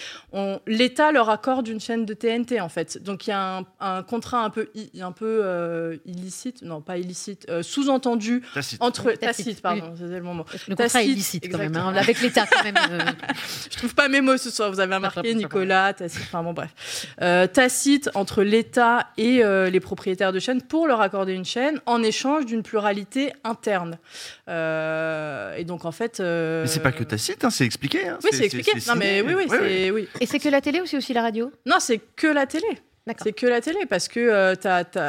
l'État 0.65 1.11
leur 1.11 1.29
accorde 1.29 1.67
une 1.67 1.79
chaîne 1.79 2.05
de 2.05 2.13
TNT 2.13 2.59
en 2.61 2.69
fait. 2.69 3.01
Donc 3.03 3.27
il 3.27 3.31
y 3.31 3.33
a 3.33 3.57
un, 3.59 3.65
un 3.79 4.03
contrat 4.03 4.43
un 4.43 4.49
peu, 4.49 4.69
un 4.99 5.11
peu 5.11 5.41
euh, 5.43 5.97
illicite, 6.05 6.61
non 6.61 6.81
pas 6.81 6.97
illicite, 6.97 7.45
euh, 7.49 7.63
sous-entendu 7.63 8.41
Tacite. 8.53 8.81
entre 8.81 9.11
Tacite, 9.13 9.19
tacite, 9.45 9.61
pardon, 9.61 9.93
le 9.99 10.21
moment. 10.21 10.45
Le 10.67 10.75
contrat 10.75 10.85
est 10.85 10.89
Tacite, 10.89 11.11
illicite 11.11 11.51
quand 11.51 11.57
même, 11.57 11.75
hein, 11.75 11.89
exactement. 11.91 11.99
avec 11.99 12.21
l'État 12.21 12.45
quand 12.47 12.63
même. 12.63 12.75
euh. 12.91 12.99
Je 13.71 13.77
trouve 13.77 13.95
pas 13.95 14.07
mes 14.07 14.21
mots 14.21 14.37
ce 14.49 14.55
soir. 14.55 14.71
Vous 14.71 14.79
avez 14.79 14.95
remarqué 14.95 15.33
Nicolas, 15.35 15.93
Tacite, 15.93 16.21
enfin 16.23 16.43
bon 16.43 16.53
bref. 16.53 17.05
Euh, 17.21 17.47
tacite 17.47 18.09
entre 18.15 18.43
l'État 18.43 19.07
et 19.17 19.43
euh, 19.43 19.69
les 19.69 19.79
propriétaires 19.79 20.31
de 20.33 20.39
chaînes 20.39 20.61
pour 20.61 20.87
leur 20.87 21.01
accorder 21.01 21.33
une 21.33 21.45
chaîne 21.45 21.79
en 21.85 22.01
échange 22.03 22.45
d'une 22.45 22.63
pluralité 22.63 23.33
interne. 23.43 23.97
Euh, 24.49 25.55
et 25.55 25.63
donc 25.63 25.85
en 25.85 25.91
fait. 25.91 26.19
euh, 26.19 26.63
Mais 26.63 26.67
c'est 26.67 26.79
pas 26.79 26.91
que 26.91 27.03
tacite, 27.03 27.43
hein, 27.43 27.49
c'est 27.49 27.65
expliqué. 27.65 28.07
hein. 28.07 28.17
Oui, 28.23 28.29
c'est 28.31 28.45
expliqué. 28.45 28.71
Non 28.87 28.95
mais 28.95 29.21
oui, 29.21 29.33
oui, 29.35 29.91
oui. 29.91 30.07
Et 30.21 30.25
c'est 30.25 30.39
que 30.39 30.49
la 30.49 30.61
télé 30.61 30.81
ou 30.81 30.85
c'est 30.85 30.97
aussi 30.97 31.13
la 31.13 31.21
radio? 31.21 31.51
Non, 31.65 31.77
c'est 31.79 31.99
que 32.15 32.27
la 32.27 32.45
télé. 32.45 32.67
D'accord. 33.05 33.23
C'est 33.23 33.31
que 33.31 33.45
la 33.45 33.61
télé 33.61 33.85
parce 33.89 34.09
que 34.09 34.19
euh, 34.19 34.53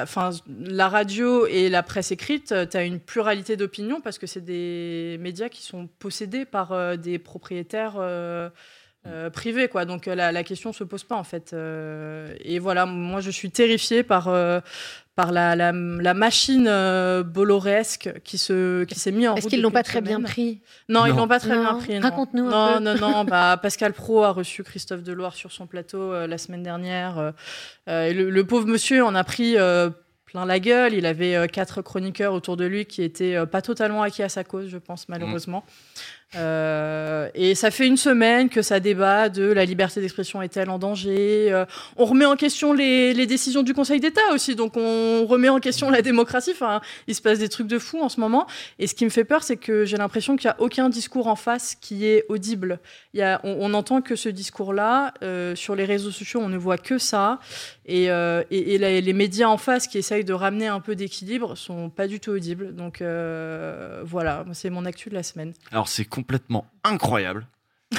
enfin, 0.05 0.31
la 0.61 0.89
radio 0.89 1.49
et 1.49 1.69
la 1.69 1.83
presse 1.83 2.13
écrite, 2.13 2.55
tu 2.71 2.77
as 2.77 2.85
une 2.85 3.01
pluralité 3.01 3.57
d'opinions 3.57 4.01
parce 4.01 4.19
que 4.19 4.29
c'est 4.29 4.45
des 4.45 5.17
médias 5.19 5.49
qui 5.49 5.63
sont 5.63 5.89
possédés 5.99 6.45
par 6.45 6.71
euh, 6.71 6.95
des 6.97 7.19
propriétaires 7.19 7.95
euh, 7.99 8.51
euh, 9.09 9.31
privés. 9.31 9.69
Quoi. 9.69 9.85
Donc 9.85 10.07
euh, 10.09 10.15
la, 10.15 10.33
la 10.33 10.45
question 10.45 10.73
se 10.73 10.85
pose 10.85 11.05
pas 11.05 11.17
en 11.17 11.25
fait. 11.25 11.53
Euh, 11.53 12.35
et 12.45 12.59
voilà, 12.59 12.87
moi 12.87 13.21
je 13.21 13.31
suis 13.31 13.51
terrifiée 13.51 14.03
par, 14.03 14.29
euh, 14.29 14.61
par 15.17 15.33
la, 15.33 15.57
la, 15.57 15.73
la 15.73 16.15
machine 16.15 16.67
euh, 16.69 17.23
bolloresque 17.23 18.11
qui 18.25 18.39
se 18.39 18.85
qui 18.85 18.99
s'est 18.99 19.11
mise 19.13 19.27
en 19.29 19.31
route. 19.31 19.39
Est-ce 19.39 19.49
qu'ils 19.49 19.63
l'ont 19.63 19.71
pas 19.71 19.83
très 19.83 20.01
bien 20.01 20.21
pris 20.21 20.61
Non, 20.89 21.07
ils 21.07 21.15
l'ont 21.15 21.27
pas 21.29 21.41
très 21.41 21.57
Non. 21.57 21.63
bien 21.63 21.75
pris. 21.79 21.95
non. 21.95 22.01
Raconte-nous 22.01 22.49
un 22.49 22.81
non, 22.81 22.93
peu. 22.95 23.01
Non, 23.01 23.11
non, 23.11 23.25
bah, 23.29 23.59
Pascal 23.61 23.93
Pro 23.93 24.23
a 24.25 24.31
reçu 24.31 24.63
Christophe 24.63 25.03
Deloire 25.03 25.35
sur 25.35 25.51
son 25.53 25.67
plateau 25.67 26.13
euh, 26.13 26.27
la 26.27 26.39
semaine 26.39 26.63
dernière. 26.63 27.33
et 27.89 28.13
le, 28.13 28.31
le 28.31 28.45
pauvre 28.47 28.67
monsieur 28.67 29.05
en 29.05 29.15
a 29.15 29.25
pris 29.25 29.57
euh, 29.57 29.91
plein 30.27 30.45
la 30.45 30.61
gueule. 30.61 30.93
Il 30.95 31.07
avait 31.07 31.35
euh, 31.35 31.47
quatre 31.47 31.81
chroniqueurs 31.83 32.33
autour 32.35 32.57
de 32.59 32.67
lui 32.67 32.85
qui 32.85 33.03
étaient 33.03 33.35
euh, 33.35 33.47
pas 33.47 33.63
totalement 33.63 34.03
acquis 34.03 34.23
à 34.23 34.29
sa 34.29 34.45
cause, 34.45 34.69
je 34.69 34.77
pense, 34.79 35.09
malheureusement. 35.09 35.65
Euh, 36.35 37.31
et 37.35 37.55
ça 37.55 37.71
fait 37.71 37.87
une 37.87 37.97
semaine 37.97 38.51
que 38.51 38.61
ça 38.61 38.81
débat 38.81 39.31
de 39.31 39.45
la 39.45 39.65
liberté 39.65 40.01
d'expression 40.03 40.43
est-elle 40.43 40.69
en 40.69 40.79
danger. 40.79 41.51
Euh, 41.51 41.65
on 41.97 42.05
remet 42.05 42.27
en 42.27 42.37
question 42.37 42.75
les, 42.75 43.27
décisions 43.27 43.63
du 43.63 43.73
Conseil 43.73 44.01
d'État 44.01 44.21
aussi, 44.33 44.55
donc 44.55 44.77
on 44.77 45.25
remet 45.27 45.49
en 45.49 45.59
question 45.59 45.91
la 45.91 46.03
démocratie. 46.03 46.51
Enfin, 46.53 46.81
il 47.07 47.15
se 47.15 47.23
passe 47.23 47.39
des 47.39 47.49
trucs 47.49 47.67
de 47.67 47.79
fou 47.79 48.01
en 48.01 48.09
ce 48.09 48.21
moment. 48.21 48.47
Et 48.79 48.87
ce 48.87 48.95
qui 48.95 49.05
me 49.05 49.11
fait 49.11 49.25
peur, 49.25 49.43
c'est 49.43 49.57
que 49.57 49.85
j'ai 49.85 49.97
l'impression 49.97 50.37
qu'il 50.37 50.49
n'y 50.49 50.53
a 50.53 50.61
aucun 50.61 50.89
discours 50.91 51.29
en 51.29 51.37
face 51.37 51.75
qui 51.75 52.05
est 52.05 52.25
audible. 52.29 52.79
Il 53.15 53.21
y 53.21 53.23
a, 53.23 53.41
on, 53.45 53.57
on 53.61 53.75
entend 53.75 54.03
que 54.03 54.17
ce 54.17 54.29
discours-là. 54.29 55.15
Euh, 55.23 55.55
sur 55.55 55.75
les 55.75 55.85
réseaux 55.85 56.11
sociaux, 56.11 56.41
on 56.43 56.49
ne 56.49 56.59
voit 56.59 56.79
que 56.79 56.99
ça. 56.99 57.41
Et, 57.87 58.09
les 58.09 59.13
médias 59.15 59.49
en 59.49 59.57
face 59.57 59.87
qui 59.87 59.97
essayent 59.97 60.25
de 60.25 60.33
ramener 60.35 60.67
un 60.67 60.81
peu 60.81 60.95
d'équilibre 60.95 61.57
sont 61.57 61.89
pas 61.89 62.07
du 62.07 62.21
tout 62.21 62.33
audibles. 62.33 62.75
Donc 62.75 62.99
voilà, 63.01 64.45
c'est 64.53 64.71
mon 64.71 64.85
actu 64.85 65.09
de 65.09 65.15
la 65.15 65.23
semaine. 65.23 65.55
Alors 65.73 65.89
c'est 65.89 66.05
complètement 66.19 66.67
incroyable, 66.85 67.47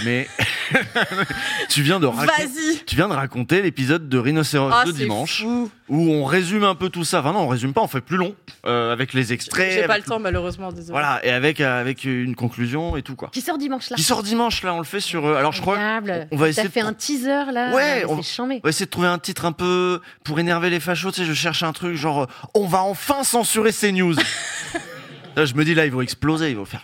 mais 0.04 0.28
tu 1.70 1.82
viens 1.82 2.00
de 2.00 2.06
raconter. 2.06 2.44
Vas-y 2.44 2.84
Tu 2.86 2.96
viens 2.96 3.08
de 3.08 3.14
raconter 3.14 3.62
l'épisode 3.62 4.08
de 4.10 4.18
Rhinocéros 4.18 4.70
Ah, 4.74 4.84
de 4.86 4.92
dimanche 4.92 5.42
fou. 5.42 5.72
où 5.88 6.12
on 6.12 6.26
résume 6.26 6.64
un 6.64 6.76
peu 6.76 6.90
tout 6.90 7.04
ça. 7.06 7.22
Enfin 7.22 7.32
non, 7.34 7.40
on 7.40 7.48
résume 7.48 7.74
pas, 7.74 7.82
on 7.82 7.88
fait 7.88 8.02
plus 8.02 8.18
long 8.18 8.36
euh, 8.66 8.92
avec 8.94 9.14
les 9.14 9.32
extraits. 9.34 9.72
J'ai 9.72 9.88
pas 9.88 9.98
le 9.98 10.04
temps, 10.04 10.20
malheureusement, 10.20 10.72
désolé. 10.72 10.92
Voilà, 10.92 11.26
et 11.26 11.32
avec 11.32 11.60
avec 11.62 12.04
une 12.04 12.36
conclusion 12.36 12.98
et 12.98 13.02
tout 13.04 13.16
quoi. 13.16 13.30
Qui 13.32 13.42
sort 13.42 13.58
dimanche 13.58 13.90
là 13.90 13.96
Qui 13.96 14.04
sort 14.04 14.22
dimanche 14.22 14.62
là, 14.64 14.74
on 14.74 14.80
le 14.80 14.84
fait 14.84 15.00
sur. 15.00 15.26
euh, 15.26 15.36
alors 15.38 15.54
je 15.54 15.62
crois. 15.62 15.76
Incroyable. 15.78 16.28
on 16.32 16.38
va 16.38 16.46
T'as 16.46 16.50
essayer 16.50 16.68
de 16.68 16.74
fait 16.74 16.82
un 16.82 16.94
teaser 16.94 17.52
là 17.52 17.74
Ouais, 17.74 18.04
on-. 18.08 18.20
On 18.20 18.60
va 18.64 18.70
essayer 18.70 18.86
de 18.86 18.92
trouver 18.92 19.08
un 19.08 19.18
titre 19.20 19.46
un 19.46 19.54
peu 19.54 20.02
pour 20.24 20.40
énerver 20.40 20.70
les 20.70 20.80
fachos. 20.82 21.12
Tu 21.12 21.22
sais, 21.22 21.26
je 21.26 21.34
cherche 21.34 21.64
un 21.64 21.74
truc 21.74 21.96
genre 21.96 22.24
euh, 22.24 22.28
on 22.54 22.68
va 22.68 22.84
enfin 22.84 23.24
censurer 23.24 23.72
ces 23.72 23.92
news. 23.92 24.14
là, 25.36 25.46
je 25.46 25.54
me 25.56 25.64
dis 25.66 25.74
là, 25.74 25.86
ils 25.86 25.92
vont 25.92 26.02
exploser, 26.02 26.52
ils 26.52 26.58
vont 26.58 26.66
faire. 26.66 26.84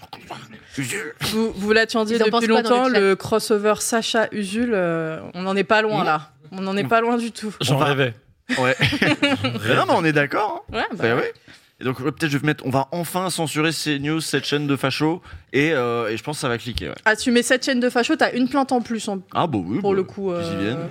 Vous, 1.32 1.52
vous 1.56 1.72
l'attendiez 1.72 2.18
depuis 2.20 2.48
longtemps, 2.48 2.88
le 2.90 3.16
crossover 3.16 3.76
Sacha 3.80 4.28
Usul, 4.32 4.72
euh, 4.74 5.20
on 5.34 5.44
n'en 5.44 5.56
est 5.56 5.64
pas 5.64 5.82
loin 5.82 6.04
là. 6.04 6.32
On 6.52 6.62
n'en 6.62 6.76
est 6.78 6.84
pas 6.88 7.02
loin 7.02 7.18
du 7.18 7.32
tout. 7.32 7.54
J'en 7.62 7.78
va- 7.78 7.86
rêvais. 7.86 8.14
Ouais. 8.60 8.76
Mais 9.42 9.76
non, 9.76 9.86
mais 9.88 9.94
on 9.96 10.06
est 10.06 10.12
d'accord. 10.14 10.66
hein. 10.72 10.76
Ouais, 10.78 10.86
bah 10.92 10.98
Bah 11.10 11.16
ouais. 11.16 11.34
Et 11.82 11.84
donc 11.84 12.02
peut-être 12.02 12.30
je 12.30 12.38
vais 12.38 12.46
mettre, 12.46 12.66
on 12.66 12.70
va 12.70 12.88
enfin 12.92 13.30
censurer 13.30 13.72
ces 13.74 14.00
news, 14.00 14.22
cette 14.22 14.46
chaîne 14.46 14.66
de 14.68 14.76
fachos, 14.78 15.22
et, 15.52 15.74
euh, 15.74 16.08
et 16.10 16.16
je 16.16 16.24
pense 16.24 16.38
que 16.38 16.42
ça 16.42 16.48
va 16.48 16.58
cliquer. 16.58 16.88
Ouais. 16.90 16.96
Ah, 17.04 17.16
tu 17.18 17.32
mets 17.32 17.44
cette 17.44 17.66
chaîne 17.66 17.80
de 17.82 17.90
facho, 17.90 18.16
t'as 18.16 18.32
une 18.34 18.48
plainte 18.48 18.72
en 18.72 18.82
plus 18.82 19.06
en- 19.10 19.20
Ah 19.34 19.48
bah 19.48 19.58
oui. 19.62 19.80
pour 19.80 19.92
bah, 19.92 19.96
le 19.98 20.04
coup. 20.04 20.32
y 20.32 20.36
euh, 20.36 20.60
viennent. 20.62 20.90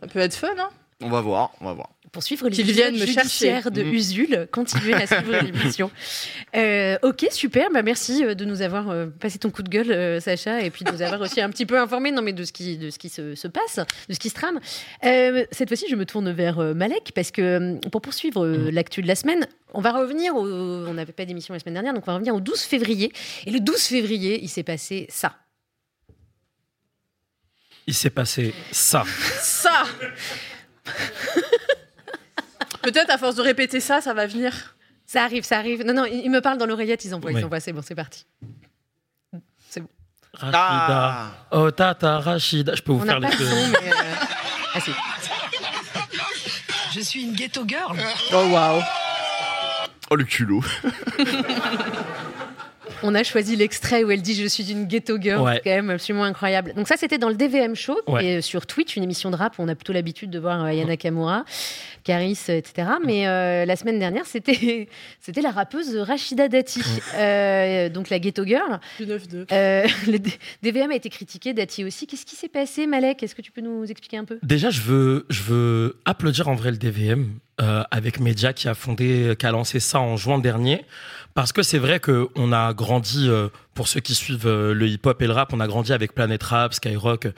Ça 0.00 0.06
peut 0.06 0.18
être 0.20 0.34
fun, 0.34 0.48
hein 0.58 0.70
On 1.02 1.10
va 1.10 1.20
voir, 1.20 1.50
on 1.60 1.66
va 1.66 1.72
voir. 1.74 1.90
Pour 2.12 2.22
suivre 2.22 2.50
judiciaires 2.50 2.92
chercher. 3.06 3.70
de 3.70 3.82
Mhm. 3.82 3.94
Usul, 3.94 4.48
continuez 4.50 4.94
à 4.94 5.06
suivre 5.06 5.32
l'émission. 5.42 5.90
Euh, 6.56 6.98
ok, 7.02 7.26
super. 7.30 7.70
Bah, 7.72 7.82
merci 7.82 8.24
euh, 8.24 8.34
de 8.34 8.44
nous 8.44 8.62
avoir 8.62 8.90
euh, 8.90 9.06
passé 9.06 9.38
ton 9.38 9.50
coup 9.50 9.62
de 9.62 9.68
gueule, 9.68 10.20
Sacha, 10.20 10.60
et 10.60 10.70
puis 10.70 10.84
de 10.84 10.90
nous 10.90 11.02
avoir 11.02 11.20
aussi 11.20 11.40
un 11.40 11.50
petit 11.50 11.66
peu 11.66 11.78
informé 11.78 12.10
non, 12.10 12.22
mais 12.22 12.32
de 12.32 12.44
ce 12.44 12.52
qui, 12.52 12.76
de 12.78 12.90
ce 12.90 12.98
qui 12.98 13.08
se, 13.08 13.34
se 13.34 13.46
passe, 13.48 13.76
de 14.08 14.14
ce 14.14 14.18
qui 14.18 14.28
se 14.28 14.34
trame. 14.34 14.58
Euh, 15.04 15.44
cette 15.52 15.68
fois-ci, 15.68 15.86
je 15.88 15.94
me 15.96 16.04
tourne 16.04 16.30
vers 16.32 16.58
Malek, 16.74 17.12
parce 17.14 17.30
que 17.30 17.42
euh, 17.42 17.76
pour 17.90 18.00
poursuivre 18.00 18.44
euh, 18.44 18.70
l'actu 18.70 19.02
de 19.02 19.06
la 19.08 19.14
semaine, 19.14 19.46
on 19.74 19.80
va 19.80 19.92
revenir 19.92 20.34
au. 20.34 20.44
On 20.46 20.94
n'avait 20.94 21.12
pas 21.12 21.24
d'émission 21.24 21.54
la 21.54 21.60
semaine 21.60 21.74
dernière, 21.74 21.94
donc 21.94 22.02
on 22.06 22.10
va 22.10 22.14
revenir 22.14 22.34
au 22.34 22.40
12 22.40 22.60
février. 22.60 23.12
Et 23.46 23.50
le 23.50 23.60
12 23.60 23.80
février, 23.80 24.40
il 24.42 24.48
s'est 24.48 24.62
passé 24.64 25.06
ça. 25.08 25.36
Il 27.86 27.94
s'est 27.94 28.10
passé 28.10 28.52
ça. 28.72 29.04
Ça 29.40 29.84
Peut-être 32.82 33.10
à 33.10 33.18
force 33.18 33.34
de 33.36 33.42
répéter 33.42 33.80
ça, 33.80 34.00
ça 34.00 34.14
va 34.14 34.26
venir. 34.26 34.76
Ça 35.06 35.24
arrive, 35.24 35.44
ça 35.44 35.58
arrive. 35.58 35.84
Non, 35.84 35.92
non, 35.92 36.04
ils 36.04 36.20
ils 36.24 36.30
me 36.30 36.40
parlent 36.40 36.58
dans 36.58 36.66
l'oreillette, 36.66 37.04
ils 37.04 37.14
envoient, 37.14 37.32
Oui. 37.32 37.40
ils 37.40 37.44
envoient. 37.44 37.60
C'est 37.60 37.72
bon, 37.72 37.82
c'est 37.82 37.94
parti. 37.94 38.24
Rachida. 40.32 40.58
Ah. 40.58 41.26
Oh, 41.50 41.70
tata, 41.72 42.20
Rachida. 42.20 42.74
Je 42.76 42.82
peux 42.82 42.92
vous 42.92 43.02
On 43.02 43.04
faire 43.06 43.18
les 43.18 43.28
deux. 43.36 43.46
son, 43.46 43.68
mais. 43.82 43.90
euh, 43.90 44.14
Ah, 44.74 44.78
si. 44.80 44.92
Je 46.94 47.00
suis 47.00 47.24
une 47.24 47.32
ghetto 47.32 47.64
girl. 47.66 47.96
Oh 48.32 48.46
waouh 48.52 48.80
Oh 50.10 50.14
le 50.16 50.22
culot. 50.24 50.62
On 53.02 53.14
a 53.14 53.22
choisi 53.24 53.56
l'extrait 53.56 54.04
où 54.04 54.10
elle 54.10 54.20
dit 54.20 54.34
Je 54.34 54.46
suis 54.46 54.70
une 54.70 54.84
ghetto 54.86 55.18
girl. 55.20 55.40
Ouais. 55.40 55.54
C'est 55.54 55.60
quand 55.70 55.70
même 55.76 55.90
absolument 55.90 56.24
incroyable. 56.24 56.74
Donc, 56.74 56.86
ça, 56.86 56.96
c'était 56.98 57.16
dans 57.18 57.28
le 57.30 57.34
DVM 57.34 57.74
Show. 57.74 57.98
Ouais. 58.06 58.24
Et 58.24 58.36
euh, 58.36 58.40
sur 58.42 58.66
Twitch, 58.66 58.94
une 58.96 59.02
émission 59.04 59.30
de 59.30 59.36
rap 59.36 59.58
où 59.58 59.62
on 59.62 59.68
a 59.68 59.74
plutôt 59.74 59.92
l'habitude 59.94 60.30
de 60.30 60.38
voir 60.38 60.62
euh, 60.64 60.72
Yana 60.72 60.96
Kamura, 60.96 61.44
Caris, 62.04 62.38
euh, 62.48 62.56
etc. 62.58 62.88
Mais 63.04 63.26
euh, 63.26 63.64
la 63.64 63.76
semaine 63.76 63.98
dernière, 63.98 64.26
c'était 64.26 64.88
c'était 65.20 65.42
la 65.42 65.50
rappeuse 65.50 65.96
Rachida 65.96 66.48
Dati. 66.48 66.82
Euh, 67.16 67.88
donc, 67.88 68.10
la 68.10 68.18
ghetto 68.18 68.44
girl. 68.44 68.80
Du 68.98 69.06
9-2. 69.06 69.46
Euh, 69.52 69.86
le 70.06 70.18
D- 70.18 70.32
DVM 70.62 70.90
a 70.90 70.94
été 70.94 71.08
critiqué, 71.10 71.52
Dati 71.52 71.84
aussi. 71.84 72.06
Qu'est-ce 72.06 72.26
qui 72.26 72.36
s'est 72.36 72.48
passé, 72.48 72.86
Malek? 72.86 73.22
Est-ce 73.22 73.34
que 73.34 73.42
tu 73.42 73.52
peux 73.52 73.60
nous 73.60 73.84
expliquer 73.90 74.16
un 74.18 74.24
peu? 74.24 74.38
Déjà, 74.42 74.70
je 74.70 74.80
veux, 74.80 75.26
je 75.28 75.42
veux 75.42 75.98
applaudir 76.04 76.48
en 76.48 76.54
vrai 76.54 76.70
le 76.70 76.76
DVM 76.76 77.28
euh, 77.60 77.82
avec 77.90 78.20
Media 78.20 78.52
qui 78.52 78.68
a 78.68 78.74
fondé, 78.74 79.34
qui 79.38 79.46
a 79.46 79.50
lancé 79.50 79.80
ça 79.80 80.00
en 80.00 80.16
juin 80.16 80.38
dernier 80.38 80.84
Parce 81.34 81.52
que 81.52 81.62
c'est 81.62 81.78
vrai 81.78 82.00
qu'on 82.00 82.52
a 82.52 82.72
grandi, 82.72 83.26
euh, 83.28 83.48
pour 83.74 83.88
ceux 83.88 84.00
qui 84.00 84.14
suivent 84.14 84.46
euh, 84.46 84.74
le 84.74 84.88
hip-hop 84.88 85.20
et 85.22 85.26
le 85.26 85.32
rap, 85.32 85.52
on 85.52 85.60
a 85.60 85.66
grandi 85.66 85.92
avec 85.92 86.12
Planet 86.14 86.42
Rap, 86.42 86.74
Skyrock 86.74 87.28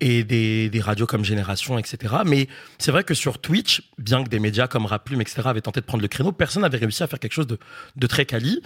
et 0.00 0.24
des, 0.24 0.70
radios 0.80 1.06
comme 1.06 1.24
Génération, 1.24 1.78
etc. 1.78 2.14
Mais 2.26 2.48
c'est 2.78 2.90
vrai 2.90 3.04
que 3.04 3.14
sur 3.14 3.38
Twitch, 3.38 3.82
bien 3.98 4.24
que 4.24 4.28
des 4.28 4.38
médias 4.38 4.66
comme 4.66 4.86
Rap 4.86 5.04
Plume, 5.04 5.20
etc. 5.20 5.42
avaient 5.44 5.60
tenté 5.60 5.80
de 5.80 5.86
prendre 5.86 6.02
le 6.02 6.08
créneau, 6.08 6.32
personne 6.32 6.62
n'avait 6.62 6.78
réussi 6.78 7.02
à 7.02 7.06
faire 7.06 7.18
quelque 7.18 7.32
chose 7.32 7.46
de, 7.46 8.06
très 8.06 8.26
quali. 8.26 8.62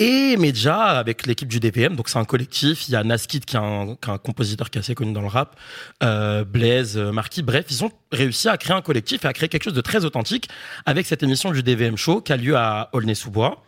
Et 0.00 0.36
Media, 0.36 0.76
avec 0.76 1.24
l'équipe 1.24 1.48
du 1.48 1.60
DPM, 1.60 1.94
donc 1.94 2.08
c'est 2.08 2.18
un 2.18 2.24
collectif, 2.24 2.88
il 2.88 2.92
y 2.92 2.96
a 2.96 3.04
Naskid 3.04 3.44
qui 3.44 3.54
est 3.54 3.60
un, 3.60 3.96
compositeur 4.18 4.68
qui 4.68 4.78
est 4.78 4.80
assez 4.80 4.96
connu 4.96 5.12
dans 5.12 5.20
le 5.20 5.28
rap, 5.28 5.56
euh, 6.02 6.44
Blaise, 6.44 6.98
euh, 6.98 7.12
Marquis, 7.12 7.42
bref, 7.42 7.66
ils 7.70 7.84
ont 7.84 7.92
réussi 8.10 8.48
à 8.48 8.56
créer 8.56 8.76
un 8.76 8.82
collectif 8.82 9.24
et 9.24 9.28
à 9.28 9.32
créer 9.32 9.48
quelque 9.48 9.62
chose 9.62 9.72
de 9.72 9.80
très 9.80 10.04
authentique 10.04 10.48
avec 10.84 11.06
cette 11.06 11.22
émission 11.22 11.52
du 11.52 11.62
DVM 11.62 11.96
Show 11.96 12.22
qui 12.22 12.32
a 12.32 12.36
lieu 12.36 12.56
à 12.56 12.90
Aulnay-sous-Bois 12.92 13.62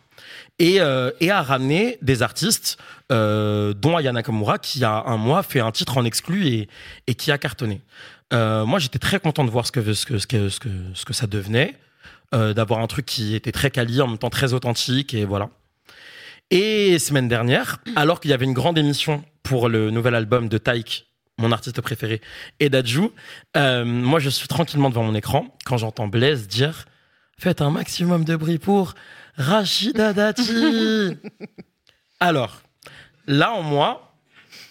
et, 0.59 0.81
euh, 0.81 1.11
et 1.19 1.31
à 1.31 1.41
ramener 1.41 1.97
des 2.01 2.21
artistes, 2.21 2.77
euh, 3.11 3.73
dont 3.73 3.97
Ayana 3.97 4.23
Kamura, 4.23 4.57
qui 4.57 4.83
a 4.83 5.03
un 5.05 5.17
mois 5.17 5.43
fait 5.43 5.59
un 5.59 5.71
titre 5.71 5.97
en 5.97 6.05
exclu 6.05 6.67
et, 7.07 7.15
qui 7.15 7.31
a 7.31 7.37
cartonné. 7.37 7.81
Euh, 8.33 8.65
moi, 8.65 8.79
j'étais 8.79 8.99
très 8.99 9.19
content 9.19 9.45
de 9.45 9.49
voir 9.49 9.65
ce 9.65 9.71
que, 9.71 9.93
ce 9.93 10.05
que, 10.05 10.17
ce 10.17 10.27
que, 10.27 10.49
ce 10.49 10.59
que, 10.59 10.69
ce 10.93 11.05
que 11.05 11.13
ça 11.13 11.27
devenait, 11.27 11.75
euh, 12.35 12.53
d'avoir 12.53 12.81
un 12.81 12.87
truc 12.87 13.05
qui 13.05 13.35
était 13.35 13.53
très 13.53 13.71
quali, 13.71 14.01
en 14.01 14.07
même 14.07 14.17
temps 14.17 14.29
très 14.29 14.53
authentique, 14.53 15.13
et 15.13 15.23
voilà. 15.23 15.49
Et 16.49 16.99
semaine 16.99 17.27
dernière, 17.27 17.79
alors 17.95 18.19
qu'il 18.19 18.31
y 18.31 18.33
avait 18.33 18.45
une 18.45 18.53
grande 18.53 18.77
émission 18.77 19.23
pour 19.43 19.69
le 19.69 19.91
nouvel 19.91 20.15
album 20.15 20.49
de 20.49 20.57
Taïk, 20.57 21.07
mon 21.37 21.51
artiste 21.51 21.79
préféré, 21.81 22.21
et 22.59 22.69
d'Adjou, 22.69 23.13
euh, 23.55 23.85
moi 23.85 24.19
je 24.19 24.29
suis 24.29 24.47
tranquillement 24.47 24.89
devant 24.89 25.03
mon 25.03 25.15
écran 25.15 25.55
quand 25.65 25.77
j'entends 25.77 26.07
Blaise 26.07 26.47
dire 26.47 26.85
Faites 27.39 27.61
un 27.61 27.69
maximum 27.69 28.25
de 28.25 28.35
bruit 28.35 28.57
pour 28.57 28.95
Rachida 29.35 30.11
Dati. 30.11 31.15
alors, 32.19 32.63
là 33.27 33.53
en 33.53 33.61
moi, 33.61 34.15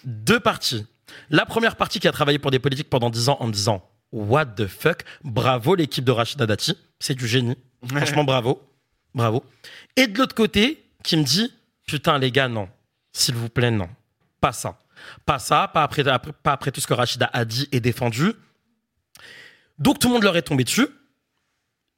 deux 0.05 0.41
parties. 0.41 0.85
La 1.31 1.47
première 1.47 1.77
partie 1.77 2.01
qui 2.01 2.09
a 2.09 2.13
travaillé 2.13 2.41
pour 2.41 2.51
des 2.51 2.59
politiques 2.59 2.91
pendant 2.91 3.09
10 3.09 3.29
ans 3.29 3.37
en 3.39 3.47
me 3.47 3.53
disant 3.53 3.89
What 4.11 4.47
the 4.47 4.67
fuck 4.67 5.05
Bravo 5.23 5.77
l'équipe 5.77 6.05
de 6.05 6.11
Rachida 6.11 6.45
Dati, 6.45 6.77
c'est 6.99 7.15
du 7.15 7.29
génie. 7.29 7.57
Franchement, 7.87 8.25
bravo. 8.25 8.61
Bravo. 9.15 9.45
Et 9.95 10.09
de 10.09 10.19
l'autre 10.19 10.35
côté, 10.35 10.85
qui 11.05 11.17
me 11.17 11.23
dit 11.23 11.53
Putain, 11.87 12.19
les 12.19 12.33
gars, 12.33 12.49
non. 12.49 12.69
S'il 13.13 13.37
vous 13.37 13.49
plaît, 13.49 13.71
non. 13.71 13.89
Pas 14.41 14.53
ça. 14.53 14.77
Pas 15.25 15.39
ça, 15.39 15.71
pas 15.73 15.85
après, 15.85 16.03
pas 16.03 16.53
après 16.53 16.73
tout 16.73 16.81
ce 16.81 16.89
que 16.89 16.95
Rachida 16.95 17.31
a 17.33 17.45
dit 17.45 17.69
et 17.71 17.79
défendu. 17.79 18.33
Donc 19.79 20.01
tout 20.01 20.09
le 20.09 20.15
monde 20.15 20.25
leur 20.25 20.37
est 20.37 20.43
tombé 20.43 20.65
dessus. 20.65 20.89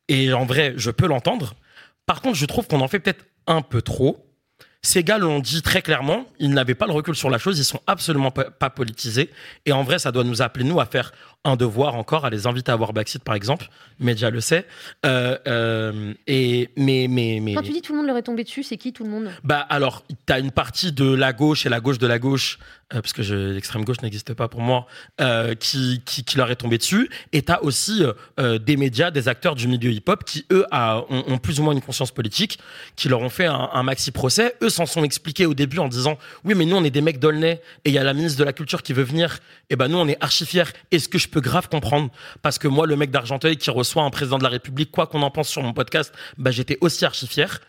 Et 0.08 0.32
en 0.32 0.44
vrai, 0.44 0.74
je 0.76 0.90
peux 0.90 1.06
l'entendre. 1.06 1.54
Par 2.06 2.22
contre, 2.22 2.36
je 2.36 2.46
trouve 2.46 2.66
qu'on 2.66 2.80
en 2.80 2.88
fait 2.88 3.00
peut-être 3.00 3.24
un 3.46 3.62
peu 3.62 3.82
trop. 3.82 4.24
Ces 4.82 5.02
gars 5.02 5.18
l'ont 5.18 5.40
dit 5.40 5.60
très 5.60 5.82
clairement, 5.82 6.24
ils 6.38 6.50
n'avaient 6.50 6.74
pas 6.74 6.86
le 6.86 6.92
recul 6.92 7.14
sur 7.14 7.30
la 7.30 7.38
chose, 7.38 7.58
ils 7.58 7.64
sont 7.64 7.80
absolument 7.86 8.30
pas, 8.30 8.70
politisés. 8.70 9.30
Et 9.66 9.72
en 9.72 9.82
vrai, 9.82 9.98
ça 9.98 10.12
doit 10.12 10.24
nous 10.24 10.40
appeler, 10.40 10.64
nous, 10.64 10.80
à 10.80 10.86
faire 10.86 11.12
un 11.44 11.56
devoir 11.56 11.94
encore, 11.94 12.24
à 12.24 12.30
les 12.30 12.46
inviter 12.46 12.72
à 12.72 12.76
voir 12.76 12.92
Backseat, 12.92 13.22
par 13.22 13.34
exemple. 13.34 13.68
Media 14.00 14.30
le 14.30 14.40
sait. 14.40 14.66
Euh, 15.06 15.38
euh, 15.46 16.12
et, 16.26 16.70
mais, 16.76 17.06
mais, 17.08 17.40
mais... 17.40 17.54
Quand 17.54 17.62
tu 17.62 17.72
dis 17.72 17.80
tout 17.82 17.92
le 17.92 17.98
monde 17.98 18.06
leur 18.06 18.16
est 18.16 18.22
tombé 18.22 18.44
dessus, 18.44 18.62
c'est 18.62 18.76
qui 18.76 18.92
tout 18.92 19.04
le 19.04 19.10
monde? 19.10 19.30
Bah 19.44 19.60
alors, 19.70 20.04
t'as 20.26 20.40
une 20.40 20.50
partie 20.50 20.92
de 20.92 21.12
la 21.12 21.32
gauche 21.32 21.64
et 21.64 21.68
la 21.68 21.80
gauche 21.80 21.98
de 21.98 22.06
la 22.06 22.18
gauche, 22.18 22.58
euh, 22.92 23.00
parce 23.00 23.12
que 23.12 23.22
l'extrême 23.22 23.84
gauche 23.84 24.02
n'existe 24.02 24.34
pas 24.34 24.48
pour 24.48 24.60
moi, 24.60 24.86
euh, 25.20 25.54
qui, 25.54 26.02
qui, 26.04 26.24
qui 26.24 26.36
leur 26.36 26.50
est 26.50 26.56
tombé 26.56 26.76
dessus. 26.78 27.08
Et 27.32 27.42
t'as 27.42 27.60
aussi 27.60 28.04
euh, 28.04 28.12
euh, 28.38 28.58
des 28.58 28.76
médias, 28.76 29.10
des 29.10 29.28
acteurs 29.28 29.54
du 29.54 29.68
milieu 29.68 29.90
hip-hop 29.90 30.24
qui, 30.24 30.44
eux, 30.52 30.66
a- 30.70 31.04
ont, 31.08 31.24
ont 31.28 31.38
plus 31.38 31.60
ou 31.60 31.62
moins 31.62 31.72
une 31.72 31.80
conscience 31.82 32.10
politique, 32.10 32.58
qui 32.94 33.08
leur 33.08 33.20
ont 33.20 33.30
fait 33.30 33.46
un, 33.46 33.70
un 33.72 33.82
maxi 33.82 34.10
procès. 34.10 34.54
Eux 34.62 34.70
s'en 34.70 34.86
sont 34.86 35.02
expliqués 35.04 35.46
au 35.46 35.54
début 35.54 35.78
en 35.78 35.88
disant 35.88 36.18
oui, 36.44 36.54
mais 36.54 36.66
nous 36.66 36.76
on 36.76 36.84
est 36.84 36.90
des 36.90 37.00
mecs 37.00 37.18
d'Aulnay 37.20 37.62
et 37.84 37.90
il 37.90 37.92
y 37.92 37.98
a 37.98 38.04
la 38.04 38.14
ministre 38.14 38.38
de 38.38 38.44
la 38.44 38.52
Culture 38.52 38.82
qui 38.82 38.92
veut 38.92 39.02
venir. 39.04 39.38
Et 39.70 39.76
ben 39.76 39.88
nous 39.88 39.98
on 39.98 40.08
est 40.08 40.16
archi 40.20 40.46
fiers. 40.46 40.64
Est-ce 40.90 41.08
que 41.08 41.18
je 41.18 41.27
peux 41.28 41.40
grave 41.40 41.68
comprendre 41.68 42.10
Parce 42.42 42.58
que 42.58 42.68
moi, 42.68 42.86
le 42.86 42.96
mec 42.96 43.10
d'Argenteuil 43.10 43.56
qui 43.56 43.70
reçoit 43.70 44.02
un 44.02 44.10
président 44.10 44.38
de 44.38 44.42
la 44.42 44.48
République, 44.48 44.90
quoi 44.90 45.06
qu'on 45.06 45.22
en 45.22 45.30
pense 45.30 45.48
sur 45.48 45.62
mon 45.62 45.72
podcast, 45.72 46.14
bah 46.36 46.50
j'étais 46.50 46.78
aussi 46.80 47.04
archi 47.04 47.26
fier. 47.26 47.60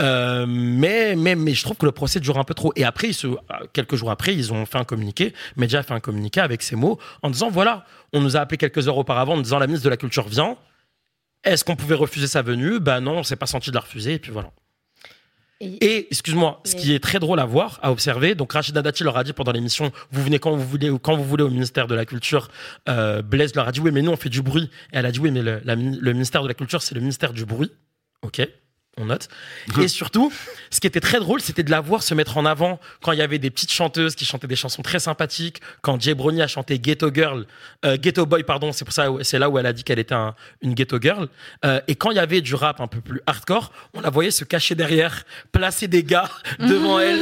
Euh, 0.00 0.46
mais, 0.48 1.16
mais, 1.16 1.34
mais 1.34 1.54
je 1.54 1.62
trouve 1.64 1.76
que 1.76 1.86
le 1.86 1.92
procès 1.92 2.20
dure 2.20 2.38
un 2.38 2.44
peu 2.44 2.54
trop. 2.54 2.72
Et 2.76 2.84
après, 2.84 3.10
euh, 3.24 3.36
quelques 3.72 3.96
jours 3.96 4.10
après, 4.10 4.34
ils 4.34 4.52
ont 4.52 4.64
fait 4.64 4.78
un 4.78 4.84
communiqué. 4.84 5.34
Media 5.56 5.80
a 5.80 5.82
fait 5.82 5.94
un 5.94 6.00
communiqué 6.00 6.40
avec 6.40 6.62
ces 6.62 6.76
mots 6.76 6.98
en 7.22 7.30
disant 7.30 7.50
voilà, 7.50 7.84
on 8.12 8.20
nous 8.20 8.36
a 8.36 8.40
appelé 8.40 8.58
quelques 8.58 8.86
heures 8.86 8.98
auparavant 8.98 9.34
en 9.34 9.40
disant 9.40 9.58
la 9.58 9.66
ministre 9.66 9.84
de 9.84 9.90
la 9.90 9.96
Culture 9.96 10.28
vient. 10.28 10.56
Est-ce 11.44 11.64
qu'on 11.64 11.76
pouvait 11.76 11.94
refuser 11.94 12.26
sa 12.26 12.42
venue? 12.42 12.78
Ben 12.80 13.00
non, 13.00 13.18
on 13.18 13.22
s'est 13.22 13.36
pas 13.36 13.46
senti 13.46 13.70
de 13.70 13.74
la 13.74 13.80
refuser. 13.80 14.14
Et 14.14 14.18
puis 14.18 14.30
voilà. 14.30 14.50
Et, 15.60 16.06
excuse-moi, 16.10 16.60
ce 16.64 16.76
qui 16.76 16.94
est 16.94 17.00
très 17.00 17.18
drôle 17.18 17.40
à 17.40 17.44
voir, 17.44 17.80
à 17.82 17.90
observer, 17.90 18.36
donc 18.36 18.52
Rachida 18.52 18.80
Dati 18.80 19.02
leur 19.02 19.16
a 19.16 19.24
dit 19.24 19.32
pendant 19.32 19.50
l'émission, 19.50 19.90
vous 20.12 20.22
venez 20.22 20.38
quand 20.38 20.54
vous 20.54 20.64
voulez 20.64 20.88
ou 20.88 21.00
quand 21.00 21.16
vous 21.16 21.24
voulez 21.24 21.42
au 21.42 21.50
ministère 21.50 21.88
de 21.88 21.96
la 21.96 22.04
Culture. 22.04 22.48
Euh, 22.88 23.22
Blaise 23.22 23.54
leur 23.56 23.66
a 23.66 23.72
dit 23.72 23.80
oui, 23.80 23.90
mais 23.90 24.02
nous 24.02 24.12
on 24.12 24.16
fait 24.16 24.28
du 24.28 24.40
bruit. 24.40 24.70
Et 24.92 24.98
elle 24.98 25.06
a 25.06 25.10
dit 25.10 25.18
oui, 25.18 25.32
mais 25.32 25.42
le, 25.42 25.60
la 25.64 25.74
le 25.74 26.12
ministère 26.12 26.44
de 26.44 26.48
la 26.48 26.54
Culture 26.54 26.80
c'est 26.80 26.94
le 26.94 27.00
ministère 27.00 27.32
du 27.32 27.44
bruit. 27.44 27.72
Ok, 28.22 28.40
on 29.00 29.06
note. 29.06 29.28
Et 29.80 29.88
surtout, 29.88 30.32
ce 30.70 30.80
qui 30.80 30.86
était 30.86 31.00
très 31.00 31.18
drôle, 31.20 31.40
c'était 31.40 31.62
de 31.62 31.70
la 31.70 31.80
voir 31.80 32.02
se 32.02 32.14
mettre 32.14 32.36
en 32.36 32.44
avant 32.46 32.78
quand 33.02 33.12
il 33.12 33.18
y 33.18 33.22
avait 33.22 33.38
des 33.38 33.50
petites 33.50 33.72
chanteuses 33.72 34.14
qui 34.14 34.24
chantaient 34.24 34.46
des 34.46 34.56
chansons 34.56 34.82
très 34.82 34.98
sympathiques. 34.98 35.60
Quand 35.82 36.00
Jay 36.00 36.14
Brony 36.14 36.42
a 36.42 36.46
chanté 36.46 36.78
Ghetto 36.78 37.10
Girl, 37.12 37.46
euh, 37.84 37.96
Ghetto 38.00 38.26
Boy, 38.26 38.42
pardon, 38.44 38.72
c'est 38.72 38.84
pour 38.84 38.94
ça, 38.94 39.08
c'est 39.22 39.38
là 39.38 39.48
où 39.50 39.58
elle 39.58 39.66
a 39.66 39.72
dit 39.72 39.84
qu'elle 39.84 39.98
était 39.98 40.14
un- 40.14 40.34
une 40.62 40.74
Ghetto 40.74 40.98
Girl. 41.00 41.28
Euh, 41.64 41.80
et 41.88 41.94
quand 41.94 42.10
il 42.10 42.16
y 42.16 42.20
avait 42.20 42.40
du 42.40 42.54
rap 42.54 42.80
un 42.80 42.86
peu 42.86 43.00
plus 43.00 43.20
hardcore, 43.26 43.72
on 43.94 44.00
la 44.00 44.10
voyait 44.10 44.30
se 44.30 44.44
cacher 44.44 44.74
derrière, 44.74 45.24
placer 45.52 45.88
des 45.88 46.02
gars 46.02 46.30
devant 46.58 46.98
elle 47.00 47.18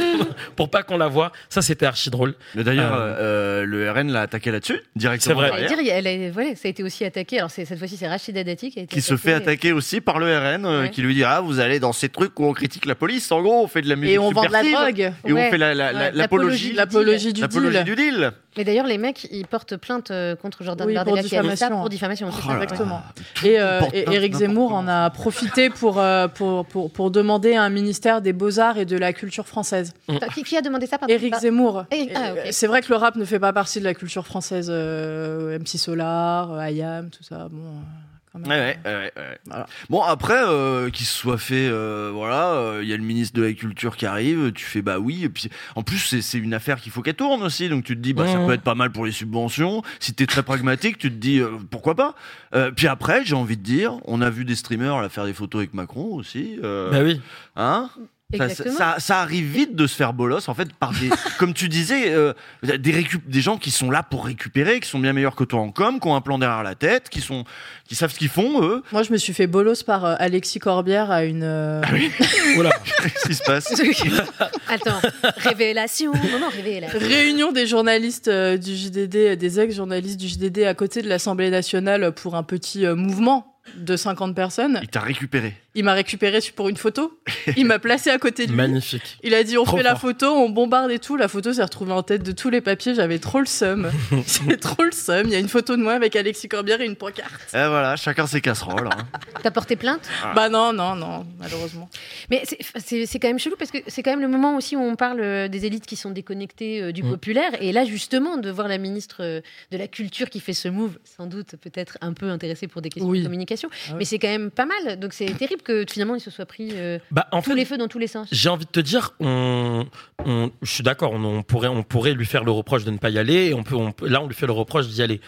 pour 0.55 0.69
pas 0.69 0.83
qu'on 0.83 0.97
la 0.97 1.07
voie. 1.07 1.31
Ça, 1.49 1.61
c'était 1.61 1.85
archi 1.85 2.09
drôle. 2.09 2.35
Mais 2.55 2.63
d'ailleurs, 2.63 2.93
Euh, 2.93 3.61
euh, 3.61 3.65
le 3.65 3.91
RN 3.91 4.11
l'a 4.11 4.21
attaqué 4.21 4.51
là-dessus, 4.51 4.81
directement. 4.95 5.41
C'est 5.41 5.47
vrai. 5.49 5.67
Dire, 5.67 5.77
elle 5.91 6.07
a- 6.07 6.31
voilà, 6.31 6.55
ça 6.55 6.67
a 6.67 6.69
été 6.69 6.83
aussi 6.83 7.05
attaqué. 7.05 7.37
Alors 7.37 7.51
cette 7.51 7.77
fois-ci, 7.77 7.97
c'est 7.97 8.07
Rachida 8.07 8.43
Dati 8.43 8.71
qui 8.71 8.79
a 8.79 8.83
été 8.83 8.93
Qui 8.95 9.01
se 9.01 9.15
fait 9.17 9.33
attaquer 9.33 9.71
aussi 9.73 10.01
par 10.01 10.19
le 10.19 10.25
RN, 10.27 10.65
euh, 10.65 10.81
Ouais. 10.83 10.89
qui 10.91 11.01
lui 11.01 11.13
dit 11.15 11.23
Ah, 11.23 11.41
vous 11.41 11.59
allez 11.67 11.79
dans 11.79 11.93
ces 11.93 12.09
trucs 12.09 12.39
où 12.39 12.45
on 12.45 12.53
critique 12.53 12.85
la 12.85 12.95
police, 12.95 13.31
en 13.31 13.41
gros, 13.41 13.63
on 13.63 13.67
fait 13.67 13.81
de 13.81 13.89
la 13.89 13.95
musique. 13.95 14.15
Et 14.15 14.19
on 14.19 14.31
vend 14.31 14.45
de 14.45 14.51
la 14.51 14.63
drogue. 14.63 15.13
Et 15.25 15.31
Ouais. 15.33 15.47
on 15.47 15.51
fait 15.51 15.57
la- 15.57 15.73
la- 15.75 15.91
la- 15.93 15.99
Ouais. 15.99 16.11
l'apologie 16.13 16.73
L'apologie 16.73 17.33
du 17.33 17.41
l'apologie 17.41 17.77
deal. 17.77 17.83
du 17.83 17.95
deal. 17.95 18.31
Mais 18.57 18.63
d'ailleurs, 18.63 18.87
les 18.87 18.97
mecs, 18.97 19.27
ils 19.31 19.45
portent 19.45 19.77
plainte 19.77 20.09
euh, 20.09 20.35
contre 20.35 20.63
Jordan 20.63 20.87
Oui, 20.87 20.95
pour 20.95 21.03
Bardella 21.05 21.21
qui 21.27 21.35
a 21.37 21.41
dit 21.43 21.47
ça 21.49 21.51
diffamation. 21.67 21.79
pour 21.79 21.89
diffamation. 21.89 22.29
Oh. 22.31 22.51
Exactement. 22.63 23.01
Et, 23.43 23.59
euh, 23.59 23.79
plainte 23.81 23.93
Éric 23.93 24.33
Zemmour 24.35 24.73
en 24.73 24.87
a 24.87 25.09
profité 25.11 25.69
pour, 25.69 25.99
euh, 25.99 26.27
pour, 26.27 26.65
pour, 26.65 26.91
pour 26.91 27.11
demander 27.11 27.55
un 27.55 27.69
ministère 27.69 28.21
des 28.21 28.33
Beaux-Arts 28.33 28.79
et 28.79 28.85
de 28.85 28.97
la 28.97 29.13
culture 29.13 29.47
française. 29.47 29.93
Attends, 30.09 30.27
Qui, 30.33 30.41
qui 30.43 30.57
a 30.57 30.61
demandé 30.61 30.87
ça 30.87 30.97
pardon 30.97 31.13
Bah, 31.29 31.39
Zemmour. 31.39 31.85
Éric- 31.91 32.11
ah. 32.15 32.29
Euh, 32.31 32.43
C'est 32.51 32.65
vrai 32.67 32.81
que 32.81 32.89
le 32.89 32.95
rap 32.95 33.15
ne 33.15 33.25
fait 33.25 33.39
pas 33.39 33.53
partie 33.53 33.79
de 33.79 33.83
la 33.83 33.93
culture 33.93 34.25
française. 34.25 34.67
euh, 34.71 35.59
MC 35.59 35.77
Solar, 35.77 36.51
euh, 36.53 36.69
IAM, 36.71 37.09
tout 37.11 37.23
ça. 37.23 37.47
Bon, 37.51 37.57
euh. 37.61 38.06
Ouais, 38.35 38.49
ouais, 38.49 38.77
ouais, 38.85 38.93
ouais, 38.93 39.11
ouais. 39.15 39.37
Voilà. 39.47 39.65
Bon, 39.89 40.01
après, 40.01 40.37
euh, 40.45 40.89
qu'il 40.91 41.05
se 41.07 41.13
soit 41.17 41.37
fait, 41.39 41.67
euh, 41.69 42.11
voilà, 42.13 42.51
euh, 42.51 42.79
il 42.83 42.87
y 42.89 42.93
a 42.93 42.97
le 42.97 43.01
ministre 43.03 43.35
de 43.35 43.43
la 43.43 43.53
Culture 43.53 43.97
qui 43.97 44.05
arrive, 44.05 44.51
tu 44.51 44.63
fais 44.63 44.81
bah 44.83 44.99
oui, 44.99 45.23
et 45.23 45.29
puis 45.29 45.49
en 45.75 45.81
plus, 45.81 45.97
c'est- 46.21 46.37
une 46.37 46.53
affaire 46.53 46.79
qu'il 46.79 46.91
faut 46.91 47.01
qu'elle 47.01 47.15
tourne 47.15 47.41
aussi, 47.41 47.67
donc 47.69 47.83
tu 47.83 47.95
te 47.95 48.01
dis, 48.01 48.13
bah 48.13 48.27
ça 48.27 48.45
peut 48.45 48.53
être 48.53 48.61
pas 48.61 48.75
mal 48.75 48.91
pour 48.91 49.05
les 49.07 49.11
subventions. 49.11 49.81
Si 49.99 50.13
t'es 50.13 50.27
très 50.27 50.43
pragmatique, 50.43 50.97
tu 50.99 51.09
te 51.09 51.15
dis, 51.15 51.39
euh, 51.39 51.51
pourquoi 51.71 51.95
pas 51.95 52.13
Euh, 52.53 52.69
Puis 52.71 52.87
après, 52.87 53.25
j'ai 53.25 53.35
envie 53.35 53.57
de 53.57 53.63
dire, 53.63 53.97
on 54.05 54.21
a 54.21 54.29
vu 54.29 54.45
des 54.45 54.55
streamers 54.55 55.01
là, 55.01 55.09
faire 55.09 55.25
des 55.25 55.33
photos 55.33 55.59
avec 55.59 55.73
Macron 55.73 56.13
aussi. 56.13 56.59
euh, 56.63 56.91
Bah 56.91 57.01
oui. 57.03 57.19
Hein 57.55 57.89
ça, 58.35 58.43
Exactement. 58.43 58.75
ça, 58.77 58.95
ça 58.99 59.19
arrive 59.21 59.45
vite 59.45 59.73
de 59.77 59.87
se 59.87 59.95
faire 59.95 60.11
bolos 60.11 60.49
en 60.49 60.53
fait 60.53 60.73
par 60.73 60.91
des 60.91 61.09
comme 61.39 61.53
tu 61.53 61.69
disais 61.69 62.11
euh, 62.13 62.33
des 62.61 62.91
récup- 62.91 63.25
des 63.25 63.39
gens 63.39 63.55
qui 63.57 63.71
sont 63.71 63.89
là 63.89 64.03
pour 64.03 64.25
récupérer 64.25 64.81
qui 64.81 64.89
sont 64.89 64.99
bien 64.99 65.13
meilleurs 65.13 65.33
que 65.37 65.45
toi 65.45 65.61
en 65.61 65.71
com 65.71 65.97
qui 66.01 66.07
ont 66.09 66.13
un 66.15 66.19
plan 66.19 66.37
derrière 66.37 66.61
la 66.61 66.75
tête 66.75 67.07
qui 67.07 67.21
sont 67.21 67.45
qui 67.87 67.95
savent 67.95 68.11
ce 68.11 68.19
qu'ils 68.19 68.27
font 68.27 68.61
eux 68.63 68.83
Moi, 68.91 69.03
je 69.03 69.13
me 69.13 69.17
suis 69.17 69.31
fait 69.31 69.47
bolos 69.47 69.81
par 69.85 70.03
euh, 70.03 70.15
Alexis 70.19 70.59
Corbière 70.59 71.09
à 71.09 71.23
une. 71.23 71.43
euh, 71.43 71.81
Oula. 72.57 72.71
qu'est-ce 73.01 73.27
qui 73.29 73.33
se 73.35 73.43
passe 73.43 73.73
Attends, 74.67 74.99
révélation. 75.37 76.11
Non, 76.11 76.39
non, 76.41 76.49
révélation. 76.49 76.99
Réunion 76.99 77.51
des 77.53 77.65
journalistes 77.65 78.27
euh, 78.27 78.57
du 78.57 78.75
JDD, 78.75 79.37
des 79.37 79.59
ex-journalistes 79.61 80.19
du 80.19 80.27
JDD 80.27 80.63
à 80.65 80.73
côté 80.73 81.01
de 81.01 81.07
l'Assemblée 81.07 81.49
nationale 81.49 82.11
pour 82.11 82.35
un 82.35 82.43
petit 82.43 82.85
euh, 82.85 82.93
mouvement 82.95 83.53
de 83.77 83.95
50 83.97 84.33
personnes. 84.35 84.79
il 84.81 84.87
t'a 84.89 85.01
récupéré 85.01 85.53
Il 85.77 85.83
m'a 85.83 85.93
récupéré 85.93 86.39
pour 86.55 86.69
une 86.69 86.75
photo. 86.75 87.17
Il 87.55 87.65
m'a 87.67 87.77
placé 87.77 88.09
à 88.09 88.17
côté 88.17 88.45
de 88.47 88.51
lui. 88.51 88.57
Magnifique. 88.57 89.17
Il 89.23 89.33
a 89.35 89.43
dit 89.43 89.57
on 89.59 89.63
Trop 89.63 89.77
fait 89.77 89.83
la 89.83 89.95
photo, 89.95 90.25
on 90.33 90.49
bombarde 90.49 90.89
et 90.89 90.97
tout. 90.97 91.15
La 91.17 91.27
photo 91.27 91.53
s'est 91.53 91.61
retrouvée 91.63 91.91
en 91.93 92.01
tête 92.01 92.23
de 92.23 92.31
tous 92.31 92.49
les 92.49 92.61
papiers. 92.61 92.95
J'avais 92.95 93.19
trop 93.19 93.39
le 93.39 93.45
seum. 93.45 93.91
C'est 94.25 94.59
trop 94.59 94.83
le 94.83 94.91
seum. 94.91 95.27
Il 95.27 95.31
y 95.31 95.35
a 95.35 95.39
une 95.39 95.47
photo 95.49 95.77
de 95.77 95.81
moi 95.83 95.93
avec 95.93 96.15
Alexis 96.15 96.49
Corbière 96.49 96.81
et 96.81 96.85
une 96.85 96.95
pancarte. 96.95 97.53
et 97.53 97.67
voilà 97.67 97.95
chacun 97.95 98.25
ses 98.25 98.41
casseroles 98.41 98.87
hein. 98.91 99.07
T'as 99.43 99.51
porté 99.51 99.75
plainte? 99.75 100.01
Bah 100.35 100.49
non, 100.49 100.73
non, 100.73 100.95
non, 100.95 101.25
malheureusement. 101.39 101.89
Mais 102.31 102.43
c'est- 102.45 103.19
quand 103.19 103.27
même 103.27 103.37
chelou 103.39 103.55
parce 103.57 103.69
que 103.71 103.77
c'est 103.87 104.01
quand 104.01 104.11
même 104.11 104.21
le 104.21 104.27
moment 104.27 104.57
aussi 104.57 104.75
où 104.75 104.81
on 104.81 104.95
parle 104.95 105.19
euh, 105.21 105.47
des 105.47 105.65
élites 105.67 105.85
qui 105.85 105.95
sont 105.95 106.09
déconnectées 106.11 106.81
euh, 106.81 106.91
du 106.91 107.03
Mm. 107.03 107.09
populaire. 107.11 107.51
Et 107.61 107.71
là, 107.71 107.85
justement, 107.85 108.37
de 108.37 108.49
voir 108.49 108.67
la 108.67 108.79
ministre 108.79 109.17
euh, 109.19 109.41
de 109.71 109.77
la 109.77 109.87
Culture 109.87 110.29
qui 110.31 110.39
fait 110.39 110.53
ce 110.53 110.67
move, 110.69 110.97
sans 111.03 111.27
doute 111.27 111.55
peut-être 111.61 111.97
un 112.01 112.13
peu 112.13 112.29
intéressée 112.29 112.67
pour 112.67 112.81
des 112.81 112.89
questions 112.89 113.07
Oui. 113.09 113.19
de 113.19 113.25
communication. 113.25 113.69
Ah 113.71 113.77
oui. 113.91 113.95
Mais 113.99 114.05
c'est 114.05 114.17
quand 114.17 114.27
même 114.27 114.49
pas 114.49 114.65
mal. 114.65 114.99
Donc 114.99 115.13
c'est 115.13 115.25
terrible 115.37 115.61
que 115.67 115.85
finalement 115.89 116.15
il 116.15 116.19
se 116.21 116.31
soit 116.31 116.45
pris 116.45 116.69
euh, 116.73 116.97
Bah, 117.11 117.27
en 117.31 117.41
tous 117.41 117.49
fait, 117.51 117.55
les 117.55 117.65
feux 117.65 117.77
dans 117.77 117.87
tous 117.87 117.99
les 117.99 118.07
sens. 118.07 118.27
J'ai 118.31 118.49
envie 118.49 118.65
de 118.65 118.71
te 118.71 118.79
dire, 118.79 119.13
on, 119.19 119.85
on- 120.25 120.49
je 120.61 120.71
suis 120.71 120.83
d'accord, 120.83 121.11
on, 121.13 121.23
on 121.23 121.43
pourrait, 121.43 121.67
on 121.67 121.83
pourrait 121.83 122.13
lui 122.13 122.25
faire 122.25 122.43
le 122.43 122.51
reproche 122.51 122.83
de 122.85 122.91
ne 122.91 122.97
pas 122.97 123.09
y 123.09 123.17
aller. 123.19 123.47
Et 123.49 123.53
on 123.53 123.63
peut, 123.63 123.75
on 123.75 123.91
peut- 123.91 124.07
là, 124.07 124.21
on 124.21 124.27
lui 124.27 124.35
fait 124.35 124.45
le 124.47 124.53
reproche 124.53 124.87
d'y 124.87 125.01
aller. 125.01 125.21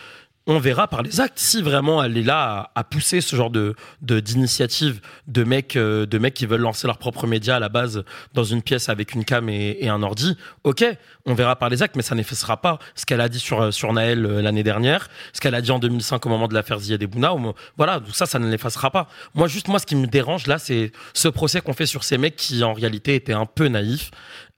On 0.51 0.57
verra 0.57 0.87
par 0.87 1.03
les 1.03 1.21
actes 1.21 1.37
si 1.37 1.61
vraiment 1.61 2.03
elle 2.03 2.17
est 2.17 2.23
là 2.23 2.71
à, 2.73 2.83
pousser 2.83 3.21
ce 3.21 3.35
genre 3.35 3.51
de 3.51 3.75
d'initiative 4.01 4.99
de 5.27 5.43
mecs, 5.43 5.75
euh, 5.75 6.07
de 6.07 6.17
mecs 6.17 6.33
qui 6.33 6.47
veulent 6.47 6.61
lancer 6.61 6.87
leur 6.87 6.97
propre 6.97 7.27
média 7.27 7.57
à 7.57 7.59
la 7.59 7.69
base 7.69 8.03
dans 8.33 8.43
une 8.43 8.63
pièce 8.63 8.89
avec 8.89 9.13
une 9.13 9.25
cam 9.25 9.47
et, 9.47 9.87
un 9.87 10.01
ordi. 10.01 10.35
Ok, 10.63 10.83
on 11.27 11.35
verra 11.35 11.55
par 11.55 11.69
les 11.69 11.83
actes, 11.83 11.95
mais 11.95 12.01
ça 12.01 12.15
n'effacera 12.15 12.57
pas 12.57 12.79
ce 12.95 13.05
qu'elle 13.05 13.21
a 13.21 13.29
dit 13.29 13.37
sur 13.37 13.61
euh, 13.61 13.69
sur 13.69 13.93
Naël 13.93 14.25
euh, 14.25 14.41
l'année 14.41 14.63
dernière, 14.63 15.09
ce 15.33 15.39
qu'elle 15.39 15.53
a 15.53 15.61
dit 15.61 15.69
en 15.69 15.77
2005 15.77 16.25
au 16.25 16.29
moment 16.29 16.47
de 16.47 16.55
l'affaire 16.55 16.79
mo- 17.37 17.53
Voilà, 17.77 17.99
tout 17.99 18.11
ça, 18.11 18.25
ça 18.25 18.39
ne 18.39 18.49
l'effacera 18.49 18.89
pas. 18.89 19.07
Moi, 19.35 19.47
juste 19.47 19.67
moi, 19.67 19.77
ce 19.77 19.85
qui 19.85 19.95
me 19.95 20.07
dérange 20.07 20.47
là, 20.47 20.57
c'est 20.57 20.93
ce 21.13 21.27
procès 21.27 21.61
qu'on 21.61 21.73
fait 21.73 21.85
sur 21.85 22.03
ces 22.03 22.17
mecs 22.17 22.35
qui 22.35 22.63
en 22.63 22.73
réalité 22.73 23.13
étaient 23.13 23.33
un 23.33 23.45
peu 23.45 23.67
naïfs. 23.67 24.09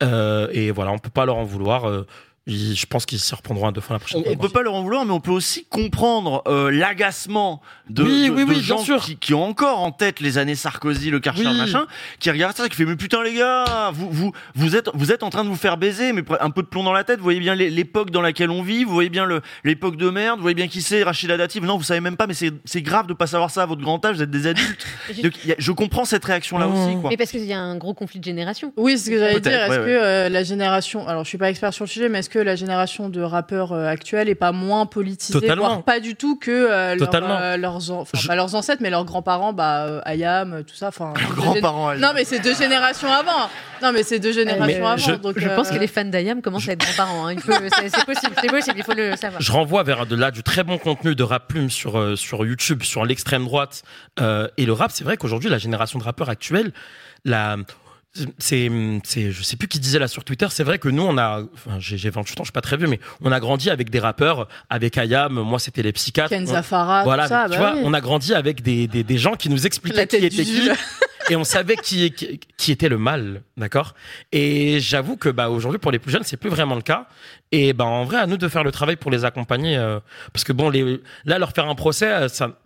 Et 0.02 0.72
voilà, 0.72 0.92
on 0.94 1.00
peut 1.00 1.10
pas 1.10 1.26
leur 1.26 1.36
en 1.36 1.44
vouloir. 1.44 2.06
Ils- 2.48 2.76
je 2.76 2.86
pense 2.88 3.06
qu'ils 3.06 3.20
se 3.20 3.36
reprendront 3.36 3.68
à 3.68 3.72
deux 3.72 3.82
fois 3.82 3.96
la 3.96 4.00
prochaine 4.00 4.22
On, 4.22 4.24
fois. 4.24 4.34
on 4.34 4.38
peut 4.38 4.50
pas 4.50 4.62
leur 4.64 4.74
en 4.74 4.82
vouloir, 4.82 5.06
mais 5.06 5.12
on 5.14 5.20
peut 5.20 5.32
aussi 5.32 5.66
comprendre 5.70 6.42
euh, 6.48 6.72
l'agacement 6.72 7.62
de, 7.90 8.04
Oui, 8.04 8.28
de- 8.28 8.32
oui, 8.32 8.46
de 8.46 8.50
oui, 8.50 8.56
bien 8.56 8.62
gens 8.64 8.78
sûr. 8.80 9.02
Qui, 9.04 9.18
qui 9.18 9.34
ont 9.34 9.44
encore 9.44 9.80
en 9.80 9.92
tête 9.92 10.20
les 10.20 10.38
années 10.38 10.56
Sarkozy, 10.56 11.10
le 11.10 11.20
Karcher, 11.20 11.46
Oui. 11.48 11.58
machin, 11.58 11.86
qui 12.20 12.32
regardent 12.32 12.56
ça, 12.56 12.68
qui 12.70 12.76
fait 12.76 12.86
mais 12.86 12.96
putain 12.96 13.24
les 13.24 13.34
gars, 13.36 13.92
vous 13.94 14.10
vous 14.12 14.32
vous 14.56 14.76
êtes 14.76 14.90
vous 14.94 15.12
êtes 15.12 15.24
en 15.24 15.30
train 15.30 15.44
de 15.44 15.50
vous 15.50 15.56
faire 15.56 15.78
baiser, 15.78 16.14
mais 16.14 16.24
un 16.40 16.50
peu 16.50 16.62
de 16.64 16.68
plomb 16.68 16.84
dans 16.84 16.94
la 16.94 17.04
tête. 17.04 17.18
Vous 17.18 17.24
voyez 17.24 17.40
bien 17.40 17.56
l'é- 17.56 17.70
l'époque 17.70 18.10
dans 18.12 18.22
laquelle 18.22 18.50
on 18.50 18.62
vit, 18.64 18.84
vous 18.84 18.94
voyez 18.94 19.10
bien 19.10 19.26
le- 19.26 19.42
l'époque 19.64 19.96
de 19.98 20.10
merde, 20.10 20.38
vous 20.38 20.44
voyez 20.44 20.56
bien 20.56 20.68
qui 20.68 20.82
c'est 20.82 21.04
Rachida 21.04 21.38
Dati. 21.38 21.62
Non, 21.62 21.78
vous 21.78 21.84
savez 21.84 22.00
même 22.02 22.18
pas, 22.18 22.28
mais 22.28 22.34
c'est 22.34 22.52
c'est 22.66 22.82
grave 22.82 23.08
de 23.08 23.14
pas 23.14 23.28
savoir 23.28 23.52
ça 23.52 23.64
à 23.64 23.66
votre 23.66 23.82
grand 23.82 24.04
âge. 24.06 24.16
Vous 24.18 24.24
êtes 24.24 24.32
des 24.32 24.48
adultes. 24.48 24.86
Donc, 25.24 25.34
a- 25.50 25.56
je 25.58 25.72
comprends 25.72 26.06
cette 26.06 26.26
réaction 26.26 26.58
là 26.58 26.68
aussi. 26.68 26.96
Quoi. 27.00 27.10
Mais 27.12 27.18
parce 27.18 27.32
qu'il 27.32 27.46
y 27.46 27.54
a 27.54 27.60
un 27.60 27.78
gros 27.78 27.94
conflit 27.94 28.20
de 28.20 28.26
génération. 28.26 28.74
Oui, 28.78 28.98
c'est 28.98 29.06
ce 29.06 29.10
que 29.12 29.20
j'allais 29.20 29.40
dire. 29.40 29.52
Est-ce 29.52 29.70
ouais, 29.72 29.78
que 29.78 29.82
ouais. 29.84 29.96
euh, 30.02 30.30
la 30.30 30.44
génération, 30.44 31.08
alors 31.08 31.24
je 31.24 31.30
suis 31.30 31.38
pas 31.38 31.50
expert 31.50 31.74
sur 31.74 31.86
le 31.86 31.90
sujet, 31.90 32.10
mais 32.10 32.20
est-ce 32.20 32.30
que 32.32 32.40
la 32.40 32.56
génération 32.56 33.10
de 33.10 33.22
rappeurs 33.22 33.74
euh, 33.74 33.86
actuels 33.86 34.30
est 34.30 34.36
pas 34.36 34.52
moins 34.52 34.86
politisée, 34.88 35.40
Totalement. 35.40 35.66
voire 35.68 35.84
pas 35.84 36.00
du 36.00 36.16
tout 36.16 36.38
que 36.40 36.50
euh, 36.50 36.96
euh, 37.00 37.58
leurs, 37.58 37.92
en- 37.92 38.02
enfin, 38.02 38.18
pas 38.28 38.36
leurs 38.36 38.56
ancêtres, 38.56 38.82
mais 38.82 38.90
leurs 38.90 39.06
grands-parents, 39.06 39.54
bah 39.54 39.86
euh, 39.86 40.02
Ayam, 40.06 40.54
euh, 40.54 40.64
tout 40.64 40.74
ça. 40.76 40.88
Enfin, 40.88 41.14
grands-parents, 41.36 41.94
gén-. 41.94 42.00
Non, 42.00 42.12
mais 42.16 42.24
c'est 42.24 42.40
deux 42.40 42.56
générations 42.56 43.12
avant. 43.12 43.50
Non, 43.84 43.92
mais 43.94 44.04
c'est 44.04 44.20
deux 44.20 44.32
générations 44.32 44.88
avant. 44.88 44.98
je- 44.98 45.14
donc, 45.16 45.38
Je 45.38 45.48
euh, 45.48 45.56
pense 45.56 45.70
que 45.70 45.78
les 45.78 45.88
fans 45.88 46.06
d'Ayam 46.06 46.42
commencent 46.42 46.68
à 46.70 46.72
être 46.74 46.80
grands-parents. 46.80 47.28
hein. 47.28 47.36
C'est 47.78 47.90
c'est 47.90 48.06
possible, 48.06 48.34
c'est 48.42 48.48
possible, 48.50 48.76
il 48.78 48.84
faut 48.84 48.94
le 48.94 49.16
savoir. 49.16 49.42
Je 49.42 49.52
renvoie 49.52 49.84
vers 49.84 50.06
de 50.06 50.16
là 50.16 50.32
du 50.32 50.42
très 50.44 50.64
bon 50.64 50.78
contenu 50.78 51.14
de 51.16 51.24
rap 51.24 51.48
plume 51.48 51.70
sur 51.70 52.00
euh, 52.00 52.16
sur 52.16 52.46
YouTube, 52.46 52.84
sur 52.84 53.06
l'extrême 53.06 53.44
droite 53.46 53.84
euh, 54.22 54.48
et 54.58 54.66
le 54.66 54.74
rap. 54.74 54.92
C'est 54.94 55.04
vrai 55.04 55.18
qu'aujourd'hui 55.18 55.50
la 55.50 55.58
génération 55.58 56.00
de 56.00 56.04
rappeurs 56.04 56.30
actuels, 56.30 56.72
la 57.26 57.58
c'est 58.40 58.70
c'est 59.04 59.32
je 59.32 59.42
sais 59.44 59.56
plus 59.58 59.68
qui 59.68 59.80
disait 59.80 60.00
là 60.00 60.08
sur 60.08 60.24
Twitter. 60.24 60.48
C'est 60.50 60.64
vrai 60.64 60.80
que 60.80 60.90
nous 60.90 61.04
on 61.04 61.18
a, 61.18 61.44
enfin 61.54 61.80
j'ai 61.80 61.98
j'ai 61.98 62.10
28 62.10 62.40
ans, 62.40 62.44
je 62.44 62.48
suis 62.48 62.52
pas 62.52 62.62
très 62.62 62.78
vieux, 62.78 62.88
mais 62.88 63.00
on 63.22 63.32
a 63.32 63.40
grandi 63.40 63.70
avec 63.70 63.90
des 63.90 64.00
rappeurs, 64.00 64.48
avec 64.70 64.98
Ayam. 64.98 65.34
Moi 65.34 65.60
c'était 65.60 65.82
les 65.84 65.94
psychiatres. 65.94 66.30
Kenza 66.30 66.60
On- 66.60 66.64
Farah, 66.64 67.04
voilà, 67.04 67.24
tout 67.24 67.30
ça, 67.30 67.48
mais 67.48 67.56
tu 67.56 67.62
bah 67.62 67.72
vois, 67.72 67.80
oui. 67.80 67.86
on 67.86 67.94
a 67.94 68.02
grandi 68.02 68.34
avec 68.34 68.62
des, 68.62 68.88
des, 68.88 69.04
des 69.04 69.18
gens 69.18 69.36
qui 69.36 69.50
nous 69.50 69.66
expliquaient 69.66 70.08
qui 70.08 70.18
était 70.18 70.30
qui 70.44 70.70
et 71.30 71.36
on 71.38 71.44
savait 71.46 71.78
qui, 71.78 72.12
qui, 72.12 72.40
qui 72.58 72.72
était 72.74 72.90
le 72.90 72.98
mal, 72.98 73.44
d'accord? 73.56 73.94
Et 74.34 74.80
j'avoue 74.82 75.16
que 75.16 75.30
bah, 75.30 75.50
aujourd'hui, 75.50 75.80
pour 75.80 75.92
les 75.92 76.00
plus 76.00 76.12
jeunes, 76.12 76.24
c'est 76.24 76.36
plus 76.36 76.50
vraiment 76.50 76.76
le 76.76 76.82
cas. 76.82 77.08
Et 77.54 77.72
bah, 77.74 77.86
en 77.86 78.04
vrai, 78.04 78.18
à 78.18 78.26
nous 78.28 78.36
de 78.38 78.48
faire 78.50 78.64
le 78.66 78.72
travail 78.72 78.98
pour 78.98 79.12
les 79.12 79.24
accompagner. 79.24 79.78
euh, 79.78 80.00
parce 80.34 80.44
que 80.44 80.52
bon, 80.52 80.70
les, 80.70 81.00
là, 81.24 81.38
leur 81.40 81.52
faire 81.54 81.70
un 81.70 81.76
procès, 81.76 82.12
euh, 82.12 82.28
ça 82.28 82.60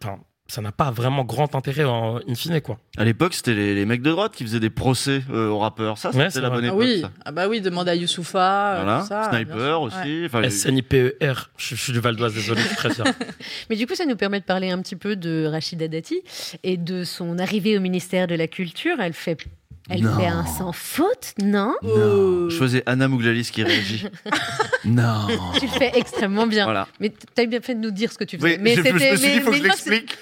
ça 0.48 0.62
n'a 0.62 0.72
pas 0.72 0.92
vraiment 0.92 1.24
grand 1.24 1.56
intérêt 1.56 1.86
en 1.86 2.18
in 2.28 2.36
fine, 2.36 2.62
quoi. 2.62 2.78
À 2.98 3.04
l'époque, 3.04 3.34
c'était 3.34 3.56
les, 3.56 3.74
les 3.74 3.86
mecs 3.86 4.02
de 4.04 4.12
droite 4.12 4.34
qui 4.36 4.44
faisaient 4.44 4.60
des 4.60 4.70
procès 4.70 5.22
euh, 5.32 5.48
aux 5.50 5.58
rappeurs. 5.58 5.98
Ça, 5.98 6.12
c'était 6.12 6.30
c'est 6.30 6.42
la 6.42 6.50
vrai. 6.50 6.58
bonne 6.62 6.66
Ah 6.66 6.74
époque. 6.74 6.80
oui, 6.82 7.02
ça. 7.02 7.12
ah 7.26 7.32
bah 7.32 7.48
oui, 7.48 7.62
demande 7.62 7.90
à 7.90 7.96
Youssoufa, 7.96 8.74
euh, 8.76 8.84
Voilà. 8.84 9.02
tout 9.02 9.08
ça. 9.08 9.30
Sniper 9.32 9.56
bien 9.56 9.78
aussi. 9.78 10.28
Ouais. 10.32 10.50
SNIPER, 10.52 11.14
E 11.24 11.34
je, 11.58 11.76
je 11.76 11.82
suis 11.82 11.94
du 11.94 12.00
Val 12.00 12.16
d'Oise, 12.16 12.34
désolé, 12.36 12.62
je 12.62 12.76
préviens. 12.76 13.06
Mais 13.70 13.76
du 13.76 13.88
coup, 13.88 13.96
ça 13.96 14.06
nous 14.06 14.16
permet 14.16 14.40
de 14.40 14.46
parler 14.46 14.70
un 14.70 14.80
petit 14.82 14.96
peu 14.96 15.16
de 15.16 15.48
Rachida 15.52 15.88
Dati 15.88 16.22
et 16.64 16.78
de 16.78 17.04
son 17.04 17.40
arrivée 17.40 17.76
au 17.78 17.82
ministère 17.82 18.28
de 18.28 18.36
la 18.36 18.48
Culture. 18.48 18.98
Elle 19.00 19.14
fait, 19.14 19.44
elle 19.90 20.02
Non. 20.04 20.18
fait 20.20 20.26
un 20.28 20.46
sans 20.46 20.72
faute, 20.72 21.34
non 21.42 21.76
Non. 21.84 22.50
Je 22.50 22.58
faisais 22.58 22.84
Anna 22.86 23.08
Mouglalis 23.08 23.50
qui 23.52 23.64
réagit. 23.64 24.08
non. 24.86 25.28
Tu 25.60 25.66
le 25.68 25.72
fais 25.72 25.92
extrêmement 25.96 26.48
bien. 26.48 26.64
Voilà. 26.66 26.88
Mais 27.00 27.12
t'as 27.36 27.46
bien 27.46 27.62
fait 27.62 27.76
de 27.76 27.80
nous 27.82 27.92
dire 27.92 28.12
ce 28.12 28.18
que 28.18 28.24
tu 28.24 28.38
faisais. 28.38 28.56
Oui, 28.56 28.58
mais 28.60 28.76
je, 28.76 28.82
je 28.84 28.90
me 28.92 29.00
c'était- 29.00 29.18
suis 29.18 29.28
dit, 29.28 29.36
mais- 29.36 29.42
faut 29.42 29.52
que 29.52 29.58
je 29.58 29.64
l'explique. 29.64 30.18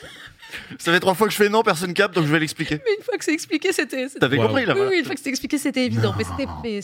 Ça 0.78 0.92
fait 0.92 1.00
trois 1.00 1.16
fois 1.16 1.26
que 1.26 1.34
je 1.34 1.38
fais 1.38 1.50
non, 1.50 1.64
personne 1.64 1.96
capte, 1.96 2.14
donc 2.14 2.28
je 2.28 2.32
vais 2.32 2.40
l'expliquer. 2.40 2.80
Mais 2.86 2.92
une 3.00 3.04
fois 3.04 3.18
que 3.18 3.26
c'est 3.26 3.34
expliqué, 3.34 3.74
c'était. 3.74 4.08
T'avais 4.20 4.38
Wow. 4.38 4.48
compris 4.48 4.66
là 4.66 4.74
Oui, 4.74 4.78
voilà. 4.82 4.92
oui, 4.92 5.00
une 5.00 5.06
fois 5.06 5.14
que 5.16 5.20
c'était 5.20 5.32
expliqué, 5.32 5.58
c'était 5.58 5.86
évident. 5.86 6.10
Non. 6.12 6.16
Mais 6.18 6.24
c'était. 6.24 6.46
mais 6.64 6.82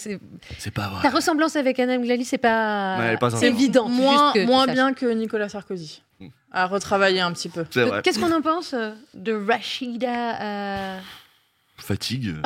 c'est- 0.57 0.71
pas 0.71 0.87
vrai. 0.87 1.01
Ta 1.03 1.09
ressemblance 1.15 1.55
avec 1.55 1.77
Anna 1.79 1.99
Mglali, 1.99 2.25
c'est 2.25 2.39
pas. 2.39 2.97
Ouais, 2.97 3.17
pas 3.17 3.29
c'est 3.29 3.47
évident. 3.49 3.87
Moins, 3.87 4.11
juste 4.11 4.33
que 4.33 4.39
tu 4.39 4.45
moins 4.47 4.65
saches. 4.65 4.73
bien 4.73 4.93
que 4.93 5.05
Nicolas 5.13 5.49
Sarkozy. 5.49 6.01
À 6.51 6.65
retravailler 6.65 7.19
un 7.21 7.31
petit 7.31 7.47
peu. 7.49 7.63
C'est 7.69 7.83
vrai. 7.83 8.01
Qu'est-ce 8.03 8.17
qu'on 8.17 8.31
en 8.35 8.41
pense 8.41 8.73
euh, 8.73 8.89
de 9.13 9.33
Rachida 9.33 10.41
euh, 10.41 10.97
Fatigue. 11.79 12.35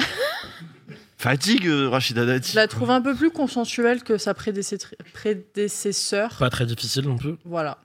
Fatigue, 1.17 1.67
euh, 1.67 1.87
Rachida 1.87 2.25
Dati. 2.25 2.51
Je 2.51 2.57
la 2.57 2.67
trouve 2.67 2.91
un 2.91 2.99
peu 2.99 3.15
plus 3.15 3.31
consensuelle 3.31 4.03
que 4.03 4.17
sa 4.17 4.33
prédécesseur. 4.33 6.31
Pas 6.37 6.49
très 6.49 6.65
difficile 6.65 7.05
non 7.05 7.15
plus. 7.15 7.35
Voilà. 7.45 7.77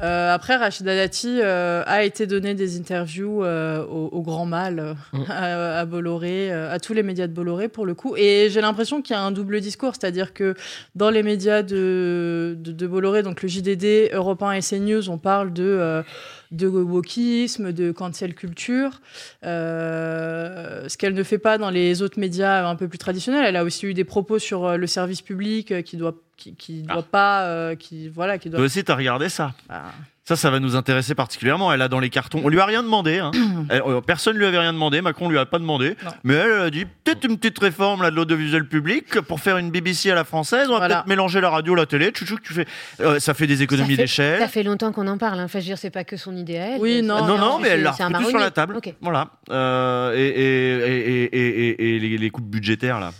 Euh, 0.00 0.32
après, 0.32 0.54
Rachida 0.54 0.94
Dati 0.94 1.40
euh, 1.42 1.82
a 1.84 2.04
été 2.04 2.28
donné 2.28 2.54
des 2.54 2.78
interviews 2.78 3.42
euh, 3.42 3.84
au, 3.84 4.06
au 4.12 4.22
Grand 4.22 4.46
Mal, 4.46 4.94
Mm. 5.12 5.22
à, 5.28 5.80
à 5.80 5.84
Bolloré, 5.84 6.52
à 6.52 6.78
tous 6.78 6.92
les 6.94 7.02
médias 7.02 7.26
de 7.26 7.32
Bolloré 7.32 7.68
pour 7.68 7.86
le 7.86 7.94
coup. 7.94 8.14
Et 8.16 8.48
j'ai 8.50 8.60
l'impression 8.60 9.02
qu'il 9.02 9.16
y 9.16 9.18
a 9.18 9.22
un 9.22 9.32
double 9.32 9.60
discours, 9.60 9.94
c'est-à-dire 9.98 10.32
que 10.32 10.54
dans 10.94 11.10
les 11.10 11.24
médias 11.24 11.62
de, 11.62 12.54
de, 12.56 12.70
de 12.70 12.86
Bolloré, 12.86 13.24
donc 13.24 13.42
le 13.42 13.48
JDD, 13.48 14.12
Europe 14.12 14.44
1 14.44 14.52
et 14.52 14.60
CNews, 14.60 15.10
on 15.10 15.18
parle 15.18 15.52
de, 15.52 15.64
euh, 15.64 16.02
de 16.50 16.66
wokisme, 16.66 17.72
de 17.72 17.92
cancel 17.92 18.34
culture, 18.34 19.00
euh, 19.44 20.88
ce 20.88 20.96
qu'elle 20.96 21.14
ne 21.14 21.22
fait 21.22 21.38
pas 21.38 21.58
dans 21.58 21.70
les 21.70 22.02
autres 22.02 22.18
médias 22.18 22.66
un 22.68 22.76
peu 22.76 22.88
plus 22.88 22.98
traditionnels. 22.98 23.44
Elle 23.46 23.56
a 23.56 23.64
aussi 23.64 23.86
eu 23.86 23.94
des 23.94 24.04
propos 24.04 24.38
sur 24.38 24.64
euh, 24.64 24.76
le 24.76 24.86
service 24.86 25.22
public 25.22 25.72
euh, 25.72 25.82
qui 25.82 25.96
doit 25.96 26.14
qui, 26.36 26.54
qui 26.54 26.82
doit 26.82 27.02
pas 27.02 27.44
euh, 27.44 27.74
qui 27.76 28.08
voilà 28.08 28.38
qui 28.38 28.50
doit 28.50 28.58
Toi 28.58 28.66
aussi, 28.66 28.84
t'as 28.84 28.94
regardé 28.94 29.28
ça. 29.28 29.54
Ah. 29.68 29.92
Ça, 30.28 30.34
ça 30.34 30.50
va 30.50 30.58
nous 30.58 30.74
intéresser 30.74 31.14
particulièrement. 31.14 31.72
Elle 31.72 31.82
a 31.82 31.86
dans 31.88 32.00
les 32.00 32.10
cartons. 32.10 32.40
On 32.42 32.48
lui 32.48 32.58
a 32.58 32.64
rien 32.66 32.82
demandé. 32.82 33.18
Hein. 33.20 33.30
Elle- 33.70 33.82
euh, 33.86 34.00
personne 34.00 34.36
lui 34.36 34.44
avait 34.44 34.58
rien 34.58 34.72
demandé. 34.72 35.00
Macron 35.00 35.28
lui 35.28 35.38
a 35.38 35.46
pas 35.46 35.60
demandé. 35.60 35.94
Non. 36.04 36.10
Mais 36.24 36.34
elle 36.34 36.52
a 36.62 36.70
dit 36.70 36.84
peut-être 36.84 37.24
une 37.28 37.38
petite 37.38 37.60
réforme 37.60 38.02
là 38.02 38.10
de 38.10 38.16
l'audiovisuel 38.16 38.66
public 38.66 39.20
pour 39.20 39.38
faire 39.38 39.56
une 39.56 39.70
BBC 39.70 40.10
à 40.10 40.16
la 40.16 40.24
française. 40.24 40.66
On 40.68 40.72
va 40.72 40.78
Voilà. 40.78 40.94
peut-être 40.96 41.06
mélanger 41.06 41.40
la 41.40 41.50
radio, 41.50 41.76
la 41.76 41.86
télé. 41.86 42.10
Chouchou, 42.12 42.38
tu 42.42 42.54
fais. 42.54 42.66
Euh, 43.00 43.20
ça 43.20 43.34
fait 43.34 43.46
des 43.46 43.62
économies 43.62 43.96
d'échelle. 43.96 44.40
Ça 44.40 44.48
fait 44.48 44.64
longtemps 44.64 44.90
qu'on 44.90 45.06
en 45.06 45.16
parle. 45.16 45.38
Hein. 45.38 45.44
Enfin, 45.44 45.60
je 45.60 45.64
veux 45.64 45.68
dire, 45.70 45.78
c'est 45.78 45.90
pas 45.90 46.02
que 46.02 46.16
son 46.16 46.34
elle. 46.48 46.80
Oui, 46.80 46.96
C'est- 46.96 47.02
non, 47.02 47.24
non, 47.24 47.38
non, 47.38 47.58
mais 47.60 47.68
elle 47.68 47.82
l'a 47.84 47.92
c'est 47.92 48.02
un 48.02 48.08
refoutu 48.08 48.30
sur 48.30 48.38
la 48.40 48.50
table. 48.50 48.76
Ok. 48.76 48.92
Voilà. 49.00 49.28
Euh, 49.50 50.12
et, 50.16 50.26
et, 50.26 50.72
et, 50.90 51.22
et, 51.22 51.38
et- 51.38 51.68
et- 51.70 51.96
et 51.96 51.98
les, 52.00 52.18
les 52.18 52.30
coupes 52.30 52.50
budgétaires 52.50 52.98
là. 52.98 53.12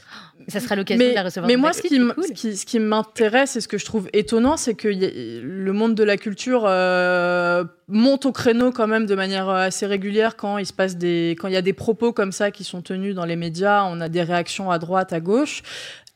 Ça 0.48 0.60
sera 0.60 0.76
l'occasion 0.76 1.02
de 1.02 1.08
Mais, 1.08 1.14
la 1.14 1.22
recevoir. 1.24 1.48
mais 1.48 1.56
moi, 1.56 1.72
ce 1.72 1.82
qui, 1.82 1.88
c'est 1.88 1.96
m- 1.96 2.12
cool. 2.14 2.24
ce 2.24 2.32
qui, 2.32 2.56
ce 2.56 2.64
qui 2.66 2.78
m'intéresse 2.78 3.56
et 3.56 3.60
ce 3.60 3.66
que 3.68 3.78
je 3.78 3.84
trouve 3.84 4.08
étonnant, 4.12 4.56
c'est 4.56 4.74
que 4.74 4.86
a- 4.88 5.40
le 5.42 5.72
monde 5.72 5.94
de 5.96 6.04
la 6.04 6.16
culture 6.16 6.64
euh, 6.66 7.64
monte 7.88 8.26
au 8.26 8.32
créneau 8.32 8.70
quand 8.70 8.86
même 8.86 9.06
de 9.06 9.14
manière 9.14 9.48
euh, 9.48 9.56
assez 9.66 9.86
régulière 9.86 10.36
quand 10.36 10.58
il 10.58 10.66
se 10.66 10.72
passe 10.72 10.96
des, 10.96 11.36
quand 11.38 11.48
il 11.48 11.54
y 11.54 11.56
a 11.56 11.62
des 11.62 11.72
propos 11.72 12.12
comme 12.12 12.30
ça 12.32 12.50
qui 12.52 12.62
sont 12.64 12.80
tenus 12.82 13.14
dans 13.14 13.24
les 13.24 13.36
médias. 13.36 13.84
On 13.84 14.00
a 14.00 14.08
des 14.08 14.22
réactions 14.22 14.70
à 14.70 14.78
droite, 14.78 15.12
à 15.12 15.20
gauche. 15.20 15.62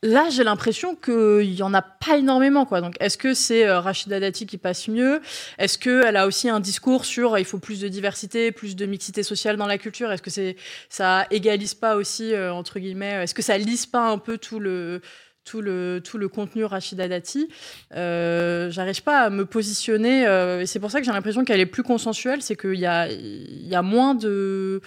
Là, 0.03 0.29
j'ai 0.31 0.43
l'impression 0.43 0.95
qu'il 0.95 1.53
y 1.53 1.61
en 1.61 1.75
a 1.75 1.83
pas 1.83 2.17
énormément, 2.17 2.65
quoi. 2.65 2.81
Donc, 2.81 2.95
est-ce 2.99 3.19
que 3.19 3.35
c'est 3.35 3.67
euh, 3.67 3.79
Rachida 3.79 4.19
Dati 4.19 4.47
qui 4.47 4.57
passe 4.57 4.87
mieux? 4.87 5.21
Est-ce 5.59 5.77
qu'elle 5.77 6.17
a 6.17 6.25
aussi 6.25 6.49
un 6.49 6.59
discours 6.59 7.05
sur 7.05 7.35
euh, 7.35 7.39
il 7.39 7.45
faut 7.45 7.59
plus 7.59 7.79
de 7.79 7.87
diversité, 7.87 8.51
plus 8.51 8.75
de 8.75 8.87
mixité 8.87 9.21
sociale 9.21 9.57
dans 9.57 9.67
la 9.67 9.77
culture? 9.77 10.11
Est-ce 10.11 10.23
que 10.23 10.31
c'est 10.31 10.55
ça 10.89 11.27
égalise 11.29 11.75
pas 11.75 11.95
aussi 11.97 12.33
euh, 12.33 12.51
entre 12.51 12.79
guillemets 12.79 13.23
Est-ce 13.23 13.35
que 13.35 13.43
ça 13.43 13.59
lisse 13.59 13.85
pas 13.85 14.09
un 14.09 14.17
peu 14.17 14.39
tout 14.39 14.59
le 14.59 15.01
tout 15.43 15.61
le 15.61 16.01
tout 16.03 16.17
le 16.17 16.27
contenu 16.29 16.65
Rachida 16.65 17.07
Dati? 17.07 17.47
Euh, 17.95 18.71
J'arrive 18.71 19.03
pas 19.03 19.19
à 19.19 19.29
me 19.29 19.45
positionner 19.45 20.25
euh, 20.25 20.61
et 20.61 20.65
c'est 20.65 20.79
pour 20.79 20.89
ça 20.89 20.99
que 20.99 21.05
j'ai 21.05 21.11
l'impression 21.11 21.45
qu'elle 21.45 21.59
est 21.59 21.67
plus 21.67 21.83
consensuelle, 21.83 22.41
c'est 22.41 22.55
qu'il 22.55 22.79
y 22.79 22.87
a 22.87 23.07
y 23.11 23.75
a 23.75 23.81
moins 23.83 24.15
de 24.15 24.81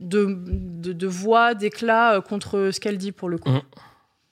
de, 0.00 0.38
de, 0.92 1.06
voix, 1.08 1.54
d'éclat 1.54 2.20
contre 2.20 2.70
ce 2.72 2.78
qu'elle 2.78 2.98
dit 2.98 3.10
pour 3.10 3.28
le 3.28 3.38
coup. 3.38 3.50
Mhm. 3.50 3.62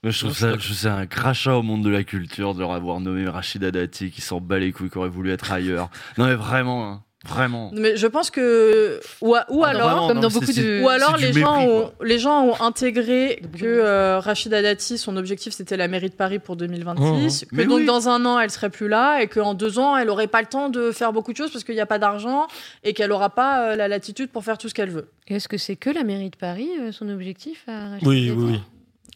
Mais 0.07 0.13
je 0.13 0.21
trouve 0.21 0.37
ça, 0.39 0.53
je 0.53 0.65
trouve 0.65 0.77
ça 0.77 0.95
un 0.95 1.07
crachat 1.07 1.57
au 1.57 1.63
monde 1.63 1.83
de 1.85 1.91
la 1.91 2.05
culture 2.05 2.55
de 2.55 2.61
leur 2.61 2.73
avoir 2.73 3.01
nommé 3.01 3.29
Rachida 3.29 3.71
Dati 3.73 4.11
qui 4.11 4.21
s'en 4.23 4.41
bat 4.41 4.59
les 4.61 4.71
couilles, 4.73 4.89
qui 4.89 4.99
aurait 4.99 5.09
voulu 5.09 5.33
être 5.33 5.51
ailleurs. 5.53 5.91
Non 6.17 6.27
mais 6.27 6.35
vraiment. 6.37 6.89
hein. 6.91 7.03
Vraiment. 7.27 7.73
Mais 7.75 7.97
je 7.97 8.07
pense 8.07 8.31
que 8.31 9.01
ou, 9.21 9.35
a- 9.35 9.45
ou 9.49 9.65
Ah 9.65 9.73
non, 9.73 9.79
alors 9.81 9.89
vraiment, 9.91 10.09
comme 10.09 10.21
dans 10.21 10.29
beaucoup 10.29 10.45
de- 10.53 10.81
ou 10.85 10.89
alors 10.89 11.17
les 11.17 11.33
gens 11.33 11.57
mépris, 11.57 11.69
ont 11.73 11.81
quoi. 11.97 12.07
les 12.07 12.19
gens 12.21 12.43
ont 12.45 12.61
intégré 12.63 13.43
que 13.59 13.65
euh, 13.65 14.21
Rachida 14.21 14.63
Dati 14.63 14.97
son 14.97 15.17
objectif 15.17 15.53
c'était 15.53 15.77
la 15.77 15.89
mairie 15.89 16.11
de 16.11 16.15
Paris 16.15 16.39
pour 16.39 16.55
2026 16.55 17.47
que 17.47 17.57
Mais 17.57 17.65
donc 17.65 17.79
oui. 17.79 17.85
dans 17.85 18.09
un 18.09 18.25
an 18.27 18.39
elle 18.39 18.51
serait 18.51 18.71
plus 18.71 18.87
là 18.87 19.23
et 19.23 19.27
qu'en 19.27 19.55
deux 19.55 19.81
ans 19.81 19.97
elle 19.97 20.09
aurait 20.09 20.29
pas 20.29 20.41
le 20.41 20.47
temps 20.47 20.69
de 20.69 20.93
faire 20.93 21.13
beaucoup 21.13 21.33
de 21.33 21.37
choses 21.37 21.51
parce 21.51 21.65
qu'il 21.65 21.75
n'y 21.75 21.81
a 21.81 21.87
pas 21.87 21.99
d'argent 21.99 22.47
et 22.85 22.93
qu'elle 22.93 23.11
aura 23.11 23.31
pas 23.31 23.73
euh, 23.73 23.77
la 23.77 23.89
latitude 23.89 24.31
pour 24.31 24.45
faire 24.45 24.57
tout 24.57 24.69
ce 24.69 24.75
qu'elle 24.75 24.91
veut. 24.91 25.11
Est-ce 25.27 25.49
que 25.49 25.59
c'est 25.59 25.75
que 25.75 25.91
la 25.91 26.05
mairie 26.05 26.31
de 26.31 26.37
Paris, 26.37 26.69
euh, 26.81 26.93
son 26.93 27.09
objectif 27.09 27.65
à 27.67 27.89
Rachida 27.89 28.09
Oui, 28.09 28.29
Dati? 28.29 28.39
oui, 28.39 28.53
oui. 28.53 28.61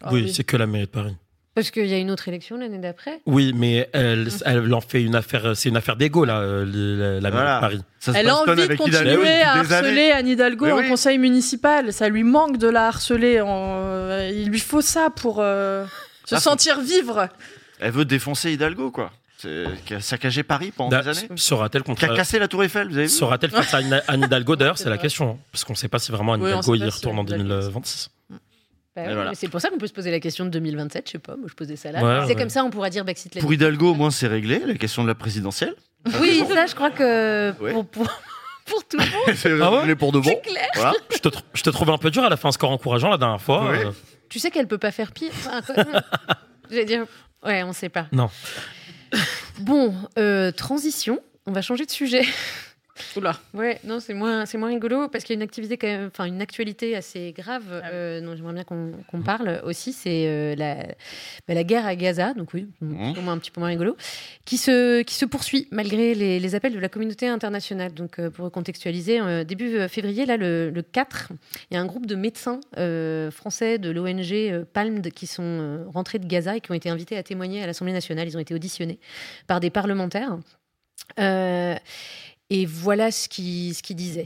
Ah 0.02 0.08
oui, 0.12 0.22
oui. 0.24 0.32
c'est 0.32 0.44
que 0.44 0.56
la 0.56 0.66
mairie 0.66 0.86
de 0.86 0.90
Paris. 0.90 1.16
Parce 1.54 1.70
qu'il 1.72 1.86
y 1.86 1.92
a 1.94 1.98
une 1.98 2.10
autre 2.12 2.28
élection 2.28 2.56
l'année 2.56 2.78
d'après. 2.78 3.20
Oui, 3.26 3.52
mais 3.54 3.90
elle, 3.92 4.28
elle 4.46 4.72
en 4.72 4.80
fait 4.80 5.02
une 5.02 5.16
affaire. 5.16 5.56
C'est 5.56 5.68
une 5.68 5.76
affaire 5.76 5.96
d'égo 5.96 6.24
là, 6.24 6.38
euh, 6.38 6.64
la, 6.64 7.14
la 7.14 7.30
mairie 7.30 7.32
Voilà. 7.32 7.56
de 7.56 7.60
Paris. 7.60 7.80
Ça 7.98 8.12
Elle 8.14 8.28
a 8.28 8.36
envie 8.36 8.68
de 8.68 8.74
continuer 8.76 9.42
à 9.42 9.54
harceler 9.56 10.12
Anne 10.12 10.28
Hidalgo 10.28 10.66
Mais 10.66 10.72
en 10.72 10.78
oui. 10.78 10.88
conseil 10.88 11.18
municipal. 11.18 11.92
Ça 11.92 12.08
lui 12.08 12.22
manque 12.22 12.56
de 12.56 12.68
la 12.68 12.86
harceler. 12.86 13.40
en- 13.40 13.48
euh, 13.82 14.30
Il 14.32 14.48
lui 14.48 14.60
faut 14.60 14.80
ça 14.80 15.10
pour 15.10 15.38
euh, 15.40 15.84
se 16.24 16.36
Ah, 16.36 16.40
sentir 16.40 16.80
vivre. 16.80 17.28
Elle 17.80 17.90
veut 17.92 18.04
défoncer 18.04 18.52
Hidalgo, 18.52 18.90
quoi. 18.92 19.10
C'est- 19.38 19.64
Qui 19.86 19.94
a 19.94 20.00
saccagé 20.00 20.44
Paris 20.44 20.70
pendant 20.74 20.90
Da- 20.90 21.02
des 21.02 21.18
années. 21.18 21.28
Sera-t-elle 21.34 21.82
Qui 21.82 21.90
a 21.90 21.94
contre 21.94 22.14
cassé 22.14 22.38
la 22.38 22.46
Tour 22.46 22.62
Eiffel, 22.62 22.88
vous 22.88 22.94
avez 22.96 23.04
vu 23.06 23.08
Sera-t-elle 23.10 23.50
face 23.50 23.74
à 23.74 23.78
Anne 24.06 24.22
Hidalgo 24.22 24.54
D'ailleurs, 24.54 24.78
c'est 24.78 24.88
la 24.88 24.98
question. 24.98 25.30
hein, 25.32 25.38
parce 25.50 25.64
qu'on 25.64 25.72
ne 25.72 25.78
sait 25.78 25.88
pas 25.88 25.98
si 25.98 26.12
vraiment 26.12 26.34
Anne 26.34 26.42
Hidalgo 26.42 26.74
y 26.76 26.84
retourne 26.84 27.18
en 27.18 27.22
Anne 27.22 27.26
Hidalgo- 27.40 27.48
2026. 27.48 28.08
Bah 28.96 29.02
voilà. 29.14 29.34
C'est 29.34 29.48
pour 29.48 29.60
ça 29.60 29.70
qu'on 29.70 29.78
peut 29.78 29.86
se 29.86 29.92
poser 29.92 30.10
la 30.10 30.18
question 30.20 30.44
de 30.44 30.50
2027, 30.50 31.06
je 31.06 31.12
sais 31.12 31.18
pas, 31.18 31.36
moi 31.36 31.46
je 31.48 31.54
posais 31.54 31.76
ça 31.76 31.92
là. 31.92 32.02
Ouais, 32.02 32.26
c'est 32.26 32.34
ouais. 32.34 32.40
comme 32.40 32.48
ça, 32.50 32.64
on 32.64 32.70
pourra 32.70 32.90
dire 32.90 33.04
Brexit 33.04 33.38
Pour 33.40 33.52
Hidalgo, 33.52 33.90
au 33.92 33.94
moins, 33.94 34.10
c'est 34.10 34.26
réglé, 34.26 34.60
la 34.66 34.74
question 34.74 35.02
de 35.02 35.08
la 35.08 35.14
présidentielle. 35.14 35.74
Oui, 36.20 36.42
ça, 36.48 36.66
je 36.66 36.74
crois 36.74 36.90
que 36.90 37.52
Ouais. 37.60 37.72
pour, 37.72 37.86
pour, 37.86 38.06
pour 38.66 38.84
tout 38.88 38.96
le 38.98 39.04
monde, 39.28 39.36
c'est 39.36 39.52
Ah 39.62 39.94
pour 39.96 40.10
de 40.12 40.18
bon. 40.18 40.24
c'est 40.28 40.40
clair. 40.40 40.68
Voilà. 40.74 40.92
Je 41.14 41.18
te, 41.18 41.28
je 41.54 41.62
te 41.62 41.70
trouvais 41.70 41.92
un 41.92 41.98
peu 41.98 42.10
dur, 42.10 42.24
elle 42.26 42.32
a 42.32 42.36
fait 42.36 42.48
un 42.48 42.52
score 42.52 42.70
encourageant 42.70 43.10
la 43.10 43.18
dernière 43.18 43.40
fois. 43.40 43.70
Ouais. 43.70 43.86
euh, 43.86 43.90
Tu 44.28 44.38
sais 44.40 44.50
qu'elle 44.50 44.66
peut 44.66 44.78
pas 44.78 44.90
faire 44.90 45.12
pire. 45.12 45.30
Enfin, 45.46 45.60
je 46.70 46.74
vais 46.74 46.84
dire, 46.84 47.04
ouais, 47.44 47.62
on 47.62 47.72
sait 47.72 47.88
pas. 47.90 48.06
Non. 48.12 48.28
Bon, 49.60 49.94
euh, 50.18 50.50
transition. 50.52 51.20
On 51.46 51.52
va 51.52 51.62
changer 51.62 51.84
de 51.86 51.90
sujet. 51.90 52.22
Oula. 53.16 53.38
Ouais, 53.54 53.80
non, 53.84 54.00
c'est 54.00 54.14
moins, 54.14 54.46
c'est 54.46 54.58
moins 54.58 54.68
rigolo 54.68 55.08
parce 55.08 55.24
qu'il 55.24 55.34
y 55.34 55.36
a 55.36 55.38
une 55.38 55.42
activité 55.42 55.76
quand 55.76 55.86
même, 55.86 56.06
enfin 56.12 56.24
une 56.26 56.40
actualité 56.42 56.96
assez 56.96 57.32
grave 57.36 57.64
Ah 57.82 57.88
euh, 57.90 58.20
dont 58.20 58.34
j'aimerais 58.36 58.54
bien 58.54 58.64
qu'on 58.64 58.92
qu'on 59.10 59.22
parle 59.22 59.60
aussi, 59.64 59.92
c'est 59.92 60.26
euh, 60.26 60.54
la, 60.56 60.74
bah, 61.46 61.54
la 61.54 61.64
guerre 61.64 61.86
à 61.86 61.94
Gaza, 61.96 62.34
donc 62.34 62.54
oui, 62.54 62.66
Mhm. 62.80 63.18
au 63.18 63.20
moins 63.22 63.34
un 63.34 63.38
petit 63.38 63.50
peu 63.50 63.60
moins 63.60 63.68
rigolo, 63.70 63.96
qui 64.44 64.56
se, 64.58 65.02
qui 65.02 65.14
se 65.14 65.24
poursuit 65.24 65.68
malgré 65.70 66.14
les, 66.14 66.40
les 66.40 66.54
appels 66.54 66.72
de 66.72 66.78
la 66.78 66.88
communauté 66.88 67.28
internationale. 67.28 67.92
Donc 67.94 68.18
euh, 68.18 68.30
pour 68.30 68.50
contextualiser, 68.50 69.20
euh, 69.20 69.44
début 69.44 69.88
février, 69.88 70.26
là 70.26 70.36
le, 70.36 70.70
le 70.70 70.82
4, 70.82 71.32
il 71.70 71.74
y 71.74 71.76
a 71.76 71.80
un 71.80 71.86
groupe 71.86 72.06
de 72.06 72.14
médecins 72.14 72.60
euh, 72.78 73.30
français 73.30 73.78
de 73.78 73.90
l'ONG 73.90 74.32
euh, 74.32 74.64
Palmed 74.72 75.10
qui 75.12 75.26
sont 75.26 75.42
euh, 75.44 75.84
rentrés 75.92 76.18
de 76.18 76.26
Gaza 76.26 76.56
et 76.56 76.60
qui 76.60 76.70
ont 76.70 76.74
été 76.74 76.90
invités 76.90 77.16
à 77.16 77.22
témoigner 77.22 77.62
à 77.62 77.66
l'Assemblée 77.66 77.92
nationale. 77.92 78.28
Ils 78.28 78.36
ont 78.36 78.40
été 78.40 78.54
auditionnés 78.54 78.98
par 79.46 79.60
des 79.60 79.70
parlementaires. 79.70 80.36
Euh, 81.18 81.74
et 82.50 82.66
voilà 82.66 83.10
ce 83.10 83.28
qu'ils 83.28 83.96
disaient. 83.96 84.24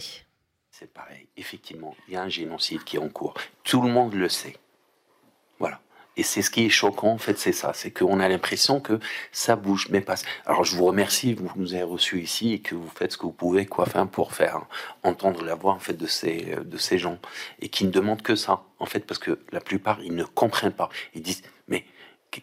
C'est 0.71 0.93
pareil. 0.93 1.29
Effectivement, 1.37 1.95
il 2.09 2.15
y 2.15 2.17
a 2.17 2.23
un 2.23 2.29
génocide 2.29 2.83
qui 2.83 2.97
est 2.97 2.99
en 3.01 3.09
cours. 3.09 3.35
Tout 3.63 3.81
le 3.83 3.89
monde 3.89 4.15
le 4.15 4.29
sait. 4.29 4.57
Voilà. 5.59 5.81
Et 6.17 6.23
c'est 6.23 6.43
ce 6.43 6.51
qui 6.51 6.65
est 6.65 6.71
choquant, 6.71 7.13
en 7.13 7.19
fait, 7.19 7.39
c'est 7.39 7.53
ça. 7.53 7.73
C'est 7.75 7.91
qu'on 7.91 8.19
a 8.21 8.29
l'impression 8.29 8.81
que 8.81 8.99
ça 9.31 9.57
bouge, 9.57 9.89
mais 9.91 10.01
pas. 10.01 10.17
Alors, 10.47 10.65
je 10.65 10.77
vous 10.77 10.85
remercie, 10.85 11.35
vous 11.35 11.51
nous 11.57 11.75
avez 11.75 11.83
reçus 11.83 12.21
ici 12.21 12.53
et 12.53 12.59
que 12.61 12.75
vous 12.75 12.89
faites 12.89 13.13
ce 13.13 13.19
que 13.19 13.27
vous 13.27 13.33
pouvez, 13.33 13.67
quoi, 13.67 13.85
enfin, 13.87 14.07
pour 14.07 14.33
faire 14.33 14.67
entendre 15.03 15.45
la 15.45 15.55
voix, 15.55 15.73
en 15.73 15.79
fait, 15.79 15.95
de 15.95 16.07
ces, 16.07 16.57
de 16.65 16.77
ces 16.77 16.99
gens. 16.99 17.19
Et 17.61 17.69
qui 17.69 17.85
ne 17.85 17.91
demandent 17.91 18.23
que 18.23 18.37
ça, 18.37 18.65
en 18.79 18.87
fait, 18.87 19.07
parce 19.07 19.19
que 19.19 19.39
la 19.53 19.61
plupart, 19.61 20.01
ils 20.03 20.15
ne 20.15 20.25
comprennent 20.25 20.73
pas. 20.73 20.89
Ils 21.15 21.23
disent, 21.23 21.43
mais 21.69 21.85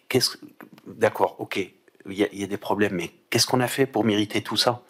qu'est-ce 0.09 0.31
que. 0.31 0.45
D'accord, 0.87 1.35
ok, 1.39 1.57
il 2.05 2.13
y 2.15 2.43
a 2.43 2.47
des 2.47 2.57
problèmes, 2.57 2.93
mais 2.93 3.11
qu'est-ce 3.29 3.47
qu'on 3.47 3.61
a 3.61 3.67
fait 3.67 3.85
pour 3.85 4.03
mériter 4.03 4.41
tout 4.41 4.57
ça? 4.57 4.83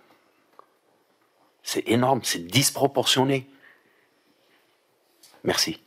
C'est 1.64 1.88
énorme, 1.88 2.22
c'est 2.24 2.46
disproportionné. 2.46 3.48
Merci. 5.44 5.80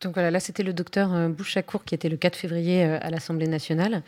Donc 0.00 0.14
voilà, 0.14 0.30
là 0.30 0.40
c'était 0.40 0.62
le 0.62 0.72
docteur 0.72 1.12
euh, 1.14 1.28
Bouchakour 1.28 1.84
qui 1.84 1.94
était 1.94 2.08
le 2.08 2.16
4 2.16 2.36
février 2.36 2.84
euh, 2.84 2.98
à 3.00 3.10
l'Assemblée 3.10 3.46
nationale 3.46 4.02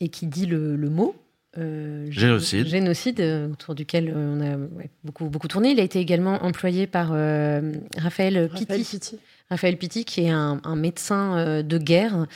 et 0.00 0.08
qui 0.08 0.26
dit 0.26 0.46
le, 0.46 0.76
le 0.76 0.90
mot. 0.90 1.16
euh, 1.58 2.06
gé- 2.08 2.10
Génocide. 2.20 2.66
Génocide, 2.66 3.20
autour 3.52 3.74
duquel 3.74 4.12
on 4.14 4.40
a 4.40 4.56
ouais, 4.56 4.90
beaucoup, 5.04 5.24
beaucoup 5.28 5.48
tourné. 5.48 5.70
Il 5.70 5.80
a 5.80 5.82
été 5.82 5.98
également 6.00 6.42
employé 6.44 6.86
par 6.86 7.10
euh, 7.12 7.72
Raphaël 7.96 8.48
Pitti. 8.52 8.64
Raphaël 8.64 8.84
Pitti. 8.84 9.18
Raphaël 9.50 9.76
Pitti, 9.76 10.04
qui 10.04 10.22
est 10.22 10.30
un, 10.30 10.60
un 10.62 10.76
médecin 10.76 11.36
euh, 11.36 11.62
de 11.62 11.76
guerre, 11.76 12.26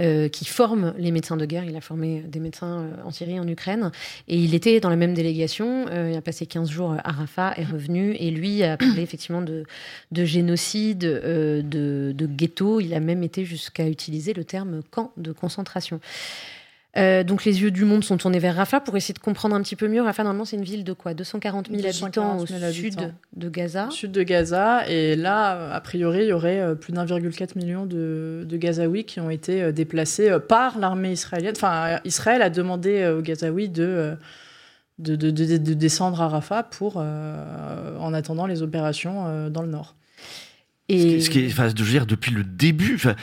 euh, 0.00 0.28
qui 0.28 0.44
forme 0.44 0.92
les 0.98 1.12
médecins 1.12 1.36
de 1.36 1.46
guerre. 1.46 1.64
Il 1.64 1.76
a 1.76 1.80
formé 1.80 2.20
des 2.20 2.40
médecins 2.40 2.80
euh, 2.80 3.04
en 3.04 3.12
Syrie, 3.12 3.38
en 3.38 3.46
Ukraine. 3.46 3.92
Et 4.26 4.36
il 4.36 4.54
était 4.54 4.80
dans 4.80 4.90
la 4.90 4.96
même 4.96 5.14
délégation. 5.14 5.86
Euh, 5.88 6.10
il 6.12 6.16
a 6.16 6.22
passé 6.22 6.46
15 6.46 6.68
jours 6.68 6.96
à 7.04 7.12
Rafah, 7.12 7.54
est 7.56 7.64
revenu. 7.64 8.16
Et 8.18 8.30
lui 8.30 8.64
a 8.64 8.76
parlé 8.76 9.02
effectivement 9.02 9.42
de, 9.42 9.64
de 10.10 10.24
génocide, 10.24 11.04
euh, 11.04 11.62
de, 11.62 12.12
de 12.12 12.26
ghetto. 12.26 12.80
Il 12.80 12.92
a 12.94 13.00
même 13.00 13.22
été 13.22 13.44
jusqu'à 13.44 13.88
utiliser 13.88 14.32
le 14.32 14.44
terme 14.44 14.82
camp 14.90 15.12
de 15.16 15.30
concentration. 15.30 16.00
Euh, 16.96 17.24
donc 17.24 17.44
les 17.44 17.60
yeux 17.60 17.72
du 17.72 17.84
monde 17.84 18.04
sont 18.04 18.16
tournés 18.16 18.38
vers 18.38 18.54
Rafah 18.54 18.78
pour 18.80 18.96
essayer 18.96 19.14
de 19.14 19.18
comprendre 19.18 19.56
un 19.56 19.62
petit 19.62 19.74
peu 19.74 19.88
mieux. 19.88 20.00
Rafah, 20.00 20.22
normalement, 20.22 20.44
c'est 20.44 20.54
une 20.56 20.62
ville 20.64 20.84
de 20.84 20.92
quoi? 20.92 21.12
240 21.12 21.66
000 21.68 21.78
habitants 21.84 22.36
240 22.36 22.42
au 22.42 22.46
000 22.46 22.72
sud 22.72 22.84
habitants. 23.00 23.14
de 23.34 23.48
Gaza. 23.48 23.88
Sud 23.90 24.12
de 24.12 24.22
Gaza. 24.22 24.88
Et 24.88 25.16
là, 25.16 25.72
a 25.74 25.80
priori, 25.80 26.20
il 26.22 26.28
y 26.28 26.32
aurait 26.32 26.60
euh, 26.60 26.74
plus 26.76 26.92
d'1,4 26.92 27.58
million 27.58 27.84
de, 27.84 28.46
de 28.48 28.56
Gazaouis 28.56 29.04
qui 29.04 29.18
ont 29.18 29.30
été 29.30 29.60
euh, 29.62 29.72
déplacés 29.72 30.30
par 30.48 30.78
l'armée 30.78 31.10
israélienne. 31.12 31.54
Enfin, 31.56 31.98
Israël 32.04 32.42
a 32.42 32.50
demandé 32.50 33.06
aux 33.08 33.22
Gazaouis 33.22 33.68
de, 33.68 34.14
de, 35.00 35.16
de- 35.16 35.30
de- 35.32 35.56
de 35.56 35.74
descendre 35.74 36.22
à 36.22 36.28
Rafah 36.28 36.62
pour, 36.62 36.94
euh, 36.98 37.98
en 37.98 38.14
attendant 38.14 38.46
les 38.46 38.62
opérations 38.62 39.50
dans 39.50 39.62
le 39.62 39.68
nord. 39.68 39.96
Ce 40.90 40.94
qui- 40.94 41.22
ce 41.22 41.30
qui 41.30 41.40
est, 41.40 41.46
enfin, 41.46 41.68
je 41.74 41.82
veux 41.82 41.90
dire, 41.90 42.04
depuis 42.06 42.30
le 42.30 42.44
début, 42.44 42.96
enfin, 42.96 43.14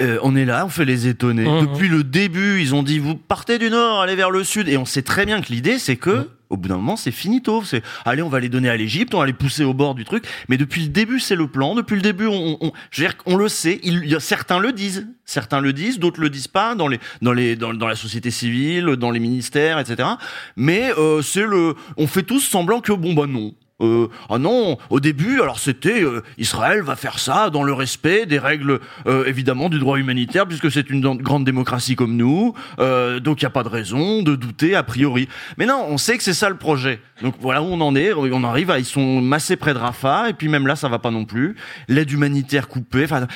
euh, 0.00 0.18
on 0.22 0.36
est 0.36 0.44
là, 0.44 0.64
on 0.66 0.68
fait 0.68 0.84
les 0.84 1.06
étonnés. 1.06 1.44
Mhm. 1.48 1.66
Depuis 1.66 1.88
le 1.88 2.04
début, 2.04 2.60
ils 2.60 2.74
ont 2.74 2.82
dit 2.82 2.98
vous 2.98 3.14
partez 3.16 3.58
du 3.58 3.70
nord, 3.70 4.00
allez 4.00 4.16
vers 4.16 4.30
le 4.30 4.44
sud, 4.44 4.68
et 4.68 4.76
on 4.76 4.84
sait 4.84 5.02
très 5.02 5.24
bien 5.26 5.40
que 5.40 5.52
l'idée 5.52 5.78
c'est 5.78 5.96
que 5.96 6.28
au 6.48 6.56
bout 6.56 6.68
d'un 6.68 6.76
moment 6.76 6.96
c'est 6.96 7.10
finito. 7.10 7.62
C'est 7.64 7.82
allez, 8.04 8.22
on 8.22 8.28
va 8.28 8.38
les 8.38 8.48
donner 8.48 8.68
à 8.68 8.76
l'Égypte, 8.76 9.14
on 9.14 9.18
va 9.18 9.26
les 9.26 9.32
pousser 9.32 9.64
au 9.64 9.74
bord 9.74 9.94
du 9.96 10.04
truc. 10.04 10.24
Mais 10.48 10.56
depuis 10.56 10.82
le 10.82 10.88
début, 10.88 11.18
c'est 11.18 11.34
le 11.34 11.48
plan. 11.48 11.74
Depuis 11.74 11.96
le 11.96 12.02
début, 12.02 12.26
on, 12.26 12.56
on, 12.60 12.72
je 12.90 13.02
veux 13.02 13.08
dire, 13.08 13.16
on 13.26 13.36
le 13.36 13.48
sait. 13.48 13.80
Il, 13.82 14.02
il 14.04 14.10
y 14.10 14.14
a- 14.14 14.20
certains 14.20 14.58
le 14.60 14.72
disent, 14.72 15.08
certains 15.24 15.60
le 15.60 15.72
disent, 15.72 15.98
d'autres 15.98 16.20
le 16.20 16.30
disent 16.30 16.46
pas 16.48 16.74
dans 16.76 16.86
les 16.88 17.00
dans 17.22 17.32
les 17.32 17.56
dans, 17.56 17.74
dans 17.74 17.88
la 17.88 17.96
société 17.96 18.30
civile, 18.30 18.84
dans 18.96 19.10
les 19.10 19.18
ministères, 19.20 19.78
etc. 19.80 20.08
Mais 20.56 20.92
euh, 20.98 21.20
c'est 21.22 21.44
le, 21.44 21.74
on 21.96 22.06
fait 22.06 22.22
tous 22.22 22.40
semblant 22.40 22.80
que 22.80 22.92
bon 22.92 23.12
bah 23.14 23.26
non. 23.26 23.54
Euh, 23.82 24.08
ah 24.30 24.38
non, 24.38 24.78
au 24.88 25.00
début, 25.00 25.42
alors 25.42 25.58
c'était 25.58 26.02
euh, 26.02 26.22
Israël 26.38 26.80
va 26.80 26.96
faire 26.96 27.18
ça 27.18 27.50
dans 27.50 27.62
le 27.62 27.74
respect 27.74 28.24
des 28.24 28.38
règles 28.38 28.80
euh, 29.06 29.26
évidemment 29.26 29.68
du 29.68 29.78
droit 29.78 29.98
humanitaire 29.98 30.46
puisque 30.46 30.70
c'est 30.70 30.88
une 30.88 31.02
grande 31.18 31.44
démocratie 31.44 31.94
comme 31.94 32.16
nous, 32.16 32.54
euh, 32.78 33.20
donc 33.20 33.42
il 33.42 33.44
y 33.44 33.46
a 33.46 33.50
pas 33.50 33.64
de 33.64 33.68
raison 33.68 34.22
de 34.22 34.34
douter 34.34 34.74
a 34.74 34.82
priori. 34.82 35.28
Mais 35.58 35.66
non, 35.66 35.84
on 35.88 35.98
sait 35.98 36.16
que 36.16 36.22
c'est 36.22 36.32
ça 36.32 36.48
le 36.48 36.56
projet. 36.56 37.00
Donc 37.20 37.34
voilà 37.38 37.60
où 37.60 37.66
on 37.66 37.80
en 37.82 37.94
est. 37.94 38.14
On 38.14 38.44
arrive, 38.44 38.70
à, 38.70 38.78
ils 38.78 38.86
sont 38.86 39.20
massés 39.20 39.56
près 39.56 39.74
de 39.74 39.78
Rafah 39.78 40.30
et 40.30 40.32
puis 40.32 40.48
même 40.48 40.66
là 40.66 40.74
ça 40.74 40.88
va 40.88 40.98
pas 40.98 41.10
non 41.10 41.26
plus. 41.26 41.54
L'aide 41.88 42.10
humanitaire 42.10 42.68
coupée. 42.68 43.04
Enfin. 43.04 43.26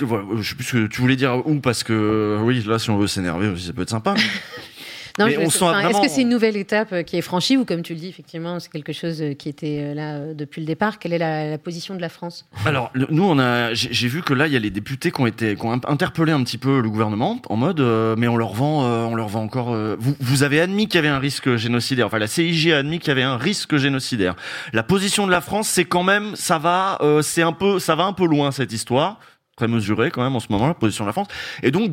voilà, 0.00 0.24
je 0.40 0.48
sais 0.50 0.56
plus 0.56 0.64
ce 0.64 0.72
que 0.72 0.86
tu 0.88 1.00
voulais 1.00 1.16
dire 1.16 1.40
où 1.46 1.60
parce 1.60 1.84
que 1.84 2.38
oui 2.42 2.62
là 2.66 2.78
si 2.78 2.90
on 2.90 2.98
veut 2.98 3.06
s'énerver 3.06 3.50
ça 3.56 3.72
peut 3.72 3.82
être 3.82 3.88
sympa. 3.88 4.14
Non, 5.18 5.26
Mais 5.26 5.46
enfin, 5.46 5.88
Est-ce 5.88 6.00
que 6.00 6.08
c'est 6.08 6.22
une 6.22 6.28
nouvelle 6.28 6.56
étape 6.56 6.92
euh, 6.92 7.02
qui 7.02 7.16
est 7.16 7.20
franchie 7.22 7.56
ou 7.56 7.64
comme 7.64 7.82
tu 7.82 7.94
le 7.94 8.00
dis, 8.00 8.08
effectivement, 8.08 8.58
c'est 8.58 8.70
quelque 8.72 8.92
chose 8.92 9.22
euh, 9.22 9.34
qui 9.34 9.48
était 9.48 9.78
euh, 9.80 9.94
là 9.94 10.34
depuis 10.34 10.60
le 10.60 10.66
départ? 10.66 10.98
Quelle 10.98 11.12
est 11.12 11.18
la, 11.18 11.48
la 11.50 11.58
position 11.58 11.94
de 11.94 12.00
la 12.00 12.08
France? 12.08 12.46
Alors, 12.66 12.90
le- 12.94 13.06
nous, 13.10 13.22
on 13.24 13.38
a, 13.38 13.72
j'ai 13.74 14.08
vu 14.08 14.22
que 14.22 14.34
là, 14.34 14.48
il 14.48 14.52
y 14.52 14.56
a 14.56 14.58
les 14.58 14.70
députés 14.70 15.12
qui 15.12 15.20
ont 15.20 15.26
été, 15.28 15.54
qui 15.54 15.64
ont 15.64 15.72
interpellé 15.72 16.32
un 16.32 16.42
petit 16.42 16.58
peu 16.58 16.80
le 16.80 16.90
gouvernement 16.90 17.40
en 17.48 17.56
mode, 17.56 17.78
euh, 17.78 18.16
mais 18.18 18.26
on 18.26 18.36
leur 18.36 18.54
vend, 18.54 18.84
euh, 18.84 19.04
on 19.04 19.14
leur 19.14 19.28
vend 19.28 19.42
encore. 19.44 19.72
euh, 19.72 19.94
vous, 20.00 20.16
vous 20.18 20.42
avez 20.42 20.60
admis 20.60 20.86
qu'il 20.88 20.96
y 20.96 20.98
avait 20.98 21.08
un 21.08 21.20
risque 21.20 21.54
génocidaire. 21.56 22.06
Enfin, 22.06 22.18
la 22.18 22.26
CIG 22.26 22.72
a 22.72 22.78
admis 22.78 22.98
qu'il 22.98 23.08
y 23.08 23.12
avait 23.12 23.22
un 23.22 23.36
risque 23.36 23.76
génocidaire. 23.76 24.34
La 24.72 24.82
position 24.82 25.26
de 25.26 25.30
la 25.30 25.40
France, 25.40 25.68
c'est 25.68 25.84
quand 25.84 26.02
même, 26.02 26.34
ça 26.34 26.58
va, 26.58 26.98
euh, 27.02 27.22
c'est 27.22 27.42
un 27.42 27.52
peu, 27.52 27.78
ça 27.78 27.94
va 27.94 28.04
un 28.04 28.12
peu 28.14 28.26
loin 28.26 28.50
cette 28.50 28.72
histoire. 28.72 29.20
Très 29.56 29.68
mesurée 29.68 30.10
quand 30.10 30.22
même 30.22 30.34
en 30.34 30.40
ce 30.40 30.48
moment 30.50 30.66
la 30.66 30.74
position 30.74 31.04
de 31.04 31.08
la 31.08 31.12
France. 31.12 31.28
Et 31.62 31.70
donc. 31.70 31.92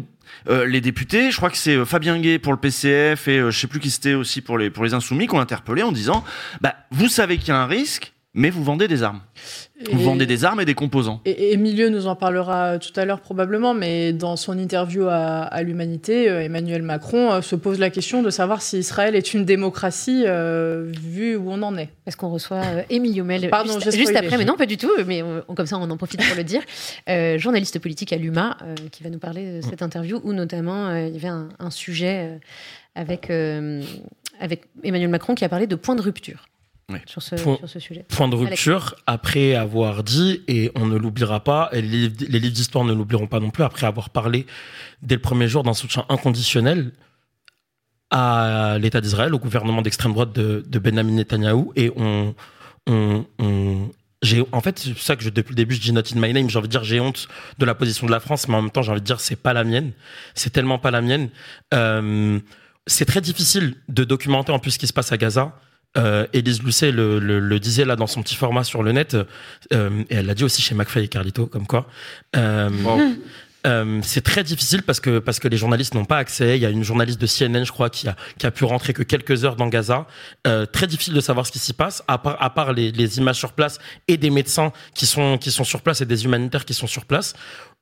euh, 0.49 0.65
les 0.65 0.81
députés, 0.81 1.29
je 1.31 1.37
crois 1.37 1.49
que 1.49 1.57
c'est 1.57 1.75
euh, 1.75 1.85
Fabien 1.85 2.17
Gay 2.19 2.39
pour 2.39 2.53
le 2.53 2.59
PCF 2.59 3.27
et 3.27 3.39
euh, 3.39 3.51
je 3.51 3.59
sais 3.59 3.67
plus 3.67 3.79
qui 3.79 3.91
c'était 3.91 4.13
aussi 4.13 4.41
pour 4.41 4.57
les 4.57 4.69
pour 4.69 4.83
les 4.83 4.93
insoumis, 4.93 5.27
qui 5.27 5.35
ont 5.35 5.39
interpellé 5.39 5.83
en 5.83 5.91
disant, 5.91 6.23
bah 6.61 6.73
vous 6.89 7.07
savez 7.09 7.37
qu'il 7.37 7.49
y 7.49 7.51
a 7.51 7.57
un 7.57 7.67
risque, 7.67 8.13
mais 8.33 8.49
vous 8.49 8.63
vendez 8.63 8.87
des 8.87 9.03
armes. 9.03 9.21
Et- 9.89 9.93
Vous 9.95 10.01
vendez 10.01 10.25
des 10.25 10.45
armes 10.45 10.61
et 10.61 10.65
des 10.65 10.73
composants. 10.75 11.21
Et 11.25 11.57
nous 11.57 12.07
en 12.07 12.15
parlera 12.15 12.79
tout 12.79 12.97
à 12.99 13.05
l'heure 13.05 13.21
probablement, 13.21 13.73
mais 13.73 14.13
dans 14.13 14.35
son 14.35 14.57
interview 14.57 15.05
à, 15.07 15.41
à 15.43 15.63
l'Humanité, 15.63 16.29
euh, 16.29 16.43
Emmanuel 16.43 16.81
Macron 16.81 17.31
euh, 17.31 17.41
se 17.41 17.55
pose 17.55 17.79
la 17.79 17.89
question 17.89 18.21
de 18.21 18.29
savoir 18.29 18.61
si 18.61 18.77
Israël 18.79 19.15
est 19.15 19.33
une 19.33 19.45
démocratie 19.45 20.23
euh, 20.25 20.85
vu 21.01 21.35
où 21.35 21.51
on 21.51 21.61
en 21.61 21.77
est. 21.77 21.89
Parce 22.05 22.15
qu'on 22.15 22.29
reçoit 22.29 22.57
euh, 22.63 22.81
Émile 22.89 23.15
Youmel 23.17 23.49
Pardon, 23.49 23.79
juste, 23.79 23.95
juste 23.95 24.15
après, 24.15 24.37
mais 24.37 24.45
non, 24.45 24.55
pas 24.55 24.65
du 24.65 24.77
tout, 24.77 24.91
mais 25.07 25.21
on- 25.23 25.53
comme 25.55 25.65
ça 25.65 25.77
on 25.77 25.89
en 25.89 25.97
profite 25.97 26.25
pour 26.25 26.35
le 26.37 26.43
dire. 26.43 26.61
Euh, 27.09 27.37
journaliste 27.37 27.79
politique 27.79 28.13
à 28.13 28.17
l'UMA, 28.17 28.57
euh, 28.63 28.75
qui 28.91 29.03
va 29.03 29.09
nous 29.09 29.17
parler 29.19 29.57
de 29.57 29.61
cette 29.61 29.81
interview 29.81 30.21
où 30.23 30.33
notamment 30.33 30.87
euh, 30.87 31.07
il 31.07 31.13
y 31.13 31.17
avait 31.17 31.27
un, 31.27 31.49
un 31.59 31.69
sujet 31.71 32.29
euh, 32.31 32.37
avec, 32.95 33.29
euh, 33.29 33.81
avec 34.39 34.63
Emmanuel 34.83 35.09
Macron 35.09 35.33
qui 35.35 35.43
a 35.43 35.49
parlé 35.49 35.67
de 35.67 35.75
point 35.75 35.95
de 35.95 36.01
rupture 36.01 36.45
sur, 37.05 37.21
ce, 37.21 37.35
Point- 37.35 37.57
sur 37.57 37.69
ce 37.69 37.79
sujet. 37.79 38.05
Point 38.09 38.27
de 38.27 38.35
Alex. 38.35 38.49
rupture, 38.49 38.95
après 39.07 39.55
avoir 39.55 40.03
dit, 40.03 40.41
et 40.47 40.71
on 40.75 40.85
ne 40.85 40.97
l'oubliera 40.97 41.43
pas, 41.43 41.69
et 41.71 41.81
les, 41.81 42.09
les 42.09 42.39
livres 42.39 42.53
d'histoire 42.53 42.83
ne 42.85 42.93
l'oublieront 42.93 43.27
pas 43.27 43.39
non 43.39 43.49
plus, 43.49 43.63
après 43.63 43.85
avoir 43.87 44.09
parlé 44.09 44.45
dès 45.01 45.15
le 45.15 45.21
premier 45.21 45.47
jour 45.47 45.63
d'un 45.63 45.73
soutien 45.73 46.05
inconditionnel 46.09 46.91
à 48.09 48.77
l'État 48.79 48.99
d'Israël, 49.01 49.33
au 49.33 49.39
gouvernement 49.39 49.81
d'extrême 49.81 50.11
droite 50.13 50.33
de, 50.33 50.63
de 50.67 50.79
Benjamin 50.79 51.13
Netanyahou, 51.13 51.71
et 51.75 51.91
on, 51.95 52.35
on, 52.87 53.25
on- 53.39 53.89
j'ai, 54.23 54.43
en 54.51 54.61
fait, 54.61 54.77
c'est 54.77 54.95
ça 54.99 55.15
que 55.15 55.23
je, 55.23 55.29
depuis 55.31 55.49
le 55.53 55.55
début, 55.55 55.73
je 55.73 55.81
dis 55.81 55.91
not 55.91 56.01
in 56.15 56.19
my 56.19 56.31
name. 56.31 56.47
J'ai 56.47 56.59
envie 56.59 56.67
de 56.67 56.71
dire, 56.71 56.83
j'ai 56.83 56.99
honte 56.99 57.27
de 57.57 57.65
la 57.65 57.73
position 57.73 58.05
de 58.05 58.11
la 58.11 58.19
France, 58.19 58.47
mais 58.47 58.53
en 58.53 58.61
même 58.61 58.69
temps, 58.69 58.83
j'ai 58.83 58.91
envie 58.91 59.01
de 59.01 59.05
dire, 59.05 59.19
c'est 59.19 59.35
pas 59.35 59.51
la 59.51 59.63
mienne. 59.63 59.93
C'est 60.35 60.51
tellement 60.51 60.77
pas 60.77 60.91
la 60.91 61.01
mienne. 61.01 61.29
Euh, 61.73 62.39
c'est 62.85 63.05
très 63.05 63.21
difficile 63.21 63.73
de 63.89 64.03
documenter 64.03 64.51
en 64.51 64.59
plus 64.59 64.71
ce 64.71 64.77
qui 64.79 64.85
se 64.85 64.93
passe 64.93 65.11
à 65.11 65.17
Gaza. 65.17 65.57
Euh, 65.97 66.25
Élise 66.31 66.63
Lucet 66.63 66.91
le, 66.91 67.19
le, 67.19 67.39
le 67.39 67.59
disait 67.59 67.83
là 67.83 67.95
dans 67.95 68.07
son 68.07 68.23
petit 68.23 68.35
format 68.35 68.63
sur 68.63 68.81
le 68.81 68.91
net, 68.93 69.15
euh, 69.73 70.03
et 70.09 70.15
elle 70.15 70.25
l'a 70.25 70.35
dit 70.35 70.43
aussi 70.43 70.61
chez 70.61 70.73
McFly 70.73 71.05
et 71.05 71.07
Carlito, 71.09 71.47
comme 71.47 71.67
quoi. 71.67 71.87
Euh, 72.37 72.69
euh, 73.67 73.99
c'est 74.01 74.21
très 74.21 74.43
difficile 74.43 74.81
parce 74.81 74.99
que 74.99 75.19
parce 75.19 75.39
que 75.39 75.47
les 75.47 75.57
journalistes 75.57 75.93
n'ont 75.93 76.05
pas 76.05 76.17
accès. 76.17 76.57
Il 76.57 76.61
y 76.61 76.65
a 76.65 76.69
une 76.69 76.83
journaliste 76.83 77.21
de 77.21 77.27
CNN, 77.27 77.63
je 77.63 77.71
crois, 77.71 77.89
qui 77.89 78.07
a 78.07 78.15
qui 78.37 78.47
a 78.47 78.51
pu 78.51 78.63
rentrer 78.63 78.93
que 78.93 79.03
quelques 79.03 79.45
heures 79.45 79.55
dans 79.55 79.67
Gaza. 79.67 80.07
Euh, 80.47 80.65
très 80.65 80.87
difficile 80.87 81.13
de 81.13 81.19
savoir 81.21 81.45
ce 81.45 81.51
qui 81.51 81.59
s'y 81.59 81.73
passe, 81.73 82.03
à 82.07 82.17
part 82.17 82.41
à 82.41 82.49
part 82.53 82.73
les, 82.73 82.91
les 82.91 83.17
images 83.19 83.37
sur 83.37 83.53
place 83.53 83.79
et 84.07 84.17
des 84.17 84.29
médecins 84.29 84.71
qui 84.95 85.05
sont 85.05 85.37
qui 85.37 85.51
sont 85.51 85.63
sur 85.63 85.81
place 85.81 86.01
et 86.01 86.05
des 86.05 86.25
humanitaires 86.25 86.65
qui 86.65 86.73
sont 86.73 86.87
sur 86.87 87.05
place. 87.05 87.33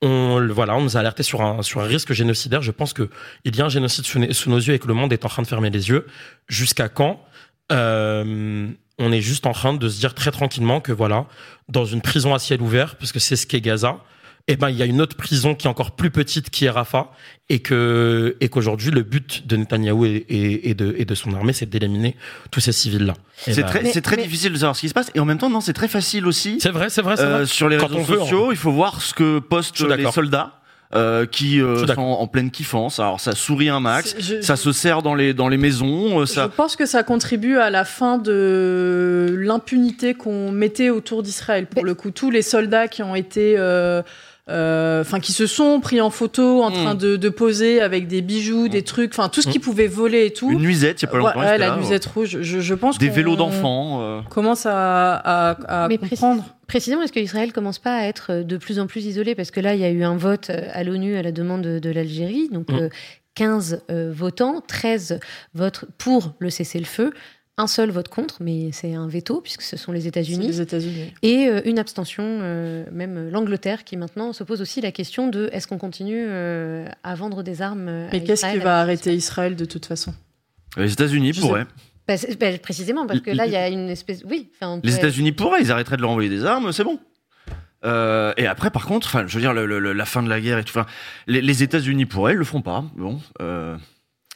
On 0.01 0.45
voilà, 0.49 0.75
on 0.75 0.81
nous 0.81 0.97
a 0.97 0.99
alerté 0.99 1.23
sur 1.23 1.41
un 1.41 1.61
sur 1.61 1.81
un 1.81 1.85
risque 1.85 2.11
génocidaire. 2.11 2.61
Je 2.61 2.71
pense 2.71 2.93
que 2.93 3.09
il 3.45 3.55
y 3.55 3.61
a 3.61 3.65
un 3.65 3.69
génocide 3.69 4.05
sous 4.05 4.49
nos 4.49 4.57
yeux 4.57 4.73
et 4.73 4.79
que 4.79 4.87
le 4.87 4.93
monde 4.93 5.13
est 5.13 5.23
en 5.25 5.29
train 5.29 5.43
de 5.43 5.47
fermer 5.47 5.69
les 5.69 5.89
yeux. 5.89 6.05
Jusqu'à 6.47 6.89
quand? 6.89 7.23
Euh, 7.71 8.67
on 8.97 9.11
est 9.11 9.21
juste 9.21 9.45
en 9.45 9.51
train 9.53 9.73
de 9.73 9.87
se 9.89 9.99
dire 9.99 10.13
très 10.13 10.31
tranquillement 10.31 10.81
que 10.81 10.91
voilà, 10.91 11.25
dans 11.69 11.85
une 11.85 12.01
prison 12.01 12.33
à 12.33 12.39
ciel 12.39 12.61
ouvert, 12.61 12.95
parce 12.95 13.11
que 13.11 13.19
c'est 13.19 13.35
ce 13.35 13.47
qu'est 13.47 13.61
Gaza, 13.61 13.97
eh 14.47 14.55
ben 14.55 14.69
il 14.69 14.75
y 14.77 14.81
a 14.81 14.85
une 14.85 14.99
autre 14.99 15.15
prison 15.15 15.53
qui 15.53 15.67
est 15.67 15.69
encore 15.69 15.91
plus 15.91 16.09
petite 16.09 16.49
qui 16.49 16.65
est 16.65 16.69
Rafah 16.71 17.11
et 17.49 17.59
que 17.59 18.35
et 18.41 18.49
qu'aujourd'hui 18.49 18.89
le 18.89 19.03
but 19.03 19.45
de 19.45 19.55
Netanyahou 19.57 20.05
et, 20.05 20.25
et, 20.27 20.69
et 20.71 20.73
de 20.73 20.95
et 20.97 21.05
de 21.05 21.13
son 21.15 21.33
armée 21.35 21.53
c'est 21.53 21.69
d'éliminer 21.69 22.15
tous 22.49 22.59
ces 22.59 22.71
civils 22.71 23.05
là. 23.05 23.13
C'est 23.37 23.61
très, 23.63 23.85
c'est 23.85 24.01
très 24.01 24.17
difficile 24.17 24.51
de 24.51 24.57
savoir 24.57 24.75
ce 24.75 24.81
qui 24.81 24.89
se 24.89 24.93
passe 24.95 25.11
et 25.13 25.19
en 25.19 25.25
même 25.25 25.37
temps 25.37 25.51
non 25.51 25.61
c'est 25.61 25.73
très 25.73 25.87
facile 25.87 26.25
aussi. 26.25 26.57
C'est 26.59 26.71
vrai, 26.71 26.89
c'est 26.89 27.03
vrai, 27.03 27.15
c'est 27.15 27.25
vrai. 27.25 27.45
sur 27.45 27.69
les 27.69 27.77
Quand 27.77 27.87
réseaux 27.87 27.99
on 27.99 28.03
veut, 28.03 28.17
sociaux, 28.17 28.45
on- 28.47 28.51
il 28.51 28.57
faut 28.57 28.71
voir 28.71 29.01
ce 29.03 29.13
que 29.13 29.37
postent 29.39 29.79
les 29.81 30.09
soldats. 30.11 30.58
Euh, 30.95 31.25
qui 31.27 31.61
euh, 31.61 31.85
sont 31.85 32.01
en 32.01 32.25
pleine 32.27 32.49
kiffance. 32.49 32.99
Alors 32.99 33.19
ça 33.19 33.33
sourit 33.35 33.69
un 33.69 33.79
max, 33.79 34.15
je- 34.17 34.41
ça 34.41 34.55
se 34.55 34.71
serre 34.71 35.01
dans 35.03 35.13
les 35.13 35.33
dans 35.35 35.47
les 35.47 35.57
maisons, 35.57 36.21
euh, 36.21 36.25
Je 36.25 36.41
pense 36.47 36.75
que 36.75 36.85
ça 36.87 37.03
contribue 37.03 37.57
à 37.57 37.69
la 37.69 37.85
fin 37.85 38.17
de 38.17 39.35
l'impunité 39.39 40.15
qu'on 40.15 40.51
mettait 40.51 40.89
autour 40.89 41.21
d'Israël. 41.23 41.67
Pour 41.67 41.85
le 41.85 41.93
coup, 41.93 42.09
tous 42.11 42.31
les 42.31 42.41
soldats 42.41 42.87
qui 42.87 43.03
ont 43.03 43.15
été, 43.15 43.55
enfin, 44.49 45.19
qui 45.19 45.31
se 45.31 45.47
sont 45.47 45.79
pris 45.79 46.01
en 46.01 46.09
photo, 46.09 46.63
en 46.63 46.69
Mm. 46.71 46.73
train 46.73 46.95
de, 46.95 47.15
de 47.15 47.29
poser 47.29 47.81
avec 47.81 48.07
des 48.07 48.21
bijoux, 48.21 48.67
des 48.67 48.81
trucs, 48.83 49.11
enfin, 49.13 49.29
tout 49.29 49.41
ce 49.41 49.47
qui 49.47 49.59
pouvait 49.59 49.87
voler 49.87 50.25
et 50.25 50.33
tout. 50.33 50.49
Une 50.51 50.59
nuisette, 50.59 51.01
il 51.01 51.05
y 51.05 51.07
a 51.07 51.11
pas 51.11 51.17
longtemps. 51.17 51.39
Ouais, 51.39 51.57
la 51.57 51.69
là, 51.69 51.77
nuisette 51.77 52.05
rouge. 52.05 52.37
Je, 52.41 52.59
je 52.59 52.73
pense 52.73 52.97
Des 52.97 53.09
vélos 53.09 53.35
d'enfants. 53.35 54.01
euh. 54.01 54.21
Commence 54.29 54.65
à, 54.65 55.15
à, 55.15 55.83
à 55.83 55.87
Mais 55.87 55.97
précis-. 55.97 56.23
Précisément, 56.67 57.01
est-ce 57.01 57.11
qu'Israël 57.13 57.51
commence 57.51 57.79
pas 57.79 57.95
à 57.95 58.03
être 58.05 58.43
de 58.43 58.57
plus 58.57 58.79
en 58.79 58.85
plus 58.87 59.05
isolé? 59.05 59.33
Parce 59.35 59.49
que 59.51 59.59
là, 59.59 59.73
il 59.73 59.81
y 59.81 59.85
a 59.85 59.89
eu 59.89 60.03
un 60.03 60.17
vote 60.17 60.49
euh, 60.51 60.67
à 60.71 60.83
l'ONU 60.83 61.15
à 61.15 61.23
la 61.23 61.31
demande 61.31 61.61
de, 61.63 61.79
de 61.79 61.89
l'Algérie. 61.89 62.47
Donc, 62.51 62.69
Mm. 62.71 62.75
euh, 62.75 62.89
15 63.35 63.81
euh, 63.89 64.11
votants, 64.13 64.61
13 64.67 65.19
votent 65.53 65.85
pour 65.97 66.33
le 66.39 66.49
cessez-le-feu, 66.49 67.13
un 67.59 67.67
seul 67.67 67.91
vote 67.91 68.07
contre, 68.07 68.37
mais 68.41 68.71
c'est 68.71 68.95
un 68.95 69.07
veto, 69.07 69.41
puisque 69.41 69.61
ce 69.61 69.77
sont 69.77 69.91
les 69.91 70.07
États-Unis. 70.07 70.47
les 70.47 70.61
États-Unis. 70.61 71.13
Et 71.21 71.47
euh, 71.47 71.61
une 71.65 71.77
abstention, 71.77 72.23
euh, 72.25 72.85
même 72.91 73.29
l'Angleterre, 73.29 73.83
qui 73.83 73.97
maintenant 73.97 74.33
se 74.33 74.43
pose 74.43 74.61
aussi 74.61 74.81
la 74.81 74.91
question 74.91 75.27
de 75.27 75.49
est-ce 75.51 75.67
qu'on 75.67 75.77
continue 75.77 76.25
euh, 76.27 76.87
à 77.03 77.13
vendre 77.15 77.43
des 77.43 77.61
armes 77.61 77.87
à 77.89 78.07
Mais 78.11 78.23
qu'est-ce 78.23 78.45
qui 78.51 78.57
va 78.59 78.79
arrêter 78.79 79.13
Israël 79.13 79.55
de 79.55 79.65
toute 79.65 79.85
façon? 79.85 80.13
Les 80.77 80.91
États-Unis 80.91 81.33
pourraient. 81.33 81.65
Bah, 82.07 82.15
bah, 82.39 82.57
Précisément, 82.57 83.05
parce 83.05 83.19
que 83.19 83.29
là, 83.31 83.45
il 83.45 83.51
y 83.51 83.55
a 83.55 83.67
une 83.69 83.89
espèce. 83.89 84.23
Oui, 84.25 84.49
Les 84.83 84.95
États-Unis 84.95 85.31
pourraient, 85.31 85.61
ils 85.61 85.71
arrêteraient 85.71 85.97
de 85.97 86.01
leur 86.01 86.09
envoyer 86.11 86.29
des 86.29 86.45
armes, 86.45 86.71
c'est 86.71 86.83
bon. 86.83 86.99
Euh, 87.85 88.33
et 88.37 88.45
après, 88.47 88.71
par 88.71 88.85
contre, 88.85 89.07
enfin, 89.07 89.25
je 89.27 89.33
veux 89.35 89.41
dire, 89.41 89.53
le- 89.53 89.65
le- 89.65 89.93
la 89.93 90.05
fin 90.05 90.21
de 90.23 90.29
la 90.29 90.41
guerre 90.41 90.57
et 90.57 90.63
tout. 90.63 90.77
Les, 91.27 91.41
les 91.41 91.63
États-Unis 91.63 92.05
pourraient, 92.05 92.33
ils 92.33 92.37
le 92.37 92.43
feront 92.43 92.61
pas. 92.61 92.83
Bon, 92.97 93.21
euh, 93.41 93.77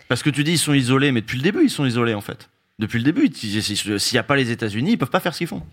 parce 0.08 0.24
que 0.24 0.30
tu 0.30 0.44
dis 0.44 0.52
ils 0.54 0.58
sont 0.58 0.74
isolés, 0.74 1.12
mais 1.12 1.22
depuis 1.22 1.38
le 1.38 1.44
début, 1.44 1.64
ils 1.64 1.70
sont 1.70 1.86
isolés 1.86 2.14
en 2.14 2.22
fait. 2.22 2.50
Depuis 2.84 2.98
le 2.98 3.06
début, 3.06 3.30
si- 3.34 3.62
s'il 3.62 4.16
n'y 4.16 4.20
a 4.20 4.24
pas 4.24 4.36
les 4.36 4.52
États-Unis, 4.52 4.92
ils 4.92 4.98
peuvent 4.98 5.10
pas 5.10 5.22
faire 5.22 5.34
ce 5.34 5.38
qu'ils 5.38 5.48
font. 5.48 5.64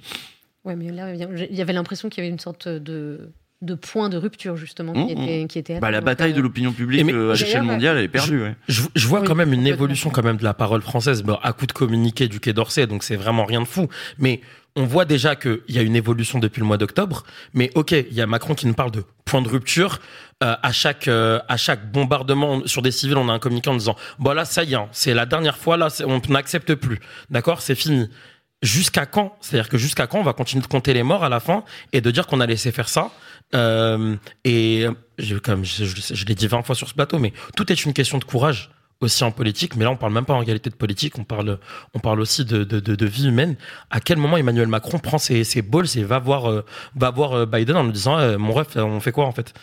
Ouais, 0.65 0.77
mais 0.77 0.93
là, 0.93 1.13
il 1.13 1.57
y 1.57 1.61
avait 1.61 1.73
l'impression 1.73 2.09
qu'il 2.09 2.23
y 2.23 2.27
avait 2.27 2.33
une 2.33 2.39
sorte 2.39 2.69
de, 2.69 3.33
de 3.63 3.75
point 3.75 4.09
de 4.09 4.17
rupture, 4.17 4.57
justement, 4.57 4.93
qui, 4.93 5.15
Mmh, 5.15 5.19
mmh. 5.19 5.23
était, 5.23 5.47
qui 5.49 5.59
était 5.59 5.81
Bah, 5.81 5.91
la 5.91 6.01
bataille 6.01 6.33
euh, 6.33 6.37
de 6.37 6.41
l'opinion 6.41 6.73
publique 6.73 7.05
mais- 7.05 7.13
euh, 7.13 7.33
à 7.33 7.35
l'échelle 7.35 7.63
mondiale, 7.63 7.99
elle 7.99 8.05
est 8.05 8.09
perdue. 8.09 8.43
ouais. 8.43 8.55
Je, 8.69 8.83
je 8.95 9.07
vois 9.07 9.21
Oui, 9.21 9.27
quand 9.27 9.35
même 9.35 9.53
une 9.53 9.67
évolution 9.67 10.09
quand 10.11 10.23
même 10.25 10.39
de 10.39 10.45
la 10.45 10.55
parole 10.55 10.81
française, 10.81 11.23
bon, 11.23 11.39
à 11.43 11.53
coup 11.53 11.67
de 11.67 11.73
communiqué 11.73 12.27
du 12.29 12.41
Quai 12.41 12.53
d'Orsay, 12.55 12.87
donc 12.87 13.03
c'est 13.03 13.17
vraiment 13.17 13.45
rien 13.45 13.61
de 13.61 13.67
fou. 13.67 13.89
Mais 14.19 14.41
on 14.77 14.85
voit 14.85 15.05
déjà 15.05 15.37
qu'il 15.37 15.61
y 15.69 15.79
a 15.79 15.83
une 15.83 15.97
évolution 15.97 16.39
depuis 16.39 16.61
le 16.61 16.67
mois 16.67 16.79
d'octobre. 16.79 17.25
Mais 17.53 17.71
ok, 17.75 17.91
il 17.93 18.15
y 18.15 18.21
a 18.23 18.27
Macron 18.27 18.55
qui 18.55 18.67
nous 18.67 18.73
parle 18.73 18.93
de 18.93 19.05
point 19.27 19.43
de 19.43 19.49
rupture. 19.49 19.99
Euh, 20.43 20.55
à 20.63 20.73
chaque 20.73 21.07
euh, 21.09 21.39
à 21.49 21.59
chaque 21.59 21.93
bombardement 21.93 22.67
sur 22.67 22.81
des 22.81 22.93
civils, 22.93 23.19
on 23.19 23.29
a 23.29 23.33
un 23.33 23.39
communiqué 23.39 23.69
en 23.69 23.75
disant 23.77 23.95
bon 24.19 24.33
là 24.33 24.47
ça 24.47 24.65
y 24.65 24.73
est, 24.73 24.77
hein, 24.77 24.89
c'est 24.91 25.13
la 25.13 25.27
dernière 25.27 25.59
fois 25.59 25.77
là, 25.77 25.89
on 26.07 26.19
n'accepte 26.31 26.75
plus. 26.77 26.99
D'accord, 27.29 27.61
c'est 27.61 27.75
fini. 27.75 28.09
Jusqu'à 28.63 29.05
quand? 29.07 29.37
C'est-à-dire 29.41 29.69
que 29.69 29.77
jusqu'à 29.79 30.07
quand 30.07 30.19
on 30.19 30.23
va 30.23 30.33
continuer 30.35 30.63
de 30.63 30.67
compter 30.67 30.93
les 30.95 31.03
morts 31.03 31.25
à 31.25 31.29
la 31.29 31.41
fin 31.41 31.63
et 31.93 32.01
de 32.01 32.11
dire 32.11 32.27
qu'on 32.27 32.41
a 32.41 32.47
laissé 32.47 32.73
faire 32.73 32.89
ça? 32.89 33.11
Euh, 33.55 34.17
Et 34.45 34.87
je, 35.19 35.37
comme 35.37 35.65
je, 35.65 36.25
l'ai 36.27 36.35
dit 36.35 36.47
20 36.47 36.63
fois 36.63 36.75
sur 36.75 36.89
ce 36.89 36.95
plateau, 36.95 37.19
mais 37.19 37.33
tout 37.57 37.71
est 37.73 37.85
une 37.85 37.93
question 37.93 38.19
de 38.19 38.25
courage 38.25 38.71
aussi 39.01 39.25
en 39.25 39.31
politique. 39.33 39.77
Mais 39.77 39.85
là, 39.85 39.91
on 39.91 39.97
parle 39.97 40.13
même 40.13 40.27
pas 40.27 40.35
en 40.35 40.41
réalité 40.41 40.69
de 40.71 40.75
politique, 40.75 41.19
on 41.19 41.25
parle 41.25 41.59
on 41.95 41.99
parle 42.01 42.21
aussi 42.21 42.45
de, 42.45 42.65
de, 42.65 42.81
de, 42.81 43.07
vie 43.07 43.29
humaine. 43.29 43.57
À 43.91 43.99
quel 44.01 44.19
moment 44.19 44.37
Emmanuel 44.37 44.69
Macron 44.69 44.99
prend 44.99 45.17
ses, 45.19 45.43
ses 45.43 45.63
balls 45.63 45.87
et 45.97 46.05
va 46.05 46.19
voir 46.19 46.51
euh, 46.51 46.65
va 46.97 47.11
voir 47.11 47.33
euh, 47.33 47.47
Biden 47.47 47.77
en 47.77 47.85
lui 47.85 47.93
disant 47.93 48.19
euh, 48.19 48.37
mon 48.39 48.53
ref, 48.53 48.77
on 48.77 49.01
fait 49.01 49.13
quoi 49.13 49.25
en 49.27 49.33
fait? 49.33 49.55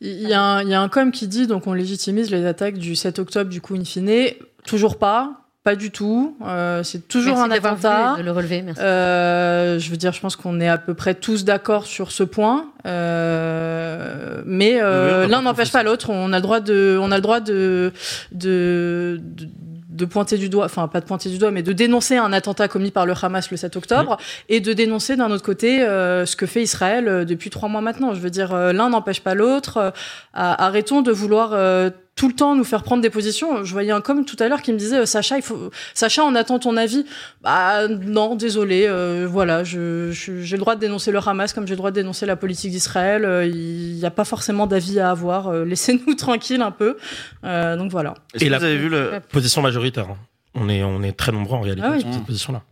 Il 0.00 0.28
y, 0.28 0.32
a 0.32 0.40
un- 0.40 0.62
il 0.62 0.68
y 0.68 0.74
a 0.74 0.80
un 0.80 0.88
com 0.88 1.10
qui 1.10 1.26
dit 1.26 1.46
donc 1.48 1.66
on 1.66 1.72
légitimise 1.74 2.30
les 2.30 2.46
attaques 2.46 2.78
du 2.78 2.94
7 2.94 3.18
octobre 3.18 3.50
du 3.50 3.60
coup 3.60 3.74
in 3.74 3.84
fine. 3.84 4.30
Toujours 4.64 4.96
pas, 4.98 5.43
pas 5.64 5.74
du 5.76 5.90
tout. 5.90 6.36
Euh, 6.46 6.82
c'est 6.82 7.08
toujours 7.08 7.36
Merci 7.38 7.50
un 7.50 7.56
attentat. 7.56 8.14
de 8.18 8.22
le 8.22 8.30
relever, 8.30 8.60
merci. 8.62 8.82
Euh, 8.82 9.78
je 9.78 9.90
veux 9.90 9.96
dire, 9.96 10.12
je 10.12 10.20
pense 10.20 10.36
qu'on 10.36 10.60
est 10.60 10.68
à 10.68 10.76
peu 10.78 10.92
près 10.94 11.14
tous 11.14 11.44
d'accord 11.44 11.86
sur 11.86 12.12
ce 12.12 12.22
point, 12.22 12.66
Euh, 12.86 14.42
mais 14.44 14.78
euh, 14.82 15.24
Oui, 15.24 15.30
l'un 15.30 15.42
n'empêche 15.42 15.72
pas 15.72 15.82
l'autre. 15.82 16.10
On 16.10 16.32
a 16.32 16.36
le 16.36 16.42
droit 16.42 16.60
de, 16.60 16.98
on 17.00 17.10
a 17.10 17.16
le 17.16 17.22
droit 17.22 17.40
de, 17.40 17.92
de, 18.32 19.18
de, 19.22 19.48
de 19.88 20.04
pointer 20.04 20.36
du 20.36 20.48
doigt, 20.50 20.66
enfin 20.66 20.86
pas 20.88 21.00
de 21.00 21.06
pointer 21.06 21.30
du 21.30 21.38
doigt, 21.38 21.50
mais 21.50 21.62
de 21.62 21.72
dénoncer 21.72 22.16
un 22.18 22.32
attentat 22.34 22.68
commis 22.68 22.90
par 22.90 23.06
le 23.06 23.14
Hamas 23.20 23.50
le 23.50 23.56
7 23.56 23.76
octobre 23.76 24.18
et 24.50 24.60
de 24.60 24.72
dénoncer 24.74 25.16
d'un 25.16 25.30
autre 25.30 25.44
côté 25.44 25.82
euh, 25.82 26.26
ce 26.26 26.36
que 26.36 26.46
fait 26.46 26.62
Israël 26.62 27.08
euh, 27.08 27.24
depuis 27.24 27.48
trois 27.48 27.68
mois 27.70 27.80
maintenant. 27.80 28.12
Je 28.12 28.20
veux 28.20 28.30
dire, 28.30 28.52
euh, 28.52 28.72
l'un 28.74 28.90
n'empêche 28.90 29.20
pas 29.20 29.34
l'autre. 29.34 29.78
Euh, 29.78 29.90
arrêtons 30.34 31.00
de 31.00 31.10
vouloir 31.12 31.50
euh, 31.52 31.88
tout 32.16 32.28
le 32.28 32.34
temps 32.34 32.54
nous 32.54 32.62
faire 32.64 32.82
prendre 32.84 33.02
des 33.02 33.10
positions. 33.10 33.64
Je 33.64 33.72
voyais 33.72 33.90
un 33.90 34.00
com 34.00 34.24
tout 34.24 34.36
à 34.38 34.48
l'heure 34.48 34.62
qui 34.62 34.72
me 34.72 34.78
disait 34.78 34.98
euh, 34.98 35.06
Sacha, 35.06 35.36
il 35.36 35.42
faut 35.42 35.70
Sacha, 35.94 36.22
on 36.24 36.34
attend 36.36 36.58
ton 36.60 36.76
avis. 36.76 37.04
Bah 37.42 37.88
non, 37.88 38.36
désolé. 38.36 38.84
euh, 38.86 39.26
voilà, 39.28 39.64
je- 39.64 40.10
je- 40.12 40.40
j'ai 40.40 40.56
le 40.56 40.60
droit 40.60 40.76
de 40.76 40.80
dénoncer 40.80 41.10
le 41.10 41.18
Hamas 41.26 41.52
comme 41.52 41.66
j'ai 41.66 41.72
le 41.74 41.78
droit 41.78 41.90
de 41.90 41.96
dénoncer 41.96 42.24
la 42.26 42.36
politique 42.36 42.70
d'Israël. 42.70 43.24
Euh, 43.24 43.44
Il 43.46 43.96
n'y 43.96 44.04
a 44.04 44.10
pas 44.10 44.24
forcément 44.24 44.66
d'avis 44.66 45.00
à 45.00 45.10
avoir. 45.10 45.48
Euh, 45.48 45.64
Laissez-nous 45.64 46.14
tranquilles 46.14 46.62
un 46.62 46.70
peu. 46.70 46.96
Euh, 47.44 47.76
donc 47.76 47.90
voilà. 47.90 48.14
Est-ce 48.34 48.44
que 48.44 48.48
vous 48.56 48.64
avez 48.64 48.76
vu 48.76 48.88
le, 48.88 49.20
position 49.30 49.62
majoritaire 49.62 50.06
hein. 50.10 50.16
On 50.56 50.68
est 50.68 50.84
on 50.84 51.02
est 51.02 51.16
très 51.16 51.32
nombreux 51.32 51.56
en 51.56 51.62
réalité 51.62 51.84
Ah 51.88 51.94
oui. 51.94 52.00
sur 52.02 52.12
cette 52.14 52.24
position-là. 52.26 52.62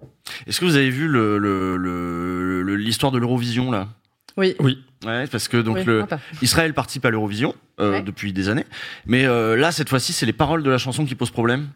Est-ce 0.46 0.60
que 0.60 0.64
vous 0.64 0.76
avez 0.76 0.88
vu 0.90 1.08
le 1.08 1.36
le- 1.38 1.76
le- 1.76 2.62
le- 2.62 2.76
l'histoire 2.76 3.10
de 3.10 3.18
l'Eurovision 3.18 3.72
là? 3.72 3.88
Oui. 4.36 4.54
Oui. 4.60 4.82
Ouais, 5.04 5.26
parce 5.26 5.48
que 5.48 5.56
donc 5.56 5.76
Oui, 5.78 5.84
le, 5.84 6.00
sympa. 6.00 6.20
Israël 6.42 6.74
participe 6.74 7.04
à 7.04 7.10
l'Eurovision 7.10 7.54
euh, 7.80 7.92
Ouais. 7.92 8.02
depuis 8.02 8.32
des 8.32 8.48
années, 8.48 8.66
mais 9.04 9.24
euh, 9.26 9.56
là 9.56 9.72
cette 9.72 9.88
fois-ci 9.88 10.12
c'est 10.12 10.26
les 10.26 10.32
paroles 10.32 10.62
de 10.62 10.70
la 10.70 10.78
chanson 10.78 11.04
qui 11.04 11.14
posent 11.14 11.30
problème. 11.32 11.68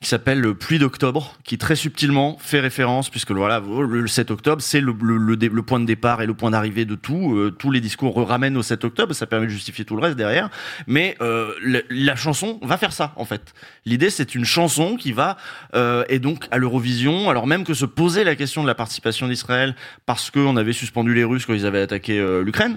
Qui 0.00 0.08
s'appelle 0.08 0.40
le 0.40 0.54
Pluie 0.54 0.78
d'octobre, 0.78 1.36
qui 1.44 1.58
très 1.58 1.76
subtilement 1.76 2.38
fait 2.40 2.60
référence, 2.60 3.10
puisque 3.10 3.32
voilà, 3.32 3.60
le 3.60 4.06
7 4.06 4.30
octobre, 4.30 4.62
c'est 4.62 4.80
le, 4.80 4.94
le, 5.02 5.16
le, 5.16 5.36
le 5.36 5.62
point 5.62 5.80
de 5.80 5.84
départ 5.84 6.22
et 6.22 6.26
le 6.26 6.34
point 6.34 6.50
d'arrivée 6.50 6.84
de 6.84 6.94
tout. 6.94 7.34
Euh, 7.36 7.50
tous 7.50 7.70
les 7.70 7.80
discours 7.80 8.16
ramènent 8.26 8.56
au 8.56 8.62
7 8.62 8.84
octobre, 8.84 9.12
ça 9.14 9.26
permet 9.26 9.46
de 9.46 9.52
justifier 9.52 9.84
tout 9.84 9.96
le 9.96 10.02
reste 10.02 10.16
derrière. 10.16 10.50
Mais 10.86 11.16
euh, 11.20 11.52
la, 11.90 12.16
chanson 12.16 12.58
va 12.62 12.76
faire 12.76 12.92
ça, 12.92 13.12
en 13.16 13.24
fait. 13.24 13.54
L'idée, 13.84 14.10
c'est 14.10 14.34
une 14.34 14.44
chanson 14.44 14.96
qui 14.96 15.12
va, 15.12 15.36
euh, 15.74 16.04
et 16.08 16.18
donc 16.18 16.46
à 16.50 16.58
l'Eurovision, 16.58 17.30
alors 17.30 17.46
même 17.46 17.64
que 17.64 17.74
se 17.74 17.84
poser 17.84 18.24
la 18.24 18.36
question 18.36 18.62
de 18.62 18.66
la 18.66 18.74
participation 18.74 19.28
d'Israël, 19.28 19.74
parce 20.06 20.30
qu'on 20.30 20.56
avait 20.56 20.72
suspendu 20.72 21.14
les 21.14 21.24
Russes 21.24 21.46
quand 21.46 21.54
ils 21.54 21.66
avaient 21.66 21.82
attaqué 21.82 22.18
euh, 22.18 22.42
l'Ukraine. 22.42 22.76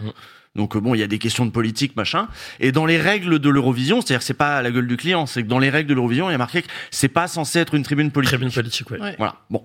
Donc 0.56 0.76
euh, 0.76 0.80
bon, 0.80 0.94
il 0.94 1.00
y 1.00 1.04
a 1.04 1.08
des 1.08 1.18
questions 1.20 1.46
de 1.46 1.52
politique, 1.52 1.96
machin. 1.96 2.28
Et 2.60 2.72
dans 2.72 2.86
les 2.86 3.00
règles 3.00 3.40
de 3.40 3.50
l'Eurovision, 3.50 4.02
c'est-à-dire 4.02 4.20
que 4.20 4.26
c'est 4.26 4.34
pas 4.36 4.58
à 4.58 4.62
la 4.62 4.70
gueule 4.72 4.88
du 4.88 4.98
client, 4.98 5.26
c'est 5.26 5.42
que 5.44 5.48
dans 5.48 5.60
les 5.60 5.70
règles 5.72 5.90
de 5.90 5.96
l'Eurovision, 5.96 6.30
il 6.30 6.34
y 6.34 6.36
a 6.36 6.38
marqué 6.38 6.62
que 6.62 6.68
c'est 6.92 7.08
pas 7.08 7.28
censé 7.28 7.60
être 7.60 7.74
une 7.74 7.84
tribune 7.84 8.12
politique. 8.12 8.38
Tribune 8.38 8.54
politique, 8.54 8.90
ouais. 8.92 9.00
Ouais. 9.02 9.16
Voilà. 9.18 9.36
Bon. 9.50 9.64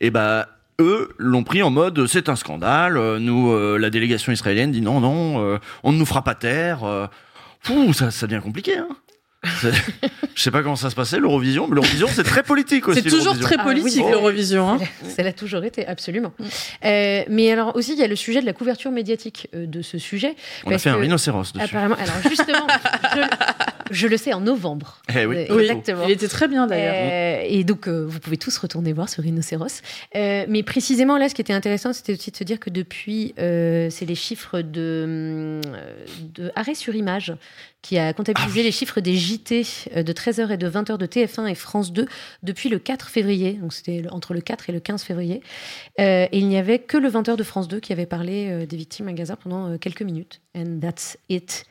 Et 0.00 0.10
bah 0.10 0.48
eux 0.80 1.10
l'ont 1.18 1.42
pris 1.44 1.62
en 1.62 1.70
mode 1.70 2.06
c'est 2.06 2.28
un 2.28 2.36
scandale. 2.36 2.96
euh, 2.98 3.18
Nous, 3.18 3.50
euh, 3.52 3.78
la 3.78 3.90
délégation 3.90 4.30
israélienne 4.30 4.70
dit 4.70 4.80
non, 4.82 5.00
non, 5.00 5.42
euh, 5.42 5.58
on 5.82 5.92
ne 5.92 5.98
nous 5.98 6.06
fera 6.06 6.22
pas 6.22 6.34
taire. 6.34 6.84
euh. 6.84 7.06
Ouh, 7.70 7.92
ça, 7.92 8.10
ça 8.10 8.26
devient 8.26 8.42
compliqué. 8.42 8.76
Hein. 8.76 8.88
Je 9.42 10.42
sais 10.42 10.50
pas 10.50 10.62
comment 10.62 10.76
ça 10.76 10.90
se 10.90 10.94
passait 10.96 11.18
l'Eurovision, 11.20 11.68
mais 11.68 11.76
l'Eurovision 11.76 12.08
c'est 12.10 12.24
très 12.24 12.42
politique 12.42 12.88
aussi. 12.88 13.02
C'est 13.02 13.08
toujours 13.08 13.38
très 13.38 13.54
Ah 13.58 13.64
oui. 13.66 13.80
politique 13.80 14.02
Oh. 14.04 14.10
l'Eurovision. 14.10 14.68
hein. 14.70 14.78
Ça 15.16 15.22
l'a 15.22 15.32
toujours 15.32 15.62
été, 15.64 15.86
absolument. 15.86 16.32
Euh, 16.84 17.22
mais 17.28 17.50
alors 17.52 17.74
aussi, 17.76 17.92
il 17.92 17.98
y 17.98 18.02
a 18.02 18.08
le 18.08 18.16
sujet 18.16 18.40
de 18.40 18.46
la 18.46 18.52
couverture 18.52 18.90
médiatique 18.90 19.48
euh, 19.54 19.66
de 19.66 19.80
ce 19.82 19.98
sujet. 19.98 20.34
On 20.66 20.72
a 20.72 20.78
fait 20.78 20.90
un 20.90 20.96
rhinocéros 20.96 21.52
dessus. 21.52 21.64
Apparemment, 21.64 21.96
alors 21.96 22.14
justement, 22.28 22.66
je, 23.14 23.20
je 23.92 24.06
le 24.08 24.16
sais 24.16 24.32
en 24.32 24.40
novembre. 24.40 25.02
Eh 25.14 25.24
oui. 25.26 25.36
Euh, 25.50 25.58
exactement. 25.60 26.04
il 26.06 26.10
était 26.12 26.28
très 26.28 26.48
bien 26.48 26.66
d'ailleurs. 26.66 26.94
Euh, 26.96 27.44
et 27.46 27.62
donc, 27.64 27.88
euh, 27.88 28.04
vous 28.08 28.18
pouvez 28.20 28.38
tous 28.38 28.56
retourner 28.58 28.92
voir 28.92 29.08
ce 29.08 29.20
rhinocéros. 29.20 29.82
Euh, 30.16 30.46
mais 30.48 30.62
précisément, 30.64 31.16
là, 31.16 31.28
ce 31.28 31.34
qui 31.34 31.42
était 31.42 31.52
intéressant, 31.52 31.92
c'était 31.92 32.12
aussi 32.14 32.30
de 32.32 32.36
se 32.36 32.44
dire 32.44 32.58
que 32.58 32.70
depuis, 32.70 33.34
euh, 33.38 33.88
c'est 33.90 34.04
les 34.06 34.14
chiffres 34.16 34.60
de, 34.62 35.60
de 36.34 36.50
Arrêt 36.56 36.74
sur 36.74 36.94
Image 36.94 37.34
qui 37.82 37.98
a 37.98 38.12
comptabilisé 38.12 38.62
les 38.62 38.72
chiffres 38.72 39.00
des 39.00 39.16
JT 39.16 39.62
euh, 39.96 40.02
de 40.02 40.12
13h 40.12 40.50
et 40.52 40.56
de 40.56 40.68
20h 40.68 40.98
de 40.98 41.06
TF1 41.06 41.48
et 41.48 41.54
France 41.54 41.92
2 41.92 42.06
depuis 42.42 42.68
le 42.68 42.78
4 42.78 43.08
février. 43.08 43.54
Donc, 43.54 43.72
c'était 43.72 44.04
entre 44.10 44.34
le 44.34 44.40
4 44.40 44.70
et 44.70 44.72
le 44.72 44.80
15 44.80 45.02
février. 45.02 45.42
Euh, 46.00 46.26
et 46.30 46.38
il 46.38 46.48
n'y 46.48 46.56
avait 46.56 46.80
que 46.80 46.96
le 46.96 47.08
20h 47.08 47.36
de 47.36 47.44
France 47.44 47.68
2 47.68 47.80
qui 47.80 47.92
avait 47.92 48.06
parlé 48.06 48.48
euh, 48.50 48.66
des 48.66 48.76
victimes 48.76 49.08
à 49.08 49.12
Gaza 49.12 49.36
pendant 49.36 49.78
quelques 49.78 50.02
minutes. 50.02 50.40
And 50.56 50.80
that's 50.80 51.16
it. 51.28 51.64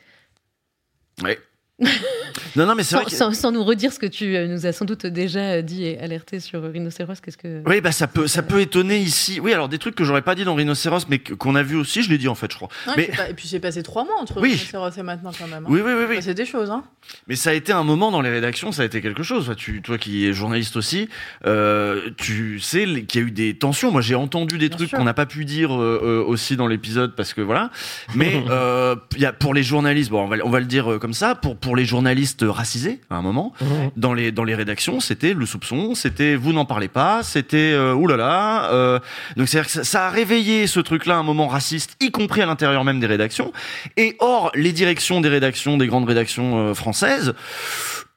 non, 2.56 2.66
non, 2.66 2.74
mais 2.74 2.82
c'est 2.82 2.90
Sans, 2.96 3.02
vrai. 3.02 3.10
que- 3.10 3.16
sans- 3.16 3.32
sans 3.32 3.52
nous 3.52 3.62
redire 3.62 3.92
ce 3.92 3.98
que 3.98 4.06
tu 4.06 4.36
euh, 4.36 4.46
nous 4.48 4.66
as 4.66 4.72
sans 4.72 4.84
doute 4.84 5.06
déjà 5.06 5.38
euh, 5.40 5.62
dit 5.62 5.84
et 5.84 5.98
alerté 6.00 6.40
sur 6.40 6.62
Rhinocéros, 6.62 7.14
qu'est-ce 7.22 7.36
que. 7.38 7.62
Oui, 7.66 7.80
bah 7.80 7.92
ça 7.92 8.06
peut, 8.08 8.26
ça 8.26 8.42
peut 8.42 8.60
étonner 8.60 8.98
ici. 8.98 9.38
Oui, 9.40 9.52
alors 9.52 9.68
des 9.68 9.78
trucs 9.78 9.94
que 9.94 10.02
j'aurais 10.04 10.22
pas 10.22 10.34
dit 10.34 10.44
dans 10.44 10.54
Rhinocéros, 10.54 11.06
mais 11.08 11.18
qu'on 11.20 11.54
a 11.54 11.62
vu 11.62 11.76
aussi, 11.76 12.02
je 12.02 12.10
l'ai 12.10 12.18
dit 12.18 12.26
en 12.28 12.34
fait, 12.34 12.50
je 12.50 12.56
crois. 12.56 12.68
Mais, 12.96 13.04
pas- 13.16 13.28
Et 13.30 13.34
puis 13.34 13.46
c'est 13.46 13.60
passé 13.60 13.82
trois 13.82 14.04
mois 14.04 14.16
entre 14.20 14.40
Oui. 14.40 14.50
Rhinocéros 14.54 14.98
et 14.98 15.02
maintenant 15.02 15.30
quand 15.38 15.46
même. 15.46 15.64
hein. 15.64 15.68
oui, 15.70 15.80
oui, 15.84 15.92
oui, 15.96 16.04
oui. 16.08 16.16
C'est 16.20 16.34
des 16.34 16.46
choses. 16.46 16.70
Hein. 16.70 16.82
Mais 17.28 17.36
ça 17.36 17.50
a 17.50 17.52
été 17.52 17.72
un 17.72 17.84
moment 17.84 18.10
dans 18.10 18.20
les 18.22 18.30
rédactions, 18.30 18.72
ça 18.72 18.82
a 18.82 18.84
été 18.86 19.00
quelque 19.00 19.22
chose. 19.22 19.44
Toi, 19.46 19.54
tu, 19.54 19.80
toi 19.82 19.98
qui 19.98 20.26
es 20.26 20.32
journaliste 20.32 20.76
aussi, 20.76 21.08
euh, 21.46 22.10
tu 22.16 22.58
sais 22.60 22.84
qu'il 23.04 23.20
y 23.20 23.24
a 23.24 23.26
eu 23.26 23.30
des 23.30 23.56
tensions. 23.56 23.92
Moi, 23.92 24.00
j'ai 24.00 24.14
entendu 24.16 24.58
des 24.58 24.68
trucs 24.68 24.88
sûr. 24.88 24.98
qu'on 24.98 25.04
n'a 25.04 25.14
pas 25.14 25.26
pu 25.26 25.44
dire 25.44 25.72
euh, 25.80 26.24
aussi 26.26 26.56
dans 26.56 26.66
l'épisode 26.66 27.14
parce 27.14 27.34
que 27.34 27.40
voilà. 27.40 27.70
Mais 28.16 28.42
euh, 28.50 28.96
il 29.14 29.22
y 29.22 29.26
a 29.26 29.32
pour 29.32 29.54
les 29.54 29.62
journalistes, 29.62 30.10
bon, 30.10 30.22
on 30.24 30.28
va, 30.28 30.36
on 30.44 30.50
va 30.50 30.58
le 30.60 30.66
dire 30.66 30.98
comme 31.00 31.14
ça, 31.14 31.34
pour 31.36 31.56
pour 31.56 31.67
les 31.74 31.84
journalistes 31.84 32.44
racisés 32.46 33.00
à 33.10 33.16
un 33.16 33.22
moment 33.22 33.52
dans 33.96 34.14
les 34.14 34.32
dans 34.32 34.44
les 34.44 34.54
rédactions, 34.54 35.00
c'était 35.00 35.34
le 35.34 35.46
soupçon, 35.46 35.94
c'était 35.94 36.36
vous 36.36 36.52
n'en 36.52 36.64
parlez 36.64 36.88
pas, 36.88 37.22
c'était 37.22 37.72
euh, 37.72 37.94
oulala. 37.94 38.70
Euh, 38.72 38.98
donc 39.36 39.48
c'est 39.48 39.62
ça, 39.68 39.84
ça 39.84 40.06
a 40.06 40.10
réveillé 40.10 40.66
ce 40.66 40.80
truc-là, 40.80 41.16
un 41.16 41.22
moment 41.22 41.48
raciste, 41.48 41.96
y 42.00 42.10
compris 42.10 42.42
à 42.42 42.46
l'intérieur 42.46 42.84
même 42.84 43.00
des 43.00 43.06
rédactions. 43.06 43.52
Et 43.96 44.16
or, 44.18 44.50
les 44.54 44.72
directions 44.72 45.20
des 45.20 45.28
rédactions, 45.28 45.76
des 45.76 45.86
grandes 45.86 46.08
rédactions 46.08 46.58
euh, 46.58 46.74
françaises, 46.74 47.34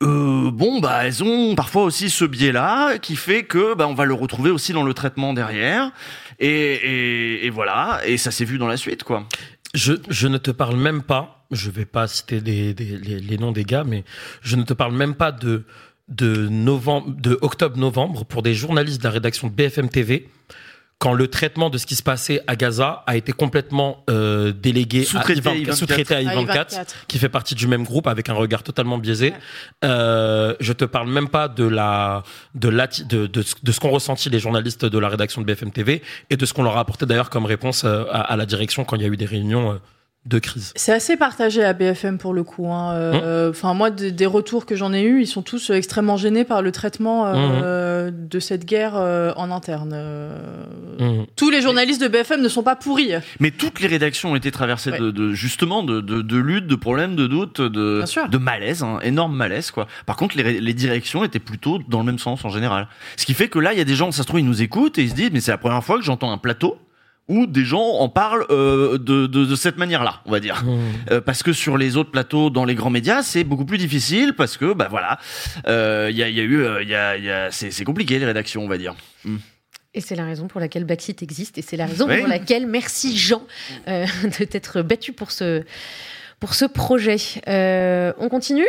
euh, 0.04 0.52
bon 0.52 0.80
bah 0.80 1.02
elles 1.06 1.24
ont 1.24 1.56
parfois 1.56 1.84
aussi 1.84 2.10
ce 2.10 2.26
biais-là 2.26 2.98
qui 2.98 3.16
fait 3.16 3.44
que 3.44 3.76
bah 3.76 3.88
on 3.88 3.94
va 3.94 4.06
le 4.06 4.14
retrouver 4.14 4.52
aussi 4.52 4.74
dans 4.74 4.84
le 4.84 4.94
traitement 4.94 5.34
derrière. 5.34 5.92
Et, 6.40 6.48
et, 6.50 7.46
et 7.46 7.50
voilà, 7.50 8.00
et 8.06 8.18
ça 8.18 8.32
s'est 8.32 8.46
vu 8.46 8.58
dans 8.58 8.68
la 8.68 8.78
suite 8.78 9.04
quoi. 9.04 9.26
Je, 9.74 9.94
je 10.10 10.28
ne 10.28 10.38
te 10.38 10.52
parle 10.52 10.76
même 10.76 11.02
pas, 11.02 11.41
je 11.52 11.70
vais 11.70 11.86
pas 11.86 12.08
citer 12.08 12.42
des, 12.42 12.74
des- 12.74 12.98
les, 12.98 13.20
les 13.20 13.38
noms 13.38 13.52
des 13.52 13.64
gars, 13.64 13.84
mais 13.84 14.04
je 14.42 14.56
ne 14.56 14.64
te 14.64 14.74
parle 14.74 14.94
même 14.96 15.16
pas 15.16 15.32
de, 15.32 15.64
de, 16.10 16.48
novembre, 16.50 17.14
de 17.18 17.38
octobre-novembre 17.42 18.26
pour 18.26 18.42
des 18.42 18.54
journalistes 18.54 19.00
de 19.00 19.04
la 19.06 19.12
rédaction 19.12 19.48
de 19.48 19.54
BFM 19.54 19.90
TV, 19.90 20.30
quand 20.98 21.14
le 21.14 21.28
traitement 21.30 21.72
de 21.72 21.80
ce 21.80 21.88
qui 21.88 21.96
se 21.96 22.04
passait 22.04 22.44
à 22.46 22.56
Gaza 22.56 23.04
a 23.08 23.18
été 23.18 23.32
complètement 23.32 24.04
euh, 24.08 24.52
délégué 24.52 25.04
Sous-traité 25.04 25.50
à 25.50 25.54
I24, 25.56 25.66
I24. 25.66 25.74
sous-traité 25.76 26.14
à 26.14 26.18
À 26.20 26.22
I24, 26.22 26.46
I24. 26.76 26.86
qui 27.08 27.18
fait 27.18 27.28
partie 27.30 27.56
du 27.56 27.66
même 27.66 27.84
groupe 27.86 28.06
avec 28.06 28.30
un 28.30 28.34
regard 28.36 28.62
totalement 28.62 29.00
biaisé. 29.00 29.34
Euh, 29.84 30.54
je 30.60 30.74
te 30.74 30.86
parle 30.86 31.10
même 31.10 31.28
pas 31.28 31.48
de 31.48 31.64
la 31.64 32.22
de 32.54 32.70
la 32.70 32.86
de, 32.88 33.26
de, 33.26 33.42
ce- 33.42 33.56
de 33.64 33.72
ce 33.72 33.80
qu'ont 33.80 33.90
ressenti 33.90 34.30
les 34.30 34.38
journalistes 34.40 34.86
de 34.86 35.00
la 35.00 35.10
rédaction 35.10 35.42
de 35.42 35.48
BFM 35.48 35.72
TV 35.72 36.04
et 36.30 36.38
de 36.38 36.46
ce 36.46 36.54
qu'on 36.54 36.62
leur 36.62 36.78
a 36.78 36.82
apporté 36.82 37.08
d'ailleurs 37.08 37.32
comme 37.32 37.46
réponse 37.46 37.84
euh, 37.84 38.04
à, 38.12 38.22
à 38.22 38.36
la 38.36 38.46
direction 38.46 38.84
quand 38.86 38.96
il 38.96 39.02
y 39.02 39.06
a 39.06 39.08
eu 39.08 39.18
des 39.18 39.26
réunions 39.26 39.72
euh, 39.72 39.76
de 40.28 40.38
crise. 40.38 40.72
C'est 40.76 40.94
assez 40.94 41.18
partagé 41.18 41.64
à 41.64 41.74
BFM 41.74 42.20
pour 42.20 42.34
le 42.34 42.44
coup. 42.44 42.68
hein. 42.72 42.94
Euh, 42.94 43.50
Enfin, 43.50 43.74
moi, 43.74 43.90
des, 43.90 44.12
des 44.12 44.28
retours 44.28 44.68
que 44.68 44.76
j'en 44.76 44.94
ai 44.94 45.02
eus, 45.04 45.22
ils 45.22 45.28
sont 45.28 45.42
tous 45.42 45.72
euh, 45.72 45.74
extrêmement 45.74 46.16
gênés 46.16 46.44
par 46.44 46.62
le 46.62 46.72
traitement 46.72 47.26
euh, 47.26 48.12
de 48.12 48.40
cette 48.40 48.66
guerre 48.66 48.94
euh, 48.96 49.34
en 49.36 49.50
interne. 49.50 49.92
Euh. 49.96 51.24
Tous 51.36 51.50
les 51.50 51.62
journalistes 51.62 52.02
de 52.02 52.08
BFM 52.08 52.42
ne 52.42 52.50
sont 52.50 52.62
pas 52.62 52.76
pourris. 52.76 53.14
Mais 53.40 53.50
toutes 53.52 53.80
les 53.80 53.88
rédactions 53.88 54.32
ont 54.32 54.36
été 54.36 54.52
traversées 54.52 54.92
Ouais. 54.92 55.00
de, 55.00 55.10
de 55.12 55.32
justement 55.34 55.82
de, 55.84 56.02
de, 56.02 56.22
de 56.22 56.38
luttes, 56.38 56.68
de 56.68 56.76
problèmes, 56.76 57.16
de 57.16 57.26
doutes, 57.28 57.60
de, 57.62 58.04
de 58.30 58.38
malaise, 58.38 58.84
hein, 58.84 59.00
énorme 59.02 59.36
malaise 59.36 59.72
quoi. 59.72 59.88
Par 60.06 60.16
contre, 60.18 60.38
les, 60.38 60.60
les 60.62 60.74
directions 60.74 61.24
étaient 61.24 61.40
plutôt 61.40 61.80
dans 61.90 62.00
le 62.00 62.06
même 62.06 62.20
sens 62.20 62.46
en 62.46 62.50
général. 62.50 62.88
Ce 63.18 63.26
qui 63.26 63.34
fait 63.34 63.48
que 63.48 63.58
là, 63.60 63.74
il 63.74 63.78
y 63.80 63.82
a 63.82 63.86
des 63.86 63.96
gens, 63.96 64.12
ça 64.12 64.22
se 64.22 64.28
trouve, 64.28 64.40
ils 64.40 64.46
nous 64.46 64.62
écoutent 64.62 64.98
et 65.00 65.04
ils 65.04 65.10
se 65.10 65.16
disent, 65.16 65.30
mais 65.34 65.40
c'est 65.40 65.52
la 65.52 65.58
première 65.58 65.84
fois 65.84 65.98
que 65.98 66.04
j'entends 66.04 66.32
un 66.32 66.38
plateau 66.38 66.78
où 67.32 67.48
des 67.48 67.64
gens 67.64 67.82
en 67.82 68.10
parlent 68.10 68.46
euh, 68.50 68.98
de, 68.98 69.26
de, 69.26 69.46
de 69.46 69.56
cette 69.56 69.78
manière-là, 69.78 70.22
on 70.26 70.32
va 70.32 70.40
dire. 70.42 70.64
Euh, 71.10 71.22
parce 71.22 71.44
que 71.44 71.54
sur 71.54 71.78
les 71.78 71.96
autres 71.96 72.12
plateaux, 72.12 72.50
dans 72.50 72.66
les 72.66 72.76
grands 72.76 72.90
médias, 72.90 73.24
c'est 73.24 73.44
beaucoup 73.46 73.66
plus 73.66 73.78
difficile 73.78 74.34
parce 74.36 74.58
que, 74.58 74.74
bah 74.74 74.88
voilà, 74.90 75.18
euh, 75.68 76.08
il 76.12 76.18
y, 76.18 76.24
a, 76.24 76.28
il 76.30 76.36
y 76.36 76.40
a 76.40 76.44
eu, 76.44 76.62
euh, 76.62 76.84
il 76.84 76.90
y 76.90 76.96
a, 76.96 77.16
il 77.18 77.24
y 77.24 77.30
a, 77.32 77.50
c'est 77.52 77.84
compliqué 77.86 78.20
les 78.20 78.26
rédactions, 78.26 78.64
on 78.64 78.68
va 78.68 78.78
dire. 78.78 78.96
Mm. 79.24 79.38
Et 79.94 80.02
c'est 80.02 80.16
la 80.16 80.26
raison 80.26 80.48
pour 80.48 80.62
laquelle 80.62 80.86
Backseat 80.86 81.22
existe 81.22 81.58
et 81.58 81.62
c'est 81.62 81.78
la 81.78 81.86
raison 81.86 82.08
Oui. 82.08 82.20
pour 82.20 82.28
laquelle 82.28 82.66
merci 82.68 83.18
Jean 83.18 83.44
euh, 83.88 84.06
de 84.40 84.46
t'être 84.46 84.82
battu 84.82 85.12
pour 85.14 85.32
ce, 85.32 85.64
pour 86.40 86.54
ce 86.54 86.66
projet. 86.66 87.18
Euh, 87.48 88.14
on 88.18 88.30
continue? 88.30 88.68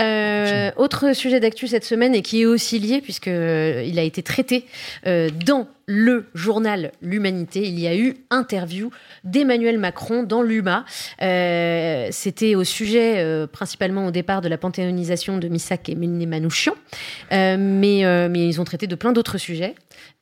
Euh, 0.00 0.70
autre 0.76 1.14
sujet 1.14 1.38
d'actu 1.38 1.68
cette 1.68 1.84
semaine 1.84 2.14
et 2.14 2.22
qui 2.22 2.42
est 2.42 2.46
aussi 2.46 2.78
lié 2.78 3.02
puisque 3.02 3.28
euh, 3.28 3.84
il 3.86 3.98
a 3.98 4.02
été 4.02 4.22
traité 4.22 4.64
euh, 5.06 5.28
dans 5.44 5.68
le 5.84 6.24
journal 6.34 6.92
L'Humanité. 7.02 7.60
Il 7.60 7.78
y 7.78 7.86
a 7.86 7.94
eu 7.94 8.16
interview 8.30 8.90
d'Emmanuel 9.24 9.78
Macron 9.78 10.22
dans 10.22 10.40
l'UMA. 10.40 10.86
C'était 12.10 12.54
au 12.54 12.64
sujet 12.64 13.46
principalement 13.52 14.06
au 14.06 14.10
départ 14.10 14.40
de 14.40 14.48
la 14.48 14.56
panthéonisation 14.56 15.36
de 15.36 15.48
Missak 15.48 15.90
et 15.90 15.94
Méliné 15.94 16.24
Manouchian, 16.24 16.74
mais, 17.30 17.58
mais 17.58 18.48
ils 18.48 18.60
ont 18.60 18.64
traité 18.64 18.86
de 18.86 18.94
plein 18.94 19.12
d'autres 19.12 19.38
sujets. 19.38 19.74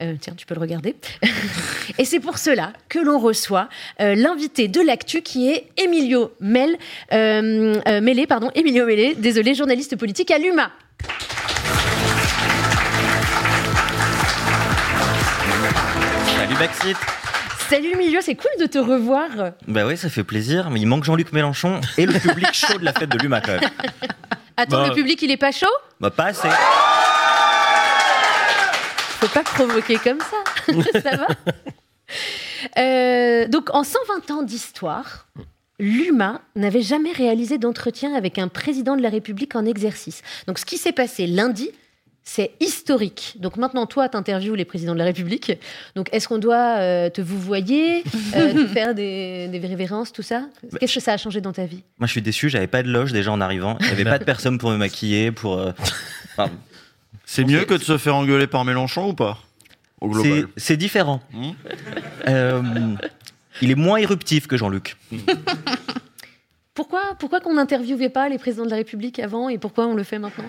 Euh, 0.03 0.15
tiens, 0.21 0.33
tu 0.37 0.47
peux 0.47 0.55
le 0.55 0.61
regarder. 0.61 0.97
Et 1.99 2.05
c'est 2.05 2.21
pour 2.21 2.39
cela 2.39 2.73
que 2.89 2.99
l'on 2.99 3.19
reçoit 3.19 3.69
euh, 4.01 4.15
l'invité 4.15 4.67
de 4.69 4.81
l'actu 4.81 5.21
qui 5.23 5.51
est 5.53 5.69
Emilio 5.77 6.33
Mel, 6.41 6.77
euh, 7.13 7.75
euh, 7.87 8.01
Mélé, 8.01 8.27
pardon, 8.27 8.51
Emilio 8.55 8.87
Mélé, 8.87 9.15
désolé, 9.15 9.55
journaliste 9.55 9.97
politique 9.97 10.31
à 10.31 10.39
l'UMA. 10.39 10.71
Salut 16.37 16.55
Backseat 16.59 16.97
Salut 17.69 17.91
Emilio, 17.93 18.21
c'est 18.21 18.35
cool 18.35 18.51
de 18.61 18.67
te 18.67 18.79
revoir. 18.79 19.29
Bah 19.69 19.87
ouais, 19.87 19.95
ça 19.97 20.09
fait 20.09 20.25
plaisir, 20.25 20.71
mais 20.71 20.81
il 20.81 20.87
manque 20.87 21.05
Jean-Luc 21.05 21.33
Mélenchon 21.33 21.81
et 21.99 22.07
le 22.07 22.19
public 22.19 22.49
chaud 22.53 22.79
de 22.79 22.85
la 22.85 22.93
fête 22.93 23.11
de 23.11 23.19
l'UMA 23.19 23.41
quand 23.41 23.53
même. 23.53 23.71
Attends, 24.57 24.83
Bah. 24.83 24.89
le 24.89 24.95
public, 24.95 25.23
il 25.23 25.31
est 25.31 25.37
pas 25.37 25.53
chaud? 25.53 25.67
Bah 26.01 26.11
pas 26.11 26.27
assez. 26.27 26.49
Faut 29.21 29.29
pas 29.29 29.43
provoquer 29.43 29.99
comme 29.99 30.19
ça. 30.21 30.73
ça 31.03 31.17
va 31.17 31.27
Euh, 32.79 33.47
Donc, 33.49 33.71
en 33.75 33.85
120 33.85 34.31
ans 34.31 34.43
d'histoire, 34.43 35.29
l'UMA 35.79 36.41
n'avait 36.57 36.83
jamais 36.83 37.13
réalisé 37.13 37.59
d'entretien 37.59 38.15
avec 38.15 38.39
un 38.39 38.49
président 38.49 38.97
de 38.97 39.03
la 39.03 39.09
République 39.11 39.55
en 39.57 39.65
exercice. 39.67 40.23
Donc, 40.47 40.59
ce 40.59 40.65
qui 40.65 40.77
s'est 40.79 40.93
passé 40.93 41.27
lundi, 41.27 41.71
c'est 42.23 42.53
historique. 42.61 43.37
Donc 43.41 43.57
maintenant, 43.57 43.87
toi, 43.87 44.09
tu 44.09 44.17
interviews 44.17 44.55
les 44.55 44.67
présidents 44.67 44.93
de 44.93 44.99
la 44.99 45.05
République. 45.07 45.53
Donc, 45.97 46.09
est-ce 46.13 46.29
qu'on 46.29 46.39
doit 46.39 46.77
euh, 46.79 47.09
te 47.11 47.21
vous 47.23 47.41
voyez, 47.41 48.05
euh, 48.37 48.53
te 48.67 48.67
faire 48.69 48.95
des, 48.95 49.49
des 49.49 49.59
révérences, 49.59 50.13
tout 50.13 50.23
ça? 50.23 50.43
Qu'est-ce 50.79 50.95
que 50.95 51.01
ça 51.01 51.15
a 51.15 51.17
changé 51.17 51.41
dans 51.41 51.53
ta 51.53 51.65
vie? 51.65 51.83
Moi 51.99 52.07
je 52.07 52.13
suis 52.13 52.23
déçu, 52.23 52.49
j'avais 52.51 52.67
pas 52.67 52.83
de 52.83 52.89
loge 52.91 53.13
déjà 53.13 53.33
en 53.33 53.41
arrivant. 53.41 53.79
Il 53.81 53.87
y 53.89 53.91
avait 53.91 54.05
pas 54.15 54.19
de 54.19 54.25
personne 54.25 54.59
pour 54.59 54.71
me 54.71 54.77
maquiller, 54.77 55.33
pour. 55.33 55.59
euh, 55.59 55.73
enfin, 56.37 56.51
C'est 57.33 57.45
mieux 57.45 57.65
que 57.65 57.75
de 57.75 57.83
se 57.85 57.97
faire 57.97 58.17
engueuler 58.17 58.49
par 58.49 58.65
Mélenchon 58.65 59.11
ou 59.11 59.15
pas 59.15 59.39
Au 60.01 60.13
C'est- 60.13 60.23
global. 60.23 60.49
C'est 60.57 60.77
différent. 60.77 61.21
Hmm 61.33 61.51
Euh, 62.27 62.97
il 63.63 63.71
est 63.71 63.77
moins 63.77 63.99
éruptif 63.99 64.49
que 64.49 64.57
Jean-Luc. 64.57 64.97
Pourquoi, 66.75 67.01
pourquoi 67.19 67.41
qu'on 67.41 67.55
n'interviewait 67.55 68.09
pas 68.09 68.29
les 68.29 68.39
présidents 68.39 68.65
de 68.65 68.71
la 68.71 68.77
République 68.77 69.19
avant 69.19 69.49
et 69.49 69.59
pourquoi 69.59 69.87
on 69.87 69.95
le 69.95 70.03
fait 70.03 70.19
maintenant? 70.19 70.49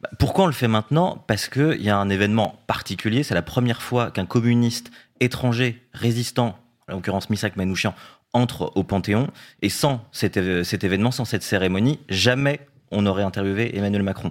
Bah, 0.00 0.10
Pourquoi 0.18 0.44
on 0.44 0.46
le 0.46 0.52
fait 0.52 0.68
maintenant? 0.68 1.22
Parce 1.26 1.48
qu'il 1.48 1.82
y 1.82 1.90
a 1.90 1.96
un 1.98 2.08
événement 2.08 2.60
particulier. 2.66 3.22
C'est 3.24 3.34
la 3.34 3.42
première 3.42 3.82
fois 3.82 4.10
qu'un 4.10 4.26
communiste 4.26 4.90
étranger 5.20 5.82
résistant, 5.92 6.56
en 6.88 6.92
l'occurrence 6.92 7.30
Misak 7.30 7.56
Manouchian, 7.56 7.94
entre 8.32 8.70
au 8.76 8.84
Panthéon. 8.84 9.28
Et 9.60 9.70
sans 9.70 10.06
cet, 10.12 10.36
événement, 10.36 11.10
sans 11.10 11.24
cette 11.24 11.42
cérémonie, 11.42 11.98
jamais 12.08 12.60
on 12.90 13.04
aurait 13.06 13.24
interviewé 13.24 13.76
Emmanuel 13.76 14.02
Macron. 14.02 14.30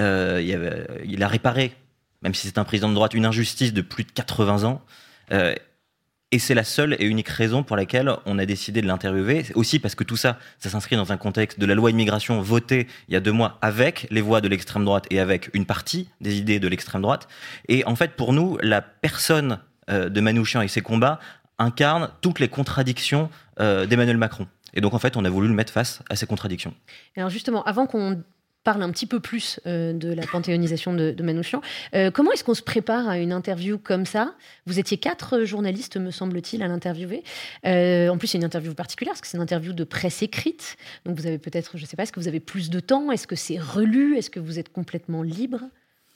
Euh, 0.00 0.40
il, 1.04 1.22
a 1.22 1.28
réparé, 1.28 1.74
même 2.22 2.34
si 2.34 2.46
c'est 2.46 2.58
un 2.58 2.64
président 2.64 2.88
de 2.88 2.94
droite, 2.94 3.14
une 3.14 3.26
injustice 3.26 3.72
de 3.72 3.82
plus 3.82 4.04
de 4.04 4.12
80 4.12 4.64
ans. 4.64 4.82
Euh, 5.32 5.54
et 6.34 6.38
c'est 6.38 6.54
la 6.54 6.64
seule 6.64 6.96
et 6.98 7.04
unique 7.04 7.28
raison 7.28 7.62
pour 7.62 7.76
laquelle 7.76 8.10
on 8.24 8.38
a 8.38 8.46
décidé 8.46 8.80
de 8.80 8.86
l'interviewer. 8.86 9.44
Aussi 9.54 9.78
parce 9.78 9.94
que 9.94 10.04
tout 10.04 10.16
ça, 10.16 10.38
ça 10.58 10.70
s'inscrit 10.70 10.96
dans 10.96 11.12
un 11.12 11.18
contexte 11.18 11.60
de 11.60 11.66
la 11.66 11.74
loi 11.74 11.90
immigration 11.90 12.40
votée 12.40 12.86
il 13.08 13.14
y 13.14 13.16
a 13.16 13.20
deux 13.20 13.32
mois 13.32 13.58
avec 13.60 14.06
les 14.10 14.22
voix 14.22 14.40
de 14.40 14.48
l'extrême 14.48 14.84
droite 14.84 15.04
et 15.10 15.20
avec 15.20 15.50
une 15.52 15.66
partie 15.66 16.08
des 16.22 16.38
idées 16.38 16.58
de 16.58 16.68
l'extrême 16.68 17.02
droite. 17.02 17.28
Et 17.68 17.84
en 17.84 17.96
fait, 17.96 18.12
pour 18.12 18.32
nous, 18.32 18.56
la 18.62 18.80
personne 18.80 19.58
euh, 19.90 20.08
de 20.08 20.20
Manouchian 20.22 20.62
et 20.62 20.68
ses 20.68 20.80
combats 20.80 21.20
incarne 21.58 22.08
toutes 22.22 22.40
les 22.40 22.48
contradictions 22.48 23.28
d'Emmanuel 23.58 24.16
Macron. 24.16 24.48
Et 24.74 24.80
donc, 24.80 24.94
en 24.94 24.98
fait, 24.98 25.16
on 25.16 25.24
a 25.24 25.30
voulu 25.30 25.48
le 25.48 25.54
mettre 25.54 25.72
face 25.72 26.02
à 26.08 26.16
ces 26.16 26.26
contradictions. 26.26 26.74
Alors 27.16 27.30
justement, 27.30 27.62
avant 27.64 27.86
qu'on 27.86 28.22
parle 28.64 28.82
un 28.82 28.90
petit 28.90 29.06
peu 29.06 29.20
plus 29.20 29.60
euh, 29.66 29.92
de 29.92 30.12
la 30.12 30.26
panthéonisation 30.26 30.92
de, 30.92 31.10
de 31.10 31.22
Manouchian, 31.22 31.60
euh, 31.94 32.10
comment 32.10 32.32
est-ce 32.32 32.44
qu'on 32.44 32.54
se 32.54 32.62
prépare 32.62 33.08
à 33.08 33.18
une 33.18 33.32
interview 33.32 33.78
comme 33.78 34.06
ça? 34.06 34.34
Vous 34.66 34.78
étiez 34.78 34.98
quatre 34.98 35.44
journalistes, 35.44 35.96
me 35.96 36.10
semble-t-il, 36.10 36.62
à 36.62 36.68
l'interviewer. 36.68 37.24
Euh, 37.66 38.08
en 38.08 38.18
plus, 38.18 38.28
c'est 38.28 38.38
une 38.38 38.44
interview 38.44 38.74
particulière 38.74 39.12
parce 39.12 39.20
que 39.20 39.26
c'est 39.26 39.36
une 39.36 39.42
interview 39.42 39.72
de 39.72 39.84
presse 39.84 40.22
écrite. 40.22 40.76
Donc 41.04 41.18
vous 41.18 41.26
avez 41.26 41.38
peut-être, 41.38 41.76
je 41.76 41.82
ne 41.82 41.86
sais 41.86 41.96
pas, 41.96 42.04
est-ce 42.04 42.12
que 42.12 42.20
vous 42.20 42.28
avez 42.28 42.40
plus 42.40 42.70
de 42.70 42.80
temps? 42.80 43.10
Est-ce 43.10 43.26
que 43.26 43.36
c'est 43.36 43.58
relu? 43.58 44.16
Est-ce 44.16 44.30
que 44.30 44.40
vous 44.40 44.58
êtes 44.58 44.72
complètement 44.72 45.22
libre? 45.22 45.60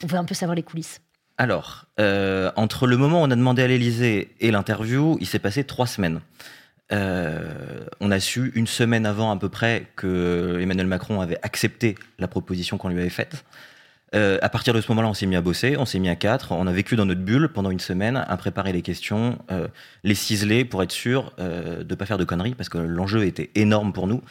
On 0.05 0.06
veut 0.06 0.18
un 0.18 0.24
peu 0.24 0.35
savoir 0.35 0.55
les 0.55 0.62
coulisses. 0.62 1.01
Alors, 1.39 1.86
entre 1.98 2.86
le 2.86 2.97
moment 2.97 3.20
où 3.20 3.24
on 3.24 3.31
a 3.31 3.36
demandé 3.36 3.62
à 3.62 3.66
l'Élysée 3.66 4.35
et 4.40 4.51
l'interview, 4.51 5.18
il 5.20 5.27
s'est 5.27 5.39
passé 5.39 5.64
trois 5.64 5.86
semaines. 5.86 6.20
Euh, 6.92 7.84
on 8.00 8.10
a 8.12 8.20
su 8.20 8.52
une 8.54 8.66
semaine 8.68 9.06
avant 9.06 9.30
à 9.32 9.36
peu 9.36 9.48
près 9.48 9.86
que 9.96 10.58
Emmanuel 10.60 10.86
Macron 10.86 11.20
avait 11.20 11.38
accepté 11.42 11.96
la 12.18 12.28
proposition 12.28 12.78
qu'on 12.78 12.88
lui 12.88 13.00
avait 13.00 13.08
faite. 13.10 13.44
Euh, 14.14 14.38
à 14.40 14.48
partir 14.48 14.72
de 14.72 14.80
ce 14.80 14.86
moment-là, 14.92 15.08
on 15.08 15.14
s'est 15.14 15.26
mis 15.26 15.34
à 15.34 15.40
bosser, 15.40 15.76
on 15.76 15.84
s'est 15.84 15.98
mis 15.98 16.08
à 16.08 16.14
quatre, 16.14 16.52
on 16.52 16.66
a 16.68 16.72
vécu 16.72 16.94
dans 16.94 17.04
notre 17.06 17.22
bulle 17.22 17.48
pendant 17.48 17.70
une 17.72 17.80
semaine, 17.80 18.16
à 18.16 18.36
préparer 18.36 18.72
les 18.72 18.82
questions, 18.82 19.36
euh, 19.50 19.66
les 20.04 20.14
ciseler 20.14 20.64
pour 20.64 20.80
être 20.82 20.92
sûr 20.92 21.32
euh, 21.40 21.82
de 21.82 21.94
pas 21.96 22.06
faire 22.06 22.16
de 22.18 22.24
conneries, 22.24 22.54
parce 22.54 22.68
que 22.68 22.78
l'enjeu 22.78 23.24
était 23.26 23.50
énorme 23.56 23.92
pour 23.92 24.06
nous. 24.06 24.22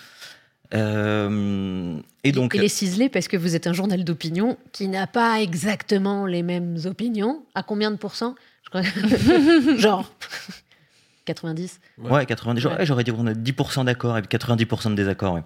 Euh, 0.74 1.98
et 2.24 2.32
donc, 2.32 2.56
Et 2.56 2.60
les 2.60 2.70
ciseler 2.70 3.10
parce 3.10 3.28
que 3.28 3.38
vous 3.38 3.56
êtes 3.56 3.68
un 3.68 3.74
journal 3.74 4.04
d'opinion 4.04 4.58
qui 4.72 4.88
n'a 4.88 5.08
pas 5.08 5.42
exactement 5.42 6.26
les 6.26 6.42
mêmes 6.44 6.78
opinions. 6.86 7.44
À 7.54 7.62
combien 7.64 7.92
de 7.92 7.98
pourcents? 7.98 8.36
Je 8.64 8.70
crois- 8.70 8.82
Genre 9.78 10.12
90 11.26 11.80
Ouais, 11.98 12.26
90. 12.26 12.62
j'aurais- 12.62 12.78
ouais, 12.78 12.86
J'aurais 12.86 13.04
dit 13.04 13.12
qu'on 13.12 13.28
a 13.28 13.34
10% 13.34 13.84
d'accord 13.84 14.18
et 14.18 14.22
puis 14.22 14.30
90% 14.30 14.92
de 14.92 14.96
désaccord. 14.96 15.34
ouais. 15.34 15.42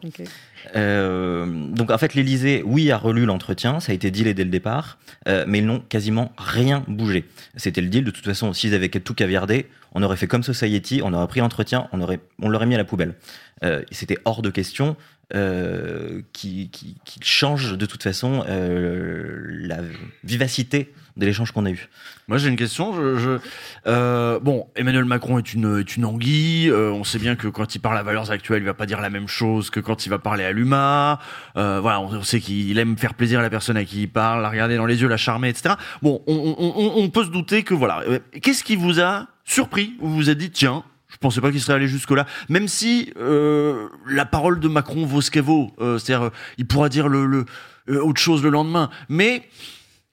Euh, 0.75 1.45
donc 1.71 1.91
en 1.91 1.97
fait, 1.97 2.13
l'Élysée, 2.13 2.61
oui, 2.65 2.91
a 2.91 2.97
relu 2.97 3.25
l'entretien, 3.25 3.79
ça 3.79 3.91
a 3.91 3.95
été 3.95 4.11
dealé 4.11 4.33
dès 4.33 4.43
le 4.43 4.49
départ, 4.49 4.97
euh, 5.27 5.45
mais 5.47 5.59
ils 5.59 5.65
n'ont 5.65 5.79
quasiment 5.79 6.31
rien 6.37 6.83
bougé. 6.87 7.25
C'était 7.55 7.81
le 7.81 7.87
deal. 7.87 8.03
De 8.03 8.11
toute 8.11 8.25
façon, 8.25 8.53
s'ils 8.53 8.73
avaient 8.73 8.89
tout 8.89 9.13
caviardé, 9.13 9.67
on 9.93 10.03
aurait 10.03 10.17
fait 10.17 10.27
comme 10.27 10.43
Society, 10.43 11.01
on 11.03 11.13
aurait 11.13 11.27
pris 11.27 11.39
l'entretien, 11.39 11.87
on 11.93 12.01
aurait, 12.01 12.19
on 12.41 12.49
l'aurait 12.49 12.65
mis 12.65 12.75
à 12.75 12.77
la 12.77 12.83
poubelle. 12.85 13.15
Euh, 13.63 13.81
C'était 13.91 14.17
hors 14.25 14.41
de 14.41 14.49
question. 14.49 14.95
Euh, 15.35 16.21
qui, 16.33 16.69
qui, 16.71 16.97
qui 17.05 17.19
change 17.21 17.77
de 17.77 17.85
toute 17.85 18.01
façon 18.01 18.43
euh, 18.49 19.45
la 19.61 19.77
vivacité 20.23 20.91
de 21.17 21.25
l'échange 21.27 21.51
qu'on 21.51 21.65
a 21.67 21.69
eu. 21.69 21.87
Moi, 22.27 22.39
j'ai 22.39 22.49
une 22.49 22.55
question. 22.55 22.93
Je, 22.95 23.17
je- 23.19 23.37
euh, 23.85 24.39
bon, 24.39 24.65
Emmanuel 24.75 25.05
Macron 25.05 25.37
est 25.37 25.53
une, 25.53 25.81
est 25.81 25.95
une 25.97 26.05
anguille. 26.05 26.69
Euh, 26.71 26.91
on 26.91 27.03
sait 27.03 27.19
bien 27.19 27.35
que 27.35 27.47
quand 27.47 27.75
il 27.75 27.79
parle 27.79 27.97
à 27.99 28.01
valeurs 28.03 28.31
actuelles, 28.31 28.63
il 28.63 28.65
va 28.65 28.73
pas 28.73 28.87
dire 28.87 29.01
la 29.01 29.11
même 29.11 29.27
chose 29.27 29.69
que 29.69 29.79
quand 29.79 30.05
il 30.07 30.09
va 30.09 30.17
parler 30.17 30.45
à 30.45 30.51
l'UMA. 30.51 31.19
Euh, 31.57 31.79
voilà, 31.79 32.01
on, 32.01 32.23
sait 32.23 32.39
qu'il 32.39 32.79
aime 32.79 32.97
faire 32.97 33.13
plaisir 33.13 33.39
à 33.39 33.43
la 33.43 33.51
personne 33.51 33.77
à 33.77 33.85
qui 33.85 34.01
il 34.03 34.07
parle, 34.09 34.41
la 34.41 34.49
regarder 34.49 34.77
dans 34.77 34.87
les 34.87 34.99
yeux, 34.99 35.07
la 35.07 35.17
charmer, 35.17 35.49
etc. 35.49 35.75
Bon, 36.01 36.23
on, 36.25 36.55
on- 36.57 36.73
on- 36.75 37.03
on 37.03 37.09
peut 37.09 37.23
se 37.23 37.29
douter 37.29 37.61
que 37.61 37.75
voilà. 37.75 38.01
Euh, 38.07 38.17
Qu'est-ce 38.41 38.63
qui 38.63 38.75
vous 38.75 38.99
a 38.99 39.27
surpris? 39.45 39.93
Vous 39.99 40.15
vous 40.15 40.29
êtes 40.31 40.37
dit, 40.39 40.49
tiens. 40.49 40.83
Je 41.21 41.27
pensais 41.27 41.41
pas 41.41 41.51
qu'il 41.51 41.59
serait 41.59 41.73
allé 41.73 41.89
jusque-là, 41.89 42.25
même 42.47 42.69
si 42.69 43.11
euh, 43.17 43.89
la 44.07 44.23
parole 44.25 44.61
de 44.61 44.69
Macron 44.69 45.05
vaut 45.05 45.19
ce 45.19 45.29
qu'elle 45.29 45.43
vaut. 45.43 45.69
Euh, 45.81 45.97
C'est-à-dire, 45.97 46.27
euh, 46.27 46.31
il 46.57 46.65
pourra 46.65 46.87
dire 46.87 47.09
le, 47.09 47.25
le- 47.25 47.45
euh, 47.89 48.01
autre 48.01 48.21
chose 48.21 48.41
le 48.41 48.49
lendemain. 48.49 48.89
Mais 49.09 49.43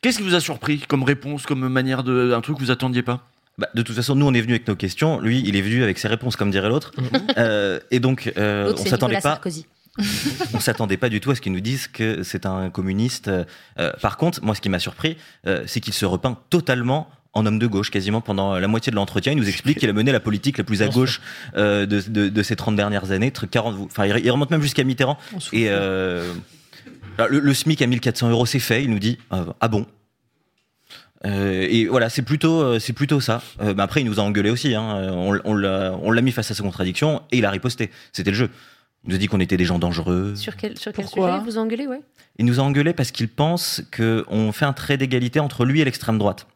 Qu'est-ce 0.03 0.19
qui 0.19 0.25
vous 0.25 0.35
a 0.35 0.41
surpris 0.41 0.81
comme 0.81 1.05
réponse, 1.05 1.47
comme 1.47 1.67
manière 1.69 2.03
de 2.05 2.33
un 2.33 2.41
truc 2.41 2.57
que 2.57 2.63
vous 2.63 2.71
attendiez 2.73 3.03
pas? 3.03 3.29
Bah, 3.57 3.69
de 3.75 3.83
toute 3.83 3.95
façon, 3.97 4.15
nous, 4.17 4.27
on 4.27 4.35
est 4.35 4.41
venu 4.41 4.53
avec 4.55 4.67
nos 4.69 4.75
questions. 4.77 5.21
Lui, 5.21 5.43
il 5.47 5.55
est 5.57 5.63
venu 5.63 5.83
avec 5.85 5.99
ses 5.99 6.09
réponses, 6.09 6.35
comme 6.37 6.51
dirait 6.51 6.69
l'autre. 6.69 6.91
Euh, 7.39 7.79
et 7.93 8.01
donc, 8.01 8.33
euh, 8.37 8.73
on 8.77 8.85
s'attendait 8.85 9.15
pas. 9.15 9.21
Sarkozy. 9.21 9.67
on 10.55 10.61
s'attendait 10.61 10.97
pas 10.97 11.09
du 11.09 11.21
tout 11.21 11.31
à 11.31 11.35
ce 11.37 11.41
qu'ils 11.41 11.53
nous 11.53 11.61
disent 11.61 11.87
que 11.89 12.23
c'est 12.23 12.47
un 12.47 12.69
communiste. 12.71 13.29
Euh, 13.29 13.93
par 14.03 14.17
contre, 14.17 14.43
moi, 14.45 14.55
ce 14.57 14.61
qui 14.61 14.69
m'a 14.69 14.79
surpris, 14.81 15.17
euh, 15.47 15.63
c'est 15.67 15.81
qu'il 15.81 15.95
se 15.95 16.05
repeint 16.05 16.37
totalement 16.51 17.09
en 17.37 17.45
homme 17.47 17.59
de 17.59 17.67
gauche, 17.67 17.91
quasiment 17.91 18.21
pendant 18.21 18.59
la 18.59 18.67
moitié 18.69 18.91
de 18.91 18.97
l'entretien. 18.97 19.33
Il 19.33 19.39
nous 19.39 19.49
explique 19.49 19.79
qu'il 19.79 19.89
a 19.91 19.93
mené 19.93 20.11
la 20.11 20.21
politique 20.21 20.59
la 20.59 20.65
plus 20.65 20.83
à 20.83 20.89
gauche 20.89 21.21
euh, 21.57 21.87
de, 21.87 22.01
de- 22.01 22.29
de 22.29 22.43
ces 22.43 22.57
30 22.57 22.75
dernières 22.77 23.11
années. 23.13 23.31
Truc 23.31 23.51
40, 23.51 23.77
enfin, 23.85 24.07
il 24.07 24.25
il 24.25 24.31
remonte 24.31 24.51
même 24.51 24.63
jusqu'à 24.63 24.83
Mitterrand. 24.85 25.19
Et 25.53 25.67
euh, 25.69 26.33
le, 27.29 27.39
le 27.41 27.55
SMIC 27.55 27.83
à 27.83 27.87
1400 27.87 28.31
euros, 28.31 28.47
c'est 28.47 28.59
fait. 28.59 28.83
Il 28.83 28.91
nous 28.91 28.99
dit 28.99 29.19
euh, 29.33 29.45
Ah 29.61 29.69
bon? 29.69 29.87
Euh, 31.25 31.67
et 31.69 31.87
voilà, 31.87 32.09
c'est 32.09 32.23
plutôt, 32.23 32.61
euh, 32.63 32.79
c'est 32.79 32.93
plutôt 32.93 33.21
ça. 33.21 33.43
Euh, 33.61 33.75
après, 33.79 34.01
il 34.03 34.07
nous 34.07 34.21
a 34.21 34.23
engueulé 34.23 34.51
aussi. 34.51 34.75
Hein. 34.75 35.11
On, 35.13 35.39
on 35.45 35.55
l'a 35.55 35.97
on 36.03 36.11
l'a 36.11 36.21
mis 36.23 36.33
face 36.33 36.51
à 36.51 36.55
ses 36.55 36.63
contradictions 36.63 37.23
et 37.33 37.39
il 37.39 37.45
a 37.45 37.51
riposté. 37.51 37.91
C'était 38.13 38.31
le 38.31 38.37
jeu. 38.37 38.51
Il 39.05 39.11
nous 39.11 39.17
a 39.17 39.19
dit 39.19 39.27
qu'on 39.29 39.41
était 39.41 39.57
des 39.57 39.65
gens 39.65 39.79
dangereux. 39.79 40.35
Sur 40.37 40.57
quel, 40.57 40.77
sur 40.79 40.93
quel 40.93 41.05
Pourquoi 41.05 41.33
sujet? 41.39 41.45
Vous 41.45 41.59
engueulez, 41.59 41.87
ouais 41.87 42.01
Il 42.39 42.45
nous 42.45 42.61
a 42.61 42.63
engueulé 42.63 42.93
parce 42.93 43.11
qu'il 43.13 43.29
pense 43.29 43.83
qu'on 43.97 44.53
fait 44.53 44.65
un 44.65 44.73
trait 44.73 44.97
d'égalité 44.99 45.39
entre 45.41 45.65
lui 45.65 45.81
et 45.81 45.85
l'extrême 45.85 46.19
droite. 46.19 46.47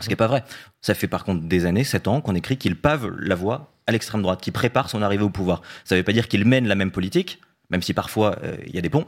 Ce 0.00 0.04
qui 0.04 0.10
n'est 0.10 0.16
pas 0.16 0.26
vrai. 0.26 0.44
Ça 0.80 0.94
fait 0.94 1.08
par 1.08 1.24
contre 1.24 1.44
des 1.46 1.66
années, 1.66 1.84
7 1.84 2.08
ans, 2.08 2.20
qu'on 2.20 2.34
écrit 2.34 2.56
qu'il 2.56 2.76
pave 2.76 3.10
la 3.18 3.34
voie 3.34 3.72
à 3.86 3.92
l'extrême 3.92 4.22
droite, 4.22 4.40
qu'il 4.40 4.52
prépare 4.52 4.90
son 4.90 5.02
arrivée 5.02 5.24
au 5.24 5.30
pouvoir. 5.30 5.62
Ça 5.84 5.94
ne 5.94 6.00
veut 6.00 6.04
pas 6.04 6.12
dire 6.12 6.28
qu'il 6.28 6.44
mène 6.44 6.68
la 6.68 6.74
même 6.74 6.90
politique, 6.90 7.40
même 7.70 7.82
si 7.82 7.94
parfois 7.94 8.36
euh, 8.44 8.56
il 8.66 8.74
y 8.74 8.78
a 8.78 8.80
des 8.80 8.90
ponts. 8.90 9.06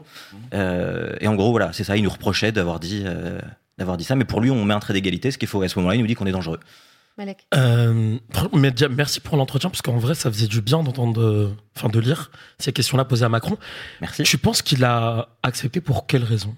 Euh, 0.53 1.13
et 1.21 1.27
en 1.27 1.35
gros, 1.35 1.51
voilà, 1.51 1.71
c'est 1.71 1.83
ça. 1.83 1.95
Il 1.97 2.03
nous 2.03 2.09
reprochait 2.09 2.51
d'avoir 2.51 2.79
dit, 2.79 3.03
euh, 3.05 3.39
d'avoir 3.77 3.97
dit 3.97 4.03
ça. 4.03 4.15
Mais 4.15 4.25
pour 4.25 4.41
lui, 4.41 4.49
on 4.49 4.65
met 4.65 4.73
un 4.73 4.79
trait 4.79 4.93
d'égalité. 4.93 5.31
Ce 5.31 5.37
qu'il 5.37 5.47
faut 5.47 5.61
à 5.61 5.67
ce 5.67 5.77
moment-là, 5.79 5.95
il 5.95 6.01
nous 6.01 6.07
dit 6.07 6.15
qu'on 6.15 6.25
est 6.25 6.31
dangereux. 6.31 6.59
Malek 7.17 7.45
Euh, 7.53 8.17
mais 8.53 8.71
déjà, 8.71 8.89
merci 8.89 9.19
pour 9.19 9.37
l'entretien, 9.37 9.69
parce 9.69 9.81
qu'en 9.81 9.97
vrai, 9.97 10.15
ça 10.15 10.31
faisait 10.31 10.47
du 10.47 10.61
bien 10.61 10.81
d'entendre, 10.81 11.53
enfin, 11.77 11.89
de 11.89 11.99
lire 11.99 12.31
ces 12.57 12.73
questions-là 12.73 13.05
posées 13.05 13.25
à 13.25 13.29
Macron. 13.29 13.57
Merci. 13.99 14.23
Tu 14.23 14.37
penses 14.37 14.61
qu'il 14.61 14.83
a 14.83 15.29
accepté 15.43 15.81
pour 15.81 16.07
quelle 16.07 16.23
raison? 16.23 16.55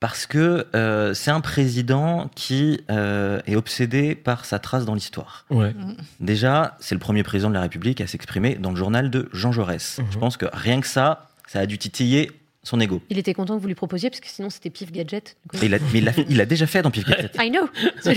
Parce 0.00 0.26
que 0.26 0.66
euh, 0.76 1.12
c'est 1.12 1.32
un 1.32 1.40
président 1.40 2.30
qui 2.36 2.80
euh, 2.88 3.40
est 3.46 3.56
obsédé 3.56 4.14
par 4.14 4.44
sa 4.44 4.60
trace 4.60 4.84
dans 4.84 4.94
l'histoire. 4.94 5.44
Ouais. 5.50 5.74
Déjà, 6.20 6.76
c'est 6.78 6.94
le 6.94 7.00
premier 7.00 7.24
président 7.24 7.48
de 7.48 7.54
la 7.54 7.62
République 7.62 8.00
à 8.00 8.06
s'exprimer 8.06 8.54
dans 8.54 8.70
le 8.70 8.76
journal 8.76 9.10
de 9.10 9.28
Jean 9.32 9.50
Jaurès. 9.50 9.98
Mhm. 9.98 10.06
Je 10.10 10.18
pense 10.18 10.36
que 10.36 10.46
rien 10.52 10.80
que 10.80 10.86
ça, 10.86 11.26
ça 11.48 11.58
a 11.58 11.66
dû 11.66 11.78
titiller 11.78 12.30
son 12.62 12.78
ego. 12.80 13.02
Il 13.10 13.18
était 13.18 13.34
content 13.34 13.56
que 13.56 13.60
vous 13.62 13.66
lui 13.66 13.74
proposiez, 13.74 14.08
parce 14.10 14.20
que 14.20 14.28
sinon 14.28 14.50
c'était 14.50 14.70
pif 14.70 14.92
gadget. 14.92 15.36
il 15.62 15.74
a- 15.74 15.78
mais 15.92 15.98
il 15.98 16.04
l'a 16.04 16.12
il 16.28 16.36
l'a 16.36 16.46
déjà 16.46 16.66
fait 16.68 16.82
dans 16.82 16.90
Pif 16.92 17.04
Gadget. 17.04 17.34
I 17.40 17.50
know 17.50 17.68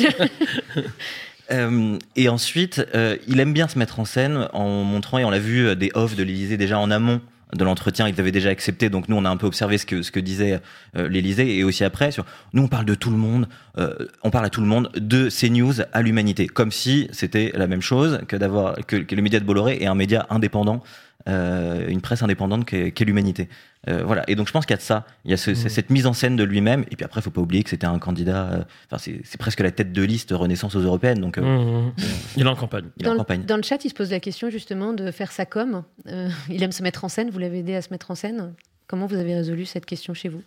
Euh, 1.52 1.98
et 2.16 2.30
ensuite, 2.30 2.86
euh, 2.96 3.18
il 3.28 3.40
aime 3.42 3.52
bien 3.52 3.68
se 3.68 3.78
mettre 3.78 4.00
en 4.00 4.06
scène 4.06 4.48
en 4.54 4.84
montrant, 4.86 5.18
et 5.18 5.26
on 5.26 5.30
l'a 5.30 5.40
vu 5.40 5.76
des 5.76 5.92
offs 5.96 6.16
de 6.16 6.24
l'Élysée 6.24 6.56
déjà 6.56 6.80
en 6.80 6.90
amont 6.92 7.20
de 7.56 7.64
l'entretien, 7.64 8.08
il 8.08 8.20
avait 8.20 8.32
déjà 8.32 8.50
accepté, 8.50 8.90
donc 8.90 9.10
nous 9.10 9.16
on 9.16 9.26
a 9.26 9.30
un 9.30 9.38
peu 9.38 9.48
observé 9.48 9.78
ce 9.78 9.86
que, 9.86 10.02
ce 10.02 10.12
que 10.12 10.20
disait 10.20 10.62
euh, 10.96 11.08
l'Élysée, 11.08 11.58
et 11.58 11.64
aussi 11.64 11.84
après, 11.84 12.12
sur, 12.12 12.26
nous 12.54 12.64
on 12.64 12.68
parle 12.68 12.86
de 12.86 12.96
tout 12.96 13.10
le 13.10 13.18
monde, 13.18 13.48
euh, 13.78 13.94
on 14.24 14.30
parle 14.30 14.46
à 14.46 14.50
tout 14.50 14.62
le 14.62 14.68
monde, 14.68 14.92
de 14.96 15.30
CNews 15.30 15.82
à 15.94 16.02
l'humanité, 16.02 16.48
comme 16.48 16.72
si 16.72 17.10
c'était 17.12 17.52
la 17.56 17.68
même 17.68 17.82
chose 17.82 18.22
que 18.28 18.36
d'avoir 18.36 18.76
que, 18.86 18.98
que 18.98 19.16
le 19.16 19.22
média 19.22 19.40
de 19.40 19.46
Bolloré 19.46 19.78
est 19.82 19.88
un 19.88 19.96
média 19.96 20.26
indépendant, 20.30 20.82
euh, 21.30 21.88
une 21.88 22.02
presse 22.02 22.24
indépendante 22.24 22.66
qu'est 22.66 22.92
qu'est 22.92 23.06
l'humanité. 23.06 23.48
Euh, 23.90 24.04
voilà, 24.04 24.24
et 24.28 24.36
donc 24.36 24.48
je 24.48 24.52
pense 24.54 24.66
qu'il 24.66 24.74
y 24.74 24.76
a 24.76 24.78
de 24.78 24.82
ça, 24.84 25.06
il 25.26 25.32
y 25.32 25.34
a 25.34 25.38
ce- 25.38 25.52
Mmh. 25.52 25.70
cette 25.70 25.90
mise 25.90 26.06
en 26.06 26.14
scène 26.14 26.36
de 26.36 26.44
lui-même, 26.44 26.82
et 26.92 26.96
puis 26.96 27.04
après, 27.04 27.22
faut 27.22 27.32
pas 27.32 27.42
oublier 27.42 27.64
que 27.64 27.70
c'était 27.70 27.88
un 27.88 27.98
candidat, 28.00 28.50
euh, 28.52 28.64
enfin 28.88 28.98
c'est 29.00 29.22
c'est 29.24 29.38
presque 29.40 29.60
la 29.62 29.72
tête 29.72 29.92
de 29.94 30.02
liste 30.04 30.32
Renaissance 30.32 30.76
aux 30.76 30.82
Européennes, 30.82 31.20
donc 31.20 31.38
euh, 31.38 31.42
Mmh. 31.42 31.94
Il 32.38 32.44
est 32.44 32.48
en 32.50 32.56
campagne. 32.56 32.86
il 32.98 33.08
en 33.08 33.12
dans, 33.12 33.18
campagne. 33.18 33.42
le, 33.42 33.46
dans 33.48 33.58
le 33.58 33.64
chat, 33.64 33.84
il 33.86 33.90
se 33.90 33.96
pose 33.96 34.12
la 34.12 34.20
question 34.20 34.50
justement 34.50 34.94
de 34.94 35.12
faire 35.12 35.32
sa 35.32 35.46
com. 35.46 35.84
Euh, 36.08 36.30
il 36.50 36.62
aime 36.64 36.72
se 36.72 36.84
mettre 36.84 37.04
en 37.04 37.10
scène, 37.10 37.30
vous 37.30 37.40
l'avez 37.40 37.60
aidé 37.60 37.76
à 37.76 37.82
se 37.82 37.90
mettre 37.92 38.12
en 38.12 38.16
scène. 38.16 38.54
Comment 38.88 39.06
vous 39.08 39.16
avez 39.16 39.34
résolu 39.36 39.66
cette 39.66 39.86
question 39.86 40.14
chez 40.14 40.30
vous? 40.30 40.42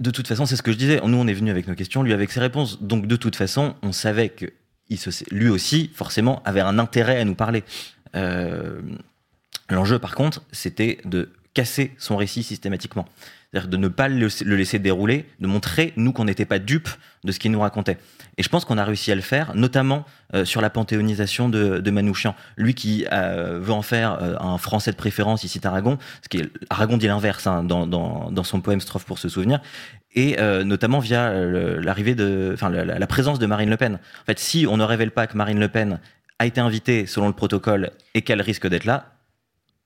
De 0.00 0.10
toute 0.10 0.26
façon, 0.26 0.44
c'est 0.44 0.56
ce 0.56 0.62
que 0.62 0.72
je 0.72 0.76
disais. 0.76 1.00
Nous, 1.06 1.16
on 1.16 1.26
est 1.28 1.32
venu 1.32 1.52
avec 1.52 1.68
nos 1.68 1.76
questions, 1.76 2.02
lui 2.02 2.12
avec 2.12 2.32
ses 2.32 2.40
réponses. 2.40 2.82
Donc, 2.82 3.06
de 3.06 3.14
toute 3.14 3.36
façon, 3.36 3.76
on 3.82 3.92
savait 3.92 4.28
que 4.28 4.46
il 4.88 4.98
se- 4.98 5.24
lui 5.32 5.48
aussi, 5.48 5.88
forcément, 5.94 6.42
avait 6.44 6.60
un 6.60 6.80
intérêt 6.80 7.20
à 7.20 7.24
nous 7.24 7.36
parler. 7.36 7.62
Euh, 8.16 8.80
L'enjeu, 9.70 9.98
par 9.98 10.14
contre, 10.14 10.42
c'était 10.52 10.98
de 11.04 11.30
casser 11.54 11.92
son 11.98 12.16
récit 12.16 12.42
systématiquement. 12.42 13.06
C'est-à-dire 13.50 13.70
de 13.70 13.76
ne 13.76 13.86
pas 13.86 14.08
le 14.08 14.16
laisser- 14.16 14.44
le 14.44 14.56
laisser 14.56 14.80
dérouler, 14.80 15.26
de 15.38 15.46
montrer, 15.46 15.92
nous, 15.96 16.12
qu'on 16.12 16.24
n'était 16.24 16.44
pas 16.44 16.58
dupes 16.58 16.88
de 17.22 17.30
ce 17.30 17.38
qu'il 17.38 17.52
nous 17.52 17.60
racontait. 17.60 17.98
Et 18.36 18.42
je 18.42 18.48
pense 18.48 18.64
qu'on 18.64 18.78
a 18.78 18.84
réussi 18.84 19.12
à 19.12 19.14
le 19.14 19.20
faire, 19.20 19.54
notamment 19.54 20.04
euh, 20.34 20.44
sur 20.44 20.60
la 20.60 20.70
panthéonisation 20.70 21.48
de, 21.48 21.78
de 21.78 21.90
Manouchian. 21.92 22.34
Lui 22.56 22.74
qui 22.74 23.06
euh, 23.12 23.60
veut 23.62 23.72
en 23.72 23.82
faire 23.82 24.18
euh, 24.20 24.34
un 24.40 24.58
Français 24.58 24.90
de 24.90 24.96
préférence 24.96 25.44
ici 25.44 25.60
d'Aragon, 25.60 25.98
ce 26.22 26.28
qui 26.28 26.38
est 26.38 26.50
Aragon 26.68 26.96
dit 26.96 27.06
l'inverse 27.06 27.46
hein, 27.46 27.62
dans, 27.62 27.86
dans, 27.86 28.44
son 28.44 28.60
poème 28.60 28.80
Strophe 28.80 29.04
pour 29.04 29.20
se 29.20 29.28
souvenir, 29.28 29.60
et 30.16 30.36
notamment 30.64 31.00
via 31.00 31.32
l'arrivée 31.32 32.14
de, 32.14 32.50
enfin 32.54 32.70
la 32.70 33.06
présence 33.06 33.40
de 33.40 33.46
Marine 33.46 33.70
Le 33.70 33.76
Pen. 33.76 33.94
En 33.94 34.24
fait, 34.26 34.38
si 34.38 34.64
on 34.68 34.76
ne 34.76 34.84
révèle 34.84 35.10
pas 35.10 35.26
que 35.26 35.36
Marine 35.36 35.58
Le 35.58 35.68
Pen 35.68 35.98
a 36.38 36.46
été 36.46 36.60
invitée 36.60 37.06
selon 37.06 37.26
le 37.26 37.32
protocole 37.32 37.90
et 38.14 38.22
qu'elle 38.22 38.40
risque 38.40 38.68
d'être 38.68 38.84
là, 38.84 39.13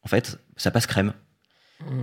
en 0.08 0.10
fait, 0.10 0.38
ça 0.56 0.70
passe 0.70 0.86
crème. 0.86 1.12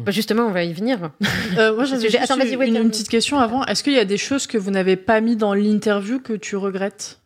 Bah, 0.06 0.11
justement, 0.11 0.44
on 0.44 0.52
va 0.52 0.64
y 0.64 0.73
venir. 0.73 1.10
Euh, 1.57 1.76
moi, 1.76 1.86
j'avais 1.86 2.03
juste 2.10 2.18
Attends, 2.22 2.40
une, 2.40 2.76
une 2.76 2.90
petite 2.90 3.10
question 3.10 3.40
avant. 3.40 3.65
Est-ce 3.65 3.82
qu'il 3.84 3.94
y 3.94 3.99
a 3.99 4.06
des 4.06 4.18
choses 4.19 4.45
que 4.45 4.60
vous 4.60 4.69
n'avez 4.69 4.95
pas 4.95 5.22
mis 5.22 5.36
dans 5.36 5.56
l'interview 5.56 6.19
que 6.19 6.34
tu 6.34 6.56
regrettes? 6.56 7.19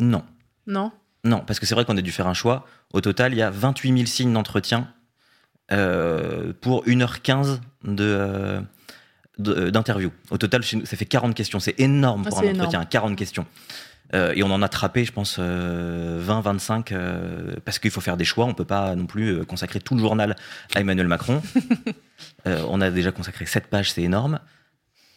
Non. 0.00 0.24
Non? 0.66 0.90
Non, 1.22 1.38
parce 1.46 1.60
que 1.60 1.66
c'est 1.66 1.76
vrai 1.76 1.84
qu'on 1.84 1.96
a 1.96 2.00
dû 2.02 2.10
faire 2.10 2.26
un 2.26 2.34
choix. 2.34 2.66
Au 2.92 3.00
total, 3.00 3.32
il 3.32 3.38
y 3.38 3.42
a 3.42 3.50
28 3.50 3.92
000 3.92 4.06
signes 4.06 4.32
d'entretien 4.32 4.88
euh, 5.70 6.52
pour 6.60 6.84
1h15 6.86 7.60
de, 7.84 8.62
euh, 9.46 9.70
d'interview. 9.70 10.10
Au 10.30 10.38
total, 10.38 10.64
ça 10.64 10.96
fait 10.96 11.06
40 11.06 11.34
questions. 11.36 11.60
C'est 11.60 11.78
énorme 11.78 12.24
Ah, 12.26 12.28
pour 12.30 12.38
un 12.40 12.48
entretien, 12.48 12.80
énorme. 12.80 12.88
40 12.90 13.16
questions. 13.16 13.46
Euh, 14.14 14.32
et 14.36 14.42
on 14.42 14.50
en 14.50 14.60
a 14.62 14.68
trappé, 14.68 15.04
je 15.04 15.12
pense, 15.12 15.36
euh, 15.38 16.18
20, 16.20 16.40
25, 16.42 16.92
euh, 16.92 17.54
parce 17.64 17.78
qu'il 17.78 17.90
faut 17.90 18.00
faire 18.02 18.16
des 18.18 18.24
choix. 18.26 18.44
On 18.44 18.52
peut 18.54 18.64
pas 18.66 18.94
non 18.94 19.06
plus 19.06 19.28
euh, 19.38 19.44
consacrer 19.44 19.80
tout 19.80 19.94
le 19.94 20.00
journal 20.00 20.36
à 20.74 20.80
Emmanuel 20.80 21.08
Macron. 21.08 21.42
Euh, 22.46 22.64
on 22.68 22.80
a 22.80 22.90
déjà 22.90 23.10
consacré 23.10 23.46
7 23.46 23.66
pages, 23.66 23.92
c'est 23.92 24.02
énorme. 24.02 24.38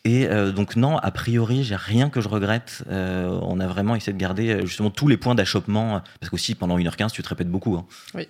Et 0.05 0.27
euh, 0.27 0.51
donc 0.51 0.75
non, 0.75 0.97
a 0.97 1.11
priori, 1.11 1.63
j'ai 1.63 1.75
rien 1.75 2.09
que 2.09 2.19
je 2.19 2.27
regrette. 2.27 2.83
Euh, 2.89 3.27
on 3.43 3.59
a 3.59 3.67
vraiment 3.67 3.95
essayé 3.95 4.11
de 4.13 4.17
garder 4.17 4.49
euh, 4.53 4.65
justement 4.65 4.89
tous 4.89 5.07
les 5.07 5.17
points 5.17 5.35
d'achoppement, 5.35 5.97
euh, 5.97 5.99
parce 6.19 6.31
qu'aussi 6.31 6.55
pendant 6.55 6.77
1h15, 6.79 7.11
tu 7.11 7.21
te 7.21 7.29
répètes 7.29 7.49
beaucoup. 7.49 7.75
hein. 7.75 7.85
Oui. 8.15 8.27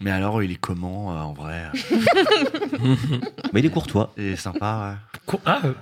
Mais 0.00 0.10
alors, 0.10 0.42
il 0.42 0.50
est 0.52 0.56
comment 0.56 1.12
euh, 1.12 1.20
en 1.20 1.32
vrai 1.34 1.70
Mais 3.52 3.60
il 3.60 3.66
est 3.66 3.70
courtois. 3.70 4.12
Il 4.16 4.24
est 4.24 4.36
sympa, 4.36 4.96
ouais. 5.28 5.38
Ah, 5.44 5.60
euh, 5.64 5.74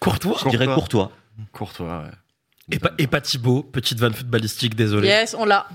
courtois 0.00 0.36
Je 0.44 0.48
dirais 0.48 0.66
courtois. 0.66 1.12
Courtois, 1.52 2.04
ouais. 2.04 2.10
Et 2.70 2.78
pas, 2.78 2.92
et 2.98 3.06
pas 3.06 3.20
Thibaut, 3.20 3.62
petite 3.62 3.98
vanne 3.98 4.14
footballistique, 4.14 4.74
désolé. 4.74 5.08
Yes, 5.08 5.34
on 5.38 5.44
l'a. 5.44 5.66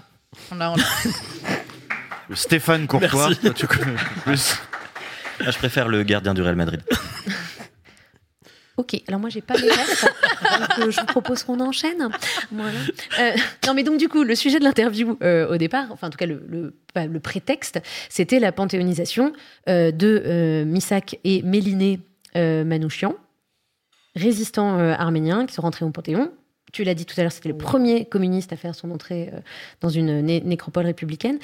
On 0.51 0.55
l'a, 0.55 0.71
on 0.71 0.75
l'a. 0.75 0.83
Stéphane 2.35 2.87
Courtois, 2.87 3.27
Merci. 3.27 3.41
toi, 3.41 3.51
tu 3.53 3.67
connais 3.67 3.95
plus. 4.23 4.57
Ah, 5.41 5.51
je 5.51 5.57
préfère 5.57 5.87
le 5.87 6.03
gardien 6.03 6.33
du 6.33 6.41
Real 6.41 6.55
Madrid. 6.55 6.81
Ok, 8.77 9.01
alors 9.07 9.21
moi 9.21 9.29
j'ai 9.29 9.39
pas 9.39 9.55
les 9.55 9.69
refs, 9.69 10.03
donc 10.59 10.79
euh, 10.79 10.91
je 10.91 10.99
vous 10.99 11.05
propose 11.05 11.43
qu'on 11.43 11.61
enchaîne. 11.61 12.09
Voilà. 12.51 12.77
Euh, 13.21 13.31
non 13.65 13.73
mais 13.73 13.83
donc 13.83 13.97
du 13.97 14.09
coup, 14.09 14.25
le 14.25 14.35
sujet 14.35 14.59
de 14.59 14.65
l'interview 14.65 15.17
euh, 15.23 15.47
au 15.47 15.55
départ, 15.55 15.85
enfin 15.91 16.07
en 16.07 16.09
tout 16.09 16.17
cas 16.17 16.25
le, 16.25 16.73
le, 16.93 17.19
prétexte, 17.21 17.79
c'était 18.09 18.37
la 18.39 18.51
panthéonisation 18.51 19.31
euh, 19.69 19.91
de 19.91 20.21
euh, 20.25 20.65
Missak 20.65 21.17
et 21.23 21.41
Méliné 21.41 22.01
euh, 22.35 22.65
Manouchian, 22.65 23.15
résistants 24.17 24.77
euh, 24.77 24.93
arméniens 24.97 25.45
qui 25.45 25.53
sont 25.53 25.61
rentrés 25.61 25.85
au 25.85 25.91
Panthéon. 25.91 26.33
Tu 26.75 26.83
l'as 26.83 26.93
dit 26.93 27.05
tout 27.05 27.15
à 27.17 27.23
l'heure, 27.23 27.31
c'était 27.31 27.47
le 27.47 27.55
premier 27.57 28.03
communiste 28.03 28.51
à 28.51 28.57
faire 28.57 28.75
son 28.75 28.91
entrée 28.91 29.29
euh, 29.31 29.39
dans 29.79 29.87
une 29.87 30.19
né- 30.19 30.41
nécropole 30.41 30.85
républicaine. 30.85 31.39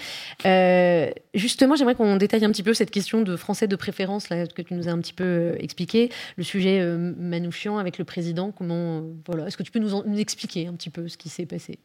Euh, 0.45 1.09
justement, 1.33 1.77
j'aimerais 1.77 1.95
qu'on 1.95 2.17
détaille 2.17 2.43
un 2.43 2.51
petit 2.51 2.63
peu 2.63 2.73
cette 2.73 2.91
question 2.91 3.21
de 3.21 3.37
français 3.37 3.65
de 3.69 3.77
préférence 3.77 4.27
là, 4.27 4.45
que 4.45 4.61
tu 4.61 4.73
nous 4.73 4.89
as 4.89 4.91
un 4.91 4.99
petit 4.99 5.13
peu 5.13 5.23
euh, 5.23 5.55
expliqué, 5.57 6.09
le 6.35 6.43
sujet 6.43 6.81
euh, 6.81 7.13
Manouchian 7.17 7.77
avec 7.77 7.97
le 7.97 8.03
président. 8.03 8.51
Comment, 8.51 8.97
euh, 8.97 9.01
voilà, 9.25 9.47
est-ce 9.47 9.55
que 9.55 9.63
tu 9.63 9.71
peux 9.71 9.79
nous, 9.79 9.93
en- 9.95 10.03
nous 10.05 10.19
expliquer 10.19 10.67
un 10.67 10.73
petit 10.73 10.89
peu 10.89 11.07
ce 11.07 11.15
qui 11.15 11.29
s'est 11.29 11.45
passé? 11.45 11.79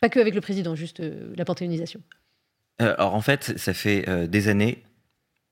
Pas 0.00 0.08
que 0.08 0.18
avec 0.18 0.34
le 0.34 0.40
président, 0.40 0.74
juste 0.74 0.98
euh, 0.98 1.32
la 1.36 1.44
panthéonisation. 1.44 2.00
Euh, 2.82 2.94
alors 2.98 3.14
en 3.14 3.20
fait, 3.20 3.56
ça 3.56 3.72
fait 3.72 4.08
euh, 4.08 4.26
des 4.26 4.48
années, 4.48 4.82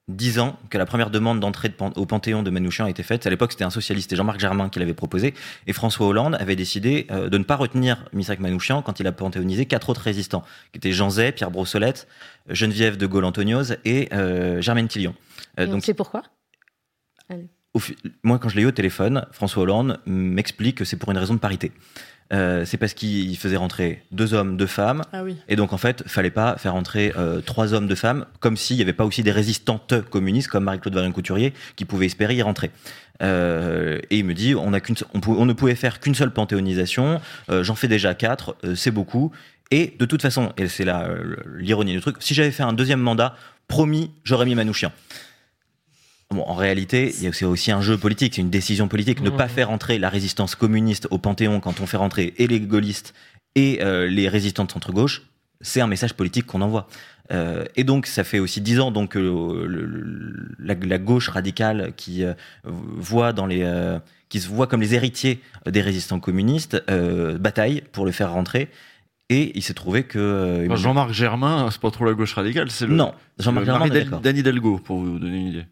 dix 0.08 0.38
ans, 0.38 0.58
que 0.70 0.78
la 0.78 0.86
première 0.86 1.10
demande 1.10 1.38
d'entrée 1.38 1.68
de 1.68 1.74
pan- 1.74 1.92
au 1.96 2.06
Panthéon 2.06 2.42
de 2.42 2.50
Manouchian 2.50 2.86
a 2.86 2.90
été 2.90 3.02
faite. 3.02 3.26
À 3.26 3.30
l'époque, 3.30 3.52
c'était 3.52 3.64
un 3.64 3.70
socialiste, 3.70 4.06
c'était 4.08 4.16
Jean-Marc 4.16 4.40
Germain 4.40 4.68
qui 4.70 4.78
l'avait 4.78 4.94
proposé. 4.94 5.34
Et 5.66 5.72
François 5.72 6.06
Hollande 6.06 6.34
avait 6.40 6.56
décidé 6.56 7.06
euh, 7.10 7.28
de 7.28 7.36
ne 7.38 7.44
pas 7.44 7.56
retenir 7.56 8.04
Missak 8.14 8.40
Manouchian 8.40 8.80
quand 8.82 9.00
il 9.00 9.06
a 9.06 9.12
panthéonisé 9.12 9.66
quatre 9.66 9.90
autres 9.90 10.00
résistants, 10.00 10.44
qui 10.72 10.78
étaient 10.78 10.92
Jean 10.92 11.10
Zay, 11.10 11.32
Pierre 11.32 11.50
Brossolette, 11.50 12.08
Geneviève 12.48 12.96
de 12.96 13.06
Gaulle-Antoniose 13.06 13.76
et 13.84 14.08
euh, 14.14 14.60
Germaine 14.62 14.88
Tillion. 14.88 15.14
Euh, 15.60 15.66
on 15.70 15.80
sait 15.80 15.94
pourquoi? 15.94 16.22
Allez. 17.28 17.46
au 17.74 17.78
fi- 17.78 17.96
moi, 18.22 18.38
quand 18.38 18.48
je 18.48 18.56
l'ai 18.56 18.62
eu 18.62 18.66
au 18.66 18.70
téléphone, 18.72 19.26
François 19.32 19.62
Hollande 19.62 20.00
m'explique 20.06 20.76
que 20.78 20.84
c'est 20.86 20.96
pour 20.96 21.10
une 21.10 21.18
raison 21.18 21.34
de 21.34 21.38
parité. 21.38 21.72
Euh, 22.32 22.64
c'est 22.66 22.76
parce 22.76 22.92
qu'il 22.92 23.34
faisait 23.38 23.56
rentrer 23.56 24.02
deux 24.12 24.34
hommes, 24.34 24.56
deux 24.58 24.66
femmes. 24.66 25.02
Ah 25.14 25.22
oui. 25.24 25.36
Et 25.48 25.56
donc, 25.56 25.72
en 25.72 25.78
fait, 25.78 26.02
fallait 26.06 26.30
pas 26.30 26.56
faire 26.58 26.74
rentrer 26.74 27.12
euh, 27.16 27.40
trois 27.40 27.72
hommes, 27.72 27.86
deux 27.86 27.94
femmes, 27.94 28.26
comme 28.40 28.56
s'il 28.58 28.76
n'y 28.76 28.82
avait 28.82 28.92
pas 28.92 29.06
aussi 29.06 29.22
des 29.22 29.32
résistantes 29.32 29.94
communistes, 30.10 30.48
comme 30.48 30.64
Marie-Claude 30.64 30.94
Varin-Couturier, 30.94 31.54
qui 31.76 31.84
pouvaient 31.86 32.06
espérer 32.06 32.34
y 32.34 32.42
rentrer. 32.42 32.70
Euh, 33.22 33.98
et 34.10 34.18
il 34.18 34.24
me 34.26 34.34
dit, 34.34 34.54
on, 34.54 34.72
a 34.74 34.80
qu'une, 34.80 34.96
se- 34.96 35.04
on, 35.14 35.20
pou- 35.20 35.36
on 35.38 35.46
ne 35.46 35.52
pouvait 35.54 35.74
faire 35.74 36.00
qu'une 36.00 36.14
seule 36.14 36.30
panthéonisation, 36.30 37.20
j'en 37.48 37.74
fais 37.74 37.88
déjà 37.88 38.14
quatre, 38.14 38.56
c'est 38.74 38.90
beaucoup. 38.90 39.32
Et 39.70 39.94
de 39.98 40.04
toute 40.04 40.22
façon, 40.22 40.52
et 40.56 40.68
c'est 40.68 40.84
là 40.84 41.08
l'ironie 41.56 41.92
du 41.92 42.00
truc, 42.00 42.16
si 42.20 42.34
j'avais 42.34 42.50
fait 42.50 42.62
un 42.62 42.72
deuxième 42.72 43.00
mandat, 43.00 43.34
promis, 43.68 44.10
j'aurais 44.24 44.46
mis 44.46 44.54
Manouchian. 44.54 44.92
Bon, 46.34 46.42
en 46.46 46.54
réalité, 46.54 47.14
il 47.16 47.24
y 47.24 47.26
a 47.26 47.48
aussi- 47.48 47.72
un 47.72 47.80
jeu 47.80 47.96
politique, 47.96 48.34
c'est 48.34 48.42
une 48.42 48.50
décision 48.50 48.86
politique. 48.86 49.20
Ne 49.22 49.30
pas 49.30 49.48
faire 49.48 49.70
entrer 49.70 49.98
la 49.98 50.10
résistance 50.10 50.54
communiste 50.54 51.08
au 51.10 51.16
Panthéon 51.18 51.60
quand 51.60 51.80
on 51.80 51.86
fait 51.86 51.96
rentrer 51.96 52.34
et 52.36 52.46
les 52.46 52.60
gaullistes 52.60 53.14
et 53.54 53.78
euh, 53.82 54.06
les 54.06 54.28
résistants 54.28 54.64
de 54.66 54.70
centre-gauche, 54.70 55.22
c'est 55.62 55.80
un 55.80 55.86
message 55.86 56.12
politique 56.14 56.44
qu'on 56.46 56.60
envoie. 56.60 56.86
Euh, 57.32 57.64
et 57.76 57.84
donc, 57.84 58.06
ça 58.06 58.24
fait 58.24 58.38
aussi 58.38 58.60
dix 58.60 58.78
ans 58.78 58.90
donc 58.90 59.12
que 59.12 59.18
le- 59.18 59.66
le- 59.66 60.48
la, 60.58 60.74
la 60.74 60.98
gauche 60.98 61.28
radicale 61.30 61.92
qui 61.96 62.24
euh, 62.24 62.34
voit 62.64 63.32
dans 63.32 63.46
les 63.46 63.62
euh, 63.62 63.98
qui 64.28 64.40
se 64.40 64.48
voit 64.48 64.66
comme 64.66 64.82
les 64.82 64.94
héritiers 64.94 65.40
des 65.66 65.80
résistants 65.80 66.20
communistes 66.20 66.82
euh, 66.90 67.38
bataille 67.38 67.82
pour 67.92 68.04
le 68.04 68.12
faire 68.12 68.32
rentrer. 68.32 68.68
Et 69.30 69.52
il 69.56 69.62
s'est 69.62 69.74
trouvé 69.74 70.04
que 70.04 70.18
euh, 70.18 70.66
Enfin, 70.66 70.76
Jean-Marc 70.76 71.12
Germain, 71.12 71.68
c'est 71.70 71.80
pas 71.80 71.90
trop 71.90 72.04
la 72.04 72.12
gauche 72.14 72.34
radicale, 72.34 72.70
c'est 72.70 72.86
le. 72.86 72.94
Non, 72.94 73.14
Jean-Marc 73.38 73.64
Germain, 73.66 73.84
d'Anne 74.20 74.36
Hidalgo, 74.36 74.78
pour 74.78 74.98
vous 75.00 75.18
donner 75.18 75.38
une 75.38 75.46
idée. 75.48 75.66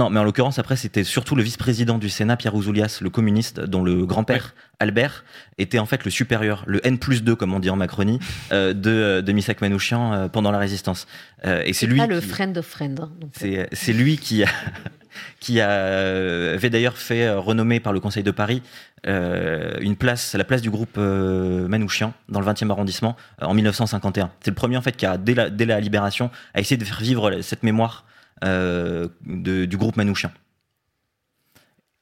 Non, 0.00 0.08
mais 0.08 0.18
en 0.18 0.24
l'occurrence, 0.24 0.58
après, 0.58 0.76
c'était 0.76 1.04
surtout 1.04 1.34
le 1.36 1.42
vice-président 1.42 1.98
du 1.98 2.08
Sénat, 2.08 2.38
Pierre 2.38 2.54
Ouzoulias, 2.54 3.00
le 3.02 3.10
communiste, 3.10 3.60
dont 3.60 3.82
le 3.84 4.06
grand-père, 4.06 4.54
Albert, 4.78 5.24
était 5.58 5.78
en 5.78 5.84
fait 5.84 6.06
le 6.06 6.10
supérieur, 6.10 6.64
le 6.66 6.80
N 6.86 6.98
plus 6.98 7.22
2, 7.22 7.36
comme 7.36 7.52
on 7.52 7.58
dit 7.60 7.68
en 7.68 7.76
Macronie, 7.76 8.18
euh, 8.52 8.72
de, 8.72 9.20
de 9.20 9.32
Missak 9.32 9.60
Manouchian 9.60 10.14
euh, 10.14 10.28
pendant 10.28 10.52
la 10.52 10.58
résistance. 10.58 11.06
Euh, 11.44 11.62
et 11.66 11.74
c'est 11.74 11.86
lui. 11.86 11.98
pas 11.98 12.06
le 12.06 12.18
qui- 12.20 12.26
friend 12.28 12.56
of 12.56 12.64
friend. 12.66 12.98
hein, 12.98 13.10
donc, 13.20 13.32
C'est 13.72 13.92
lui 13.92 14.16
qui 14.16 14.42
a, 14.42 14.48
qui 15.40 15.60
a, 15.60 15.68
euh, 15.68 16.54
avait 16.54 16.70
d'ailleurs 16.70 16.96
fait 16.96 17.26
euh, 17.26 17.38
renommer 17.38 17.78
par 17.78 17.92
le 17.92 18.00
Conseil 18.00 18.22
de 18.22 18.30
Paris 18.30 18.62
euh, 19.06 19.76
une 19.82 19.96
place, 19.96 20.34
la 20.34 20.44
place 20.44 20.62
du 20.62 20.70
groupe 20.70 20.96
euh, 20.96 21.68
Manouchian 21.68 22.14
dans 22.30 22.40
le 22.40 22.46
20e 22.46 22.70
arrondissement 22.70 23.16
euh, 23.42 23.46
en 23.46 23.52
1951. 23.52 24.30
C'est 24.40 24.50
le 24.50 24.54
premier 24.54 24.78
en 24.78 24.82
fait 24.82 24.96
qui 24.96 25.04
a 25.04 25.18
dès 25.18 25.34
la, 25.34 25.50
dès 25.50 25.66
la 25.66 25.78
libération 25.78 26.30
a 26.54 26.60
essayé 26.60 26.78
de 26.78 26.84
faire 26.86 27.00
vivre 27.00 27.42
cette 27.42 27.62
mémoire 27.64 28.06
euh, 28.44 29.08
de- 29.26 29.64
du 29.64 29.76
groupe 29.76 29.96
Manouchian. 29.96 30.30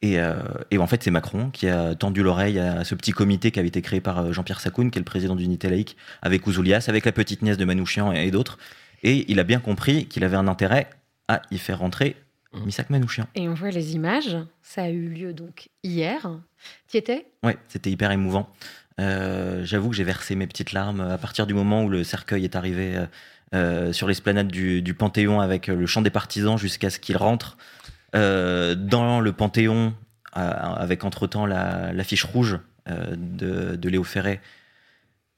Et, 0.01 0.21
euh, 0.21 0.37
et 0.71 0.79
en 0.79 0.87
fait, 0.87 1.03
c'est 1.03 1.11
Macron 1.11 1.51
qui 1.51 1.69
a 1.69 1.97
tendu 1.97 2.23
l'oreille 2.23 2.59
à 2.61 2.85
ce 2.85 2.95
petit 2.95 3.11
comité 3.11 3.51
qui 3.51 3.59
avait 3.59 3.67
été 3.69 3.83
créé 3.83 4.01
par 4.01 4.19
euh, 4.19 4.33
Jean-Pierre 4.33 4.61
Sakoun, 4.61 4.91
qui 4.93 4.99
est 4.99 5.01
le 5.01 5.05
président 5.05 5.35
d'Unité 5.35 5.69
laïque, 5.69 5.97
avec 6.23 6.47
Ouzoulias, 6.47 6.85
avec 6.89 7.05
la 7.05 7.11
petite 7.13 7.43
nièce 7.43 7.57
de 7.57 7.65
Manouchian 7.65 8.13
et, 8.13 8.27
et 8.27 8.31
d'autres. 8.31 8.59
Et 9.03 9.25
il 9.31 9.41
a 9.41 9.45
bien 9.45 9.59
compris 9.59 10.07
qu'il 10.07 10.23
avait 10.23 10.37
un 10.37 10.47
intérêt 10.47 10.89
à 11.27 11.43
y 11.51 11.59
faire 11.59 11.81
rentrer 11.81 12.15
Missak 12.55 12.91
Manouchian. 12.91 13.27
Et 13.35 13.49
on 13.49 13.55
voit 13.55 13.71
les 13.71 13.95
images. 13.97 14.37
Ça 14.63 14.85
a 14.85 14.89
eu 14.89 15.09
lieu 15.09 15.33
donc 15.33 15.69
hier. 15.83 16.31
Tu 16.89 16.97
y 16.97 16.99
étais 17.01 17.27
Ouais, 17.43 17.57
c'était 17.69 17.91
hyper 17.91 18.13
émouvant. 18.13 18.49
Euh, 19.01 19.65
J'avoue 19.65 19.91
que 19.91 19.97
j'ai 19.97 20.05
versé 20.05 20.35
mes 20.37 20.47
petites 20.47 20.73
larmes 20.73 21.01
à 21.01 21.19
partir 21.19 21.47
du 21.47 21.55
moment 21.55 21.85
où 21.85 21.89
le 21.89 22.05
cercueil 22.05 22.45
est 22.45 22.55
arrivé 22.57 22.97
euh, 23.55 23.93
sur 23.93 24.07
l'esplanade 24.09 24.49
du, 24.49 24.83
du 24.83 24.95
Panthéon 24.95 25.41
avec 25.41 25.69
euh, 25.69 25.75
le 25.75 25.87
chant 25.87 26.03
des 26.03 26.11
partisans 26.11 26.59
jusqu'à 26.59 26.91
ce 26.91 26.99
qu'il 26.99 27.17
rentre 27.17 27.57
euh, 28.15 28.75
dans 28.75 29.21
le 29.21 29.33
Panthéon 29.33 29.95
avec 30.33 31.05
entre-temps 31.05 31.47
la- 31.47 31.93
l'affiche 31.93 32.23
rouge 32.25 32.59
de, 32.87 33.75
de 33.77 33.89
Léo 33.89 34.05
Ferré 34.05 34.41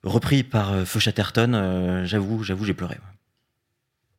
repris 0.03 0.43
par 0.43 0.87
Feu 0.87 0.99
Chatterton. 1.01 2.03
j'avoue, 2.05 2.43
j'avoue, 2.43 2.65
j'ai 2.65 2.75
pleuré. 2.75 2.97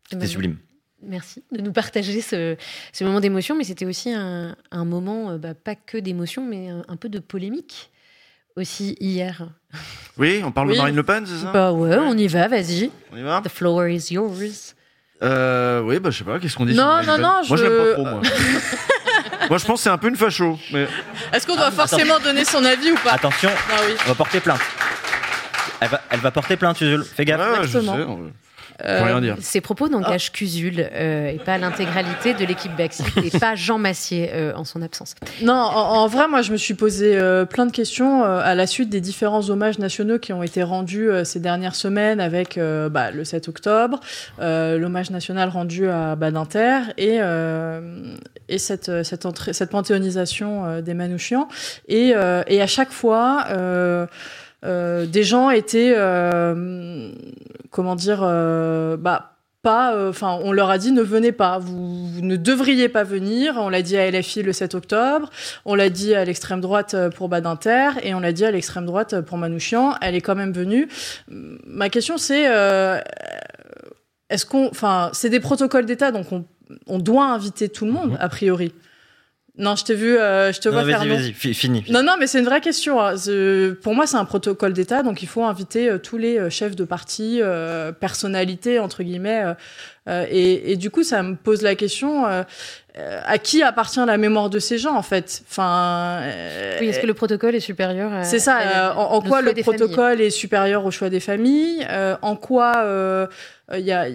C'était 0.06 0.16
Emmanuel. 0.16 0.30
sublime. 0.30 0.58
Merci 1.04 1.44
de 1.52 1.62
nous 1.62 1.72
partager 1.72 2.22
ce, 2.22 2.56
ce 2.94 3.04
moment 3.04 3.20
d'émotion, 3.20 3.56
mais 3.56 3.64
c'était 3.64 3.86
aussi 3.86 4.12
un, 4.12 4.56
un 4.72 4.86
moment, 4.86 5.38
bah, 5.38 5.54
pas 5.54 5.76
que 5.76 5.98
d'émotion, 5.98 6.46
mais 6.48 6.70
un, 6.70 6.84
un 6.88 6.96
peu 6.96 7.10
de 7.10 7.20
polémique 7.20 7.92
aussi 8.62 8.96
hier. 9.00 9.42
Oui, 10.18 10.42
on 10.46 10.52
parle 10.52 10.68
Oui. 10.70 10.74
de 10.76 10.80
Marine 10.80 10.96
Le 10.96 11.04
Pen, 11.04 11.26
c'est 11.26 11.44
ça? 11.44 11.52
Bah 11.52 11.72
ouais, 11.72 11.98
on 11.98 12.18
y 12.18 12.28
va, 12.28 12.48
vas-y. 12.48 12.92
On 13.12 13.18
y 13.18 13.22
va? 13.22 13.42
The 13.44 13.50
floor 13.50 13.88
is 13.88 14.08
yours. 14.12 14.74
euh, 15.24 15.82
Oui, 15.82 16.00
bah 16.00 16.10
je 16.12 16.20
sais 16.20 16.24
pas, 16.24 16.40
qu'est-ce 16.40 16.56
qu'on 16.56 16.66
dit 16.66 16.74
Non, 16.76 17.02
non, 17.04 17.18
non, 17.18 17.28
Moi, 17.28 17.42
je 17.44 17.56
je- 17.58 17.64
l'aime 17.64 17.78
pas 17.88 17.94
trop, 17.94 18.04
moi. 18.04 18.22
moi, 19.50 19.58
je 19.58 19.66
pense 19.66 19.80
que 19.80 19.84
c'est 19.84 19.90
un 19.90 19.98
peu 19.98 20.08
une 20.10 20.16
facho. 20.16 20.58
Mais... 20.74 20.88
Est-ce 21.34 21.46
qu'on 21.48 21.56
doit 21.56 21.72
forcément 21.72 22.20
donner 22.20 22.46
son 22.46 22.64
avis 22.64 22.92
ou 22.92 22.96
pas? 23.04 23.12
Attention, 23.14 23.50
Ah 23.72 23.76
oui. 23.88 23.94
on 24.06 24.10
va 24.10 24.16
porter 24.16 24.40
plainte. 24.40 24.60
Elle 25.80 25.90
va, 25.90 26.02
elle 26.12 26.20
va 26.20 26.32
porter 26.32 26.58
plainte, 26.58 26.80
Usul. 26.82 27.04
Fais 27.04 27.26
gaffe. 27.26 27.40
Ouais, 27.42 27.48
ouais, 27.60 27.68
je 27.68 27.78
Exactement. 27.80 27.96
sais, 27.98 28.04
on- 28.04 28.32
Euh, 28.84 29.00
Faut 29.00 29.06
rien 29.06 29.22
dire. 29.22 29.38
Ces 29.40 29.62
propos 29.62 29.90
n'engagent 29.90 30.32
qu'Usul 30.32 30.80
euh, 30.80 31.28
et 31.30 31.38
pas 31.38 31.58
l'intégralité 31.58 32.34
de 32.34 32.46
l'équipe 32.46 32.76
Baxi 32.76 33.04
et 33.24 33.38
pas 33.38 33.56
Jean 33.56 33.78
Massier 33.78 34.32
euh, 34.34 34.54
en 34.56 34.64
son 34.64 34.82
absence. 34.82 35.16
Non, 35.42 35.54
en, 35.54 36.04
en 36.04 36.08
vrai, 36.08 36.28
moi, 36.28 36.42
je 36.42 36.52
me 36.52 36.58
suis 36.58 36.74
posé 36.74 37.18
euh, 37.18 37.46
plein 37.46 37.66
de 37.66 37.72
questions 37.72 38.24
euh, 38.24 38.42
à 38.44 38.56
la 38.56 38.68
suite 38.68 38.90
des 38.90 39.02
différents 39.02 39.50
hommages 39.50 39.80
nationaux 39.80 40.20
qui 40.20 40.34
ont 40.34 40.44
été 40.44 40.64
rendus 40.64 41.10
euh, 41.10 41.24
ces 41.24 41.40
dernières 41.40 41.76
semaines 41.76 42.20
avec 42.20 42.58
euh, 42.58 42.90
bah, 42.90 43.12
le 43.12 43.24
7 43.24 43.48
octobre, 43.50 44.00
euh, 44.40 44.78
l'hommage 44.78 45.12
national 45.12 45.50
rendu 45.50 45.88
à 45.88 46.16
Badinter 46.16 46.80
et, 46.98 47.18
euh, 47.20 48.16
et 48.50 48.58
cette, 48.58 49.04
cette, 49.04 49.26
entrée, 49.26 49.54
cette 49.54 49.70
panthéonisation 49.70 50.66
euh, 50.66 50.82
des 50.82 50.94
Manouchians. 50.94 51.48
Et, 51.88 52.14
euh, 52.16 52.44
et 52.48 52.62
à 52.62 52.68
chaque 52.68 52.92
fois... 52.92 53.46
euh, 54.64 55.06
des 55.06 55.24
gens 55.24 55.50
étaient, 55.50 55.94
euh, 55.96 57.12
comment 57.70 57.96
dire, 57.96 58.22
euh, 58.24 58.98
bah, 58.98 59.32
pas, 59.62 59.94
euh, 59.96 60.10
enfin, 60.10 60.40
on 60.44 60.52
leur 60.52 60.70
a 60.70 60.78
dit 60.78 60.92
ne 60.92 61.02
venez 61.02 61.32
pas, 61.32 61.60
vous, 61.60 62.08
vous 62.08 62.22
ne 62.22 62.36
devriez 62.36 62.90
pas 62.90 63.04
venir. 63.04 63.56
On 63.58 63.70
l'a 63.70 63.82
dit 63.82 63.98
à 63.98 64.10
LFI 64.10 64.42
le 64.44 64.54
7 64.54 64.76
octobre, 64.76 65.30
on 65.66 65.76
l'a 65.76 65.90
dit 65.90 66.16
à 66.16 66.26
l'extrême 66.26 66.62
droite 66.62 66.96
pour 67.16 67.30
Badinter 67.30 67.92
et 68.04 68.16
on 68.16 68.20
l'a 68.20 68.34
dit 68.34 68.46
à 68.46 68.52
l'extrême 68.52 68.86
droite 68.86 69.22
pour 69.22 69.38
Manouchian. 69.38 69.96
Elle 70.02 70.16
est 70.16 70.22
quand 70.22 70.36
même 70.36 70.52
venue. 70.52 70.88
Ma 71.30 71.90
question 71.90 72.18
c'est, 72.18 72.48
euh, 72.48 73.00
est-ce 74.30 74.46
qu'on, 74.46 74.68
enfin, 74.68 75.10
c'est 75.14 75.30
des 75.30 75.40
protocoles 75.40 75.86
d'État, 75.86 76.12
donc 76.12 76.32
on, 76.32 76.46
on 76.88 76.98
doit 76.98 77.26
inviter 77.26 77.70
tout 77.70 77.86
le 77.86 77.92
monde 77.92 78.18
a 78.20 78.30
priori. 78.30 78.74
Non, 79.62 79.76
je 79.76 79.86
t'ai 79.86 79.94
vu, 79.94 80.18
euh, 80.18 80.52
je 80.52 80.60
te 80.60 80.68
Non, 80.70 80.74
vois 80.74 80.84
vas-y, 80.84 80.92
faire 80.94 81.06
non. 81.06 81.16
vas-y, 81.16 81.34
fi- 81.34 81.54
fini. 81.54 81.86
Non, 81.90 82.02
non, 82.04 82.14
mais 82.20 82.26
c'est 82.28 82.40
une 82.40 82.46
vraie 82.46 82.62
question. 82.62 83.00
hein. 83.00 83.14
Pour 83.84 83.94
moi, 83.96 84.08
c'est 84.08 84.18
un 84.18 84.26
protocole 84.26 84.74
d'État, 84.74 85.04
donc 85.04 85.22
il 85.22 85.28
faut 85.28 85.44
inviter 85.44 85.88
euh, 85.90 85.98
tous 86.00 86.18
les 86.18 86.38
euh, 86.40 86.50
chefs 86.50 86.76
de 86.76 86.84
parti, 86.84 87.40
euh, 87.42 87.92
personnalités, 87.92 88.80
entre 88.80 89.04
guillemets. 89.04 89.44
euh, 90.10 90.26
et, 90.32 90.72
et 90.72 90.76
du 90.78 90.90
coup, 90.90 91.04
ça 91.04 91.22
me 91.22 91.36
pose 91.36 91.62
la 91.62 91.76
question 91.76 92.26
à 92.26 93.38
qui 93.38 93.62
appartient 93.64 94.04
la 94.06 94.18
mémoire 94.18 94.50
de 94.50 94.60
ces 94.60 94.78
gens, 94.78 94.96
en 94.96 95.02
fait? 95.04 95.44
Enfin, 95.50 96.20
euh, 96.24 96.78
Oui, 96.82 96.88
est-ce 96.88 97.00
que 97.00 97.08
le 97.08 97.14
protocole 97.14 97.56
est 97.56 97.60
supérieur 97.62 98.12
à- 98.12 98.24
c'est 98.24 98.40
ça. 98.40 98.56
à- 98.58 98.92
euh, 98.92 98.94
en, 98.96 99.22
quoi 99.22 99.42
le 99.42 99.50
familles? 99.50 99.64
protocole 99.64 100.20
est 100.22 100.30
supérieur 100.32 100.86
au 100.86 100.92
choix 100.92 101.10
des 101.10 101.20
familles? 101.22 101.86
Euh, 101.90 102.16
En 102.22 102.36
quoi 102.36 102.74
euh, 102.80 103.28
il 103.74 103.86
y 103.86 103.92
a 103.94 104.08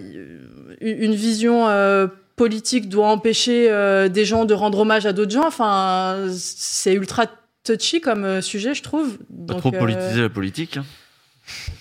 une 0.81 1.15
vision 1.15 1.67
euh, 1.69 2.07
politique 2.37 2.87
doit 2.87 3.07
empêcher 3.09 3.69
euh, 3.69 4.07
des 4.07 4.23
gens 4.23 4.45
de 4.45 4.53
rendre 4.53 4.79
hommage 4.79 5.05
à 5.05 5.11
d'autres 5.11 5.31
gens 5.33 5.45
Enfin, 5.47 6.27
c'est 6.37 6.93
ultra 6.93 7.25
touchy 7.65 7.99
comme 7.99 8.23
euh, 8.23 8.41
sujet, 8.41 8.73
je 8.73 8.81
trouve. 8.83 9.17
Pas 9.17 9.53
Donc, 9.53 9.57
trop 9.59 9.73
euh, 9.73 9.79
politiser 9.79 10.21
la 10.21 10.29
politique. 10.29 10.77
hein. 10.77 10.85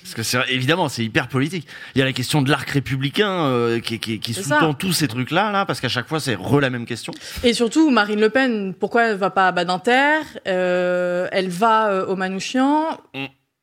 Parce 0.02 0.14
que 0.14 0.22
c'est 0.22 0.38
évidemment, 0.48 0.88
c'est 0.88 1.04
hyper 1.04 1.26
politique. 1.26 1.66
Il 1.94 1.98
y 1.98 2.02
a 2.02 2.04
la 2.04 2.12
question 2.12 2.40
de 2.40 2.48
l'arc 2.48 2.68
républicain 2.70 3.46
euh, 3.46 3.80
qui, 3.80 3.98
qui, 3.98 4.32
sous-tend 4.34 4.74
tous 4.74 4.92
ces 4.92 5.08
trucs-là, 5.08 5.50
là, 5.50 5.66
parce 5.66 5.80
qu'à 5.80 5.88
chaque 5.88 6.06
fois, 6.06 6.20
c'est 6.20 6.36
re 6.36 6.60
la 6.60 6.70
même 6.70 6.86
question. 6.86 7.12
Et 7.42 7.52
surtout, 7.52 7.90
Marine 7.90 8.20
Le 8.20 8.30
Pen, 8.30 8.74
pourquoi 8.74 9.06
elle 9.08 9.16
va 9.16 9.30
pas 9.30 9.48
à 9.48 9.52
Badinter 9.52 10.20
Euh, 10.46 11.26
Elle 11.32 11.48
va 11.48 11.90
euh, 11.90 12.06
au 12.06 12.14
Manouchian? 12.14 12.96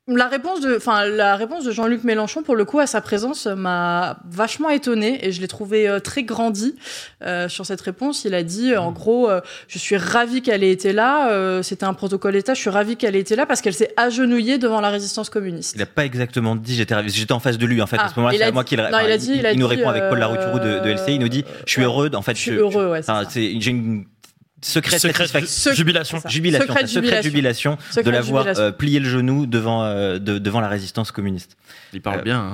La 0.05 0.27
réponse 0.27 0.59
de, 0.59 0.75
enfin, 0.75 1.05
la 1.05 1.37
réponse 1.37 1.63
de 1.63 1.71
Jean-Luc 1.71 2.03
Mélenchon, 2.03 2.43
pour 2.43 2.57
le 2.57 2.65
coup, 2.65 2.79
à 2.81 2.87
sa 2.87 2.99
présence, 2.99 3.47
euh, 3.47 3.55
m'a 3.55 4.17
vachement 4.29 4.69
étonnée 4.69 5.25
et 5.25 5.31
je 5.31 5.39
l'ai 5.39 5.47
trouvé 5.47 5.87
euh, 5.87 5.99
très 6.01 6.23
grandi 6.23 6.75
euh, 7.21 7.47
sur 7.47 7.65
cette 7.65 7.79
réponse. 7.79 8.25
Il 8.25 8.33
a 8.33 8.43
dit, 8.43 8.73
euh, 8.73 8.81
en 8.81 8.91
gros, 8.91 9.29
euh, 9.29 9.39
je 9.69 9.77
suis 9.79 9.95
ravi 9.95 10.41
qu'elle 10.41 10.61
ait 10.61 10.71
été 10.71 10.91
là. 10.91 11.31
euh, 11.31 11.63
C'était 11.63 11.85
un 11.85 11.93
protocole 11.93 12.33
d'État. 12.33 12.53
Je 12.53 12.59
suis 12.59 12.69
ravi 12.69 12.97
qu'elle 12.97 13.15
ait 13.15 13.21
été 13.21 13.37
là 13.37 13.45
parce 13.45 13.61
qu'elle 13.61 13.73
s'est 13.73 13.93
agenouillée 13.95 14.57
devant 14.57 14.81
la 14.81 14.89
résistance 14.89 15.29
communiste. 15.29 15.73
Il 15.75 15.79
n'a 15.79 15.85
pas 15.85 16.03
exactement 16.03 16.57
dit, 16.57 16.75
j'étais 16.75 16.95
j'étais 17.07 17.31
en 17.31 17.39
face 17.39 17.57
de 17.57 17.65
lui 17.65 17.81
en 17.81 17.87
fait. 17.87 17.95
Ah, 17.97 18.07
à 18.07 18.09
ce 18.09 18.15
moment-là, 18.17 18.37
c'est 18.37 18.51
moi 18.51 18.63
dit- 18.63 18.69
qu'il 18.69 18.79
non, 18.81 18.99
il 19.05 19.09
a 19.11 19.17
dit- 19.17 19.31
il 19.35 19.45
a 19.45 19.53
nous 19.55 19.69
dit, 19.69 19.75
répond 19.75 19.87
avec 19.89 20.09
Paul 20.09 20.19
Larouturou 20.19 20.59
de, 20.59 20.79
de 20.83 20.89
LCI. 20.89 21.13
Il 21.15 21.19
nous 21.21 21.29
dit 21.29 21.45
Je 21.65 21.71
suis 21.71 21.81
heureux. 21.83 22.11
En 22.13 22.21
fait, 22.21 22.35
Je 22.35 22.41
suis 22.41 22.51
heureux, 22.51 22.91
ouais, 22.91 22.99
enfin, 22.99 23.23
J'ai 23.33 23.53
une 23.71 24.03
satisfaction. 24.63 25.71
ju- 25.71 25.75
jubilation. 25.75 26.17
Sec- 26.19 26.29
Jubilation, 27.23 27.77
de 28.03 28.09
l'avoir 28.09 28.47
euh, 28.47 28.71
plié 28.71 28.99
le 28.99 29.09
genou 29.09 29.45
devant, 29.45 29.83
euh, 29.83 30.19
de- 30.19 30.37
devant 30.39 30.61
la 30.61 30.67
résistance 30.67 31.11
communiste. 31.11 31.57
Il 31.93 32.01
parle 32.01 32.23
bien. 32.23 32.53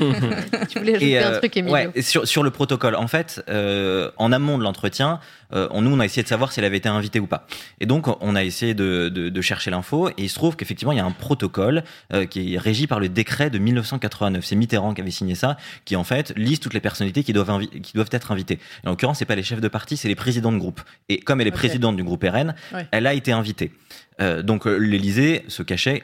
Tu 0.68 0.78
voulais 0.78 0.92
ajouter 0.96 1.10
Et, 1.10 1.18
un 1.18 1.32
euh, 1.32 1.38
truc, 1.38 1.56
Emilio 1.56 1.74
ouais, 1.74 2.02
sur, 2.02 2.26
sur 2.26 2.42
le 2.42 2.50
protocole, 2.50 2.94
en 2.96 3.06
fait, 3.08 3.42
euh, 3.48 4.10
en 4.16 4.32
amont 4.32 4.58
de 4.58 4.62
l'entretien, 4.64 5.20
euh, 5.54 5.68
on, 5.70 5.82
nous, 5.82 5.90
on 5.92 6.00
a 6.00 6.04
essayé 6.04 6.22
de 6.22 6.28
savoir 6.28 6.52
si 6.52 6.60
elle 6.60 6.66
avait 6.66 6.76
été 6.78 6.88
invitée 6.88 7.20
ou 7.20 7.26
pas. 7.26 7.46
Et 7.80 7.86
donc, 7.86 8.06
on 8.22 8.34
a 8.36 8.42
essayé 8.44 8.74
de, 8.74 9.08
de, 9.08 9.28
de 9.28 9.40
chercher 9.40 9.70
l'info, 9.70 10.08
et 10.10 10.14
il 10.18 10.28
se 10.28 10.34
trouve 10.34 10.56
qu'effectivement, 10.56 10.92
il 10.92 10.96
y 10.98 11.00
a 11.00 11.04
un 11.04 11.10
protocole 11.10 11.84
euh, 12.12 12.26
qui 12.26 12.54
est 12.54 12.58
régi 12.58 12.86
par 12.86 13.00
le 13.00 13.08
décret 13.08 13.50
de 13.50 13.58
1989. 13.58 14.44
C'est 14.44 14.56
Mitterrand 14.56 14.94
qui 14.94 15.00
avait 15.00 15.10
signé 15.10 15.34
ça, 15.34 15.56
qui 15.84 15.96
en 15.96 16.04
fait 16.04 16.32
liste 16.36 16.62
toutes 16.62 16.74
les 16.74 16.80
personnalités 16.80 17.22
qui 17.22 17.32
doivent, 17.32 17.66
qui 17.82 17.92
doivent 17.94 18.08
être 18.12 18.32
invitées. 18.32 18.58
Et 18.84 18.86
en 18.86 18.90
l'occurrence, 18.90 19.18
c'est 19.18 19.24
pas 19.24 19.36
les 19.36 19.42
chefs 19.42 19.60
de 19.60 19.68
parti, 19.68 19.96
c'est 19.96 20.08
les 20.08 20.14
présidents 20.14 20.52
de 20.52 20.58
groupe. 20.58 20.80
Et 21.08 21.18
comme 21.20 21.40
elle 21.40 21.46
est 21.46 21.50
présidente 21.52 21.96
du 21.96 22.04
groupe 22.04 22.24
RN, 22.24 22.54
Ouais. 22.72 22.86
elle 22.90 23.06
a 23.06 23.14
été 23.14 23.30
invitée. 23.32 23.72
Euh, 24.20 24.42
donc, 24.42 24.66
euh, 24.66 24.76
l'Élysée 24.76 25.44
se 25.48 25.62
cachait 25.62 26.02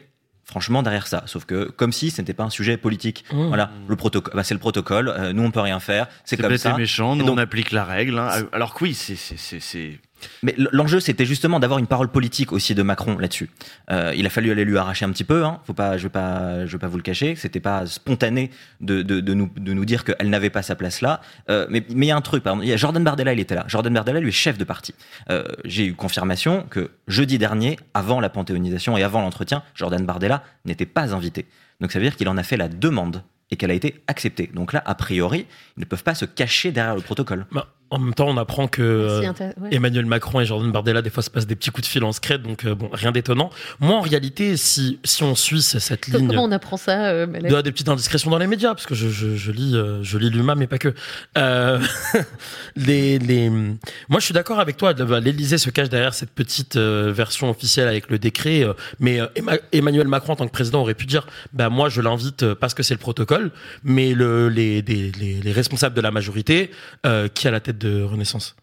franchement 0.50 0.82
derrière 0.82 1.06
ça. 1.06 1.22
Sauf 1.26 1.44
que 1.46 1.70
comme 1.70 1.92
si 1.92 2.10
ce 2.10 2.20
n'était 2.20 2.34
pas 2.34 2.44
un 2.44 2.50
sujet 2.50 2.76
politique. 2.76 3.24
Mmh. 3.32 3.46
Voilà, 3.46 3.70
le 3.88 3.96
protocole, 3.96 4.34
bah, 4.34 4.44
c'est 4.44 4.54
le 4.54 4.60
protocole. 4.60 5.08
euh, 5.08 5.32
nous 5.32 5.42
on 5.44 5.50
peut 5.50 5.60
rien 5.60 5.80
faire. 5.80 6.08
C'est 6.24 6.36
C'est 6.36 6.42
comme 6.42 6.56
ça. 6.58 6.72
et 6.72 6.76
méchant, 6.76 7.16
nous 7.16 7.24
donc- 7.24 7.36
on 7.36 7.38
applique 7.38 7.70
la 7.72 7.84
règle. 7.84 8.18
hein. 8.18 8.28
Alors 8.52 8.74
que 8.74 8.84
oui, 8.84 8.94
c'est- 8.94 9.16
c'est- 9.16 9.38
c'est 9.38 9.60
c'est- 9.60 9.98
Mais 10.42 10.54
l'enjeu, 10.56 11.00
c'était 11.00 11.26
justement 11.26 11.60
d'avoir 11.60 11.78
une 11.78 11.86
parole 11.86 12.08
politique 12.08 12.52
aussi 12.52 12.74
de 12.74 12.82
Macron 12.82 13.18
là-dessus. 13.18 13.50
Euh, 13.90 14.12
il 14.16 14.26
a 14.26 14.30
fallu 14.30 14.50
aller 14.50 14.64
lui 14.64 14.78
arracher 14.78 15.04
un 15.04 15.10
petit 15.10 15.24
peu. 15.24 15.44
Hein. 15.44 15.60
Faut 15.66 15.72
pas, 15.72 15.96
je 15.96 16.04
vais 16.04 16.08
pas, 16.08 16.66
je 16.66 16.72
vais 16.72 16.78
pas 16.78 16.88
vous 16.88 16.96
le 16.96 17.02
cacher. 17.02 17.34
C'était 17.36 17.60
pas 17.60 17.86
spontané 17.86 18.50
de, 18.80 19.02
de, 19.02 19.34
nous, 19.34 19.50
de 19.56 19.72
nous 19.72 19.84
dire 19.84 20.04
qu'elle 20.04 20.30
n'avait 20.30 20.50
pas 20.50 20.62
sa 20.62 20.74
place 20.74 21.00
là. 21.00 21.20
Euh, 21.48 21.66
mais 21.70 21.84
il 21.88 22.04
y 22.04 22.10
a 22.10 22.16
un 22.16 22.20
truc. 22.20 22.44
Il 22.62 22.68
y 22.68 22.72
a 22.72 22.76
Jordan 22.76 23.02
Bardella, 23.02 23.32
il 23.32 23.40
était 23.40 23.54
là. 23.54 23.64
Jordan 23.68 23.92
Bardella, 23.92 24.20
lui 24.20 24.28
est 24.28 24.32
chef 24.32 24.58
de 24.58 24.64
parti. 24.64 24.94
Euh, 25.30 25.44
J'ai 25.64 25.86
eu 25.86 25.94
confirmation 25.94 26.66
que 26.70 26.90
jeudi 27.08 27.38
dernier, 27.38 27.78
avant 27.94 28.20
la 28.20 28.28
panthéonisation 28.30 28.96
et 28.96 29.02
avant 29.02 29.20
l'entretien, 29.20 29.62
Jordan 29.74 30.04
Bardella 30.04 30.42
n'était 30.64 30.86
pas 30.86 31.14
invité. 31.14 31.46
Donc 31.80 31.92
ça 31.92 31.98
veut 31.98 32.04
dire 32.04 32.16
qu'il 32.16 32.28
en 32.28 32.36
a 32.36 32.42
fait 32.42 32.56
la 32.56 32.68
demande 32.68 33.22
et 33.50 33.56
qu'elle 33.56 33.70
a 33.70 33.74
été 33.74 34.02
acceptée. 34.06 34.50
Donc 34.54 34.72
là, 34.72 34.82
a 34.84 34.94
priori, 34.94 35.46
ils 35.76 35.80
ne 35.80 35.84
peuvent 35.84 36.04
pas 36.04 36.14
se 36.14 36.24
cacher 36.24 36.72
derrière 36.72 36.94
le 36.94 37.00
protocole. 37.00 37.46
Bah, 37.52 37.68
en 37.90 37.98
même 37.98 38.14
temps, 38.14 38.28
on 38.28 38.36
apprend 38.36 38.68
que 38.68 38.82
euh, 38.82 39.20
intér- 39.22 39.52
ouais. 39.60 39.68
Emmanuel 39.72 40.06
Macron 40.06 40.40
et 40.40 40.44
Jordan 40.46 40.70
Bardella, 40.72 41.02
des 41.02 41.10
fois, 41.10 41.22
se 41.22 41.30
passent 41.30 41.46
des 41.46 41.56
petits 41.56 41.70
coups 41.70 41.86
de 41.86 41.90
fil 41.90 42.04
en 42.04 42.12
secret, 42.12 42.38
donc 42.38 42.64
euh, 42.64 42.74
bon, 42.74 42.88
rien 42.92 43.12
d'étonnant. 43.12 43.50
Moi, 43.80 43.96
en 43.96 44.00
réalité, 44.00 44.56
si, 44.56 44.98
si 45.04 45.22
on 45.22 45.34
suit 45.34 45.62
ce- 45.62 45.78
cette 45.78 46.06
ligne. 46.06 46.28
Comment 46.28 46.44
on 46.44 46.52
apprend 46.52 46.76
ça 46.76 47.06
euh, 47.08 47.26
de- 47.26 47.60
des 47.60 47.72
petites 47.72 47.88
indiscrétions 47.88 48.30
dans 48.30 48.38
les 48.38 48.46
médias, 48.46 48.74
parce 48.74 48.86
que 48.86 48.94
je, 48.94 49.08
je, 49.08 49.36
je 49.36 49.52
lis, 49.52 49.74
euh, 49.74 50.02
je 50.02 50.18
lis 50.18 50.30
l'UMA, 50.30 50.54
mais 50.54 50.66
pas 50.66 50.78
que. 50.78 50.94
Euh, 51.38 51.80
les, 52.76 53.18
les... 53.18 53.50
Moi, 53.50 54.18
je 54.18 54.24
suis 54.24 54.34
d'accord 54.34 54.60
avec 54.60 54.76
toi. 54.76 54.92
L'Élysée 54.92 55.58
se 55.58 55.70
cache 55.70 55.88
derrière 55.88 56.14
cette 56.14 56.30
petite 56.30 56.76
euh, 56.76 57.12
version 57.14 57.50
officielle 57.50 57.88
avec 57.88 58.10
le 58.10 58.18
décret, 58.18 58.62
euh, 58.62 58.72
mais 58.98 59.20
euh, 59.20 59.26
Emma- 59.34 59.58
Emmanuel 59.72 60.08
Macron, 60.08 60.32
en 60.34 60.36
tant 60.36 60.46
que 60.46 60.52
président, 60.52 60.80
aurait 60.82 60.94
pu 60.94 61.06
dire 61.06 61.26
bah, 61.52 61.68
moi, 61.68 61.88
je 61.88 62.00
l'invite 62.00 62.42
euh, 62.42 62.54
parce 62.54 62.74
que 62.74 62.82
c'est 62.82 62.94
le 62.94 63.00
protocole, 63.00 63.50
mais 63.84 64.14
le, 64.14 64.48
les, 64.48 64.82
les, 64.82 65.10
les 65.42 65.52
responsables 65.52 65.94
de 65.94 66.00
la 66.00 66.10
majorité, 66.10 66.70
euh, 67.06 67.28
qui 67.28 67.48
a 67.48 67.50
la 67.50 67.60
tête 67.60 67.78
de 67.80 68.02
Renaissance 68.02 68.54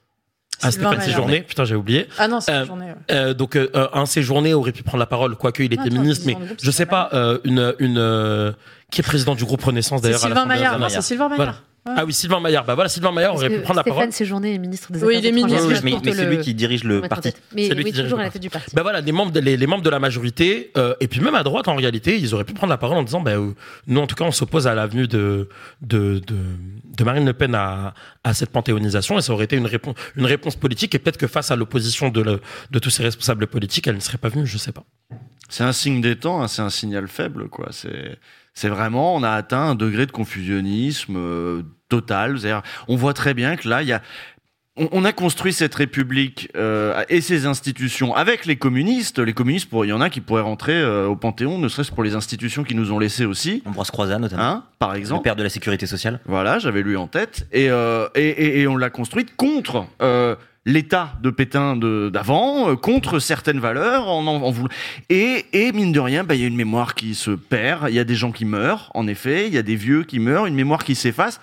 ah, 0.61 0.71
Sylvain 0.71 0.71
Stéphane 0.71 0.89
Maillard. 0.97 1.05
Séjourné, 1.05 1.41
putain, 1.43 1.65
j'ai 1.65 1.75
oublié. 1.75 2.07
Ah 2.17 2.27
non, 2.27 2.39
c'est 2.39 2.51
Euh, 2.51 2.59
la 2.61 2.65
journée. 2.65 2.85
ouais. 2.85 2.95
Euh, 3.11 3.33
donc 3.35 3.55
euh, 3.55 3.69
euh, 3.75 3.87
un 3.93 4.05
séjourné 4.07 4.53
aurait 4.55 4.71
pu 4.71 4.81
prendre 4.83 4.99
la 4.99 5.05
parole, 5.05 5.35
quoique 5.35 5.61
il 5.61 5.71
était 5.73 5.89
ministre, 5.91 6.23
mais 6.25 6.33
groupe, 6.33 6.57
je 6.61 6.71
sais 6.71 6.85
pas 6.87 7.09
euh, 7.13 7.37
une 7.43 7.75
une 7.79 7.97
euh, 7.99 8.53
qui 8.91 9.01
est 9.01 9.03
président 9.03 9.35
du 9.35 9.45
groupe 9.45 9.63
Renaissance 9.63 9.99
C'est 10.01 10.07
d'ailleurs. 10.07 10.21
Sylvain 10.21 10.45
Maillard. 10.45 10.79
C'est 10.89 11.01
Sylvain 11.01 11.29
Maillard. 11.29 11.61
Ouais. 11.87 11.93
Ah 11.97 12.05
oui, 12.05 12.13
Sylvain 12.13 12.39
Maillard. 12.39 12.65
Bah 12.65 12.75
voilà, 12.75 12.89
Sylvain 12.89 13.11
Maillard 13.11 13.35
aurait 13.35 13.49
pu 13.49 13.59
prendre 13.61 13.77
la 13.77 13.81
Stéphane 13.83 13.97
parole. 13.99 14.11
Séjourné 14.13 14.53
est 14.55 14.57
ministre 14.57 14.91
des 14.91 15.03
Oui, 15.03 15.15
Affaires 15.15 15.19
il 15.19 15.25
est 15.25 15.29
étrangères. 15.39 15.57
ministre. 15.61 15.83
Oui, 15.85 15.91
mais, 16.03 16.11
mais 16.11 16.17
c'est 16.17 16.25
lui 16.29 16.37
qui 16.39 16.53
dirige 16.53 16.83
le 16.83 17.01
parti. 17.01 17.31
Mais 17.55 17.67
C'est 17.67 17.73
lui 17.75 17.83
oui, 17.83 17.89
qui 17.89 17.91
dirige 17.93 18.03
toujours 18.05 18.17
le 18.17 18.23
à 18.23 18.25
la 18.25 18.29
parti. 18.31 18.33
tête 18.33 18.41
du 18.41 18.49
parti. 18.49 18.75
Bah 18.75 18.81
voilà, 18.83 19.01
les 19.01 19.11
membres, 19.11 19.31
de, 19.31 19.39
les, 19.39 19.57
les 19.57 19.67
membres 19.67 19.83
de 19.83 19.89
la 19.89 19.99
majorité, 19.99 20.71
euh, 20.77 20.93
et 20.99 21.07
puis 21.07 21.21
même 21.21 21.35
à 21.35 21.43
droite 21.43 21.67
en 21.67 21.75
réalité, 21.75 22.17
ils 22.17 22.33
auraient 22.35 22.43
pu 22.43 22.53
prendre 22.53 22.71
la 22.71 22.77
parole 22.77 22.97
en 22.97 23.03
disant, 23.03 23.21
bah, 23.21 23.31
euh, 23.31 23.51
nous 23.87 23.99
en 23.99 24.07
tout 24.07 24.15
cas, 24.15 24.25
on 24.25 24.31
s'oppose 24.31 24.67
à 24.67 24.75
l'avenue 24.75 25.07
de, 25.07 25.49
de, 25.81 26.19
de, 26.25 26.35
de 26.97 27.03
Marine 27.03 27.25
Le 27.25 27.33
Pen 27.33 27.55
à, 27.55 27.93
à 28.23 28.33
cette 28.33 28.49
panthéonisation, 28.51 29.17
et 29.17 29.21
ça 29.21 29.31
aurait 29.33 29.45
été 29.45 29.55
une 29.55 29.65
réponse, 29.67 29.95
une 30.15 30.25
réponse 30.25 30.55
politique, 30.55 30.93
et 30.95 30.99
peut-être 30.99 31.17
que 31.17 31.27
face 31.27 31.51
à 31.51 31.55
l'opposition 31.55 32.09
de, 32.09 32.21
le- 32.21 32.41
de 32.71 32.79
tous 32.79 32.89
ces 32.89 33.03
responsables 33.03 33.47
politiques, 33.47 33.87
elle 33.87 33.95
ne 33.95 33.99
serait 34.01 34.17
pas 34.17 34.29
venue, 34.29 34.45
je 34.45 34.57
sais 34.57 34.71
pas. 34.71 34.83
c'est 35.49 35.63
un 35.63 35.71
signe 35.73 36.01
des 36.01 36.15
temps, 36.17 36.41
hein, 36.41 36.47
c'est 36.47 36.61
un 36.61 36.69
signal 36.69 37.07
faible, 37.07 37.47
quoi. 37.49 37.67
C'est 37.71 38.17
c'est 38.53 38.69
vraiment, 38.69 39.15
on 39.15 39.21
a 39.21 39.29
atteint 39.29 39.61
un 39.61 39.75
degré 39.75 40.07
de 40.07 40.11
confusionnisme 40.11 41.15
euh, 41.15 41.61
totale. 41.89 42.37
On 42.87 42.95
voit 42.95 43.13
très 43.13 43.33
bien 43.33 43.55
que 43.55 43.67
là, 43.67 43.81
il 43.81 43.87
y 43.87 43.93
a 43.93 44.01
on, 44.91 45.03
a 45.05 45.11
construit 45.11 45.53
cette 45.53 45.73
république 45.73 46.51
euh, 46.55 47.03
et 47.09 47.19
ses 47.21 47.47
institutions 47.47 48.13
avec 48.15 48.45
les 48.45 48.57
communistes. 48.57 49.17
Les 49.17 49.33
communistes, 49.33 49.69
il 49.73 49.89
y 49.89 49.91
en 49.91 50.01
a 50.01 50.11
qui 50.11 50.21
pourraient 50.21 50.43
rentrer 50.43 50.75
euh, 50.79 51.07
au 51.07 51.15
Panthéon, 51.15 51.57
ne 51.57 51.67
serait-ce 51.67 51.91
pour 51.91 52.03
les 52.03 52.13
institutions 52.13 52.63
qui 52.63 52.75
nous 52.75 52.91
ont 52.91 52.99
laissés 52.99 53.25
aussi. 53.25 53.63
Ambroise 53.65 53.89
Croizat, 53.89 54.19
notamment. 54.19 54.43
Hein, 54.43 54.63
par 54.77 54.91
Le 54.93 54.99
exemple. 54.99 55.23
père 55.23 55.35
de 55.35 55.41
la 55.41 55.49
sécurité 55.49 55.87
sociale. 55.87 56.19
Voilà, 56.25 56.59
j'avais 56.59 56.83
lu 56.83 56.95
en 56.95 57.07
tête. 57.07 57.47
Et, 57.51 57.71
euh, 57.71 58.07
et, 58.13 58.27
et- 58.27 58.59
et 58.61 58.67
on 58.67 58.77
l'a 58.77 58.91
construite 58.91 59.35
contre 59.35 59.87
euh, 60.03 60.35
l'État 60.67 61.13
de 61.23 61.29
Pétain 61.31 61.75
de- 61.75 62.09
d'avant, 62.13 62.69
euh, 62.69 62.75
contre 62.75 63.17
certaines 63.19 63.59
valeurs. 63.59 64.07
En, 64.09 64.27
en, 64.27 64.43
en 64.47 64.53
et, 65.09 65.45
et 65.53 65.71
mine 65.71 65.91
de 65.93 65.99
rien, 65.99 66.23
bah, 66.23 66.35
il 66.35 66.41
y 66.41 66.43
a 66.43 66.47
une 66.47 66.55
mémoire 66.55 66.93
qui 66.93 67.15
se 67.15 67.31
perd. 67.31 67.87
Il 67.89 67.95
y 67.95 67.99
a 67.99 68.03
des 68.03 68.15
gens 68.15 68.31
qui 68.31 68.45
meurent, 68.45 68.91
en 68.93 69.07
effet. 69.07 69.47
Il 69.47 69.53
y 69.53 69.57
a 69.57 69.63
des 69.63 69.75
vieux 69.77 70.03
qui 70.03 70.19
meurent, 70.19 70.45
une 70.45 70.55
mémoire 70.55 70.83
qui 70.83 70.93
s'efface. 70.93 71.39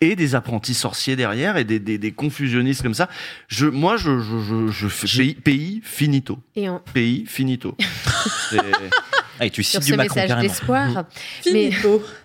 Et 0.00 0.14
des 0.14 0.36
apprentis 0.36 0.74
sorciers 0.74 1.16
derrière 1.16 1.56
et 1.56 1.64
des, 1.64 1.80
des, 1.80 1.98
des 1.98 2.12
confusionnistes 2.12 2.82
comme 2.82 2.94
ça. 2.94 3.08
Je, 3.48 3.66
moi, 3.66 3.96
je, 3.96 4.20
je, 4.20 4.38
je, 4.38 4.68
je 4.70 4.86
fais 4.86 5.08
pays, 5.08 5.34
pays 5.34 5.80
finito. 5.82 6.38
Et 6.54 6.68
en- 6.68 6.80
Pays 6.94 7.24
finito. 7.26 7.76
C'est- 9.38 9.44
Ah, 9.44 9.46
et 9.46 9.50
tu 9.50 9.62
sur 9.62 9.82
ce 9.82 9.94
Macron 9.94 10.14
message 10.20 10.30
d'espoir. 10.42 11.04
Mais 11.52 11.70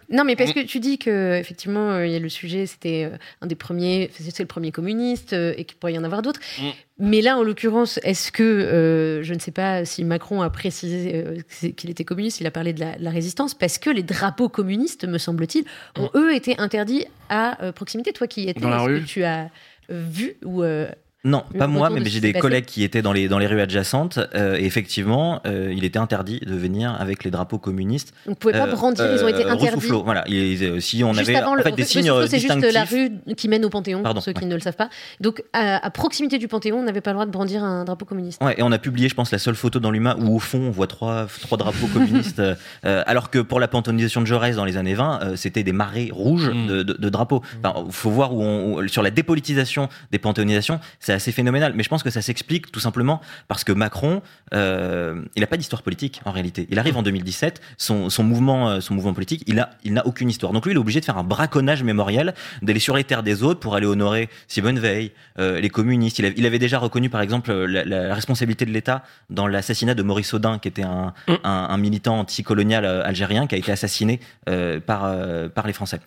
non, 0.10 0.24
mais 0.26 0.36
parce 0.36 0.54
que 0.54 0.60
tu 0.60 0.80
dis 0.80 0.98
que 1.00 1.38
effectivement, 1.40 1.92
euh, 1.92 2.06
il 2.06 2.12
y 2.14 2.16
a 2.16 2.20
le 2.20 2.30
sujet, 2.30 2.66
c'était 2.66 3.10
euh, 3.12 3.18
un 3.42 3.48
des 3.48 3.56
premiers, 3.56 4.12
c'est 4.14 4.40
le 4.40 4.46
premier 4.48 4.72
communiste 4.72 5.34
euh, 5.34 5.54
et 5.58 5.64
qu'il 5.66 5.78
pourrait 5.78 5.94
y 5.94 5.98
en 5.98 6.04
avoir 6.04 6.22
d'autres. 6.22 6.40
Mm. 6.60 6.70
Mais 7.00 7.22
là, 7.22 7.38
en 7.38 7.44
l'occurrence, 7.44 8.00
est-ce 8.04 8.32
que 8.32 8.44
euh, 8.44 9.24
je 9.24 9.34
ne 9.34 9.40
sais 9.40 9.52
pas 9.52 9.86
si 9.86 10.04
Macron 10.04 10.42
a 10.44 10.50
précisé 10.50 11.14
euh, 11.16 11.72
qu'il 11.72 11.90
était 11.90 12.04
communiste, 12.04 12.40
il 12.42 12.48
a 12.48 12.52
parlé 12.52 12.74
de 12.74 12.80
la, 12.82 12.96
de 12.98 13.04
la 13.04 13.10
résistance, 13.10 13.54
parce 13.56 13.80
que 13.80 13.90
les 13.90 14.04
drapeaux 14.04 14.50
communistes, 14.50 15.06
me 15.06 15.18
semble-t-il, 15.18 15.66
ont 15.98 16.10
eux 16.16 16.36
été 16.36 16.56
interdits 16.60 17.06
à 17.30 17.64
euh, 17.64 17.72
proximité. 17.72 18.14
Toi 18.14 18.28
qui 18.28 18.48
étais, 18.48 18.60
Dans 18.60 18.70
la 18.70 18.78
est-ce 18.78 18.86
rue 18.86 19.02
que 19.02 19.06
tu 19.08 19.24
as 19.24 19.50
vu 19.90 20.36
ou 20.46 20.64
euh, 20.64 20.88
Non, 21.26 21.44
le 21.54 21.60
pas 21.60 21.68
moi, 21.68 21.90
mais 21.90 22.04
j'ai 22.06 22.20
des 22.20 22.34
collègues 22.34 22.66
qui 22.66 22.84
étaient 22.84 23.02
dans 23.02 23.14
les, 23.14 23.30
dans 23.30 23.40
les 23.40 23.48
rues 23.48 23.62
adjacentes. 23.62 24.20
euh, 24.36 24.58
et 24.58 24.66
effectivement, 24.66 25.40
euh, 25.48 25.74
il 25.76 25.86
était 25.86 26.00
interdit 26.00 26.40
de 26.46 26.54
venir 26.54 26.96
avec 27.00 27.24
les 27.24 27.32
drapeaux 27.32 27.60
communistes. 27.60 28.14
Donc, 28.26 28.36
vous 28.36 28.40
pouvez 28.40 28.54
pas 28.54 28.68
brandir, 28.68 29.06
ils 29.14 29.24
ont 29.24 29.28
été 29.30 29.46
interdits. 29.46 29.88
Voilà, 30.04 30.26
euh, 30.30 30.80
si 30.82 31.02
on 31.04 31.14
Juste 31.14 31.30
avait 31.30 31.38
avant 31.38 31.52
en 31.52 31.56
le 31.56 31.64
fait 31.64 31.72
des 31.72 31.86
signes 31.86 32.10
euh, 32.12 32.28
c'est 32.28 32.40
juste 32.40 32.50
la 32.50 32.56
distinctifs. 32.84 33.10
rue 33.28 33.36
qui 33.36 33.48
mène 33.48 33.64
au 33.64 33.70
Panthéon, 33.70 34.04
Pardon, 34.04 34.16
pour 34.18 34.24
ceux 34.24 34.34
qui 34.34 34.42
ouais. 34.44 34.50
ne 34.50 34.56
le 34.56 34.60
savent 34.60 34.76
pas. 34.76 34.90
Donc, 35.22 35.44
à, 35.54 35.86
à 35.86 35.90
proximité 35.92 36.38
du 36.38 36.48
Panthéon, 36.50 36.80
on 36.80 36.84
n'avait 36.84 37.00
pas 37.00 37.12
le 37.12 37.16
droit 37.16 37.26
de 37.26 37.32
brandir 37.32 37.64
un 37.64 37.86
drapeau 37.86 38.04
communiste. 38.06 38.44
Ouais, 38.44 38.56
et 38.58 38.64
on 38.64 38.72
a 38.74 38.78
publié, 38.80 39.08
je 39.08 39.16
pense, 39.16 39.32
la 39.32 39.40
seule 39.40 39.56
photo 39.56 39.80
dans 39.80 39.92
l'humain 39.92 40.18
où 40.20 40.36
au 40.36 40.40
fond 40.40 40.60
on 40.60 40.72
voit 40.72 40.88
trois, 40.88 41.28
trois 41.42 41.58
drapeaux 41.58 41.88
communistes, 41.88 42.40
euh, 42.40 42.56
euh, 42.86 43.02
alors 43.08 43.30
que 43.30 43.40
pour 43.40 43.62
la 43.62 43.70
panthéonisation 43.70 44.20
de 44.20 44.26
Jaurès 44.28 44.56
dans 44.58 44.66
les 44.66 44.76
années 44.76 44.94
20, 44.96 45.20
euh, 45.24 45.36
c'était 45.38 45.64
des 45.64 45.72
marées 45.74 46.10
rouges 46.12 46.50
Mm. 46.50 46.68
de, 46.68 46.84
de- 46.84 46.94
de 46.94 47.10
drapeaux. 47.10 47.42
Enfin, 47.64 47.86
faut 47.92 48.10
voir 48.12 48.34
où 48.36 48.42
on, 48.44 48.74
où- 48.80 48.88
sur 48.90 49.02
la 49.04 49.12
dépolitisation 49.12 49.88
des 50.12 50.20
panthéonisations, 50.20 50.80
c'est 51.00 51.13
assez 51.14 51.32
phénoménal. 51.32 51.74
Mais 51.76 51.84
je 51.84 51.90
pense 51.90 52.04
que 52.04 52.10
ça 52.10 52.22
s'explique 52.22 52.72
tout 52.72 52.80
simplement 52.80 53.22
parce 53.48 53.64
que 53.64 53.72
Macron, 53.72 54.22
euh, 54.54 55.22
il 55.36 55.42
n'a 55.42 55.48
pas 55.48 55.58
d'histoire 55.58 55.82
politique 55.84 56.22
en 56.26 56.32
réalité. 56.32 56.68
Il 56.70 56.80
arrive 56.80 56.98
en 56.98 57.04
2017, 57.04 57.62
son, 57.78 58.10
son 58.10 58.24
mouvement, 58.24 58.70
euh, 58.70 58.80
son 58.80 58.94
mouvement 58.96 59.14
politique, 59.14 59.44
il 59.48 59.60
a, 59.60 59.72
il 59.84 59.94
n'a 59.94 60.06
aucune 60.06 60.30
histoire. 60.30 60.52
Donc 60.54 60.66
lui, 60.66 60.72
il 60.74 60.76
est 60.76 60.80
obligé 60.80 61.00
de 61.00 61.06
faire 61.06 61.18
un 61.18 61.24
braconnage 61.24 61.84
mémoriel, 61.84 62.34
d'aller 62.62 62.80
sur 62.80 62.96
les 62.96 63.04
terres 63.04 63.24
des 63.24 63.44
autres 63.44 63.60
pour 63.60 63.76
aller 63.76 63.86
honorer 63.86 64.30
Simone 64.48 64.80
Veil, 64.80 65.12
euh, 65.40 65.60
les 65.60 65.70
communistes. 65.70 66.20
Il, 66.20 66.26
a- 66.26 66.30
il 66.36 66.46
avait 66.46 66.60
déjà 66.60 66.78
reconnu, 66.80 67.10
par 67.10 67.22
exemple, 67.22 67.52
euh, 67.52 67.66
la, 67.66 67.84
la 67.86 68.14
responsabilité 68.14 68.66
de 68.66 68.72
l'État 68.72 69.04
dans 69.30 69.48
l'assassinat 69.48 69.94
de 69.96 70.04
Maurice 70.04 70.34
Audin, 70.34 70.60
qui 70.60 70.68
était 70.68 70.84
un, 70.84 71.14
un, 71.28 71.38
un 71.44 71.78
militant 71.78 72.20
anticolonial 72.20 72.86
euh, 72.86 73.04
algérien 73.06 73.48
qui 73.48 73.56
a 73.56 73.58
été 73.58 73.72
assassiné 73.72 74.20
euh, 74.50 74.80
par, 74.80 75.06
euh, 75.06 75.50
par 75.50 75.68
les 75.68 75.74
Français. 75.74 76.00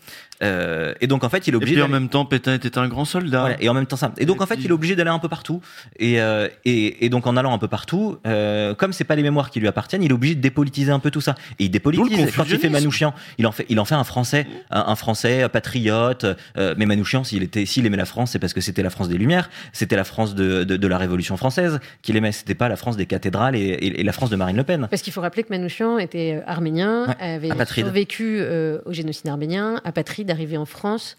Euh, 0.42 0.92
et 1.00 1.06
donc 1.06 1.24
en 1.24 1.28
fait, 1.28 1.46
il 1.46 1.50
est 1.50 1.54
Et 1.54 1.56
obligé 1.56 1.74
puis 1.74 1.82
en 1.82 1.86
d'aller- 1.88 2.00
même 2.00 2.08
temps, 2.08 2.24
Pétain 2.24 2.54
était 2.54 2.76
un 2.78 2.88
grand 2.88 3.04
soldat. 3.04 3.40
voilà, 3.40 3.56
et 3.62 3.68
en 3.68 3.74
même 3.74 3.86
temps 3.86 3.96
ça. 3.96 4.12
Et 4.18 4.26
donc 4.26 4.40
en 4.42 4.46
fait, 4.46 4.56
il 4.60 4.66
est 4.66 4.72
obligé 4.72 4.94
d'aller 4.96 5.10
un 5.10 5.18
peu 5.18 5.28
partout. 5.28 5.60
Et, 5.98 6.20
euh, 6.20 6.48
et, 6.64 7.04
et 7.04 7.08
donc 7.08 7.26
en 7.26 7.36
allant 7.36 7.52
un 7.54 7.58
peu 7.58 7.68
partout, 7.68 8.18
euh, 8.26 8.74
comme 8.74 8.92
c'est 8.92 9.04
pas 9.04 9.16
les 9.16 9.22
mémoires 9.22 9.50
qui 9.50 9.60
lui 9.60 9.68
appartiennent, 9.68 10.02
il 10.02 10.10
est 10.10 10.14
obligé 10.14 10.34
de 10.34 10.40
dépolitiser 10.40 10.92
un 10.92 10.98
peu 10.98 11.10
tout 11.10 11.20
ça. 11.20 11.34
Et 11.58 11.64
il 11.64 11.70
dépolitise. 11.70 12.30
Quand 12.36 12.44
il 12.48 12.58
fait. 12.58 12.68
Manouchian, 12.68 13.14
il 13.38 13.46
en 13.46 13.52
fait, 13.52 13.64
il 13.68 13.78
en 13.80 13.84
fait 13.84 13.94
un 13.94 14.04
Français, 14.04 14.46
un, 14.70 14.84
un 14.88 14.94
Français 14.96 15.44
euh, 15.44 15.48
patriote. 15.48 16.26
Euh, 16.58 16.74
mais 16.76 16.84
Manouchian, 16.86 17.24
s'il 17.24 17.42
était, 17.42 17.64
s'il 17.64 17.86
aimait 17.86 17.96
la 17.96 18.04
France, 18.04 18.32
c'est 18.32 18.38
parce 18.38 18.52
que 18.52 18.60
c'était 18.60 18.82
la 18.82 18.90
France 18.90 19.08
des 19.08 19.16
Lumières, 19.18 19.48
c'était 19.72 19.96
la 19.96 20.04
France 20.04 20.34
de, 20.34 20.64
de, 20.64 20.76
de 20.76 20.86
la 20.88 20.98
Révolution 20.98 21.36
française 21.36 21.80
qu'il 22.02 22.16
aimait. 22.16 22.32
C'était 22.32 22.54
pas 22.54 22.68
la 22.68 22.76
France 22.76 22.96
des 22.96 23.06
cathédrales 23.06 23.56
et, 23.56 23.60
et- 23.60 24.00
et 24.00 24.02
la 24.04 24.12
France 24.12 24.30
de 24.30 24.36
Marine 24.36 24.56
Le 24.56 24.64
Pen. 24.64 24.86
Parce 24.90 25.00
qu'il 25.02 25.12
faut 25.12 25.20
rappeler 25.22 25.42
que 25.44 25.48
Manouchian 25.50 25.98
était 25.98 26.42
arménien, 26.46 27.06
Ouais, 27.08 27.14
avait 27.34 27.64
survécu 27.66 28.38
euh, 28.40 28.78
au 28.84 28.92
génocide 28.92 29.28
arménien, 29.28 29.80
apatride, 29.84 30.25
arrivé 30.30 30.56
en 30.56 30.66
France. 30.66 31.16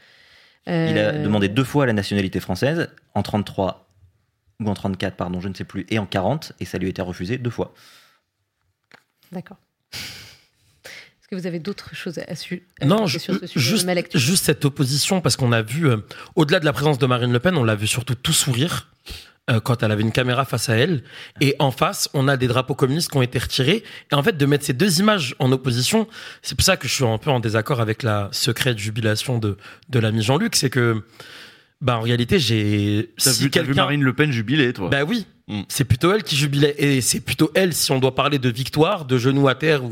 Euh, 0.67 0.87
Il 0.91 0.97
a 0.97 1.11
demandé 1.13 1.47
deux 1.49 1.63
fois 1.63 1.85
la 1.85 1.93
nationalité 1.93 2.39
française, 2.39 2.89
en 3.13 3.23
33 3.23 3.87
ou 4.59 4.69
en 4.69 4.73
34, 4.73 5.15
pardon, 5.15 5.39
je 5.39 5.47
ne 5.47 5.53
sais 5.53 5.63
plus, 5.63 5.85
et 5.89 5.99
en 5.99 6.05
40, 6.05 6.53
et 6.59 6.65
ça 6.65 6.77
lui 6.77 6.87
a 6.87 6.89
été 6.89 7.01
refusé 7.01 7.37
deux 7.37 7.49
fois. 7.51 7.73
D'accord. 9.31 9.57
Est-ce 9.93 11.27
que 11.29 11.35
vous 11.35 11.47
avez 11.47 11.59
d'autres 11.59 11.93
choses 11.93 12.19
à, 12.19 12.35
su 12.35 12.67
Non, 12.81 13.05
ju- 13.05 13.19
sur 13.19 13.35
ce 13.37 13.47
sujet 13.47 13.69
juste, 14.15 14.45
cette 14.45 14.63
opposition, 14.65 15.19
parce 15.21 15.35
qu'on 15.35 15.51
a 15.51 15.61
vu, 15.61 15.87
euh, 15.87 15.97
au-delà 16.35 16.59
de 16.61 16.65
la 16.65 16.71
présence 16.73 16.97
de 16.99 17.05
Marine 17.05 17.31
Le 17.33 17.39
Pen, 17.39 17.55
on 17.57 17.63
l'a 17.65 17.75
vu 17.75 17.85
surtout 17.85 18.15
tout 18.15 18.31
sourire 18.33 18.89
euh, 19.09 19.11
quand 19.63 19.81
elle 19.83 19.91
avait 19.91 20.01
une 20.01 20.11
caméra 20.11 20.45
face 20.45 20.69
à 20.69 20.75
elle. 20.75 21.03
Et 21.39 21.55
en 21.59 21.71
face, 21.71 22.09
on 22.13 22.27
a 22.27 22.35
des 22.37 22.47
drapeaux 22.47 22.75
communistes 22.75 23.11
qui 23.11 23.17
ont 23.17 23.21
été 23.21 23.39
retirés. 23.39 23.83
Et 24.11 24.15
en 24.15 24.23
fait, 24.23 24.37
de 24.37 24.45
mettre 24.45 24.65
ces 24.65 24.73
deux 24.73 24.99
images 24.99 25.35
en 25.39 25.51
opposition, 25.51 26.07
c'est 26.41 26.55
pour 26.55 26.65
ça 26.65 26.77
que 26.77 26.87
je 26.87 26.93
suis 26.93 27.05
un 27.05 27.17
peu 27.17 27.29
en 27.29 27.39
désaccord 27.39 27.79
avec 27.79 28.03
la 28.03 28.29
secrète 28.31 28.77
jubilation 28.77 29.37
de, 29.39 29.57
de 29.89 29.99
l'ami 29.99 30.21
Jean-Luc, 30.21 30.55
c'est 30.55 30.69
que, 30.69 31.01
bah, 31.81 31.97
en 31.97 32.01
réalité, 32.01 32.39
j'ai. 32.39 33.13
T'as 33.23 33.31
vu, 33.31 33.49
t'as 33.49 33.61
vu 33.61 33.73
Marine 33.73 34.03
Le 34.03 34.13
Pen 34.13 34.31
jubiler, 34.31 34.73
toi 34.73 34.89
Bah 34.89 35.03
oui. 35.03 35.25
C'est 35.69 35.85
plutôt 35.85 36.11
elle 36.13 36.23
qui 36.23 36.35
jubilait. 36.35 36.75
Et 36.77 36.99
c'est 36.99 37.21
plutôt 37.21 37.51
elle, 37.55 37.73
si 37.73 37.91
on 37.93 37.99
doit 37.99 38.13
parler 38.13 38.37
de 38.37 38.49
victoire, 38.49 39.05
de 39.05 39.17
genoux 39.17 39.47
à 39.47 39.55
terre, 39.55 39.83
ou, 39.85 39.89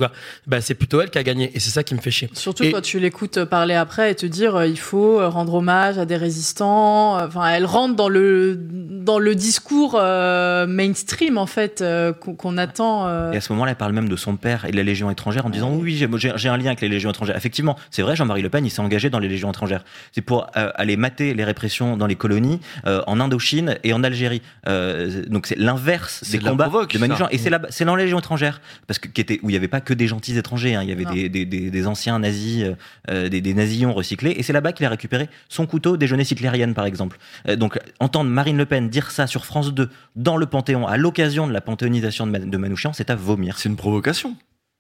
bah, 0.48 0.60
c'est 0.60 0.74
plutôt 0.76 1.00
elle 1.00 1.10
qui 1.10 1.18
a 1.18 1.24
gagné. 1.24 1.50
Et 1.56 1.60
c'est 1.62 1.70
ça 1.70 1.82
qui 1.84 1.96
me 1.96 2.02
fait 2.02 2.12
chier. 2.12 2.30
Surtout 2.34 2.64
Et- 2.66 2.72
quand 2.74 2.82
tu 2.82 3.00
l'écoutes 3.00 3.44
parler 3.46 3.74
après 3.74 4.12
et 4.12 4.16
te 4.16 4.26
dire 4.26 4.56
euh, 4.58 4.68
il 4.68 4.78
faut 4.78 5.20
euh, 5.20 5.30
rendre 5.30 5.54
hommage 5.54 5.98
à 5.98 6.06
des 6.06 6.18
résistants. 6.18 7.16
Enfin, 7.24 7.48
elle 7.48 7.66
rentre 7.66 7.96
dans 7.96 8.10
le 8.10 8.58
dans 8.60 9.18
le 9.20 9.34
discours 9.36 9.96
euh, 9.98 10.68
mainstream 10.68 11.38
en 11.38 11.46
fait 11.46 11.82
euh, 11.82 12.12
qu'on 12.12 12.58
attend. 12.58 13.08
euh. 13.08 13.32
Et 13.32 13.38
à 13.38 13.42
ce 13.42 13.54
moment-là, 13.54 13.72
elle 13.72 13.78
parle 13.78 13.94
même 13.94 14.10
de 14.10 14.16
son 14.18 14.36
père 14.36 14.66
et 14.66 14.72
de 14.72 14.78
la 14.78 14.84
Légion 14.84 15.10
étrangère 15.10 15.46
en 15.46 15.50
disant 15.50 15.72
oui, 15.74 15.96
j'ai- 15.96 16.50
un 16.50 16.58
lien 16.58 16.66
avec 16.68 16.82
les 16.82 16.90
Légions 16.90 17.12
étrangères. 17.12 17.38
Effectivement, 17.38 17.78
c'est 17.92 18.02
vrai, 18.02 18.16
Jean-Marie 18.18 18.42
Le 18.42 18.50
Pen, 18.50 18.66
il 18.66 18.70
s'est 18.70 18.82
engagé 18.82 19.10
dans 19.10 19.20
les 19.20 19.30
Légions 19.30 19.52
étrangères. 19.52 19.86
C'est 20.12 20.22
pour 20.22 20.48
euh, 20.58 20.70
aller 20.76 20.98
mater 20.98 21.34
les 21.34 21.44
répressions 21.46 21.96
dans 21.98 22.08
les 22.08 22.16
colonies 22.16 22.60
euh, 22.88 23.02
en 23.08 23.20
Indochine 23.22 23.78
et 23.86 23.94
en 23.94 24.04
Algérie. 24.04 24.42
Euh, 24.68 25.24
donc 25.46 25.58
c'est 25.60 25.64
l'inverse 25.64 26.20
C'est 26.24 26.34
des 26.34 26.38
de 26.40 26.44
la 26.46 26.50
combats 26.52 26.64
provoque, 26.70 26.94
de 26.94 26.98
Manouchian. 27.00 27.26
ça. 27.28 27.32
Et 27.32 27.38
c'est 27.38 27.50
là, 27.50 27.62
c'est 27.70 27.86
dans 27.86 27.96
les 27.96 28.04
Légions 28.06 28.20
étrangères 28.20 28.62
parce 28.88 28.98
que 29.00 29.08
qui 29.08 29.22
était 29.22 29.40
où 29.44 29.50
il 29.50 29.54
y 29.54 29.56
avait 29.56 29.68
pas 29.68 29.82
que 29.82 29.94
des 29.94 30.08
gentils 30.08 30.38
étrangers. 30.38 30.76
hein. 30.76 30.82
Il 30.84 30.90
y 30.90 30.92
avait 30.92 31.06
des, 31.06 31.30
des, 31.30 31.46
des, 31.46 31.70
des 31.70 31.88
anciens 31.88 32.18
nazis, 32.20 32.64
euh, 32.64 32.76
euh, 33.10 33.30
des, 33.30 33.42
des 33.42 33.54
nazillons 33.54 33.94
recyclés. 33.94 34.32
Et 34.38 34.44
c'est 34.44 34.54
là-bas 34.54 34.74
qu'il 34.74 34.86
a 34.86 34.90
récupéré 34.90 35.30
son 35.50 35.66
couteau 35.68 35.98
des 35.98 36.08
jeunesses 36.08 36.32
hitlériennes, 36.32 36.74
par 36.74 36.86
exemple. 36.86 37.18
Euh, 37.48 37.56
donc 37.56 37.80
entendre 38.00 38.30
Marine 38.30 38.58
Le 38.58 38.66
Pen 38.66 38.90
dire 38.90 39.12
ça 39.12 39.28
sur 39.28 39.46
France 39.46 39.74
2 39.74 39.90
dans 40.16 40.38
le 40.38 40.46
Panthéon 40.48 40.88
à 40.88 40.98
l'occasion 40.98 41.48
de 41.48 41.54
la 41.54 41.62
panthéonisation 41.62 42.26
de, 42.26 42.32
Man- 42.32 42.50
de 42.50 42.58
Manouchian, 42.58 42.94
c'est 42.94 43.10
à 43.10 43.16
vomir. 43.16 43.58
C'est 43.60 43.70
une 43.70 43.76
provocation. 43.76 44.36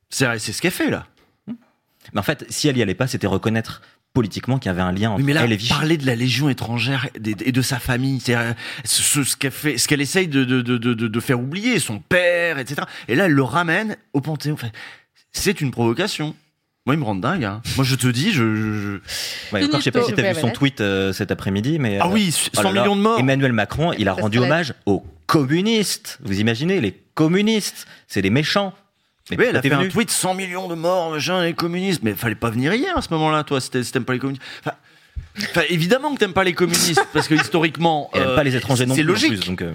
C'est 0.09 0.39
c'est 0.39 0.51
ce 0.51 0.61
qu'elle 0.61 0.71
fait, 0.71 0.89
là. 0.89 1.05
Mais 2.13 2.19
en 2.19 2.23
fait, 2.23 2.45
si 2.49 2.67
elle 2.67 2.77
y 2.77 2.81
allait 2.83 2.93
pas, 2.93 3.07
c'était 3.07 3.25
reconnaître 3.27 3.81
politiquement 4.15 4.57
qu'il 4.57 4.69
y 4.69 4.71
avait 4.71 4.81
un 4.81 4.91
lien 4.91 5.11
entre 5.11 5.19
Oui, 5.19 5.23
mais 5.25 5.33
là, 5.33 5.43
elle 5.43 5.51
et 5.53 5.57
Vichy. 5.57 5.69
parler 5.69 5.97
de 5.97 6.05
la 6.07 6.15
Légion 6.15 6.49
étrangère 6.49 7.07
et 7.13 7.19
de, 7.19 7.35
et 7.45 7.51
de 7.51 7.61
sa 7.61 7.77
famille, 7.77 8.19
c'est 8.19 8.35
euh, 8.35 8.53
ce, 8.83 9.23
ce- 9.23 9.35
qu'elle 9.35 9.51
fait, 9.51 9.77
ce 9.77 9.87
qu'elle 9.87 10.01
essaye 10.01 10.27
de, 10.27 10.43
de, 10.43 10.61
de, 10.63 10.77
de, 10.77 10.93
de 10.93 11.19
faire 11.19 11.39
oublier, 11.39 11.77
son 11.79 11.99
père, 11.99 12.57
etc. 12.57 12.81
Et 13.07 13.13
là, 13.15 13.25
elle 13.25 13.33
le 13.33 13.43
ramène 13.43 13.97
au 14.13 14.21
Panthéon. 14.21 14.53
Enfin, 14.55 14.69
c'est 15.31 15.61
une 15.61 15.69
provocation. 15.69 16.33
Moi, 16.87 16.95
il 16.95 16.99
me 16.99 17.03
rend 17.03 17.15
dingue. 17.15 17.43
hein. 17.43 17.61
Moi, 17.75 17.83
je 17.85 17.95
te 17.95 18.07
dis, 18.07 18.31
je. 18.31 18.55
je- 18.55 18.73
je- 18.73 19.53
Ouais, 19.55 19.63
encore, 19.65 19.79
je 19.79 19.83
sais 19.83 19.91
pas 19.91 20.03
si 20.03 20.13
tu 20.13 20.19
as 20.19 20.23
Ouais, 20.23 20.33
vu 20.33 20.39
son 20.39 20.49
tweet 20.49 20.81
euh, 20.81 21.11
cet 21.13 21.31
après-midi, 21.31 21.77
mais 21.79 21.97
Ah 21.99 22.07
euh, 22.07 22.11
oui, 22.11 22.33
oh 22.33 22.49
100 22.55 22.61
là 22.63 22.71
là, 22.71 22.81
millions 22.81 22.95
de 22.95 23.01
morts. 23.01 23.19
Emmanuel 23.19 23.53
Macron, 23.53 23.91
il 23.97 24.07
a 24.07 24.15
Ça 24.15 24.21
rendu 24.21 24.37
serait- 24.37 24.47
hommage 24.47 24.73
aux 24.85 25.03
communistes. 25.25 26.19
Vous 26.23 26.39
imaginez, 26.39 26.79
les 26.81 26.93
communistes, 27.15 27.85
c'est 28.07 28.21
des 28.21 28.29
méchants. 28.29 28.73
Mais 29.31 29.37
Oui, 29.37 29.45
elle 29.49 29.57
a 29.57 29.61
fait 29.61 29.71
un 29.71 29.87
tweet 29.87 30.11
100 30.11 30.35
millions 30.35 30.67
de 30.67 30.75
morts, 30.75 31.11
machin, 31.11 31.43
les 31.43 31.53
communistes. 31.53 32.01
Mais 32.03 32.13
fallait 32.13 32.35
pas 32.35 32.49
venir 32.49 32.73
hier 32.73 32.95
à 32.95 33.01
ce 33.01 33.09
moment-là, 33.13 33.43
toi, 33.43 33.59
si 33.59 33.69
t'aimes 33.69 34.05
pas 34.05 34.13
les 34.13 34.19
communistes. 34.19 34.43
Enfin, 34.61 34.75
enfin, 35.41 35.61
évidemment 35.69 36.13
que 36.13 36.19
t'aimes 36.19 36.33
pas 36.33 36.43
les 36.43 36.53
communistes, 36.53 37.05
parce 37.11 37.27
que 37.27 37.33
historiquement. 37.41 38.09
Aime 38.13 38.21
euh, 38.21 38.35
pas 38.35 38.43
les 38.43 38.55
étrangers 38.55 38.85
non 38.85 38.93
C'est 38.95 39.03
logique. 39.03 39.29
plus, 39.29 39.47
donc, 39.47 39.61
euh, 39.61 39.73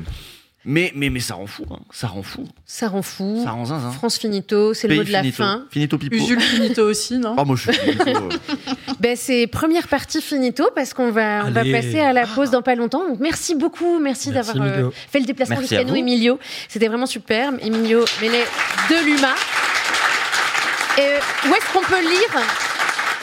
Mais, 0.67 0.93
mais, 0.95 1.09
mais 1.09 1.21
ça 1.21 1.37
rend 1.37 1.47
fou, 1.47 1.65
hein. 1.71 1.79
ça 1.91 2.07
rend 2.07 2.23
fou. 2.23 2.47
Ça 2.67 2.89
rend 2.89 3.01
fou. 3.01 3.41
Ça 3.43 3.53
rend 3.53 3.65
zinzin. 3.65 3.93
France 3.93 4.19
finito, 4.19 4.75
c'est 4.75 4.89
le 4.89 4.97
mot 4.97 5.05
de 5.05 5.11
la 5.11 5.21
finito. 5.21 5.37
fin. 5.43 5.65
Finito 5.71 5.97
pipo. 5.97 6.15
Usul 6.17 6.39
finito 6.39 6.83
aussi, 6.83 7.17
non 7.17 7.35
Ah, 7.39 7.45
moi, 7.45 7.57
je 7.57 7.71
suis 7.73 7.81
finito. 7.81 8.11
euh. 8.11 8.29
Ben, 9.01 9.17
c'est 9.17 9.47
première 9.47 9.89
partie 9.89 10.21
finito 10.21 10.69
parce 10.75 10.93
qu'on 10.93 11.11
va, 11.13 11.47
on 11.47 11.51
va 11.51 11.65
passer 11.65 11.99
à 12.01 12.13
la 12.13 12.27
pause 12.27 12.51
dans 12.51 12.61
pas 12.61 12.75
longtemps. 12.75 13.09
Donc, 13.09 13.21
merci 13.21 13.55
beaucoup. 13.55 13.99
Merci, 13.99 14.31
Merci, 14.31 14.51
d'avoir 14.53 14.67
euh, 14.69 14.91
fait 15.11 15.21
le 15.21 15.25
déplacement 15.25 15.61
jusqu'à 15.61 15.83
nous. 15.85 15.97
Emilio. 15.97 16.39
C'était 16.69 16.89
vraiment 16.89 17.07
superbe. 17.07 17.57
Emilio 17.63 18.05
Menet 18.21 18.45
de 18.91 19.07
l'UMA. 19.07 19.35
Et, 20.99 21.49
où 21.49 21.55
est-ce 21.55 21.73
qu'on 21.73 21.83
peut 21.85 22.01
lire 22.03 22.43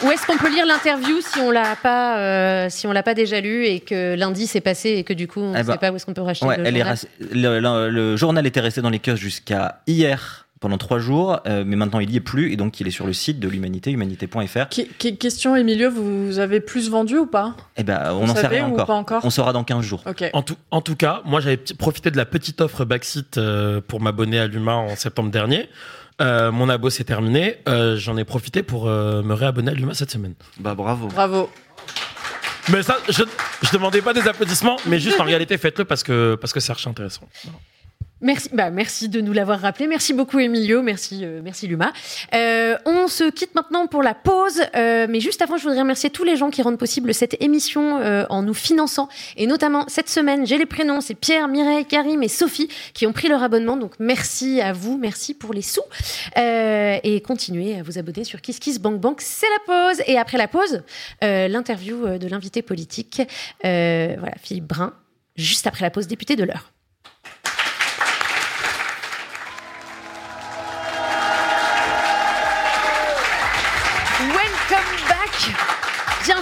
Où 0.06 0.12
est-ce 0.12 0.26
qu'on 0.28 0.38
peut 0.38 0.50
lire 0.54 0.66
l'interview 0.66 1.20
si 1.22 1.40
on 1.40 1.50
l'a 1.50 1.76
pas, 1.76 2.18
euh, 2.20 2.68
si 2.70 2.86
on 2.88 2.92
l'a 2.92 3.04
pas 3.04 3.14
déjà 3.16 3.42
lu 3.42 3.66
et 3.66 3.80
que 3.80 4.16
lundi 4.16 4.46
s'est 4.46 4.62
passé 4.62 4.90
et 4.92 5.04
que 5.04 5.14
du 5.14 5.28
coup 5.28 5.40
on 5.42 5.52
ne 5.54 5.60
Eh 5.60 5.64
ben, 5.64 5.74
sait 5.74 5.80
pas 5.80 5.92
où 5.92 5.96
est-ce 5.96 6.06
qu'on 6.06 6.14
peut 6.14 6.22
racheter 6.22 6.46
Ouais, 6.46 6.58
le 6.58 6.66
elle 6.68 6.76
journal 6.76 6.98
le, 7.32 7.60
le- 7.60 7.90
le 7.90 8.16
journal 8.16 8.46
était 8.46 8.60
resté 8.60 8.82
dans 8.82 8.90
les 8.92 9.00
kiosques 9.00 9.18
jusqu'à 9.18 9.82
hier 9.88 10.44
pendant 10.60 10.78
trois 10.80 10.98
jours, 10.98 11.40
euh, 11.46 11.64
mais 11.66 11.76
maintenant 11.76 12.00
il 12.00 12.10
y 12.10 12.16
est 12.16 12.20
plus 12.20 12.52
et 12.52 12.56
donc 12.58 12.80
il 12.80 12.88
est 12.88 12.92
sur 12.92 13.06
le 13.06 13.14
site 13.14 13.40
de 13.40 13.48
l'humanité, 13.48 13.92
humanité.fr. 13.92 14.68
Question, 15.20 15.56
Emilio, 15.56 15.92
vous 15.92 16.40
avez 16.40 16.60
plus 16.62 16.90
vendu 16.90 17.16
ou 17.18 17.28
pas? 17.28 17.56
Eh 17.78 17.84
ben, 17.84 18.12
on 18.20 18.26
n'en 18.26 18.36
sait 18.36 18.48
rien 18.48 18.66
encore. 18.66 18.88
pas 18.88 18.94
encore? 18.96 19.22
On 19.26 19.30
saura 19.30 19.54
dans 19.54 19.64
15 19.64 19.84
jours. 19.86 20.04
En 20.34 20.42
tout, 20.42 20.56
en 20.72 20.82
tout 20.82 20.96
cas, 20.96 21.22
moi 21.26 21.42
j'avais 21.42 21.58
profité 21.58 22.10
de 22.10 22.18
la 22.18 22.26
petite 22.26 22.60
offre 22.62 22.86
Backseat 22.86 23.38
euh, 23.38 23.82
pour 23.88 24.02
m'abonner 24.02 24.40
à 24.40 24.48
l'UMA 24.48 24.74
en 24.76 24.96
septembre 24.96 25.30
dernier. 25.30 25.70
Euh, 26.22 26.52
mon 26.52 26.68
abo 26.70 26.90
s'est 26.90 27.04
terminé. 27.04 27.58
Euh, 27.68 27.96
J'en 27.98 28.18
ai 28.18 28.24
profité 28.24 28.64
pour 28.64 28.88
euh, 28.88 29.22
me 29.22 29.34
réabonner 29.34 29.72
à 29.72 29.74
l'UMA 29.74 29.94
cette 29.94 30.12
semaine. 30.12 30.34
Bah 30.60 30.74
bravo. 30.74 31.08
Bravo. 31.08 31.50
Mais 32.70 32.84
ça, 32.84 32.98
je, 33.08 33.24
je 33.62 33.72
demandais 33.72 34.02
pas 34.02 34.14
des 34.14 34.28
applaudissements, 34.28 34.78
mais 34.88 35.00
juste 35.00 35.20
en 35.22 35.24
réalité 35.24 35.58
faites-le 35.58 35.86
parce 35.86 36.04
que 36.04 36.36
parce 36.36 36.52
que 36.54 36.60
c'est 36.60 36.72
archi 36.72 36.90
intéressant. 36.90 37.28
Voilà. 37.44 37.60
Merci, 38.20 38.50
bah, 38.52 38.72
merci 38.72 39.10
de 39.10 39.22
nous 39.22 39.32
l'avoir 39.32 39.60
rappelé. 39.60 39.86
Merci 39.86 40.12
beaucoup, 40.12 40.40
Emilio. 40.40 40.82
Merci, 40.82 41.24
euh, 41.24 41.42
merci 41.44 41.68
Luma. 41.68 41.94
Euh, 42.34 42.76
on 42.86 43.08
se 43.08 43.30
quitte 43.30 43.54
maintenant 43.54 43.86
pour 43.86 44.02
la 44.02 44.16
pause. 44.16 44.60
Euh, 44.76 45.06
mais 45.08 45.20
juste 45.20 45.44
avant, 45.44 45.58
je 45.58 45.64
voudrais 45.64 45.82
remercier 45.82 46.10
tous 46.10 46.24
les 46.24 46.36
gens 46.36 46.50
qui 46.50 46.64
rendent 46.64 46.80
possible 46.80 47.14
cette 47.14 47.40
émission 47.44 48.00
euh, 48.00 48.26
en 48.32 48.42
nous 48.42 48.56
finançant. 48.56 49.08
Et 49.36 49.46
notamment, 49.46 49.86
cette 49.88 50.10
semaine, 50.10 50.48
j'ai 50.48 50.58
les 50.58 50.66
prénoms. 50.66 51.00
C'est 51.00 51.14
Pierre, 51.14 51.48
Mireille, 51.48 51.86
Karim 51.86 52.24
et 52.24 52.28
Sophie 52.28 52.70
qui 52.96 53.06
ont 53.06 53.14
pris 53.14 53.28
leur 53.28 53.44
abonnement. 53.44 53.78
Donc, 53.78 53.94
merci 54.00 54.62
à 54.62 54.74
vous. 54.74 54.98
Merci 54.98 55.36
pour 55.36 55.54
les 55.54 55.62
sous. 55.62 55.82
Et 56.36 57.22
continuez 57.22 57.78
à 57.78 57.84
vous 57.84 58.00
abonner 58.00 58.24
sur 58.24 58.42
Kiss 58.42 58.58
Kiss 58.58 58.80
Bank 58.80 59.00
Bank. 59.00 59.22
C'est 59.22 59.46
la 59.46 59.92
pause. 59.92 60.04
Et 60.08 60.18
après 60.18 60.40
la 60.40 60.48
pause, 60.48 60.82
l'interview 61.22 62.18
de 62.18 62.28
l'invité 62.28 62.64
politique. 62.64 63.22
Voilà, 63.62 64.36
Philippe 64.42 64.66
Brun. 64.66 64.94
Juste 65.36 65.68
après 65.68 65.84
la 65.84 65.92
pause, 65.92 66.08
député 66.08 66.36
de 66.36 66.44
l'heure. 66.44 66.72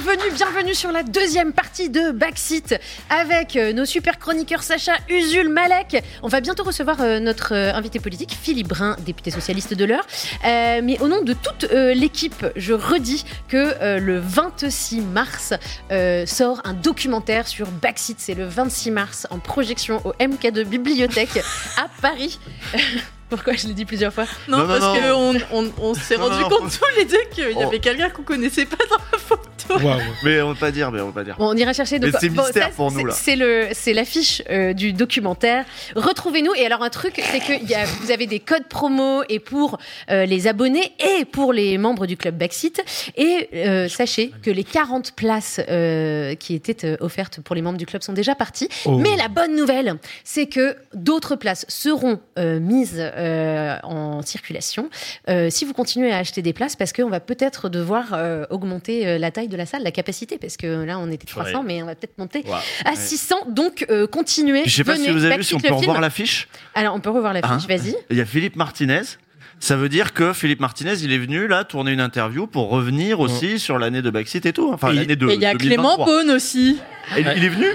Bienvenue, 0.05 0.35
bienvenue 0.35 0.75
sur 0.75 0.91
la 0.91 1.01
deuxième 1.01 1.51
partie 1.51 1.89
de 1.89 2.11
Backseat 2.11 2.79
avec 3.09 3.55
euh, 3.55 3.73
nos 3.73 3.85
super 3.85 4.19
chroniqueurs 4.19 4.61
Sacha, 4.61 4.91
Usul, 5.09 5.49
Malek. 5.49 6.03
On 6.21 6.27
va 6.27 6.41
bientôt 6.41 6.63
recevoir 6.63 7.01
euh, 7.01 7.19
notre 7.19 7.55
euh, 7.55 7.73
invité 7.73 7.99
politique, 7.99 8.37
Philippe 8.39 8.67
Brun, 8.67 8.97
député 9.03 9.31
socialiste 9.31 9.73
de 9.73 9.83
l'heure. 9.83 10.05
Euh, 10.45 10.81
mais 10.83 10.99
au 11.01 11.07
nom 11.07 11.23
de 11.23 11.33
toute 11.33 11.71
euh, 11.71 11.95
l'équipe, 11.95 12.45
je 12.55 12.73
redis 12.73 13.25
que 13.47 13.73
euh, 13.81 13.97
le 13.99 14.19
26 14.19 15.01
mars 15.01 15.55
euh, 15.91 16.27
sort 16.27 16.61
un 16.65 16.73
documentaire 16.73 17.47
sur 17.47 17.65
Backseat. 17.65 18.17
C'est 18.19 18.35
le 18.35 18.45
26 18.45 18.91
mars 18.91 19.25
en 19.31 19.39
projection 19.39 20.05
au 20.05 20.13
MK2 20.23 20.65
Bibliothèque 20.65 21.41
à 21.77 21.87
Paris. 21.99 22.37
Pourquoi 23.29 23.53
je 23.53 23.65
l'ai 23.67 23.73
dit 23.73 23.85
plusieurs 23.85 24.13
fois? 24.13 24.25
Non, 24.47 24.67
parce 24.67 24.99
qu'on 24.99 25.35
on, 25.51 25.71
on 25.79 25.93
s'est 25.95 26.15
rendu 26.15 26.43
non, 26.43 26.49
compte 26.49 26.69
tous 26.69 26.95
les 26.95 27.05
deux 27.05 27.23
qu'il 27.31 27.57
y 27.57 27.63
avait 27.63 27.79
quelqu'un 27.79 28.11
qu'on 28.11 28.21
connaissait 28.21 28.65
pas 28.65 28.77
dans 28.87 29.03
la 29.11 29.17
photo. 29.17 29.49
Mais 30.23 30.41
on 30.41 30.53
va 30.53 30.59
pas 30.59 30.71
dire, 30.71 30.91
mais 30.91 31.01
on 31.01 31.07
va 31.07 31.11
pas 31.11 31.23
dire. 31.23 31.35
Bon, 31.37 31.49
on 31.49 31.55
ira 31.57 31.73
chercher. 31.73 31.99
Mais 31.99 32.09
c'est 32.19 32.29
bon, 32.29 32.43
mystère 32.43 32.63
ça, 32.67 32.69
pour 32.75 32.91
nous, 32.91 32.99
c'est- 32.99 33.05
là. 33.05 33.13
C'est 33.13 33.35
le, 33.35 33.67
c'est 33.73 33.93
l'affiche 33.93 34.41
euh, 34.49 34.73
du 34.73 34.93
documentaire. 34.93 35.65
Retrouvez-nous. 35.95 36.53
Et 36.55 36.65
alors 36.65 36.83
un 36.83 36.89
truc, 36.89 37.21
c'est 37.23 37.39
que 37.39 37.61
il 37.61 37.69
y 37.69 37.75
a, 37.75 37.85
vous 37.85 38.11
avez 38.11 38.27
des 38.27 38.39
codes 38.39 38.67
promo 38.67 39.23
et 39.29 39.39
pour 39.39 39.77
euh, 40.11 40.25
les 40.25 40.47
abonnés 40.47 40.91
et 41.19 41.25
pour 41.25 41.53
les 41.53 41.77
membres 41.77 42.05
du 42.05 42.17
club 42.17 42.37
Backseat. 42.37 42.81
Et 43.17 43.49
euh, 43.53 43.87
sachez 43.89 44.31
que 44.43 44.51
les 44.51 44.63
40 44.63 45.13
places 45.13 45.59
euh, 45.69 46.35
qui 46.35 46.53
étaient 46.55 46.85
euh, 46.85 46.97
offertes 46.99 47.39
pour 47.41 47.55
les 47.55 47.61
membres 47.61 47.77
du 47.77 47.85
club 47.85 48.01
sont 48.01 48.13
déjà 48.13 48.35
parties. 48.35 48.69
Oh. 48.85 48.97
Mais 48.97 49.15
la 49.17 49.27
bonne 49.27 49.55
nouvelle, 49.55 49.95
c'est 50.23 50.45
que 50.47 50.75
d'autres 50.93 51.35
places 51.35 51.65
seront 51.69 52.19
euh, 52.37 52.59
mises 52.59 52.95
euh, 52.99 53.77
en 53.83 54.21
circulation 54.21 54.89
euh, 55.29 55.49
si 55.49 55.65
vous 55.65 55.73
continuez 55.73 56.11
à 56.11 56.17
acheter 56.17 56.41
des 56.41 56.53
places, 56.53 56.75
parce 56.75 56.93
qu'on 56.93 57.09
va 57.09 57.19
peut-être 57.19 57.69
devoir 57.69 58.13
euh, 58.13 58.45
augmenter 58.49 59.07
euh, 59.07 59.17
la 59.17 59.31
taille 59.31 59.47
de 59.47 59.54
la 59.55 59.65
salle, 59.65 59.83
la 59.83 59.91
capacité, 59.91 60.37
parce 60.37 60.57
que 60.57 60.83
là 60.83 60.99
on 60.99 61.09
était 61.11 61.25
300, 61.25 61.59
Ouais. 61.59 61.65
mais 61.65 61.83
on 61.83 61.85
va 61.85 61.95
peut-être 61.95 62.17
monter 62.17 62.43
Wow. 62.45 62.53
à 62.85 62.89
Ouais. 62.91 62.95
600. 62.95 63.35
Donc 63.49 63.85
euh, 63.89 64.07
continuez. 64.07 64.63
Je 64.65 64.69
sais 64.75 64.83
pas 64.83 64.93
venez, 64.93 65.05
si 65.05 65.11
vous 65.11 65.23
avez 65.25 65.37
vu, 65.37 65.43
si 65.43 65.55
on 65.55 65.59
peut 65.59 65.71
revoir 65.73 66.01
l'affiche. 66.01 66.47
Alors 66.73 66.95
on 66.95 66.99
peut 66.99 67.09
revoir 67.09 67.33
l'affiche, 67.33 67.49
Hein 67.49 67.65
vas-y. 67.67 67.95
Il 68.09 68.17
y 68.17 68.21
a 68.21 68.25
Philippe 68.25 68.55
Martinez. 68.55 69.01
Ça 69.61 69.77
veut 69.77 69.87
dire 69.87 70.13
que 70.13 70.33
Philippe 70.33 70.59
Martinez, 70.59 70.95
il 71.01 71.13
est 71.13 71.17
venu 71.17 71.47
là 71.47 71.63
tourner 71.63 71.91
une 71.93 72.01
interview 72.01 72.45
pour 72.45 72.69
revenir 72.69 73.21
aussi 73.21 73.57
sur 73.57 73.79
l'année 73.79 74.01
de 74.01 74.09
Backseat 74.09 74.45
et 74.45 74.51
tout. 74.53 74.69
Enfin, 74.73 74.91
Et- 74.91 74.95
l'année 74.95 75.15
de. 75.15 75.29
Et 75.29 75.35
il 75.35 75.41
y 75.41 75.45
a 75.45 75.53
2023. 75.53 75.95
Clément 75.95 76.05
Beaune 76.05 76.31
aussi. 76.35 76.77
Et 77.17 77.21
il 77.21 77.43
est 77.45 77.49
venu 77.49 77.67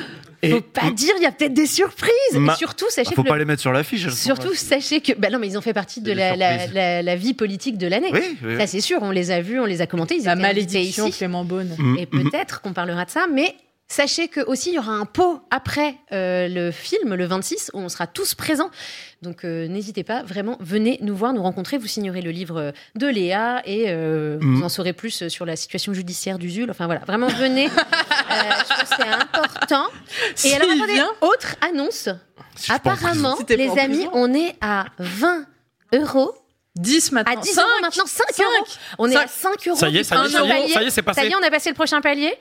Et 0.43 0.51
Faut 0.53 0.61
pas 0.63 0.91
dire, 0.91 1.13
il 1.19 1.23
y 1.23 1.27
a 1.27 1.33
peut-être 1.33 1.53
des 1.53 1.67
surprises. 1.67 2.11
Ma- 2.33 2.55
Et 2.55 2.57
surtout, 2.57 2.87
sachez 2.89 3.11
Bah, 3.11 3.17
Faut 3.17 3.23
que 3.25 3.29
pas 3.29 3.35
le- 3.35 3.41
les 3.41 3.45
mettre 3.45 3.61
sur 3.61 3.73
l'affiche. 3.73 4.09
Surtout, 4.09 4.49
là. 4.51 4.57
sachez 4.57 5.01
que. 5.01 5.13
Bah 5.13 5.29
non, 5.31 5.39
mais 5.39 5.49
ils 5.49 5.59
ont 5.59 5.61
fait 5.61 5.75
partie 5.75 6.01
de 6.01 6.13
la, 6.13 6.35
la, 6.35 6.53
surprises. 6.53 6.75
la- 6.75 7.03
la 7.03 7.17
vie 7.17 7.35
politique 7.35 7.77
de 7.77 7.87
l'année. 7.87 8.09
Oui, 8.13 8.39
oui, 8.43 8.57
Ça, 8.57 8.67
c'est 8.67 8.81
sûr, 8.81 8.99
on 9.03 9.11
les 9.11 9.31
a 9.33 9.43
vus, 9.43 9.61
on 9.61 9.67
les 9.67 9.83
a 9.83 9.87
commentés. 9.87 10.17
Ils 10.17 10.25
La 10.25 10.37
malédiction 10.37 11.07
ici. 11.09 11.19
Clément 11.19 11.45
Beaune. 11.45 11.75
Mm, 11.79 11.97
Et 11.99 12.07
mm. 12.11 12.31
peut-être 12.31 12.63
qu'on 12.63 12.73
parlera 12.73 13.05
de 13.05 13.11
ça, 13.11 13.27
mais 13.31 13.55
sachez 13.91 14.29
que 14.29 14.41
aussi 14.41 14.71
il 14.71 14.75
y 14.77 14.79
aura 14.79 14.93
un 14.93 15.05
pot 15.05 15.41
après 15.51 15.97
euh, 16.13 16.47
le 16.49 16.71
film, 16.71 17.15
le 17.15 17.27
26, 17.27 17.73
où 17.75 17.79
on 17.79 17.89
sera 17.89 18.07
tous 18.07 18.35
présents. 18.35 18.71
Donc 19.21 19.45
euh, 19.45 19.67
n'hésitez 19.69 20.05
pas, 20.05 20.23
vraiment, 20.23 20.57
venez 20.61 20.99
nous 21.03 21.15
voir, 21.17 21.33
nous 21.35 21.43
rencontrer. 21.43 21.77
Vous 21.77 21.89
signerez 21.89 22.23
le 22.23 22.31
livre 22.31 22.73
de 22.95 23.07
Léa 23.07 23.61
et 23.67 23.87
euh, 23.89 24.39
Mm. 24.41 24.55
vous 24.57 24.63
en 24.63 24.69
saurez 24.69 24.93
plus 24.93 25.29
sur 25.29 25.45
la 25.45 25.57
situation 25.57 25.93
judiciaire 25.93 26.39
d'Usul. 26.39 26.71
Enfin 26.71 26.87
voilà, 26.87 27.01
vraiment 27.07 27.27
venez. 27.29 27.67
Euh, 27.67 27.71
je 27.71 28.69
pense 28.69 28.89
que 28.91 28.97
c'est 28.97 29.09
important. 29.09 29.87
Et 30.45 30.55
alors 30.55 30.71
attendez, 30.71 31.03
autre 31.21 31.57
annonce. 31.61 32.09
Si 32.55 32.71
Apparemment, 32.73 33.37
les 33.49 33.71
amis, 33.79 34.07
on 34.13 34.33
est 34.33 34.55
à 34.61 34.87
20 34.99 35.45
euros. 35.95 36.33
10 36.77 37.13
maintenant. 37.13 37.33
À 37.33 37.37
10 37.43 37.59
euros 37.59 37.67
maintenant, 37.83 38.07
5, 38.07 38.25
Cinq. 38.33 38.45
euros. 38.45 38.67
On 38.99 39.11
est 39.11 39.17
à 39.17 39.27
5 39.27 39.69
euros. 39.69 39.77
Ça 39.77 39.89
y 39.89 39.99
est, 39.99 40.05
ça 40.05 40.17
y 40.17 40.27
est, 40.27 40.29
ça 40.31 40.43
y 40.43 40.47
est, 40.47 40.49
palier. 40.49 40.69
ça 40.73 40.83
y 40.83 40.87
est, 40.87 40.91
c'est 40.91 41.03
passé. 41.03 41.21
Ça 41.21 41.27
y 41.27 41.31
est, 41.31 41.35
on 41.35 41.43
a 41.43 41.51
passé 41.51 41.69
le 41.71 41.75
prochain 41.75 42.01
palier. 42.01 42.33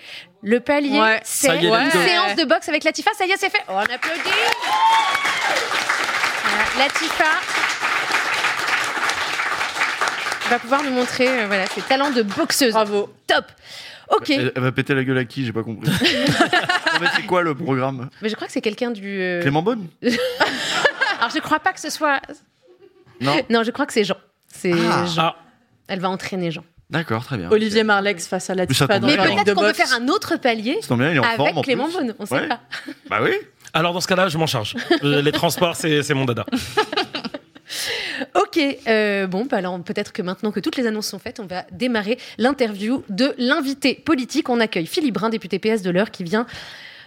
Le 0.43 0.59
palier, 0.59 0.99
Ouais. 0.99 1.19
c'est 1.23 1.55
une 1.63 1.91
séance 1.91 2.35
de 2.35 2.45
boxe 2.45 2.69
avec 2.69 2.83
Latifa. 2.83 3.11
Ça 3.17 3.25
y 3.25 3.31
est, 3.31 3.37
c'est 3.37 3.49
fait. 3.49 3.61
Oh, 3.67 3.71
on 3.73 3.79
applaudit. 3.79 4.29
Voilà, 6.43 6.85
Latifa 6.85 7.25
va 10.49 10.59
pouvoir 10.59 10.83
nous 10.83 10.91
montrer 10.91 11.27
euh, 11.27 11.47
voilà, 11.47 11.67
ses 11.67 11.81
talents 11.81 12.09
de 12.11 12.21
boxeuse. 12.23 12.73
Bravo. 12.73 13.13
Top. 13.27 13.45
Ok. 14.09 14.31
Elle, 14.31 14.51
elle 14.55 14.61
va 14.63 14.71
péter 14.71 14.95
la 14.95 15.03
gueule 15.03 15.19
à 15.19 15.25
qui 15.25 15.45
J'ai 15.45 15.53
pas 15.53 15.61
compris. 15.63 15.91
C'est 17.15 17.25
quoi 17.27 17.43
le 17.43 17.53
programme? 17.55 18.09
Mais 18.21 18.29
je 18.29 18.35
crois 18.35 18.47
que 18.47 18.53
c'est 18.53 18.61
quelqu'un 18.61 18.89
du. 18.91 19.21
euh, 19.21 19.41
Clément 19.41 19.61
Beaune? 19.61 19.87
Alors, 20.01 21.29
je 21.33 21.39
crois 21.39 21.59
pas 21.59 21.71
que 21.71 21.79
ce 21.79 21.89
soit. 21.89 22.19
Non. 23.21 23.35
Non, 23.49 23.63
je 23.63 23.71
crois 23.71 23.85
que 23.85 23.93
c'est 23.93 24.03
Jean. 24.03 24.17
C'est 24.47 24.71
Ah. 24.73 25.05
Jean. 25.05 25.21
Ah, 25.21 25.35
Elle 25.87 25.99
va 25.99 26.09
entraîner 26.09 26.51
Jean. 26.51 26.63
D'accord, 26.89 27.23
très 27.23 27.37
bien. 27.37 27.49
Olivier 27.51 27.83
Marlex 27.83 28.27
face 28.27 28.49
à 28.49 28.55
la 28.55 28.65
Tifa 28.65 28.99
dans 28.99 29.05
Mais 29.07 29.15
peut-être 29.15 29.53
qu'on 29.53 29.61
peut 29.61 29.73
faire 29.73 29.93
un 29.93 30.07
autre 30.07 30.37
palier 30.37 30.79
Ça 30.81 30.87
tombe 30.87 30.99
bien, 30.99 31.11
il 31.11 31.17
est 31.17 31.19
en 31.19 31.23
avec 31.23 31.37
forme 31.37 31.57
en 31.57 31.61
Clément. 31.61 31.87
Beaune. 31.87 32.15
On 32.17 32.25
sait 32.25 32.33
Ouais. 32.35 32.47
pas. 32.47 32.61
Bah 33.09 33.19
oui. 33.21 33.31
alors 33.73 33.93
dans 33.93 34.01
ce 34.01 34.07
cas-là, 34.07 34.27
je 34.29 34.37
m'en 34.39 34.47
charge. 34.47 34.75
Euh, 35.03 35.21
Les 35.21 35.31
transports, 35.31 35.75
c'est 35.75 36.01
c'est 36.03 36.13
mon 36.15 36.25
dada. 36.25 36.45
Ok, 38.35 38.59
euh, 38.87 39.27
bon, 39.27 39.45
bah 39.45 39.57
alors 39.57 39.79
peut-être 39.81 40.11
que 40.11 40.21
maintenant 40.23 40.51
que 40.51 40.59
toutes 40.59 40.75
les 40.75 40.87
annonces 40.87 41.07
sont 41.07 41.19
faites, 41.19 41.39
on 41.39 41.45
va 41.45 41.65
démarrer 41.71 42.17
l'interview 42.39 43.03
de 43.09 43.33
l'invité 43.37 43.93
politique. 43.93 44.49
On 44.49 44.59
accueille 44.59 44.87
Philippe 44.87 45.13
Brun, 45.13 45.29
député 45.29 45.59
PS 45.59 45.83
de 45.83 45.91
l'heure, 45.91 46.09
qui 46.11 46.23
vient 46.23 46.45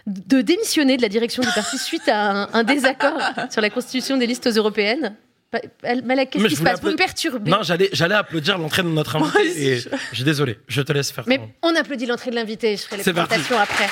de 0.07 0.41
démissionner 0.41 0.95
de 0.97 1.01
la 1.01 1.09
direction 1.09 1.43
du 1.43 1.49
parti 1.53 1.77
suite 1.77 2.07
à 2.07 2.31
un, 2.31 2.49
un 2.53 2.63
désaccord 2.63 3.19
sur 3.51 3.61
la 3.61 3.69
constitution 3.69 4.17
des 4.17 4.25
listes 4.25 4.47
européennes. 4.47 5.15
Pa- 5.53 5.95
Malek, 6.03 6.31
qu'est-ce 6.31 6.43
Mais 6.43 6.49
qui 6.49 6.55
je 6.55 6.59
se 6.59 6.63
passe 6.65 6.79
Vous 6.81 6.87
me 6.87 6.93
applaud- 6.93 6.97
perturbez. 6.97 7.51
Non, 7.51 7.61
j'allais 7.61 7.89
j'allais 7.93 8.15
applaudir 8.15 8.57
l'entrée 8.57 8.81
de 8.81 8.87
notre 8.87 9.15
invité. 9.17 9.67
Et 9.73 9.77
je 9.79 9.89
suis 10.15 10.23
désolé, 10.23 10.57
je 10.67 10.81
te 10.81 10.91
laisse 10.91 11.11
faire 11.11 11.25
Mais 11.27 11.39
on 11.61 11.75
applaudit 11.75 12.07
l'entrée 12.07 12.31
de 12.31 12.35
l'invité, 12.35 12.75
je 12.75 12.81
ferai 12.81 12.97
les 12.97 13.03
C'est 13.03 13.13
parti. 13.13 13.29
présentations 13.39 13.59
après. 13.59 13.87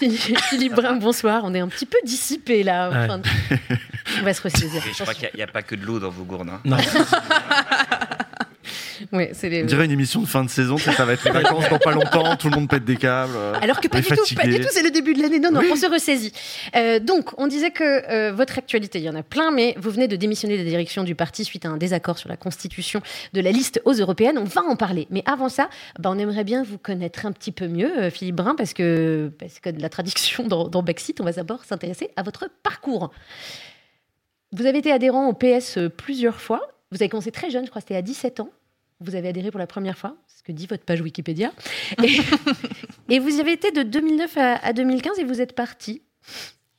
Philippe 0.48 0.74
Brun, 0.74 0.96
bonsoir. 0.96 1.42
On 1.44 1.54
est 1.54 1.60
un 1.60 1.68
petit 1.68 1.86
peu 1.86 1.98
dissipé 2.04 2.62
là. 2.62 2.88
Ouais. 2.90 2.96
Enfin, 3.04 3.20
on 4.20 4.24
va 4.24 4.34
se 4.34 4.42
ressaisir. 4.42 4.82
Je 4.96 5.02
crois 5.02 5.14
qu'il 5.14 5.28
n'y 5.34 5.42
a, 5.42 5.46
pas 5.46 5.62
que 5.62 5.74
de 5.74 5.84
l'eau 5.84 5.98
dans 5.98 6.10
vos 6.10 6.24
gourdes. 6.24 6.48
hein. 6.48 6.60
Non. 6.64 6.76
Ouais, 9.12 9.30
c'est 9.32 9.48
les- 9.48 9.62
On 9.62 9.66
dirait 9.66 9.84
une 9.86 9.90
émission 9.90 10.20
de 10.20 10.26
fin 10.26 10.44
de 10.44 10.50
saison, 10.50 10.76
ça 10.78 11.04
va 11.04 11.12
être 11.12 11.24
les 11.24 11.30
vacances 11.30 11.68
dans 11.68 11.78
pas 11.78 11.92
longtemps, 11.92 12.36
tout 12.36 12.48
le 12.48 12.54
monde 12.56 12.68
pète 12.68 12.84
des 12.84 12.96
câbles. 12.96 13.32
euh, 13.36 13.54
Alors 13.60 13.80
que 13.80 13.88
pas 13.88 14.00
du 14.00 14.06
tout, 14.06 14.14
fatigué. 14.16 14.40
pas 14.42 14.46
du 14.48 14.60
tout, 14.60 14.68
c'est 14.70 14.82
le 14.82 14.90
début 14.90 15.14
de 15.14 15.22
l'année. 15.22 15.38
Non, 15.40 15.50
non, 15.50 15.60
on 15.70 15.76
se 15.76 15.86
ressaisit. 15.90 16.32
Euh, 16.76 16.98
donc, 17.00 17.30
on 17.38 17.46
disait 17.46 17.70
que 17.70 17.84
euh, 18.10 18.32
votre 18.32 18.58
actualité, 18.58 18.98
il 18.98 19.04
y 19.04 19.08
en 19.10 19.14
a 19.14 19.22
plein, 19.22 19.50
mais 19.50 19.74
vous 19.78 19.90
venez 19.90 20.08
de 20.08 20.16
démissionner 20.16 20.56
de 20.58 20.62
la 20.62 20.68
direction 20.68 21.02
du 21.04 21.14
parti 21.14 21.44
suite 21.44 21.64
à 21.66 21.68
un 21.70 21.76
désaccord 21.76 22.18
sur 22.18 22.28
la 22.28 22.36
constitution 22.36 23.00
de 23.32 23.40
la 23.40 23.50
liste 23.52 23.80
aux 23.84 23.92
européennes. 23.94 24.38
On 24.38 24.44
va 24.44 24.62
en 24.62 24.76
parler. 24.76 25.06
Mais 25.10 25.22
avant 25.26 25.48
ça, 25.48 25.68
bah, 25.98 26.10
on 26.12 26.18
aimerait 26.18 26.44
bien 26.44 26.62
vous 26.62 26.78
connaître 26.78 27.26
un 27.26 27.32
petit 27.32 27.52
peu 27.52 27.66
mieux, 27.68 27.90
euh, 27.98 28.10
Philippe 28.10 28.36
Brun, 28.36 28.54
parce 28.54 28.72
que, 28.74 29.30
parce 29.38 29.60
que 29.60 29.70
de 29.70 29.80
la 29.80 29.88
traduction 29.88 30.46
dans, 30.46 30.68
dans 30.68 30.82
Backseat, 30.82 31.20
on 31.20 31.24
va 31.24 31.32
d'abord 31.32 31.64
s'intéresser 31.64 32.10
à 32.16 32.22
votre 32.22 32.48
parcours. 32.62 33.10
Vous 34.52 34.66
avez 34.66 34.78
été 34.78 34.90
adhérent 34.92 35.28
au 35.28 35.32
PS 35.32 35.78
plusieurs 35.96 36.40
fois. 36.40 36.60
Vous 36.90 36.96
avez 37.00 37.08
commencé 37.08 37.30
très 37.30 37.50
jeune, 37.50 37.64
je 37.64 37.70
crois 37.70 37.80
que 37.80 37.86
c'était 37.88 37.96
à 37.98 38.02
17 38.02 38.40
ans. 38.40 38.50
Vous 39.00 39.14
avez 39.14 39.28
adhéré 39.28 39.50
pour 39.50 39.58
la 39.60 39.66
première 39.66 39.96
fois, 39.96 40.16
c'est 40.26 40.38
ce 40.38 40.42
que 40.42 40.52
dit 40.52 40.66
votre 40.66 40.84
page 40.84 41.00
Wikipédia. 41.00 41.52
Et, 42.02 42.18
et 43.08 43.18
vous 43.18 43.36
y 43.36 43.40
avez 43.40 43.52
été 43.52 43.70
de 43.72 43.82
2009 43.82 44.36
à, 44.36 44.56
à 44.56 44.72
2015 44.72 45.18
et 45.18 45.24
vous 45.24 45.40
êtes 45.40 45.54
parti. 45.54 46.02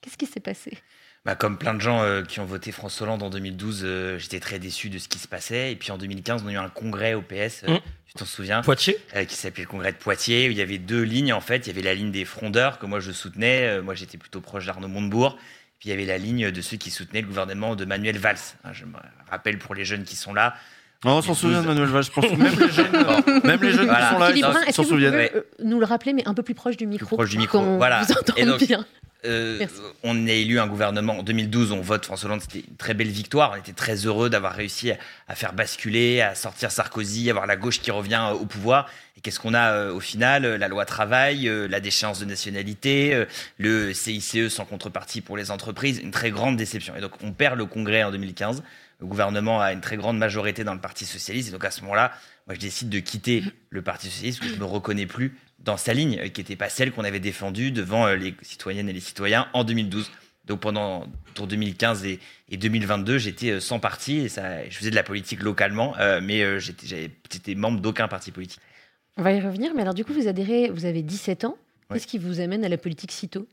Qu'est-ce 0.02 0.18
qui 0.18 0.26
s'est 0.28 0.40
passé? 0.40 0.78
Bah, 1.26 1.36
comme 1.36 1.58
plein 1.58 1.74
de 1.76 1.82
gens 1.82 2.02
euh, 2.02 2.24
qui 2.24 2.40
ont 2.40 2.46
voté 2.46 2.72
François 2.72 3.06
Hollande 3.06 3.22
en 3.24 3.30
2012, 3.30 3.82
euh, 3.84 4.18
j'étais 4.18 4.40
très 4.40 4.58
déçu 4.58 4.90
de 4.90 4.98
ce 4.98 5.08
qui 5.08 5.20
se 5.20 5.28
passait. 5.28 5.72
Et 5.72 5.76
puis 5.76 5.92
en 5.92 5.98
2015, 6.00 6.44
on 6.44 6.48
a 6.48 6.52
eu 6.54 6.58
un 6.58 6.70
congrès 6.70 7.14
au 7.14 7.22
PS, 7.22 7.64
euh, 7.64 7.76
Mm. 7.76 7.80
tu 8.08 8.14
t'en 8.16 8.26
souviens? 8.26 8.62
Poitiers 8.64 8.98
euh, 9.16 9.26
Qui 9.26 9.36
s'appelait 9.36 9.64
le 9.64 9.70
congrès 9.70 9.92
de 9.92 9.98
Poitiers, 9.98 10.48
où 10.48 10.52
il 10.52 10.58
y 10.58 10.62
avait 10.62 10.80
deux 10.80 11.04
lignes 11.04 11.34
en 11.34 11.42
fait. 11.42 11.68
Il 11.68 11.68
y 11.68 11.70
avait 11.72 11.84
la 11.84 11.94
ligne 11.94 12.12
des 12.12 12.26
frondeurs 12.26 12.80
que 12.80 12.88
moi 12.88 13.00
je 13.00 13.12
soutenais. 13.12 13.68
Euh, 13.68 13.82
moi 13.84 13.94
j'étais 13.94 14.18
plutôt 14.18 14.42
proche 14.42 14.66
d'Arnaud 14.66 14.88
Montebourg. 14.88 15.38
Puis 15.80 15.90
il 15.90 15.92
y 15.92 15.94
avait 15.94 16.06
la 16.06 16.18
ligne 16.18 16.52
de 16.52 16.62
ceux 16.62 16.78
qui 16.78 16.90
soutenaient 16.92 17.22
le 17.22 17.28
gouvernement 17.28 17.76
de 17.76 17.86
Manuel 17.86 18.18
Valls. 18.18 18.38
Hein, 18.64 18.74
je 18.74 18.86
me 18.86 18.94
rappelle 19.30 19.58
pour 19.60 19.74
les 19.76 19.86
jeunes 19.86 20.04
qui 20.04 20.16
sont 20.16 20.34
là. 20.34 20.56
Oh, 21.04 21.10
on 21.10 21.22
s'en 21.24 21.34
souvient 21.34 21.62
de 21.62 21.68
Manuel 21.68 21.88
Valls, 21.88 22.04
je 22.04 22.12
pense 22.12 22.26
que 22.30 22.36
même 22.36 22.60
les 22.60 22.70
jeunes, 22.72 22.96
euh, 22.96 23.40
même 23.44 23.62
les 23.64 23.72
jeunes 23.72 23.86
Voilà. 23.88 24.06
qui 24.08 24.14
sont 24.14 24.20
là, 24.20 24.28
Philippe 24.28 24.46
ils 24.68 24.74
s'en 24.74 24.84
que 24.84 24.88
vous 24.88 24.94
souviennent. 24.94 25.12
pouvez 25.14 25.32
euh, 25.36 25.42
nous 25.64 25.80
le 25.80 25.86
rappeler, 25.86 26.14
mais 26.14 26.28
un 26.28 26.34
peu 26.36 26.44
plus 26.44 26.54
proche 26.54 26.78
du 26.78 26.86
micro 26.86 27.16
proche 27.16 27.30
du 27.30 27.38
micro. 27.40 27.60
Voilà. 27.78 28.04
vous 28.04 28.12
entende 28.14 28.36
Et 28.38 28.46
donc, 28.46 28.64
bien. 28.64 28.86
Euh, 29.24 29.64
on 30.04 30.28
a 30.28 30.32
élu 30.32 30.60
un 30.60 30.66
gouvernement 30.66 31.20
en 31.20 31.24
2012, 31.24 31.72
on 31.74 31.82
vote 31.82 32.06
François 32.06 32.28
Hollande, 32.28 32.42
c'était 32.42 32.66
une 32.68 32.76
très 32.76 32.96
belle 32.96 33.10
victoire. 33.10 33.52
On 33.54 33.60
était 33.60 33.72
très 33.74 33.96
heureux 34.08 34.30
d'avoir 34.32 34.54
réussi 34.54 34.92
à, 34.92 34.98
à 35.28 35.36
faire 35.36 35.54
basculer, 35.54 36.22
à 36.22 36.34
sortir 36.34 36.72
Sarkozy, 36.72 37.30
avoir 37.30 37.46
la 37.46 37.56
gauche 37.56 37.82
qui 37.82 37.92
revient 37.92 38.24
euh, 38.32 38.34
au 38.34 38.46
pouvoir. 38.46 38.90
Et 39.18 39.22
qu'est-ce 39.22 39.40
qu'on 39.40 39.54
a 39.54 39.74
euh, 39.74 39.94
au 39.94 40.00
final 40.00 40.56
La 40.56 40.68
loi 40.68 40.86
travail, 40.86 41.48
euh, 41.48 41.68
la 41.68 41.80
déchéance 41.80 42.20
de 42.20 42.26
nationalité, 42.26 43.14
euh, 43.14 43.26
le 43.60 43.94
CICE 43.94 44.48
sans 44.50 44.66
contrepartie 44.66 45.22
pour 45.22 45.38
les 45.38 45.52
entreprises, 45.52 46.00
une 46.00 46.12
très 46.12 46.32
grande 46.32 46.58
déception. 46.58 46.96
Et 46.98 47.02
donc 47.02 47.12
on 47.24 47.32
perd 47.32 47.58
le 47.60 47.66
congrès 47.66 48.02
en 48.04 48.10
2015. 48.12 48.64
Le 49.02 49.08
gouvernement 49.08 49.60
a 49.60 49.74
une 49.74 49.82
très 49.82 49.98
grande 49.98 50.18
majorité 50.18 50.64
dans 50.64 50.76
le 50.76 50.80
Parti 50.80 51.06
socialiste. 51.06 51.50
Et 51.50 51.52
donc 51.52 51.66
à 51.66 51.72
ce 51.72 51.82
moment-là, 51.82 52.12
moi 52.46 52.54
je 52.54 52.60
décide 52.60 52.90
de 52.90 53.00
quitter 53.00 53.44
le 53.70 53.82
Parti 53.82 54.08
socialiste 54.08 54.40
parce 54.40 54.52
que 54.52 54.58
je 54.58 54.62
me 54.62 54.66
reconnais 54.66 55.08
plus 55.08 55.36
dans 55.60 55.78
sa 55.78 55.94
ligne, 55.94 56.20
euh, 56.20 56.28
qui 56.30 56.42
n'était 56.42 56.56
pas 56.56 56.70
celle 56.70 56.92
qu'on 56.92 57.04
avait 57.04 57.20
défendue 57.20 57.72
devant 57.72 58.08
euh, 58.08 58.16
les 58.16 58.36
citoyennes 58.42 58.90
et 58.90 58.94
les 58.94 59.00
citoyens 59.00 59.48
en 59.54 59.64
2012. 59.64 60.12
Donc 60.46 60.60
pendant 60.60 61.08
pour 61.36 61.48
2015 61.48 62.06
et, 62.06 62.20
et 62.50 62.58
2022, 62.58 63.18
j'étais 63.18 63.52
euh, 63.52 63.60
sans 63.60 63.80
parti 63.80 64.20
et 64.20 64.30
ça, 64.30 64.68
je 64.70 64.78
faisais 64.78 64.90
de 64.90 64.96
la 64.96 65.04
politique 65.04 65.42
localement, 65.42 65.96
euh, 66.00 66.20
mais 66.22 66.60
j'étais, 66.60 67.56
membre 67.56 67.80
d'aucun 67.80 68.08
parti 68.08 68.32
politique. 68.32 68.60
On 69.18 69.24
va 69.24 69.34
y 69.34 69.42
revenir, 69.42 69.74
mais 69.76 69.82
alors 69.82 69.94
du 69.94 70.06
coup, 70.06 70.14
vous 70.14 70.28
adhérez, 70.28 70.70
vous 70.70 70.86
avez 70.86 71.02
17 71.02 71.46
ans. 71.46 71.58
Qu'est-ce 71.92 72.08
qui 72.08 72.18
vous 72.18 72.40
amène 72.40 72.64
à 72.64 72.70
la 72.70 72.78
politique 72.78 73.12
si 73.12 73.28
tôt? 73.28 73.48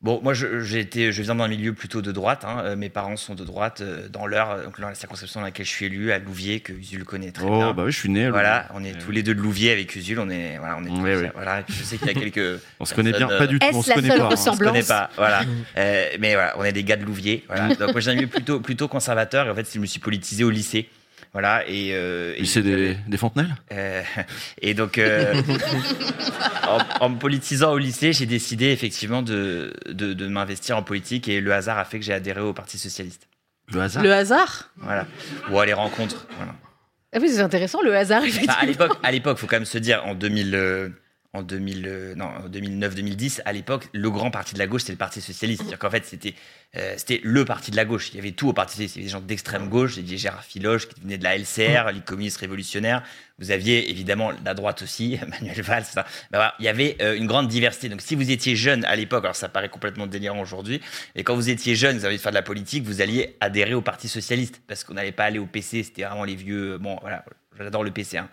Bon, 0.00 0.20
moi, 0.22 0.32
je, 0.32 0.60
j'ai 0.60 0.78
été, 0.78 1.10
je 1.10 1.22
viens 1.22 1.34
d'un 1.34 1.48
milieu 1.48 1.72
plutôt 1.72 2.02
de 2.02 2.12
droite. 2.12 2.44
hein. 2.46 2.62
Euh, 2.64 2.76
Mes 2.76 2.88
parents 2.88 3.16
sont 3.16 3.34
de 3.34 3.42
droite 3.42 3.80
euh, 3.80 4.08
dans 4.08 4.28
l'heure, 4.28 4.50
euh, 4.52 4.64
donc 4.64 4.80
dans 4.80 4.88
la 4.88 4.94
circonscription 4.94 5.40
dans 5.40 5.46
laquelle 5.46 5.66
je 5.66 5.70
suis 5.72 5.86
élu, 5.86 6.12
à 6.12 6.20
Louviers, 6.20 6.60
que 6.60 6.72
Usul 6.72 7.02
connaît 7.02 7.32
très 7.32 7.44
Oh, 7.44 7.56
bien. 7.58 7.72
bah 7.74 7.82
oui, 7.84 7.90
je 7.90 7.98
suis 7.98 8.08
né. 8.08 8.26
à 8.26 8.30
Voilà, 8.30 8.68
on 8.74 8.84
est 8.84 8.92
tous 8.96 9.10
les 9.10 9.24
deux 9.24 9.34
de 9.34 9.40
Louviers 9.42 9.72
avec 9.72 9.96
Usul. 9.96 10.20
On 10.20 10.30
est, 10.30 10.56
voilà, 10.58 10.76
on 10.78 10.84
est. 10.84 10.88
tous- 10.88 11.00
Oui, 11.02 11.14
oui. 11.16 11.26
Voilà, 11.34 11.64
je 11.68 11.82
sais 11.82 11.98
qu'il 11.98 12.06
y 12.06 12.10
a 12.10 12.14
quelques. 12.14 12.60
On 12.78 12.84
se 12.84 12.94
connaît 12.94 13.10
bien, 13.10 13.26
pas 13.26 13.48
du 13.48 13.58
tout, 13.58 13.66
on 13.72 13.82
se 13.82 13.92
connaît 13.92 14.08
pas. 14.16 14.24
hein. 14.26 14.28
on 14.30 14.36
se 14.36 14.58
connaît 14.58 14.82
pas, 14.84 15.10
voilà. 15.16 15.40
Euh, 15.76 16.06
mais 16.20 16.34
voilà, 16.34 16.54
on 16.58 16.64
est 16.64 16.72
des 16.72 16.84
gars 16.84 16.96
de 16.96 17.04
Louviers. 17.04 17.44
Voilà. 17.48 17.74
Donc 17.74 17.90
moi 17.90 18.00
j'ai 18.00 18.12
un 18.12 18.14
milieu 18.14 18.26
plutôt 18.28 18.60
plutôt 18.60 18.86
conservateur. 18.86 19.48
Et 19.48 19.50
en 19.50 19.54
fait, 19.56 19.66
je 19.74 19.80
me 19.80 19.86
suis 19.86 19.98
politisé 20.00 20.44
au 20.44 20.50
lycée. 20.50 20.88
Voilà. 21.32 21.62
Et, 21.68 21.90
euh, 21.92 22.34
et 22.36 22.40
Lycée 22.40 22.62
des, 22.62 22.96
des 23.06 23.16
Fontenelles? 23.16 23.54
euh, 23.72 24.02
et 24.62 24.74
donc, 24.74 24.98
euh, 24.98 25.40
en, 26.66 26.78
en 27.04 27.08
me 27.10 27.18
politisant 27.18 27.72
au 27.72 27.78
lycée, 27.78 28.12
j'ai 28.12 28.26
décidé 28.26 28.66
effectivement 28.66 29.22
de, 29.22 29.72
de, 29.88 30.12
de 30.14 30.26
m'investir 30.26 30.76
en 30.76 30.82
politique 30.82 31.28
et 31.28 31.40
le 31.40 31.52
hasard 31.52 31.78
a 31.78 31.84
fait 31.84 31.98
que 31.98 32.04
j'ai 32.04 32.12
adhéré 32.14 32.40
au 32.40 32.52
Parti 32.52 32.78
Socialiste. 32.78 33.28
Le 33.72 33.80
hasard? 33.80 34.02
Le 34.02 34.12
hasard? 34.12 34.70
Voilà. 34.78 35.06
Ou 35.50 35.58
à 35.58 35.66
les 35.66 35.74
rencontres. 35.74 36.26
Voilà. 36.36 36.54
Ah 37.14 37.18
oui, 37.20 37.28
c'est 37.30 37.40
intéressant, 37.40 37.80
le 37.82 37.94
hasard, 37.96 38.18
Enfin, 38.20 38.28
effectivement. 38.28 38.54
à 38.60 38.66
l'époque, 38.66 38.98
à 39.02 39.10
l'époque, 39.12 39.38
faut 39.38 39.46
quand 39.46 39.56
même 39.56 39.64
se 39.64 39.78
dire, 39.78 40.02
en 40.06 40.14
2000, 40.14 40.54
euh, 40.54 40.88
en 41.34 41.42
2000, 41.42 41.84
euh, 41.86 42.14
2009-2010, 42.48 43.42
à 43.44 43.52
l'époque, 43.52 43.88
le 43.92 44.10
grand 44.10 44.30
parti 44.30 44.54
de 44.54 44.58
la 44.58 44.66
gauche, 44.66 44.82
c'était 44.82 44.92
le 44.92 44.98
Parti 44.98 45.20
socialiste. 45.20 45.60
C'est-à-dire 45.60 45.78
qu'en 45.78 45.90
fait, 45.90 46.06
c'était, 46.06 46.34
euh, 46.76 46.94
c'était 46.96 47.20
le 47.22 47.44
parti 47.44 47.70
de 47.70 47.76
la 47.76 47.84
gauche. 47.84 48.10
Il 48.12 48.16
y 48.16 48.18
avait 48.18 48.32
tout 48.32 48.48
au 48.48 48.52
Parti 48.54 48.72
socialiste. 48.72 48.96
Il 48.96 48.98
y 49.00 49.02
avait 49.02 49.08
des 49.08 49.12
gens 49.12 49.20
d'extrême 49.20 49.68
gauche, 49.68 49.96
il 49.98 50.04
y 50.04 50.08
avait 50.08 50.16
Gérard 50.16 50.42
Filoche 50.42 50.88
qui 50.88 51.00
venait 51.02 51.18
de 51.18 51.24
la 51.24 51.36
LCR, 51.36 51.92
les 51.92 52.00
communistes 52.00 52.38
révolutionnaires. 52.38 53.02
Vous 53.38 53.50
aviez 53.50 53.90
évidemment 53.90 54.32
la 54.42 54.54
droite 54.54 54.80
aussi, 54.80 55.20
Manuel 55.28 55.60
Valls. 55.60 55.84
voilà, 56.30 56.54
il 56.58 56.64
y 56.64 56.68
avait 56.68 56.96
euh, 57.02 57.14
une 57.14 57.26
grande 57.26 57.48
diversité. 57.48 57.90
Donc, 57.90 58.00
si 58.00 58.14
vous 58.14 58.30
étiez 58.30 58.56
jeune 58.56 58.86
à 58.86 58.96
l'époque, 58.96 59.24
alors 59.24 59.36
ça 59.36 59.50
paraît 59.50 59.68
complètement 59.68 60.06
délirant 60.06 60.40
aujourd'hui, 60.40 60.80
et 61.14 61.24
quand 61.24 61.34
vous 61.34 61.50
étiez 61.50 61.76
jeune, 61.76 61.98
vous 61.98 62.06
aviez 62.06 62.08
envie 62.08 62.16
de 62.16 62.22
faire 62.22 62.32
de 62.32 62.36
la 62.36 62.42
politique, 62.42 62.84
vous 62.84 63.02
alliez 63.02 63.36
adhérer 63.40 63.74
au 63.74 63.82
Parti 63.82 64.08
socialiste 64.08 64.62
parce 64.66 64.82
qu'on 64.82 64.94
n'allait 64.94 65.12
pas 65.12 65.24
aller 65.24 65.38
au 65.38 65.46
PC. 65.46 65.82
C'était 65.82 66.04
vraiment 66.04 66.24
les 66.24 66.36
vieux. 66.36 66.78
Bon, 66.78 66.96
voilà, 67.02 67.22
j'adore 67.58 67.84
le 67.84 67.90
PC. 67.90 68.16
Hein. 68.16 68.28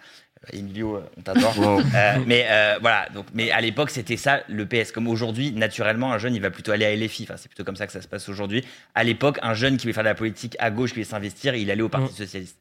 Emilio, 0.53 1.01
on 1.17 1.21
t'adore. 1.21 1.57
Wow. 1.57 1.79
Euh, 1.79 2.17
mais 2.25 2.45
euh, 2.49 2.77
voilà, 2.81 3.07
donc, 3.13 3.25
mais 3.33 3.51
à 3.51 3.61
l'époque, 3.61 3.89
c'était 3.89 4.17
ça 4.17 4.41
le 4.47 4.65
PS. 4.65 4.91
Comme 4.91 5.07
aujourd'hui, 5.07 5.51
naturellement, 5.51 6.11
un 6.11 6.17
jeune, 6.17 6.35
il 6.35 6.41
va 6.41 6.51
plutôt 6.51 6.71
aller 6.71 6.85
à 6.85 6.95
LFI. 6.95 7.23
Enfin, 7.23 7.35
c'est 7.37 7.49
plutôt 7.49 7.63
comme 7.63 7.75
ça 7.75 7.87
que 7.87 7.93
ça 7.93 8.01
se 8.01 8.07
passe 8.07 8.27
aujourd'hui. 8.29 8.63
À 8.93 9.03
l'époque, 9.03 9.39
un 9.41 9.53
jeune 9.53 9.77
qui 9.77 9.83
voulait 9.83 9.93
faire 9.93 10.03
de 10.03 10.09
la 10.09 10.15
politique 10.15 10.55
à 10.59 10.71
gauche, 10.71 10.91
qui 10.91 10.95
voulait 10.95 11.05
s'investir, 11.05 11.55
il 11.55 11.71
allait 11.71 11.81
au 11.81 11.89
Parti 11.89 12.13
Socialiste. 12.13 12.57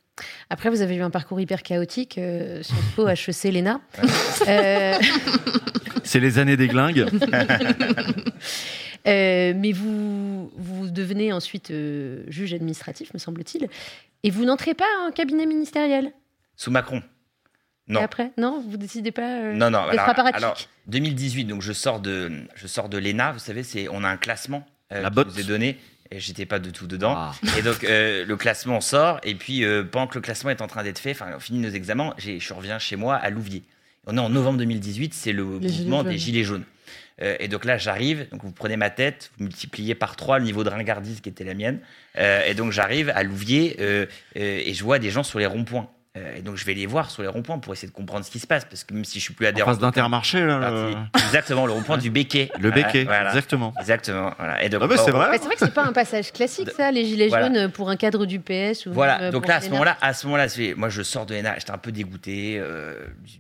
Après, 0.50 0.70
vous 0.70 0.80
avez 0.80 0.94
eu 0.94 1.02
un 1.02 1.10
parcours 1.10 1.40
hyper 1.40 1.62
chaotique, 1.62 2.18
euh, 2.18 2.62
Sciences 2.62 2.92
Po, 2.94 3.08
HEC, 3.08 3.52
l'ENA. 3.52 3.80
Euh, 4.46 4.98
C'est 6.04 6.20
les 6.20 6.38
années 6.38 6.56
des 6.56 6.68
glingues. 6.68 7.06
euh, 9.06 9.52
mais 9.56 9.72
vous, 9.72 10.52
vous 10.56 10.90
devenez 10.90 11.32
ensuite 11.32 11.70
euh, 11.70 12.22
juge 12.28 12.54
administratif, 12.54 13.12
me 13.14 13.18
semble-t-il, 13.18 13.68
et 14.22 14.30
vous 14.30 14.44
n'entrez 14.44 14.74
pas 14.74 14.84
en 15.06 15.10
cabinet 15.10 15.46
ministériel? 15.46 16.12
Sous 16.56 16.70
Macron. 16.70 17.02
Non. 17.88 18.00
Et 18.00 18.02
après, 18.04 18.30
non, 18.38 18.64
vous 18.66 18.76
décidez 18.76 19.12
pas 19.12 19.40
euh, 19.40 19.52
Non, 19.52 19.70
non. 19.70 19.80
Alors, 19.80 20.08
alors, 20.32 20.58
2018, 20.86 21.44
donc 21.44 21.60
je 21.62 21.72
sors 21.72 22.00
de, 22.00 22.32
je 22.54 22.66
sors 22.66 22.88
de 22.88 22.96
l'ENA. 22.98 23.32
Vous 23.32 23.38
savez, 23.38 23.62
c'est, 23.62 23.88
on 23.88 24.02
a 24.04 24.08
un 24.08 24.16
classement 24.16 24.66
euh, 24.92 25.02
La 25.02 25.10
qui 25.10 25.14
botte. 25.16 25.28
nous 25.28 25.40
est 25.40 25.44
donné. 25.44 25.78
Et 26.10 26.20
j'étais 26.20 26.46
pas 26.46 26.58
du 26.58 26.70
tout 26.72 26.86
dedans. 26.86 27.14
Ah. 27.16 27.32
Et 27.58 27.62
donc 27.62 27.82
euh, 27.84 28.24
le 28.24 28.36
classement 28.36 28.80
sort. 28.80 29.20
Et 29.22 29.34
puis 29.34 29.64
euh, 29.64 29.82
pendant 29.84 30.06
que 30.06 30.14
le 30.14 30.20
classement 30.20 30.50
est 30.50 30.60
en 30.62 30.66
train 30.66 30.82
d'être 30.84 30.98
fait, 30.98 31.10
enfin 31.12 31.26
on 31.36 31.40
finit 31.40 31.58
nos 31.58 31.70
examens, 31.70 32.14
j'ai- 32.18 32.38
je 32.40 32.54
reviens 32.54 32.78
chez 32.78 32.96
moi 32.96 33.16
à 33.16 33.30
Louviers. 33.30 33.62
On 34.06 34.16
est 34.16 34.20
en 34.20 34.28
novembre 34.28 34.58
2018, 34.58 35.14
c'est 35.14 35.32
le 35.32 35.42
Les 35.60 35.68
mouvement 35.68 36.00
Gilets 36.02 36.10
des 36.12 36.18
gilets 36.18 36.44
jaunes. 36.44 36.64
Euh, 37.22 37.36
et 37.40 37.48
donc 37.48 37.64
là, 37.64 37.78
j'arrive, 37.78 38.26
donc 38.32 38.42
vous 38.42 38.50
prenez 38.52 38.76
ma 38.76 38.90
tête, 38.90 39.30
vous 39.38 39.44
multipliez 39.44 39.94
par 39.94 40.14
trois 40.16 40.38
le 40.38 40.44
niveau 40.44 40.62
de 40.62 40.68
ringardise 40.68 41.20
qui 41.20 41.28
était 41.30 41.44
la 41.44 41.54
mienne. 41.54 41.80
Euh, 42.18 42.42
et 42.44 42.54
donc 42.54 42.70
j'arrive 42.72 43.10
à 43.14 43.22
Louviers 43.22 43.76
euh, 43.80 44.06
euh, 44.36 44.60
et 44.64 44.74
je 44.74 44.84
vois 44.84 44.98
des 44.98 45.10
gens 45.10 45.22
sur 45.22 45.38
les 45.38 45.46
ronds-points. 45.46 45.88
Euh, 46.16 46.36
et 46.36 46.42
donc 46.42 46.54
je 46.56 46.64
vais 46.64 46.74
les 46.74 46.86
voir 46.86 47.10
sur 47.10 47.22
les 47.22 47.28
ronds-points 47.28 47.58
pour 47.58 47.72
essayer 47.72 47.88
de 47.88 47.92
comprendre 47.92 48.24
ce 48.24 48.30
qui 48.30 48.38
se 48.38 48.46
passe. 48.46 48.64
Parce 48.64 48.84
que 48.84 48.94
même 48.94 49.04
si 49.04 49.18
je 49.18 49.24
suis 49.24 49.34
plus 49.34 49.46
En 49.46 49.48
adhérent. 49.48 49.70
face 49.72 49.80
d'Intermarché, 49.80 50.44
là. 50.46 50.70
le- 50.70 50.94
Exactement, 51.18 51.66
le 51.66 51.72
rond-point 51.72 51.98
du 51.98 52.10
béquet. 52.10 52.50
Le 52.60 52.70
béquet, 52.70 53.02
voilà. 53.02 53.30
exactement. 53.30 53.74
Exactement. 53.80 54.32
Voilà. 54.38 54.62
Et 54.62 54.68
donc, 54.68 54.80
Ah 54.84 54.86
bah, 54.86 54.96
c'est 54.96 55.10
vrai. 55.10 55.28
C'est 55.38 55.44
vrai 55.44 55.54
que 55.54 55.60
c'est 55.66 55.74
pas 55.74 55.84
un 55.84 55.92
passage 55.92 56.32
classique, 56.32 56.70
ça, 56.76 56.92
les 56.92 57.04
gilets 57.04 57.28
Voilà. 57.28 57.46
jaunes 57.52 57.70
pour 57.72 57.90
un 57.90 57.96
cadre 57.96 58.26
du 58.26 58.38
PS. 58.38 58.86
Ou 58.86 58.92
Voilà, 58.92 59.18
même, 59.18 59.28
euh, 59.28 59.30
donc 59.32 59.48
là, 59.48 59.56
à 59.56 59.60
ce 59.60 59.70
moment-là, 59.70 59.96
à 60.00 60.14
ce 60.14 60.26
moment-là, 60.26 60.48
c'est- 60.48 60.74
moi, 60.74 60.88
je 60.88 61.02
sors 61.02 61.26
de 61.26 61.34
l'ENA, 61.34 61.56
j'étais 61.58 61.72
un 61.72 61.78
peu 61.78 61.90
dégoûté 61.90 62.58
euh, 62.60 62.94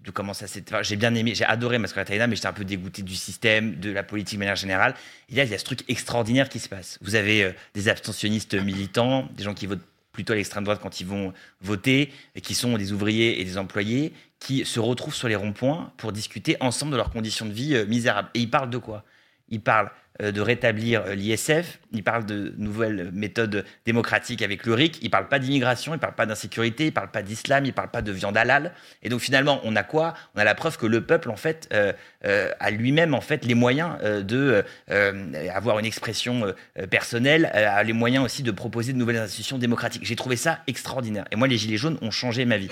de 0.04 0.10
comment 0.10 0.34
ça 0.34 0.48
s'était. 0.48 0.74
enfin, 0.74 0.82
j'ai 0.82 0.96
bien 0.96 1.14
aimé, 1.14 1.32
j'ai 1.36 1.44
adoré 1.44 1.78
ma 1.78 1.86
scolarité 1.86 2.14
à 2.14 2.16
l'ENA, 2.16 2.26
mais 2.26 2.34
j'étais 2.36 2.48
un 2.48 2.52
peu 2.52 2.64
dégoûté 2.64 3.02
du 3.02 3.14
système, 3.14 3.76
de 3.76 3.92
la 3.92 4.02
politique 4.02 4.34
de 4.38 4.40
manière 4.40 4.56
générale. 4.56 4.94
Et 5.30 5.36
là, 5.36 5.44
il 5.44 5.50
y 5.50 5.54
a 5.54 5.58
ce 5.58 5.64
truc 5.64 5.84
extraordinaire 5.88 6.48
qui 6.48 6.58
se 6.58 6.68
passe. 6.68 6.98
Vous 7.02 7.14
avez 7.14 7.44
euh, 7.44 7.52
des 7.74 7.88
abstentionnistes 7.88 8.54
militants, 8.54 9.28
des 9.36 9.44
gens 9.44 9.54
qui 9.54 9.66
votent 9.66 9.80
plutôt 10.14 10.32
à 10.32 10.36
l'extrême 10.36 10.64
droite 10.64 10.80
quand 10.82 11.00
ils 11.00 11.06
vont 11.06 11.34
voter, 11.60 12.10
qui 12.42 12.54
sont 12.54 12.78
des 12.78 12.92
ouvriers 12.92 13.40
et 13.40 13.44
des 13.44 13.58
employés, 13.58 14.14
qui 14.38 14.64
se 14.64 14.80
retrouvent 14.80 15.14
sur 15.14 15.28
les 15.28 15.36
ronds-points 15.36 15.92
pour 15.98 16.12
discuter 16.12 16.56
ensemble 16.60 16.92
de 16.92 16.96
leurs 16.96 17.10
conditions 17.10 17.44
de 17.44 17.52
vie 17.52 17.74
euh, 17.74 17.84
misérables. 17.86 18.30
Et 18.32 18.40
ils 18.40 18.50
parlent 18.50 18.70
de 18.70 18.78
quoi? 18.78 19.04
Ils 19.48 19.60
parlent 19.60 19.90
de 20.20 20.40
rétablir 20.40 21.02
euh, 21.06 21.14
l'ISF, 21.14 21.80
ils 21.92 22.04
parlent 22.04 22.24
de 22.24 22.54
nouvelles 22.56 23.10
méthodes 23.12 23.64
démocratiques 23.84 24.42
avec 24.42 24.64
le 24.64 24.74
RIC, 24.74 24.98
ils 25.02 25.10
parlent 25.10 25.28
pas 25.28 25.38
d'immigration, 25.38 25.94
ils 25.94 25.98
parlent 25.98 26.14
pas 26.14 26.26
d'insécurité, 26.26 26.86
ils 26.86 26.92
parlent 26.92 27.10
pas 27.10 27.22
d'islam, 27.22 27.64
ils 27.64 27.72
parlent 27.72 27.90
pas 27.90 28.02
de 28.02 28.12
viande 28.12 28.36
halal. 28.36 28.72
Et 29.02 29.08
donc 29.08 29.20
finalement, 29.20 29.60
on 29.64 29.74
a 29.74 29.82
quoi? 29.82 30.14
On 30.34 30.38
a 30.38 30.44
la 30.44 30.54
preuve 30.54 30.78
que 30.78 30.86
le 30.86 31.00
peuple, 31.00 31.30
en 31.30 31.36
fait, 31.36 31.68
euh, 31.72 31.92
euh, 32.24 32.50
a 32.60 32.70
lui-même 32.70 33.14
en 33.14 33.20
fait 33.20 33.44
les 33.44 33.54
moyens 33.54 33.96
euh, 34.02 34.22
de 34.22 34.64
euh, 34.90 35.48
avoir 35.52 35.78
une 35.78 35.86
expression 35.86 36.54
euh, 36.78 36.86
personnelle, 36.86 37.50
euh, 37.54 37.68
a 37.68 37.82
les 37.82 37.92
moyens 37.92 38.24
aussi 38.24 38.42
de 38.42 38.50
proposer 38.50 38.92
de 38.92 38.98
nouvelles 38.98 39.16
institutions 39.16 39.58
démocratiques. 39.58 40.04
J'ai 40.04 40.16
trouvé 40.16 40.36
ça 40.36 40.60
extraordinaire. 40.66 41.24
Et 41.30 41.36
moi, 41.36 41.48
les 41.48 41.58
gilets 41.58 41.76
jaunes 41.76 41.98
ont 42.02 42.10
changé 42.10 42.44
ma 42.44 42.56
vie. 42.56 42.70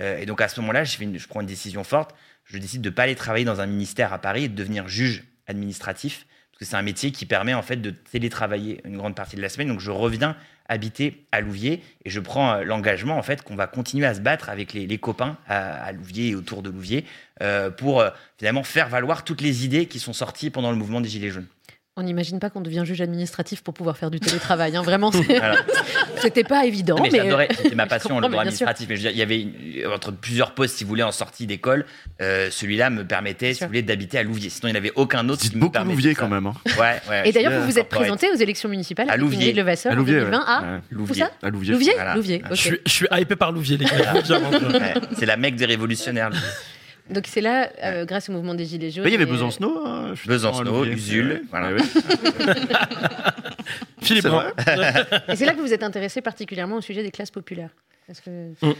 Euh, 0.00 0.18
et 0.18 0.26
donc 0.26 0.40
à 0.40 0.48
ce 0.48 0.60
moment-là, 0.60 0.84
je, 0.84 0.96
prends 1.28 1.40
une 1.40 1.46
décision 1.46 1.84
forte. 1.84 2.14
Je 2.44 2.58
décide 2.58 2.82
de 2.82 2.90
ne 2.90 2.94
pas 2.94 3.04
aller 3.04 3.14
travailler 3.14 3.44
dans 3.44 3.60
un 3.60 3.66
ministère 3.66 4.12
à 4.12 4.18
Paris 4.18 4.44
et 4.44 4.48
de 4.48 4.54
devenir 4.54 4.88
juge 4.88 5.24
administratif 5.46 6.26
que 6.60 6.66
c'est 6.66 6.76
un 6.76 6.82
métier 6.82 7.10
qui 7.10 7.24
permet 7.24 7.54
en 7.54 7.62
fait 7.62 7.76
de 7.76 7.90
télétravailler 7.90 8.82
une 8.84 8.98
grande 8.98 9.14
partie 9.14 9.34
de 9.34 9.40
la 9.40 9.48
semaine. 9.48 9.68
Donc 9.68 9.80
je 9.80 9.90
reviens 9.90 10.36
habiter 10.68 11.24
à 11.32 11.40
Louviers 11.40 11.82
et 12.04 12.10
je 12.10 12.20
prends 12.20 12.52
euh, 12.52 12.64
l'engagement 12.64 13.16
en 13.16 13.22
fait 13.22 13.42
qu'on 13.42 13.56
va 13.56 13.66
continuer 13.66 14.06
à 14.06 14.14
se 14.14 14.20
battre 14.20 14.50
avec 14.50 14.74
les, 14.74 14.98
copains 14.98 15.36
à, 15.48 15.82
à 15.82 15.92
Louviers 15.92 16.28
et 16.28 16.34
autour 16.34 16.62
de 16.62 16.70
Louviers 16.70 17.04
euh, 17.42 17.70
pour 17.70 18.00
euh, 18.00 18.10
finalement 18.38 18.62
faire 18.62 18.88
valoir 18.88 19.24
toutes 19.24 19.40
les 19.40 19.64
idées 19.64 19.86
qui 19.86 19.98
sont 19.98 20.12
sorties 20.12 20.50
pendant 20.50 20.70
le 20.70 20.76
mouvement 20.76 21.00
des 21.00 21.08
Gilets 21.08 21.30
jaunes. 21.30 21.48
On 22.00 22.02
n'imagine 22.02 22.38
pas 22.40 22.48
qu'on 22.48 22.62
devient 22.62 22.82
juge 22.86 23.02
administratif 23.02 23.62
pour 23.62 23.74
pouvoir 23.74 23.96
faire 23.98 24.10
du 24.10 24.20
télétravail. 24.20 24.74
hein. 24.74 24.82
Vraiment, 24.82 25.12
c'était 26.22 26.44
pas 26.44 26.64
évident. 26.64 26.96
Non, 26.96 27.02
mais, 27.04 27.10
mais 27.12 27.18
j'adorais, 27.18 27.48
c'était 27.54 27.74
ma 27.74 27.86
passion, 27.86 28.18
le 28.20 28.28
droit 28.28 28.40
administratif. 28.40 28.86
Mais 28.88 28.96
je 28.96 29.02
veux 29.02 29.08
dire, 29.08 29.12
il 29.12 29.18
y 29.18 29.22
avait 29.22 29.40
une- 29.42 29.86
entre 29.94 30.12
plusieurs 30.12 30.52
postes, 30.54 30.76
si 30.78 30.84
vous 30.84 30.88
voulez, 30.88 31.02
en 31.02 31.12
sortie 31.12 31.46
d'école. 31.46 31.84
euh, 32.22 32.48
celui-là 32.50 32.88
me 32.90 33.04
permettait, 33.06 33.52
si 33.54 33.60
vous 33.60 33.66
voulez, 33.68 33.82
d'habiter 33.82 34.18
à 34.18 34.22
Louviers. 34.22 34.48
Sinon, 34.50 34.68
il 34.68 34.72
n'y 34.72 34.78
en 34.78 34.80
avait 34.80 34.92
aucun 34.96 35.28
autre 35.28 35.42
qui 35.42 35.54
me 35.54 35.60
beaucoup 35.60 35.78
Louviers 35.84 36.14
ça. 36.14 36.20
quand 36.20 36.28
même. 36.28 36.46
hein. 36.46 36.54
Ouais, 36.78 37.00
ouais. 37.10 37.28
Et 37.28 37.32
d'ailleurs, 37.32 37.60
vous 37.60 37.66
vous 37.70 37.78
êtes 37.78 37.88
présenté 37.88 38.28
aux 38.34 38.36
élections 38.36 38.68
municipales 38.70 39.08
À. 39.10 39.14
Ingrid 39.14 39.56
Levasseur 39.56 39.92
À 39.92 39.94
en 39.94 39.98
Louviers, 39.98 40.20
2020 40.20 40.38
ouais. 40.38 40.44
à 40.46 40.60
Ouais. 40.62 40.78
Où 40.92 40.94
Louvier. 40.96 41.22
ça 41.24 41.30
À 41.42 41.50
Louviers. 41.50 41.72
Louvier 41.74 41.92
Voilà. 41.94 42.14
Louvier, 42.14 42.42
ok. 42.44 42.50
Je 42.50 42.54
suis, 42.60 42.78
je 42.86 42.90
suis 42.92 43.06
hypé 43.12 43.36
par 43.36 43.52
Louviers, 43.52 43.76
les 43.76 43.84
gars. 43.84 44.14
C'est 45.18 45.26
la 45.26 45.36
mecque 45.36 45.56
des 45.56 45.66
révolutionnaires. 45.66 46.30
Donc 47.10 47.24
c'est 47.26 47.40
là, 47.40 47.70
euh, 47.82 48.04
grâce 48.04 48.28
au 48.28 48.32
mouvement 48.32 48.54
des 48.54 48.64
Gilets 48.64 48.90
jaunes. 48.90 49.04
Mais 49.04 49.10
il 49.10 49.12
y 49.12 49.16
avait 49.16 49.24
euh, 49.24 49.32
Besancenot. 49.32 49.86
hein, 49.86 50.14
Besancenot. 50.26 50.84
Usul, 50.84 51.42
voilà. 51.50 51.72
ouais, 51.72 51.80
ouais. 51.80 51.86
Philippe, 54.02 54.26
C'est. 54.26 54.54
Et 55.28 55.36
c'est 55.36 55.44
là 55.44 55.52
que 55.52 55.58
vous 55.58 55.66
vous 55.66 55.74
êtes 55.74 55.82
intéressé 55.82 56.22
particulièrement 56.22 56.76
au 56.76 56.80
sujet 56.80 57.02
des 57.02 57.10
classes 57.10 57.30
populaires. 57.30 57.70
Parce 58.06 58.20
que 58.20 58.30
Mm. 58.62 58.74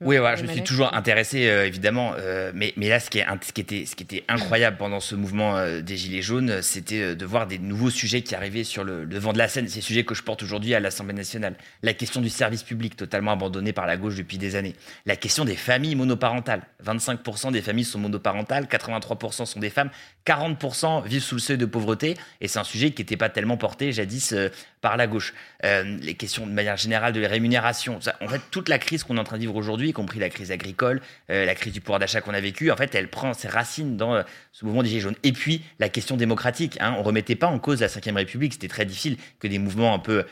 Vois, 0.00 0.08
Oui, 0.08 0.18
voilà, 0.18 0.36
je 0.36 0.42
me 0.42 0.52
suis 0.52 0.62
toujours 0.62 0.94
intéressé, 0.94 1.48
euh, 1.48 1.66
évidemment. 1.66 2.14
euh, 2.18 2.52
mais, 2.54 2.72
mais 2.76 2.88
là, 2.88 3.00
ce 3.00 3.08
qui, 3.10 3.18
est, 3.18 3.26
ce, 3.42 3.52
qui 3.52 3.60
était, 3.60 3.86
ce 3.86 3.96
qui 3.96 4.02
était 4.02 4.24
incroyable 4.28 4.76
pendant 4.76 5.00
ce 5.00 5.14
mouvement 5.14 5.56
euh, 5.56 5.80
des 5.80 5.96
Gilets 5.96 6.22
jaunes, 6.22 6.60
c'était 6.62 7.14
de 7.16 7.26
voir 7.26 7.46
des 7.46 7.58
nouveaux 7.58 7.90
sujets 7.90 8.22
qui 8.22 8.34
arrivaient 8.34 8.64
sur 8.64 8.84
le 8.84 9.06
devant 9.06 9.32
de 9.32 9.38
la 9.38 9.48
scène. 9.48 9.68
Ces 9.68 9.80
sujets 9.80 10.04
que 10.04 10.14
je 10.14 10.22
porte 10.22 10.42
aujourd'hui 10.42 10.74
à 10.74 10.80
l'Assemblée 10.80 11.14
nationale. 11.14 11.56
La 11.82 11.94
question 11.94 12.20
du 12.20 12.28
service 12.28 12.62
public, 12.62 12.96
totalement 12.96 13.32
abandonné 13.32 13.72
par 13.72 13.86
la 13.86 13.96
gauche 13.96 14.16
depuis 14.16 14.38
des 14.38 14.56
années. 14.56 14.74
La 15.06 15.16
question 15.16 15.44
des 15.44 15.56
familles 15.56 15.94
monoparentales. 15.94 16.62
25% 16.84 17.52
des 17.52 17.62
familles 17.62 17.84
sont 17.84 17.98
monoparentales, 17.98 18.64
83% 18.64 19.46
sont 19.46 19.60
des 19.60 19.70
femmes, 19.70 19.90
40% 20.26 21.06
vivent 21.06 21.22
sous 21.22 21.36
le 21.36 21.40
seuil 21.40 21.58
de 21.58 21.66
pauvreté. 21.66 22.16
Et 22.40 22.48
c'est 22.48 22.58
un 22.58 22.64
sujet 22.64 22.90
qui 22.90 23.02
n'était 23.02 23.16
pas 23.16 23.28
tellement 23.28 23.56
porté 23.56 23.92
jadis 23.92 24.34
par 24.80 24.96
la 24.96 25.06
gauche. 25.06 25.34
Les 25.62 26.14
questions 26.14 26.46
de 26.46 26.52
manière 26.52 26.76
générale 26.76 27.12
de 27.12 27.20
les 27.20 27.26
rémunérations. 27.26 28.00
Ça, 28.00 28.16
en 28.20 28.28
fait, 28.28 28.40
toute 28.50 28.68
la 28.68 28.78
crise 28.78 29.02
qu'on 29.04 29.16
est 29.16 29.20
en 29.20 29.24
train 29.24 29.36
de 29.36 29.40
vivre 29.40 29.56
aujourd'hui, 29.56 29.85
y 29.86 29.92
compris 29.92 30.18
la 30.18 30.28
crise 30.28 30.52
agricole, 30.52 31.00
euh, 31.30 31.44
la 31.44 31.54
crise 31.54 31.72
du 31.72 31.80
pouvoir 31.80 31.98
d'achat 31.98 32.20
qu'on 32.20 32.34
a 32.34 32.40
vécue, 32.40 32.70
en 32.70 32.76
fait, 32.76 32.94
elle 32.94 33.08
prend 33.08 33.32
ses 33.34 33.48
racines 33.48 33.96
dans 33.96 34.14
euh, 34.14 34.22
ce 34.52 34.64
mouvement 34.64 34.82
des 34.82 34.88
Gilets 34.88 35.00
jaunes. 35.00 35.16
Et 35.22 35.32
puis, 35.32 35.62
la 35.78 35.88
question 35.88 36.16
démocratique. 36.16 36.76
Hein, 36.80 36.94
on 36.98 37.02
remettait 37.02 37.34
pas 37.36 37.46
en 37.46 37.58
cause 37.58 37.80
la 37.80 37.86
Ve 37.88 38.14
République. 38.14 38.52
C'était 38.54 38.68
très 38.68 38.84
difficile 38.84 39.16
que 39.40 39.48
des 39.48 39.58
mouvements 39.58 39.94
un 39.94 39.98
peu 39.98 40.24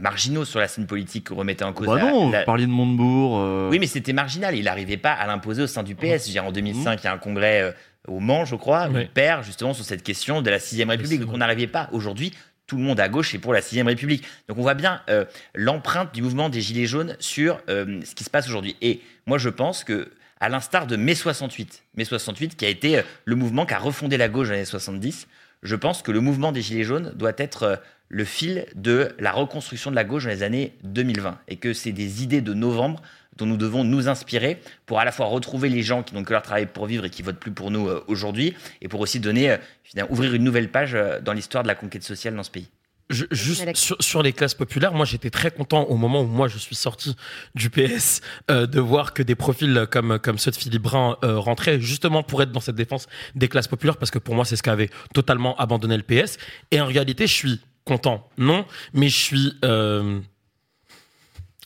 marginaux 0.00 0.44
sur 0.44 0.58
la 0.58 0.68
scène 0.68 0.86
politique 0.86 1.28
remettaient 1.28 1.64
en 1.64 1.72
cause 1.72 1.86
Bah 1.88 1.96
la- 1.96 2.02
non, 2.10 2.30
la- 2.30 2.40
vous 2.40 2.44
parliez 2.46 2.66
de 2.66 2.70
Montebourg. 2.70 3.38
euh, 3.38 3.68
oui, 3.70 3.78
mais 3.78 3.86
c'était 3.86 4.12
marginal. 4.12 4.56
Il 4.56 4.64
n'arrivait 4.64 4.96
pas 4.96 5.12
à 5.12 5.26
l'imposer 5.26 5.62
au 5.62 5.66
sein 5.66 5.82
du 5.82 5.94
PS. 5.94 6.28
Dire, 6.30 6.44
en 6.46 6.52
2005, 6.52 7.00
il 7.02 7.04
y 7.04 7.08
a 7.08 7.12
un 7.12 7.18
congrès 7.18 7.60
euh, 7.62 7.72
au 8.08 8.18
Mans, 8.20 8.44
je 8.44 8.56
crois, 8.56 8.88
où 8.88 8.98
il 8.98 9.08
perd 9.08 9.44
justement 9.44 9.74
sur 9.74 9.84
cette 9.84 10.02
question 10.02 10.40
de 10.42 10.50
la 10.50 10.58
sixième 10.58 10.88
République. 10.90 11.20
Donc 11.20 11.30
on 11.34 11.38
n'arrivait 11.38 11.66
pas. 11.66 11.88
Aujourd'hui, 11.92 12.32
tout 12.72 12.78
le 12.78 12.84
monde 12.84 13.00
à 13.00 13.10
gauche 13.10 13.34
est 13.34 13.38
pour 13.38 13.52
la 13.52 13.60
sixième 13.60 13.86
République. 13.86 14.24
Donc 14.48 14.56
on 14.56 14.62
voit 14.62 14.72
bien 14.72 15.02
euh, 15.10 15.26
l'empreinte 15.54 16.14
du 16.14 16.22
mouvement 16.22 16.48
des 16.48 16.62
Gilets 16.62 16.86
jaunes 16.86 17.18
sur 17.20 17.60
euh, 17.68 18.00
ce 18.02 18.14
qui 18.14 18.24
se 18.24 18.30
passe 18.30 18.48
aujourd'hui. 18.48 18.76
Et 18.80 19.02
moi, 19.26 19.36
je 19.36 19.50
pense 19.50 19.84
que 19.84 20.10
à 20.40 20.48
l'instar 20.48 20.86
de 20.86 20.96
mai 20.96 21.14
68, 21.14 21.82
mai 21.98 22.06
68 22.06 22.56
qui 22.56 22.64
a 22.64 22.70
été 22.70 22.96
euh, 22.96 23.02
le 23.26 23.36
mouvement 23.36 23.66
qui 23.66 23.74
a 23.74 23.78
refondé 23.78 24.16
la 24.16 24.30
gauche 24.30 24.46
dans 24.46 24.54
les 24.54 24.60
années 24.60 24.64
70, 24.64 25.28
je 25.62 25.76
pense 25.76 26.00
que 26.00 26.10
le 26.10 26.20
mouvement 26.20 26.50
des 26.50 26.62
Gilets 26.62 26.84
jaunes 26.84 27.12
doit 27.14 27.34
être 27.36 27.82
le 28.08 28.24
fil 28.24 28.64
de 28.74 29.14
la 29.18 29.32
reconstruction 29.32 29.90
de 29.90 29.96
la 29.96 30.04
gauche 30.04 30.24
dans 30.24 30.30
les 30.30 30.42
années 30.42 30.72
2020 30.84 31.40
et 31.48 31.56
que 31.56 31.74
c'est 31.74 31.92
des 31.92 32.22
idées 32.22 32.40
de 32.40 32.54
novembre 32.54 33.02
dont 33.36 33.46
nous 33.46 33.56
devons 33.56 33.84
nous 33.84 34.08
inspirer 34.08 34.60
pour 34.86 34.98
à 35.00 35.04
la 35.04 35.12
fois 35.12 35.26
retrouver 35.26 35.68
les 35.68 35.82
gens 35.82 36.02
qui 36.02 36.14
n'ont 36.14 36.22
que 36.24 36.32
leur 36.32 36.42
travail 36.42 36.66
pour 36.66 36.86
vivre 36.86 37.04
et 37.04 37.10
qui 37.10 37.22
votent 37.22 37.38
plus 37.40 37.52
pour 37.52 37.70
nous 37.70 37.88
euh, 37.88 38.04
aujourd'hui 38.08 38.54
et 38.80 38.88
pour 38.88 39.00
aussi 39.00 39.20
donner 39.20 39.50
euh, 39.52 39.56
finalement, 39.84 40.12
ouvrir 40.12 40.34
une 40.34 40.44
nouvelle 40.44 40.70
page 40.70 40.94
euh, 40.94 41.20
dans 41.20 41.32
l'histoire 41.32 41.62
de 41.62 41.68
la 41.68 41.74
conquête 41.74 42.02
sociale 42.02 42.34
dans 42.36 42.42
ce 42.42 42.50
pays. 42.50 42.68
Je- 43.10 43.24
juste 43.30 43.74
sur, 43.76 43.96
sur 44.00 44.22
les 44.22 44.32
classes 44.32 44.54
populaires, 44.54 44.94
moi 44.94 45.04
j'étais 45.04 45.28
très 45.28 45.50
content 45.50 45.82
au 45.84 45.96
moment 45.96 46.22
où 46.22 46.26
moi 46.26 46.48
je 46.48 46.56
suis 46.56 46.76
sorti 46.76 47.14
du 47.54 47.68
PS 47.68 48.20
euh, 48.50 48.66
de 48.66 48.80
voir 48.80 49.12
que 49.12 49.22
des 49.22 49.34
profils 49.34 49.86
comme, 49.90 50.18
comme 50.18 50.38
ceux 50.38 50.50
de 50.50 50.56
Philippe 50.56 50.82
Brun 50.82 51.16
euh, 51.24 51.38
rentraient 51.38 51.80
justement 51.80 52.22
pour 52.22 52.42
être 52.42 52.52
dans 52.52 52.60
cette 52.60 52.76
défense 52.76 53.08
des 53.34 53.48
classes 53.48 53.68
populaires 53.68 53.96
parce 53.98 54.10
que 54.10 54.18
pour 54.18 54.34
moi 54.34 54.44
c'est 54.44 54.56
ce 54.56 54.62
qu'avait 54.62 54.88
totalement 55.12 55.56
abandonné 55.58 55.96
le 55.96 56.02
PS. 56.04 56.38
Et 56.70 56.80
en 56.80 56.86
réalité, 56.86 57.26
je 57.26 57.34
suis 57.34 57.60
content, 57.84 58.28
non, 58.38 58.64
mais 58.94 59.08
je 59.08 59.18
suis. 59.18 59.54
euh, 59.64 60.20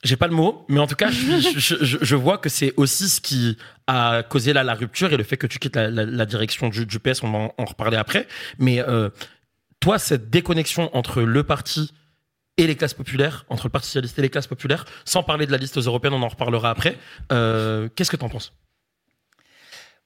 j'ai 0.06 0.16
pas 0.16 0.26
le 0.26 0.34
mot, 0.34 0.64
mais 0.68 0.80
en 0.80 0.86
tout 0.86 0.94
cas, 0.94 1.10
je, 1.10 2.14
vois 2.16 2.38
que 2.38 2.48
c'est 2.48 2.72
aussi 2.76 3.08
ce 3.08 3.20
qui 3.20 3.56
a 3.86 4.22
causé 4.22 4.52
la 4.52 4.74
rupture 4.74 5.12
et 5.12 5.16
le 5.16 5.24
fait 5.24 5.36
que 5.36 5.46
tu 5.46 5.58
quittes 5.58 5.76
la, 5.76 6.26
direction 6.26 6.68
du, 6.68 6.98
PS, 6.98 7.22
on 7.22 7.30
va 7.30 7.52
en, 7.56 7.64
reparler 7.64 7.96
après. 7.96 8.26
Mais 8.58 8.80
euh, 8.80 9.10
toi, 9.80 9.98
cette 9.98 10.30
déconnexion 10.30 10.94
entre 10.96 11.22
le 11.22 11.42
parti 11.42 11.92
et 12.56 12.66
les 12.66 12.76
classes 12.76 12.94
populaires, 12.94 13.44
entre 13.48 13.66
le 13.66 13.70
Parti 13.70 13.88
socialiste 13.88 14.18
et 14.18 14.22
les 14.22 14.30
classes 14.30 14.46
populaires, 14.46 14.86
sans 15.04 15.22
parler 15.22 15.46
de 15.46 15.52
la 15.52 15.58
liste 15.58 15.76
européenne, 15.76 16.14
on 16.14 16.22
en 16.22 16.28
reparlera 16.28 16.70
après. 16.70 16.96
euh, 17.32 17.88
Qu'est-ce 17.94 18.10
que 18.10 18.16
t'en 18.16 18.28
penses? 18.28 18.52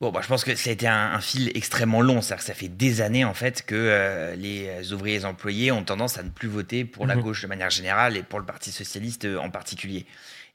Bon, 0.01 0.10
bah, 0.10 0.20
je 0.22 0.28
pense 0.28 0.44
que 0.44 0.55
ça 0.55 0.70
a 0.70 0.72
été 0.72 0.89
un, 0.89 1.12
un 1.12 1.20
fil 1.20 1.51
extrêmement 1.55 2.01
long. 2.01 2.22
C'est-à-dire 2.22 2.43
que 2.43 2.47
ça 2.47 2.55
fait 2.55 2.68
des 2.68 3.02
années, 3.02 3.24
en 3.27 3.35
fait, 3.35 3.62
que 3.66 3.74
euh, 3.77 4.35
les 4.35 4.93
ouvriers 4.94 5.16
et 5.16 5.18
les 5.18 5.24
employés 5.27 5.72
ont 5.72 5.85
tendance 5.85 6.16
à 6.16 6.22
ne 6.22 6.31
plus 6.31 6.48
voter 6.48 6.86
pour 6.86 7.06
la 7.06 7.16
Mhm. 7.16 7.22
gauche 7.22 7.43
de 7.43 7.47
manière 7.48 7.68
générale 7.68 8.16
et 8.16 8.22
pour 8.22 8.39
le 8.39 8.47
Parti 8.47 8.72
socialiste 8.72 9.27
euh, 9.27 9.36
en 9.36 9.51
particulier. 9.51 10.06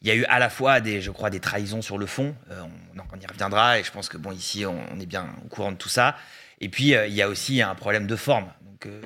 Il 0.02 0.08
y 0.08 0.12
a 0.12 0.16
eu 0.16 0.26
à 0.26 0.40
la 0.40 0.50
fois 0.50 0.80
des, 0.82 1.00
je 1.00 1.12
crois, 1.12 1.30
des 1.30 1.40
trahisons 1.40 1.84
sur 1.84 2.00
le 2.00 2.08
fond. 2.08 2.36
Euh, 2.50 2.60
on, 2.98 3.02
on 3.16 3.20
y 3.20 3.26
reviendra 3.28 3.78
et 3.80 3.84
je 3.84 3.92
pense 3.92 4.10
que 4.10 4.18
bon, 4.18 4.32
ici, 4.32 4.66
on, 4.66 4.80
on 4.92 5.00
est 5.00 5.06
bien 5.06 5.28
au 5.46 5.48
courant 5.48 5.72
de 5.72 5.78
tout 5.78 5.90
ça. 5.90 6.16
Et 6.60 6.70
puis, 6.70 6.96
euh, 6.96 7.06
il 7.06 7.14
y 7.14 7.22
a 7.22 7.30
aussi 7.30 7.62
un 7.62 7.76
problème 7.76 8.08
de 8.08 8.16
forme. 8.16 8.48
Donc, 8.62 8.88
euh, 8.88 9.02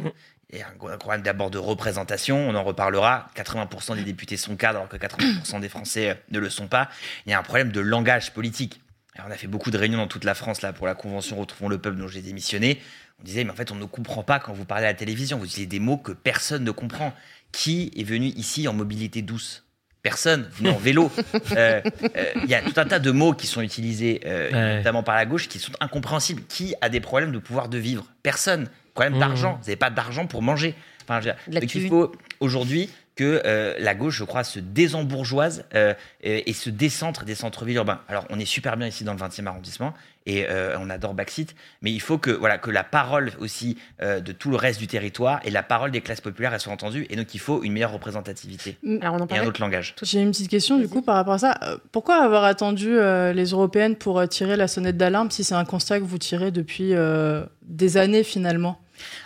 il 0.53 0.59
y 0.59 0.61
a 0.61 0.67
un 0.67 0.97
problème 0.97 1.21
d'abord 1.21 1.51
de 1.51 1.57
représentation, 1.57 2.37
on 2.49 2.55
en 2.55 2.63
reparlera. 2.63 3.27
80% 3.35 3.95
des 3.95 4.03
députés 4.03 4.37
sont 4.37 4.55
cadres, 4.55 4.77
alors 4.79 4.89
que 4.89 4.97
80% 4.97 5.59
des 5.59 5.69
Français 5.69 6.09
euh, 6.11 6.13
ne 6.31 6.39
le 6.39 6.49
sont 6.49 6.67
pas. 6.67 6.89
Il 7.25 7.31
y 7.31 7.33
a 7.33 7.39
un 7.39 7.43
problème 7.43 7.73
de 7.73 7.81
langage 7.81 8.31
politique. 8.31 8.79
Alors, 9.19 9.29
on 9.29 9.33
a 9.33 9.37
fait 9.37 9.47
beaucoup 9.47 9.69
de 9.69 9.77
réunions 9.77 9.97
dans 9.97 10.07
toute 10.07 10.23
la 10.23 10.33
France 10.33 10.61
là 10.61 10.71
pour 10.71 10.87
la 10.87 10.95
convention 10.95 11.35
Retrouvons 11.37 11.67
le 11.67 11.77
peuple 11.77 11.97
dont 11.97 12.07
j'ai 12.07 12.21
démissionné. 12.21 12.79
On 13.19 13.23
disait 13.25 13.43
mais 13.43 13.51
en 13.51 13.55
fait 13.55 13.69
on 13.71 13.75
ne 13.75 13.83
comprend 13.83 14.23
pas 14.23 14.39
quand 14.39 14.53
vous 14.53 14.63
parlez 14.63 14.85
à 14.85 14.89
la 14.89 14.93
télévision. 14.93 15.37
Vous 15.37 15.43
utilisez 15.45 15.67
des 15.67 15.79
mots 15.81 15.97
que 15.97 16.13
personne 16.13 16.63
ne 16.63 16.71
comprend. 16.71 17.13
Qui 17.51 17.91
est 17.97 18.03
venu 18.03 18.27
ici 18.27 18.67
en 18.69 18.73
mobilité 18.73 19.21
douce? 19.21 19.65
Personne, 20.03 20.47
venu 20.53 20.69
en 20.69 20.77
vélo. 20.77 21.11
Euh, 21.57 21.81
euh, 22.15 22.25
Il 22.43 22.49
y 22.49 22.55
a 22.55 22.61
tout 22.61 22.73
un 22.77 22.85
tas 22.85 22.99
de 22.99 23.11
mots 23.11 23.33
qui 23.33 23.45
sont 23.47 23.61
utilisés, 23.61 24.21
euh, 24.25 24.51
Ouais. 24.51 24.77
notamment 24.77 25.03
par 25.03 25.15
la 25.15 25.25
gauche, 25.25 25.49
qui 25.49 25.59
sont 25.59 25.73
incompréhensibles. 25.81 26.43
Qui 26.47 26.73
a 26.79 26.87
des 26.87 27.01
problèmes 27.01 27.33
de 27.33 27.39
pouvoir 27.39 27.67
de 27.67 27.77
vivre? 27.77 28.05
Personne. 28.23 28.69
Problème 28.93 29.15
Mmh. 29.15 29.19
d'argent. 29.19 29.53
Vous 29.55 29.65
n'avez 29.65 29.75
pas 29.75 29.89
d'argent 29.89 30.27
pour 30.27 30.41
manger. 30.41 30.75
Enfin, 31.03 31.19
je 31.19 31.27
veux 31.29 31.33
dire, 31.51 31.59
donc 31.61 31.75
il 31.75 31.89
faut 31.89 32.11
aujourd'hui 32.39 32.89
que 33.19 33.41
euh, 33.45 33.75
la 33.79 33.95
gauche, 33.95 34.15
je 34.15 34.23
crois, 34.23 34.45
se 34.45 34.59
désembourgeoise 34.59 35.65
euh, 35.75 35.93
et, 36.21 36.49
et 36.49 36.53
se 36.53 36.69
décentre 36.69 37.25
des 37.25 37.35
centres-villes 37.35 37.75
urbains. 37.75 37.99
Alors, 38.07 38.25
on 38.29 38.39
est 38.39 38.45
super 38.45 38.77
bien 38.77 38.87
ici 38.87 39.03
dans 39.03 39.11
le 39.11 39.19
20e 39.19 39.45
arrondissement 39.45 39.93
et 40.25 40.45
euh, 40.47 40.77
on 40.79 40.89
adore 40.89 41.13
Baxit, 41.13 41.55
mais 41.81 41.91
il 41.91 41.99
faut 41.99 42.17
que, 42.17 42.31
voilà, 42.31 42.57
que 42.57 42.71
la 42.71 42.83
parole 42.83 43.31
aussi 43.39 43.77
euh, 44.01 44.21
de 44.21 44.31
tout 44.31 44.51
le 44.51 44.55
reste 44.55 44.79
du 44.79 44.87
territoire 44.87 45.41
et 45.43 45.49
la 45.49 45.63
parole 45.63 45.91
des 45.91 45.99
classes 45.99 46.21
populaires 46.21 46.53
elles 46.53 46.59
soient 46.61 46.71
entendues. 46.71 47.07
Et 47.09 47.17
donc, 47.17 47.33
il 47.33 47.39
faut 47.39 47.61
une 47.63 47.73
meilleure 47.73 47.91
représentativité 47.91 48.77
Alors, 49.01 49.15
on 49.15 49.21
en 49.21 49.27
et 49.27 49.37
un 49.37 49.45
autre 49.45 49.59
langage. 49.59 49.95
J'ai 50.01 50.21
une 50.21 50.31
petite 50.31 50.49
question 50.49 50.77
du 50.77 50.87
coup 50.87 51.01
par 51.01 51.15
rapport 51.15 51.33
à 51.33 51.39
ça. 51.39 51.59
Pourquoi 51.91 52.23
avoir 52.23 52.45
attendu 52.45 52.97
euh, 52.97 53.33
les 53.33 53.49
européennes 53.49 53.95
pour 53.95 54.19
euh, 54.19 54.27
tirer 54.27 54.55
la 54.55 54.69
sonnette 54.69 54.97
d'alarme 54.97 55.31
si 55.31 55.43
c'est 55.43 55.55
un 55.55 55.65
constat 55.65 55.99
que 55.99 56.05
vous 56.05 56.19
tirez 56.19 56.51
depuis 56.51 56.93
euh, 56.93 57.43
des 57.63 57.97
années 57.97 58.23
finalement? 58.23 58.79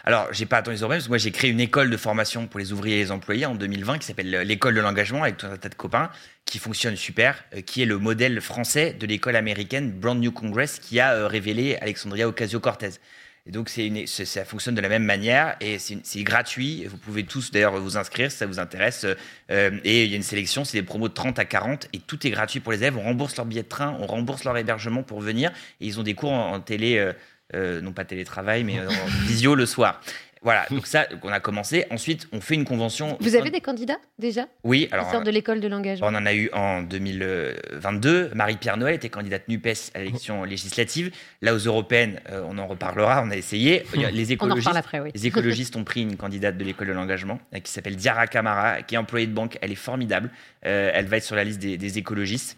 Alors, 0.03 0.27
j'ai 0.31 0.45
pas 0.45 0.57
attendu 0.57 0.77
les 0.77 0.87
parce 0.87 1.03
que 1.03 1.09
moi, 1.09 1.17
j'ai 1.17 1.31
créé 1.31 1.49
une 1.49 1.59
école 1.59 1.89
de 1.89 1.97
formation 1.97 2.47
pour 2.47 2.59
les 2.59 2.73
ouvriers 2.73 2.97
et 2.97 3.03
les 3.03 3.11
employés 3.11 3.45
en 3.45 3.55
2020 3.55 3.99
qui 3.99 4.05
s'appelle 4.05 4.33
euh, 4.33 4.43
l'école 4.43 4.75
de 4.75 4.81
l'engagement 4.81 5.23
avec 5.23 5.37
tout 5.37 5.45
un 5.45 5.57
tas 5.57 5.69
de 5.69 5.75
copains 5.75 6.09
qui 6.45 6.59
fonctionne 6.59 6.95
super, 6.95 7.43
euh, 7.55 7.61
qui 7.61 7.81
est 7.81 7.85
le 7.85 7.97
modèle 7.97 8.41
français 8.41 8.93
de 8.93 9.05
l'école 9.05 9.35
américaine 9.35 9.91
Brand 9.91 10.19
New 10.19 10.31
Congress 10.31 10.79
qui 10.79 10.99
a 10.99 11.13
euh, 11.13 11.27
révélé 11.27 11.77
Alexandria 11.77 12.27
Ocasio-Cortez. 12.27 12.99
Et 13.45 13.51
donc, 13.51 13.69
une, 13.75 14.07
ça 14.07 14.45
fonctionne 14.45 14.75
de 14.75 14.79
la 14.79 14.87
même 14.87 15.03
manière 15.03 15.57
et 15.59 15.77
c'est 15.77 16.23
gratuit. 16.23 16.85
Vous 16.85 16.95
pouvez 16.95 17.25
tous 17.25 17.51
d'ailleurs 17.51 17.77
vous 17.77 17.97
inscrire 17.97 18.31
si 18.31 18.37
ça 18.37 18.45
vous 18.45 18.57
intéresse. 18.57 19.05
Et 19.49 20.05
il 20.05 20.09
y 20.09 20.13
a 20.13 20.15
une 20.15 20.23
sélection, 20.23 20.63
c'est 20.63 20.77
des 20.77 20.83
promos 20.83 21.09
de 21.09 21.13
30 21.13 21.39
à 21.39 21.43
40 21.43 21.89
et 21.91 21.99
tout 21.99 22.25
est 22.25 22.29
gratuit 22.29 22.61
pour 22.61 22.71
les 22.71 22.77
élèves. 22.77 22.95
On 22.97 23.03
rembourse 23.03 23.35
leur 23.35 23.45
billet 23.45 23.63
de 23.63 23.67
train, 23.67 23.97
on 23.99 24.07
rembourse 24.07 24.45
leur 24.45 24.57
hébergement 24.57 25.03
pour 25.03 25.19
venir 25.19 25.51
et 25.81 25.87
ils 25.87 25.99
ont 25.99 26.03
des 26.03 26.13
cours 26.13 26.31
en, 26.31 26.61
télé, 26.61 27.11
non 27.53 27.91
pas 27.91 28.05
télétravail, 28.05 28.63
mais 28.63 28.79
euh, 28.79 28.87
en 28.87 29.05
visio 29.27 29.55
le 29.55 29.65
soir. 29.65 30.01
Voilà, 30.43 30.65
donc 30.69 30.87
ça, 30.87 31.07
on 31.21 31.29
a 31.29 31.39
commencé. 31.39 31.85
Ensuite, 31.89 32.27
on 32.33 32.41
fait 32.41 32.55
une 32.55 32.65
convention. 32.65 33.17
Vous 33.21 33.35
avez 33.35 33.49
des 33.49 33.61
candidats 33.61 33.97
déjà? 34.19 34.47
Oui, 34.65 34.89
Alors, 34.91 35.09
sortent 35.09 35.25
de 35.25 35.31
l'école 35.31 35.61
de 35.61 35.69
l'engagement. 35.69 36.07
On 36.11 36.15
en 36.15 36.25
a 36.25 36.33
eu 36.33 36.49
en 36.51 36.81
2022. 36.81 38.31
Marie-Pierre 38.35 38.75
Noël 38.75 38.95
était 38.95 39.07
candidate 39.07 39.47
NUPES 39.47 39.91
à 39.93 39.99
l'élection 39.99 40.43
législative. 40.43 41.11
Là, 41.41 41.53
aux 41.53 41.59
européennes, 41.59 42.19
euh, 42.29 42.43
on 42.45 42.57
en 42.57 42.67
reparlera, 42.67 43.23
on 43.25 43.31
a 43.31 43.37
essayé. 43.37 43.83
Les 43.93 44.03
On 44.03 44.05
en 44.05 44.33
écologistes, 44.33 44.75
après, 44.75 44.99
oui. 44.99 45.11
les 45.15 45.27
écologistes 45.27 45.75
ont 45.77 45.85
pris 45.85 46.01
une 46.01 46.17
candidate 46.17 46.57
de 46.57 46.63
l'école 46.65 46.87
de 46.87 46.93
l'engagement 46.93 47.39
euh, 47.55 47.59
qui 47.59 47.71
s'appelle 47.71 47.95
Diara 47.95 48.27
Camara, 48.27 48.81
qui 48.81 48.95
est 48.95 48.97
employée 48.97 49.27
de 49.27 49.33
banque. 49.33 49.57
Elle 49.61 49.71
est 49.71 49.75
formidable. 49.75 50.29
Euh, 50.65 50.91
elle 50.93 51.05
va 51.05 51.17
être 51.17 51.23
sur 51.23 51.37
la 51.37 51.45
liste 51.45 51.59
des, 51.59 51.77
des 51.77 51.97
écologistes. 51.97 52.57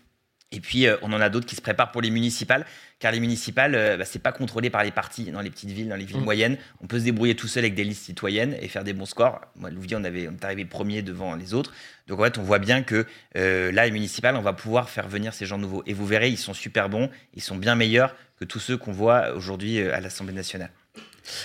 Et 0.55 0.61
puis, 0.61 0.87
euh, 0.87 0.95
on 1.01 1.11
en 1.11 1.19
a 1.19 1.29
d'autres 1.29 1.45
qui 1.45 1.55
se 1.55 1.61
préparent 1.61 1.91
pour 1.91 2.01
les 2.01 2.09
municipales, 2.09 2.65
car 2.99 3.11
les 3.11 3.19
municipales, 3.19 3.75
euh, 3.75 3.97
bah, 3.97 4.05
c'est 4.05 4.19
pas 4.19 4.31
contrôlé 4.31 4.69
par 4.69 4.83
les 4.83 4.91
partis 4.91 5.25
dans 5.31 5.41
les 5.41 5.49
petites 5.49 5.69
villes, 5.69 5.89
dans 5.89 5.97
les 5.97 6.05
villes 6.05 6.17
Mm. 6.17 6.23
moyennes. 6.23 6.57
On 6.81 6.87
peut 6.87 6.97
se 6.99 7.03
débrouiller 7.03 7.35
tout 7.35 7.47
seul 7.47 7.63
avec 7.65 7.75
des 7.75 7.83
listes 7.83 8.05
citoyennes 8.05 8.55
et 8.61 8.69
faire 8.69 8.83
des 8.85 8.93
bons 8.93 9.05
scores. 9.05 9.41
Moi, 9.57 9.69
Louviers, 9.69 9.97
on, 9.97 10.03
avait, 10.05 10.27
on 10.29 10.33
est 10.33 10.45
arrivé 10.45 10.63
premier 10.63 11.01
devant 11.01 11.35
les 11.35 11.53
autres. 11.53 11.73
Donc, 12.07 12.19
en 12.19 12.23
fait, 12.23 12.37
on 12.37 12.43
voit 12.43 12.59
bien 12.59 12.83
que 12.83 13.05
euh, 13.37 13.71
là, 13.71 13.85
les 13.85 13.91
municipales, 13.91 14.35
on 14.37 14.41
va 14.41 14.53
pouvoir 14.53 14.89
faire 14.89 15.07
venir 15.09 15.33
ces 15.33 15.45
gens 15.45 15.57
nouveaux. 15.57 15.83
Et 15.85 15.93
vous 15.93 16.05
verrez, 16.05 16.29
ils 16.29 16.37
sont 16.37 16.53
super 16.53 16.87
bons, 16.87 17.09
ils 17.33 17.43
sont 17.43 17.57
bien 17.57 17.75
meilleurs 17.75 18.15
que 18.39 18.45
tous 18.45 18.59
ceux 18.59 18.77
qu'on 18.77 18.93
voit 18.93 19.33
aujourd'hui 19.33 19.81
à 19.81 19.99
l'Assemblée 19.99 20.33
nationale. 20.33 20.71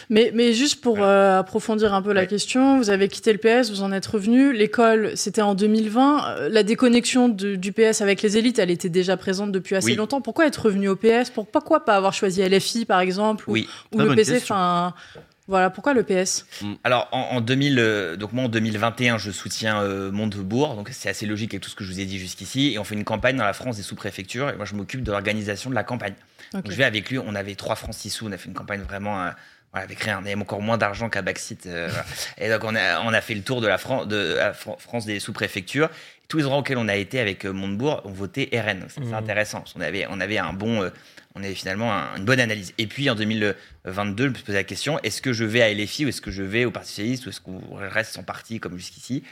Mais, 0.09 0.31
mais 0.35 0.53
juste 0.53 0.81
pour 0.81 1.03
euh, 1.03 1.39
approfondir 1.39 1.95
un 1.95 2.03
peu 2.03 2.13
la 2.13 2.27
question, 2.27 2.79
vous 2.79 2.91
avez 2.91 3.09
quitté 3.09 3.33
le 3.33 3.39
PS, 3.39 3.71
vous 3.71 3.83
en 3.83 3.93
êtes 3.93 4.07
revenu. 4.07 4.53
L'école, 4.53 5.13
c'était 5.17 5.43
en 5.43 5.55
2020. 5.55 6.29
Euh, 6.39 6.49
La 6.49 6.63
déconnexion 6.63 7.29
de- 7.29 7.57
du 7.57 7.73
PS 7.73 8.01
avec 8.01 8.23
les 8.23 8.37
élites, 8.37 8.59
elle 8.59 8.71
était 8.71 8.89
déjà 8.89 9.17
présente 9.17 9.53
depuis 9.53 9.77
assez 9.77 9.87
Oui. 9.87 9.95
longtemps. 9.97 10.21
Pourquoi 10.21 10.47
être 10.47 10.67
revenu 10.67 10.89
au 10.89 10.97
PS? 10.97 11.31
Pour- 11.31 11.47
Pourquoi 11.47 11.85
pas 11.85 11.97
avoir 11.97 12.13
choisi 12.13 12.43
LFI, 12.43 12.85
par 12.85 13.01
exemple 13.01 13.45
Ou, 13.49 13.53
Oui. 13.53 13.69
ou 13.93 13.99
le 14.01 14.15
PC. 14.15 14.37
Enfin, 14.39 14.95
voilà, 15.49 15.69
pourquoi 15.69 15.95
le 15.95 16.05
PS 16.05 16.47
Alors 16.85 17.09
en, 17.11 17.37
en 17.37 17.41
2000, 17.41 17.79
euh, 17.81 18.17
donc 18.17 18.33
moi 18.33 18.45
en 18.45 18.49
2021, 18.49 19.19
je 19.19 19.33
soutiens 19.33 19.83
euh, 19.83 20.13
Montebourg, 20.13 20.77
donc 20.77 20.91
c'est 20.93 21.09
assez 21.09 21.27
logique 21.27 21.53
avec 21.55 21.63
tout 21.65 21.71
ce 21.71 21.75
que 21.75 21.83
je 21.83 21.91
vous 21.93 21.99
ai 21.99 22.05
dit 22.05 22.19
jusqu'ici, 22.21 22.73
et 22.75 22.79
on 22.79 22.85
fait 22.85 22.95
une 22.95 23.03
campagne 23.05 23.37
dans 23.37 23.45
la 23.45 23.53
France 23.53 23.77
des 23.77 23.83
sous-préfectures, 23.83 24.51
et 24.51 24.57
moi 24.57 24.65
je 24.65 24.75
m'occupe 24.77 25.03
de 25.03 25.11
l'organisation 25.11 25.69
de 25.69 25.75
la 25.75 25.83
campagne. 25.83 26.15
Donc 26.53 26.71
je 26.71 26.77
vais 26.77 26.85
avec 26.85 27.11
lui, 27.11 27.19
on 27.19 27.35
avait 27.35 27.57
trois 27.57 27.75
francs 27.75 27.95
six 27.95 28.11
sous, 28.11 28.27
on 28.29 28.33
a 28.33 28.37
fait 28.37 28.49
une 28.49 28.55
campagne 28.55 28.83
vraiment 28.83 29.21
euh, 29.25 29.31
voilà, 29.73 29.85
avec 29.85 30.01
rien, 30.01 30.19
on 30.23 30.27
avait 30.27 30.35
encore 30.35 30.61
moins 30.63 30.79
d'argent 30.79 31.09
qu'à 31.09 31.23
Backseat, 31.23 31.67
euh, 31.67 31.89
voilà. 31.89 32.05
et 32.39 32.49
donc 32.49 32.65
on 32.65 32.75
a, 32.75 33.01
on 33.03 33.13
a 33.13 33.21
fait 33.21 33.35
le 33.35 33.43
tour 33.43 33.61
de 33.61 33.67
la, 33.69 33.79
Fran- 33.79 34.05
de 34.05 34.37
Fran- 34.55 34.77
France 34.79 35.07
des 35.07 35.21
sous-préfectures. 35.21 35.89
Tous 36.29 36.39
les 36.39 36.45
endroits 36.45 36.61
auxquels 36.61 36.79
on 36.79 36.89
a 36.89 36.97
été 36.97 37.19
avec 37.21 37.45
euh, 37.45 37.53
Montebourg 37.53 38.03
ont 38.05 38.11
voté 38.13 38.49
RN. 38.53 38.85
C'est 38.89 39.01
Mhm. 39.01 39.15
intéressant. 39.15 39.65
qu'on 39.75 39.81
avait, 39.81 40.07
on 40.11 40.21
avait 40.21 40.39
un 40.39 40.53
bon, 40.53 40.83
euh, 40.83 40.91
on 41.37 41.43
avait 41.45 41.55
finalement 41.55 41.93
un- 41.93 42.17
une 42.17 42.25
bonne 42.25 42.41
analyse. 42.41 42.75
Et 42.79 42.87
puis 42.87 43.09
en 43.09 43.15
2022, 43.15 44.25
je 44.25 44.29
me 44.31 44.35
suis 44.35 44.45
posé 44.45 44.59
la 44.59 44.65
question 44.65 44.99
est-ce 45.03 45.23
que 45.23 45.33
je 45.33 45.45
vais 45.45 45.63
à 45.63 45.69
LFI 45.73 46.05
ou 46.05 46.09
est-ce 46.09 46.21
que 46.21 46.31
je 46.31 46.43
vais 46.43 46.65
au 46.65 46.71
Parti 46.71 46.89
socialiste 46.89 47.27
ou 47.27 47.31
est-ce 47.31 47.41
qu'on 47.41 47.61
reste 47.77 48.13
sans 48.15 48.23
parti 48.25 48.59
comme 48.61 48.77
jusqu'ici? 48.77 49.23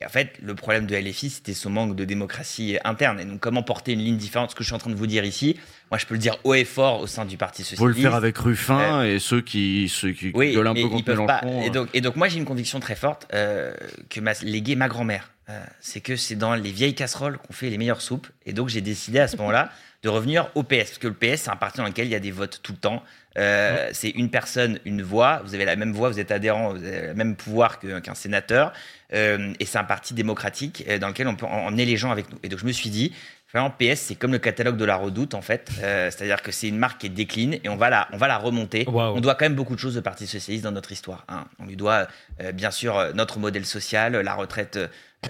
Et 0.00 0.04
en 0.04 0.08
fait, 0.10 0.32
le 0.42 0.54
problème 0.54 0.86
de 0.86 0.94
LFI, 0.94 1.30
c'était 1.30 1.54
son 1.54 1.70
manque 1.70 1.96
de 1.96 2.04
démocratie 2.04 2.76
interne. 2.84 3.18
Et 3.20 3.24
donc, 3.24 3.40
comment 3.40 3.62
porter 3.62 3.92
une 3.92 4.00
ligne 4.00 4.16
différente? 4.18 4.50
Ce 4.50 4.54
que 4.54 4.62
je 4.62 4.68
suis 4.68 4.74
en 4.74 4.78
train 4.78 4.90
de 4.90 4.94
vous 4.96 5.06
dire 5.06 5.24
ici, 5.24 5.58
moi, 5.90 5.98
je 5.98 6.04
peux 6.06 6.14
le 6.14 6.20
dire 6.20 6.36
haut 6.44 6.52
et 6.54 6.64
fort 6.64 7.00
au 7.00 7.06
sein 7.06 7.24
du 7.24 7.36
Parti 7.38 7.62
socialiste. 7.62 7.78
Faut 7.78 7.86
le 7.86 7.94
faire 7.94 8.14
avec 8.14 8.36
Ruffin 8.36 9.02
et 9.04 9.18
ceux 9.18 9.40
qui, 9.40 9.88
ceux 9.88 10.12
qui 10.12 10.32
Oui, 10.34 10.52
gueulent 10.54 10.66
un 10.66 10.74
peu 10.74 10.88
contre. 10.88 11.08
Mélenchon. 11.08 11.62
Et 11.62 11.70
donc, 11.70 11.88
et 11.94 12.00
donc 12.02 12.16
moi, 12.16 12.28
j'ai 12.28 12.38
une 12.38 12.44
conviction 12.44 12.80
très 12.80 12.96
forte 12.96 13.26
euh, 13.32 13.74
que 14.10 14.20
m'a 14.20 14.32
légué 14.42 14.76
ma 14.76 14.88
grand-mère. 14.88 15.30
Euh, 15.48 15.60
c'est 15.80 16.00
que 16.00 16.16
c'est 16.16 16.34
dans 16.34 16.54
les 16.56 16.72
vieilles 16.72 16.94
casseroles 16.96 17.38
qu'on 17.38 17.52
fait 17.52 17.70
les 17.70 17.78
meilleures 17.78 18.00
soupes. 18.02 18.26
Et 18.46 18.52
donc, 18.52 18.68
j'ai 18.68 18.80
décidé 18.80 19.20
à 19.20 19.28
ce 19.28 19.36
moment-là 19.36 19.70
de 20.06 20.10
revenir 20.10 20.48
au 20.54 20.62
PS. 20.62 20.90
Parce 20.90 20.98
que 20.98 21.08
le 21.08 21.14
PS, 21.14 21.42
c'est 21.42 21.50
un 21.50 21.56
parti 21.56 21.78
dans 21.78 21.84
lequel 21.84 22.06
il 22.06 22.12
y 22.12 22.14
a 22.14 22.20
des 22.20 22.30
votes 22.30 22.60
tout 22.62 22.72
le 22.72 22.78
temps. 22.78 23.02
Euh, 23.36 23.90
C'est 23.92 24.10
une 24.10 24.30
personne, 24.30 24.78
une 24.84 25.02
voix. 25.02 25.42
Vous 25.44 25.54
avez 25.54 25.64
la 25.64 25.74
même 25.74 25.92
voix, 25.92 26.08
vous 26.08 26.20
êtes 26.20 26.30
adhérent, 26.30 26.70
vous 26.70 26.84
avez 26.84 27.08
le 27.08 27.14
même 27.14 27.34
pouvoir 27.34 27.80
qu'un 27.80 28.14
sénateur. 28.14 28.72
Euh, 29.12 29.52
et 29.58 29.66
c'est 29.66 29.78
un 29.78 29.84
parti 29.84 30.14
démocratique 30.14 30.84
euh, 30.88 30.98
dans 30.98 31.08
lequel 31.08 31.26
on 31.26 31.34
peut 31.34 31.46
emmener 31.46 31.84
les 31.84 31.96
gens 31.96 32.12
avec 32.12 32.30
nous. 32.30 32.38
Et 32.44 32.48
donc, 32.48 32.60
je 32.60 32.66
me 32.66 32.72
suis 32.72 32.88
dit, 32.88 33.12
Vraiment, 33.56 33.70
PS, 33.70 34.00
c'est 34.00 34.14
comme 34.16 34.32
le 34.32 34.38
catalogue 34.38 34.76
de 34.76 34.84
la 34.84 34.96
Redoute, 34.96 35.32
en 35.32 35.40
fait. 35.40 35.70
Euh, 35.82 36.10
C'est-à-dire 36.10 36.42
que 36.42 36.52
c'est 36.52 36.68
une 36.68 36.76
marque 36.76 37.00
qui 37.00 37.08
décline 37.10 37.54
et 37.64 37.68
on 37.70 37.76
va 37.76 37.88
la, 37.88 38.06
on 38.12 38.18
va 38.18 38.28
la 38.28 38.36
remonter. 38.36 38.84
On 39.16 39.20
doit 39.22 39.34
quand 39.34 39.46
même 39.46 39.54
beaucoup 39.54 39.74
de 39.74 39.80
choses 39.80 39.96
au 39.96 40.02
Parti 40.02 40.26
Socialiste 40.26 40.62
dans 40.64 40.72
notre 40.72 40.92
histoire. 40.92 41.24
hein. 41.28 41.46
On 41.58 41.64
lui 41.64 41.76
doit, 41.76 42.06
euh, 42.42 42.52
bien 42.52 42.70
sûr, 42.70 42.98
euh, 42.98 43.12
notre 43.14 43.38
modèle 43.38 43.64
social, 43.64 44.14
la 44.14 44.34
retraite, 44.34 44.76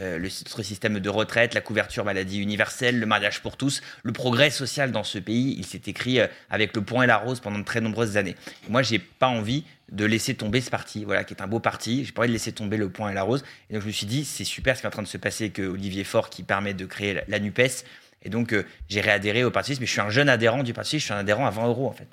euh, 0.00 0.18
le, 0.18 0.24
notre 0.24 0.62
système 0.64 0.98
de 0.98 1.08
retraite, 1.08 1.54
la 1.54 1.60
couverture 1.60 2.04
maladie 2.04 2.40
universelle, 2.40 2.98
le 2.98 3.06
mariage 3.06 3.40
pour 3.42 3.56
tous. 3.56 3.80
Le 4.02 4.10
progrès 4.12 4.50
social 4.50 4.90
dans 4.90 5.04
ce 5.04 5.18
pays, 5.18 5.54
il 5.56 5.64
s'est 5.64 5.82
écrit 5.86 6.18
avec 6.50 6.74
le 6.74 6.82
point 6.82 7.04
et 7.04 7.06
la 7.06 7.18
rose 7.18 7.38
pendant 7.38 7.60
de 7.60 7.64
très 7.64 7.80
nombreuses 7.80 8.16
années. 8.16 8.34
Moi, 8.68 8.82
j'ai 8.82 8.98
pas 8.98 9.28
envie 9.28 9.62
de 9.92 10.04
laisser 10.04 10.34
tomber 10.34 10.60
ce 10.60 10.68
parti, 10.68 11.04
voilà, 11.04 11.22
qui 11.22 11.32
est 11.32 11.40
un 11.42 11.46
beau 11.46 11.60
parti. 11.60 12.04
J'ai 12.04 12.10
pas 12.10 12.22
envie 12.22 12.28
de 12.30 12.32
laisser 12.32 12.50
tomber 12.50 12.76
le 12.76 12.88
point 12.88 13.10
et 13.10 13.14
la 13.14 13.22
rose. 13.22 13.44
Et 13.70 13.74
donc, 13.74 13.82
je 13.82 13.86
me 13.86 13.92
suis 13.92 14.06
dit, 14.06 14.24
c'est 14.24 14.42
super 14.42 14.74
ce 14.74 14.80
qui 14.80 14.86
est 14.86 14.88
en 14.88 14.90
train 14.90 15.02
de 15.02 15.06
se 15.06 15.16
passer 15.16 15.44
avec 15.44 15.60
euh, 15.60 15.68
Olivier 15.68 16.02
Faure 16.02 16.28
qui 16.28 16.42
permet 16.42 16.74
de 16.74 16.84
créer 16.86 17.14
la, 17.14 17.22
la 17.28 17.38
NUPES. 17.38 17.84
Et 18.26 18.28
donc, 18.28 18.52
euh, 18.52 18.64
j'ai 18.88 19.00
réadhéré 19.00 19.44
au 19.44 19.52
Parti 19.52 19.76
mais 19.80 19.86
je 19.86 19.92
suis 19.92 20.00
un 20.00 20.10
jeune 20.10 20.28
adhérent 20.28 20.64
du 20.64 20.74
Parti 20.74 20.98
je 20.98 21.04
suis 21.04 21.14
un 21.14 21.18
adhérent 21.18 21.46
à 21.46 21.50
20 21.50 21.68
euros, 21.68 21.86
en 21.86 21.92
fait. 21.92 22.08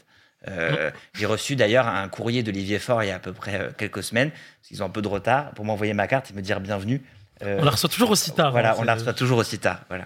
Euh, 0.48 0.92
j'ai 1.16 1.26
reçu 1.26 1.56
d'ailleurs 1.56 1.88
un 1.88 2.08
courrier 2.10 2.44
d'Olivier 2.44 2.78
Faure 2.78 3.02
il 3.02 3.08
y 3.08 3.12
a 3.12 3.16
à 3.16 3.20
peu 3.20 3.34
près 3.34 3.60
euh, 3.60 3.70
quelques 3.76 4.04
semaines, 4.04 4.30
parce 4.30 4.68
qu'ils 4.68 4.84
ont 4.84 4.86
un 4.86 4.90
peu 4.90 5.02
de 5.02 5.08
retard, 5.08 5.52
pour 5.52 5.66
m'envoyer 5.66 5.94
ma 5.94 6.08
carte 6.08 6.30
et 6.30 6.34
me 6.34 6.42
dire 6.42 6.60
bienvenue. 6.60 7.02
On 7.42 7.66
la 7.66 7.72
reçoit 7.72 7.90
toujours 7.90 8.12
aussi 8.12 8.32
tard. 8.32 8.52
Voilà, 8.52 8.72
hein, 8.72 8.76
on 8.78 8.84
la 8.84 8.94
reçoit 8.94 9.14
toujours 9.14 9.40
aussi 9.40 9.58
tard. 9.60 9.82
Voilà. 9.90 10.06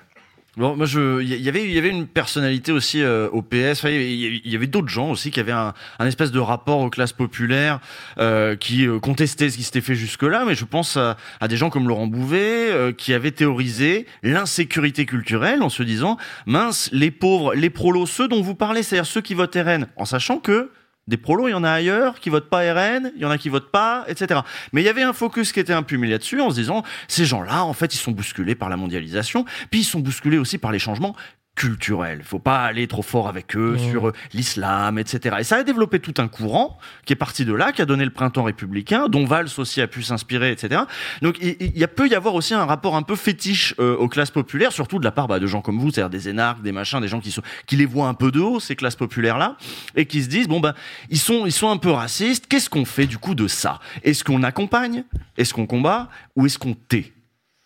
Bon, 0.58 0.76
moi, 0.76 0.88
je, 0.88 1.22
il 1.22 1.28
y 1.40 1.48
avait, 1.50 1.64
il 1.66 1.72
y 1.72 1.78
avait 1.78 1.90
une 1.92 2.08
personnalité 2.08 2.72
aussi 2.72 3.04
euh, 3.04 3.30
au 3.32 3.44
PS. 3.44 3.74
Enfin, 3.80 3.90
Il 3.90 3.96
y 4.16 4.26
avait- 4.26 4.42
il 4.44 4.52
y 4.52 4.56
avait 4.56 4.66
d'autres 4.66 4.88
gens 4.88 5.12
aussi 5.12 5.30
qui 5.30 5.40
avaient 5.40 5.52
un, 5.52 5.76
un 6.00 6.06
espèce 6.08 6.32
de 6.32 6.40
rapport 6.40 6.80
aux 6.80 6.90
classes 6.90 7.14
populaires, 7.14 7.80
euh, 8.18 8.56
qui 8.56 8.88
euh, 8.88 9.00
contestaient 9.00 9.52
ce 9.52 9.58
qui 9.58 9.62
s'était 9.64 9.82
fait 9.82 9.94
jusque-là. 9.94 10.46
Mais 10.48 10.56
je 10.56 10.66
pense 10.66 10.98
à, 10.98 11.16
à 11.40 11.48
des 11.48 11.58
gens 11.58 11.70
comme 11.70 11.88
Laurent 11.88 12.08
Bouvet, 12.08 12.72
euh, 12.72 12.92
qui 12.92 13.14
avaient 13.14 13.30
théorisé 13.32 14.08
l'insécurité 14.24 15.06
culturelle 15.06 15.62
en 15.62 15.70
se 15.70 15.84
disant, 15.84 16.18
mince, 16.48 16.90
les 16.92 17.12
pauvres, 17.12 17.54
les 17.54 17.70
prolos, 17.70 18.08
ceux 18.08 18.28
dont 18.28 18.42
vous 18.42 18.56
parlez, 18.56 18.82
c'est-à-dire 18.82 19.06
ceux 19.06 19.22
qui 19.22 19.36
votent 19.36 19.56
RN, 19.56 19.86
en 19.96 20.06
sachant 20.06 20.38
que 20.40 20.72
des 21.08 21.18
prolos, 21.18 21.48
il 21.48 21.52
y 21.52 21.54
en 21.54 21.64
a 21.64 21.72
ailleurs 21.72 22.20
qui 22.20 22.30
votent 22.30 22.50
pas 22.50 22.60
RN, 22.74 23.12
il 23.16 23.22
y 23.22 23.26
en 23.26 23.30
a 23.30 23.38
qui 23.38 23.50
votent 23.50 23.72
pas, 23.72 24.04
etc. 24.08 24.42
Mais 24.74 24.82
il 24.82 24.86
y 24.86 24.90
avait 24.90 25.04
un 25.04 25.14
focus 25.14 25.52
qui 25.52 25.60
était 25.60 25.74
un 25.74 25.84
peu 25.84 25.96
mis 25.96 26.10
là-dessus 26.10 26.42
en 26.42 26.50
se 26.50 26.56
disant, 26.56 26.84
ces 27.08 27.26
gens-là, 27.26 27.64
en 27.64 27.74
fait, 27.74 27.94
ils 27.94 28.00
sont 28.00 28.12
bousculés 28.12 28.56
par 28.56 28.70
la 28.70 28.78
mondialisation, 28.78 29.46
puis 29.72 29.82
ils 29.82 29.86
sont 29.86 30.00
bousculés 30.00 30.38
aussi 30.38 30.58
par 30.58 30.72
les 30.72 30.80
changements 30.80 31.16
culturels. 31.58 32.22
Faut 32.24 32.40
pas 32.40 32.64
aller 32.64 32.88
trop 32.88 33.02
fort 33.02 33.28
avec 33.28 33.58
eux 33.58 33.68
Mmh. 33.78 33.90
sur 33.90 34.08
euh, 34.10 34.14
l'islam, 34.34 35.00
etc. 35.00 35.38
Et 35.40 35.44
ça 35.44 35.58
a 35.58 35.64
développé 35.64 36.00
tout 36.00 36.14
un 36.18 36.28
courant 36.28 36.78
qui 37.06 37.14
est 37.14 37.18
parti 37.18 37.46
de 37.46 37.54
là, 37.54 37.72
qui 37.72 37.82
a 37.82 37.86
donné 37.86 38.06
le 38.06 38.12
printemps 38.12 38.44
républicain, 38.44 39.10
dont 39.10 39.26
Valls 39.26 39.50
aussi 39.58 39.82
a 39.82 39.88
pu 39.88 40.04
s'inspirer, 40.04 40.52
etc. 40.52 40.82
Donc 41.22 41.38
il, 41.42 41.58
il 41.60 41.78
y 41.78 41.84
a 41.84 41.88
peut 41.88 42.08
y 42.08 42.16
avoir 42.16 42.36
aussi 42.36 42.54
un 42.54 42.66
rapport 42.66 42.96
un 42.96 43.02
peu 43.02 43.16
fétiche 43.16 43.74
euh, 43.80 43.96
aux 43.96 44.08
classes 44.08 44.32
populaires, 44.32 44.72
surtout 44.72 45.00
de 45.00 45.04
la 45.04 45.12
part 45.12 45.28
bah, 45.28 45.40
de 45.40 45.48
gens 45.48 45.62
comme 45.62 45.80
vous, 45.80 45.92
c'est-à-dire 45.92 46.12
des 46.12 46.30
énarques, 46.30 46.62
des 46.62 46.72
machins, 46.72 47.02
des 47.02 47.08
gens 47.08 47.20
qui 47.20 47.32
sont 47.32 47.42
qui 47.66 47.76
les 47.76 47.88
voient 47.88 48.08
un 48.08 48.14
peu 48.14 48.32
de 48.32 48.40
haut 48.40 48.60
ces 48.60 48.76
classes 48.76 48.96
populaires 48.96 49.40
là, 49.40 49.58
et 49.96 50.06
qui 50.06 50.22
se 50.22 50.30
disent 50.30 50.48
bon 50.48 50.60
ben 50.60 50.76
ils 51.10 51.20
sont 51.20 51.46
ils 51.48 51.52
sont 51.52 51.70
un 51.70 51.78
peu 51.78 51.90
racistes. 51.92 52.46
Qu'est-ce 52.48 52.70
qu'on 52.70 52.86
fait 52.86 53.08
du 53.08 53.18
coup 53.18 53.34
de 53.34 53.48
ça? 53.48 53.80
Est-ce 54.04 54.24
qu'on 54.24 54.44
accompagne? 54.44 55.04
Est-ce 55.38 55.54
qu'on 55.56 55.66
combat? 55.66 56.10
Ou 56.36 56.46
est-ce 56.46 56.60
qu'on 56.60 56.76
tait? 56.76 57.17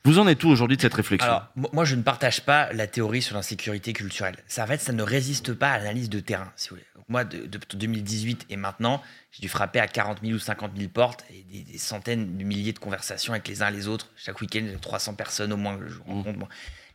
Vous 0.03 0.17
en 0.17 0.27
êtes 0.27 0.43
où 0.43 0.49
aujourd'hui 0.49 0.77
de 0.77 0.81
cette 0.81 0.95
réflexion? 0.95 1.29
Alors, 1.29 1.47
moi, 1.73 1.85
je 1.85 1.95
ne 1.95 2.01
partage 2.01 2.41
pas 2.41 2.73
la 2.73 2.87
théorie 2.87 3.21
sur 3.21 3.35
l'insécurité 3.35 3.93
culturelle. 3.93 4.35
Ça, 4.47 4.63
en 4.63 4.67
fait, 4.67 4.79
ça 4.79 4.93
ne 4.93 5.03
résiste 5.03 5.53
pas 5.53 5.71
à 5.71 5.77
l'analyse 5.77 6.09
de 6.09 6.19
terrain, 6.19 6.51
si 6.55 6.69
vous 6.69 6.75
voulez. 6.75 6.87
Donc, 6.95 7.05
moi, 7.07 7.23
de, 7.23 7.45
de 7.45 7.59
2018 7.75 8.47
et 8.49 8.55
maintenant, 8.55 9.03
j'ai 9.31 9.41
dû 9.41 9.49
frapper 9.49 9.79
à 9.79 9.87
40 9.87 10.19
000 10.23 10.33
ou 10.33 10.39
50 10.39 10.71
000 10.75 10.89
portes 10.89 11.23
et 11.29 11.43
des, 11.43 11.63
des 11.63 11.77
centaines 11.77 12.35
de 12.35 12.43
milliers 12.43 12.73
de 12.73 12.79
conversations 12.79 13.33
avec 13.33 13.47
les 13.47 13.61
uns 13.61 13.67
et 13.67 13.73
les 13.73 13.87
autres. 13.87 14.09
Chaque 14.15 14.41
week-end, 14.41 14.65
300 14.81 15.13
personnes 15.13 15.53
au 15.53 15.57
moins 15.57 15.77
que 15.77 15.87
je 15.87 15.99
rencontre. 15.99 16.39
Bon. 16.39 16.47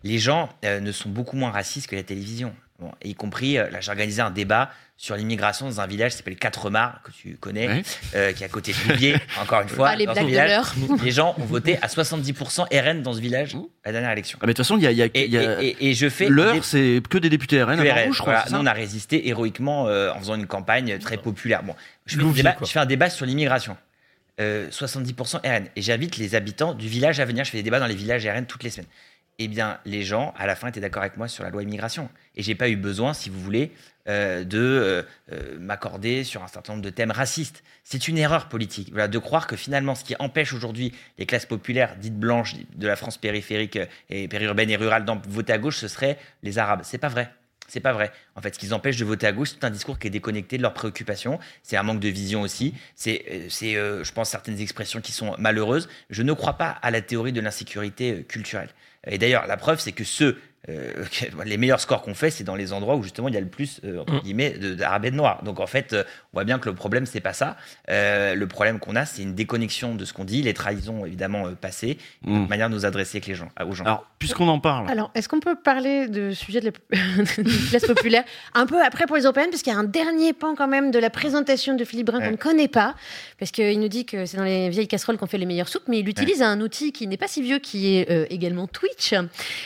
Les 0.02 0.18
gens 0.18 0.48
euh, 0.64 0.80
ne 0.80 0.90
sont 0.90 1.08
beaucoup 1.08 1.36
moins 1.36 1.50
racistes 1.52 1.88
que 1.88 1.96
la 1.96 2.02
télévision. 2.02 2.54
Bon, 2.78 2.92
y 3.02 3.14
compris, 3.14 3.56
euh, 3.56 3.70
là, 3.70 3.80
j'ai 3.80 3.90
organisé 3.90 4.20
un 4.20 4.30
débat 4.30 4.70
sur 4.98 5.16
l'immigration 5.16 5.64
dans 5.66 5.80
un 5.80 5.86
village 5.86 6.10
qui 6.12 6.18
s'appelle 6.18 6.36
Quatre-Mars, 6.36 6.98
que 7.04 7.10
tu 7.10 7.36
connais, 7.38 7.68
Ouais. 7.68 7.82
euh, 8.14 8.32
qui 8.32 8.42
est 8.42 8.46
à 8.46 8.48
côté 8.50 8.72
de 8.72 8.90
Louviers, 8.92 9.16
encore 9.40 9.62
une 9.62 9.68
fois. 9.68 9.88
Ah, 9.90 9.96
les 9.96 10.06
village. 10.06 10.60
Les 11.02 11.10
gens 11.10 11.34
ont 11.38 11.44
voté 11.44 11.78
à 11.80 11.86
70% 11.88 12.66
RN 12.70 13.02
dans 13.02 13.14
ce 13.14 13.20
village 13.20 13.54
à 13.82 13.88
la 13.88 13.92
dernière 13.92 14.10
élection. 14.12 14.38
Ah, 14.42 14.46
mais 14.46 14.52
de 14.52 14.56
toute 14.58 14.66
façon, 14.66 14.76
il 14.76 14.82
y 14.82 14.86
a, 14.86 14.90
il 14.90 14.98
y 14.98 15.02
a- 15.02 15.08
Et, 15.14 15.26
y 15.28 15.38
a- 15.38 15.62
et- 15.62 15.66
et- 15.68 15.88
et 15.90 15.94
je 15.94 16.08
fais. 16.10 16.28
l'heure, 16.28 16.54
des- 16.54 16.62
c'est 16.62 17.02
que 17.08 17.16
des 17.18 17.30
députés 17.30 17.62
RN 17.62 17.76
que 17.76 17.82
RN, 17.88 18.12
je 18.12 18.18
crois. 18.18 18.34
voilà. 18.42 18.50
Nous, 18.50 18.58
on 18.62 18.66
a 18.66 18.72
résisté 18.74 19.26
héroïquement 19.28 19.88
euh, 19.88 20.10
en 20.12 20.18
faisant 20.18 20.34
une 20.34 20.46
campagne 20.46 20.98
très 20.98 21.16
populaire. 21.16 21.62
Bon, 21.62 21.74
je 22.04 22.16
fais, 22.16 22.20
Louvier, 22.20 22.42
débat, 22.42 22.56
je 22.60 22.66
fais 22.66 22.78
un 22.78 22.86
débat 22.86 23.08
sur 23.08 23.24
l'immigration. 23.24 23.76
Euh, 24.38 24.68
70% 24.70 25.38
RN. 25.44 25.64
Et 25.76 25.82
j'invite 25.82 26.18
les 26.18 26.34
habitants 26.34 26.74
du 26.74 26.88
village 26.88 27.20
à 27.20 27.24
venir. 27.24 27.44
Je 27.44 27.50
fais 27.50 27.56
des 27.56 27.62
débats 27.62 27.80
dans 27.80 27.86
les 27.86 27.94
villages 27.94 28.26
RN 28.26 28.44
toutes 28.44 28.64
les 28.64 28.70
semaines. 28.70 28.88
Eh 29.38 29.48
bien, 29.48 29.78
les 29.84 30.02
gens, 30.02 30.32
à 30.38 30.46
la 30.46 30.56
fin, 30.56 30.68
étaient 30.68 30.80
d'accord 30.80 31.02
avec 31.02 31.18
moi 31.18 31.28
sur 31.28 31.44
la 31.44 31.50
loi 31.50 31.62
immigration. 31.62 32.08
Et 32.36 32.42
j'ai 32.42 32.54
pas 32.54 32.70
eu 32.70 32.76
besoin, 32.76 33.12
si 33.12 33.28
vous 33.28 33.38
voulez, 33.38 33.70
euh, 34.08 34.44
de 34.44 34.58
euh, 34.58 35.02
euh, 35.32 35.58
m'accorder 35.58 36.24
sur 36.24 36.42
un 36.42 36.48
certain 36.48 36.72
nombre 36.72 36.84
de 36.84 36.90
thèmes 36.90 37.10
racistes. 37.10 37.62
C'est 37.84 38.08
une 38.08 38.16
erreur 38.16 38.48
politique. 38.48 38.88
Voilà, 38.92 39.08
de 39.08 39.18
croire 39.18 39.46
que 39.46 39.56
finalement, 39.56 39.94
ce 39.94 40.04
qui 40.04 40.14
empêche 40.18 40.54
aujourd'hui 40.54 40.92
les 41.18 41.26
classes 41.26 41.44
populaires 41.44 41.96
dites 41.96 42.18
blanches 42.18 42.54
de 42.74 42.86
la 42.86 42.96
France 42.96 43.18
périphérique 43.18 43.78
et 44.08 44.26
périurbaine 44.26 44.70
et 44.70 44.76
rurale 44.76 45.04
d'en 45.04 45.20
voter 45.28 45.52
à 45.52 45.58
gauche, 45.58 45.78
ce 45.78 45.88
serait 45.88 46.18
les 46.42 46.58
Arabes. 46.58 46.80
C'est 46.84 46.98
pas 46.98 47.08
vrai. 47.08 47.30
C'est 47.68 47.80
pas 47.80 47.92
vrai. 47.92 48.12
En 48.34 48.40
fait, 48.40 48.54
ce 48.54 48.58
qui 48.58 48.66
les 48.66 48.72
empêche 48.72 48.96
de 48.96 49.04
voter 49.04 49.26
à 49.26 49.32
gauche, 49.32 49.50
c'est 49.50 49.64
un 49.64 49.70
discours 49.70 49.98
qui 49.98 50.06
est 50.06 50.10
déconnecté 50.10 50.56
de 50.56 50.62
leurs 50.62 50.74
préoccupations. 50.74 51.38
C'est 51.62 51.76
un 51.76 51.82
manque 51.82 52.00
de 52.00 52.08
vision 52.08 52.42
aussi. 52.42 52.74
C'est, 52.94 53.24
euh, 53.30 53.46
c'est, 53.48 53.76
euh, 53.76 54.04
je 54.04 54.12
pense, 54.12 54.30
certaines 54.30 54.60
expressions 54.60 55.00
qui 55.00 55.12
sont 55.12 55.34
malheureuses. 55.38 55.88
Je 56.10 56.22
ne 56.22 56.32
crois 56.32 56.54
pas 56.54 56.70
à 56.82 56.90
la 56.90 57.00
théorie 57.00 57.32
de 57.32 57.40
l'insécurité 57.40 58.12
euh, 58.12 58.22
culturelle. 58.22 58.70
Et 59.06 59.18
d'ailleurs, 59.18 59.46
la 59.46 59.56
preuve, 59.56 59.80
c'est 59.80 59.92
que 59.92 60.04
ceux 60.04 60.38
euh, 60.68 61.04
les 61.44 61.56
meilleurs 61.58 61.80
scores 61.80 62.02
qu'on 62.02 62.14
fait, 62.14 62.30
c'est 62.30 62.44
dans 62.44 62.54
les 62.56 62.72
endroits 62.72 62.96
où 62.96 63.02
justement 63.02 63.28
il 63.28 63.34
y 63.34 63.36
a 63.36 63.40
le 63.40 63.46
plus, 63.48 63.80
euh, 63.84 64.00
entre 64.00 64.14
Mm. 64.14 64.20
guillemets, 64.20 64.50
d'arabes 64.50 65.04
et 65.04 65.10
de 65.10 65.16
noirs. 65.16 65.42
Donc 65.44 65.60
en 65.60 65.66
fait, 65.66 65.92
euh, 65.92 66.04
on 66.32 66.36
voit 66.38 66.44
bien 66.44 66.58
que 66.58 66.68
le 66.68 66.74
problème, 66.74 67.06
c'est 67.06 67.20
pas 67.20 67.32
ça. 67.32 67.56
Euh, 67.90 68.34
le 68.34 68.46
problème 68.48 68.78
qu'on 68.78 68.96
a, 68.96 69.06
c'est 69.06 69.22
une 69.22 69.34
déconnexion 69.34 69.94
de 69.94 70.04
ce 70.04 70.12
qu'on 70.12 70.24
dit, 70.24 70.42
les 70.42 70.54
trahisons 70.54 71.04
évidemment 71.06 71.46
euh, 71.46 71.50
passées, 71.52 71.90
et 71.90 71.98
Mm. 72.30 72.34
notre 72.38 72.48
manière 72.48 72.68
de 72.70 72.74
nous 72.74 72.86
adresser 72.86 73.16
avec 73.18 73.26
les 73.26 73.34
gens, 73.34 73.48
aux 73.64 73.72
gens. 73.72 73.84
Alors, 73.84 74.06
puisqu'on 74.18 74.48
en 74.48 74.58
parle, 74.60 74.90
Alors, 74.90 75.10
est-ce 75.14 75.28
qu'on 75.28 75.40
peut 75.40 75.54
parler 75.56 76.08
de 76.08 76.32
sujet 76.32 76.60
de 76.60 76.66
la 76.66 76.72
classe 77.70 77.86
populaire 77.86 78.24
un 78.54 78.66
peu 78.66 78.82
après 78.82 79.06
pour 79.06 79.16
les 79.16 79.22
européennes, 79.22 79.50
parce 79.50 79.62
qu'il 79.62 79.72
y 79.72 79.76
a 79.76 79.78
un 79.78 79.84
dernier 79.84 80.32
pan 80.32 80.54
quand 80.56 80.68
même 80.68 80.90
de 80.90 80.98
la 80.98 81.10
présentation 81.10 81.74
de 81.74 81.84
Philippe 81.84 82.06
Brun 82.06 82.18
qu'on 82.18 82.24
Ouais. 82.26 82.30
ne 82.32 82.36
connaît 82.36 82.68
pas, 82.68 82.94
parce 83.38 83.50
qu'il 83.52 83.78
nous 83.78 83.88
dit 83.88 84.04
que 84.06 84.26
c'est 84.26 84.36
dans 84.36 84.42
les 84.44 84.68
vieilles 84.70 84.88
casseroles 84.88 85.16
qu'on 85.18 85.26
fait 85.26 85.38
les 85.38 85.46
meilleures 85.46 85.68
soupes, 85.68 85.84
mais 85.88 85.98
il 86.00 86.08
utilise 86.08 86.42
un 86.42 86.60
outil 86.60 86.92
qui 86.92 87.06
n'est 87.06 87.16
pas 87.16 87.28
si 87.28 87.42
vieux, 87.42 87.58
qui 87.58 87.96
est 87.96 88.10
euh, 88.10 88.26
également 88.30 88.66
Twitch, 88.66 89.14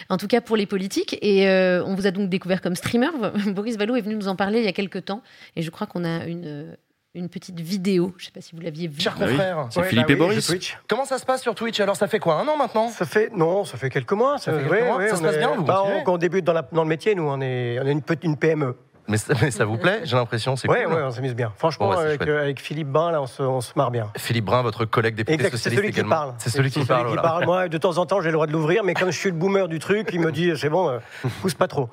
en 0.08 0.16
tout 0.16 0.26
cas 0.26 0.40
pour 0.40 0.56
les 0.56 0.66
politiques. 0.66 0.89
Et 1.22 1.48
euh, 1.48 1.84
on 1.84 1.94
vous 1.94 2.06
a 2.06 2.10
donc 2.10 2.28
découvert 2.28 2.60
comme 2.60 2.74
streamer. 2.76 3.08
Boris 3.48 3.76
Vallot 3.76 3.96
est 3.96 4.00
venu 4.00 4.14
nous 4.16 4.28
en 4.28 4.36
parler 4.36 4.58
il 4.60 4.64
y 4.64 4.68
a 4.68 4.72
quelques 4.72 5.04
temps, 5.04 5.22
et 5.56 5.62
je 5.62 5.70
crois 5.70 5.86
qu'on 5.86 6.04
a 6.04 6.24
une, 6.26 6.44
euh, 6.46 6.74
une 7.14 7.28
petite 7.28 7.58
vidéo. 7.60 8.12
Je 8.18 8.22
ne 8.22 8.26
sais 8.26 8.32
pas 8.32 8.40
si 8.40 8.54
vous 8.54 8.60
l'aviez 8.60 8.88
vue. 8.88 9.00
Chers 9.00 9.14
Ah 9.18 9.24
oui, 9.24 9.30
confrères. 9.30 9.66
c'est 9.70 9.82
Philippe 9.84 10.10
et 10.10 10.14
Boris. 10.16 10.46
Twitch. 10.46 10.78
Comment 10.88 11.04
ça 11.04 11.18
se 11.18 11.24
passe 11.26 11.42
sur 11.42 11.54
Twitch? 11.54 11.78
Alors, 11.80 11.96
ça 11.96 12.06
fait 12.08 12.18
quoi 12.18 12.40
Un 12.40 12.46
an 12.48 12.56
maintenant? 12.56 12.88
Ça 12.88 13.04
fait 13.06 13.30
non, 13.34 13.64
ça 13.64 13.76
fait 13.78 13.90
quelques 13.90 14.12
mois. 14.12 14.38
Ça 14.38 14.52
fait 14.52 14.58
quelques 14.60 14.72
oui, 14.72 14.82
mois 14.86 14.96
oui, 14.98 15.08
Ça 15.08 15.16
se 15.16 15.22
passe 15.22 15.34
est- 15.34 15.38
bien, 15.38 15.54
vous 15.56 15.64
bah, 15.64 15.82
on, 16.06 16.10
on 16.12 16.18
débute 16.18 16.44
dans, 16.44 16.52
la- 16.52 16.68
dans 16.72 16.82
le 16.82 16.88
métier, 16.88 17.14
nous. 17.14 17.24
On 17.28 17.40
est, 17.40 17.78
on 17.80 17.86
est 17.86 18.24
une 18.24 18.36
PME. 18.36 18.74
Mais 19.10 19.16
ça, 19.18 19.34
mais 19.42 19.50
ça 19.50 19.64
vous 19.64 19.76
plaît 19.76 20.00
J'ai 20.04 20.16
l'impression, 20.16 20.56
c'est 20.56 20.68
Ouais, 20.68 20.84
cool. 20.84 20.94
ouais, 20.94 21.02
on 21.02 21.10
s'amuse 21.10 21.34
bien. 21.34 21.52
Franchement, 21.56 21.90
Bon, 21.90 21.96
c'est 21.96 22.04
avec, 22.04 22.22
euh, 22.26 22.40
avec 22.42 22.60
Philippe 22.60 22.88
Bain, 22.88 23.10
là, 23.10 23.20
on 23.20 23.26
se, 23.26 23.42
on 23.42 23.60
se 23.60 23.72
marre 23.76 23.90
bien. 23.90 24.10
Philippe 24.16 24.46
Brun, 24.46 24.62
votre 24.62 24.84
collègue 24.86 25.14
député 25.16 25.34
Exact, 25.34 25.50
c'est 25.50 25.56
socialiste 25.56 25.82
celui 25.82 25.92
qui 25.92 26.08
parle. 26.08 26.34
C'est 26.38 26.50
celui 26.50 26.70
qui 26.70 26.84
parle. 26.84 27.06
voilà. 27.08 27.22
parle. 27.22 27.44
Moi, 27.44 27.68
de 27.68 27.76
temps 27.78 27.98
en 27.98 28.06
temps, 28.06 28.20
j'ai 28.20 28.28
le 28.28 28.34
droit 28.34 28.46
de 28.46 28.52
l'ouvrir, 28.52 28.84
mais 28.84 28.94
comme 28.94 29.10
je 29.10 29.18
suis 29.18 29.30
le 29.30 29.36
boomer 29.36 29.68
du 29.68 29.78
truc, 29.78 30.08
il 30.12 30.20
me 30.20 30.32
dit 30.32 30.52
c'est 30.56 30.70
bon, 30.70 30.88
euh, 30.88 30.98
pousse 31.42 31.54
pas 31.54 31.68
trop. 31.68 31.90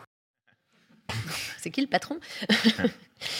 C'est 1.59 1.71
qui 1.71 1.81
le 1.81 1.87
patron? 1.87 2.17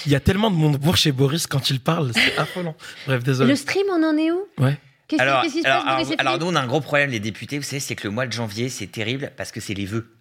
Il 0.06 0.12
y 0.12 0.16
a 0.16 0.20
tellement 0.20 0.50
de 0.50 0.56
monde 0.56 0.78
bourre 0.78 0.98
chez 0.98 1.12
Boris 1.12 1.46
quand 1.48 1.70
il 1.70 1.80
parle, 1.80 2.12
c'est 2.14 2.38
affolant. 2.38 2.76
Bref, 3.06 3.24
désolé. 3.24 3.50
Le 3.52 3.56
stream, 3.56 3.86
on 3.92 4.04
en 4.04 4.18
est 4.18 4.32
où? 4.32 4.40
Ouais. 4.58 4.78
Qu'est-ce 5.08 5.22
alors, 5.22 5.44
qui 5.44 5.50
se 5.52 5.66
alors, 5.68 5.84
passe, 5.86 6.40
nous, 6.40 6.48
on 6.48 6.56
a 6.56 6.62
un 6.62 6.68
gros 6.68 6.82
problème, 6.82 7.12
les 7.12 7.20
députés, 7.22 7.58
vous 7.58 7.64
savez, 7.64 7.80
c'est 7.80 7.96
que 7.96 8.06
le 8.08 8.14
mois 8.14 8.26
de 8.28 8.32
janvier, 8.34 8.68
c'est 8.70 8.88
terrible 8.88 9.32
parce 9.38 9.52
que 9.52 9.62
c'est 9.62 9.74
les 9.74 9.86
vœux. 9.86 10.12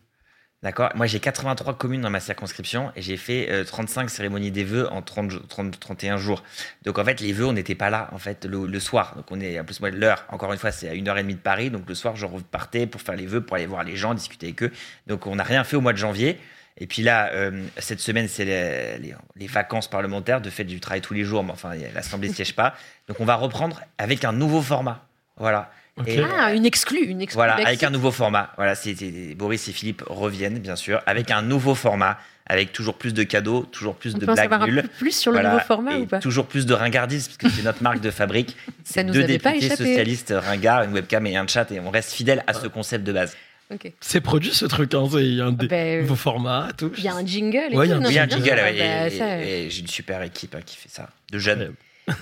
D'accord 0.66 0.90
Moi, 0.96 1.06
j'ai 1.06 1.20
83 1.20 1.78
communes 1.78 2.00
dans 2.00 2.10
ma 2.10 2.18
circonscription 2.18 2.90
et 2.96 3.00
j'ai 3.00 3.16
fait 3.16 3.46
euh, 3.52 3.62
35 3.62 4.10
cérémonies 4.10 4.50
des 4.50 4.64
vœux 4.64 4.92
en 4.92 5.00
30, 5.00 5.30
jours- 5.30 5.46
30 5.46 5.78
31 5.78 6.16
jours. 6.16 6.42
Donc, 6.84 6.98
en 6.98 7.04
fait, 7.04 7.20
les 7.20 7.32
vœux, 7.32 7.46
on 7.46 7.52
n'était 7.52 7.76
pas 7.76 7.88
là, 7.88 8.08
en 8.10 8.18
fait, 8.18 8.44
le, 8.46 8.80
soir. 8.80 9.14
Donc, 9.14 9.26
on 9.30 9.40
est, 9.40 9.60
en 9.60 9.64
plus, 9.64 9.78
moi, 9.78 9.90
l'heure, 9.90 10.24
encore 10.28 10.52
une 10.52 10.58
fois, 10.58 10.72
c'est 10.72 10.88
à 10.88 10.92
1h30 10.94 11.28
de 11.28 11.34
Paris. 11.36 11.70
Donc, 11.70 11.88
le 11.88 11.94
soir, 11.94 12.16
je 12.16 12.26
repartais 12.26 12.88
pour 12.88 13.00
faire 13.00 13.14
les 13.14 13.26
vœux, 13.26 13.42
pour 13.42 13.54
aller 13.54 13.66
voir 13.66 13.84
les 13.84 13.94
gens, 13.94 14.12
discuter 14.12 14.46
avec 14.46 14.64
eux. 14.64 14.72
Donc, 15.06 15.28
on 15.28 15.36
n'a 15.36 15.44
rien 15.44 15.62
fait 15.62 15.76
au 15.76 15.80
mois 15.80 15.92
de 15.92 15.98
janvier. 15.98 16.36
Et 16.78 16.88
puis 16.88 17.02
là, 17.02 17.30
euh, 17.32 17.62
cette 17.78 18.00
semaine, 18.00 18.26
c'est 18.26 18.44
les, 18.44 18.98
les- 18.98 19.14
les 19.36 19.46
vacances 19.46 19.86
parlementaires. 19.88 20.40
De 20.40 20.50
fait, 20.50 20.64
du 20.64 20.80
travail 20.80 21.00
tous 21.00 21.14
les 21.14 21.22
jours, 21.22 21.44
mais 21.44 21.52
enfin, 21.52 21.74
l'Assemblée 21.94 22.28
ne 22.28 22.34
siège 22.34 22.56
pas. 22.56 22.74
Donc, 23.06 23.20
on 23.20 23.24
va 23.24 23.36
reprendre 23.36 23.82
avec 23.98 24.24
un 24.24 24.32
nouveau 24.32 24.60
format. 24.60 25.06
Voilà. 25.36 25.70
Et, 26.06 26.20
Ah, 26.38 26.52
une 26.52 26.66
exclue, 26.66 27.04
une 27.06 27.22
exclue. 27.22 27.36
voilà, 27.38 27.54
avec 27.54 27.82
un 27.82 27.90
nouveau 27.90 28.10
format. 28.10 28.52
Voilà, 28.56 28.74
c'est 28.74 28.94
c'est- 28.94 29.34
Boris 29.34 29.66
et 29.68 29.72
Philippe 29.72 30.02
reviennent, 30.06 30.58
bien 30.58 30.76
sûr, 30.76 31.00
avec 31.06 31.30
un 31.30 31.40
nouveau 31.40 31.74
format, 31.74 32.18
avec 32.46 32.72
toujours 32.72 32.96
plus 32.98 33.14
de 33.14 33.22
cadeaux, 33.22 33.62
toujours 33.72 33.94
plus 33.96 34.14
On 34.14 34.18
de 34.18 34.26
blagues 34.26 34.36
savoir 34.36 34.62
un 34.62 34.66
nulles. 34.66 34.82
peu 34.82 34.88
plus 34.98 35.16
sur 35.16 35.32
le 35.32 35.36
Voilà, 35.38 35.52
nouveau 35.52 35.64
format 35.64 35.94
et 35.94 36.00
ou 36.02 36.06
pas 36.06 36.18
Toujours 36.18 36.46
plus 36.46 36.66
de 36.66 36.74
ringardisme, 36.74 37.28
parce 37.32 37.38
que 37.38 37.48
c'est 37.58 37.64
notre 37.64 37.82
marque 37.82 38.00
de 38.00 38.10
fabrique. 38.10 38.56
Ça 38.84 39.02
nous 39.02 39.14
deux 39.14 39.22
avait 39.24 39.38
pas 39.38 39.52
députés 39.52 39.66
échappé. 39.66 39.84
socialistes 39.84 40.34
ringards, 40.36 40.82
une 40.84 40.92
webcam 40.92 41.26
et 41.26 41.36
un 41.36 41.46
chat, 41.46 41.70
et 41.72 41.80
on 41.80 41.90
reste 41.90 42.12
fidèle 42.12 42.44
à 42.46 42.52
ce 42.52 42.66
concept 42.66 43.02
de 43.04 43.12
base. 43.12 43.34
Ok. 43.72 43.90
C'est 44.00 44.20
produit 44.20 44.52
ce 44.54 44.64
truc, 44.66 44.92
hein, 44.94 45.08
il 45.14 45.34
y 45.34 45.40
a 45.40 45.46
un 45.46 45.52
des 45.52 45.66
Ben, 45.66 46.02
nouveaux 46.02 46.14
formats, 46.14 46.68
tout. 46.76 46.92
Il 46.98 47.02
y 47.04 47.08
a 47.08 47.14
un 47.16 47.26
jingle 47.26 47.56
et 47.72 47.76
Ouais, 47.76 47.86
il 47.86 47.90
y 47.90 47.92
a 47.92 47.96
tout. 47.96 48.00
un 48.02 48.04
non, 48.04 48.10
jingle, 48.10 48.48
ça. 48.48 48.54
ouais, 48.54 48.78
Bah, 48.78 49.06
et- 49.08 49.10
ça, 49.10 49.38
et, 49.42 49.64
et 49.66 49.70
j'ai 49.70 49.80
une 49.80 49.88
super 49.88 50.22
équipe 50.22 50.54
hein, 50.54 50.60
qui 50.64 50.76
fait 50.76 50.88
ça, 50.90 51.08
de 51.32 51.38
jeunes. 51.38 51.72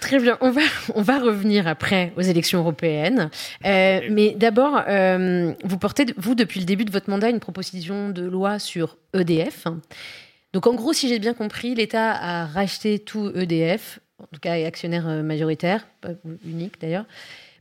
Très 0.00 0.18
bien, 0.18 0.38
on 0.40 0.50
va, 0.50 0.62
on 0.94 1.02
va 1.02 1.18
revenir 1.18 1.66
après 1.66 2.12
aux 2.16 2.22
élections 2.22 2.60
européennes. 2.60 3.30
Euh, 3.64 4.00
mais 4.10 4.34
d'abord, 4.36 4.82
euh, 4.88 5.52
vous 5.64 5.78
portez, 5.78 6.06
vous, 6.16 6.34
depuis 6.34 6.60
le 6.60 6.66
début 6.66 6.84
de 6.84 6.90
votre 6.90 7.10
mandat, 7.10 7.30
une 7.30 7.40
proposition 7.40 8.10
de 8.10 8.22
loi 8.22 8.58
sur 8.58 8.96
EDF. 9.14 9.66
Donc 10.52 10.66
en 10.66 10.74
gros, 10.74 10.92
si 10.92 11.08
j'ai 11.08 11.18
bien 11.18 11.34
compris, 11.34 11.74
l'État 11.74 12.12
a 12.12 12.46
racheté 12.46 12.98
tout 12.98 13.30
EDF, 13.34 14.00
en 14.18 14.26
tout 14.32 14.40
cas 14.40 14.56
est 14.56 14.64
actionnaire 14.64 15.08
euh, 15.08 15.22
majoritaire, 15.22 15.86
pas 16.00 16.10
unique 16.46 16.80
d'ailleurs, 16.80 17.04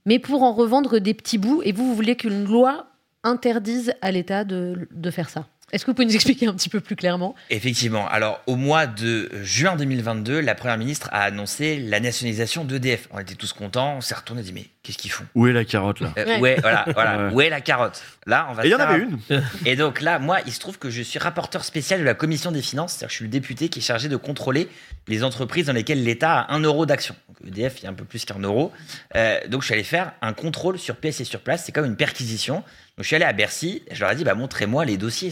mais 0.05 0.19
pour 0.19 0.43
en 0.43 0.53
revendre 0.53 0.99
des 0.99 1.13
petits 1.13 1.37
bouts. 1.37 1.61
Et 1.63 1.71
vous, 1.71 1.85
vous 1.85 1.95
voulez 1.95 2.15
qu'une 2.15 2.45
loi 2.45 2.87
interdise 3.23 3.93
à 4.01 4.11
l'État 4.11 4.43
de, 4.43 4.87
de 4.91 5.11
faire 5.11 5.29
ça? 5.29 5.47
Est-ce 5.71 5.83
que 5.83 5.91
vous 5.91 5.95
pouvez 5.95 6.05
nous 6.05 6.15
expliquer 6.15 6.47
un 6.47 6.53
petit 6.53 6.69
peu 6.69 6.79
plus 6.79 6.95
clairement? 6.95 7.33
Effectivement. 7.49 8.07
Alors, 8.07 8.41
au 8.45 8.55
mois 8.55 8.85
de 8.85 9.29
juin 9.41 9.75
2022, 9.75 10.39
la 10.39 10.53
première 10.53 10.77
ministre 10.77 11.09
a 11.11 11.23
annoncé 11.23 11.79
la 11.79 11.99
nationalisation 11.99 12.65
d'EDF. 12.65 13.07
On 13.11 13.19
était 13.19 13.35
tous 13.35 13.51
contents, 13.51 13.95
on 13.97 14.01
s'est 14.01 14.15
retourné 14.15 14.41
et 14.41 14.45
dit 14.45 14.53
Mais 14.53 14.67
qu'est-ce 14.85 14.97
qu'ils 14.97 15.11
font 15.11 15.25
Où 15.35 15.47
est 15.47 15.53
la 15.53 15.65
carotte 15.65 15.99
là 15.99 16.13
Euh, 16.17 16.39
ouais, 16.39 16.57
voilà, 16.61 16.85
voilà. 16.93 17.27
Ouais. 17.27 17.33
Où 17.33 17.41
est 17.41 17.49
la 17.49 17.61
carotte 17.61 18.01
Là, 18.27 18.47
on 18.49 18.53
va. 18.53 18.63
Et 18.63 18.67
il 18.67 18.71
y 18.71 18.75
en 18.75 18.79
avait 18.79 19.03
un- 19.03 19.07
une. 19.29 19.43
Et 19.65 19.75
donc 19.75 20.01
là, 20.01 20.19
moi, 20.19 20.39
il 20.45 20.53
se 20.53 20.59
trouve 20.59 20.77
que 20.79 20.89
je 20.89 21.01
suis 21.01 21.19
rapporteur 21.19 21.63
spécial 21.65 21.99
de 21.99 22.05
la 22.05 22.13
commission 22.13 22.51
des 22.51 22.61
finances, 22.61 22.93
c'est-à-dire 22.93 23.07
que 23.07 23.11
je 23.13 23.15
suis 23.17 23.25
le 23.25 23.31
député 23.31 23.69
qui 23.69 23.79
est 23.79 23.81
chargé 23.81 24.07
de 24.09 24.15
contrôler 24.17 24.69
les 25.07 25.23
entreprises 25.23 25.65
dans 25.67 25.73
lesquelles 25.73 26.03
l'État 26.03 26.41
a 26.41 26.53
un 26.55 26.59
euro 26.61 26.85
d'action. 26.85 27.15
EDF, 27.45 27.81
il 27.81 27.83
y 27.83 27.87
a 27.87 27.89
un 27.91 27.93
peu 27.93 28.05
plus 28.05 28.25
qu'un 28.25 28.39
euro. 28.39 28.71
Euh, 29.15 29.39
donc 29.49 29.61
je 29.61 29.65
suis 29.65 29.73
allé 29.75 29.83
faire 29.83 30.13
un 30.21 30.33
contrôle 30.33 30.79
sur 30.79 30.95
pièce 30.95 31.19
et 31.21 31.25
sur 31.25 31.41
place. 31.41 31.63
C'est 31.65 31.71
comme 31.71 31.85
une 31.85 31.95
perquisition. 31.97 32.55
Donc 32.55 33.01
je 33.01 33.07
suis 33.07 33.15
allé 33.15 33.25
à 33.25 33.33
Bercy. 33.33 33.83
Et 33.87 33.93
je 33.93 34.01
leur 34.01 34.11
ai 34.11 34.15
dit, 34.15 34.23
bah 34.23 34.33
montrez-moi 34.33 34.83
les 34.85 34.97
dossiers. 34.97 35.31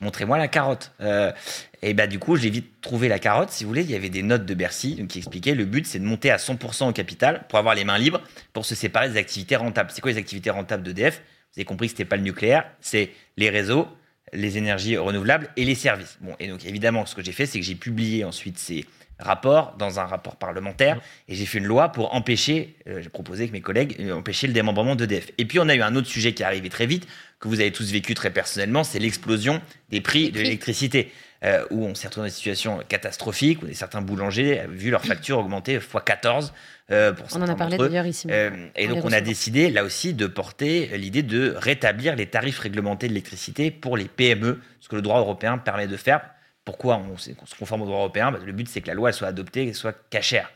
Montrez-moi 0.00 0.36
la 0.36 0.48
carotte. 0.48 0.92
Euh, 1.00 1.32
et 1.82 1.94
bah 1.94 2.06
du 2.06 2.18
coup, 2.18 2.36
j'ai 2.36 2.50
vite 2.50 2.80
trouvé 2.80 3.08
la 3.08 3.18
carotte. 3.18 3.50
Si 3.50 3.64
vous 3.64 3.70
voulez, 3.70 3.82
il 3.82 3.90
y 3.90 3.94
avait 3.94 4.08
des 4.08 4.22
notes 4.22 4.44
de 4.44 4.54
Bercy 4.54 5.06
qui 5.08 5.18
expliquaient 5.18 5.54
le 5.54 5.64
but, 5.64 5.86
c'est 5.86 5.98
de 5.98 6.04
monter 6.04 6.30
à 6.30 6.36
100% 6.36 6.88
au 6.88 6.92
capital 6.92 7.44
pour 7.48 7.58
avoir 7.58 7.74
les 7.74 7.84
mains 7.84 7.98
libres 7.98 8.20
pour 8.52 8.64
se 8.64 8.74
séparer 8.74 9.08
des 9.08 9.16
activités 9.16 9.56
rentables. 9.56 9.90
C'est 9.92 10.00
quoi 10.00 10.10
les 10.10 10.18
activités 10.18 10.50
rentables 10.50 10.82
d'EDF? 10.82 11.22
Vous 11.52 11.60
avez 11.60 11.64
compris 11.64 11.86
que 11.86 11.92
c'était 11.92 12.04
pas 12.04 12.16
le 12.16 12.22
nucléaire, 12.22 12.68
c'est 12.80 13.10
les 13.36 13.50
réseaux, 13.50 13.88
les 14.32 14.58
énergies 14.58 14.96
renouvelables 14.96 15.48
et 15.56 15.64
les 15.64 15.74
services. 15.74 16.18
Bon, 16.20 16.34
et 16.40 16.48
donc 16.48 16.64
évidemment, 16.66 17.06
ce 17.06 17.14
que 17.14 17.22
j'ai 17.22 17.32
fait, 17.32 17.46
c'est 17.46 17.58
que 17.60 17.64
j'ai 17.64 17.74
publié 17.74 18.24
ensuite 18.24 18.58
ces 18.58 18.84
rapports 19.18 19.74
dans 19.78 19.98
un 19.98 20.04
rapport 20.04 20.36
parlementaire 20.36 21.00
et 21.26 21.34
j'ai 21.34 21.46
fait 21.46 21.58
une 21.58 21.64
loi 21.64 21.90
pour 21.90 22.14
empêcher, 22.14 22.76
euh, 22.86 23.02
j'ai 23.02 23.08
proposé 23.08 23.42
avec 23.42 23.52
mes 23.52 23.60
collègues, 23.60 23.96
euh, 24.00 24.12
empêcher 24.12 24.46
le 24.46 24.52
démembrement 24.52 24.94
d'EDF. 24.94 25.30
Et 25.38 25.44
puis 25.44 25.58
on 25.58 25.68
a 25.68 25.74
eu 25.74 25.82
un 25.82 25.96
autre 25.96 26.06
sujet 26.06 26.34
qui 26.34 26.42
est 26.42 26.46
arrivé 26.46 26.68
très 26.68 26.86
vite, 26.86 27.06
que 27.40 27.48
vous 27.48 27.60
avez 27.60 27.72
tous 27.72 27.90
vécu 27.90 28.14
très 28.14 28.30
personnellement, 28.30 28.84
c'est 28.84 28.98
l'explosion 28.98 29.60
des 29.90 30.00
prix 30.00 30.30
de 30.30 30.40
l'électricité. 30.40 31.10
Euh, 31.44 31.64
où 31.70 31.84
on 31.84 31.94
s'est 31.94 32.08
retrouvé 32.08 32.26
dans 32.26 32.30
une 32.30 32.34
situation 32.34 32.80
catastrophique, 32.88 33.62
où 33.62 33.72
certains 33.72 34.02
boulangers 34.02 34.62
ont 34.66 34.72
vu 34.72 34.90
leur 34.90 35.04
facture 35.04 35.38
augmenter 35.38 35.74
x 35.74 35.86
14 36.04 36.52
euh, 36.90 37.12
pour 37.12 37.26
On 37.36 37.42
en 37.42 37.48
a 37.48 37.54
parlé 37.54 37.76
d'ailleurs 37.76 38.06
ici. 38.06 38.26
Euh, 38.30 38.50
et 38.74 38.88
On 38.88 38.94
donc 38.94 39.04
on 39.04 39.12
a 39.12 39.20
décidé 39.20 39.70
là 39.70 39.84
aussi 39.84 40.14
de 40.14 40.26
porter 40.26 40.90
l'idée 40.98 41.22
de 41.22 41.54
rétablir 41.56 42.16
les 42.16 42.26
tarifs 42.26 42.58
réglementés 42.58 43.06
de 43.06 43.12
l'électricité 43.12 43.70
pour 43.70 43.96
les 43.96 44.06
PME, 44.06 44.60
ce 44.80 44.88
que 44.88 44.96
le 44.96 45.02
droit 45.02 45.20
européen 45.20 45.58
permet 45.58 45.86
de 45.86 45.96
faire. 45.96 46.22
Pourquoi 46.64 46.96
on, 46.98 47.16
se 47.16 47.30
conforme 47.58 47.82
au 47.82 47.86
droit 47.86 47.98
européen? 47.98 48.32
Que 48.32 48.44
Le 48.44 48.52
but 48.52 48.68
c'est 48.68 48.80
que 48.80 48.88
la 48.88 48.94
loi 48.94 49.12
soit 49.12 49.28
adoptée, 49.28 49.66
qu'elle 49.66 49.74
soit 49.74 49.96
cachère. 50.10 50.50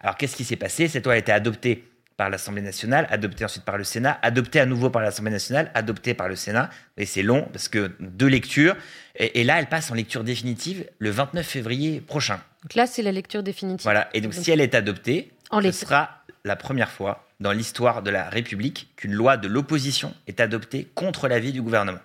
Alors 0.00 0.16
qu'est-ce 0.16 0.36
qui 0.36 0.44
s'est 0.44 0.56
passé? 0.56 0.88
Cette 0.88 1.04
loi 1.04 1.14
a 1.14 1.18
été 1.18 1.32
adoptée 1.32 1.84
par 2.18 2.28
l'Assemblée 2.28 2.62
nationale, 2.62 3.06
adoptée 3.10 3.44
ensuite 3.44 3.64
par 3.64 3.78
le 3.78 3.84
Sénat, 3.84 4.18
adoptée 4.22 4.58
à 4.58 4.66
nouveau 4.66 4.90
par 4.90 5.00
l'Assemblée 5.00 5.30
nationale, 5.30 5.70
adoptée 5.74 6.14
par 6.14 6.28
le 6.28 6.34
Sénat. 6.34 6.68
Et 6.96 7.06
c'est 7.06 7.22
long 7.22 7.48
parce 7.52 7.68
que 7.68 7.92
deux 8.00 8.26
lectures. 8.26 8.76
Et, 9.14 9.40
et 9.40 9.44
là, 9.44 9.60
elle 9.60 9.68
passe 9.68 9.90
en 9.92 9.94
lecture 9.94 10.24
définitive 10.24 10.84
le 10.98 11.10
29 11.10 11.46
février 11.46 12.00
prochain. 12.00 12.40
Donc 12.64 12.74
là, 12.74 12.88
c'est 12.88 13.02
la 13.02 13.12
lecture 13.12 13.44
définitive. 13.44 13.84
Voilà. 13.84 14.10
Et 14.14 14.20
donc, 14.20 14.34
si 14.34 14.50
elle 14.50 14.60
est 14.60 14.74
adoptée, 14.74 15.30
En 15.50 15.62
ce 15.62 15.70
sera 15.70 16.24
la 16.44 16.56
première 16.56 16.90
fois 16.90 17.24
dans 17.38 17.52
l'histoire 17.52 18.02
de 18.02 18.10
la 18.10 18.28
République 18.28 18.90
qu'une 18.96 19.12
loi 19.12 19.36
de 19.36 19.46
l'opposition 19.46 20.12
est 20.26 20.40
adoptée 20.40 20.88
contre 20.96 21.28
l'avis 21.28 21.52
du 21.52 21.62
gouvernement. 21.62 22.00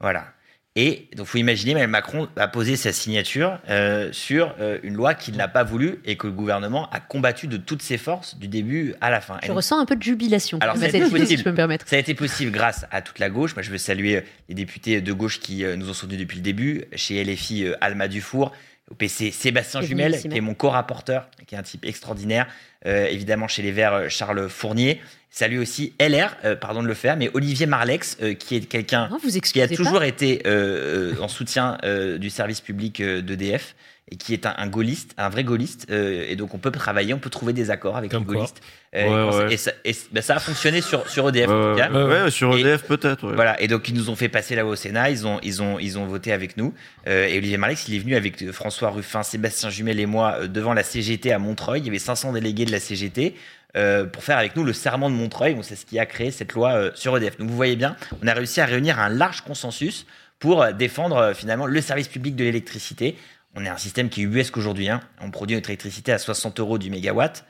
Voilà. 0.00 0.32
Et 0.80 1.08
donc, 1.16 1.26
faut 1.26 1.38
imaginer, 1.38 1.72
Emmanuel 1.72 1.90
Macron 1.90 2.28
a 2.36 2.46
posé 2.46 2.76
sa 2.76 2.92
signature 2.92 3.58
euh, 3.68 4.12
sur 4.12 4.54
euh, 4.60 4.78
une 4.84 4.94
loi 4.94 5.14
qu'il 5.14 5.36
n'a 5.36 5.48
pas 5.48 5.64
voulu 5.64 5.98
et 6.04 6.16
que 6.16 6.28
le 6.28 6.32
gouvernement 6.32 6.88
a 6.90 7.00
combattu 7.00 7.48
de 7.48 7.56
toutes 7.56 7.82
ses 7.82 7.98
forces 7.98 8.38
du 8.38 8.46
début 8.46 8.94
à 9.00 9.10
la 9.10 9.20
fin. 9.20 9.38
Je 9.42 9.48
donc, 9.48 9.56
ressens 9.56 9.80
un 9.80 9.86
peu 9.86 9.96
de 9.96 10.02
jubilation. 10.04 10.58
alors, 10.60 10.76
ça 10.76 10.84
a, 10.84 10.88
été 10.88 10.98
si 11.04 11.10
je 11.10 11.16
possible. 11.16 11.42
peux 11.42 11.50
me 11.50 11.56
permettre. 11.56 11.88
ça 11.88 11.96
a 11.96 11.98
été 11.98 12.14
possible 12.14 12.52
grâce 12.52 12.86
à 12.92 13.02
toute 13.02 13.18
la 13.18 13.28
gauche. 13.28 13.56
Moi, 13.56 13.64
je 13.64 13.72
veux 13.72 13.78
saluer 13.78 14.22
les 14.48 14.54
députés 14.54 15.00
de 15.00 15.12
gauche 15.12 15.40
qui 15.40 15.64
euh, 15.64 15.74
nous 15.74 15.90
ont 15.90 15.94
soutenus 15.94 16.20
depuis 16.20 16.36
le 16.36 16.42
début. 16.42 16.84
Chez 16.94 17.24
LFI, 17.24 17.64
euh, 17.64 17.74
Alma 17.80 18.06
Dufour. 18.06 18.52
Au 18.90 18.94
PC, 18.94 19.32
Sébastien 19.32 19.82
Jumel, 19.82 20.18
qui 20.18 20.28
est 20.34 20.40
mon 20.40 20.54
co-rapporteur, 20.54 21.28
qui 21.46 21.54
est 21.54 21.58
un 21.58 21.62
type 21.62 21.84
extraordinaire. 21.84 22.46
Euh, 22.86 23.06
évidemment, 23.06 23.48
chez 23.48 23.62
les 23.62 23.72
Verts, 23.72 23.92
euh, 23.92 24.08
Charles 24.08 24.48
Fournier. 24.48 25.00
Salut 25.30 25.58
aussi 25.58 25.92
LR, 26.00 26.34
euh, 26.44 26.56
pardon 26.56 26.82
de 26.82 26.88
le 26.88 26.94
faire, 26.94 27.16
mais 27.16 27.30
Olivier 27.34 27.66
Marlex, 27.66 28.16
euh, 28.22 28.34
qui 28.34 28.56
est 28.56 28.60
quelqu'un 28.60 29.08
qui 29.42 29.60
a 29.60 29.68
toujours 29.68 29.98
pas. 30.00 30.06
été 30.06 30.42
euh, 30.46 31.14
en 31.20 31.28
soutien 31.28 31.76
euh, 31.84 32.16
du 32.18 32.30
service 32.30 32.60
public 32.62 33.00
euh, 33.00 33.20
d'EDF 33.20 33.76
et 34.10 34.16
qui 34.16 34.32
est 34.32 34.46
un, 34.46 34.54
un 34.56 34.66
gaulliste, 34.68 35.12
un 35.18 35.28
vrai 35.28 35.44
gaulliste. 35.44 35.86
euh, 35.90 36.24
et 36.26 36.34
donc 36.34 36.54
on 36.54 36.58
peut 36.58 36.70
travailler, 36.70 37.12
on 37.12 37.18
peut 37.18 37.28
trouver 37.28 37.52
des 37.52 37.70
accords 37.70 37.98
avec 37.98 38.10
les 38.10 38.18
quoi. 38.24 38.34
gaullistes. 38.34 38.62
Ouais, 38.94 39.02
et, 39.02 39.06
quand 39.06 39.32
ça- 39.32 39.38
ouais. 39.44 39.52
et 39.52 39.56
ça, 39.58 39.70
et 39.84 39.92
c- 39.92 40.06
ben, 40.10 40.22
ça 40.22 40.36
a 40.36 40.38
fonctionné 40.38 40.80
sur, 40.80 41.06
sur 41.10 41.28
EDF 41.28 41.50
en 41.50 41.52
Ouais, 41.52 41.72
tout 41.72 41.78
cas. 41.78 41.90
ouais, 41.92 42.22
ouais, 42.22 42.30
sur 42.30 42.56
EDF 42.56 42.84
peut-être. 42.84 43.28
ouais. 43.28 43.34
Voilà, 43.34 43.60
et 43.60 43.68
donc 43.68 43.86
ils 43.90 43.94
nous 43.94 44.08
ont 44.08 44.16
fait 44.16 44.30
passer 44.30 44.56
là-haut 44.56 44.70
au 44.72 44.76
Sénat, 44.76 45.10
ils 45.10 45.26
ont, 45.26 45.38
ils 45.42 45.60
ont, 45.62 45.78
ils 45.78 45.98
ont 45.98 46.06
voté 46.06 46.32
avec 46.32 46.56
nous. 46.56 46.72
Euh, 47.06 47.26
et 47.26 47.36
Olivier 47.36 47.58
Marlex, 47.58 47.86
il 47.88 47.96
est 47.96 47.98
venu 47.98 48.16
avec 48.16 48.50
François 48.50 48.88
Ruffin, 48.88 49.22
Sébastien 49.22 49.68
Jumel 49.68 50.00
et 50.00 50.06
moi 50.06 50.38
euh, 50.40 50.46
devant 50.48 50.72
la 50.72 50.82
CGT 50.82 51.30
à 51.30 51.38
Montreuil. 51.38 51.80
Il 51.82 51.84
y 51.86 51.88
avait 51.90 51.98
500 51.98 52.32
délégués 52.32 52.64
de 52.64 52.72
la 52.72 52.80
CGT 52.80 53.34
euh, 53.76 54.06
pour 54.06 54.24
faire 54.24 54.38
avec 54.38 54.56
nous 54.56 54.64
le 54.64 54.72
serment 54.72 55.10
de 55.10 55.14
Montreuil. 55.14 55.54
Donc 55.54 55.64
c'est 55.64 55.76
ce 55.76 55.84
qui 55.84 55.98
a 55.98 56.06
créé 56.06 56.30
cette 56.30 56.54
loi 56.54 56.72
euh, 56.72 56.90
sur 56.94 57.16
EDF. 57.16 57.36
Donc 57.36 57.50
vous 57.50 57.56
voyez 57.56 57.76
bien, 57.76 57.96
on 58.22 58.26
a 58.26 58.32
réussi 58.32 58.62
à 58.62 58.66
réunir 58.66 58.98
un 58.98 59.10
large 59.10 59.42
consensus 59.42 60.06
pour 60.38 60.62
euh, 60.62 60.72
défendre 60.72 61.32
finalement 61.34 61.66
le 61.66 61.80
service 61.82 62.08
public 62.08 62.34
de 62.34 62.44
l'électricité. 62.44 63.18
On 63.54 63.64
est 63.64 63.68
un 63.68 63.76
système 63.76 64.08
qui 64.08 64.22
est 64.22 64.24
ubuesque 64.24 64.56
aujourd'hui. 64.56 64.88
hein. 64.88 65.00
On 65.20 65.30
produit 65.30 65.54
notre 65.54 65.68
électricité 65.68 66.12
à 66.12 66.18
60 66.18 66.60
euros 66.60 66.78
du 66.78 66.90
mégawatt. 66.90 67.44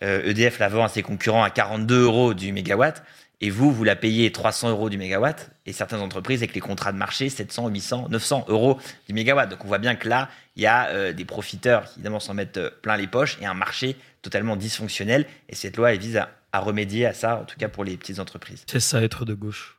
EDF 0.00 0.60
la 0.60 0.68
vend 0.68 0.84
à 0.84 0.88
ses 0.88 1.02
concurrents 1.02 1.42
à 1.42 1.50
42 1.50 2.04
euros 2.04 2.32
du 2.32 2.52
mégawatt. 2.52 3.02
Et 3.40 3.50
vous, 3.50 3.72
vous 3.72 3.82
la 3.82 3.96
payez 3.96 4.30
300 4.30 4.70
euros 4.70 4.88
du 4.90 4.96
mégawatt. 4.96 5.50
Et 5.66 5.72
certaines 5.72 6.00
entreprises, 6.00 6.40
avec 6.40 6.54
les 6.54 6.60
contrats 6.60 6.92
de 6.92 6.98
marché, 6.98 7.28
700, 7.28 7.68
800, 7.68 8.06
900 8.08 8.44
euros 8.46 8.78
du 9.08 9.14
mégawatt. 9.14 9.50
Donc 9.50 9.64
on 9.64 9.66
voit 9.66 9.78
bien 9.78 9.96
que 9.96 10.08
là, 10.08 10.28
il 10.54 10.62
y 10.62 10.66
a 10.66 11.12
des 11.12 11.24
profiteurs 11.24 11.84
qui 11.84 11.98
évidemment 11.98 12.20
s'en 12.20 12.34
mettent 12.34 12.60
plein 12.82 12.96
les 12.96 13.08
poches 13.08 13.38
et 13.40 13.46
un 13.46 13.54
marché 13.54 13.96
totalement 14.22 14.56
dysfonctionnel. 14.56 15.26
Et 15.48 15.54
cette 15.54 15.76
loi, 15.76 15.92
elle 15.92 16.00
vise 16.00 16.16
à, 16.16 16.30
à 16.52 16.60
remédier 16.60 17.06
à 17.06 17.14
ça, 17.14 17.36
en 17.40 17.44
tout 17.44 17.56
cas 17.58 17.68
pour 17.68 17.84
les 17.84 17.96
petites 17.96 18.18
entreprises. 18.18 18.64
C'est 18.66 18.80
ça 18.80 19.02
être 19.02 19.24
de 19.24 19.34
gauche, 19.34 19.76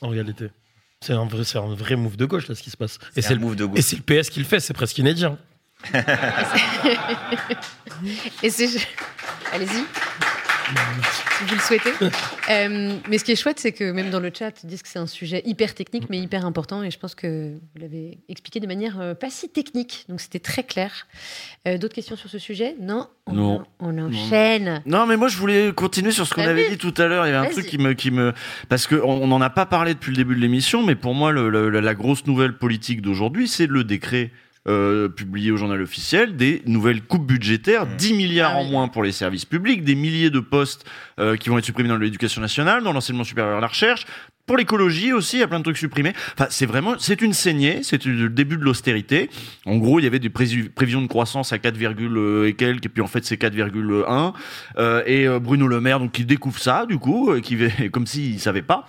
en 0.00 0.08
réalité. 0.08 0.50
C'est 1.02 1.12
un 1.12 1.26
vrai, 1.26 1.44
c'est 1.44 1.58
un 1.58 1.74
vrai 1.74 1.94
move 1.96 2.16
de 2.16 2.24
gauche 2.24 2.48
là 2.48 2.54
ce 2.54 2.62
qui 2.62 2.70
se 2.70 2.76
passe. 2.76 2.98
C'est 3.14 3.30
un 3.32 3.36
move 3.36 3.54
de 3.56 3.64
gauche. 3.66 3.78
Et 3.78 3.82
c'est 3.82 3.96
le 3.96 4.02
PS 4.02 4.30
qui 4.30 4.38
le 4.40 4.46
fait, 4.46 4.60
c'est 4.60 4.72
presque 4.74 4.96
inédit. 4.98 5.24
hein. 5.26 5.38
Et 8.42 8.50
c'est. 8.50 8.68
Allez-y. 9.52 9.84
Si 11.38 11.44
vous 11.44 11.54
le 11.54 11.60
souhaitez. 11.60 11.90
Euh, 12.48 12.94
mais 13.08 13.18
ce 13.18 13.24
qui 13.24 13.32
est 13.32 13.36
chouette, 13.36 13.58
c'est 13.58 13.72
que 13.72 13.90
même 13.90 14.08
dans 14.10 14.20
le 14.20 14.30
chat, 14.32 14.52
ils 14.62 14.68
disent 14.68 14.82
que 14.82 14.88
c'est 14.88 15.00
un 15.00 15.08
sujet 15.08 15.42
hyper 15.46 15.74
technique, 15.74 16.04
mais 16.10 16.18
hyper 16.20 16.46
important. 16.46 16.84
Et 16.84 16.92
je 16.92 16.98
pense 16.98 17.16
que 17.16 17.54
vous 17.54 17.80
l'avez 17.80 18.18
expliqué 18.28 18.60
de 18.60 18.68
manière 18.68 19.00
euh, 19.00 19.14
pas 19.14 19.30
si 19.30 19.48
technique. 19.48 20.04
Donc 20.08 20.20
c'était 20.20 20.38
très 20.38 20.62
clair. 20.62 21.08
Euh, 21.66 21.76
D'autres 21.76 21.96
questions 21.96 22.14
sur 22.14 22.30
ce 22.30 22.38
sujet? 22.38 22.76
Non 22.80 23.08
on, 23.26 23.32
Non. 23.32 23.64
on 23.80 23.98
enchaîne. 23.98 24.80
Non, 24.86 25.06
mais 25.06 25.16
moi 25.16 25.26
je 25.26 25.38
voulais 25.38 25.72
continuer 25.74 26.12
sur 26.12 26.24
ce 26.24 26.34
qu'on 26.34 26.44
Bah 26.44 26.50
avait 26.50 26.68
dit 26.70 26.78
tout 26.78 26.94
à 26.98 27.06
l'heure. 27.08 27.26
Il 27.26 27.30
y 27.32 27.34
avait 27.34 27.48
un 27.48 27.50
truc 27.50 27.66
qui 27.66 27.78
me, 27.78 27.94
qui 27.94 28.12
me, 28.12 28.32
parce 28.68 28.86
que 28.86 28.94
on 28.94 29.26
n'en 29.26 29.40
a 29.40 29.50
pas 29.50 29.66
parlé 29.66 29.94
depuis 29.94 30.12
le 30.12 30.16
début 30.18 30.36
de 30.36 30.40
l'émission, 30.40 30.84
mais 30.84 30.94
pour 30.94 31.14
moi 31.14 31.32
le- 31.32 31.48
le- 31.48 31.68
la 31.80 31.94
grosse 31.94 32.26
nouvelle 32.26 32.56
politique 32.56 33.02
d'aujourd'hui, 33.02 33.48
c'est 33.48 33.66
le 33.66 33.82
décret. 33.82 34.30
Euh, 34.68 35.08
publié 35.08 35.50
au 35.52 35.56
journal 35.56 35.80
officiel 35.80 36.36
des 36.36 36.62
nouvelles 36.66 37.02
coupes 37.02 37.26
budgétaires, 37.26 37.86
10 37.86 38.14
milliards 38.14 38.52
Ah 38.54 38.58
en 38.58 38.64
moins 38.64 38.88
pour 38.88 39.02
les 39.02 39.12
services 39.12 39.44
publics, 39.44 39.84
des 39.84 39.94
milliers 39.94 40.30
de 40.30 40.40
postes 40.40 40.84
euh, 41.18 41.36
qui 41.36 41.48
vont 41.48 41.58
être 41.58 41.64
supprimés 41.64 41.88
dans 41.88 41.96
l'éducation 41.98 42.40
nationale, 42.40 42.82
dans 42.82 42.92
l'enseignement 42.92 43.24
supérieur 43.24 43.58
et 43.58 43.60
la 43.60 43.66
recherche, 43.68 44.06
pour 44.46 44.56
l'écologie 44.56 45.12
aussi, 45.12 45.38
il 45.38 45.40
y 45.40 45.42
a 45.42 45.48
plein 45.48 45.58
de 45.58 45.64
trucs 45.64 45.76
supprimés. 45.76 46.12
Enfin, 46.34 46.46
c'est 46.50 46.66
vraiment, 46.66 46.94
c'est 46.98 47.20
une 47.20 47.32
saignée, 47.32 47.80
c'est 47.82 48.04
le 48.04 48.28
début 48.28 48.56
de 48.56 48.62
l'austérité. 48.62 49.28
En 49.66 49.76
gros, 49.76 49.98
il 49.98 50.04
y 50.04 50.06
avait 50.06 50.20
des 50.20 50.30
prévisions 50.30 51.02
de 51.02 51.08
croissance 51.08 51.52
à 51.52 51.58
4, 51.58 51.76
et 52.46 52.54
quelques, 52.54 52.86
et 52.86 52.88
puis 52.88 53.02
en 53.02 53.08
fait 53.08 53.24
c'est 53.24 53.40
4,1. 53.40 54.32
Euh, 54.78 55.02
et 55.04 55.26
euh, 55.26 55.40
Bruno 55.40 55.66
Le 55.66 55.80
Maire, 55.80 55.98
donc 55.98 56.12
qui 56.12 56.24
découvre 56.24 56.60
ça, 56.60 56.86
du 56.86 56.98
coup, 56.98 57.32
euh, 57.32 57.40
qui 57.40 57.56
va- 57.56 57.88
comme 57.92 58.06
s'il 58.06 58.38
savait 58.38 58.62
pas. 58.62 58.86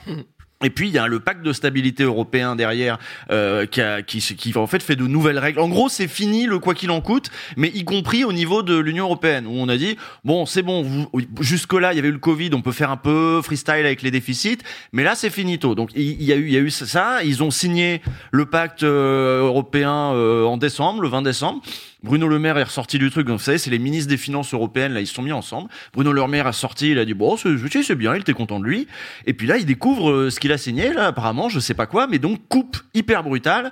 Et 0.64 0.72
puis 0.72 0.88
il 0.88 0.94
y 0.94 0.98
a 0.98 1.06
le 1.06 1.19
pacte 1.19 1.44
de 1.44 1.53
stabilité 1.53 2.02
européen 2.03 2.56
derrière 2.56 2.98
euh, 3.30 3.68
qui, 3.68 3.80
a, 3.80 4.02
qui, 4.02 4.19
qui 4.19 4.58
en 4.58 4.66
fait 4.66 4.82
fait 4.82 4.95
de 4.95 5.06
nouvelles 5.06 5.38
règles. 5.38 5.60
En 5.60 5.69
gros, 5.69 5.88
c'est 5.88 6.08
fini 6.08 6.48
le 6.48 6.58
quoi 6.58 6.74
qu'il 6.74 6.90
en 6.90 7.00
coûte, 7.00 7.30
mais 7.58 7.69
y 7.76 7.84
compris 7.84 8.24
au 8.24 8.34
niveau 8.34 8.64
de 8.64 8.76
l'Union 8.76 9.06
européenne 9.06 9.45
où 9.45 9.52
on 9.56 9.69
a 9.69 9.77
dit 9.77 9.98
bon 10.26 10.48
c'est 10.48 10.64
bon, 10.64 10.82
vous- 10.82 11.08
jusque 11.42 11.74
là 11.74 11.94
il 11.94 11.98
y 11.98 12.00
avait 12.00 12.08
eu 12.10 12.14
le 12.14 12.18
Covid, 12.18 12.50
on 12.53 12.61
peut 12.61 12.72
faire 12.72 12.90
un 12.90 12.98
peu 12.98 13.40
freestyle 13.44 13.86
avec 13.86 14.02
les 14.02 14.10
déficits, 14.10 14.58
mais 14.94 15.03
là 15.03 15.14
c'est 15.14 15.30
finito. 15.30 15.76
Donc 15.76 15.92
il 15.95 16.24
y, 16.24 16.34
a 16.34 16.36
eu 16.36 16.48
il 16.48 16.53
y 16.53 16.58
a 16.58 16.61
eu 16.61 16.72
ça, 16.72 17.24
ils 17.24 17.44
ont 17.44 17.52
signé 17.52 18.02
le 18.32 18.48
pacte 18.48 18.82
euh, 18.82 19.42
européen 19.42 20.11
euh, 20.14 20.44
en 20.45 20.58
décembre, 20.58 21.02
le 21.03 21.08
20 21.08 21.22
décembre. 21.22 21.61
Bruno 22.03 22.27
Le 22.27 22.38
Maire 22.40 22.58
est 22.58 22.64
ressorti 22.64 23.00
du 23.00 23.09
truc, 23.09 23.26
donc 23.27 23.40
vous 23.40 23.43
savez, 23.43 23.58
c'est 23.58 23.72
les 23.72 23.80
ministres 23.80 24.09
des 24.09 24.17
Finances 24.17 24.53
européennes, 24.53 24.93
là, 24.93 25.00
ils 25.01 25.08
se 25.08 25.14
sont 25.16 25.24
mis 25.24 25.32
ensemble. 25.32 25.69
Bruno 25.93 26.14
Le 26.14 26.27
Maire 26.27 26.45
a 26.48 26.53
sorti, 26.53 26.92
il 26.92 27.00
a 27.00 27.06
dit, 27.06 27.14
bon, 27.16 27.38
c'est 27.38 27.95
bien, 27.95 28.14
il 28.16 28.22
était 28.22 28.34
content 28.34 28.59
de 28.59 28.66
lui. 28.66 28.88
Et 29.26 29.34
puis 29.34 29.48
là, 29.48 29.58
il 29.58 29.66
découvre 29.66 30.11
euh, 30.11 30.30
ce 30.30 30.40
qu'il 30.40 30.51
a 30.51 30.58
signé, 30.58 30.93
là, 30.93 31.08
apparemment, 31.08 31.50
je 31.50 31.59
sais 31.59 31.74
pas 31.74 31.88
quoi, 31.88 32.06
mais 32.08 32.19
donc, 32.19 32.40
coupe 32.50 32.77
hyper 32.93 33.24
brutale. 33.24 33.72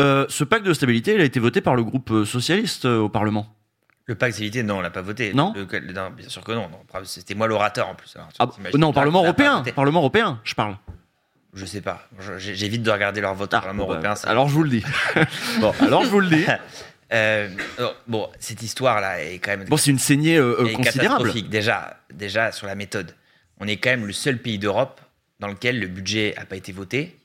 Euh, 0.00 0.24
ce 0.28 0.44
pacte 0.44 0.64
de 0.66 0.72
stabilité, 0.72 1.14
il 1.14 1.20
a 1.20 1.24
été 1.24 1.40
voté 1.40 1.60
par 1.60 1.74
le 1.74 1.82
groupe 1.84 2.10
euh, 2.12 2.24
socialiste 2.24 2.84
au 2.84 3.08
Parlement. 3.08 3.48
Le 4.06 4.14
pacte 4.14 4.34
stabilité, 4.34 4.62
non, 4.62 4.78
on 4.78 4.80
l'a 4.80 4.90
pas 4.90 5.02
voté. 5.02 5.32
Non 5.34 5.52
Le- 5.56 5.66
le- 5.80 5.92
non, 5.92 6.10
Bien 6.16 6.28
sûr 6.28 6.44
que 6.44 6.52
non. 6.52 6.68
non. 6.70 6.78
C'était 7.04 7.34
moi 7.34 7.46
l'orateur 7.48 7.88
en 7.88 7.94
plus. 7.94 8.14
alors, 8.16 8.28
tu 8.28 8.36
Ah, 8.38 8.48
non, 8.78 8.92
Parlement 8.92 9.22
européen. 9.24 9.62
Parlement 9.74 10.00
européen, 10.00 10.40
je 10.44 10.54
parle. 10.54 10.76
Je 11.54 11.64
sais 11.66 11.80
pas. 11.80 12.06
J'évite 12.38 12.82
de 12.82 12.90
regarder 12.90 13.20
leur 13.20 13.34
vote 13.34 13.54
au 13.54 13.60
Parlement 13.60 13.86
bah, 13.86 13.92
européen. 13.94 14.14
c'est- 14.16 14.26
alors 14.28 14.48
je 14.48 14.54
vous 14.54 14.64
le 14.64 14.70
dis. 14.70 14.84
bon, 15.60 15.72
alors 15.80 16.04
je 16.04 16.08
vous 16.10 16.20
le 16.20 16.26
dis. 16.28 16.44
Euh, 17.12 17.48
bon, 18.06 18.28
cette 18.38 18.62
histoire-là 18.62 19.22
est 19.22 19.38
quand 19.38 19.56
même. 19.56 19.68
Bon, 19.68 19.76
c'est 19.76 19.90
une 19.90 19.98
saignée 19.98 20.36
euh, 20.36 20.56
euh, 20.60 20.72
considérable. 20.72 21.24
catastrophique. 21.24 21.50
Déjà, 21.50 22.00
déjà 22.12 22.52
sur 22.52 22.66
la 22.66 22.74
méthode, 22.74 23.14
on 23.60 23.66
est 23.68 23.76
quand 23.76 23.90
même 23.90 24.06
le 24.06 24.12
seul 24.12 24.38
pays 24.38 24.58
d'Europe 24.58 25.00
dans 25.40 25.48
lequel 25.48 25.78
le 25.80 25.86
budget 25.86 26.34
n'a 26.36 26.46
pas 26.46 26.56
été 26.56 26.72
voté, 26.72 27.16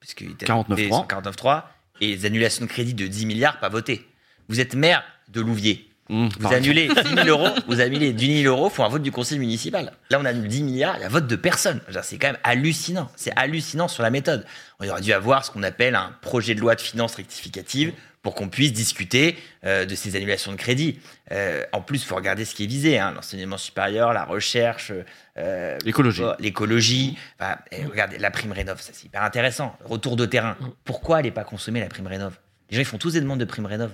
puisqu'il 0.00 0.30
était 0.30 0.46
49.3. 0.46 0.66
voté 0.68 0.86
sur 0.86 1.06
49.3, 1.06 1.62
et 2.00 2.06
les 2.08 2.26
annulations 2.26 2.64
de 2.64 2.70
crédit 2.70 2.94
de 2.94 3.06
10 3.06 3.26
milliards 3.26 3.58
pas 3.60 3.68
votées. 3.68 4.06
Vous 4.48 4.60
êtes 4.60 4.74
maire 4.74 5.04
de 5.28 5.40
Louviers. 5.40 5.90
vous 6.08 6.28
pardon. 6.40 6.56
annulez 6.56 6.88
10 7.04 7.14
000 7.14 7.26
euros, 7.28 7.48
vous 7.66 7.80
annulez 7.80 8.12
10 8.12 8.42
000 8.44 8.54
euros, 8.54 8.70
faut 8.70 8.82
un 8.84 8.88
vote 8.88 9.02
du 9.02 9.12
conseil 9.12 9.38
municipal. 9.38 9.92
Là, 10.10 10.18
on 10.20 10.24
annule 10.24 10.48
10 10.48 10.62
milliards, 10.62 10.96
il 10.96 11.02
y 11.02 11.04
a 11.04 11.08
vote 11.08 11.26
de 11.26 11.36
personne. 11.36 11.80
C'est 12.02 12.16
quand 12.18 12.28
même 12.28 12.38
hallucinant. 12.44 13.10
C'est 13.16 13.32
hallucinant 13.36 13.88
sur 13.88 14.02
la 14.02 14.10
méthode. 14.10 14.46
On 14.80 14.88
aurait 14.88 15.02
dû 15.02 15.12
avoir 15.12 15.44
ce 15.44 15.50
qu'on 15.50 15.62
appelle 15.62 15.94
un 15.96 16.12
projet 16.22 16.54
de 16.54 16.60
loi 16.60 16.74
de 16.76 16.80
finances 16.80 17.16
rectificative 17.16 17.92
pour 18.22 18.34
qu'on 18.34 18.48
puisse 18.48 18.72
discuter 18.72 19.36
euh, 19.64 19.84
de 19.84 19.94
ces 19.94 20.16
annulations 20.16 20.50
de 20.52 20.56
crédit. 20.56 20.98
Euh, 21.32 21.64
en 21.72 21.80
plus, 21.80 22.02
il 22.02 22.04
faut 22.06 22.16
regarder 22.16 22.44
ce 22.44 22.54
qui 22.54 22.64
est 22.64 22.66
visé, 22.66 22.98
hein, 22.98 23.12
l'enseignement 23.14 23.56
supérieur, 23.58 24.12
la 24.12 24.24
recherche, 24.24 24.92
euh, 25.36 25.78
L'écologie. 25.84 26.22
euh, 26.22 26.34
l'écologie. 26.40 27.16
Enfin, 27.40 27.56
regardez, 27.88 28.18
la 28.18 28.30
prime 28.30 28.52
rénov, 28.52 28.80
ça 28.80 28.90
c'est 28.92 29.06
hyper 29.06 29.22
intéressant. 29.22 29.76
Retour 29.84 30.16
de 30.16 30.26
terrain. 30.26 30.56
Pourquoi 30.84 31.20
elle 31.20 31.26
n'est 31.26 31.30
pas 31.30 31.44
consommée, 31.44 31.80
la 31.80 31.86
prime 31.86 32.06
rénov? 32.06 32.38
Les 32.70 32.76
gens, 32.76 32.82
ils 32.82 32.86
font 32.86 32.98
tous 32.98 33.12
des 33.12 33.20
demandes 33.20 33.40
de 33.40 33.44
prime 33.44 33.66
rénov. 33.66 33.92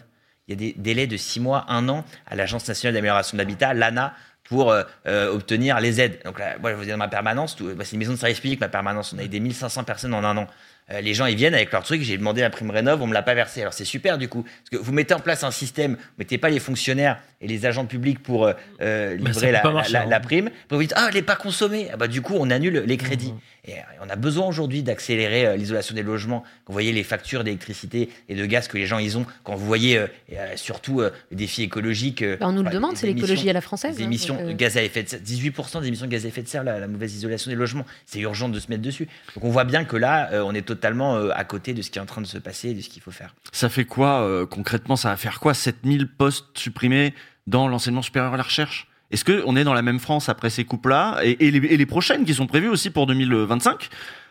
Il 0.48 0.52
y 0.52 0.54
a 0.54 0.58
des 0.72 0.74
délais 0.80 1.06
de 1.06 1.16
6 1.16 1.40
mois, 1.40 1.64
1 1.68 1.88
an 1.88 2.04
à 2.26 2.34
l'Agence 2.36 2.66
nationale 2.68 2.94
d'amélioration 2.94 3.36
de 3.36 3.42
l'habitat, 3.42 3.72
l'ANA, 3.72 4.14
pour 4.42 4.70
euh, 4.72 4.82
euh, 5.06 5.32
obtenir 5.32 5.80
les 5.80 6.02
aides. 6.02 6.20
Donc 6.24 6.38
là, 6.38 6.56
moi, 6.60 6.70
je 6.70 6.76
vous 6.76 6.84
dis 6.84 6.90
dans 6.90 6.98
ma 6.98 7.08
permanence, 7.08 7.56
tout- 7.56 7.74
bah, 7.74 7.84
c'est 7.84 7.92
une 7.92 8.00
maison 8.00 8.12
de 8.12 8.18
service 8.18 8.40
public, 8.40 8.60
ma 8.60 8.68
permanence. 8.68 9.14
On 9.14 9.18
a 9.18 9.22
aidé 9.22 9.40
1500 9.40 9.84
personnes 9.84 10.12
en 10.12 10.22
un 10.22 10.36
an. 10.36 10.46
Euh, 10.90 11.00
les 11.00 11.14
gens, 11.14 11.26
ils 11.26 11.36
viennent 11.36 11.54
avec 11.54 11.72
leur 11.72 11.82
truc, 11.82 12.02
j'ai 12.02 12.18
demandé 12.18 12.42
la 12.42 12.50
prime 12.50 12.70
rénov, 12.70 13.00
on 13.00 13.06
me 13.06 13.14
l'a 13.14 13.22
pas 13.22 13.34
versé. 13.34 13.62
Alors 13.62 13.72
c'est 13.72 13.84
super 13.84 14.18
du 14.18 14.28
coup, 14.28 14.42
parce 14.42 14.70
que 14.70 14.76
vous 14.76 14.92
mettez 14.92 15.14
en 15.14 15.20
place 15.20 15.42
un 15.42 15.50
système, 15.50 15.94
vous 15.94 16.18
mettez 16.18 16.36
pas 16.36 16.50
les 16.50 16.60
fonctionnaires 16.60 17.22
et 17.44 17.48
les 17.48 17.66
agents 17.66 17.86
publics 17.86 18.20
pour 18.22 18.46
euh, 18.46 18.52
euh, 18.80 19.16
Bah, 19.20 19.30
livrer 19.30 19.52
la, 19.52 19.62
hein. 19.66 20.06
la 20.08 20.20
prime. 20.20 20.50
Vous 20.70 20.80
dites, 20.80 20.94
ah, 20.96 21.06
elle 21.08 21.14
n'est 21.14 21.22
pas 21.22 21.36
consommée. 21.36 21.88
Ah 21.92 21.96
bah, 21.96 22.08
du 22.08 22.22
coup, 22.22 22.34
on 22.36 22.50
annule 22.50 22.82
les 22.86 22.96
crédits. 22.96 23.34
Et 23.66 23.74
euh, 23.74 23.82
on 24.02 24.10
a 24.10 24.16
besoin 24.16 24.46
aujourd'hui 24.46 24.82
d'accélérer 24.82 25.46
euh, 25.46 25.56
l'isolation 25.56 25.94
des 25.94 26.02
logements. 26.02 26.42
Quand 26.64 26.72
vous 26.72 26.74
voyez 26.74 26.92
les 26.92 27.02
factures 27.04 27.44
d'électricité 27.44 28.10
et 28.28 28.34
de 28.34 28.44
gaz 28.46 28.68
que 28.68 28.76
les 28.76 28.84
gens 28.86 28.98
ils 28.98 29.16
ont, 29.16 29.24
quand 29.42 29.54
vous 29.54 29.64
voyez 29.64 29.96
euh, 29.96 30.06
et, 30.28 30.38
euh, 30.38 30.56
surtout 30.56 31.00
euh, 31.00 31.10
les 31.30 31.36
défis 31.38 31.62
écologiques. 31.62 32.20
euh, 32.22 32.36
Bah, 32.38 32.46
on 32.48 32.52
nous 32.52 32.62
le 32.62 32.70
demande, 32.70 32.96
c'est 32.96 33.06
l'écologie 33.06 33.48
à 33.48 33.54
la 33.54 33.60
française, 33.62 33.96
Les 33.96 34.02
hein, 34.04 34.06
émissions 34.06 34.52
gaz 34.52 34.76
à 34.76 34.82
effet 34.82 35.02
de 35.02 35.08
serre, 35.08 35.20
18% 35.20 35.80
des 35.80 35.88
émissions 35.88 36.06
de 36.06 36.10
gaz 36.10 36.24
à 36.24 36.28
effet 36.28 36.42
de 36.42 36.48
serre, 36.48 36.64
la, 36.64 36.78
la 36.78 36.88
mauvaise 36.88 37.14
isolation 37.14 37.50
des 37.50 37.56
logements. 37.56 37.86
C'est 38.06 38.20
urgent 38.20 38.48
de 38.50 38.58
se 38.60 38.68
mettre 38.68 38.82
dessus. 38.82 39.08
Donc 39.34 39.44
on 39.44 39.50
voit 39.50 39.64
bien 39.64 39.84
que 39.84 39.96
là, 39.96 40.28
euh, 40.32 40.42
on 40.42 40.52
est 40.54 40.66
totalement 40.66 41.16
euh, 41.16 41.30
à 41.34 41.44
côté 41.44 41.72
de 41.72 41.80
ce 41.82 41.90
qui 41.90 41.98
est 41.98 42.02
en 42.02 42.06
train 42.06 42.20
de 42.20 42.26
se 42.26 42.38
passer 42.38 42.70
et 42.70 42.74
de 42.74 42.80
ce 42.82 42.88
qu'il 42.90 43.00
faut 43.02 43.10
faire. 43.10 43.34
Ça 43.52 43.68
fait 43.70 43.84
quoi 43.86 44.22
euh, 44.22 44.44
concrètement? 44.46 44.96
Ça 44.96 45.08
va 45.08 45.16
faire 45.16 45.40
quoi? 45.40 45.54
7000 45.54 46.06
postes 46.08 46.46
supprimés 46.58 47.14
dans 47.46 47.68
l'enseignement 47.68 48.02
supérieur 48.02 48.34
et 48.34 48.36
la 48.36 48.42
recherche 48.42 48.88
Est-ce 49.10 49.24
qu'on 49.24 49.56
est 49.56 49.64
dans 49.64 49.74
la 49.74 49.82
même 49.82 49.98
France 49.98 50.28
après 50.28 50.50
ces 50.50 50.64
coupes-là 50.64 51.20
et, 51.22 51.50
les, 51.50 51.86
prochaines 51.86 52.24
qui 52.24 52.34
sont 52.34 52.46
prévues 52.46 52.68
aussi 52.68 52.90
pour 52.90 53.06
2025 53.06 53.88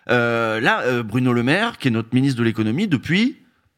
Euh, 0.09 0.59
Là, 0.59 0.81
euh, 0.81 1.03
Bruno 1.03 1.33
Le 1.33 1.43
Maire, 1.43 1.77
qui 1.77 1.87
est 1.87 1.91
notre 1.91 2.13
ministre 2.13 2.39
de 2.39 2.43
l'économie 2.43 2.87
depuis 2.87 3.37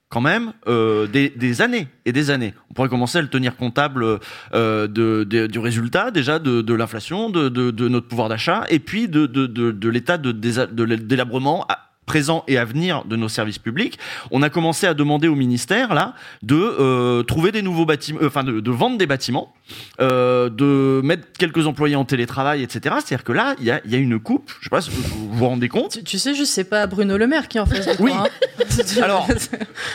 quand 0.09 0.21
même 0.21 0.53
euh, 0.67 1.07
des, 1.07 1.61
années 1.61 1.87
et 2.05 2.13
des 2.13 2.29
années. 2.29 2.53
On 2.69 2.73
pourrait 2.73 2.89
commencer 2.89 3.17
à 3.17 3.21
le 3.21 3.27
tenir 3.27 3.57
comptable 3.57 4.19
du 4.53 5.59
résultat 5.59 6.11
déjà 6.11 6.39
de, 6.39 6.73
l'inflation, 6.73 7.29
de, 7.29 7.87
notre 7.87 8.07
pouvoir 8.07 8.29
d'achat 8.29 8.65
et 8.69 8.79
puis 8.79 9.09
de, 9.09 9.89
l'état 9.89 10.17
de, 10.17 10.31
délabrement 10.31 11.65
à- 11.67 11.94
présent 12.05 12.43
et 12.47 12.57
à 12.57 12.65
venir 12.65 13.03
de 13.05 13.15
nos 13.15 13.29
services 13.29 13.57
publics, 13.57 13.97
on 14.31 14.41
a 14.41 14.49
commencé 14.49 14.85
à 14.87 14.93
demander 14.93 15.27
au 15.27 15.35
ministère 15.35 15.93
là 15.93 16.13
de 16.43 16.55
euh, 16.55 17.23
trouver 17.23 17.51
des 17.51 17.61
nouveaux 17.61 17.85
bâtiments, 17.85 18.19
euh, 18.21 18.27
enfin 18.27 18.43
de, 18.43 18.59
de 18.59 18.71
vendre 18.71 18.97
des 18.97 19.07
bâtiments, 19.07 19.53
euh, 20.01 20.49
de 20.49 21.01
mettre 21.03 21.27
quelques 21.37 21.65
employés 21.67 21.95
en 21.95 22.05
télétravail, 22.05 22.61
etc. 22.63 22.95
C'est-à-dire 23.03 23.23
que 23.23 23.31
là, 23.31 23.55
il 23.59 23.65
y 23.65 23.71
a, 23.71 23.81
y 23.85 23.95
a 23.95 23.97
une 23.97 24.19
coupe. 24.19 24.51
Je 24.59 24.65
sais 24.65 24.69
pas 24.69 24.81
si 24.81 24.91
vous 24.91 25.33
vous 25.33 25.45
rendez 25.47 25.67
compte. 25.69 25.91
Tu, 25.93 26.03
tu 26.03 26.19
sais 26.19 26.35
juste, 26.35 26.53
c'est 26.53 26.63
pas 26.69 26.85
Bruno 26.87 27.17
Le 27.17 27.27
Maire 27.27 27.47
qui 27.47 27.57
est 27.57 27.61
en 27.61 27.65
face 27.65 27.87
de 27.87 27.93
toi. 27.93 28.05
Oui. 28.05 28.11
hein. 28.13 28.25
Alors, 29.01 29.27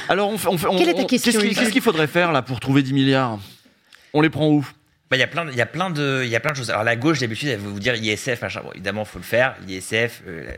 alors 0.09 0.29
on, 0.31 0.39
fait- 0.39 0.49
on 0.49 0.59
fait- 0.59 0.67
on- 0.67 0.77
Quelle 0.77 0.89
est 0.89 0.95
ta 0.95 1.03
on- 1.03 1.07
question, 1.07 1.31
Qu'est-ce 1.33 1.43
qu'il 1.43 1.53
Hugo 1.53 1.61
qu'est-ce 1.61 1.73
qu'il 1.73 1.83
faudrait 1.83 2.07
faire 2.07 2.33
là 2.33 2.43
pour 2.43 2.61
trouver 2.61 2.83
10 2.83 2.93
milliards? 2.93 3.39
On 4.13 4.21
les 4.21 4.31
prend 4.31 4.49
où? 4.49 4.67
Il 5.13 5.19
y 5.19 5.23
a 5.23 5.27
plein, 5.27 5.45
de- 5.45 6.23
il 6.25 6.31
il 6.31 6.55
choses. 6.55 6.71
Alors 6.71 6.85
la 6.85 6.95
gauche 6.95 7.19
d'habitude, 7.19 7.49
elle 7.49 7.59
veut 7.59 7.69
vous 7.71 7.81
dire 7.81 7.97
ISF, 7.97 8.43
machin. 8.43 8.63
Évidemment, 8.75 9.05
faut 9.05 9.19
le 9.19 9.25
faire. 9.25 9.57
L'ISF, 9.67 10.23
euh, 10.29 10.53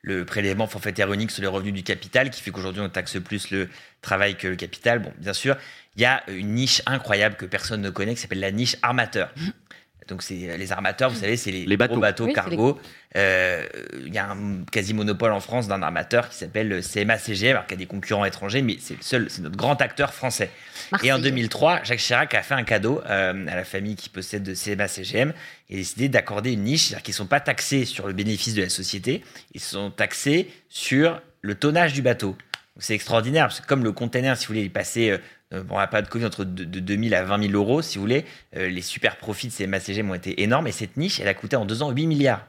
le 0.00 0.24
prélèvement 0.24 0.66
forfaitaire 0.66 1.12
unique 1.12 1.30
sur 1.30 1.42
les 1.42 1.48
revenus 1.48 1.74
du 1.74 1.82
capital, 1.82 2.30
qui 2.30 2.40
fait 2.40 2.50
qu'aujourd'hui 2.50 2.80
on 2.80 2.88
taxe 2.88 3.18
plus 3.20 3.50
le 3.50 3.68
travail 4.00 4.36
que 4.36 4.48
le 4.48 4.56
capital. 4.56 5.02
Bien 5.18 5.34
sûr, 5.34 5.56
il 5.96 6.02
y 6.02 6.04
a 6.06 6.22
une 6.28 6.54
niche 6.54 6.80
incroyable 6.86 7.36
que 7.36 7.44
personne 7.44 7.82
ne 7.82 7.90
connaît, 7.90 8.14
qui 8.14 8.20
s'appelle 8.22 8.40
la 8.40 8.50
niche 8.50 8.76
armateur. 8.80 9.30
Donc 10.08 10.22
c'est 10.22 10.56
les 10.56 10.72
armateurs, 10.72 11.10
vous 11.10 11.20
savez, 11.20 11.36
c'est 11.36 11.50
les, 11.50 11.66
Les 11.66 11.76
bateaux. 11.76 11.92
gros 11.92 12.00
bateaux 12.00 12.24
Oui, 12.26 12.32
cargo. 12.32 12.80
Euh, 13.16 13.64
Il 14.06 14.12
y 14.12 14.18
a 14.18 14.30
un 14.30 14.64
quasi 14.72 14.94
monopole 14.94 15.32
en 15.32 15.40
France 15.40 15.68
d'un 15.68 15.82
armateur 15.82 16.28
qui 16.28 16.36
s'appelle 16.36 16.68
le 16.68 16.80
CMA 16.80 17.18
CGM, 17.18 17.50
alors 17.50 17.66
qu'il 17.66 17.72
y 17.78 17.82
a 17.82 17.84
des 17.84 17.86
concurrents 17.86 18.24
étrangers, 18.24 18.62
mais 18.62 18.76
c'est 18.80 18.94
le 18.96 19.02
seul, 19.02 19.26
c'est 19.28 19.42
notre 19.42 19.56
grand 19.56 19.80
acteur 19.80 20.12
français. 20.14 20.50
Et 21.02 21.12
en 21.12 21.16
Marseille. 21.16 21.30
2003, 21.32 21.84
Jacques 21.84 21.98
Chirac 21.98 22.34
a 22.34 22.42
fait 22.42 22.54
un 22.54 22.64
cadeau 22.64 23.00
euh, 23.06 23.46
à 23.48 23.54
la 23.56 23.64
famille 23.64 23.96
qui 23.96 24.08
possède 24.08 24.42
de 24.42 24.54
CMA 24.54 24.88
CGM 24.88 25.32
et 25.70 25.74
a 25.74 25.76
décidé 25.76 26.08
d'accorder 26.08 26.52
une 26.52 26.64
niche, 26.64 26.86
c'est-à-dire 26.88 27.02
qu'ils 27.02 27.12
ne 27.12 27.16
sont 27.18 27.26
pas 27.26 27.40
taxés 27.40 27.84
sur 27.84 28.06
le 28.06 28.14
bénéfice 28.14 28.54
de 28.54 28.62
la 28.62 28.70
société, 28.70 29.22
ils 29.52 29.60
sont 29.60 29.90
taxés 29.90 30.48
sur 30.70 31.20
le 31.42 31.54
tonnage 31.54 31.92
du 31.92 32.02
bateau. 32.02 32.36
C'est 32.80 32.94
extraordinaire, 32.94 33.46
parce 33.48 33.60
que 33.60 33.66
comme 33.66 33.82
le 33.84 33.90
container, 33.92 34.36
si 34.36 34.46
vous 34.46 34.48
voulez, 34.52 34.60
il 34.60 34.66
est 34.66 35.20
on 35.52 35.78
n'a 35.78 35.86
pas 35.86 36.02
de 36.02 36.08
Covid 36.08 36.26
entre 36.26 36.44
de, 36.44 36.64
de 36.64 36.80
2000 36.80 37.14
à 37.14 37.24
20 37.24 37.48
000 37.50 37.54
euros, 37.54 37.82
si 37.82 37.96
vous 37.96 38.02
voulez, 38.02 38.24
euh, 38.56 38.68
les 38.68 38.82
super 38.82 39.16
profits 39.16 39.48
de 39.48 39.52
ces 39.52 39.66
MACGM 39.66 40.10
ont 40.10 40.14
été 40.14 40.42
énormes 40.42 40.66
et 40.66 40.72
cette 40.72 40.96
niche, 40.96 41.20
elle 41.20 41.28
a 41.28 41.34
coûté 41.34 41.56
en 41.56 41.64
deux 41.64 41.82
ans 41.82 41.90
8 41.90 42.06
milliards. 42.06 42.46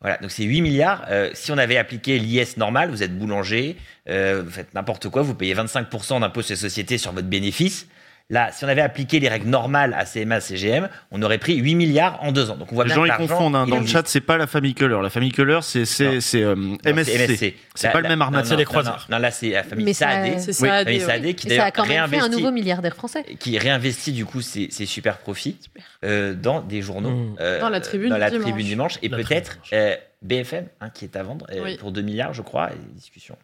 Voilà, 0.00 0.16
donc 0.16 0.30
c'est 0.30 0.44
8 0.44 0.62
milliards. 0.62 1.04
Euh, 1.10 1.30
si 1.34 1.52
on 1.52 1.58
avait 1.58 1.76
appliqué 1.76 2.18
l'IS 2.18 2.56
normal, 2.56 2.90
vous 2.90 3.02
êtes 3.02 3.16
boulanger, 3.18 3.76
euh, 4.08 4.42
vous 4.44 4.50
faites 4.50 4.72
n'importe 4.74 5.08
quoi, 5.10 5.22
vous 5.22 5.34
payez 5.34 5.54
25% 5.54 6.20
d'impôt 6.20 6.40
sur 6.40 6.54
les 6.54 6.60
sociétés 6.60 6.96
sur 6.96 7.12
votre 7.12 7.28
bénéfice. 7.28 7.86
Là, 8.32 8.50
si 8.52 8.64
on 8.64 8.68
avait 8.68 8.80
appliqué 8.80 9.18
les 9.18 9.28
règles 9.28 9.48
normales 9.48 9.92
à 9.98 10.04
CMA, 10.04 10.40
CGM, 10.40 10.88
on 11.10 11.20
aurait 11.20 11.38
pris 11.38 11.56
8 11.56 11.74
milliards 11.74 12.22
en 12.22 12.30
deux 12.30 12.48
ans. 12.50 12.56
Donc 12.56 12.70
on 12.70 12.76
voit 12.76 12.84
Les 12.84 12.94
bien 12.94 12.94
gens 12.94 13.04
ils 13.04 13.16
confondent. 13.28 13.56
hein. 13.56 13.66
Dans 13.66 13.80
le 13.80 13.86
chat, 13.86 14.06
c'est 14.06 14.20
pas 14.20 14.36
la 14.38 14.46
famille 14.46 14.72
Keller. 14.72 15.00
La 15.02 15.10
famille 15.10 15.32
Keller, 15.32 15.58
c'est 15.62 15.84
c'est 15.84 16.20
c'est 16.20 16.42
euh, 16.44 16.54
MSC. 16.84 17.54
C'est 17.74 17.90
pas 17.90 18.00
le 18.00 18.08
même 18.08 18.22
armateur. 18.22 18.52
non, 18.52 18.56
les 18.58 18.64
non, 18.64 18.70
croiseurs. 18.70 19.06
Non, 19.10 19.18
là, 19.18 19.30
c'est 19.32 19.50
la 19.50 19.64
famille 19.64 19.92
Saadé. 19.92 20.38
c'est 20.38 20.48
Oui, 20.62 20.68
Saadé, 20.68 20.84
famille 20.84 21.00
oui. 21.00 21.06
Saadé 21.06 21.34
qui 21.34 21.46
d'ailleurs 21.48 21.72
quand 21.72 21.82
même 21.82 21.90
fait 21.90 21.96
un 21.98 22.06
réinvestit 22.06 22.30
nouveau 22.36 22.52
milliardaire 22.52 22.94
français. 22.94 23.24
qui 23.40 23.58
réinvestit 23.58 24.12
du 24.12 24.24
coup 24.24 24.40
ses, 24.42 24.70
ses 24.70 24.86
super 24.86 25.18
profits 25.18 25.58
euh, 26.04 26.32
dans 26.34 26.60
des 26.60 26.82
journaux, 26.82 27.10
Mmh. 27.10 27.36
euh, 27.40 27.60
Dans 27.60 27.68
la 27.68 27.80
Tribune 27.80 28.10
dans 28.10 28.16
la 28.16 28.30
du 28.30 28.36
dimanche. 28.36 28.48
Tribune 28.52 28.66
dimanche, 28.66 28.98
et 29.02 29.08
peut-être 29.08 29.58
euh, 29.72 29.96
BFM 30.22 30.66
hein, 30.80 30.90
qui 30.90 31.04
est 31.04 31.16
à 31.16 31.22
vendre 31.24 31.46
euh, 31.50 31.62
Oui. 31.64 31.76
pour 31.78 31.90
2 31.90 32.00
milliards, 32.02 32.32
je 32.32 32.42
crois, 32.42 32.70
et 32.70 32.76
des 32.76 32.94
discussions. 32.94 33.36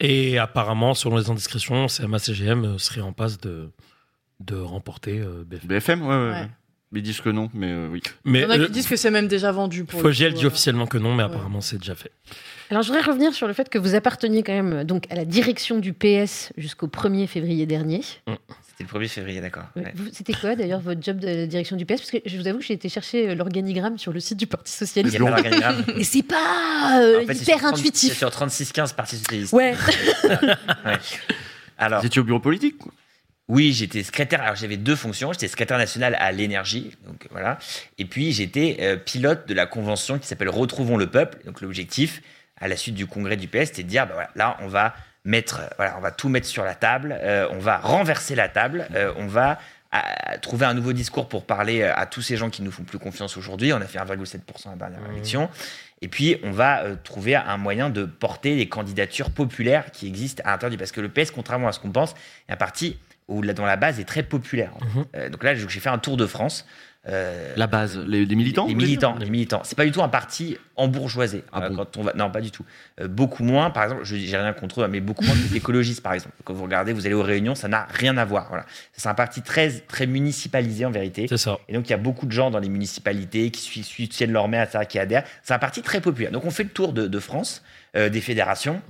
Et 0.00 0.38
apparemment, 0.38 0.94
selon 0.94 1.16
les 1.16 1.30
indiscrétions, 1.30 1.86
CMA 1.86 2.18
CGM 2.18 2.64
euh, 2.64 2.78
serait 2.78 3.00
en 3.00 3.12
passe 3.12 3.38
de, 3.40 3.70
de 4.46 4.56
remporter 4.56 5.18
euh, 5.20 5.44
BFM. 5.46 5.68
BFM, 5.68 6.02
ouais, 6.02 6.08
ouais. 6.08 6.14
Ouais. 6.16 6.30
ouais. 6.32 6.48
Ils 6.94 7.02
disent 7.02 7.22
que 7.22 7.30
non, 7.30 7.48
mais 7.54 7.70
euh, 7.72 7.88
oui. 7.90 8.02
Mais 8.24 8.40
Il 8.40 8.42
y 8.42 8.44
en 8.44 8.50
a 8.50 8.58
qui 8.58 8.70
disent 8.70 8.86
que 8.86 8.96
c'est 8.96 9.10
même 9.10 9.26
déjà 9.26 9.50
vendu. 9.50 9.84
Pour 9.84 9.98
le 10.00 10.02
Fogiel 10.02 10.34
dit 10.34 10.44
euh. 10.44 10.48
officiellement 10.48 10.86
que 10.86 10.98
non, 10.98 11.14
mais 11.14 11.22
apparemment 11.22 11.62
c'est 11.62 11.78
déjà 11.78 11.94
fait. 11.94 12.10
Alors, 12.70 12.82
je 12.82 12.88
voudrais 12.88 13.02
revenir 13.02 13.32
sur 13.32 13.46
le 13.46 13.54
fait 13.54 13.68
que 13.70 13.78
vous 13.78 13.94
apparteniez 13.94 14.42
quand 14.42 14.52
même 14.52 14.84
donc 14.84 15.10
à 15.10 15.14
la 15.14 15.24
direction 15.24 15.78
du 15.78 15.94
PS 15.94 16.52
jusqu'au 16.58 16.88
1er 16.88 17.26
février 17.26 17.64
dernier. 17.64 18.02
C'était 18.02 18.84
le 18.92 19.00
1er 19.00 19.08
février, 19.08 19.40
d'accord. 19.40 19.64
Ouais. 19.74 19.92
C'était 20.12 20.34
quoi 20.34 20.54
d'ailleurs 20.54 20.80
votre 20.80 21.02
job 21.02 21.18
de 21.18 21.26
la 21.26 21.46
direction 21.46 21.76
du 21.76 21.86
PS 21.86 22.00
Parce 22.00 22.10
que 22.10 22.18
je 22.26 22.36
vous 22.36 22.46
avoue 22.46 22.58
que 22.58 22.64
j'ai 22.64 22.74
été 22.74 22.90
chercher 22.90 23.34
l'organigramme 23.34 23.96
sur 23.98 24.12
le 24.12 24.20
site 24.20 24.38
du 24.38 24.46
Parti 24.46 24.70
Il 24.74 24.86
Socialiste. 24.86 25.18
n'y 25.18 25.26
a 25.26 25.30
pas 25.30 25.36
d'organigramme. 25.42 25.84
Et 25.98 26.04
c'est 26.04 26.22
pas 26.22 27.00
euh, 27.00 27.22
En 27.22 27.26
fait, 27.26 27.34
hyper 27.34 27.58
30 27.58 27.76
C'est 27.76 27.80
intuitif. 27.80 28.16
sur 28.18 28.28
36-15 28.28 28.94
Parti 28.94 29.16
Socialiste. 29.16 29.52
Ouais. 29.54 29.74
Ouais. 30.84 30.98
Alors, 31.78 32.00
Vous 32.00 32.06
étiez 32.06 32.20
au 32.20 32.24
bureau 32.24 32.38
politique 32.40 32.76
quoi. 32.78 32.92
Oui, 33.48 33.72
j'étais 33.72 34.02
secrétaire. 34.02 34.40
Alors 34.42 34.54
j'avais 34.56 34.76
deux 34.76 34.96
fonctions. 34.96 35.32
J'étais 35.32 35.48
secrétaire 35.48 35.78
national 35.78 36.16
à 36.20 36.32
l'énergie, 36.32 36.96
donc 37.06 37.26
voilà. 37.30 37.58
Et 37.98 38.04
puis 38.04 38.32
j'étais 38.32 38.78
euh, 38.80 38.96
pilote 38.96 39.46
de 39.48 39.54
la 39.54 39.66
convention 39.66 40.18
qui 40.18 40.26
s'appelle 40.26 40.48
Retrouvons 40.48 40.96
le 40.96 41.08
peuple. 41.08 41.38
Donc 41.44 41.60
l'objectif, 41.60 42.22
à 42.60 42.68
la 42.68 42.76
suite 42.76 42.94
du 42.94 43.06
congrès 43.06 43.36
du 43.36 43.48
PS, 43.48 43.66
c'était 43.66 43.82
de 43.82 43.88
dire, 43.88 44.06
bah, 44.06 44.14
voilà, 44.14 44.30
là 44.36 44.56
on 44.60 44.68
va 44.68 44.94
mettre, 45.24 45.60
euh, 45.60 45.66
voilà, 45.76 45.96
on 45.98 46.00
va 46.00 46.12
tout 46.12 46.28
mettre 46.28 46.46
sur 46.46 46.64
la 46.64 46.74
table. 46.74 47.16
euh, 47.20 47.48
on 47.50 47.58
va 47.58 47.78
renverser 47.78 48.34
la 48.34 48.48
table. 48.48 48.86
euh, 48.94 49.12
on 49.16 49.26
va 49.26 49.58
à- 49.90 50.38
trouver 50.38 50.64
un 50.64 50.72
nouveau 50.74 50.92
discours 50.94 51.28
pour 51.28 51.44
parler 51.44 51.82
à 51.82 52.06
tous 52.06 52.22
ces 52.22 52.36
gens 52.36 52.48
qui 52.48 52.62
nous 52.62 52.70
font 52.72 52.84
plus 52.84 52.98
confiance 52.98 53.36
aujourd'hui. 53.36 53.72
On 53.72 53.80
a 53.80 53.86
fait 53.86 53.98
1,7% 53.98 54.68
à 54.68 54.70
la 54.70 54.76
dernière 54.76 55.10
élection. 55.12 55.50
Et 56.00 56.08
puis, 56.08 56.36
on 56.42 56.50
va 56.52 56.82
euh, 56.84 56.96
trouver 57.04 57.34
un 57.36 57.56
moyen 57.58 57.90
de 57.90 58.04
porter 58.04 58.54
les 58.56 58.68
candidatures 58.68 59.30
populaires 59.30 59.90
qui 59.92 60.06
existent 60.06 60.42
à 60.46 60.52
l'intérieur 60.52 60.70
du... 60.70 60.78
Parce 60.78 60.90
que 60.92 61.00
le 61.00 61.08
PS, 61.10 61.30
contrairement 61.30 61.68
à 61.68 61.72
ce 61.72 61.78
qu'on 61.80 61.90
pense, 61.92 62.14
est 62.48 62.52
un 62.52 62.56
parti 62.56 62.96
où, 63.28 63.42
là, 63.42 63.52
dont 63.52 63.64
la 63.64 63.76
base 63.76 64.00
est 64.00 64.04
très 64.04 64.22
populaire. 64.22 64.72
fait. 64.80 65.00
Euh, 65.16 65.28
donc 65.28 65.44
là, 65.44 65.54
j'ai 65.54 65.68
fait 65.68 65.88
un 65.88 65.98
tour 65.98 66.16
de 66.16 66.26
France. 66.26 66.66
Euh, 67.08 67.52
La 67.56 67.66
base, 67.66 67.98
les, 67.98 68.24
les 68.24 68.36
militants 68.36 68.68
les 68.68 68.76
militants, 68.76 69.16
les 69.18 69.28
militants. 69.28 69.62
C'est 69.64 69.74
pas 69.74 69.84
du 69.84 69.90
tout 69.90 70.02
un 70.04 70.08
parti 70.08 70.56
embourgeoisé. 70.76 71.42
Ah 71.50 71.64
Euh, 71.64 71.68
bon 71.70 71.76
quand 71.76 71.96
on 71.96 72.02
va, 72.04 72.12
non, 72.14 72.30
pas 72.30 72.40
du 72.40 72.52
tout. 72.52 72.64
Euh, 73.00 73.08
beaucoup 73.08 73.42
moins, 73.42 73.70
par 73.70 73.82
exemple, 73.84 74.04
je 74.04 74.14
j'ai 74.14 74.36
rien 74.36 74.52
contre 74.52 74.82
eux, 74.82 74.88
mais 74.88 75.00
beaucoup 75.00 75.24
moins 75.24 75.34
que 75.34 75.50
les 75.50 75.56
écologistes, 75.56 76.00
par 76.00 76.12
exemple. 76.12 76.36
Quand 76.44 76.54
vous 76.54 76.62
regardez, 76.62 76.92
vous 76.92 77.04
allez 77.04 77.16
aux 77.16 77.22
réunions, 77.24 77.56
ça 77.56 77.66
n'a 77.66 77.88
rien 77.90 78.16
à 78.18 78.24
voir. 78.24 78.46
Voilà. 78.50 78.66
C'est 78.92 79.08
un 79.08 79.14
parti 79.14 79.42
très, 79.42 79.70
très 79.80 80.06
municipalisé 80.06 80.84
en 80.84 80.92
vérité. 80.92 81.26
C'est 81.28 81.38
ça. 81.38 81.58
Et 81.68 81.72
donc, 81.74 81.88
il 81.88 81.90
y 81.90 81.94
a 81.94 81.98
beaucoup 81.98 82.26
de 82.26 82.32
gens 82.32 82.52
dans 82.52 82.60
les 82.60 82.68
municipalités 82.68 83.50
qui 83.50 83.62
suivent, 83.62 83.84
suivent 83.84 84.08
tiennent 84.08 84.32
leur 84.32 84.46
main, 84.46 84.62
etc., 84.62 84.84
qui 84.88 85.00
adhèrent. 85.00 85.24
C'est 85.42 85.54
un 85.54 85.58
parti 85.58 85.82
très 85.82 86.00
populaire. 86.00 86.30
Donc, 86.30 86.44
on 86.44 86.52
fait 86.52 86.62
le 86.64 86.70
tour 86.70 86.92
de, 86.92 87.08
de 87.08 87.18
France, 87.18 87.64
euh, 87.96 88.10
des 88.10 88.20
fédérations. 88.20 88.80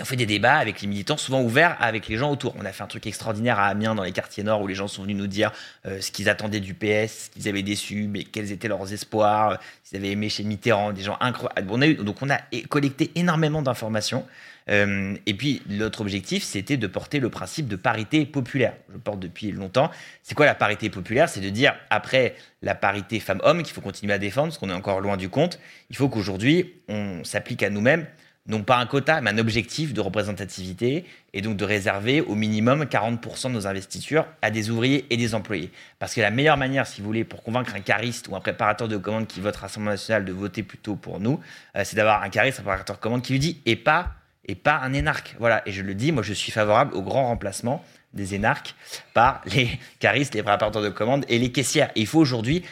On 0.00 0.04
fait 0.04 0.16
des 0.16 0.26
débats 0.26 0.56
avec 0.56 0.80
les 0.80 0.88
militants, 0.88 1.16
souvent 1.16 1.40
ouverts 1.40 1.76
avec 1.78 2.08
les 2.08 2.16
gens 2.16 2.32
autour. 2.32 2.52
On 2.58 2.64
a 2.64 2.72
fait 2.72 2.82
un 2.82 2.88
truc 2.88 3.06
extraordinaire 3.06 3.60
à 3.60 3.66
Amiens, 3.66 3.94
dans 3.94 4.02
les 4.02 4.10
quartiers 4.10 4.42
nord, 4.42 4.60
où 4.60 4.66
les 4.66 4.74
gens 4.74 4.88
sont 4.88 5.02
venus 5.02 5.16
nous 5.16 5.28
dire 5.28 5.52
euh, 5.86 6.00
ce 6.00 6.10
qu'ils 6.10 6.28
attendaient 6.28 6.58
du 6.58 6.74
PS, 6.74 7.26
ce 7.26 7.30
qu'ils 7.30 7.48
avaient 7.48 7.62
déçu, 7.62 8.08
mais 8.08 8.24
quels 8.24 8.50
étaient 8.50 8.66
leurs 8.66 8.92
espoirs, 8.92 9.50
euh, 9.52 9.56
s'ils 9.84 9.98
avaient 9.98 10.10
aimé 10.10 10.28
chez 10.28 10.42
Mitterrand, 10.42 10.92
des 10.92 11.02
gens 11.02 11.16
incroyables. 11.20 12.02
Donc 12.02 12.22
on 12.22 12.28
a 12.28 12.40
collecté 12.68 13.12
énormément 13.14 13.62
d'informations. 13.62 14.26
Euh, 14.68 15.14
et 15.26 15.34
puis 15.34 15.62
l'autre 15.68 16.00
objectif, 16.00 16.42
c'était 16.42 16.76
de 16.76 16.86
porter 16.88 17.20
le 17.20 17.28
principe 17.30 17.68
de 17.68 17.76
parité 17.76 18.26
populaire. 18.26 18.74
Je 18.92 18.98
porte 18.98 19.20
depuis 19.20 19.52
longtemps. 19.52 19.92
C'est 20.24 20.34
quoi 20.34 20.46
la 20.46 20.56
parité 20.56 20.90
populaire? 20.90 21.28
C'est 21.28 21.40
de 21.40 21.50
dire, 21.50 21.72
après 21.90 22.34
la 22.62 22.74
parité 22.74 23.20
femmes-hommes, 23.20 23.62
qu'il 23.62 23.72
faut 23.72 23.80
continuer 23.80 24.12
à 24.12 24.18
défendre, 24.18 24.48
parce 24.48 24.58
qu'on 24.58 24.70
est 24.70 24.74
encore 24.74 25.00
loin 25.00 25.16
du 25.16 25.28
compte, 25.28 25.60
il 25.90 25.96
faut 25.96 26.08
qu'aujourd'hui, 26.08 26.72
on 26.88 27.22
s'applique 27.22 27.62
à 27.62 27.70
nous-mêmes 27.70 28.06
non 28.46 28.62
pas 28.62 28.76
un 28.76 28.86
quota, 28.86 29.20
mais 29.20 29.30
un 29.30 29.38
objectif 29.38 29.94
de 29.94 30.00
représentativité, 30.00 31.06
et 31.32 31.40
donc 31.40 31.56
de 31.56 31.64
réserver 31.64 32.20
au 32.20 32.34
minimum 32.34 32.84
40% 32.84 33.48
de 33.48 33.52
nos 33.54 33.66
investitures 33.66 34.26
à 34.42 34.50
des 34.50 34.70
ouvriers 34.70 35.06
et 35.10 35.16
des 35.16 35.34
employés. 35.34 35.70
Parce 35.98 36.14
que 36.14 36.20
la 36.20 36.30
meilleure 36.30 36.58
manière, 36.58 36.86
si 36.86 37.00
vous 37.00 37.06
voulez, 37.06 37.24
pour 37.24 37.42
convaincre 37.42 37.74
un 37.74 37.80
cariste 37.80 38.28
ou 38.28 38.36
un 38.36 38.40
préparateur 38.40 38.86
de 38.86 38.96
commande 38.98 39.26
qui 39.26 39.40
vote 39.40 39.56
Rassemblement 39.56 39.92
national 39.92 40.24
de 40.24 40.32
voter 40.32 40.62
plutôt 40.62 40.94
pour 40.94 41.20
nous, 41.20 41.40
euh, 41.76 41.82
c'est 41.84 41.96
d'avoir 41.96 42.22
un 42.22 42.28
cariste, 42.28 42.60
un 42.60 42.62
préparateur 42.62 42.96
de 42.96 43.00
commande 43.00 43.22
qui 43.22 43.32
lui 43.32 43.40
dit 43.40 43.60
et 43.64 43.76
pas 43.76 44.12
et 44.46 44.54
pas 44.54 44.76
un 44.76 44.92
énarque. 44.92 45.36
Voilà. 45.38 45.62
Et 45.66 45.72
je 45.72 45.82
le 45.82 45.94
dis, 45.94 46.12
moi, 46.12 46.22
je 46.22 46.34
suis 46.34 46.52
favorable 46.52 46.94
au 46.94 47.02
grand 47.02 47.26
remplacement 47.26 47.82
des 48.12 48.34
énarques 48.34 48.74
par 49.12 49.42
les 49.46 49.68
caristes, 49.98 50.34
les 50.34 50.42
préparateurs 50.42 50.82
de 50.82 50.88
commandes 50.88 51.24
et 51.28 51.38
les 51.38 51.50
caissières. 51.50 51.90
Il 51.96 52.06
faut 52.06 52.20
aujourd'hui 52.20 52.62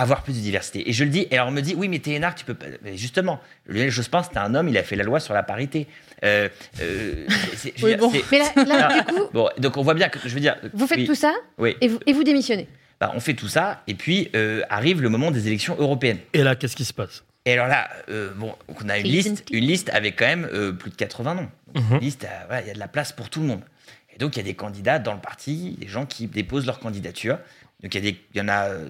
avoir 0.00 0.22
plus 0.22 0.34
de 0.34 0.40
diversité. 0.40 0.88
Et 0.88 0.92
je 0.92 1.04
le 1.04 1.10
dis, 1.10 1.26
et 1.30 1.34
alors 1.36 1.48
on 1.48 1.50
me 1.52 1.60
dit, 1.60 1.74
oui, 1.76 1.88
mais 1.88 1.98
t'es 1.98 2.12
énarque, 2.12 2.38
tu 2.38 2.44
peux 2.44 2.54
pas. 2.54 2.66
Mais 2.82 2.96
justement, 2.96 3.40
Lionel 3.66 3.90
Jospin, 3.90 4.22
c'était 4.22 4.38
un 4.38 4.54
homme, 4.54 4.68
il 4.68 4.78
a 4.78 4.82
fait 4.82 4.96
la 4.96 5.04
loi 5.04 5.20
sur 5.20 5.34
la 5.34 5.42
parité. 5.42 5.86
Euh, 6.24 6.48
euh, 6.80 7.26
c'est- 7.56 7.72
je 7.76 7.82
veux 7.86 7.92
Oui, 7.92 7.96
dire, 7.96 7.98
bon. 7.98 8.10
c'est- 8.12 8.24
Mais 8.30 8.38
là- 8.64 8.78
là, 8.88 9.02
du 9.02 9.12
coup- 9.14 9.28
Bon, 9.32 9.48
donc 9.58 9.76
on 9.76 9.82
voit 9.82 9.94
bien 9.94 10.08
que, 10.08 10.18
je 10.24 10.28
veux 10.34 10.40
dire. 10.40 10.56
Vous 10.72 10.86
faites 10.86 10.98
oui. 10.98 11.06
tout 11.06 11.14
ça 11.14 11.34
Oui. 11.58 11.76
et 11.80 11.88
vous, 11.88 11.98
et 12.06 12.12
vous 12.12 12.24
démissionnez. 12.24 12.68
Bah, 13.00 13.12
on 13.14 13.20
fait 13.20 13.34
tout 13.34 13.48
ça, 13.48 13.82
et 13.86 13.94
puis 13.94 14.28
euh, 14.34 14.62
arrive 14.68 15.00
le 15.02 15.08
moment 15.08 15.30
des 15.30 15.46
élections 15.46 15.74
européennes. 15.78 16.18
Et 16.34 16.42
là, 16.42 16.54
qu'est-ce 16.56 16.76
qui 16.76 16.84
se 16.84 16.92
passe? 16.92 17.24
Et 17.46 17.52
alors 17.54 17.66
là, 17.68 17.88
euh, 18.10 18.32
bon, 18.36 18.54
donc 18.68 18.78
on 18.84 18.88
a 18.90 18.98
une 18.98 19.06
liste, 19.06 19.44
une 19.50 19.64
liste 19.64 19.88
avec 19.94 20.16
quand 20.18 20.26
même 20.26 20.46
euh, 20.52 20.72
plus 20.72 20.90
de 20.90 20.96
80 20.96 21.34
noms. 21.34 21.48
Donc, 21.74 21.84
Mhm. 21.84 21.94
Une 21.94 22.00
liste, 22.00 22.24
euh, 22.24 22.28
voilà, 22.46 22.62
il 22.62 22.68
y 22.68 22.70
a 22.70 22.74
de 22.74 22.78
la 22.78 22.88
place 22.88 23.12
pour 23.12 23.30
tout 23.30 23.40
le 23.40 23.46
monde. 23.46 23.62
Et 24.14 24.18
donc 24.18 24.36
il 24.36 24.40
y 24.40 24.42
a 24.42 24.44
des 24.44 24.54
candidats 24.54 24.98
dans 24.98 25.14
le 25.14 25.20
parti, 25.20 25.76
des 25.80 25.88
gens 25.88 26.04
qui 26.04 26.26
déposent 26.26 26.66
leur 26.66 26.78
candidature. 26.80 27.38
Donc 27.82 27.94
il 27.94 28.04
y, 28.04 28.08
a 28.08 28.10
des- 28.12 28.20
il 28.34 28.38
y 28.38 28.40
en 28.42 28.48
a 28.48 28.68
euh, 28.68 28.88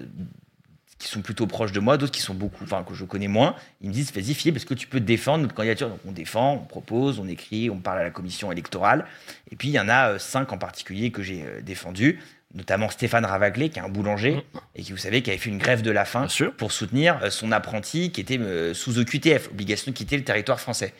qui 1.01 1.07
sont 1.07 1.21
plutôt 1.21 1.47
proches 1.47 1.71
de 1.71 1.79
moi, 1.79 1.97
d'autres 1.97 2.11
qui 2.11 2.21
sont 2.21 2.35
beaucoup, 2.35 2.63
enfin 2.63 2.83
que 2.87 2.93
je 2.93 3.05
connais 3.05 3.27
moins. 3.27 3.55
Ils 3.81 3.89
me 3.89 3.93
disent, 3.93 4.13
vas-y 4.13 4.35
Philippe, 4.35 4.57
est-ce 4.57 4.67
que 4.67 4.75
tu 4.75 4.85
peux 4.85 4.99
défendre 4.99 5.41
notre 5.41 5.55
candidature 5.55 5.89
Donc 5.89 5.99
on 6.05 6.11
défend, 6.11 6.53
on 6.53 6.65
propose, 6.65 7.19
on 7.19 7.27
écrit, 7.27 7.71
on 7.71 7.77
parle 7.77 7.99
à 7.99 8.03
la 8.03 8.11
commission 8.11 8.51
électorale. 8.51 9.05
Et 9.51 9.55
puis 9.55 9.69
il 9.69 9.71
y 9.71 9.79
en 9.79 9.89
a 9.89 10.11
euh, 10.11 10.19
cinq 10.19 10.53
en 10.53 10.59
particulier 10.59 11.09
que 11.09 11.23
j'ai 11.23 11.43
euh, 11.43 11.61
défendus, 11.61 12.19
notamment 12.53 12.87
Stéphane 12.87 13.25
Ravaglet, 13.25 13.69
qui 13.69 13.79
est 13.79 13.81
un 13.81 13.89
boulanger 13.89 14.45
et 14.75 14.83
qui, 14.83 14.91
vous 14.91 14.99
savez, 14.99 15.23
qui 15.23 15.31
avait 15.31 15.39
fait 15.39 15.49
une 15.49 15.57
grève 15.57 15.81
de 15.81 15.89
la 15.89 16.05
faim 16.05 16.27
pour 16.57 16.71
soutenir 16.71 17.19
euh, 17.23 17.31
son 17.31 17.51
apprenti 17.51 18.11
qui 18.11 18.21
était 18.21 18.37
euh, 18.37 18.75
sous 18.75 18.99
OQTF, 18.99 19.49
obligation 19.49 19.91
de 19.91 19.97
quitter 19.97 20.17
le 20.17 20.23
territoire 20.23 20.59
français. 20.59 20.93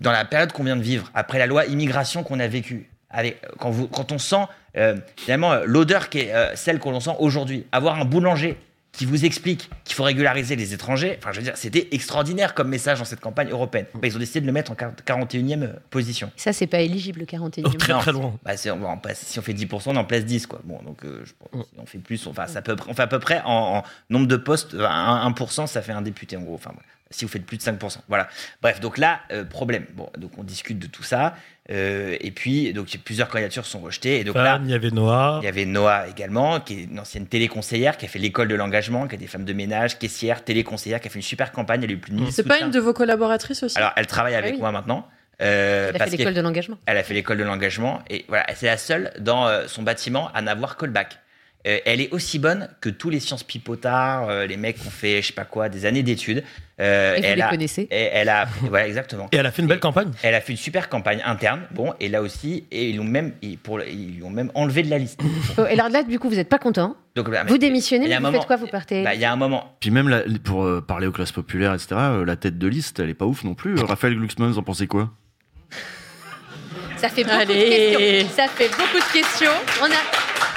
dans 0.00 0.12
la 0.12 0.24
période 0.24 0.50
qu'on 0.50 0.64
vient 0.64 0.76
de 0.76 0.82
vivre, 0.82 1.08
après 1.14 1.38
la 1.38 1.46
loi 1.46 1.66
immigration 1.66 2.24
qu'on 2.24 2.40
a 2.40 2.48
vécue, 2.48 2.90
quand, 3.60 3.70
vous, 3.70 3.86
quand 3.86 4.10
on 4.10 4.18
sent 4.18 4.44
finalement 5.16 5.54
l'odeur 5.64 6.10
qui 6.10 6.18
est 6.18 6.54
celle 6.54 6.80
que 6.80 6.88
l'on 6.90 7.00
sent 7.00 7.16
aujourd'hui, 7.18 7.64
avoir 7.72 7.98
un 7.98 8.04
boulanger 8.04 8.58
qui 8.96 9.04
vous 9.06 9.24
explique 9.24 9.68
qu'il 9.84 9.94
faut 9.94 10.04
régulariser 10.04 10.56
les 10.56 10.72
étrangers, 10.72 11.16
enfin 11.18 11.30
je 11.32 11.38
veux 11.38 11.44
dire, 11.44 11.56
c'était 11.56 11.88
extraordinaire 11.92 12.54
comme 12.54 12.68
message 12.68 12.98
dans 12.98 13.04
cette 13.04 13.20
campagne 13.20 13.50
européenne. 13.50 13.86
Bah, 13.94 14.00
ils 14.08 14.16
ont 14.16 14.18
décidé 14.18 14.40
de 14.40 14.46
le 14.46 14.52
mettre 14.52 14.72
en 14.72 14.74
40 14.74 15.02
41e 15.04 15.74
position. 15.90 16.30
Ça, 16.36 16.52
c'est 16.52 16.66
pas 16.66 16.80
éligible, 16.80 17.20
le 17.20 17.26
41e. 17.26 17.62
Non, 18.12 18.38
Bah, 18.44 18.56
c'est- 18.56 18.70
on 18.70 18.78
va 18.78 18.88
en 18.88 18.96
place- 18.96 19.20
si 19.26 19.38
on 19.38 19.42
fait 19.42 19.52
10%, 19.54 19.92
on 19.92 19.96
en 19.96 20.04
place 20.04 20.24
10. 20.24 20.46
Quoi. 20.46 20.60
Bon, 20.64 20.80
donc, 20.82 21.04
euh, 21.04 21.22
je 21.24 21.32
pense, 21.38 21.64
si 21.66 21.74
on 21.78 21.86
fait 21.86 21.98
plus, 21.98 22.26
on, 22.26 22.30
enfin, 22.30 22.46
ça 22.46 22.62
peut, 22.62 22.74
on 22.88 22.94
fait 22.94 23.02
à 23.02 23.06
peu 23.06 23.18
près 23.18 23.42
en, 23.44 23.78
en 23.78 23.82
nombre 24.10 24.26
de 24.26 24.36
postes, 24.36 24.74
euh, 24.74 24.86
1%, 24.86 25.26
1%, 25.26 25.66
ça 25.66 25.82
fait 25.82 25.92
un 25.92 26.02
député 26.02 26.36
en 26.36 26.42
gros. 26.42 26.54
Enfin. 26.54 26.72
Si 27.10 27.24
vous 27.24 27.30
faites 27.30 27.46
plus 27.46 27.56
de 27.56 27.62
5%. 27.62 28.00
Voilà. 28.08 28.28
Bref, 28.62 28.80
donc 28.80 28.98
là, 28.98 29.20
euh, 29.30 29.44
problème. 29.44 29.86
Bon, 29.94 30.10
donc 30.18 30.32
on 30.38 30.42
discute 30.42 30.80
de 30.80 30.88
tout 30.88 31.04
ça. 31.04 31.36
Euh, 31.70 32.16
et 32.20 32.30
puis, 32.30 32.72
donc, 32.72 32.86
plusieurs 33.04 33.28
candidatures 33.28 33.66
sont 33.66 33.80
rejetées. 33.80 34.20
Et 34.20 34.24
donc 34.24 34.36
là, 34.36 34.60
il 34.62 34.70
y 34.70 34.74
avait 34.74 34.90
Noah. 34.90 35.40
il 35.42 35.46
y 35.46 35.48
avait 35.48 35.64
Noah 35.64 36.06
également, 36.08 36.60
qui 36.60 36.74
est 36.74 36.84
une 36.84 37.00
ancienne 37.00 37.26
téléconseillère, 37.26 37.96
qui 37.96 38.06
a 38.06 38.08
fait 38.08 38.18
l'école 38.18 38.48
de 38.48 38.54
l'engagement, 38.54 39.08
qui 39.08 39.14
a 39.16 39.18
des 39.18 39.26
femmes 39.26 39.44
de 39.44 39.52
ménage, 39.52 39.98
caissière, 39.98 40.44
téléconseillère, 40.44 41.00
qui 41.00 41.08
a 41.08 41.10
fait 41.10 41.18
une 41.18 41.22
super 41.22 41.52
campagne. 41.52 41.82
Elle 41.82 41.90
a 41.90 41.92
eu 41.94 41.98
plus 41.98 42.12
de 42.12 42.20
1000 42.20 42.32
C'est 42.32 42.44
pas 42.44 42.60
une 42.60 42.70
de 42.70 42.78
vos 42.80 42.92
collaboratrices 42.92 43.62
aussi? 43.62 43.76
Alors, 43.78 43.92
elle 43.96 44.06
travaille 44.06 44.34
avec 44.34 44.54
oui. 44.54 44.60
moi 44.60 44.70
maintenant. 44.70 45.08
euh, 45.42 45.88
Elle 45.90 45.96
a 45.96 45.98
parce 45.98 46.10
fait 46.10 46.16
l'école 46.18 46.34
de 46.34 46.40
l'engagement. 46.40 46.78
Elle 46.86 46.98
a 46.98 47.02
fait 47.02 47.14
l'école 47.14 47.38
de 47.38 47.44
l'engagement 47.44 48.00
et 48.08 48.24
voilà, 48.28 48.46
c'est 48.54 48.66
la 48.66 48.76
seule 48.76 49.12
dans 49.18 49.48
euh, 49.48 49.64
son 49.66 49.82
bâtiment 49.82 50.30
à 50.34 50.42
n'avoir 50.42 50.76
que 50.76 50.86
le 50.86 50.92
bac. 50.92 51.18
Euh, 51.66 51.78
elle 51.84 52.00
est 52.00 52.10
aussi 52.12 52.38
bonne 52.38 52.68
que 52.80 52.88
tous 52.88 53.10
les 53.10 53.18
sciences 53.18 53.42
pipotards, 53.42 54.28
euh, 54.30 54.46
les 54.46 54.56
mecs 54.56 54.76
qui 54.78 54.86
ont 54.86 54.90
fait, 54.90 55.20
je 55.20 55.26
sais 55.28 55.32
pas 55.32 55.44
quoi, 55.44 55.68
des 55.68 55.84
années 55.84 56.04
d'études. 56.04 56.44
Euh, 56.78 57.14
Et 57.16 57.20
vous 57.20 57.26
elle 57.26 57.36
les 57.36 57.42
a- 57.42 57.48
connaissez 57.48 57.82
et 57.90 58.08
Elle 58.12 58.28
a, 58.28 58.46
voilà, 58.62 58.86
exactement. 58.86 59.28
Et 59.32 59.36
elle 59.36 59.46
a 59.46 59.50
fait 59.50 59.62
une 59.62 59.68
belle 59.68 59.80
campagne. 59.80 60.10
Elle 60.22 60.34
a 60.34 60.40
fait 60.40 60.52
une 60.52 60.58
super 60.58 60.88
campagne 60.88 61.20
interne. 61.24 61.62
Bon, 61.72 61.92
et 61.98 62.08
là 62.08 62.22
aussi, 62.22 62.64
et 62.70 62.90
ils 62.90 62.96
l'ont 62.98 63.04
même, 63.04 63.32
ils, 63.42 63.58
pour, 63.58 63.80
ils 63.82 64.16
lui 64.16 64.22
ont 64.22 64.30
même 64.30 64.52
enlevé 64.54 64.82
de 64.82 64.90
la 64.90 64.98
liste. 64.98 65.18
Oh, 65.58 65.64
Et 65.68 65.72
alors 65.72 65.88
là, 65.88 66.02
du 66.04 66.18
coup, 66.20 66.28
vous 66.28 66.36
n'êtes 66.36 66.48
pas 66.48 66.58
content. 66.58 66.96
Donc, 67.16 67.30
bah, 67.30 67.42
Vous 67.48 67.58
démissionnez, 67.58 68.04
il 68.04 68.10
y 68.10 68.14
a 68.14 68.20
mais 68.20 68.28
vous 68.28 68.34
faites 68.34 68.46
quoi 68.46 68.56
Vous 68.56 68.66
partez 68.68 69.02
Bah, 69.02 69.14
il 69.14 69.20
y 69.20 69.24
a 69.24 69.32
un 69.32 69.36
moment. 69.36 69.74
Puis 69.80 69.90
même 69.90 70.08
la- 70.08 70.22
pour 70.44 70.64
euh, 70.64 70.80
parler 70.80 71.06
aux 71.06 71.12
classes 71.12 71.32
populaires, 71.32 71.72
etc., 71.74 71.88
euh, 71.94 72.24
la 72.24 72.36
tête 72.36 72.58
de 72.58 72.66
liste, 72.68 73.00
elle 73.00 73.08
est 73.10 73.14
pas 73.14 73.24
ouf 73.26 73.42
non 73.42 73.54
plus. 73.54 73.74
Raphaël 73.80 74.14
Glucksmann, 74.14 74.50
vous 74.50 74.58
en 74.58 74.62
pensez 74.62 74.86
quoi? 74.86 75.10
Ça 76.96 77.08
fait 77.08 77.24
beaucoup 77.24 77.36
Allez. 77.36 77.54
de 77.54 77.96
questions. 77.96 78.28
Ça 78.36 78.48
fait 78.48 78.68
beaucoup 78.68 78.98
de 78.98 79.12
questions. 79.12 79.50
On, 79.82 79.84
a, 79.86 79.88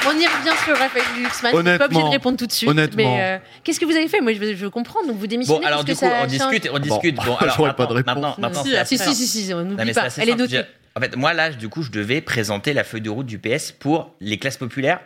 on 0.08 0.12
y 0.18 0.26
revient 0.28 0.56
sur 0.64 0.78
Raphaël 0.78 1.06
Glucksmann. 1.18 1.52
Je 1.56 1.70
suis 1.70 1.78
pas 1.78 1.86
obligé 1.86 2.04
de 2.04 2.08
répondre 2.10 2.38
tout 2.38 2.48
de 2.48 2.52
suite. 2.52 2.70
Honnêtement. 2.70 2.98
Mais 3.18 3.22
euh, 3.22 3.38
qu'est-ce 3.64 3.80
que 3.80 3.86
vous 3.86 3.92
avez 3.96 4.08
fait? 4.08 4.22
Moi, 4.22 4.34
je 4.34 4.40
veux, 4.40 4.50
je 4.56 4.64
veux 4.66 4.70
comprendre. 4.70 5.08
Donc, 5.08 5.18
vous 5.18 5.28
démissionnez 5.28 5.60
Bon, 5.62 5.66
alors 5.66 5.80
parce 5.80 5.86
du 5.88 5.94
que 5.94 6.00
coup, 6.00 6.06
ça 6.06 6.12
on 6.18 6.22
change- 6.22 6.28
discute, 6.52 6.70
on 6.74 6.80
discute. 6.80 7.16
Bon, 7.16 7.36
alors 7.40 7.56
j'aurais 7.56 7.76
pas 7.76 7.86
de 7.86 7.94
réponse. 7.94 8.14
Maintenant, 8.16 8.36
maintenant, 8.38 8.64
Si, 8.64 8.98
si, 8.98 8.98
si, 9.16 9.28
si, 9.28 9.44
si, 9.46 9.54
on 9.54 9.64
n'oublie 9.64 9.94
pas. 9.94 10.08
Elle 10.18 10.30
est 10.30 10.36
notée. 10.36 10.62
En 10.96 11.02
fait, 11.02 11.16
moi, 11.16 11.34
là, 11.34 11.50
du 11.52 11.70
coup, 11.70 11.84
je 11.84 11.92
devais 11.92 12.22
présenter 12.22 12.74
la 12.74 12.84
feuille 12.84 13.02
de 13.02 13.10
route 13.10 13.26
du 13.28 13.40
PS 13.40 13.72
pour 13.72 14.14
les 14.20 14.38
classes 14.38 14.58
populaires 14.58 15.00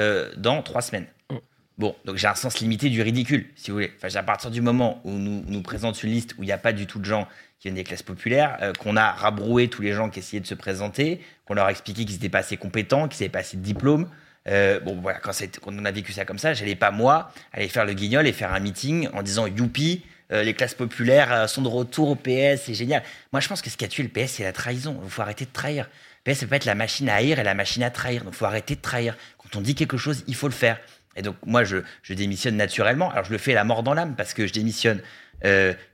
euh, 0.00 0.30
dans 0.36 0.62
trois 0.62 0.82
semaines. 0.82 1.06
Bon, 1.76 1.94
donc 2.04 2.16
j'ai 2.16 2.26
un 2.26 2.34
sens 2.34 2.58
limité 2.58 2.88
du 2.90 3.02
ridicule, 3.02 3.46
si 3.54 3.70
vous 3.70 3.76
voulez. 3.76 3.92
Enfin, 3.98 4.08
j'ai- 4.08 4.18
à 4.18 4.24
partir 4.24 4.50
du 4.50 4.60
moment 4.60 5.00
où 5.04 5.12
nous, 5.12 5.44
on 5.46 5.50
nous 5.52 5.62
présente 5.62 6.02
une 6.02 6.10
liste 6.10 6.34
où 6.36 6.42
il 6.42 6.46
n'y 6.46 6.52
a 6.52 6.58
pas 6.58 6.72
du 6.72 6.86
tout 6.86 6.98
de 6.98 7.04
gens 7.04 7.28
qui 7.60 7.68
viennent 7.68 7.76
des 7.76 7.84
classes 7.84 8.02
populaires, 8.02 8.56
euh, 8.62 8.72
qu'on 8.72 8.96
a 8.96 9.12
rabroué 9.12 9.68
tous 9.68 9.82
les 9.82 9.92
gens 9.92 10.10
qui 10.10 10.18
essayaient 10.18 10.40
de 10.40 10.46
se 10.46 10.54
présenter, 10.56 11.20
qu'on 11.44 11.54
leur 11.54 11.66
a 11.66 11.70
expliqué 11.70 12.04
qu'ils 12.04 12.14
n'étaient 12.14 12.28
pas 12.30 12.38
assez 12.38 12.56
compétents, 12.56 13.06
qu'ils 13.06 13.20
n'avaient 13.22 13.30
pas 13.32 13.38
assez 13.40 13.56
de 13.56 13.62
diplômes. 13.62 14.08
Euh, 14.48 14.80
bon, 14.80 14.98
voilà, 15.00 15.18
quand, 15.18 15.32
on 15.66 15.84
a 15.84 15.90
vécu 15.90 16.12
ça 16.12 16.24
comme 16.24 16.38
ça, 16.38 16.54
j'allais 16.54 16.74
pas, 16.74 16.90
moi, 16.90 17.30
aller 17.52 17.68
faire 17.68 17.84
le 17.84 17.92
guignol 17.92 18.26
et 18.26 18.32
faire 18.32 18.52
un 18.52 18.60
meeting 18.60 19.08
en 19.12 19.22
disant 19.22 19.46
Youpi, 19.46 20.02
euh, 20.32 20.42
les 20.42 20.54
classes 20.54 20.74
populaires 20.74 21.32
euh, 21.32 21.46
sont 21.46 21.62
de 21.62 21.68
retour 21.68 22.08
au 22.08 22.14
PS, 22.14 22.62
c'est 22.64 22.74
génial. 22.74 23.02
Moi, 23.32 23.40
je 23.40 23.48
pense 23.48 23.62
que 23.62 23.70
ce 23.70 23.76
qui 23.76 23.84
a 23.84 23.88
tué 23.88 24.02
le 24.02 24.08
PS, 24.08 24.32
c'est 24.32 24.44
la 24.44 24.52
trahison. 24.52 25.00
Il 25.04 25.10
faut 25.10 25.22
arrêter 25.22 25.44
de 25.44 25.52
trahir. 25.52 25.88
Le 26.24 26.32
PS, 26.32 26.40
ça 26.40 26.46
peut 26.46 26.54
être 26.54 26.64
la 26.64 26.74
machine 26.74 27.08
à 27.08 27.16
haïr 27.16 27.38
et 27.38 27.44
la 27.44 27.54
machine 27.54 27.82
à 27.82 27.90
trahir. 27.90 28.24
Donc, 28.24 28.34
il 28.34 28.36
faut 28.36 28.46
arrêter 28.46 28.74
de 28.74 28.80
trahir. 28.80 29.16
Quand 29.38 29.58
on 29.58 29.60
dit 29.60 29.74
quelque 29.74 29.96
chose, 29.96 30.24
il 30.26 30.34
faut 30.34 30.48
le 30.48 30.54
faire. 30.54 30.78
Et 31.16 31.22
donc, 31.22 31.36
moi, 31.44 31.64
je, 31.64 31.78
démissionne 32.10 32.56
naturellement. 32.56 33.10
Alors, 33.10 33.24
je 33.24 33.32
le 33.32 33.38
fais 33.38 33.52
la 33.52 33.64
mort 33.64 33.82
dans 33.82 33.94
l'âme 33.94 34.14
parce 34.16 34.34
que 34.34 34.46
je 34.46 34.52
démissionne. 34.52 35.02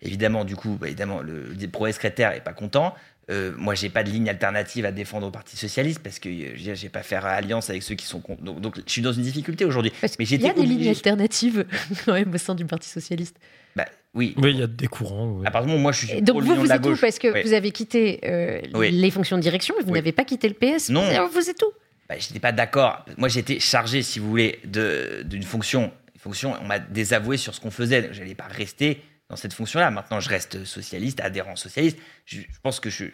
Évidemment, 0.01 0.45
du 0.45 0.57
coup, 0.57 0.79
bah, 0.81 0.87
évidemment, 0.87 1.21
le, 1.21 1.45
le 1.53 1.69
pro 1.69 1.91
secrétaire 1.91 2.33
est 2.33 2.41
pas 2.41 2.55
content. 2.55 2.95
Euh, 3.31 3.53
moi, 3.57 3.75
j'ai 3.75 3.89
pas 3.89 4.05
de 4.05 4.11
ligne 4.11 4.29
alternative 4.29 4.85
à 4.85 4.93
défendre 4.93 5.27
au 5.27 5.31
Parti 5.31 5.57
socialiste 5.57 6.01
parce 6.01 6.19
que 6.19 6.29
euh, 6.29 6.53
j'ai 6.57 6.89
pas 6.91 7.03
faire 7.03 7.25
alliance 7.25 7.71
avec 7.71 7.83
ceux 7.83 7.95
qui 7.95 8.05
sont 8.05 8.21
contre. 8.21 8.43
Donc, 8.43 8.61
donc, 8.61 8.77
je 8.87 8.93
suis 8.93 9.01
dans 9.01 9.13
une 9.13 9.23
difficulté 9.23 9.65
aujourd'hui. 9.65 9.93
Mais 10.19 10.27
Il 10.27 10.43
y 10.43 10.49
a 10.49 10.53
des 10.53 10.63
lignes 10.63 10.89
alternatives 10.89 11.65
quand 12.05 12.13
même 12.13 12.35
au 12.35 12.39
sein 12.39 12.55
du 12.55 12.67
Parti 12.67 12.89
Socialiste. 12.89 13.37
Bah, 13.77 13.87
oui. 14.13 14.35
Oui, 14.37 14.51
il 14.53 14.61
y 14.61 14.63
a 14.63 14.67
des 14.67 14.87
courants. 14.89 15.39
oui. 15.39 15.47
À 15.47 15.51
partir 15.51 15.67
du 15.67 15.73
moment 15.73 15.79
où 15.81 15.83
moi, 15.85 15.93
je 15.93 16.07
suis 16.07 16.17
Et 16.19 16.21
donc 16.21 16.43
vous, 16.43 16.55
vous 16.55 16.71
êtes 16.71 16.85
où. 16.87 16.95
Parce 16.97 17.19
que 17.19 17.29
Oui. 17.33 17.43
vous 17.45 17.55
avez 17.55 17.71
quitté 17.71 18.21
euh, 18.25 18.61
Oui. 18.75 18.91
les 18.91 19.11
fonctions 19.11 19.37
de 19.37 19.43
direction, 19.43 19.75
mais 19.79 19.85
vous 19.85 19.91
Oui. 19.93 19.99
n'avez 19.99 20.13
pas 20.13 20.25
quitté 20.25 20.47
le 20.49 20.55
PS. 20.55 20.91
Non. 20.91 21.03
Vous- 21.03 21.33
Vous 21.41 21.49
êtes 21.51 21.63
où 21.63 21.73
bah, 22.07 22.17
j'étais 22.19 22.39
pas 22.41 22.53
d'accord. 22.53 23.07
Moi, 23.17 23.29
j'étais 23.31 23.59
chargé, 23.59 24.03
si 24.03 24.19
vous 24.19 24.29
voulez, 24.29 24.59
de- 24.67 25.23
d'une 25.25 25.43
fonction. 25.43 25.85
Une 26.15 26.21
fonction, 26.21 26.55
on 26.63 26.67
m'a 26.67 26.79
désavoué 26.79 27.39
sur 27.39 27.55
ce 27.55 27.61
qu'on 27.63 27.71
faisait. 27.71 28.03
Donc, 28.03 28.13
J'allais 28.13 28.35
pas 28.35 28.45
rester 28.51 29.01
dans 29.31 29.37
cette 29.37 29.55
fonction-là. 29.55 29.91
Maintenant, 29.91 30.21
je 30.21 30.29
reste 30.29 30.65
socialiste, 30.65 31.21
adhérent 31.21 31.57
socialiste. 31.57 31.97
Je, 32.27 32.41
je 32.41 32.61
pense 32.63 32.79
que 32.79 32.91
j'ai 32.91 33.09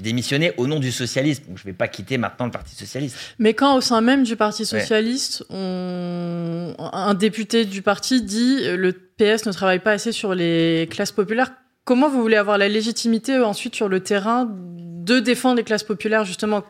démissionné 0.00 0.52
au 0.56 0.66
nom 0.66 0.80
du 0.80 0.90
socialisme. 0.90 1.44
Donc, 1.48 1.58
je 1.58 1.64
vais 1.64 1.72
pas 1.72 1.88
quitter 1.88 2.18
maintenant 2.18 2.46
le 2.46 2.50
Parti 2.50 2.74
socialiste. 2.74 3.16
Mais 3.38 3.54
quand 3.54 3.76
au 3.76 3.80
sein 3.80 4.00
même 4.00 4.24
du 4.24 4.36
Parti 4.36 4.66
socialiste, 4.66 5.44
on... 5.50 6.74
un 6.78 7.14
député 7.14 7.64
du 7.64 7.82
parti 7.82 8.22
dit 8.22 8.58
euh, 8.62 8.76
le 8.76 8.92
PS 8.92 9.46
ne 9.46 9.52
travaille 9.52 9.80
pas 9.80 9.92
assez 9.92 10.12
sur 10.12 10.34
les 10.34 10.88
classes 10.90 11.12
populaires, 11.12 11.52
comment 11.84 12.08
vous 12.08 12.20
voulez 12.20 12.36
avoir 12.36 12.58
la 12.58 12.68
légitimité 12.68 13.38
ensuite 13.38 13.74
sur 13.74 13.88
le 13.88 14.00
terrain 14.00 14.48
de 14.50 15.20
défendre 15.20 15.56
les 15.56 15.64
classes 15.64 15.84
populaires 15.84 16.24
justement? 16.24 16.64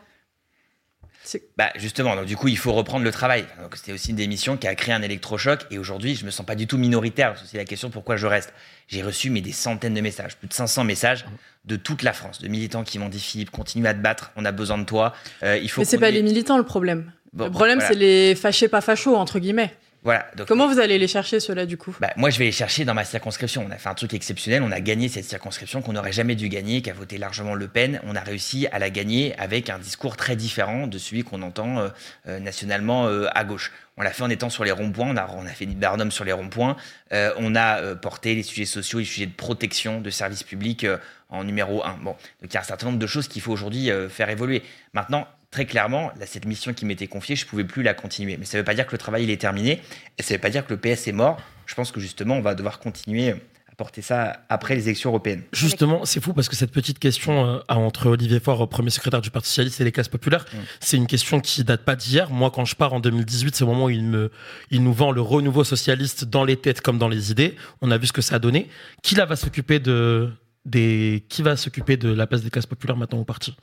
Bah 1.57 1.69
justement, 1.75 2.15
donc 2.15 2.25
du 2.25 2.35
coup, 2.35 2.47
il 2.47 2.57
faut 2.57 2.73
reprendre 2.73 3.03
le 3.03 3.11
travail. 3.11 3.45
Donc 3.61 3.75
c'était 3.75 3.91
aussi 3.91 4.11
une 4.11 4.15
démission 4.15 4.57
qui 4.57 4.67
a 4.67 4.75
créé 4.75 4.93
un 4.93 5.01
électrochoc. 5.01 5.65
Et 5.71 5.77
aujourd'hui, 5.77 6.15
je 6.15 6.25
me 6.25 6.31
sens 6.31 6.45
pas 6.45 6.55
du 6.55 6.67
tout 6.67 6.77
minoritaire. 6.77 7.35
C'est 7.45 7.57
la 7.57 7.65
question 7.65 7.89
pourquoi 7.89 8.15
je 8.15 8.27
reste? 8.27 8.53
J'ai 8.87 9.01
reçu 9.01 9.29
mais 9.29 9.41
des 9.41 9.51
centaines 9.51 9.93
de 9.93 10.01
messages, 10.01 10.37
plus 10.37 10.47
de 10.47 10.53
500 10.53 10.83
messages 10.83 11.25
de 11.65 11.75
toute 11.75 12.03
la 12.03 12.13
France, 12.13 12.41
de 12.41 12.47
militants 12.47 12.83
qui 12.83 12.99
m'ont 12.99 13.09
dit 13.09 13.19
Philippe, 13.19 13.51
continue 13.51 13.85
à 13.85 13.93
te 13.93 13.99
battre. 13.99 14.31
On 14.35 14.45
a 14.45 14.51
besoin 14.51 14.77
de 14.77 14.85
toi. 14.85 15.13
Euh, 15.43 15.57
il 15.61 15.69
faut. 15.69 15.81
Mais 15.81 15.85
c'est 15.85 15.97
pas 15.97 16.11
les 16.11 16.23
militants 16.23 16.57
le 16.57 16.63
problème. 16.63 17.11
Bon, 17.33 17.45
le 17.45 17.51
problème, 17.51 17.79
voilà. 17.79 17.93
c'est 17.93 17.99
les 17.99 18.35
fâchés 18.35 18.67
pas 18.67 18.81
fachos, 18.81 19.15
entre 19.15 19.39
guillemets. 19.39 19.71
Voilà. 20.03 20.25
Donc, 20.37 20.47
Comment 20.47 20.67
vous 20.67 20.79
allez 20.79 20.97
les 20.97 21.07
chercher, 21.07 21.39
ceux-là, 21.41 21.65
du 21.65 21.75
coup? 21.75 21.95
Bah, 21.99 22.11
moi, 22.15 22.29
je 22.29 22.39
vais 22.39 22.45
les 22.45 22.53
chercher 22.53 22.85
dans 22.85 22.93
ma 22.93 23.03
circonscription. 23.03 23.65
On 23.67 23.71
a 23.71 23.77
fait 23.77 23.89
un 23.89 23.93
truc 23.93 24.13
exceptionnel. 24.13 24.63
On 24.63 24.71
a 24.71 24.79
gagné 24.79 25.09
cette 25.09 25.25
circonscription 25.25 25.81
qu'on 25.81 25.93
n'aurait 25.93 26.13
jamais 26.13 26.35
dû 26.35 26.47
gagner, 26.47 26.81
qui 26.81 26.89
a 26.89 26.93
voté 26.93 27.17
largement 27.17 27.53
Le 27.53 27.67
Pen. 27.67 27.99
On 28.05 28.15
a 28.15 28.21
réussi 28.21 28.67
à 28.71 28.79
la 28.79 28.89
gagner 28.89 29.37
avec 29.37 29.69
un 29.69 29.77
discours 29.77 30.15
très 30.15 30.37
différent 30.37 30.87
de 30.87 30.97
celui 30.97 31.23
qu'on 31.23 31.41
entend 31.41 31.79
euh, 31.79 31.89
euh, 32.27 32.39
nationalement 32.39 33.07
euh, 33.07 33.27
à 33.35 33.43
gauche. 33.43 33.73
On 33.97 34.01
l'a 34.01 34.11
fait 34.11 34.23
en 34.23 34.29
étant 34.29 34.49
sur 34.49 34.63
les 34.63 34.71
ronds-points. 34.71 35.09
On 35.09 35.17
a, 35.17 35.29
on 35.35 35.45
a 35.45 35.49
fait 35.49 35.65
du 35.65 35.75
Barnum 35.75 36.11
sur 36.11 36.23
les 36.23 36.31
ronds-points. 36.31 36.77
On 37.11 37.55
a 37.55 37.95
porté 37.95 38.33
les 38.33 38.43
sujets 38.43 38.63
sociaux, 38.63 38.99
les 38.99 39.05
sujets 39.05 39.25
de 39.25 39.33
protection, 39.33 39.99
de 39.99 40.09
services 40.09 40.43
publics 40.43 40.87
en 41.27 41.43
numéro 41.43 41.83
un. 41.83 41.97
Bon, 41.97 42.11
donc 42.11 42.49
il 42.49 42.53
y 42.53 42.57
a 42.57 42.61
un 42.61 42.63
certain 42.63 42.85
nombre 42.85 42.99
de 42.99 43.07
choses 43.07 43.27
qu'il 43.27 43.41
faut 43.41 43.51
aujourd'hui 43.51 43.89
faire 44.09 44.29
évoluer. 44.29 44.63
Maintenant, 44.93 45.27
très 45.51 45.65
clairement, 45.65 46.11
là, 46.19 46.25
cette 46.25 46.45
mission 46.45 46.73
qui 46.73 46.85
m'était 46.85 47.07
confiée, 47.07 47.35
je 47.35 47.45
pouvais 47.45 47.63
plus 47.63 47.83
la 47.83 47.93
continuer. 47.93 48.37
Mais 48.37 48.45
ça 48.45 48.57
ne 48.57 48.61
veut 48.61 48.65
pas 48.65 48.75
dire 48.75 48.85
que 48.85 48.91
le 48.91 48.97
travail 48.97 49.23
il 49.23 49.29
est 49.29 49.41
terminé, 49.41 49.81
et 50.17 50.23
ça 50.23 50.33
ne 50.33 50.37
veut 50.37 50.41
pas 50.41 50.49
dire 50.49 50.65
que 50.65 50.73
le 50.73 50.79
PS 50.79 51.07
est 51.07 51.11
mort. 51.11 51.39
Je 51.65 51.75
pense 51.75 51.91
que 51.91 51.99
justement, 51.99 52.35
on 52.35 52.41
va 52.41 52.55
devoir 52.55 52.79
continuer 52.79 53.31
à 53.31 53.75
porter 53.77 54.01
ça 54.01 54.41
après 54.49 54.75
les 54.75 54.83
élections 54.83 55.09
européennes. 55.09 55.43
Justement, 55.53 56.05
c'est 56.05 56.21
fou 56.21 56.33
parce 56.33 56.49
que 56.49 56.55
cette 56.55 56.71
petite 56.71 56.99
question 56.99 57.45
euh, 57.45 57.59
entre 57.67 58.07
Olivier 58.09 58.39
Faure, 58.39 58.67
premier 58.69 58.89
secrétaire 58.89 59.21
du 59.21 59.31
Parti 59.31 59.49
Socialiste, 59.49 59.81
et 59.81 59.83
les 59.83 59.91
classes 59.91 60.07
populaires, 60.07 60.45
c'est 60.79 60.97
une 60.97 61.07
question 61.07 61.39
qui 61.39 61.63
date 61.63 61.83
pas 61.83 61.95
d'hier. 61.95 62.29
Moi, 62.29 62.51
quand 62.51 62.65
je 62.65 62.75
pars 62.75 62.93
en 62.93 62.99
2018, 62.99 63.55
c'est 63.55 63.63
au 63.63 63.67
moment 63.67 63.85
où 63.85 63.89
il, 63.89 64.03
me, 64.03 64.31
il 64.71 64.83
nous 64.83 64.93
vend 64.93 65.11
le 65.11 65.21
renouveau 65.21 65.63
socialiste 65.63 66.25
dans 66.25 66.43
les 66.43 66.57
têtes 66.57 66.81
comme 66.81 66.97
dans 66.97 67.09
les 67.09 67.31
idées. 67.31 67.55
On 67.81 67.89
a 67.91 67.97
vu 67.97 68.07
ce 68.07 68.13
que 68.13 68.21
ça 68.21 68.35
a 68.35 68.39
donné. 68.39 68.67
Qui 69.01 69.15
là 69.15 69.25
va 69.25 69.35
s'occuper 69.35 69.79
de, 69.79 70.31
des, 70.65 71.25
qui 71.29 71.41
va 71.41 71.55
s'occuper 71.55 71.97
de 71.97 72.11
la 72.11 72.27
place 72.27 72.43
des 72.43 72.49
classes 72.49 72.65
populaires 72.65 72.97
maintenant 72.97 73.19
au 73.19 73.25
parti? 73.25 73.55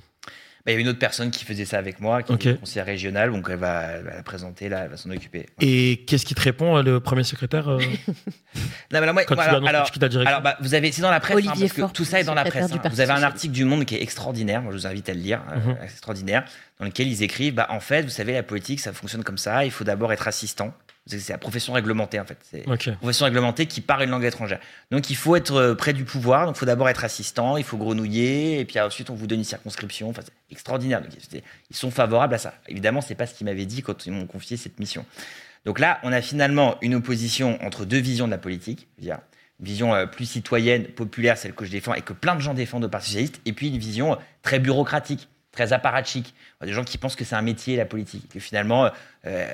Bah, 0.67 0.73
il 0.73 0.75
y 0.75 0.79
a 0.79 0.81
une 0.81 0.89
autre 0.89 0.99
personne 0.99 1.31
qui 1.31 1.45
faisait 1.45 1.65
ça 1.65 1.79
avec 1.79 2.01
moi, 2.01 2.25
qui 2.25 2.33
Ok. 2.33 2.47
est 2.47 2.59
conseillère 2.59 2.87
régionale, 2.87 3.31
donc 3.31 3.47
elle 3.49 3.57
va, 3.57 3.83
elle 3.83 4.03
va 4.05 4.15
la 4.17 4.23
présenter, 4.25 4.69
là, 4.69 4.81
elle 4.83 4.91
va 4.91 4.97
s'en 4.97 5.11
occuper. 5.11 5.47
Et 5.61 6.03
qu'est-ce 6.09 6.27
qui 6.27 6.35
te 6.35 6.41
répond, 6.41 6.77
euh, 6.77 6.83
le 6.83 6.99
premier 6.99 7.23
secrétaire 7.23 7.69
euh 7.69 7.79
Non, 8.57 8.63
mais 8.91 8.99
alors, 8.99 9.15
moi, 9.15 9.25
Quand 9.25 9.35
tu 9.35 9.41
moi, 9.41 9.45
alors, 9.45 9.69
alors, 9.69 9.87
tu 9.87 9.93
quittes 9.93 10.03
la 10.03 10.09
direction. 10.09 10.29
alors, 10.29 10.43
bah, 10.43 10.57
vous 10.61 10.75
avez, 10.75 10.91
c'est 10.91 11.03
dans 11.03 11.11
la 11.13 11.21
presse, 11.21 11.37
hein, 11.47 11.53
parce 11.57 11.73
que 11.73 11.93
tout 11.93 12.05
ça 12.05 12.19
est 12.21 12.25
dans 12.25 12.35
la 12.35 12.45
presse. 12.45 12.73
hein. 12.73 12.81
Vous 12.91 13.01
avez 13.01 13.13
un 13.13 13.23
article 13.23 13.53
du 13.53 13.65
Monde 13.65 13.85
qui 13.85 13.95
est 13.95 14.03
extraordinaire, 14.03 14.61
moi 14.61 14.73
je 14.73 14.79
vous 14.79 14.87
invite 14.89 15.09
à 15.09 15.15
le 15.15 15.21
lire, 15.21 15.41
euh, 15.53 15.57
Mhm. 15.57 15.77
extraordinaire, 15.85 16.45
dans 16.81 16.87
lequel 16.87 17.07
ils 17.07 17.23
écrivent, 17.23 17.55
bah, 17.55 17.69
en 17.71 17.79
fait, 17.81 18.03
vous 18.03 18.09
savez, 18.11 18.33
la 18.33 18.43
politique, 18.43 18.81
ça 18.81 18.93
fonctionne 18.93 19.23
comme 19.23 19.39
ça, 19.39 19.65
il 19.65 19.71
faut 19.71 19.85
d'abord 19.85 20.13
être 20.13 20.27
assistant. 20.27 20.75
C'est 21.07 21.29
la 21.31 21.39
profession 21.39 21.73
réglementée, 21.73 22.19
en 22.19 22.25
fait. 22.25 22.39
C'est 22.51 22.69
Ok. 22.69 22.87
une 22.87 22.97
profession 22.97 23.27
réglementée 23.27 23.67
qui 23.67 23.81
parle 23.81 24.03
une 24.03 24.11
langue 24.11 24.25
étrangère. 24.25 24.59
Donc, 24.91 25.09
il 25.09 25.15
faut 25.17 25.37
être 25.37 25.55
euh, 25.55 25.75
près 25.77 25.93
du 25.93 26.03
pouvoir, 26.05 26.47
donc 26.47 26.57
il 26.57 26.59
faut 26.59 26.67
d'abord 26.67 26.89
être 26.89 27.05
assistant, 27.05 27.57
il 27.57 27.63
faut 27.65 27.77
grenouiller, 27.77 28.59
et 28.59 28.65
puis 28.65 28.81
ensuite, 28.81 29.09
on 29.11 29.15
vous 29.15 29.29
donne 29.29 29.39
une 29.39 29.45
circonscription. 29.45 30.09
Enfin, 30.11 30.23
c'est 30.25 30.33
extraordinaire. 30.53 31.01
Donc, 31.01 31.11
ils 31.71 31.77
sont 31.77 31.91
favorables 31.93 32.35
à 32.35 32.39
ça. 32.39 32.55
Évidemment, 32.69 33.01
c'est 33.01 33.15
pas 33.15 33.27
ce 33.27 33.35
qu'ils 33.35 33.45
m'avaient 33.45 33.67
dit 33.67 33.83
quand 33.83 34.05
ils 34.07 34.13
m'ont 34.13 34.27
confié 34.27 34.57
cette 34.57 34.81
mission. 34.81 35.07
Donc 35.65 35.79
là, 35.79 35.99
on 36.03 36.13
a 36.13 36.21
finalement 36.23 36.77
une 36.83 36.95
opposition 36.97 37.59
entre 37.65 37.85
deux 37.85 37.99
visions 38.01 38.27
de 38.27 38.33
la 38.33 38.39
politique. 38.39 38.89
Je 38.99 39.03
veux 39.03 39.07
dire, 39.11 39.19
une 39.61 39.67
vision 39.67 39.95
euh, 39.95 40.07
plus 40.07 40.25
citoyenne, 40.27 40.85
populaire, 40.85 41.39
celle 41.39 41.55
que 41.55 41.65
je 41.65 41.71
défends 41.71 41.95
et 41.95 42.03
que 42.03 42.13
plein 42.13 42.35
de 42.35 42.41
gens 42.41 42.53
défendent 42.55 42.85
au 42.85 42.89
Parti 42.89 43.07
socialiste, 43.09 43.41
et 43.47 43.53
puis 43.53 43.69
une 43.69 43.79
vision 43.79 44.13
euh, 44.13 44.17
très 44.43 44.59
bureaucratique, 44.59 45.29
très 45.53 45.73
apparatchique. 45.73 46.35
Des 46.63 46.73
gens 46.73 46.85
qui 46.85 46.99
pensent 46.99 47.17
que 47.17 47.25
c'est 47.25 47.35
un 47.35 47.43
métier, 47.43 47.77
la 47.77 47.85
politique, 47.87 48.29
que 48.29 48.39
finalement, 48.41 48.91
euh, 49.27 49.47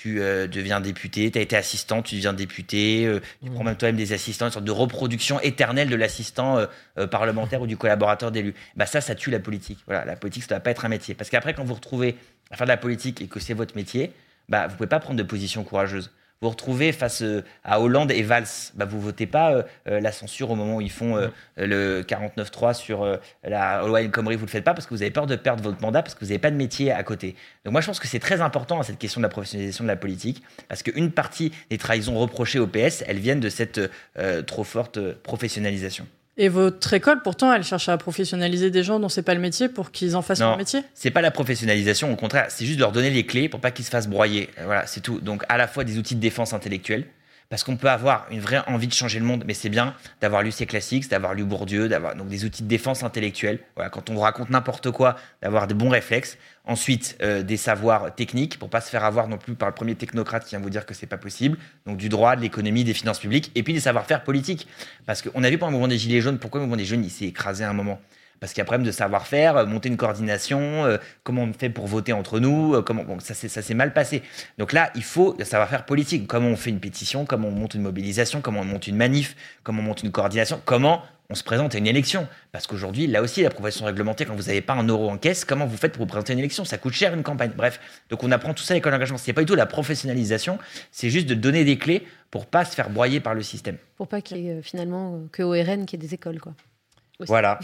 tu 0.00 0.20
euh, 0.20 0.46
deviens 0.46 0.80
député, 0.80 1.28
tu 1.32 1.38
as 1.38 1.42
été 1.42 1.56
assistant, 1.56 2.02
tu 2.02 2.14
deviens 2.14 2.32
député, 2.32 3.04
euh, 3.04 3.20
tu 3.42 3.50
prends 3.50 3.64
même 3.64 3.76
toi-même 3.76 3.96
des 3.96 4.12
assistants, 4.12 4.46
une 4.46 4.52
sorte 4.52 4.64
de 4.64 4.70
reproduction 4.70 5.40
éternelle 5.40 5.88
de 5.88 5.96
l'assistant 5.96 6.64
euh, 6.98 7.06
parlementaire 7.08 7.62
ou 7.62 7.66
du 7.66 7.76
collaborateur 7.76 8.30
d'élu. 8.30 8.54
Bah 8.76 8.86
ça, 8.86 9.00
ça 9.00 9.16
tue 9.16 9.32
la 9.32 9.40
politique. 9.40 9.80
Voilà, 9.86 10.04
la 10.04 10.14
politique, 10.14 10.44
ça 10.44 10.54
ne 10.54 10.58
doit 10.58 10.62
pas 10.62 10.70
être 10.70 10.84
un 10.84 10.88
métier. 10.88 11.16
Parce 11.16 11.30
qu'après, 11.30 11.52
quand 11.52 11.64
vous 11.64 11.74
retrouvez 11.74 12.14
à 12.52 12.56
faire 12.56 12.66
de 12.66 12.70
la 12.70 12.76
politique 12.76 13.20
et 13.22 13.26
que 13.26 13.40
c'est 13.40 13.54
votre 13.54 13.74
métier, 13.74 14.12
bah, 14.48 14.68
vous 14.68 14.76
pouvez 14.76 14.88
pas 14.88 15.00
prendre 15.00 15.18
de 15.18 15.24
position 15.24 15.64
courageuse. 15.64 16.12
Vous 16.40 16.46
vous 16.46 16.50
retrouvez 16.50 16.92
face 16.92 17.22
euh, 17.22 17.42
à 17.64 17.80
Hollande 17.80 18.12
et 18.12 18.22
Valls. 18.22 18.46
Bah, 18.76 18.84
vous 18.84 19.00
votez 19.00 19.26
pas 19.26 19.52
euh, 19.52 19.62
euh, 19.88 19.98
la 19.98 20.12
censure 20.12 20.52
au 20.52 20.54
moment 20.54 20.76
où 20.76 20.80
ils 20.80 20.90
font 20.90 21.16
euh, 21.16 21.26
le 21.56 22.02
49-3 22.02 22.74
sur 22.74 23.02
euh, 23.02 23.16
la 23.42 23.84
loi 23.84 24.02
El 24.02 24.12
Khomri. 24.12 24.36
Vous 24.36 24.46
le 24.46 24.50
faites 24.50 24.62
pas 24.62 24.72
parce 24.72 24.86
que 24.86 24.94
vous 24.94 25.02
avez 25.02 25.10
peur 25.10 25.26
de 25.26 25.34
perdre 25.34 25.64
votre 25.64 25.82
mandat, 25.82 26.00
parce 26.00 26.14
que 26.14 26.20
vous 26.20 26.26
n'avez 26.26 26.38
pas 26.38 26.52
de 26.52 26.56
métier 26.56 26.92
à 26.92 27.02
côté. 27.02 27.34
Donc 27.64 27.72
moi, 27.72 27.80
je 27.80 27.88
pense 27.88 27.98
que 27.98 28.06
c'est 28.06 28.20
très 28.20 28.40
important, 28.40 28.78
hein, 28.78 28.84
cette 28.84 29.00
question 29.00 29.20
de 29.20 29.24
la 29.24 29.30
professionnalisation 29.30 29.82
de 29.82 29.88
la 29.88 29.96
politique, 29.96 30.44
parce 30.68 30.84
qu'une 30.84 31.10
partie 31.10 31.50
des 31.70 31.78
trahisons 31.78 32.16
reprochées 32.16 32.60
au 32.60 32.68
PS, 32.68 33.02
elles 33.08 33.18
viennent 33.18 33.40
de 33.40 33.48
cette 33.48 33.80
trop 34.46 34.64
forte 34.64 35.12
professionnalisation. 35.14 36.06
Et 36.40 36.48
votre 36.48 36.94
école, 36.94 37.20
pourtant, 37.22 37.52
elle 37.52 37.64
cherche 37.64 37.88
à 37.88 37.98
professionnaliser 37.98 38.70
des 38.70 38.84
gens 38.84 39.00
dont 39.00 39.08
c'est 39.08 39.22
pas 39.22 39.34
le 39.34 39.40
métier 39.40 39.68
pour 39.68 39.90
qu'ils 39.90 40.14
en 40.14 40.22
fassent 40.22 40.38
Non, 40.38 40.50
leur 40.50 40.56
métier. 40.56 40.80
C'est 40.94 41.10
pas 41.10 41.20
la 41.20 41.32
professionnalisation, 41.32 42.12
au 42.12 42.16
contraire, 42.16 42.46
c'est 42.48 42.64
juste 42.64 42.76
de 42.78 42.82
leur 42.82 42.92
donner 42.92 43.10
les 43.10 43.26
clés 43.26 43.48
pour 43.48 43.60
pas 43.60 43.72
qu'ils 43.72 43.84
se 43.84 43.90
fassent 43.90 44.06
broyer. 44.08 44.48
Euh, 44.58 44.64
Voilà, 44.64 44.86
c'est 44.86 45.00
tout. 45.00 45.18
Donc 45.20 45.42
à 45.48 45.56
la 45.56 45.66
fois 45.66 45.82
des 45.82 45.98
outils 45.98 46.14
de 46.14 46.20
défense 46.20 46.52
intellectuelle, 46.52 47.04
parce 47.50 47.64
qu'on 47.64 47.76
peut 47.76 47.88
avoir 47.88 48.26
une 48.30 48.40
vraie 48.40 48.62
envie 48.66 48.88
de 48.88 48.92
changer 48.92 49.18
le 49.18 49.24
monde, 49.24 49.44
mais 49.46 49.54
c'est 49.54 49.70
bien 49.70 49.94
d'avoir 50.20 50.42
lu 50.42 50.52
ses 50.52 50.66
classiques, 50.66 51.08
d'avoir 51.08 51.32
lu 51.32 51.44
Bourdieu, 51.44 51.88
d'avoir 51.88 52.14
donc 52.14 52.28
des 52.28 52.44
outils 52.44 52.62
de 52.62 52.68
défense 52.68 53.02
intellectuelle. 53.02 53.60
Voilà, 53.74 53.88
quand 53.88 54.10
on 54.10 54.14
vous 54.14 54.20
raconte 54.20 54.50
n'importe 54.50 54.90
quoi, 54.90 55.16
d'avoir 55.40 55.66
des 55.66 55.74
bons 55.74 55.88
réflexes. 55.88 56.36
Ensuite, 56.66 57.16
euh, 57.22 57.42
des 57.42 57.56
savoirs 57.56 58.14
techniques 58.14 58.58
pour 58.58 58.68
pas 58.68 58.82
se 58.82 58.90
faire 58.90 59.04
avoir 59.04 59.28
non 59.28 59.38
plus 59.38 59.54
par 59.54 59.68
le 59.68 59.74
premier 59.74 59.94
technocrate 59.94 60.44
qui 60.44 60.50
vient 60.50 60.60
vous 60.60 60.68
dire 60.68 60.84
que 60.84 60.92
c'est 60.92 61.06
pas 61.06 61.16
possible. 61.16 61.56
Donc 61.86 61.96
du 61.96 62.10
droit, 62.10 62.36
de 62.36 62.42
l'économie, 62.42 62.84
des 62.84 62.92
finances 62.92 63.18
publiques, 63.18 63.50
et 63.54 63.62
puis 63.62 63.72
des 63.72 63.80
savoir-faire 63.80 64.24
politiques. 64.24 64.68
Parce 65.06 65.22
qu'on 65.22 65.42
a 65.42 65.48
vu 65.48 65.56
pendant 65.56 65.70
le 65.70 65.76
mouvement 65.76 65.88
des 65.88 65.98
Gilets 65.98 66.20
jaunes, 66.20 66.38
pourquoi 66.38 66.60
le 66.60 66.66
mouvement 66.66 66.76
des 66.76 66.84
jeunes 66.84 67.04
il 67.04 67.10
s'est 67.10 67.26
écrasé 67.26 67.64
à 67.64 67.70
un 67.70 67.74
moment? 67.74 67.98
Parce 68.40 68.52
qu'il 68.52 68.58
y 68.58 68.62
a 68.62 68.64
un 68.64 68.66
problème 68.66 68.86
de 68.86 68.92
savoir-faire, 68.92 69.56
euh, 69.56 69.66
monter 69.66 69.88
une 69.88 69.96
coordination, 69.96 70.84
euh, 70.84 70.98
comment 71.22 71.42
on 71.42 71.52
fait 71.52 71.70
pour 71.70 71.86
voter 71.86 72.12
entre 72.12 72.40
nous, 72.40 72.74
euh, 72.74 72.82
comment 72.82 73.04
bon, 73.04 73.18
ça 73.20 73.34
s'est 73.34 73.74
mal 73.74 73.92
passé. 73.92 74.22
Donc 74.58 74.72
là, 74.72 74.90
il 74.94 75.04
faut 75.04 75.34
le 75.38 75.44
savoir-faire 75.44 75.84
politique. 75.84 76.26
Comment 76.26 76.48
on 76.48 76.56
fait 76.56 76.70
une 76.70 76.80
pétition, 76.80 77.24
comment 77.24 77.48
on 77.48 77.52
monte 77.52 77.74
une 77.74 77.82
mobilisation, 77.82 78.40
comment 78.40 78.60
on 78.60 78.64
monte 78.64 78.86
une 78.86 78.96
manif, 78.96 79.36
comment 79.62 79.82
on 79.82 79.84
monte 79.84 80.02
une 80.02 80.10
coordination, 80.10 80.60
comment 80.64 81.02
on 81.30 81.34
se 81.34 81.44
présente 81.44 81.74
à 81.74 81.78
une 81.78 81.86
élection. 81.86 82.26
Parce 82.52 82.66
qu'aujourd'hui, 82.66 83.06
là 83.06 83.20
aussi, 83.20 83.42
la 83.42 83.50
profession 83.50 83.84
réglementée, 83.84 84.24
quand 84.24 84.34
vous 84.34 84.44
n'avez 84.44 84.62
pas 84.62 84.72
un 84.72 84.86
euro 84.86 85.10
en 85.10 85.18
caisse, 85.18 85.44
comment 85.44 85.66
vous 85.66 85.76
faites 85.76 85.92
pour 85.92 86.02
vous 86.02 86.08
présenter 86.08 86.32
à 86.32 86.34
une 86.34 86.38
élection? 86.38 86.64
Ça 86.64 86.78
coûte 86.78 86.94
cher 86.94 87.12
une 87.12 87.22
campagne. 87.22 87.52
Bref, 87.54 87.80
donc 88.08 88.24
on 88.24 88.30
apprend 88.30 88.54
tout 88.54 88.62
ça 88.62 88.72
à 88.72 88.76
l'école 88.76 88.92
d'engagement. 88.92 89.18
C'est 89.18 89.34
pas 89.34 89.42
du 89.42 89.46
tout 89.46 89.54
la 89.54 89.66
professionnalisation, 89.66 90.58
c'est 90.90 91.10
juste 91.10 91.26
de 91.26 91.34
donner 91.34 91.64
des 91.64 91.76
clés 91.76 92.06
pour 92.30 92.46
pas 92.46 92.64
se 92.64 92.74
faire 92.74 92.88
broyer 92.90 93.20
par 93.20 93.34
le 93.34 93.42
système. 93.42 93.76
Pour 93.96 94.08
pas 94.08 94.20
qu'il 94.20 94.38
y 94.38 94.48
ait 94.48 94.62
finalement 94.62 95.20
que 95.32 95.42
ORN 95.42 95.84
qui 95.84 95.96
ait 95.96 95.98
des 95.98 96.14
écoles, 96.14 96.40
quoi. 96.40 96.54
Aussi. 97.20 97.26
Voilà. 97.28 97.58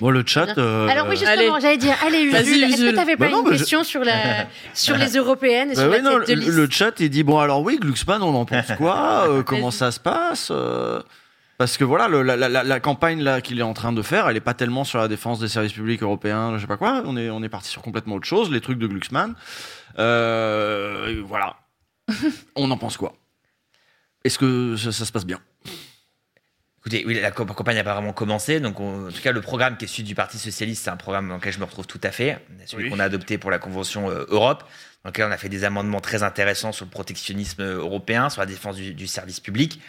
Bon, 0.00 0.10
le 0.10 0.22
chat. 0.24 0.56
euh, 0.58 0.86
Alors 0.88 1.08
oui, 1.08 1.16
justement, 1.16 1.58
j'allais 1.58 1.76
dire, 1.76 1.96
allez 2.06 2.20
Usul, 2.22 2.62
est-ce 2.62 2.76
que 2.82 2.90
tu 2.90 2.94
n'avais 2.94 3.16
pas 3.16 3.24
Bah 3.26 3.30
non, 3.32 3.38
une 3.38 3.44
bah, 3.44 3.50
je- 3.52 3.58
question 3.58 3.82
sur, 3.82 4.04
la, 4.04 4.46
sur 4.74 4.96
les 4.96 5.16
européennes 5.16 5.72
et 5.72 5.74
Bah 5.74 5.82
sur 5.82 5.90
la 5.90 6.00
non, 6.02 6.18
tête 6.20 6.28
de 6.28 6.34
le, 6.34 6.40
liste 6.40 6.52
le 6.52 6.70
chat 6.70 7.00
il 7.00 7.10
dit 7.10 7.24
bon 7.24 7.38
alors 7.40 7.62
oui 7.62 7.78
Glucksmann 7.80 8.22
on 8.22 8.32
en 8.34 8.44
pense 8.44 8.70
quoi 8.78 9.26
Euh, 9.28 9.42
Comment 9.42 9.72
ça 9.72 9.90
se 9.90 9.98
passe 9.98 10.50
Euh, 10.52 11.02
Parce 11.58 11.76
que 11.78 11.82
voilà 11.84 12.06
le- 12.06 12.22
la, 12.22 12.36
la- 12.36 12.48
la- 12.48 12.62
la 12.62 12.78
campagne 12.80 13.22
là 13.22 13.40
qu'il 13.40 13.58
est 13.58 13.62
en 13.64 13.74
train 13.74 13.92
de 13.92 14.02
faire 14.02 14.28
elle 14.28 14.36
est 14.36 14.40
pas 14.40 14.54
tellement 14.54 14.84
sur 14.84 14.98
la 15.00 15.08
défense 15.08 15.40
des 15.40 15.48
services 15.48 15.72
publics 15.72 16.02
européens 16.02 16.54
je 16.56 16.60
sais 16.60 16.66
pas 16.68 16.76
quoi 16.76 17.02
on 17.04 17.16
est 17.16 17.28
on 17.28 17.42
est 17.42 17.48
parti 17.48 17.70
sur 17.70 17.82
complètement 17.82 18.14
autre 18.16 18.26
chose 18.28 18.50
les 18.52 18.60
trucs 18.60 18.78
de 18.78 18.86
Glucksmann 18.86 19.34
Euh, 19.98 21.22
voilà 21.26 21.56
on 22.56 22.70
en 22.70 22.76
pense 22.76 22.96
quoi? 22.96 23.14
Est-ce 24.24 24.38
que 24.38 24.76
ça, 24.76 24.92
ça 24.92 25.04
se 25.04 25.10
passe 25.12 25.26
bien? 25.26 25.40
Écoutez, 26.84 27.04
oui, 27.06 27.20
la 27.20 27.30
camp- 27.30 27.46
campagne 27.46 27.76
n'a 27.76 27.84
pas 27.84 27.94
vraiment 27.94 28.12
commencé. 28.12 28.58
Donc, 28.58 28.80
on- 28.80 29.06
en 29.08 29.12
tout 29.12 29.20
cas, 29.22 29.30
le 29.30 29.40
programme 29.40 29.76
qui 29.76 29.84
est 29.84 29.88
celui 29.88 30.02
du 30.02 30.16
Parti 30.16 30.36
Socialiste, 30.36 30.82
c'est 30.84 30.90
un 30.90 30.96
programme 30.96 31.28
dans 31.28 31.36
lequel 31.36 31.52
je 31.52 31.60
me 31.60 31.64
retrouve 31.64 31.86
tout 31.86 32.00
à 32.02 32.10
fait. 32.10 32.38
Celui 32.66 32.84
Oui. 32.84 32.90
qu'on 32.90 32.98
a 32.98 33.04
adopté 33.04 33.38
pour 33.38 33.52
la 33.52 33.60
Convention 33.60 34.10
euh, 34.10 34.24
Europe, 34.28 34.64
dans 35.04 35.10
lequel 35.10 35.26
on 35.26 35.30
a 35.30 35.36
fait 35.36 35.48
des 35.48 35.62
amendements 35.62 36.00
très 36.00 36.24
intéressants 36.24 36.72
sur 36.72 36.84
le 36.84 36.90
protectionnisme 36.90 37.62
européen, 37.62 38.30
sur 38.30 38.40
la 38.40 38.46
défense 38.46 38.74
du, 38.76 38.94
du 38.94 39.06
service 39.06 39.38
public. 39.38 39.80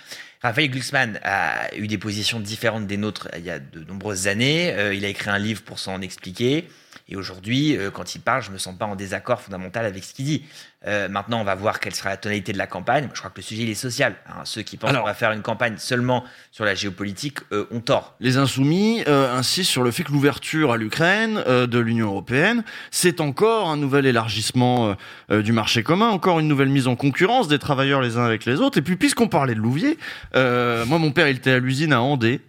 Raphaël 0.43 0.69
Glucksmann 0.69 1.19
a 1.23 1.73
eu 1.75 1.87
des 1.87 1.97
positions 1.97 2.39
différentes 2.39 2.85
des 2.85 2.97
nôtres 2.97 3.27
euh, 3.33 3.37
il 3.39 3.45
y 3.45 3.49
a 3.49 3.57
de 3.57 3.83
nombreuses 3.85 4.27
années. 4.27 4.71
Euh, 4.73 4.93
il 4.93 5.03
a 5.03 5.07
écrit 5.07 5.31
un 5.31 5.39
livre 5.39 5.63
pour 5.63 5.79
s'en 5.79 5.99
expliquer. 6.01 6.67
Et 7.09 7.15
aujourd'hui, 7.15 7.77
euh, 7.77 7.91
quand 7.91 8.15
il 8.15 8.21
parle, 8.21 8.41
je 8.43 8.51
me 8.51 8.57
sens 8.57 8.75
pas 8.77 8.85
en 8.85 8.95
désaccord 8.95 9.41
fondamental 9.41 9.85
avec 9.85 10.03
ce 10.03 10.13
qu'il 10.13 10.25
dit. 10.25 10.43
Euh, 10.85 11.07
maintenant, 11.09 11.41
on 11.41 11.43
va 11.43 11.55
voir 11.55 11.79
quelle 11.79 11.93
sera 11.93 12.09
la 12.09 12.17
tonalité 12.17 12.53
de 12.53 12.57
la 12.57 12.67
campagne. 12.67 13.09
Je 13.13 13.19
crois 13.19 13.29
que 13.29 13.37
le 13.37 13.43
sujet, 13.43 13.63
il 13.63 13.69
est 13.69 13.75
social. 13.75 14.15
hein. 14.27 14.41
Ceux 14.45 14.61
qui 14.61 14.77
pensent 14.77 14.95
qu'on 14.95 15.03
va 15.03 15.13
faire 15.13 15.31
une 15.31 15.41
campagne 15.41 15.75
seulement 15.77 16.23
sur 16.51 16.65
la 16.65 16.75
géopolitique 16.75 17.39
euh, 17.51 17.67
ont 17.71 17.81
tort. 17.81 18.15
Les 18.19 18.37
insoumis 18.37 19.03
insistent 19.07 19.71
sur 19.71 19.83
le 19.83 19.91
fait 19.91 20.03
que 20.03 20.11
l'ouverture 20.11 20.71
à 20.71 20.77
l'Ukraine 20.77 21.43
de 21.45 21.79
l'Union 21.79 22.07
européenne, 22.07 22.63
c'est 22.91 23.21
encore 23.21 23.69
un 23.69 23.77
nouvel 23.77 24.05
élargissement 24.05 24.95
du 25.29 25.51
marché 25.51 25.83
commun, 25.83 26.09
encore 26.09 26.39
une 26.39 26.47
nouvelle 26.47 26.69
mise 26.69 26.87
en 26.87 26.95
concurrence 26.95 27.47
des 27.47 27.59
travailleurs 27.59 28.01
les 28.01 28.17
uns 28.17 28.23
avec 28.23 28.45
les 28.45 28.59
autres. 28.61 28.77
Et 28.77 28.81
puis, 28.81 28.95
puisqu'on 28.95 29.27
parlait 29.27 29.55
de 29.55 29.59
Louvier, 29.59 29.97
moi, 30.33 30.99
mon 30.99 31.11
père, 31.11 31.27
il 31.27 31.37
était 31.37 31.51
à 31.51 31.59
l'usine 31.59 31.93
à 31.93 32.01
Andé. 32.01 32.41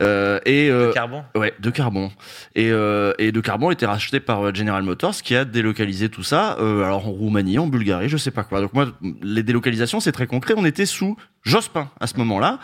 Euh, 0.00 0.40
et 0.46 0.70
euh, 0.70 0.88
De 0.88 0.92
carbone 0.92 1.24
Ouais, 1.34 1.54
de 1.58 1.70
Carbon. 1.70 2.10
Et, 2.54 2.70
euh, 2.70 3.12
et 3.18 3.32
de 3.32 3.40
Carbon 3.40 3.68
a 3.68 3.72
été 3.72 3.86
racheté 3.86 4.20
par 4.20 4.46
euh, 4.46 4.54
General 4.54 4.82
Motors 4.82 5.16
qui 5.16 5.36
a 5.36 5.44
délocalisé 5.44 6.08
tout 6.08 6.22
ça, 6.22 6.56
euh, 6.60 6.84
alors 6.84 7.06
en 7.06 7.10
Roumanie, 7.10 7.58
en 7.58 7.66
Bulgarie, 7.66 8.08
je 8.08 8.16
sais 8.16 8.30
pas 8.30 8.44
quoi. 8.44 8.60
Donc 8.60 8.72
moi, 8.72 8.88
les 9.22 9.42
délocalisations, 9.42 10.00
c'est 10.00 10.12
très 10.12 10.26
concret. 10.26 10.54
On 10.56 10.64
était 10.64 10.86
sous 10.86 11.16
Jospin 11.42 11.90
à 12.00 12.06
ce 12.06 12.16
moment-là. 12.18 12.58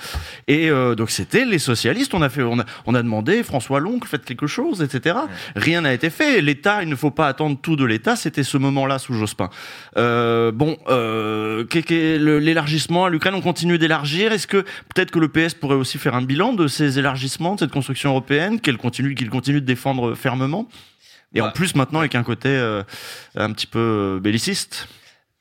Et 0.47 0.71
euh, 0.71 0.95
donc 0.95 1.11
c'était 1.11 1.45
les 1.45 1.59
socialistes. 1.59 2.15
On 2.15 2.23
a 2.23 2.29
fait, 2.29 2.43
on 2.43 2.61
a, 2.61 2.65
on 2.87 2.95
a 2.95 3.03
demandé 3.03 3.43
François 3.43 3.81
Long, 3.81 3.99
faites 4.05 4.25
quelque 4.25 4.47
chose, 4.47 4.83
etc. 4.83 5.17
Rien 5.57 5.81
n'a 5.81 5.93
été 5.93 6.11
fait. 6.11 6.41
L'État, 6.41 6.83
il 6.83 6.89
ne 6.89 6.97
faut 6.97 7.11
pas 7.11 7.27
attendre 7.27 7.59
tout 7.61 7.77
de 7.77 7.85
l'État. 7.85 8.17
C'était 8.17 8.45
ce 8.45 8.57
moment-là 8.57 8.99
sous 8.99 9.15
Jospin. 9.15 9.51
Euh, 9.97 10.53
bon, 10.53 10.77
euh, 10.89 11.65
l'élargissement 11.91 13.07
à 13.07 13.11
l'Ukraine, 13.11 13.35
on 13.35 13.41
continue 13.41 13.79
d'élargir. 13.79 14.33
Est-ce 14.33 14.47
que 14.47 14.63
peut-être 14.95 15.11
que 15.11 15.19
le 15.19 15.29
PS 15.29 15.55
pourrait 15.55 15.77
aussi 15.77 15.99
faire 15.99 16.15
un 16.15 16.23
bilan 16.23 16.53
de 16.53 16.69
ces 16.69 16.99
élargissements, 16.99 17.55
de 17.55 17.61
cette 17.61 17.73
construction 17.73 18.11
européenne, 18.11 18.61
qu'elle 18.61 18.79
continue, 18.79 19.15
qu'il 19.15 19.31
continue 19.31 19.61
de 19.61 19.67
défendre 19.67 20.15
fermement? 20.15 20.69
Et 21.35 21.41
en 21.41 21.51
plus 21.51 21.75
maintenant 21.75 22.01
avec 22.01 22.15
un 22.15 22.23
côté 22.23 22.49
euh, 22.49 22.83
un 23.37 23.53
petit 23.53 23.67
peu 23.67 23.79
euh, 23.79 24.21
belliciste. 24.21 24.89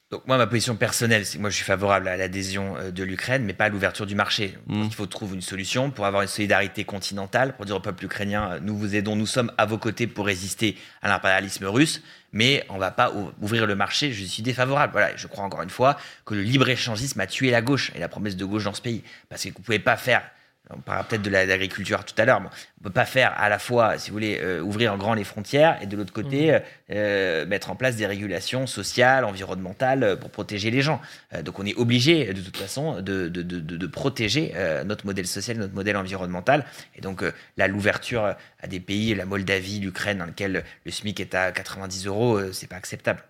Donc 0.10 0.26
moi, 0.26 0.38
ma 0.38 0.48
position 0.48 0.78
personnelle, 0.78 1.26
c'est 1.26 1.36
que 1.36 1.42
moi, 1.42 1.50
je 1.50 1.56
suis 1.58 1.66
favorable 1.66 2.08
à 2.08 2.16
l'adhésion 2.16 2.78
euh, 2.78 2.92
de 2.92 3.04
l'Ukraine, 3.04 3.44
mais 3.44 3.52
pas 3.54 3.66
à 3.66 3.70
l'ouverture 3.70 4.06
du 4.06 4.16
marché. 4.16 4.58
Pense 4.66 4.86
qu'il 4.88 4.96
faut 4.96 5.06
trouver 5.06 5.36
une 5.36 5.42
solution 5.42 5.92
pour 5.92 6.06
avoir 6.06 6.22
une 6.22 6.30
solidarité 6.30 6.86
continentale, 6.86 7.58
pour 7.58 7.66
dire 7.66 7.76
au 7.76 7.82
peuple 7.82 8.06
ukrainien, 8.06 8.52
euh, 8.54 8.60
nous 8.62 8.78
vous 8.78 8.96
aidons, 8.96 9.18
nous 9.18 9.26
sommes 9.26 9.52
à 9.58 9.66
vos 9.66 9.78
côtés 9.78 10.08
pour 10.08 10.26
résister 10.28 10.78
à 11.02 11.10
l'impérialisme 11.10 11.66
russe, 11.66 12.02
mais 12.32 12.66
on 12.70 12.78
va 12.78 12.92
pas 12.92 13.12
ou- 13.12 13.32
ouvrir 13.42 13.66
le 13.68 13.76
marché. 13.76 14.14
Je 14.14 14.24
suis 14.24 14.44
défavorable. 14.44 14.94
Voilà, 14.94 15.14
je 15.18 15.28
crois 15.28 15.44
encore 15.44 15.62
une 15.62 15.70
fois 15.70 15.98
que 16.26 16.36
le 16.36 16.42
libre-échangisme 16.42 17.20
a 17.20 17.28
tué 17.28 17.52
la 17.52 17.62
gauche 17.62 17.92
et 17.94 18.00
la 18.00 18.08
promesse 18.08 18.38
de 18.38 18.46
gauche 18.46 18.64
dans 18.64 18.74
ce 18.74 18.82
pays. 18.82 19.04
Parce 19.28 19.44
que 19.44 19.50
vous 19.50 19.60
pouvez 19.62 19.80
pas 19.80 19.98
faire 19.98 20.22
on 20.70 20.80
parlera 20.82 21.08
peut-être 21.08 21.22
de 21.22 21.30
la- 21.30 21.46
de 21.46 21.50
l'agriculture 21.50 22.04
tout 22.06 22.14
à 22.18 22.26
l'heure. 22.26 22.42
mais 22.42 22.48
on 22.80 22.84
peut 22.84 22.90
pas 22.90 23.06
faire 23.06 23.34
à 23.38 23.50
la 23.50 23.60
fois, 23.60 23.98
si 23.98 24.10
vous 24.10 24.16
voulez, 24.16 24.40
euh, 24.42 24.62
ouvrir 24.62 24.94
en 24.94 24.98
grand 24.98 25.14
les 25.14 25.24
frontières 25.24 25.78
et 25.82 25.88
de 25.88 25.96
l'autre 25.98 26.14
côté 26.14 26.54
euh, 26.54 26.60
euh, 26.92 27.46
mettre 27.46 27.72
en 27.72 27.76
place 27.76 27.96
des 27.96 28.06
régulations 28.06 28.68
sociales, 28.68 29.26
environnementales 29.26 30.18
pour 30.20 30.30
protéger 30.30 30.70
les 30.72 30.82
gens. 30.82 31.02
Euh, 31.34 31.42
donc 31.42 31.60
on 31.60 31.66
est 31.66 31.76
obligé 31.76 32.34
de 32.34 32.42
toute 32.42 32.58
façon 32.58 33.02
de, 33.02 33.28
de, 33.30 33.42
de, 33.42 33.88
protéger 33.88 34.54
notre 34.86 35.06
modèle 35.06 35.28
social, 35.28 35.58
notre 35.58 35.74
modèle 35.74 35.98
environnemental. 35.98 36.66
Et 36.96 37.02
donc 37.02 37.24
là, 37.58 37.68
l'ouverture 37.68 38.36
à 38.60 38.68
des 38.68 38.80
pays, 38.80 39.16
la 39.16 39.26
Moldavie, 39.26 39.80
l'Ukraine, 39.80 40.18
dans 40.20 40.26
lequel 40.26 40.64
le 40.86 40.92
SMIC 40.92 41.20
est 41.20 41.36
à 41.36 41.52
90 41.52 42.06
euros, 42.08 42.52
c'est 42.54 42.68
pas 42.68 42.76
acceptable. 42.76 43.24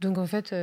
Donc 0.00 0.18
en 0.18 0.26
fait, 0.26 0.54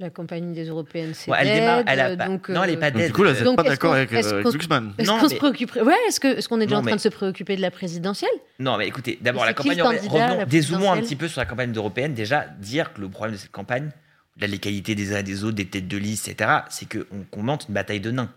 la 0.00 0.10
campagne 0.10 0.52
des 0.52 0.64
européennes, 0.68 1.12
c'est 1.14 1.30
Ouais, 1.30 1.38
elle 1.40 1.54
démarre- 1.60 1.82
elle 1.86 2.00
a 2.00 2.16
pas- 2.16 2.26
donc, 2.26 2.48
non, 2.48 2.64
elle 2.64 2.70
est 2.70 2.76
pas 2.76 2.86
euh, 2.88 2.90
dead. 2.90 3.06
Du 3.06 3.12
coup, 3.12 3.22
là, 3.22 3.32
vous 3.32 3.44
n'êtes 3.44 3.56
pas 3.56 3.62
d'accord 3.62 3.94
avec, 3.94 4.12
est-ce 4.12 4.34
euh, 4.34 4.42
qu'on- 4.42 4.50
Glucksmann 4.50 4.92
Est-ce 4.98 5.08
Non, 5.08 5.18
qu'on 5.20 5.28
se 5.28 5.34
préoccuperait 5.36 5.82
Ouais, 5.82 5.94
est-ce 6.08 6.18
que 6.18 6.26
est-ce 6.36 6.48
qu'on 6.48 6.60
est 6.60 6.66
déjà 6.66 6.76
Non, 6.76 6.80
en 6.80 6.82
train 6.82 6.90
mais- 6.92 6.96
de 6.96 7.00
se 7.02 7.08
préoccuper 7.08 7.54
de 7.56 7.60
la 7.60 7.70
présidentielle? 7.70 8.30
Non, 8.58 8.76
mais 8.76 8.88
écoutez, 8.88 9.18
d'abord, 9.20 9.44
la 9.44 9.54
campagne 9.54 9.78
européenne, 9.78 10.02
la 10.18 10.26
revenons, 10.30 10.46
dézoomons 10.46 10.92
un 10.92 11.00
petit 11.00 11.14
peu 11.16 11.28
sur 11.28 11.40
la 11.40 11.46
campagne 11.46 11.72
européenne. 11.74 12.12
Déjà, 12.14 12.46
dire 12.58 12.92
que 12.92 13.00
le 13.00 13.08
problème 13.08 13.36
de 13.36 13.40
cette 13.40 13.52
campagne, 13.52 13.90
de 14.36 14.46
l'égalité 14.46 14.96
des 14.96 15.14
uns 15.14 15.18
et 15.18 15.22
des 15.22 15.44
autres, 15.44 15.54
des 15.54 15.66
têtes 15.66 15.86
de 15.86 15.96
liste, 15.96 16.26
etc., 16.26 16.50
c'est 16.70 16.88
qu'on 16.92 17.22
commente 17.30 17.66
une 17.68 17.74
bataille 17.74 18.00
de 18.00 18.10
nains. 18.10 18.30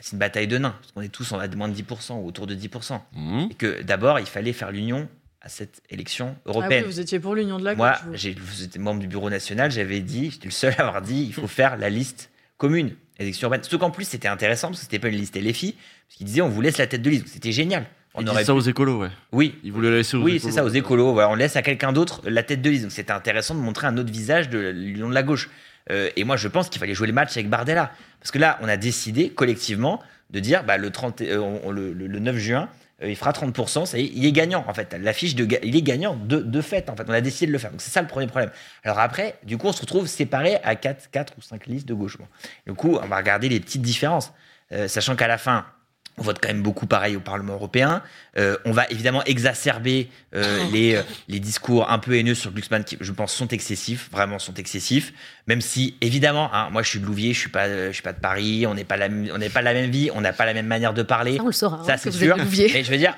C'est 0.00 0.12
une 0.12 0.18
bataille 0.18 0.46
de 0.48 0.58
nains, 0.58 0.74
parce 0.80 0.92
qu'on 0.92 1.02
est 1.02 1.08
tous 1.08 1.30
en 1.32 1.38
à 1.40 1.48
moins 1.48 1.68
de 1.68 1.74
10%, 1.74 2.18
ou 2.20 2.26
autour 2.28 2.46
de 2.46 2.54
10%. 2.54 3.02
Mmh. 3.12 3.46
Et 3.50 3.54
que 3.54 3.82
d'abord, 3.82 4.18
il 4.20 4.26
fallait 4.26 4.52
faire 4.52 4.70
l'union 4.70 5.08
à 5.42 5.48
cette 5.48 5.82
élection 5.90 6.36
Ah 6.38 6.50
européenne. 6.50 6.84
oui, 6.86 6.92
vous 6.92 7.00
étiez 7.00 7.18
pour 7.18 7.34
l'union 7.34 7.58
de 7.58 7.64
la 7.64 7.74
Moi, 7.74 7.90
gauche. 7.90 8.00
vous. 8.06 8.10
j'ai- 8.16 8.36
j'étais 8.58 8.78
membre 8.78 9.00
du 9.00 9.08
bureau 9.08 9.28
national, 9.28 9.70
j'avais 9.70 10.00
dit, 10.00 10.30
j'étais 10.30 10.46
le 10.46 10.52
seul 10.52 10.72
à 10.78 10.82
avoir 10.86 11.02
dit, 11.02 11.24
il 11.26 11.34
faut 11.34 11.46
faire 11.48 11.76
la 11.76 11.90
liste 11.90 12.30
commune. 12.58 12.92
les 13.18 13.26
élections 13.26 13.46
urbaines. 13.46 13.62
Surtout 13.62 13.78
qu'en 13.78 13.90
plus, 13.90 14.04
c'était 14.08 14.28
intéressant 14.28 14.68
parce 14.68 14.78
que 14.80 14.84
c'était 14.84 14.98
pas 14.98 15.08
une 15.08 15.16
liste 15.16 15.36
LFI, 15.36 15.72
parce 16.08 16.16
qu'ils 16.16 16.26
disaient 16.26 16.40
on 16.42 16.48
vous 16.48 16.60
laisse 16.60 16.78
la 16.78 16.86
tête 16.86 17.02
de 17.02 17.10
liste. 17.10 17.28
C'était 17.28 17.52
génial. 17.52 17.86
On 18.14 18.22
Ils 18.22 18.28
aurait 18.28 18.44
ça 18.44 18.52
pu- 18.52 18.58
aux 18.58 18.62
écolos, 18.62 19.00
ouais. 19.02 19.08
Oui. 19.32 19.54
Ils 19.64 19.72
voulaient 19.72 19.90
laisser 19.90 20.16
aux 20.16 20.22
Oui, 20.22 20.38
c'est 20.40 20.50
ça, 20.52 20.64
aux 20.64 20.68
écolos. 20.68 21.12
Voilà, 21.12 21.28
on 21.30 21.34
laisse 21.34 21.56
à 21.56 21.62
quelqu'un 21.62 21.92
d'autre 21.92 22.20
la 22.28 22.42
tête 22.42 22.60
de 22.62 22.68
liste. 22.70 22.82
Donc 22.84 22.92
c'était 22.92 23.12
intéressant 23.12 23.54
de 23.54 23.60
montrer 23.60 23.86
un 23.86 23.96
autre 23.96 24.10
visage 24.12 24.48
de 24.50 24.58
l'union 24.70 25.08
de 25.08 25.14
la 25.14 25.22
gauche. 25.22 25.50
Euh, 25.90 26.10
et 26.16 26.24
moi, 26.24 26.36
je 26.36 26.46
pense 26.48 26.68
qu'il 26.68 26.78
fallait 26.78 26.94
jouer 26.94 27.06
le 27.06 27.12
match 27.12 27.32
avec 27.36 27.48
Bardella. 27.48 27.92
Parce 28.20 28.30
que 28.30 28.38
là, 28.38 28.58
on 28.62 28.68
a 28.68 28.76
décidé 28.76 29.30
collectivement 29.30 30.02
de 30.30 30.40
dire 30.40 30.62
bah, 30.64 30.76
le, 30.78 30.90
30, 30.90 31.20
euh, 31.22 31.38
on- 31.38 31.60
on- 31.64 31.70
le, 31.70 31.92
le- 31.92 32.06
le 32.06 32.18
9 32.18 32.36
juin, 32.36 32.68
il 33.04 33.16
fera 33.16 33.32
30%. 33.32 33.86
Ça 33.86 33.98
il 33.98 34.24
est 34.24 34.32
gagnant, 34.32 34.64
en 34.68 34.74
fait. 34.74 34.94
L'affiche, 35.00 35.34
de, 35.34 35.46
il 35.62 35.76
est 35.76 35.82
gagnant 35.82 36.16
de, 36.16 36.38
de 36.38 36.60
fait, 36.60 36.88
en 36.90 36.96
fait. 36.96 37.04
On 37.08 37.12
a 37.12 37.20
décidé 37.20 37.46
de 37.46 37.52
le 37.52 37.58
faire. 37.58 37.70
Donc 37.70 37.80
c'est 37.80 37.90
ça 37.90 38.02
le 38.02 38.08
premier 38.08 38.26
problème. 38.26 38.50
Alors 38.84 38.98
après, 38.98 39.36
du 39.44 39.58
coup, 39.58 39.68
on 39.68 39.72
se 39.72 39.80
retrouve 39.80 40.06
séparés 40.06 40.56
à 40.62 40.76
4, 40.76 41.10
4 41.10 41.34
ou 41.38 41.42
5 41.42 41.66
listes 41.66 41.88
de 41.88 41.94
gauche. 41.94 42.18
Du 42.66 42.74
coup, 42.74 42.98
on 43.02 43.06
va 43.06 43.16
regarder 43.16 43.48
les 43.48 43.60
petites 43.60 43.82
différences. 43.82 44.32
Euh, 44.72 44.88
sachant 44.88 45.16
qu'à 45.16 45.28
la 45.28 45.38
fin, 45.38 45.66
on 46.18 46.22
vote 46.22 46.38
quand 46.40 46.48
même 46.48 46.62
beaucoup 46.62 46.86
pareil 46.86 47.16
au 47.16 47.20
Parlement 47.20 47.54
européen. 47.54 48.02
Euh, 48.36 48.56
on 48.64 48.72
va 48.72 48.86
évidemment 48.90 49.24
exacerber 49.24 50.08
euh, 50.34 50.62
les, 50.72 50.94
euh, 50.96 51.02
les 51.28 51.40
discours 51.40 51.90
un 51.90 51.98
peu 51.98 52.16
haineux 52.16 52.34
sur 52.34 52.50
Glucksmann 52.52 52.84
qui, 52.84 52.98
je 53.00 53.12
pense, 53.12 53.32
sont 53.32 53.48
excessifs, 53.48 54.10
vraiment 54.10 54.38
sont 54.38 54.54
excessifs. 54.54 55.12
Même 55.46 55.60
si, 55.60 55.96
évidemment, 56.00 56.52
hein, 56.54 56.68
moi 56.70 56.82
je 56.82 56.88
suis 56.90 57.00
de 57.00 57.06
Louviers, 57.06 57.32
je 57.32 57.38
suis 57.40 57.48
pas, 57.48 57.86
je 57.86 57.92
suis 57.92 58.02
pas 58.02 58.12
de 58.12 58.20
Paris, 58.20 58.66
on 58.66 58.74
n'est 58.74 58.84
pas 58.84 58.96
la, 58.96 59.06
on 59.06 59.38
n'est 59.38 59.48
pas 59.48 59.62
la 59.62 59.72
même 59.74 59.90
vie, 59.90 60.10
on 60.14 60.20
n'a 60.20 60.32
pas 60.32 60.44
la 60.46 60.54
même 60.54 60.66
manière 60.66 60.94
de 60.94 61.02
parler. 61.02 61.36
Ça, 61.36 61.42
on 61.42 61.46
le 61.46 61.52
saura, 61.52 61.78
hein, 61.78 61.84
Ça, 61.86 61.94
que 61.94 62.00
c'est 62.10 62.12
sûr. 62.12 62.36
Mais 62.36 62.84
je 62.84 62.90
veux 62.90 62.98
dire, 62.98 63.16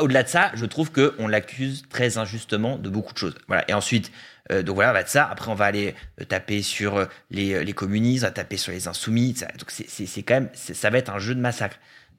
au-delà 0.00 0.22
de 0.22 0.28
ça, 0.28 0.50
je 0.54 0.66
trouve 0.66 0.90
que 0.90 1.14
on 1.18 1.28
l'accuse 1.28 1.84
très 1.88 2.18
injustement 2.18 2.76
de 2.76 2.88
beaucoup 2.90 3.14
de 3.14 3.18
choses. 3.18 3.34
Voilà. 3.48 3.64
Et 3.68 3.72
ensuite, 3.72 4.10
donc 4.50 4.74
voilà, 4.74 4.90
on 4.90 4.94
va 4.94 5.02
de 5.02 5.08
ça. 5.08 5.28
Après, 5.30 5.50
on 5.50 5.54
va 5.54 5.64
aller 5.64 5.94
taper 6.28 6.60
sur 6.62 7.06
les, 7.30 7.64
les 7.64 7.72
communistes, 7.72 8.24
on 8.24 8.26
va 8.26 8.32
taper 8.32 8.58
sur 8.58 8.72
les 8.72 8.86
insoumis. 8.86 9.34
Ça, 9.34 9.46
donc 9.58 9.70
c'est- 9.70 10.22
quand 10.22 10.34
même, 10.34 10.50
ça 10.54 10.90
va 10.90 10.98
être 10.98 11.10
un 11.10 11.18
jeu 11.18 11.34
de 11.34 11.40
massacre. 11.40 11.76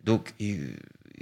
Donc, 0.08 0.34
euh, 0.42 0.69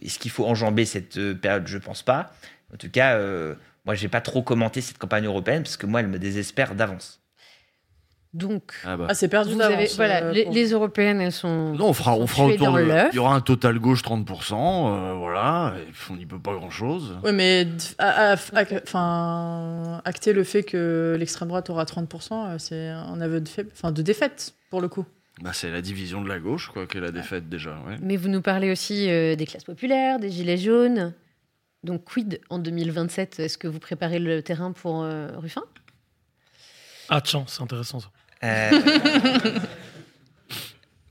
est-ce 0.01 0.17
qu'il 0.19 0.31
faut 0.31 0.45
enjamber 0.45 0.85
cette 0.85 1.17
euh, 1.17 1.33
période? 1.35 1.67
Je 1.67 1.77
pense 1.77 2.01
pas. 2.03 2.31
En 2.73 2.77
tout 2.77 2.89
cas, 2.89 3.15
euh, 3.17 3.55
moi, 3.85 3.95
j'ai 3.95 4.07
pas 4.07 4.21
trop 4.21 4.41
commenté 4.41 4.79
cette 4.81 4.97
campagne 4.97 5.25
européenne 5.25 5.63
parce 5.63 5.75
que 5.77 5.85
moi, 5.85 5.99
elle 5.99 6.07
me 6.07 6.19
désespère 6.19 6.75
d'avance. 6.75 7.19
Donc, 8.33 8.73
Ah 8.85 8.97
bah. 8.97 9.07
Ah, 9.09 9.13
c'est 9.13 9.29
perdu 9.29 9.53
avez, 9.61 9.87
voilà, 9.95 10.23
euh, 10.25 10.31
les, 10.33 10.43
pour- 10.43 10.53
les 10.53 10.71
européennes, 10.71 11.21
elles 11.21 11.31
sont. 11.31 11.71
Non, 11.73 11.87
on 11.87 11.93
fera, 11.93 12.17
on 12.17 12.27
fera 12.27 12.47
autour 12.47 12.73
de. 12.73 13.09
Il 13.13 13.15
y 13.15 13.19
aura 13.19 13.33
un 13.33 13.39
total 13.39 13.79
gauche 13.79 14.01
30%, 14.03 14.53
euh, 14.53 15.13
voilà. 15.13 15.73
on 16.09 16.15
n'y 16.17 16.25
peut 16.25 16.37
pas 16.39 16.53
grand 16.53 16.69
chose. 16.69 17.17
Oui, 17.23 17.31
mais 17.31 17.63
d- 17.63 17.71
à- 17.97 18.33
à- 18.33 18.33
à- 18.33 18.65
enfin, 18.83 20.01
acter 20.03 20.33
le 20.33 20.43
fait 20.43 20.63
que 20.63 21.15
l'extrême 21.17 21.47
droite 21.47 21.69
aura 21.69 21.85
30%, 21.85 22.45
euh, 22.47 22.55
c'est 22.59 22.89
un 22.89 23.21
aveu 23.21 23.39
de, 23.39 23.91
de 23.91 24.01
défaite, 24.01 24.53
pour 24.69 24.81
le 24.81 24.89
coup. 24.89 25.05
Bah, 25.41 25.51
c'est 25.53 25.69
la 25.69 25.81
division 25.81 26.21
de 26.21 26.29
la 26.29 26.39
gauche, 26.39 26.69
quoi, 26.69 26.87
qui 26.87 26.97
est 26.97 27.01
la 27.01 27.11
défaite 27.11 27.49
déjà. 27.49 27.77
Ouais. 27.85 27.97
Mais 28.01 28.15
vous 28.15 28.29
nous 28.29 28.41
parlez 28.41 28.71
aussi 28.71 29.09
euh, 29.09 29.35
des 29.35 29.45
classes 29.45 29.65
populaires, 29.65 30.19
des 30.19 30.31
gilets 30.31 30.57
jaunes. 30.57 31.13
Donc, 31.83 32.05
quid 32.05 32.39
en 32.49 32.57
2027 32.57 33.39
Est-ce 33.39 33.57
que 33.57 33.67
vous 33.67 33.79
préparez 33.79 34.19
le 34.19 34.41
terrain 34.41 34.71
pour 34.71 35.03
euh, 35.03 35.27
Ruffin? 35.37 35.63
Ah, 37.09 37.21
tiens, 37.21 37.43
c'est 37.47 37.61
intéressant 37.61 37.99
ça. 37.99 38.11
Euh, 38.43 38.71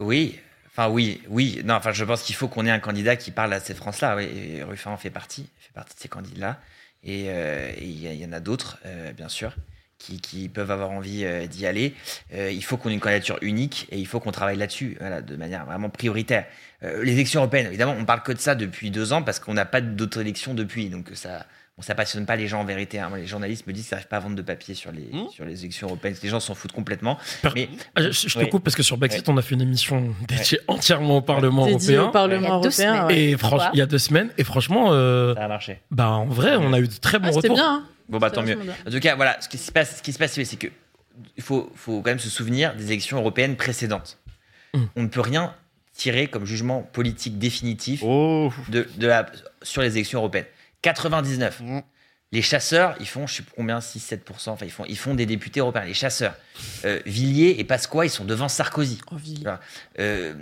oui, 0.00 0.38
enfin 0.66 0.88
oui, 0.88 1.20
oui. 1.28 1.60
Non, 1.64 1.74
enfin 1.74 1.92
je 1.92 2.04
pense 2.04 2.22
qu'il 2.22 2.34
faut 2.34 2.48
qu'on 2.48 2.66
ait 2.66 2.70
un 2.70 2.80
candidat 2.80 3.16
qui 3.16 3.30
parle 3.30 3.52
à 3.52 3.60
cette 3.60 3.76
France-là. 3.76 4.16
Oui, 4.16 4.24
et 4.24 4.62
Ruffin 4.62 4.90
en 4.90 4.96
fait 4.96 5.10
partie, 5.10 5.48
fait 5.58 5.72
partie 5.72 5.94
de 5.94 6.00
ces 6.00 6.08
candidats-là. 6.08 6.60
Et 7.04 7.26
euh, 7.28 7.70
il 7.80 8.02
y, 8.02 8.24
en 8.24 8.32
a 8.32 8.40
d'autres, 8.40 8.78
euh, 8.86 9.12
bien 9.12 9.28
sûr, 9.28 9.54
qui, 10.04 10.20
qui 10.20 10.48
peuvent 10.48 10.70
avoir 10.70 10.90
envie 10.90 11.24
euh, 11.24 11.46
d'y 11.46 11.66
aller. 11.66 11.94
Euh, 12.34 12.50
il 12.50 12.62
faut 12.64 12.76
qu'on 12.76 12.90
ait 12.90 12.94
une 12.94 13.00
candidature 13.00 13.38
unique 13.40 13.86
et 13.90 13.98
il 13.98 14.06
faut 14.06 14.20
qu'on 14.20 14.32
travaille 14.32 14.56
là-dessus, 14.58 14.96
voilà, 15.00 15.22
de 15.22 15.36
manière 15.36 15.64
vraiment 15.64 15.88
prioritaire. 15.88 16.44
Euh, 16.82 17.02
les 17.04 17.12
élections 17.12 17.40
européennes, 17.40 17.66
évidemment, 17.66 17.96
on 17.98 18.04
parle 18.04 18.22
que 18.22 18.32
de 18.32 18.38
ça 18.38 18.54
depuis 18.54 18.90
deux 18.90 19.12
ans 19.12 19.22
parce 19.22 19.38
qu'on 19.38 19.54
n'a 19.54 19.64
pas 19.64 19.80
d'autres 19.80 20.20
élections 20.20 20.54
depuis, 20.54 20.88
donc 20.90 21.10
ça. 21.14 21.46
Bon, 21.76 21.82
ça 21.82 21.96
passionne 21.96 22.24
pas 22.24 22.36
les 22.36 22.46
gens 22.46 22.60
en 22.60 22.64
vérité. 22.64 23.00
hein. 23.00 23.10
Les 23.16 23.26
journalistes 23.26 23.66
me 23.66 23.72
disent 23.72 23.88
qu'ils 23.88 23.94
n'arrivent 23.96 24.06
pas 24.06 24.18
à 24.18 24.20
vendre 24.20 24.36
de 24.36 24.42
papier 24.42 24.74
sur 24.76 24.92
les, 24.92 25.10
sur 25.32 25.44
les 25.44 25.58
élections 25.64 25.88
européennes. 25.88 26.14
Les 26.22 26.28
gens 26.28 26.38
s'en 26.38 26.54
foutent 26.54 26.70
complètement. 26.70 27.18
Mais, 27.56 27.68
Ah, 27.96 28.02
je, 28.02 28.10
je 28.12 28.38
te 28.38 28.44
coupe 28.44 28.62
parce 28.62 28.76
que 28.76 28.84
sur 28.84 28.96
Brexit, 28.96 29.26
Ouais. 29.26 29.34
on 29.34 29.38
a 29.38 29.42
fait 29.42 29.56
une 29.56 29.62
émission 29.62 30.14
dédiée 30.28 30.60
entièrement 30.68 31.16
au 31.16 31.20
Parlement 31.20 31.66
européen. 31.66 32.04
au 32.04 32.10
Parlement 32.12 32.38
Il 32.40 32.44
y 32.44 32.46
a 32.46 32.60
deux 32.60 32.84
européen. 32.84 33.08
Et 33.10 33.30
il 33.72 33.78
y 33.78 33.82
a 33.82 33.86
deux 33.86 33.98
semaines. 33.98 34.30
Et 34.38 34.44
franchement, 34.44 34.90
euh, 34.92 35.34
ça 35.34 35.46
a 35.46 35.48
marché. 35.48 35.80
bah, 35.90 36.10
en 36.10 36.26
vrai, 36.26 36.54
on 36.54 36.72
a 36.74 36.78
eu 36.78 36.86
de 36.86 36.94
très 36.94 37.18
bons 37.18 37.30
Ah, 37.30 37.32
C'était 37.32 37.48
retours. 37.48 37.56
bien. 37.56 37.74
hein. 37.82 37.88
Bon, 38.08 38.18
bah 38.18 38.30
tant 38.30 38.42
mieux. 38.42 38.58
En 38.86 38.90
tout 38.90 39.00
cas, 39.00 39.16
voilà, 39.16 39.40
ce 39.40 39.48
qui 39.48 39.58
se 39.58 39.72
passe, 39.72 39.98
ce 39.98 40.02
qui 40.02 40.12
se 40.12 40.18
passe, 40.18 40.32
c'est 40.32 40.56
que 40.56 40.68
il 41.36 41.42
faut, 41.42 41.70
faut 41.74 42.02
quand 42.02 42.10
même 42.10 42.18
se 42.18 42.30
souvenir 42.30 42.74
des 42.74 42.86
élections 42.86 43.18
européennes 43.18 43.56
précédentes. 43.56 44.18
Mm. 44.74 44.82
On 44.96 45.02
ne 45.02 45.08
peut 45.08 45.20
rien 45.20 45.54
tirer 45.92 46.26
comme 46.26 46.44
jugement 46.44 46.82
politique 46.82 47.38
définitif 47.38 48.02
Oh, 48.04 48.52
de, 48.68 48.88
de 48.96 49.06
la, 49.06 49.26
sur 49.62 49.82
les 49.82 49.92
élections 49.92 50.18
européennes. 50.18 50.46
99. 50.82 51.60
Mm. 51.60 51.80
Les 52.32 52.42
chasseurs, 52.42 52.96
ils 52.98 53.06
font, 53.06 53.28
je 53.28 53.36
sais 53.36 53.42
plus 53.44 53.52
combien, 53.54 53.78
6-7%, 53.78 54.50
enfin, 54.50 54.66
ils 54.66 54.72
font, 54.72 54.84
ils 54.88 54.98
font 54.98 55.14
des 55.14 55.24
députés 55.24 55.60
européens. 55.60 55.84
Les 55.84 55.94
chasseurs. 55.94 56.34
Euh, 56.84 57.00
Villiers 57.06 57.56
et 57.58 57.64
Pasqua, 57.64 58.04
ils 58.04 58.10
sont 58.10 58.24
devant 58.24 58.48
Sarkozy. 58.48 58.98
Oh, 59.12 59.16
Villiers. 59.16 59.54
Euh, 60.00 60.34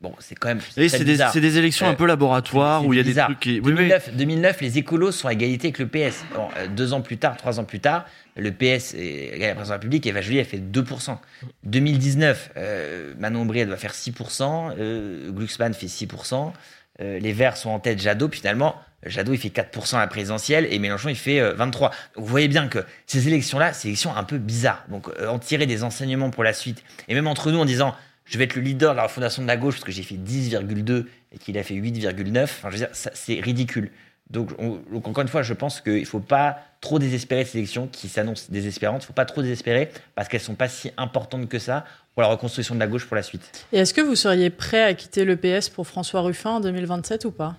bon, 0.00 0.14
c'est 0.18 0.34
quand 0.34 0.48
même. 0.48 0.60
Et 0.76 0.88
c'est 0.88 1.04
des, 1.04 1.58
élections 1.58 1.86
Euh, 1.86 1.90
un 1.90 1.94
peu 1.94 2.06
laboratoires 2.06 2.84
où 2.84 2.92
il 2.92 2.96
y 2.96 3.00
a 3.00 3.02
des 3.02 3.14
trucs 3.14 3.40
qui. 3.40 3.60
Oui, 3.60 3.72
oui. 3.72 3.88
2009, 3.88 4.14
2009, 4.14 4.60
les 4.60 4.78
écolos 4.78 5.12
sont 5.12 5.28
à 5.28 5.32
égalité 5.32 5.68
avec 5.68 5.78
le 5.78 5.86
PS. 5.86 6.24
Bon, 6.34 6.48
euh, 6.56 6.66
deux 6.68 6.92
ans 6.92 7.00
plus 7.00 7.18
tard, 7.18 7.36
trois 7.36 7.60
ans 7.60 7.64
plus 7.64 7.80
tard, 7.80 8.06
le 8.36 8.52
PS 8.52 8.94
est 8.94 9.34
à 9.44 9.48
la 9.48 9.54
présidence 9.54 9.66
de 9.66 9.70
la 9.70 9.74
République, 9.74 10.06
Eva 10.06 10.20
Joly, 10.20 10.38
elle 10.38 10.44
fait 10.44 10.58
2%. 10.58 11.18
2019, 11.64 12.52
euh, 12.56 13.14
Manon 13.18 13.46
elle 13.54 13.66
doit 13.66 13.76
faire 13.76 13.94
6%, 13.94 14.74
euh, 14.78 15.30
Glucksmann 15.30 15.74
fait 15.74 15.86
6%, 15.86 16.52
euh, 17.00 17.18
les 17.18 17.32
Verts 17.32 17.56
sont 17.56 17.70
en 17.70 17.80
tête, 17.80 18.00
Jadot, 18.00 18.28
puis 18.28 18.40
finalement, 18.40 18.76
Jadot, 19.04 19.32
il 19.32 19.38
fait 19.38 19.48
4% 19.48 19.96
à 19.96 20.00
la 20.00 20.06
présidentielle 20.06 20.66
et 20.70 20.78
Mélenchon, 20.78 21.08
il 21.08 21.16
fait 21.16 21.40
euh, 21.40 21.54
23%. 21.54 21.80
Donc, 21.80 21.90
vous 22.16 22.26
voyez 22.26 22.48
bien 22.48 22.68
que 22.68 22.84
ces 23.06 23.28
élections-là, 23.28 23.72
c'est 23.72 23.88
élections 23.88 24.14
un 24.14 24.24
peu 24.24 24.38
bizarres. 24.38 24.84
Donc, 24.88 25.08
en 25.26 25.38
tirer 25.38 25.66
des 25.66 25.82
enseignements 25.84 26.30
pour 26.30 26.44
la 26.44 26.52
suite, 26.52 26.82
et 27.08 27.14
même 27.14 27.26
entre 27.26 27.50
nous 27.50 27.58
en 27.58 27.64
disant, 27.64 27.94
je 28.30 28.38
vais 28.38 28.44
être 28.44 28.54
le 28.54 28.62
leader 28.62 28.92
de 28.92 28.96
la 28.96 29.02
refondation 29.02 29.42
de 29.42 29.46
la 29.48 29.56
gauche 29.56 29.74
parce 29.74 29.84
que 29.84 29.92
j'ai 29.92 30.02
fait 30.04 30.14
10,2 30.14 31.06
et 31.32 31.38
qu'il 31.38 31.58
a 31.58 31.62
fait 31.62 31.74
8,9. 31.74 32.44
Enfin, 32.44 32.68
je 32.70 32.76
veux 32.76 32.78
dire, 32.78 32.88
c'est 32.92 33.40
ridicule. 33.40 33.90
Donc, 34.30 34.50
on- 34.60 34.80
donc, 34.92 35.08
encore 35.08 35.22
une 35.22 35.28
fois, 35.28 35.42
je 35.42 35.52
pense 35.54 35.80
qu'il 35.80 36.00
ne 36.00 36.04
faut 36.04 36.20
pas 36.20 36.58
trop 36.80 37.00
désespérer 37.00 37.44
ces 37.44 37.58
élections 37.58 37.88
qui 37.88 38.08
s'annoncent 38.08 38.46
désespérantes. 38.48 39.02
Il 39.02 39.04
ne 39.04 39.06
faut 39.08 39.12
pas 39.12 39.24
trop 39.24 39.42
désespérer 39.42 39.90
parce 40.14 40.28
qu'elles 40.28 40.40
ne 40.40 40.44
sont 40.46 40.54
pas 40.54 40.68
si 40.68 40.92
importantes 40.96 41.48
que 41.48 41.58
ça 41.58 41.84
pour 42.14 42.22
la 42.22 42.28
reconstruction 42.28 42.76
de 42.76 42.80
la 42.80 42.86
gauche 42.86 43.06
pour 43.06 43.16
la 43.16 43.22
suite. 43.24 43.66
Et 43.72 43.78
est-ce 43.78 43.92
que 43.92 44.00
vous 44.00 44.14
seriez 44.14 44.50
prêt 44.50 44.84
à 44.84 44.94
quitter 44.94 45.24
le 45.24 45.36
PS 45.36 45.68
pour 45.68 45.86
François 45.86 46.20
Ruffin 46.20 46.50
en 46.50 46.60
2027 46.60 47.24
ou 47.24 47.32
pas? 47.32 47.56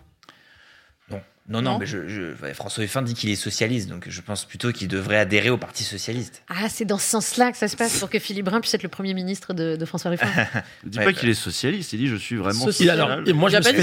Non, 1.49 1.61
non, 1.61 1.79
mais 1.79 1.85
je, 1.85 2.07
je- 2.07 2.53
François 2.53 2.81
Ruffin 2.83 3.01
dit 3.01 3.13
qu'il 3.13 3.29
est 3.29 3.35
socialiste, 3.35 3.89
donc 3.89 4.05
je 4.07 4.21
pense 4.21 4.45
plutôt 4.45 4.71
qu'il 4.71 4.87
devrait 4.87 5.17
adhérer 5.17 5.49
au 5.49 5.57
Parti 5.57 5.83
socialiste. 5.83 6.43
Ah, 6.47 6.69
c'est 6.69 6.85
dans 6.85 6.99
ce 6.99 7.09
sens-là 7.09 7.51
que 7.51 7.57
ça 7.57 7.67
se 7.67 7.75
passe 7.75 7.97
pour 7.99 8.09
que 8.09 8.19
Philippe 8.19 8.45
Brun 8.45 8.61
puisse 8.61 8.73
être 8.75 8.83
le 8.83 8.89
Premier 8.89 9.13
ministre 9.13 9.53
de, 9.53 9.75
de 9.75 9.85
François 9.85 10.11
Ruffin. 10.11 10.27
Il 10.85 10.91
dit 10.91 10.99
Ouais, 10.99 11.03
pas 11.05 11.11
bah. 11.11 11.19
qu'il 11.19 11.27
est 11.29 11.33
socialiste, 11.33 11.91
il 11.93 11.97
dit 11.99 12.07
je 12.07 12.15
suis 12.15 12.35
vraiment 12.37 12.63
Social. 12.65 12.85
Il- 12.85 12.89
alors, 12.91 13.07
social. 13.09 13.27
et 13.29 13.33
moi, 13.33 13.49
Il 13.49 13.51
je 13.51 13.55
n'y 13.55 13.57
a 13.57 13.59
me 13.59 13.63
pas 13.63 13.69
fait- 13.71 13.75
à 13.75 13.81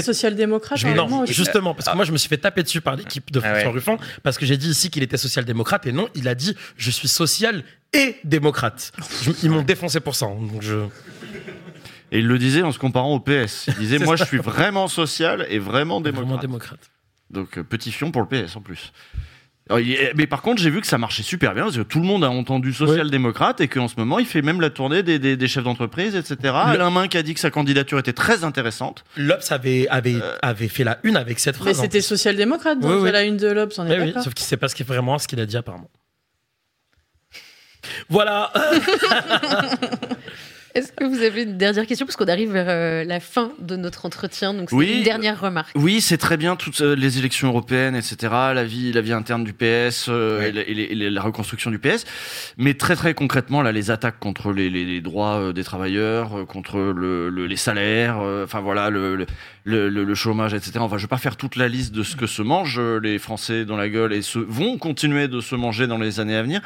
un 0.89 0.95
non, 0.95 1.25
justement, 1.25 1.75
parce 1.75 1.89
que 1.89 1.95
moi 1.95 2.05
je 2.05 2.11
me 2.11 2.17
suis 2.17 2.29
fait 2.29 2.37
taper 2.37 2.63
dessus 2.63 2.81
par 2.81 2.95
l'équipe 2.95 3.29
de 3.29 3.39
Ah 3.39 3.49
François 3.51 3.67
ouais. 3.69 3.73
Ruffin, 3.75 3.97
parce 4.23 4.37
que 4.39 4.45
j'ai 4.45 4.57
dit 4.57 4.69
ici 4.69 4.89
qu'il 4.89 5.03
était 5.03 5.17
social-démocrate, 5.17 5.85
et 5.85 5.91
non, 5.91 6.07
il 6.15 6.27
a 6.27 6.35
dit 6.35 6.55
je 6.77 6.89
suis 6.89 7.07
social 7.09 7.63
et 7.93 8.15
démocrate. 8.23 8.91
Je- 9.21 9.31
ils 9.43 9.49
m'ont 9.51 9.61
défoncé 9.63 9.99
pour 9.99 10.15
ça. 10.15 10.25
hein, 10.27 10.37
donc 10.51 10.61
je... 10.63 10.85
Et 12.11 12.19
il 12.19 12.27
le 12.27 12.39
disait 12.39 12.63
en 12.63 12.71
se 12.71 12.79
comparant 12.79 13.13
au 13.13 13.19
PS. 13.19 13.65
Il 13.67 13.75
disait 13.75 13.99
moi 13.99 14.17
ça. 14.17 14.23
je 14.23 14.29
suis 14.29 14.37
vraiment 14.39 14.87
social 14.87 15.45
et 15.49 15.59
vraiment 15.59 16.01
démocrate. 16.01 16.25
Vraiment 16.25 16.41
démocrate. 16.41 16.79
Donc 17.31 17.57
euh, 17.57 17.63
petit 17.63 17.91
fion 17.91 18.11
pour 18.11 18.21
le 18.23 18.27
PS 18.27 18.55
en 18.55 18.61
plus. 18.61 18.91
Mais 20.15 20.25
par 20.25 20.41
contre, 20.41 20.59
j'ai 20.63 20.71
vu 20.71 20.81
que 20.81 20.87
ça 20.87 20.97
marchait 20.97 21.21
super 21.21 21.53
bien 21.53 21.61
parce 21.65 21.77
que 21.77 21.83
tout 21.83 21.99
le 21.99 22.05
monde 22.05 22.23
a 22.23 22.29
entendu 22.31 22.73
social-démocrate 22.73 23.61
et 23.61 23.67
qu'en 23.67 23.87
ce 23.87 23.93
moment, 23.97 24.17
il 24.17 24.25
fait 24.25 24.41
même 24.41 24.61
la 24.61 24.71
tournée 24.71 25.03
des, 25.03 25.19
des- 25.19 25.37
des 25.37 25.47
chefs 25.47 25.63
d'entreprise, 25.63 26.15
etc. 26.15 26.37
Alain 26.55 26.89
Minc 26.89 27.13
a 27.15 27.21
dit 27.21 27.35
que 27.35 27.39
sa 27.39 27.51
candidature 27.51 27.99
était 27.99 28.13
très 28.13 28.43
intéressante. 28.43 29.03
L'Obs 29.15 29.51
avait, 29.51 29.87
avait, 29.89 30.15
avait 30.41 30.69
fait 30.69 30.83
la 30.83 30.97
une 31.03 31.15
avec 31.17 31.39
cette 31.39 31.57
Mais 31.59 31.65
phrase. 31.65 31.79
en 31.79 31.83
c'était 31.83 32.01
social-démocrate, 32.01 32.79
donc 32.79 33.03
Oui, 33.03 33.11
la 33.11 33.21
une 33.23 33.37
de 33.37 33.45
l'Obs, 33.47 33.77
on 33.77 33.85
est 33.85 33.99
oui, 33.99 34.07
d'accord 34.07 34.23
sauf 34.23 34.33
qu'il 34.33 34.45
sait 34.47 34.57
pas 34.57 34.69
ce 34.69 34.83
vraiment 34.83 35.19
ce 35.19 35.27
qu'il 35.27 35.39
a 35.39 35.45
dit 35.45 35.55
apparemment. 35.57 35.91
Voilà. 38.09 38.51
Est-ce 40.75 40.91
que 40.91 41.03
vous 41.03 41.21
avez 41.21 41.43
une 41.43 41.57
dernière 41.57 41.85
question 41.87 42.05
Parce 42.05 42.15
qu'on 42.15 42.27
arrive 42.27 42.51
vers 42.51 42.67
euh, 42.69 43.03
la 43.03 43.19
fin 43.19 43.51
de 43.59 43.75
notre 43.75 44.05
entretien, 44.05 44.53
donc 44.53 44.69
c'est 44.69 44.75
Oui. 44.75 44.97
une 44.97 45.03
dernière 45.03 45.39
remarque. 45.39 45.71
Oui, 45.75 45.99
c'est 46.01 46.17
très 46.17 46.37
bien 46.37 46.55
toutes 46.55 46.81
euh, 46.81 46.95
les 46.95 47.17
élections 47.17 47.47
européennes, 47.47 47.95
etc. 47.95 48.17
La 48.53 48.63
vie, 48.63 48.91
la 48.93 49.01
vie 49.01 49.13
interne 49.13 49.43
du 49.43 49.53
PS 49.53 50.05
euh, 50.09 50.41
et, 50.41 50.51
la, 50.51 50.61
et 50.61 50.73
les- 50.73 50.83
et 50.83 50.95
les- 50.95 51.09
la 51.09 51.21
reconstruction 51.21 51.71
du 51.71 51.79
PS. 51.79 52.05
Mais 52.57 52.75
très 52.75 52.95
très 52.95 53.13
concrètement, 53.13 53.61
là, 53.61 53.71
les 53.71 53.89
attaques 53.91 54.19
contre 54.19 54.53
les, 54.53 54.69
les- 54.69 54.85
les 54.85 55.01
droits 55.01 55.37
euh, 55.39 55.53
des 55.53 55.63
travailleurs, 55.63 56.39
euh, 56.39 56.45
contre 56.45 56.77
le, 56.77 57.29
le- 57.29 57.47
les 57.47 57.57
salaires, 57.57 58.19
euh, 58.21 58.43
enfin 58.45 58.59
voilà, 58.59 58.89
le, 58.89 59.25
le, 59.65 59.89
le- 59.89 59.89
le- 59.89 60.03
le 60.03 60.15
chômage, 60.15 60.53
etc. 60.53 60.73
Enfin, 60.79 60.97
je 60.97 61.03
vais 61.03 61.07
pas 61.09 61.17
faire 61.17 61.35
toute 61.37 61.55
la 61.55 61.67
liste 61.67 61.93
de 61.93 62.03
ce 62.03 62.15
que 62.15 62.27
se 62.27 62.41
mangent 62.41 62.79
euh, 62.79 62.99
les 62.99 63.19
Français 63.19 63.65
dans 63.65 63.77
la 63.77 63.89
gueule 63.89 64.13
et 64.13 64.21
se, 64.21 64.39
vont 64.39 64.77
continuer 64.77 65.27
de 65.27 65.41
se 65.41 65.55
manger 65.55 65.85
dans 65.87 65.97
les 65.97 66.19
années 66.19 66.35
à 66.35 66.41
venir. 66.43 66.61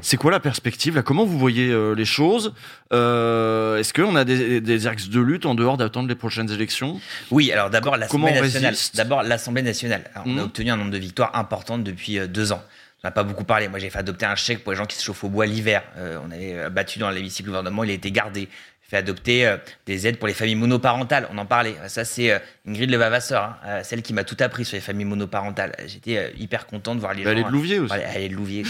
C'est 0.00 0.16
quoi 0.16 0.30
la 0.30 0.40
perspective 0.40 0.94
là? 0.94 1.02
Comment 1.02 1.24
vous 1.24 1.38
voyez 1.38 1.70
euh, 1.70 1.94
les 1.94 2.04
choses? 2.04 2.54
Euh, 2.92 3.76
Est-ce 3.78 3.92
qu'on 3.92 4.16
a 4.16 4.24
des, 4.24 4.60
des 4.60 4.86
axes 4.86 5.08
de 5.08 5.20
lutte 5.20 5.46
en 5.46 5.54
dehors 5.54 5.76
d'attendre 5.76 6.08
les 6.08 6.14
prochaines 6.14 6.50
élections? 6.50 7.00
Oui, 7.30 7.52
alors 7.52 7.70
d'abord 7.70 7.96
l'Assemblée 7.96 8.32
on 8.38 8.42
nationale. 8.42 8.74
D'abord 8.94 9.22
l'Assemblée 9.22 9.62
nationale. 9.62 10.04
Alors, 10.14 10.26
On 10.26 10.38
a 10.38 10.42
obtenu 10.44 10.70
un 10.70 10.76
nombre 10.76 10.90
de 10.92 10.98
victoires 10.98 11.30
importantes 11.34 11.84
depuis 11.84 12.18
deux 12.28 12.52
ans. 12.52 12.62
On 13.02 13.08
n'a 13.08 13.12
pas 13.12 13.22
beaucoup 13.22 13.44
parlé. 13.44 13.68
Moi, 13.68 13.78
j'ai 13.78 13.88
fait 13.88 13.98
adopter 13.98 14.26
un 14.26 14.34
chèque 14.34 14.62
pour 14.62 14.72
les 14.72 14.78
gens 14.78 14.84
qui 14.84 14.96
se 14.96 15.02
chauffent 15.02 15.24
au 15.24 15.30
bois 15.30 15.46
l'hiver. 15.46 15.82
Euh, 15.96 16.18
on 16.26 16.30
avait 16.30 16.68
battu 16.70 16.98
dans 16.98 17.08
l'hémicycle 17.10 17.44
du 17.44 17.48
gouvernement, 17.48 17.82
il 17.82 17.90
a 17.90 17.94
été 17.94 18.10
gardé. 18.12 18.48
J'ai 18.90 18.96
fait 18.96 19.02
adopter 19.02 19.46
euh, 19.46 19.56
des 19.86 20.08
aides 20.08 20.18
pour 20.18 20.26
les 20.26 20.34
familles 20.34 20.56
monoparentales. 20.56 21.28
On 21.32 21.38
en 21.38 21.46
parlait. 21.46 21.76
Ça, 21.86 22.04
c'est 22.04 22.32
euh, 22.32 22.38
Ingrid 22.66 22.90
Levavasseur, 22.90 23.42
hein, 23.44 23.56
euh, 23.66 23.80
celle 23.84 24.02
qui 24.02 24.12
m'a 24.12 24.24
tout 24.24 24.36
appris 24.40 24.64
sur 24.64 24.74
les 24.74 24.80
familles 24.80 25.04
monoparentales. 25.06 25.76
J'étais 25.86 26.16
euh, 26.18 26.28
hyper 26.38 26.66
content 26.66 26.96
de 26.96 27.00
voir 27.00 27.14
les 27.14 27.22
Elle 27.22 27.38
gens. 27.38 27.46
est 27.46 27.50
de 27.50 27.52
Louviers 27.54 27.78
aussi. 27.78 27.94
Elle 28.14 28.22
est 28.24 28.28
de 28.28 28.34
Louviers. 28.34 28.64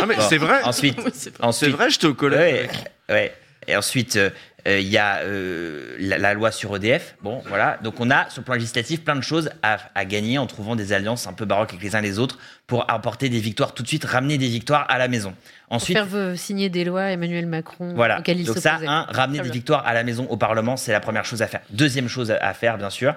Ah, 0.00 0.06
mais 0.06 0.14
c'est 0.28 0.38
vrai. 0.38 0.62
Ensuite, 0.62 0.98
C'est 1.12 1.38
ensuite, 1.42 1.72
vrai, 1.72 1.90
je 1.90 1.98
te 1.98 2.06
collègue. 2.06 2.70
Ouais, 3.08 3.14
ouais. 3.14 3.34
Et 3.68 3.76
ensuite, 3.76 4.16
euh, 4.16 4.30
euh, 4.68 4.78
il 4.78 4.86
y 4.88 4.96
a 4.96 5.18
euh, 5.18 5.96
la, 5.98 6.18
la 6.18 6.34
loi 6.34 6.52
sur 6.52 6.74
EDF. 6.76 7.16
Bon, 7.20 7.42
voilà. 7.48 7.78
Donc, 7.82 8.00
on 8.00 8.10
a, 8.10 8.30
sur 8.30 8.40
le 8.40 8.44
plan 8.44 8.54
législatif, 8.54 9.02
plein 9.04 9.16
de 9.16 9.22
choses 9.22 9.50
à, 9.62 9.78
à 9.94 10.04
gagner 10.04 10.38
en 10.38 10.46
trouvant 10.46 10.76
des 10.76 10.92
alliances 10.92 11.26
un 11.26 11.32
peu 11.32 11.44
baroques 11.44 11.70
avec 11.70 11.82
les 11.82 11.96
uns 11.96 12.00
les 12.00 12.18
autres 12.20 12.38
pour 12.66 12.88
apporter 12.90 13.28
des 13.28 13.40
victoires 13.40 13.74
tout 13.74 13.82
de 13.82 13.88
suite, 13.88 14.04
ramener 14.04 14.38
des 14.38 14.48
victoires 14.48 14.86
à 14.88 14.98
la 14.98 15.08
maison. 15.08 15.34
Pour 15.66 15.76
Ensuite, 15.76 15.96
faire 15.96 16.08
euh, 16.14 16.36
signer 16.36 16.68
des 16.68 16.84
lois 16.84 17.10
Emmanuel 17.10 17.46
Macron 17.46 17.92
voilà. 17.94 18.22
il 18.26 18.44
Donc 18.44 18.58
ça, 18.58 18.78
un, 18.86 19.02
ramener 19.02 19.38
Très 19.38 19.48
des 19.48 19.52
victoires 19.52 19.84
à 19.86 19.94
la 19.94 20.04
maison, 20.04 20.26
au 20.30 20.36
Parlement, 20.36 20.76
c'est 20.76 20.92
la 20.92 21.00
première 21.00 21.24
chose 21.24 21.42
à 21.42 21.48
faire. 21.48 21.60
Deuxième 21.70 22.08
chose 22.08 22.30
à- 22.30 22.54
faire, 22.54 22.78
bien 22.78 22.90
sûr, 22.90 23.14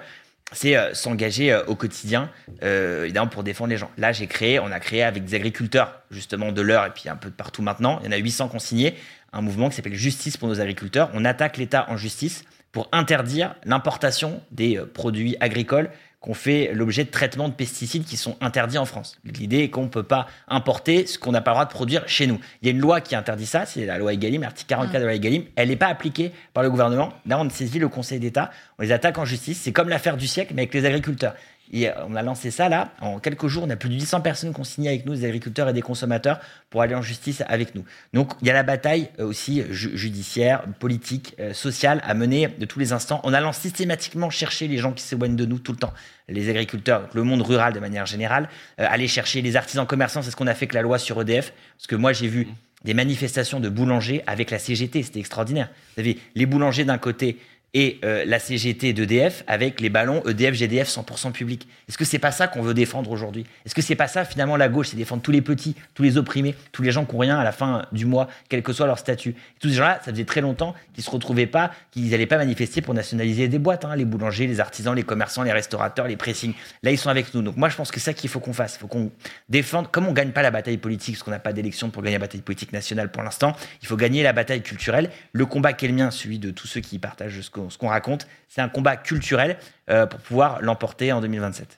c'est 0.52 0.76
euh, 0.76 0.94
s'engager 0.94 1.52
euh, 1.52 1.64
au 1.66 1.76
quotidien, 1.76 2.30
euh, 2.64 3.04
évidemment, 3.04 3.28
pour 3.28 3.44
défendre 3.44 3.70
les 3.70 3.78
gens. 3.78 3.92
Là, 3.98 4.12
j'ai 4.12 4.28
créé, 4.28 4.60
on 4.60 4.72
a 4.72 4.80
créé 4.80 5.04
avec 5.04 5.26
des 5.26 5.36
agriculteurs, 5.36 6.02
justement, 6.12 6.52
de 6.52 6.62
l'heure 6.62 6.86
et 6.86 6.90
puis 6.90 7.10
un 7.10 7.16
peu 7.16 7.30
de 7.30 7.36
partout 7.36 7.62
maintenant. 7.62 8.00
Il 8.02 8.06
y 8.06 8.10
en 8.10 8.12
a 8.12 8.18
800 8.18 8.50
qui 8.50 8.56
ont 8.56 8.60
signé 8.60 8.96
un 9.32 9.42
mouvement 9.42 9.70
qui 9.70 9.76
s'appelle 9.76 9.94
Justice 9.94 10.38
pour 10.38 10.48
nos 10.48 10.60
agriculteurs. 10.60 11.12
On 11.14 11.26
attaque 11.26 11.58
l'État 11.58 11.86
en 11.90 11.98
justice 11.98 12.44
pour 12.72 12.90
interdire 12.92 13.56
l'importation 13.64 14.42
des 14.52 14.80
produits 14.94 15.36
agricoles 15.40 15.90
qu'on 16.20 16.34
fait 16.34 16.72
l'objet 16.74 17.06
de 17.06 17.10
traitements 17.10 17.48
de 17.48 17.54
pesticides 17.54 18.04
qui 18.04 18.18
sont 18.18 18.36
interdits 18.42 18.78
en 18.78 18.86
France. 18.86 19.18
L'idée 19.24 19.60
est 19.60 19.70
qu'on 19.70 19.84
ne 19.84 19.90
peut 19.90 20.04
pas 20.04 20.28
importer 20.50 21.08
ce 21.08 21.18
qu'on 21.18 21.32
n'a 21.32 21.42
pas 21.42 21.52
le 21.52 21.56
droit 21.56 21.66
de 21.66 21.72
produire 21.72 22.08
chez 22.08 22.28
nous. 22.28 22.40
Il 22.62 22.68
y 22.68 22.72
a 22.72 22.74
une 22.74 22.82
loi 22.82 23.00
qui 23.00 23.16
interdit 23.16 23.46
ça, 23.46 23.66
c'est 23.66 23.86
la 23.86 23.98
loi 23.98 24.14
Egalim, 24.14 24.42
l'article 24.42 24.70
44 24.70 24.94
de 24.94 25.00
la 25.00 25.06
loi 25.06 25.16
Egalim. 25.16 25.44
Elle 25.56 25.70
n'est 25.70 25.78
pas 25.78 25.88
appliquée 25.88 26.34
par 26.54 26.64
le 26.64 26.70
gouvernement. 26.70 27.14
Là, 27.26 27.40
on 27.40 27.50
saisit 27.50 27.80
le 27.80 27.88
Conseil 27.88 28.20
d'État, 28.20 28.52
on 28.78 28.84
les 28.84 28.92
attaque 28.92 29.18
en 29.18 29.26
justice. 29.26 29.62
C'est 29.62 29.72
comme 29.72 29.88
l'affaire 29.88 30.18
du 30.18 30.28
siècle, 30.28 30.54
mais 30.56 30.64
avec 30.64 30.74
les 30.74 30.86
agriculteurs. 30.86 31.36
Et 31.72 31.88
euh, 31.90 31.94
on 32.08 32.16
a 32.16 32.22
lancé 32.22 32.50
ça 32.52 32.68
là, 32.70 32.94
en 33.02 33.20
quelques 33.20 33.48
jours, 33.48 33.64
on 33.66 33.70
a 33.70 33.76
plus 33.76 33.90
de 33.90 33.94
800 33.94 34.22
personnes 34.22 34.54
qui 34.54 34.60
ont 34.60 34.64
signé 34.64 34.90
avec 34.90 35.06
nous, 35.06 35.14
des 35.16 35.26
agriculteurs 35.26 35.70
et 35.70 35.74
des 35.74 35.82
consommateurs, 35.82 36.40
pour 36.70 36.82
aller 36.82 36.96
en 36.96 37.02
justice 37.02 37.44
avec 37.48 37.76
nous. 37.76 37.84
Donc 38.14 38.34
il 38.42 38.48
y 38.48 38.52
a 38.52 38.54
la 38.54 38.64
bataille 38.64 39.10
euh, 39.20 39.26
aussi 39.26 39.64
ju- 39.70 39.96
judiciaire, 39.96 40.64
politique, 40.80 41.36
euh, 41.40 41.54
sociale 41.54 42.02
à 42.06 42.14
mener 42.14 42.48
de 42.48 42.66
tous 42.66 42.80
les 42.80 42.92
instants, 42.94 43.20
en 43.24 43.34
allant 43.34 43.54
systématiquement 43.54 44.30
chercher 44.30 44.68
les 44.68 44.78
gens 44.78 44.92
qui 44.94 45.04
s'éloignent 45.04 45.36
de 45.36 45.46
nous 45.46 45.60
tout 45.60 45.72
le 45.72 45.78
temps. 45.78 45.94
Les 46.28 46.50
agriculteurs, 46.50 47.08
le 47.14 47.24
monde 47.24 47.42
rural 47.42 47.74
de 47.74 47.80
manière 47.80 48.06
générale, 48.06 48.50
euh, 48.80 48.88
aller 48.90 49.08
chercher 49.08 49.42
les 49.42 49.56
artisans 49.56 49.86
commerçants, 49.86 50.22
c'est 50.22 50.32
ce 50.32 50.36
qu'on 50.36 50.48
a 50.48 50.54
fait 50.54 50.66
avec 50.66 50.74
la 50.74 50.82
loi 50.82 50.98
sur 51.00 51.22
EDF, 51.22 51.54
parce 51.78 51.88
que 51.88 51.96
moi 51.96 52.14
j'ai 52.14 52.28
vu 52.28 52.48
des 52.86 52.94
manifestations 52.94 53.60
de 53.60 53.68
boulangers 53.70 54.24
avec 54.26 54.52
la 54.52 54.58
CGT, 54.60 55.04
c'était 55.04 55.20
extraordinaire. 55.20 55.70
Vous 55.96 56.02
avez 56.02 56.18
les 56.36 56.46
boulangers 56.46 56.86
d'un 56.86 56.98
côté 56.98 57.38
et 57.74 58.00
euh, 58.04 58.26
la 58.26 58.40
CGT 58.40 58.94
d'EDF 58.94 59.44
avec 59.48 59.80
les 59.80 59.90
ballons 59.90 60.22
E 60.26 60.32
EDF, 60.32 60.56
GDF 60.56 60.90
100% 60.90 61.32
public. 61.32 61.68
Est-ce 61.88 61.98
que 61.98 62.06
c'est 62.06 62.20
pas 62.20 62.32
ça 62.32 62.48
qu'on 62.48 62.62
veut 62.62 62.74
défendre 62.74 63.12
aujourd'hui? 63.12 63.46
Est-ce 63.66 63.76
que 63.76 63.82
c'est 63.82 63.96
pas 63.96 64.08
ça 64.08 64.26
finalement 64.26 64.58
la 64.58 64.70
gauche, 64.70 64.90
c'est 64.90 64.98
défendre 64.98 65.22
tous 65.22 65.32
les 65.32 65.42
petits, 65.42 65.76
tous 65.94 66.04
les 66.04 66.18
opprimés, 66.18 66.56
tous 66.72 66.82
les 66.82 66.92
gens 66.92 67.06
qui 67.06 67.16
ont 67.16 67.20
rien 67.20 67.38
à 67.38 67.44
la 67.44 67.52
fin 67.52 67.86
du 67.92 68.06
mois, 68.06 68.28
quel 68.50 68.64
que 68.64 68.74
soit 68.74 68.88
leur 68.88 68.98
statut? 68.98 69.36
Tous 69.60 69.70
ces 69.70 69.76
gens-là, 69.76 70.00
ça 70.04 70.12
faisait 70.12 70.26
très 70.26 70.42
longtemps 70.42 70.76
qu'ils 70.94 71.04
se 71.04 71.10
retrouvaient 71.12 71.48
pas, 71.48 71.72
qu'ils 71.92 72.10
n'allaient 72.10 72.26
pas 72.26 72.38
manifester 72.38 72.82
pour 72.82 72.94
nationaliser 72.94 73.48
des 73.48 73.60
boîtes, 73.60 73.86
hein, 73.86 73.96
les 73.96 74.06
boulangers, 74.06 74.48
les 74.48 74.60
artisans, 74.60 74.96
les 74.96 75.04
commerçants, 75.04 75.44
les 75.44 75.52
restaurateurs, 75.52 76.08
les 76.08 76.18
pressings. 76.18 76.54
Là, 76.84 76.92
ils 76.92 76.98
sont 76.98 77.10
avec 77.10 77.34
nous. 77.34 77.42
Donc 77.42 77.58
moi, 77.58 77.70
je 77.70 77.76
pense 77.76 77.92
que 77.92 78.00
c'est 78.00 78.06
ça 78.06 78.14
qu'il 78.14 78.30
faut 78.30 78.40
qu'on 78.40 78.54
fasse. 78.54 78.76
Il 78.76 78.80
faut 78.80 78.88
qu'on 78.88 79.12
défende. 79.48 79.92
Comme 79.92 80.08
on 80.08 80.14
gagne 80.14 80.32
pas 80.32 80.42
la 80.42 80.52
bataille 80.52 80.78
politique, 80.78 81.16
parce 81.16 81.24
qu'on 81.24 81.32
n'a 81.32 81.40
pas 81.40 81.54
d'élection 81.54 81.90
pour 81.90 82.02
gagner 82.02 82.16
la 82.16 82.22
bataille 82.26 82.42
politique 82.42 82.74
nationale 82.74 83.12
pour 83.12 83.24
l'instant, 83.24 83.56
il 83.82 83.88
faut 83.88 83.98
gagner 83.98 84.24
la 84.24 84.34
bataille 84.34 84.62
culturelle. 84.62 85.10
Le 85.34 85.46
combat 85.46 85.74
qui 85.74 85.86
est 85.86 85.90
le 85.90 85.96
mien, 85.96 86.12
celui 86.12 86.40
de 86.40 86.52
tous 86.52 86.68
ceux 86.68 86.82
qui 86.82 87.00
partagent 87.00 87.42
ce 87.42 87.50
qu'on 87.60 87.70
ce 87.70 87.78
qu'on 87.78 87.88
raconte, 87.90 88.28
c'est 88.48 88.62
un 88.62 88.70
combat 88.70 88.96
culturel 88.98 89.58
euh, 89.90 90.06
pour 90.06 90.20
pouvoir 90.20 90.62
l'emporter 90.62 91.12
en 91.12 91.22
2027. 91.22 91.78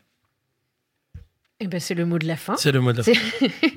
Eh 1.64 1.68
ben, 1.68 1.80
c'est 1.80 1.94
le 1.94 2.06
mot 2.08 2.18
de 2.18 2.26
la 2.26 2.38
fin. 2.38 2.56
C'est 2.58 2.72
le 2.72 2.80
mot 2.80 2.92
de 2.92 2.98
la 2.98 3.04
fin. 3.04 3.12
C'est- 3.14 3.52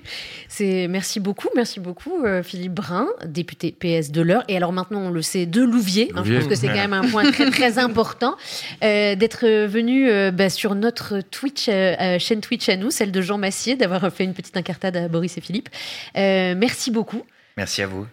C'est 0.48 0.86
merci 0.88 1.18
beaucoup, 1.18 1.48
merci 1.56 1.80
beaucoup 1.80 2.24
euh, 2.24 2.42
Philippe 2.44 2.74
Brun, 2.74 3.08
député 3.26 3.72
PS 3.72 4.12
de 4.12 4.22
l'Eure. 4.22 4.44
Et 4.46 4.56
alors 4.56 4.72
maintenant 4.72 5.00
on 5.00 5.10
le 5.10 5.20
sait 5.20 5.46
de 5.46 5.60
Louvier. 5.62 6.12
hein, 6.14 6.22
je 6.24 6.34
pense 6.34 6.46
que 6.46 6.54
c'est 6.54 6.68
quand 6.68 6.74
même 6.74 6.92
un 6.92 7.08
point 7.10 7.28
très 7.32 7.50
très 7.50 7.78
important 7.78 8.36
euh, 8.84 9.16
d'être 9.16 9.46
venu 9.66 10.08
euh, 10.08 10.30
bah, 10.30 10.48
sur 10.50 10.76
notre 10.76 11.20
Twitch 11.22 11.64
chaîne 11.64 12.40
Twitch 12.40 12.68
à 12.68 12.76
nous, 12.76 12.90
celle 12.92 13.10
de 13.10 13.20
Jean 13.20 13.36
Massier, 13.36 13.74
d'avoir 13.74 14.12
fait 14.12 14.22
une 14.24 14.32
petite 14.34 14.56
incartade 14.56 14.96
à 14.96 15.08
Boris 15.08 15.36
et 15.36 15.40
Philippe. 15.40 15.68
Euh, 16.16 16.54
merci 16.56 16.92
beaucoup 16.92 17.24
Merci 17.56 17.82
à 17.82 17.88
vous. 17.88 18.06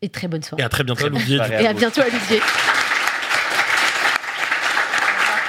et 0.00 0.08
très 0.08 0.26
bonne 0.26 0.42
soirée. 0.42 0.62
Et 0.62 0.64
à 0.64 0.70
très 0.70 0.84
bientôt, 0.84 1.00
Très 1.02 1.10
bonne 1.10 1.18
Louvier. 1.20 1.36
Et 1.60 1.66
à 1.66 1.70
à 1.70 1.72
bientôt 1.74 2.00
à 2.00 2.06
Louvier. 2.08 2.40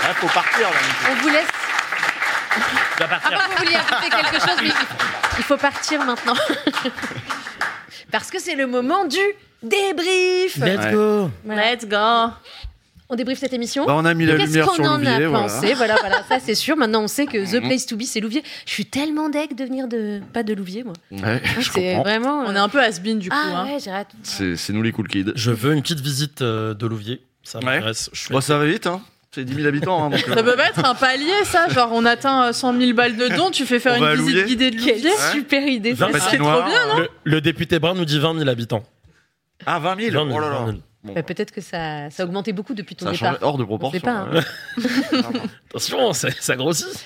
Ah, 0.10 0.14
faut 0.16 0.28
partir 0.28 0.62
là. 0.70 0.76
On 1.12 1.16
vous 1.22 1.30
laisse. 1.30 1.48
Tu 2.98 3.04
partir. 3.08 3.40
Ah, 3.42 3.48
vous 3.50 3.58
vouliez 3.64 3.76
ajouter 3.76 4.10
quelque 4.10 4.40
chose, 4.40 4.58
mais 4.62 4.68
il- 4.70 5.38
il 5.38 5.44
faut 5.44 5.58
partir 5.58 6.04
maintenant. 6.04 6.34
Parce 8.12 8.32
que 8.32 8.40
c'est 8.40 8.56
le 8.56 8.68
moment 8.68 9.06
du 9.06 9.20
débrief. 9.62 10.56
Let's 10.58 10.92
go. 10.92 11.30
Let's 11.46 11.86
go. 11.88 12.34
On 13.12 13.16
débriefe 13.16 13.40
cette 13.40 13.54
émission. 13.54 13.86
Bah, 13.88 13.94
on 13.96 14.06
a 14.06 14.14
mis 14.14 14.26
la 14.28 14.36
Qu'est-ce 14.38 14.48
lumière 14.52 14.68
qu'on 14.68 14.74
sur 14.76 14.84
en 14.86 14.98
Louvier, 14.98 15.10
a 15.26 15.30
voilà. 15.30 15.44
pensé 15.48 15.74
voilà. 15.74 15.96
voilà, 16.00 16.24
ça 16.30 16.38
c'est 16.40 16.54
sûr. 16.54 16.78
Maintenant, 16.78 17.02
on 17.04 17.08
sait 17.08 17.26
que 17.26 17.38
The 17.44 17.62
Mhm. 17.62 17.68
Place 17.68 17.86
to 17.88 17.96
Be, 17.98 18.04
c'est 18.04 18.20
Louvier. 18.20 18.44
Je 18.68 18.72
suis 18.72 18.86
tellement 18.86 19.30
deg 19.30 19.56
de 19.56 19.64
venir 19.64 19.88
de 19.88 20.22
pas 20.32 20.44
de 20.44 20.54
Louvier, 20.54 20.84
moi. 20.84 20.94
Ouais, 21.12 21.42
je 21.60 21.62
C'est 21.72 21.72
comprends. 21.96 22.04
vraiment. 22.04 22.44
On 22.46 22.54
est 22.56 22.60
un 22.60 22.70
peu 22.70 22.80
has-been 22.80 23.18
du 23.18 23.30
coup. 23.30 23.36
Ah 23.40 23.62
hein. 23.62 23.66
ouais, 23.66 23.78
j'ai 23.84 23.90
raté. 23.90 24.16
C'est 24.22 24.56
c'est 24.58 24.74
nous 24.74 24.84
les 24.84 24.92
cool 24.92 25.08
kids. 25.08 25.32
Je 25.36 25.50
veux 25.52 25.74
une 25.74 25.82
petite 25.82 26.02
visite 26.02 26.42
euh, 26.44 26.74
de 26.76 26.86
Louvier. 26.86 27.22
Ça 27.44 27.60
m'intéresse. 27.62 28.12
Je 28.14 28.20
suis- 28.20 28.32
Bon, 28.34 28.42
ça 28.42 28.58
va 28.60 28.66
vite, 28.66 28.86
hein. 28.86 29.02
C'est 29.32 29.46
10 29.46 29.54
000 29.56 29.68
habitants. 29.68 30.04
Hein, 30.06 30.10
donc, 30.10 30.20
Ça 30.22 30.32
euh, 30.32 30.44
peut 30.44 30.56
pas 30.56 30.70
être 30.70 30.84
un 30.84 30.96
palier, 30.96 31.32
ça 31.46 31.68
Genre, 31.70 31.90
on 31.94 32.04
atteint 32.06 32.46
euh, 32.48 32.52
100 32.54 32.80
000 32.80 32.94
balles 32.94 33.16
de 33.16 33.28
dons, 33.36 33.52
tu 33.52 33.66
fais 33.66 33.80
faire 33.80 33.96
une 33.96 34.04
visite 34.16 34.20
Louvier 34.26 34.44
guidée 34.46 34.72
de 34.72 34.78
Louvier 34.78 35.12
super 35.34 35.68
idée. 35.68 35.96
Ça. 35.96 36.08
C'est 36.14 36.38
trop 36.38 36.64
bien, 36.64 36.88
non 36.88 36.98
le, 37.00 37.10
le 37.26 37.42
député 37.42 37.78
Brun 37.80 37.94
nous 37.94 38.06
dit 38.06 38.20
20 38.20 38.38
000 38.40 38.50
habitants. 38.50 38.84
Ah, 39.68 39.78
20 39.80 40.00
000 40.12 40.26
20 40.26 40.26
000, 40.32 40.38
Oh 40.38 40.42
là 40.42 40.50
là. 40.50 40.56
20 40.62 40.66
000. 40.68 40.78
Bon, 41.04 41.14
Bah, 41.14 41.24
Peut-être 41.24 41.52
que 41.52 41.62
ça, 41.62 42.10
ça 42.10 42.24
a 42.24 42.26
augmenté 42.26 42.54
beaucoup 42.54 42.74
depuis 42.74 42.96
ton 42.96 43.06
ça 43.06 43.12
départ. 43.12 43.38
hors 43.42 43.58
de 43.58 43.64
On 43.64 43.68
proportion. 43.68 44.02
pas, 44.02 44.12
hein. 44.12 44.30
ouais. 44.34 45.20
Attention, 45.70 46.12
ça, 46.14 46.30
ça 46.40 46.56
grossit. 46.56 47.06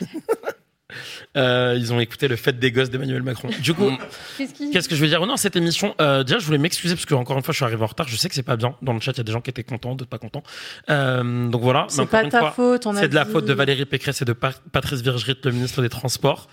Euh, 1.37 1.75
ils 1.77 1.91
ont 1.93 1.99
écouté 1.99 2.27
le 2.27 2.35
fait 2.35 2.57
des 2.59 2.71
gosses 2.71 2.89
d'Emmanuel 2.89 3.21
Macron. 3.23 3.49
Du 3.61 3.73
coup, 3.73 3.91
Qu'est-ce 4.37 4.53
qui- 4.53 4.71
qu'est-ce 4.71 4.87
que 4.89 4.95
je 4.95 5.01
veux 5.01 5.07
dire 5.07 5.25
Non, 5.25 5.37
cette 5.37 5.55
émission, 5.55 5.95
euh, 6.01 6.23
déjà, 6.23 6.39
je 6.39 6.45
voulais 6.45 6.57
m'excuser 6.57 6.95
parce 6.95 7.05
que 7.05 7.13
encore 7.13 7.37
une 7.37 7.43
fois, 7.43 7.51
je 7.51 7.57
suis 7.57 7.65
arrivé 7.65 7.83
en 7.83 7.87
retard. 7.87 8.07
Je 8.07 8.15
sais 8.15 8.29
que 8.29 8.35
c'est 8.35 8.43
pas 8.43 8.55
bien. 8.57 8.75
Dans 8.81 8.93
le 8.93 8.99
chat, 8.99 9.11
il 9.13 9.17
y 9.17 9.21
a 9.21 9.23
des 9.23 9.31
gens 9.31 9.41
qui 9.41 9.49
étaient 9.49 9.63
contents, 9.63 9.95
d'autres 9.95 10.09
pas 10.09 10.17
contents. 10.17 10.43
Euh, 10.89 11.47
donc 11.49 11.61
voilà. 11.61 11.85
C'est 11.89 12.05
pas 12.05 12.23
une 12.23 12.29
ta 12.29 12.39
fois, 12.39 12.51
faute, 12.51 12.85
on 12.85 12.95
a 12.95 12.99
C'est 13.01 13.07
de 13.09 13.15
la 13.15 13.25
faute 13.25 13.45
de 13.45 13.53
Valérie 13.53 13.85
Pécresse 13.85 14.21
et 14.21 14.25
de 14.25 14.33
Pa- 14.33 14.53
Patrice 14.71 15.01
Virgrit, 15.01 15.37
le 15.43 15.51
ministre 15.51 15.81
des 15.81 15.89
Transports. 15.89 16.47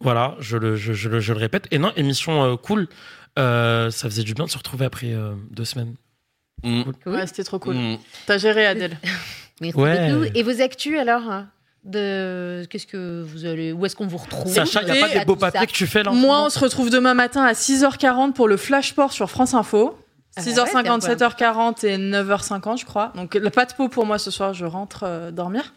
Voilà, 0.00 0.34
je 0.40 0.56
le, 0.56 0.76
je, 0.76 0.92
je 0.92 1.08
le, 1.08 1.20
je 1.20 1.32
le 1.32 1.38
répète. 1.38 1.66
Et 1.70 1.78
non, 1.78 1.92
émission 1.96 2.42
euh, 2.44 2.56
cool. 2.56 2.88
Euh, 3.38 3.90
ça 3.90 4.08
faisait 4.08 4.22
du 4.24 4.34
bien 4.34 4.44
de 4.44 4.50
se 4.50 4.58
retrouver 4.58 4.84
après 4.84 5.12
euh, 5.12 5.32
deux 5.50 5.64
semaines. 5.64 5.94
Mm. 6.62 6.82
Ouais, 7.06 7.26
c'était 7.26 7.44
trop 7.44 7.58
cool. 7.58 7.74
Mm. 7.76 7.98
T'as 8.26 8.38
géré, 8.38 8.66
Adèle. 8.66 8.96
Merci 9.60 9.78
Ouais. 9.78 10.12
beaucoup. 10.12 10.24
Et 10.34 10.42
vos 10.42 10.60
actus 10.60 10.98
alors 10.98 11.22
hein, 11.30 11.48
de 11.84 12.64
qu'est-ce 12.70 12.86
que 12.86 13.22
vous 13.22 13.44
allez 13.44 13.72
où 13.72 13.84
est-ce 13.86 13.94
qu'on 13.96 14.06
vous 14.06 14.16
retrouve? 14.18 14.52
Sacha, 14.52 14.80
il 14.82 14.90
n'y 14.92 14.98
a 14.98 15.06
pas 15.06 15.12
des 15.18 15.24
beaux 15.24 15.36
papiers 15.36 15.66
que 15.66 15.72
tu 15.72 15.86
fais 15.86 16.02
là 16.02 16.12
Moi, 16.12 16.44
on 16.44 16.48
se 16.50 16.58
retrouve 16.58 16.90
demain 16.90 17.14
matin 17.14 17.42
à 17.44 17.52
6h40 17.52 18.32
pour 18.32 18.48
le 18.48 18.56
Flash 18.56 18.90
Sport 18.90 19.12
sur 19.12 19.30
France 19.30 19.54
Info. 19.54 19.98
Ah 20.36 20.42
bah 20.44 20.50
6h50, 20.50 21.06
ouais, 21.06 21.14
7h40 21.14 21.86
et 21.86 21.96
9h50, 21.96 22.80
je 22.80 22.84
crois. 22.84 23.12
Donc, 23.14 23.36
le 23.36 23.50
pas 23.50 23.66
de 23.66 23.72
peau 23.72 23.88
pour 23.88 24.04
moi 24.04 24.18
ce 24.18 24.32
soir, 24.32 24.52
je 24.52 24.64
rentre 24.64 25.04
euh, 25.06 25.30
dormir. 25.30 25.72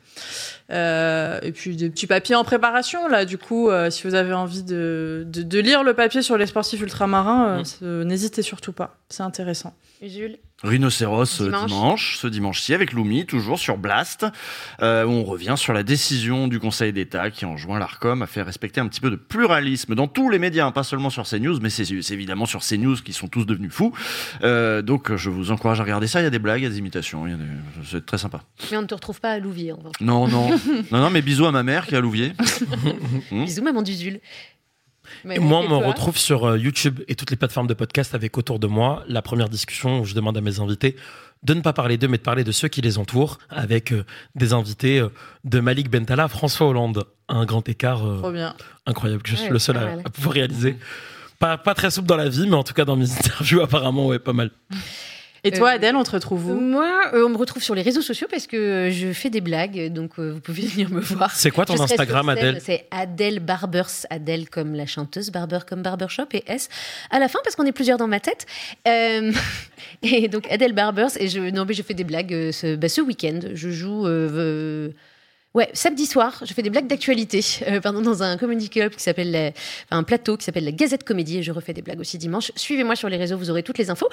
Euh, 0.72 1.40
et 1.44 1.52
puis, 1.52 1.76
des 1.76 1.92
petits 1.92 2.08
papiers 2.08 2.34
en 2.34 2.44
préparation, 2.44 3.08
là. 3.08 3.24
Du 3.26 3.38
coup, 3.38 3.70
euh, 3.70 3.92
si 3.92 4.08
vous 4.08 4.16
avez 4.16 4.34
envie 4.34 4.64
de, 4.64 5.24
de, 5.28 5.44
de 5.44 5.60
lire 5.60 5.84
le 5.84 5.94
papier 5.94 6.24
sur 6.24 6.38
les 6.38 6.48
sportifs 6.48 6.82
ultramarins, 6.82 7.48
euh, 7.50 7.60
Mm. 7.62 7.66
ce- 7.66 8.04
n'hésitez 8.04 8.42
surtout 8.42 8.74
pas. 8.74 8.98
C'est 9.10 9.22
intéressant. 9.22 9.74
Jules? 10.02 10.40
Rhinocéros 10.64 11.42
euh, 11.42 11.46
Dimanche. 11.46 11.68
dimanche. 11.68 12.18
ce 12.18 12.28
dimanche-ci 12.28 12.74
avec 12.74 12.92
Loumi, 12.94 13.26
toujours 13.26 13.60
sur 13.60 13.78
Blast, 13.78 14.26
euh, 14.82 15.06
où 15.06 15.10
on 15.12 15.24
revient 15.24 15.54
sur 15.56 15.72
la 15.74 15.84
décision 15.84 16.48
du 16.48 16.60
Conseil 16.60 16.94
d'État 16.94 17.30
qui 17.30 17.46
enjoint 17.46 17.78
l'ARCOM 17.80 18.22
à 18.22 18.28
faire 18.28 18.46
respecter 18.46 18.82
un 18.82 18.88
petit 18.88 19.00
peu 19.00 19.12
de 19.12 19.16
pluralisme 19.16 19.94
dans 19.94 20.08
tous 20.08 20.30
les 20.30 20.40
médias, 20.40 20.66
hein, 20.66 20.72
pas 20.72 20.84
seulement 20.84 21.10
sur 21.12 21.24
CNews, 21.28 21.60
mais 21.62 21.70
c'est 21.70 21.90
évidemment 22.12 22.46
sur 22.48 22.62
CNews 22.62 22.96
qui 22.98 23.14
sont 23.14 23.28
tous 23.28 23.46
devenus 23.46 23.72
fous. 23.72 23.94
Euh, 24.44 24.82
donc 24.82 25.16
je 25.16 25.30
vous 25.30 25.52
encourage 25.52 25.80
à 25.80 25.84
regarder 25.84 26.08
ça, 26.08 26.22
il 26.22 26.24
y 26.24 26.28
a 26.28 26.32
des 26.32 26.40
blagues, 26.40 26.62
il 26.62 26.64
y 26.64 26.68
a 26.68 26.70
des 26.72 26.80
imitations, 26.80 27.26
des- 27.26 27.36
c'est 27.86 28.06
très 28.06 28.18
sympa. 28.18 28.42
Mais 28.72 28.78
on 28.78 28.82
ne 28.82 28.88
te 28.88 28.96
retrouve 28.96 29.20
pas 29.22 29.32
à 29.32 29.40
Louvier. 29.40 29.74
En. 29.74 29.80
Non, 30.02 30.28
non, 30.28 30.50
non, 30.92 31.00
non, 31.00 31.10
mais 31.12 31.22
bisous 31.22 31.46
à 31.46 31.52
ma 31.52 31.64
mère 31.64 31.86
qui 31.86 31.94
est 31.94 31.98
à 31.98 32.02
Louvier. 32.02 32.34
Hmm. 33.32 33.44
Bisous 33.46 33.62
maman 33.64 33.82
du 33.82 33.92
Jules. 33.94 34.20
Mais- 35.24 35.40
moi, 35.40 35.60
on 35.60 35.70
me 35.70 35.76
retrouve 35.86 36.18
sur 36.18 36.46
euh, 36.46 36.58
YouTube 36.58 37.02
et 37.08 37.16
toutes 37.16 37.32
les 37.32 37.38
plateformes 37.38 37.68
de 37.68 37.74
podcast 37.74 38.16
avec 38.16 38.38
autour 38.38 38.60
de 38.60 38.68
moi 38.68 39.04
la 39.08 39.22
première 39.22 39.50
discussion 39.50 40.00
où 40.00 40.06
je 40.06 40.14
demande 40.16 40.38
à 40.38 40.42
mes 40.42 40.60
invités 40.60 40.96
de 41.44 41.54
ne 41.54 41.62
pas 41.62 41.74
parler 41.74 41.98
d'eux, 41.98 42.08
mais 42.08 42.18
de 42.18 42.24
parler 42.24 42.44
de 42.44 42.52
ceux 42.52 42.68
qui 42.68 42.82
les 42.82 42.98
entourent, 42.98 43.38
avec 43.50 43.92
euh, 43.92 44.04
des 44.36 44.54
invités 44.54 45.00
euh, 45.00 45.10
de 45.44 45.60
Malik 45.60 45.90
Bentala 45.90 46.24
à 46.24 46.28
François 46.28 46.68
Hollande. 46.68 47.06
Un 47.30 47.46
grand 47.46 47.68
écart 47.70 48.08
euh, 48.08 48.50
incroyable 48.86 49.22
que 49.22 49.30
je 49.30 49.36
suis 49.36 49.46
Ouais, 49.48 49.52
le 49.52 49.60
seul 49.60 49.78
à 49.78 50.10
pouvoir 50.10 50.34
réaliser. 50.34 50.78
Pas, 51.40 51.58
pas 51.58 51.76
très 51.76 51.92
souple 51.92 52.08
dans 52.08 52.16
la 52.18 52.30
vie, 52.30 52.48
mais 52.48 52.56
en 52.56 52.64
tout 52.64 52.74
cas 52.74 52.86
dans 52.86 52.96
mes 52.96 53.12
interviews, 53.20 53.62
apparemment, 53.62 54.08
ouais, 54.08 54.20
pas 54.20 54.34
mal. 54.34 54.50
Et 55.44 55.52
toi, 55.52 55.70
Euh, 55.70 55.76
Adèle, 55.76 55.96
on 55.96 56.04
te 56.04 56.12
retrouve 56.12 56.50
où? 56.50 56.60
Moi, 56.60 56.90
euh, 57.14 57.26
on 57.26 57.30
me 57.30 57.38
retrouve 57.38 57.62
sur 57.64 57.76
les 57.76 57.82
réseaux 57.82 58.02
sociaux 58.02 58.28
parce 58.30 58.48
que 58.48 58.58
euh, 58.58 58.92
je 58.92 59.14
fais 59.14 59.30
des 59.30 59.42
blagues, 59.42 59.92
donc 59.94 60.12
euh, 60.20 60.32
vous 60.32 60.40
pouvez 60.40 60.62
venir 60.68 60.90
me 60.90 61.00
voir. 61.00 61.32
C'est 61.32 61.52
quoi 61.52 61.66
ton 61.66 61.76
Je 61.76 61.82
Instagram, 61.84 62.30
Adèle? 62.30 62.60
C'est 62.64 62.86
Adèle 62.92 63.40
Barbers, 63.40 64.06
Adèle 64.10 64.50
comme 64.50 64.74
la 64.74 64.86
chanteuse, 64.86 65.30
Barber 65.32 65.60
comme 65.68 65.82
barbershop 65.82 66.28
et 66.34 66.44
S 66.48 66.70
à 67.12 67.20
la 67.20 67.28
fin 67.28 67.40
parce 67.44 67.56
qu'on 67.56 67.66
est 67.66 67.72
plusieurs 67.72 67.98
dans 67.98 68.08
ma 68.08 68.20
tête. 68.20 68.46
Euh, 68.88 69.32
et 70.02 70.28
donc 70.28 70.50
Adèle 70.52 70.74
Barbers 70.74 71.20
et 71.20 71.28
je 71.28 71.40
non 71.40 71.66
mais 71.66 71.74
je 71.74 71.82
fais 71.84 71.94
des 71.94 72.04
blagues 72.04 72.52
ce, 72.52 72.76
bah, 72.76 72.90
ce 72.90 73.02
week-end. 73.02 73.40
Je 73.54 73.70
joue. 73.70 74.06
euh, 74.08 74.30
euh, 74.34 74.90
Ouais, 75.58 75.70
samedi 75.74 76.06
soir, 76.06 76.40
je 76.46 76.54
fais 76.54 76.62
des 76.62 76.70
blagues 76.70 76.86
d'actualité, 76.86 77.44
euh, 77.68 77.82
pardon, 77.82 78.00
dans 78.02 78.22
un 78.22 78.38
comedy 78.38 78.70
club 78.70 78.94
qui 78.94 79.02
s'appelle 79.02 79.32
la- 79.32 79.48
enfin, 79.48 79.98
un 79.98 80.04
plateau 80.04 80.38
qui 80.38 80.44
s'appelle 80.46 80.66
la 80.66 80.72
Gazette 80.72 81.04
Comédie 81.04 81.40
et 81.40 81.44
je 81.44 81.52
refais 81.52 81.74
des 81.74 81.82
blagues 81.82 82.00
aussi 82.00 82.20
dimanche. 82.20 82.52
Suivez-moi 82.56 82.96
sur 82.96 83.10
les 83.10 83.18
réseaux, 83.18 83.38
vous 83.40 83.50
aurez 83.50 83.64
toutes 83.64 83.80
les 83.80 83.90
infos. 83.90 84.08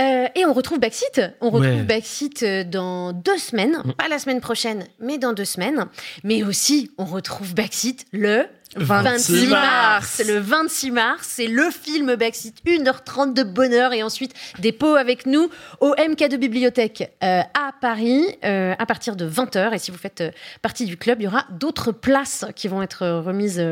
Euh, 0.00 0.26
et 0.34 0.44
on 0.44 0.52
retrouve 0.52 0.80
Backseat. 0.80 1.36
On 1.40 1.50
retrouve 1.50 1.70
Ouais. 1.76 1.82
Backseat 1.84 2.42
euh, 2.42 2.64
dans 2.64 3.12
deux 3.12 3.38
semaines, 3.38 3.80
pas 3.96 4.08
la 4.08 4.18
semaine 4.18 4.40
prochaine, 4.40 4.84
mais 4.98 5.18
dans 5.18 5.32
deux 5.32 5.44
semaines. 5.44 5.86
Mais 6.24 6.42
aussi, 6.42 6.90
on 6.98 7.04
retrouve 7.04 7.54
Backseat 7.54 8.04
le 8.10 8.46
26 8.76 9.48
mars. 9.48 10.22
Le 10.26 10.38
26 10.38 10.90
mars, 10.90 11.26
c'est 11.28 11.46
le 11.46 11.70
film 11.70 12.14
Backseat, 12.14 12.54
1h30 12.66 13.34
de 13.34 13.42
bonheur 13.42 13.92
et 13.92 14.02
ensuite 14.02 14.32
des 14.58 14.72
pots 14.72 14.94
avec 14.94 15.26
nous 15.26 15.50
au 15.80 15.94
MK2 15.94 16.36
Bibliothèque 16.36 17.12
euh, 17.22 17.40
à 17.40 17.72
Paris 17.80 18.24
euh, 18.44 18.74
à 18.78 18.86
partir 18.86 19.16
de 19.16 19.28
20h. 19.28 19.74
Et 19.74 19.78
si 19.78 19.90
vous 19.90 19.98
faites 19.98 20.22
euh, 20.22 20.30
partie 20.62 20.86
du 20.86 20.96
club, 20.96 21.20
il 21.20 21.24
y 21.24 21.26
aura 21.26 21.44
d'autres 21.50 21.92
places 21.92 22.46
qui 22.56 22.68
vont 22.68 22.82
être 22.82 23.06
remises, 23.06 23.62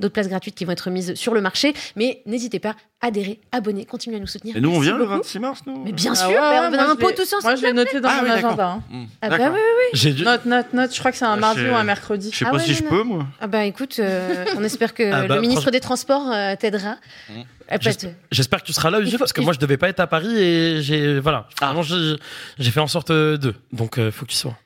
d'autres 0.00 0.14
places 0.14 0.28
gratuites 0.28 0.54
qui 0.54 0.64
vont 0.64 0.72
être 0.72 0.86
remises 0.86 1.14
sur 1.14 1.34
le 1.34 1.40
marché. 1.40 1.74
Mais 1.96 2.22
n'hésitez 2.26 2.58
pas, 2.58 2.74
adhérez, 3.00 3.40
abonnez, 3.52 3.84
continuez 3.84 4.16
à 4.16 4.20
nous 4.20 4.26
soutenir. 4.26 4.56
Et 4.56 4.60
nous, 4.60 4.70
on 4.70 4.80
vient 4.80 4.96
le 4.96 5.04
beaucoup. 5.04 5.18
26 5.18 5.38
mars, 5.38 5.60
nous 5.66 5.84
Mais 5.84 5.92
bien 5.92 6.12
Ah 6.12 6.16
sûr, 6.16 6.28
ouais, 6.30 6.34
bah, 6.36 6.70
on 6.72 6.74
a 6.78 6.90
un 6.92 6.96
pot 6.96 7.12
tous 7.12 7.22
ensemble. 7.34 7.42
Moi, 7.42 7.54
je 7.56 7.62
l'ai 7.62 7.72
noté 7.72 8.00
dans 8.00 8.08
Ah 8.08 8.16
mon 8.22 8.24
oui, 8.24 8.30
agenda. 8.30 8.66
hein. 8.66 8.82
Hmm, 8.90 9.04
Ah 9.22 9.28
bah 9.28 9.36
oui, 9.40 9.44
oui, 9.52 9.58
oui. 9.58 9.84
J'ai 9.92 10.12
dû- 10.12 10.24
Note, 10.24 10.44
note, 10.46 10.72
note. 10.72 10.92
Je 10.94 10.98
crois 10.98 11.12
que 11.12 11.18
c'est 11.18 11.24
un 11.24 11.32
Ah, 11.34 11.36
mardi 11.36 11.60
ou 11.68 11.74
un 11.74 11.84
mercredi. 11.84 12.30
Je 12.32 12.38
sais 12.38 12.44
Ah 12.46 12.50
pas 12.50 12.56
ouais, 12.56 12.62
si 12.62 12.70
non, 12.72 12.76
je 12.78 12.82
non. 12.84 12.90
peux, 12.90 13.02
moi. 13.02 13.26
Ah 13.40 13.46
bah 13.46 13.64
écoute, 13.64 13.96
euh, 13.98 14.44
on 14.56 14.64
espère 14.64 14.94
que 14.94 15.02
Ah 15.12 15.26
bah, 15.26 15.36
le 15.36 15.40
ministre 15.42 15.70
des 15.70 15.80
Transports 15.80 16.30
euh, 16.32 16.56
t'aidera. 16.56 16.96
Mm. 17.28 17.42
Ah, 17.68 17.78
pas 17.78 17.92
te- 17.94 18.06
J'espère 18.30 18.60
que 18.62 18.66
tu 18.66 18.72
seras 18.72 18.90
là, 18.90 19.00
faut- 19.04 19.18
parce 19.18 19.32
que 19.32 19.40
moi, 19.40 19.52
je 19.52 19.58
devais 19.58 19.76
pas 19.76 19.88
être 19.88 20.00
à 20.00 20.06
Paris 20.06 20.36
et 20.36 20.82
j'ai, 20.82 21.18
voilà. 21.20 21.48
J'ai, 21.82 22.16
j'ai 22.58 22.70
fait 22.70 22.80
en 22.80 22.86
sorte 22.86 23.10
euh, 23.10 23.36
d'eux. 23.36 23.54
Donc, 23.72 23.98
euh, 23.98 24.10
faut 24.10 24.24
que 24.24 24.30
tu 24.30 24.36
sois. 24.36 24.56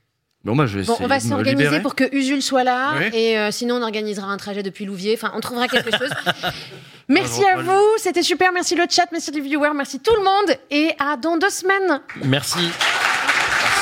Bon, 0.43 0.55
moi, 0.55 0.67
je 0.67 0.79
vais 0.79 0.85
Bon, 0.87 0.97
on 1.01 1.07
va 1.07 1.21
s'organiser 1.21 1.81
pour 1.81 1.95
que 1.95 2.05
Usul 2.15 2.41
soit 2.41 2.65
là 2.65 2.95
Oui. 2.99 3.11
et 3.13 3.39
euh, 3.39 3.51
sinon 3.51 3.77
on 3.77 3.83
organisera 3.83 4.27
un 4.29 4.39
trajet 4.39 4.63
depuis 4.63 4.87
Louviers. 4.87 5.15
Enfin, 5.15 5.33
on 5.37 5.41
trouvera 5.41 5.69
quelque 5.69 5.91
chose. 5.91 6.11
merci 7.09 7.45
à 7.45 7.57
vous, 7.61 7.85
c'était 7.99 8.23
super. 8.23 8.51
Merci 8.53 8.75
le 8.75 8.85
chat, 8.89 9.07
merci 9.13 9.31
les 9.33 9.41
viewers, 9.41 9.75
merci 9.75 10.01
tout 10.01 10.15
le 10.15 10.25
monde 10.25 10.57
et 10.71 10.93
à 10.99 11.17
dans 11.19 11.37
deux 11.37 11.51
semaines. 11.51 12.01
Merci. 12.25 12.71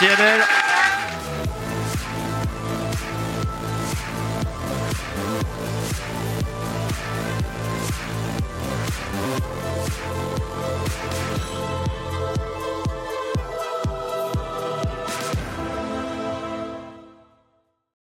Merci, 0.00 0.06
Adèle. 0.12 0.40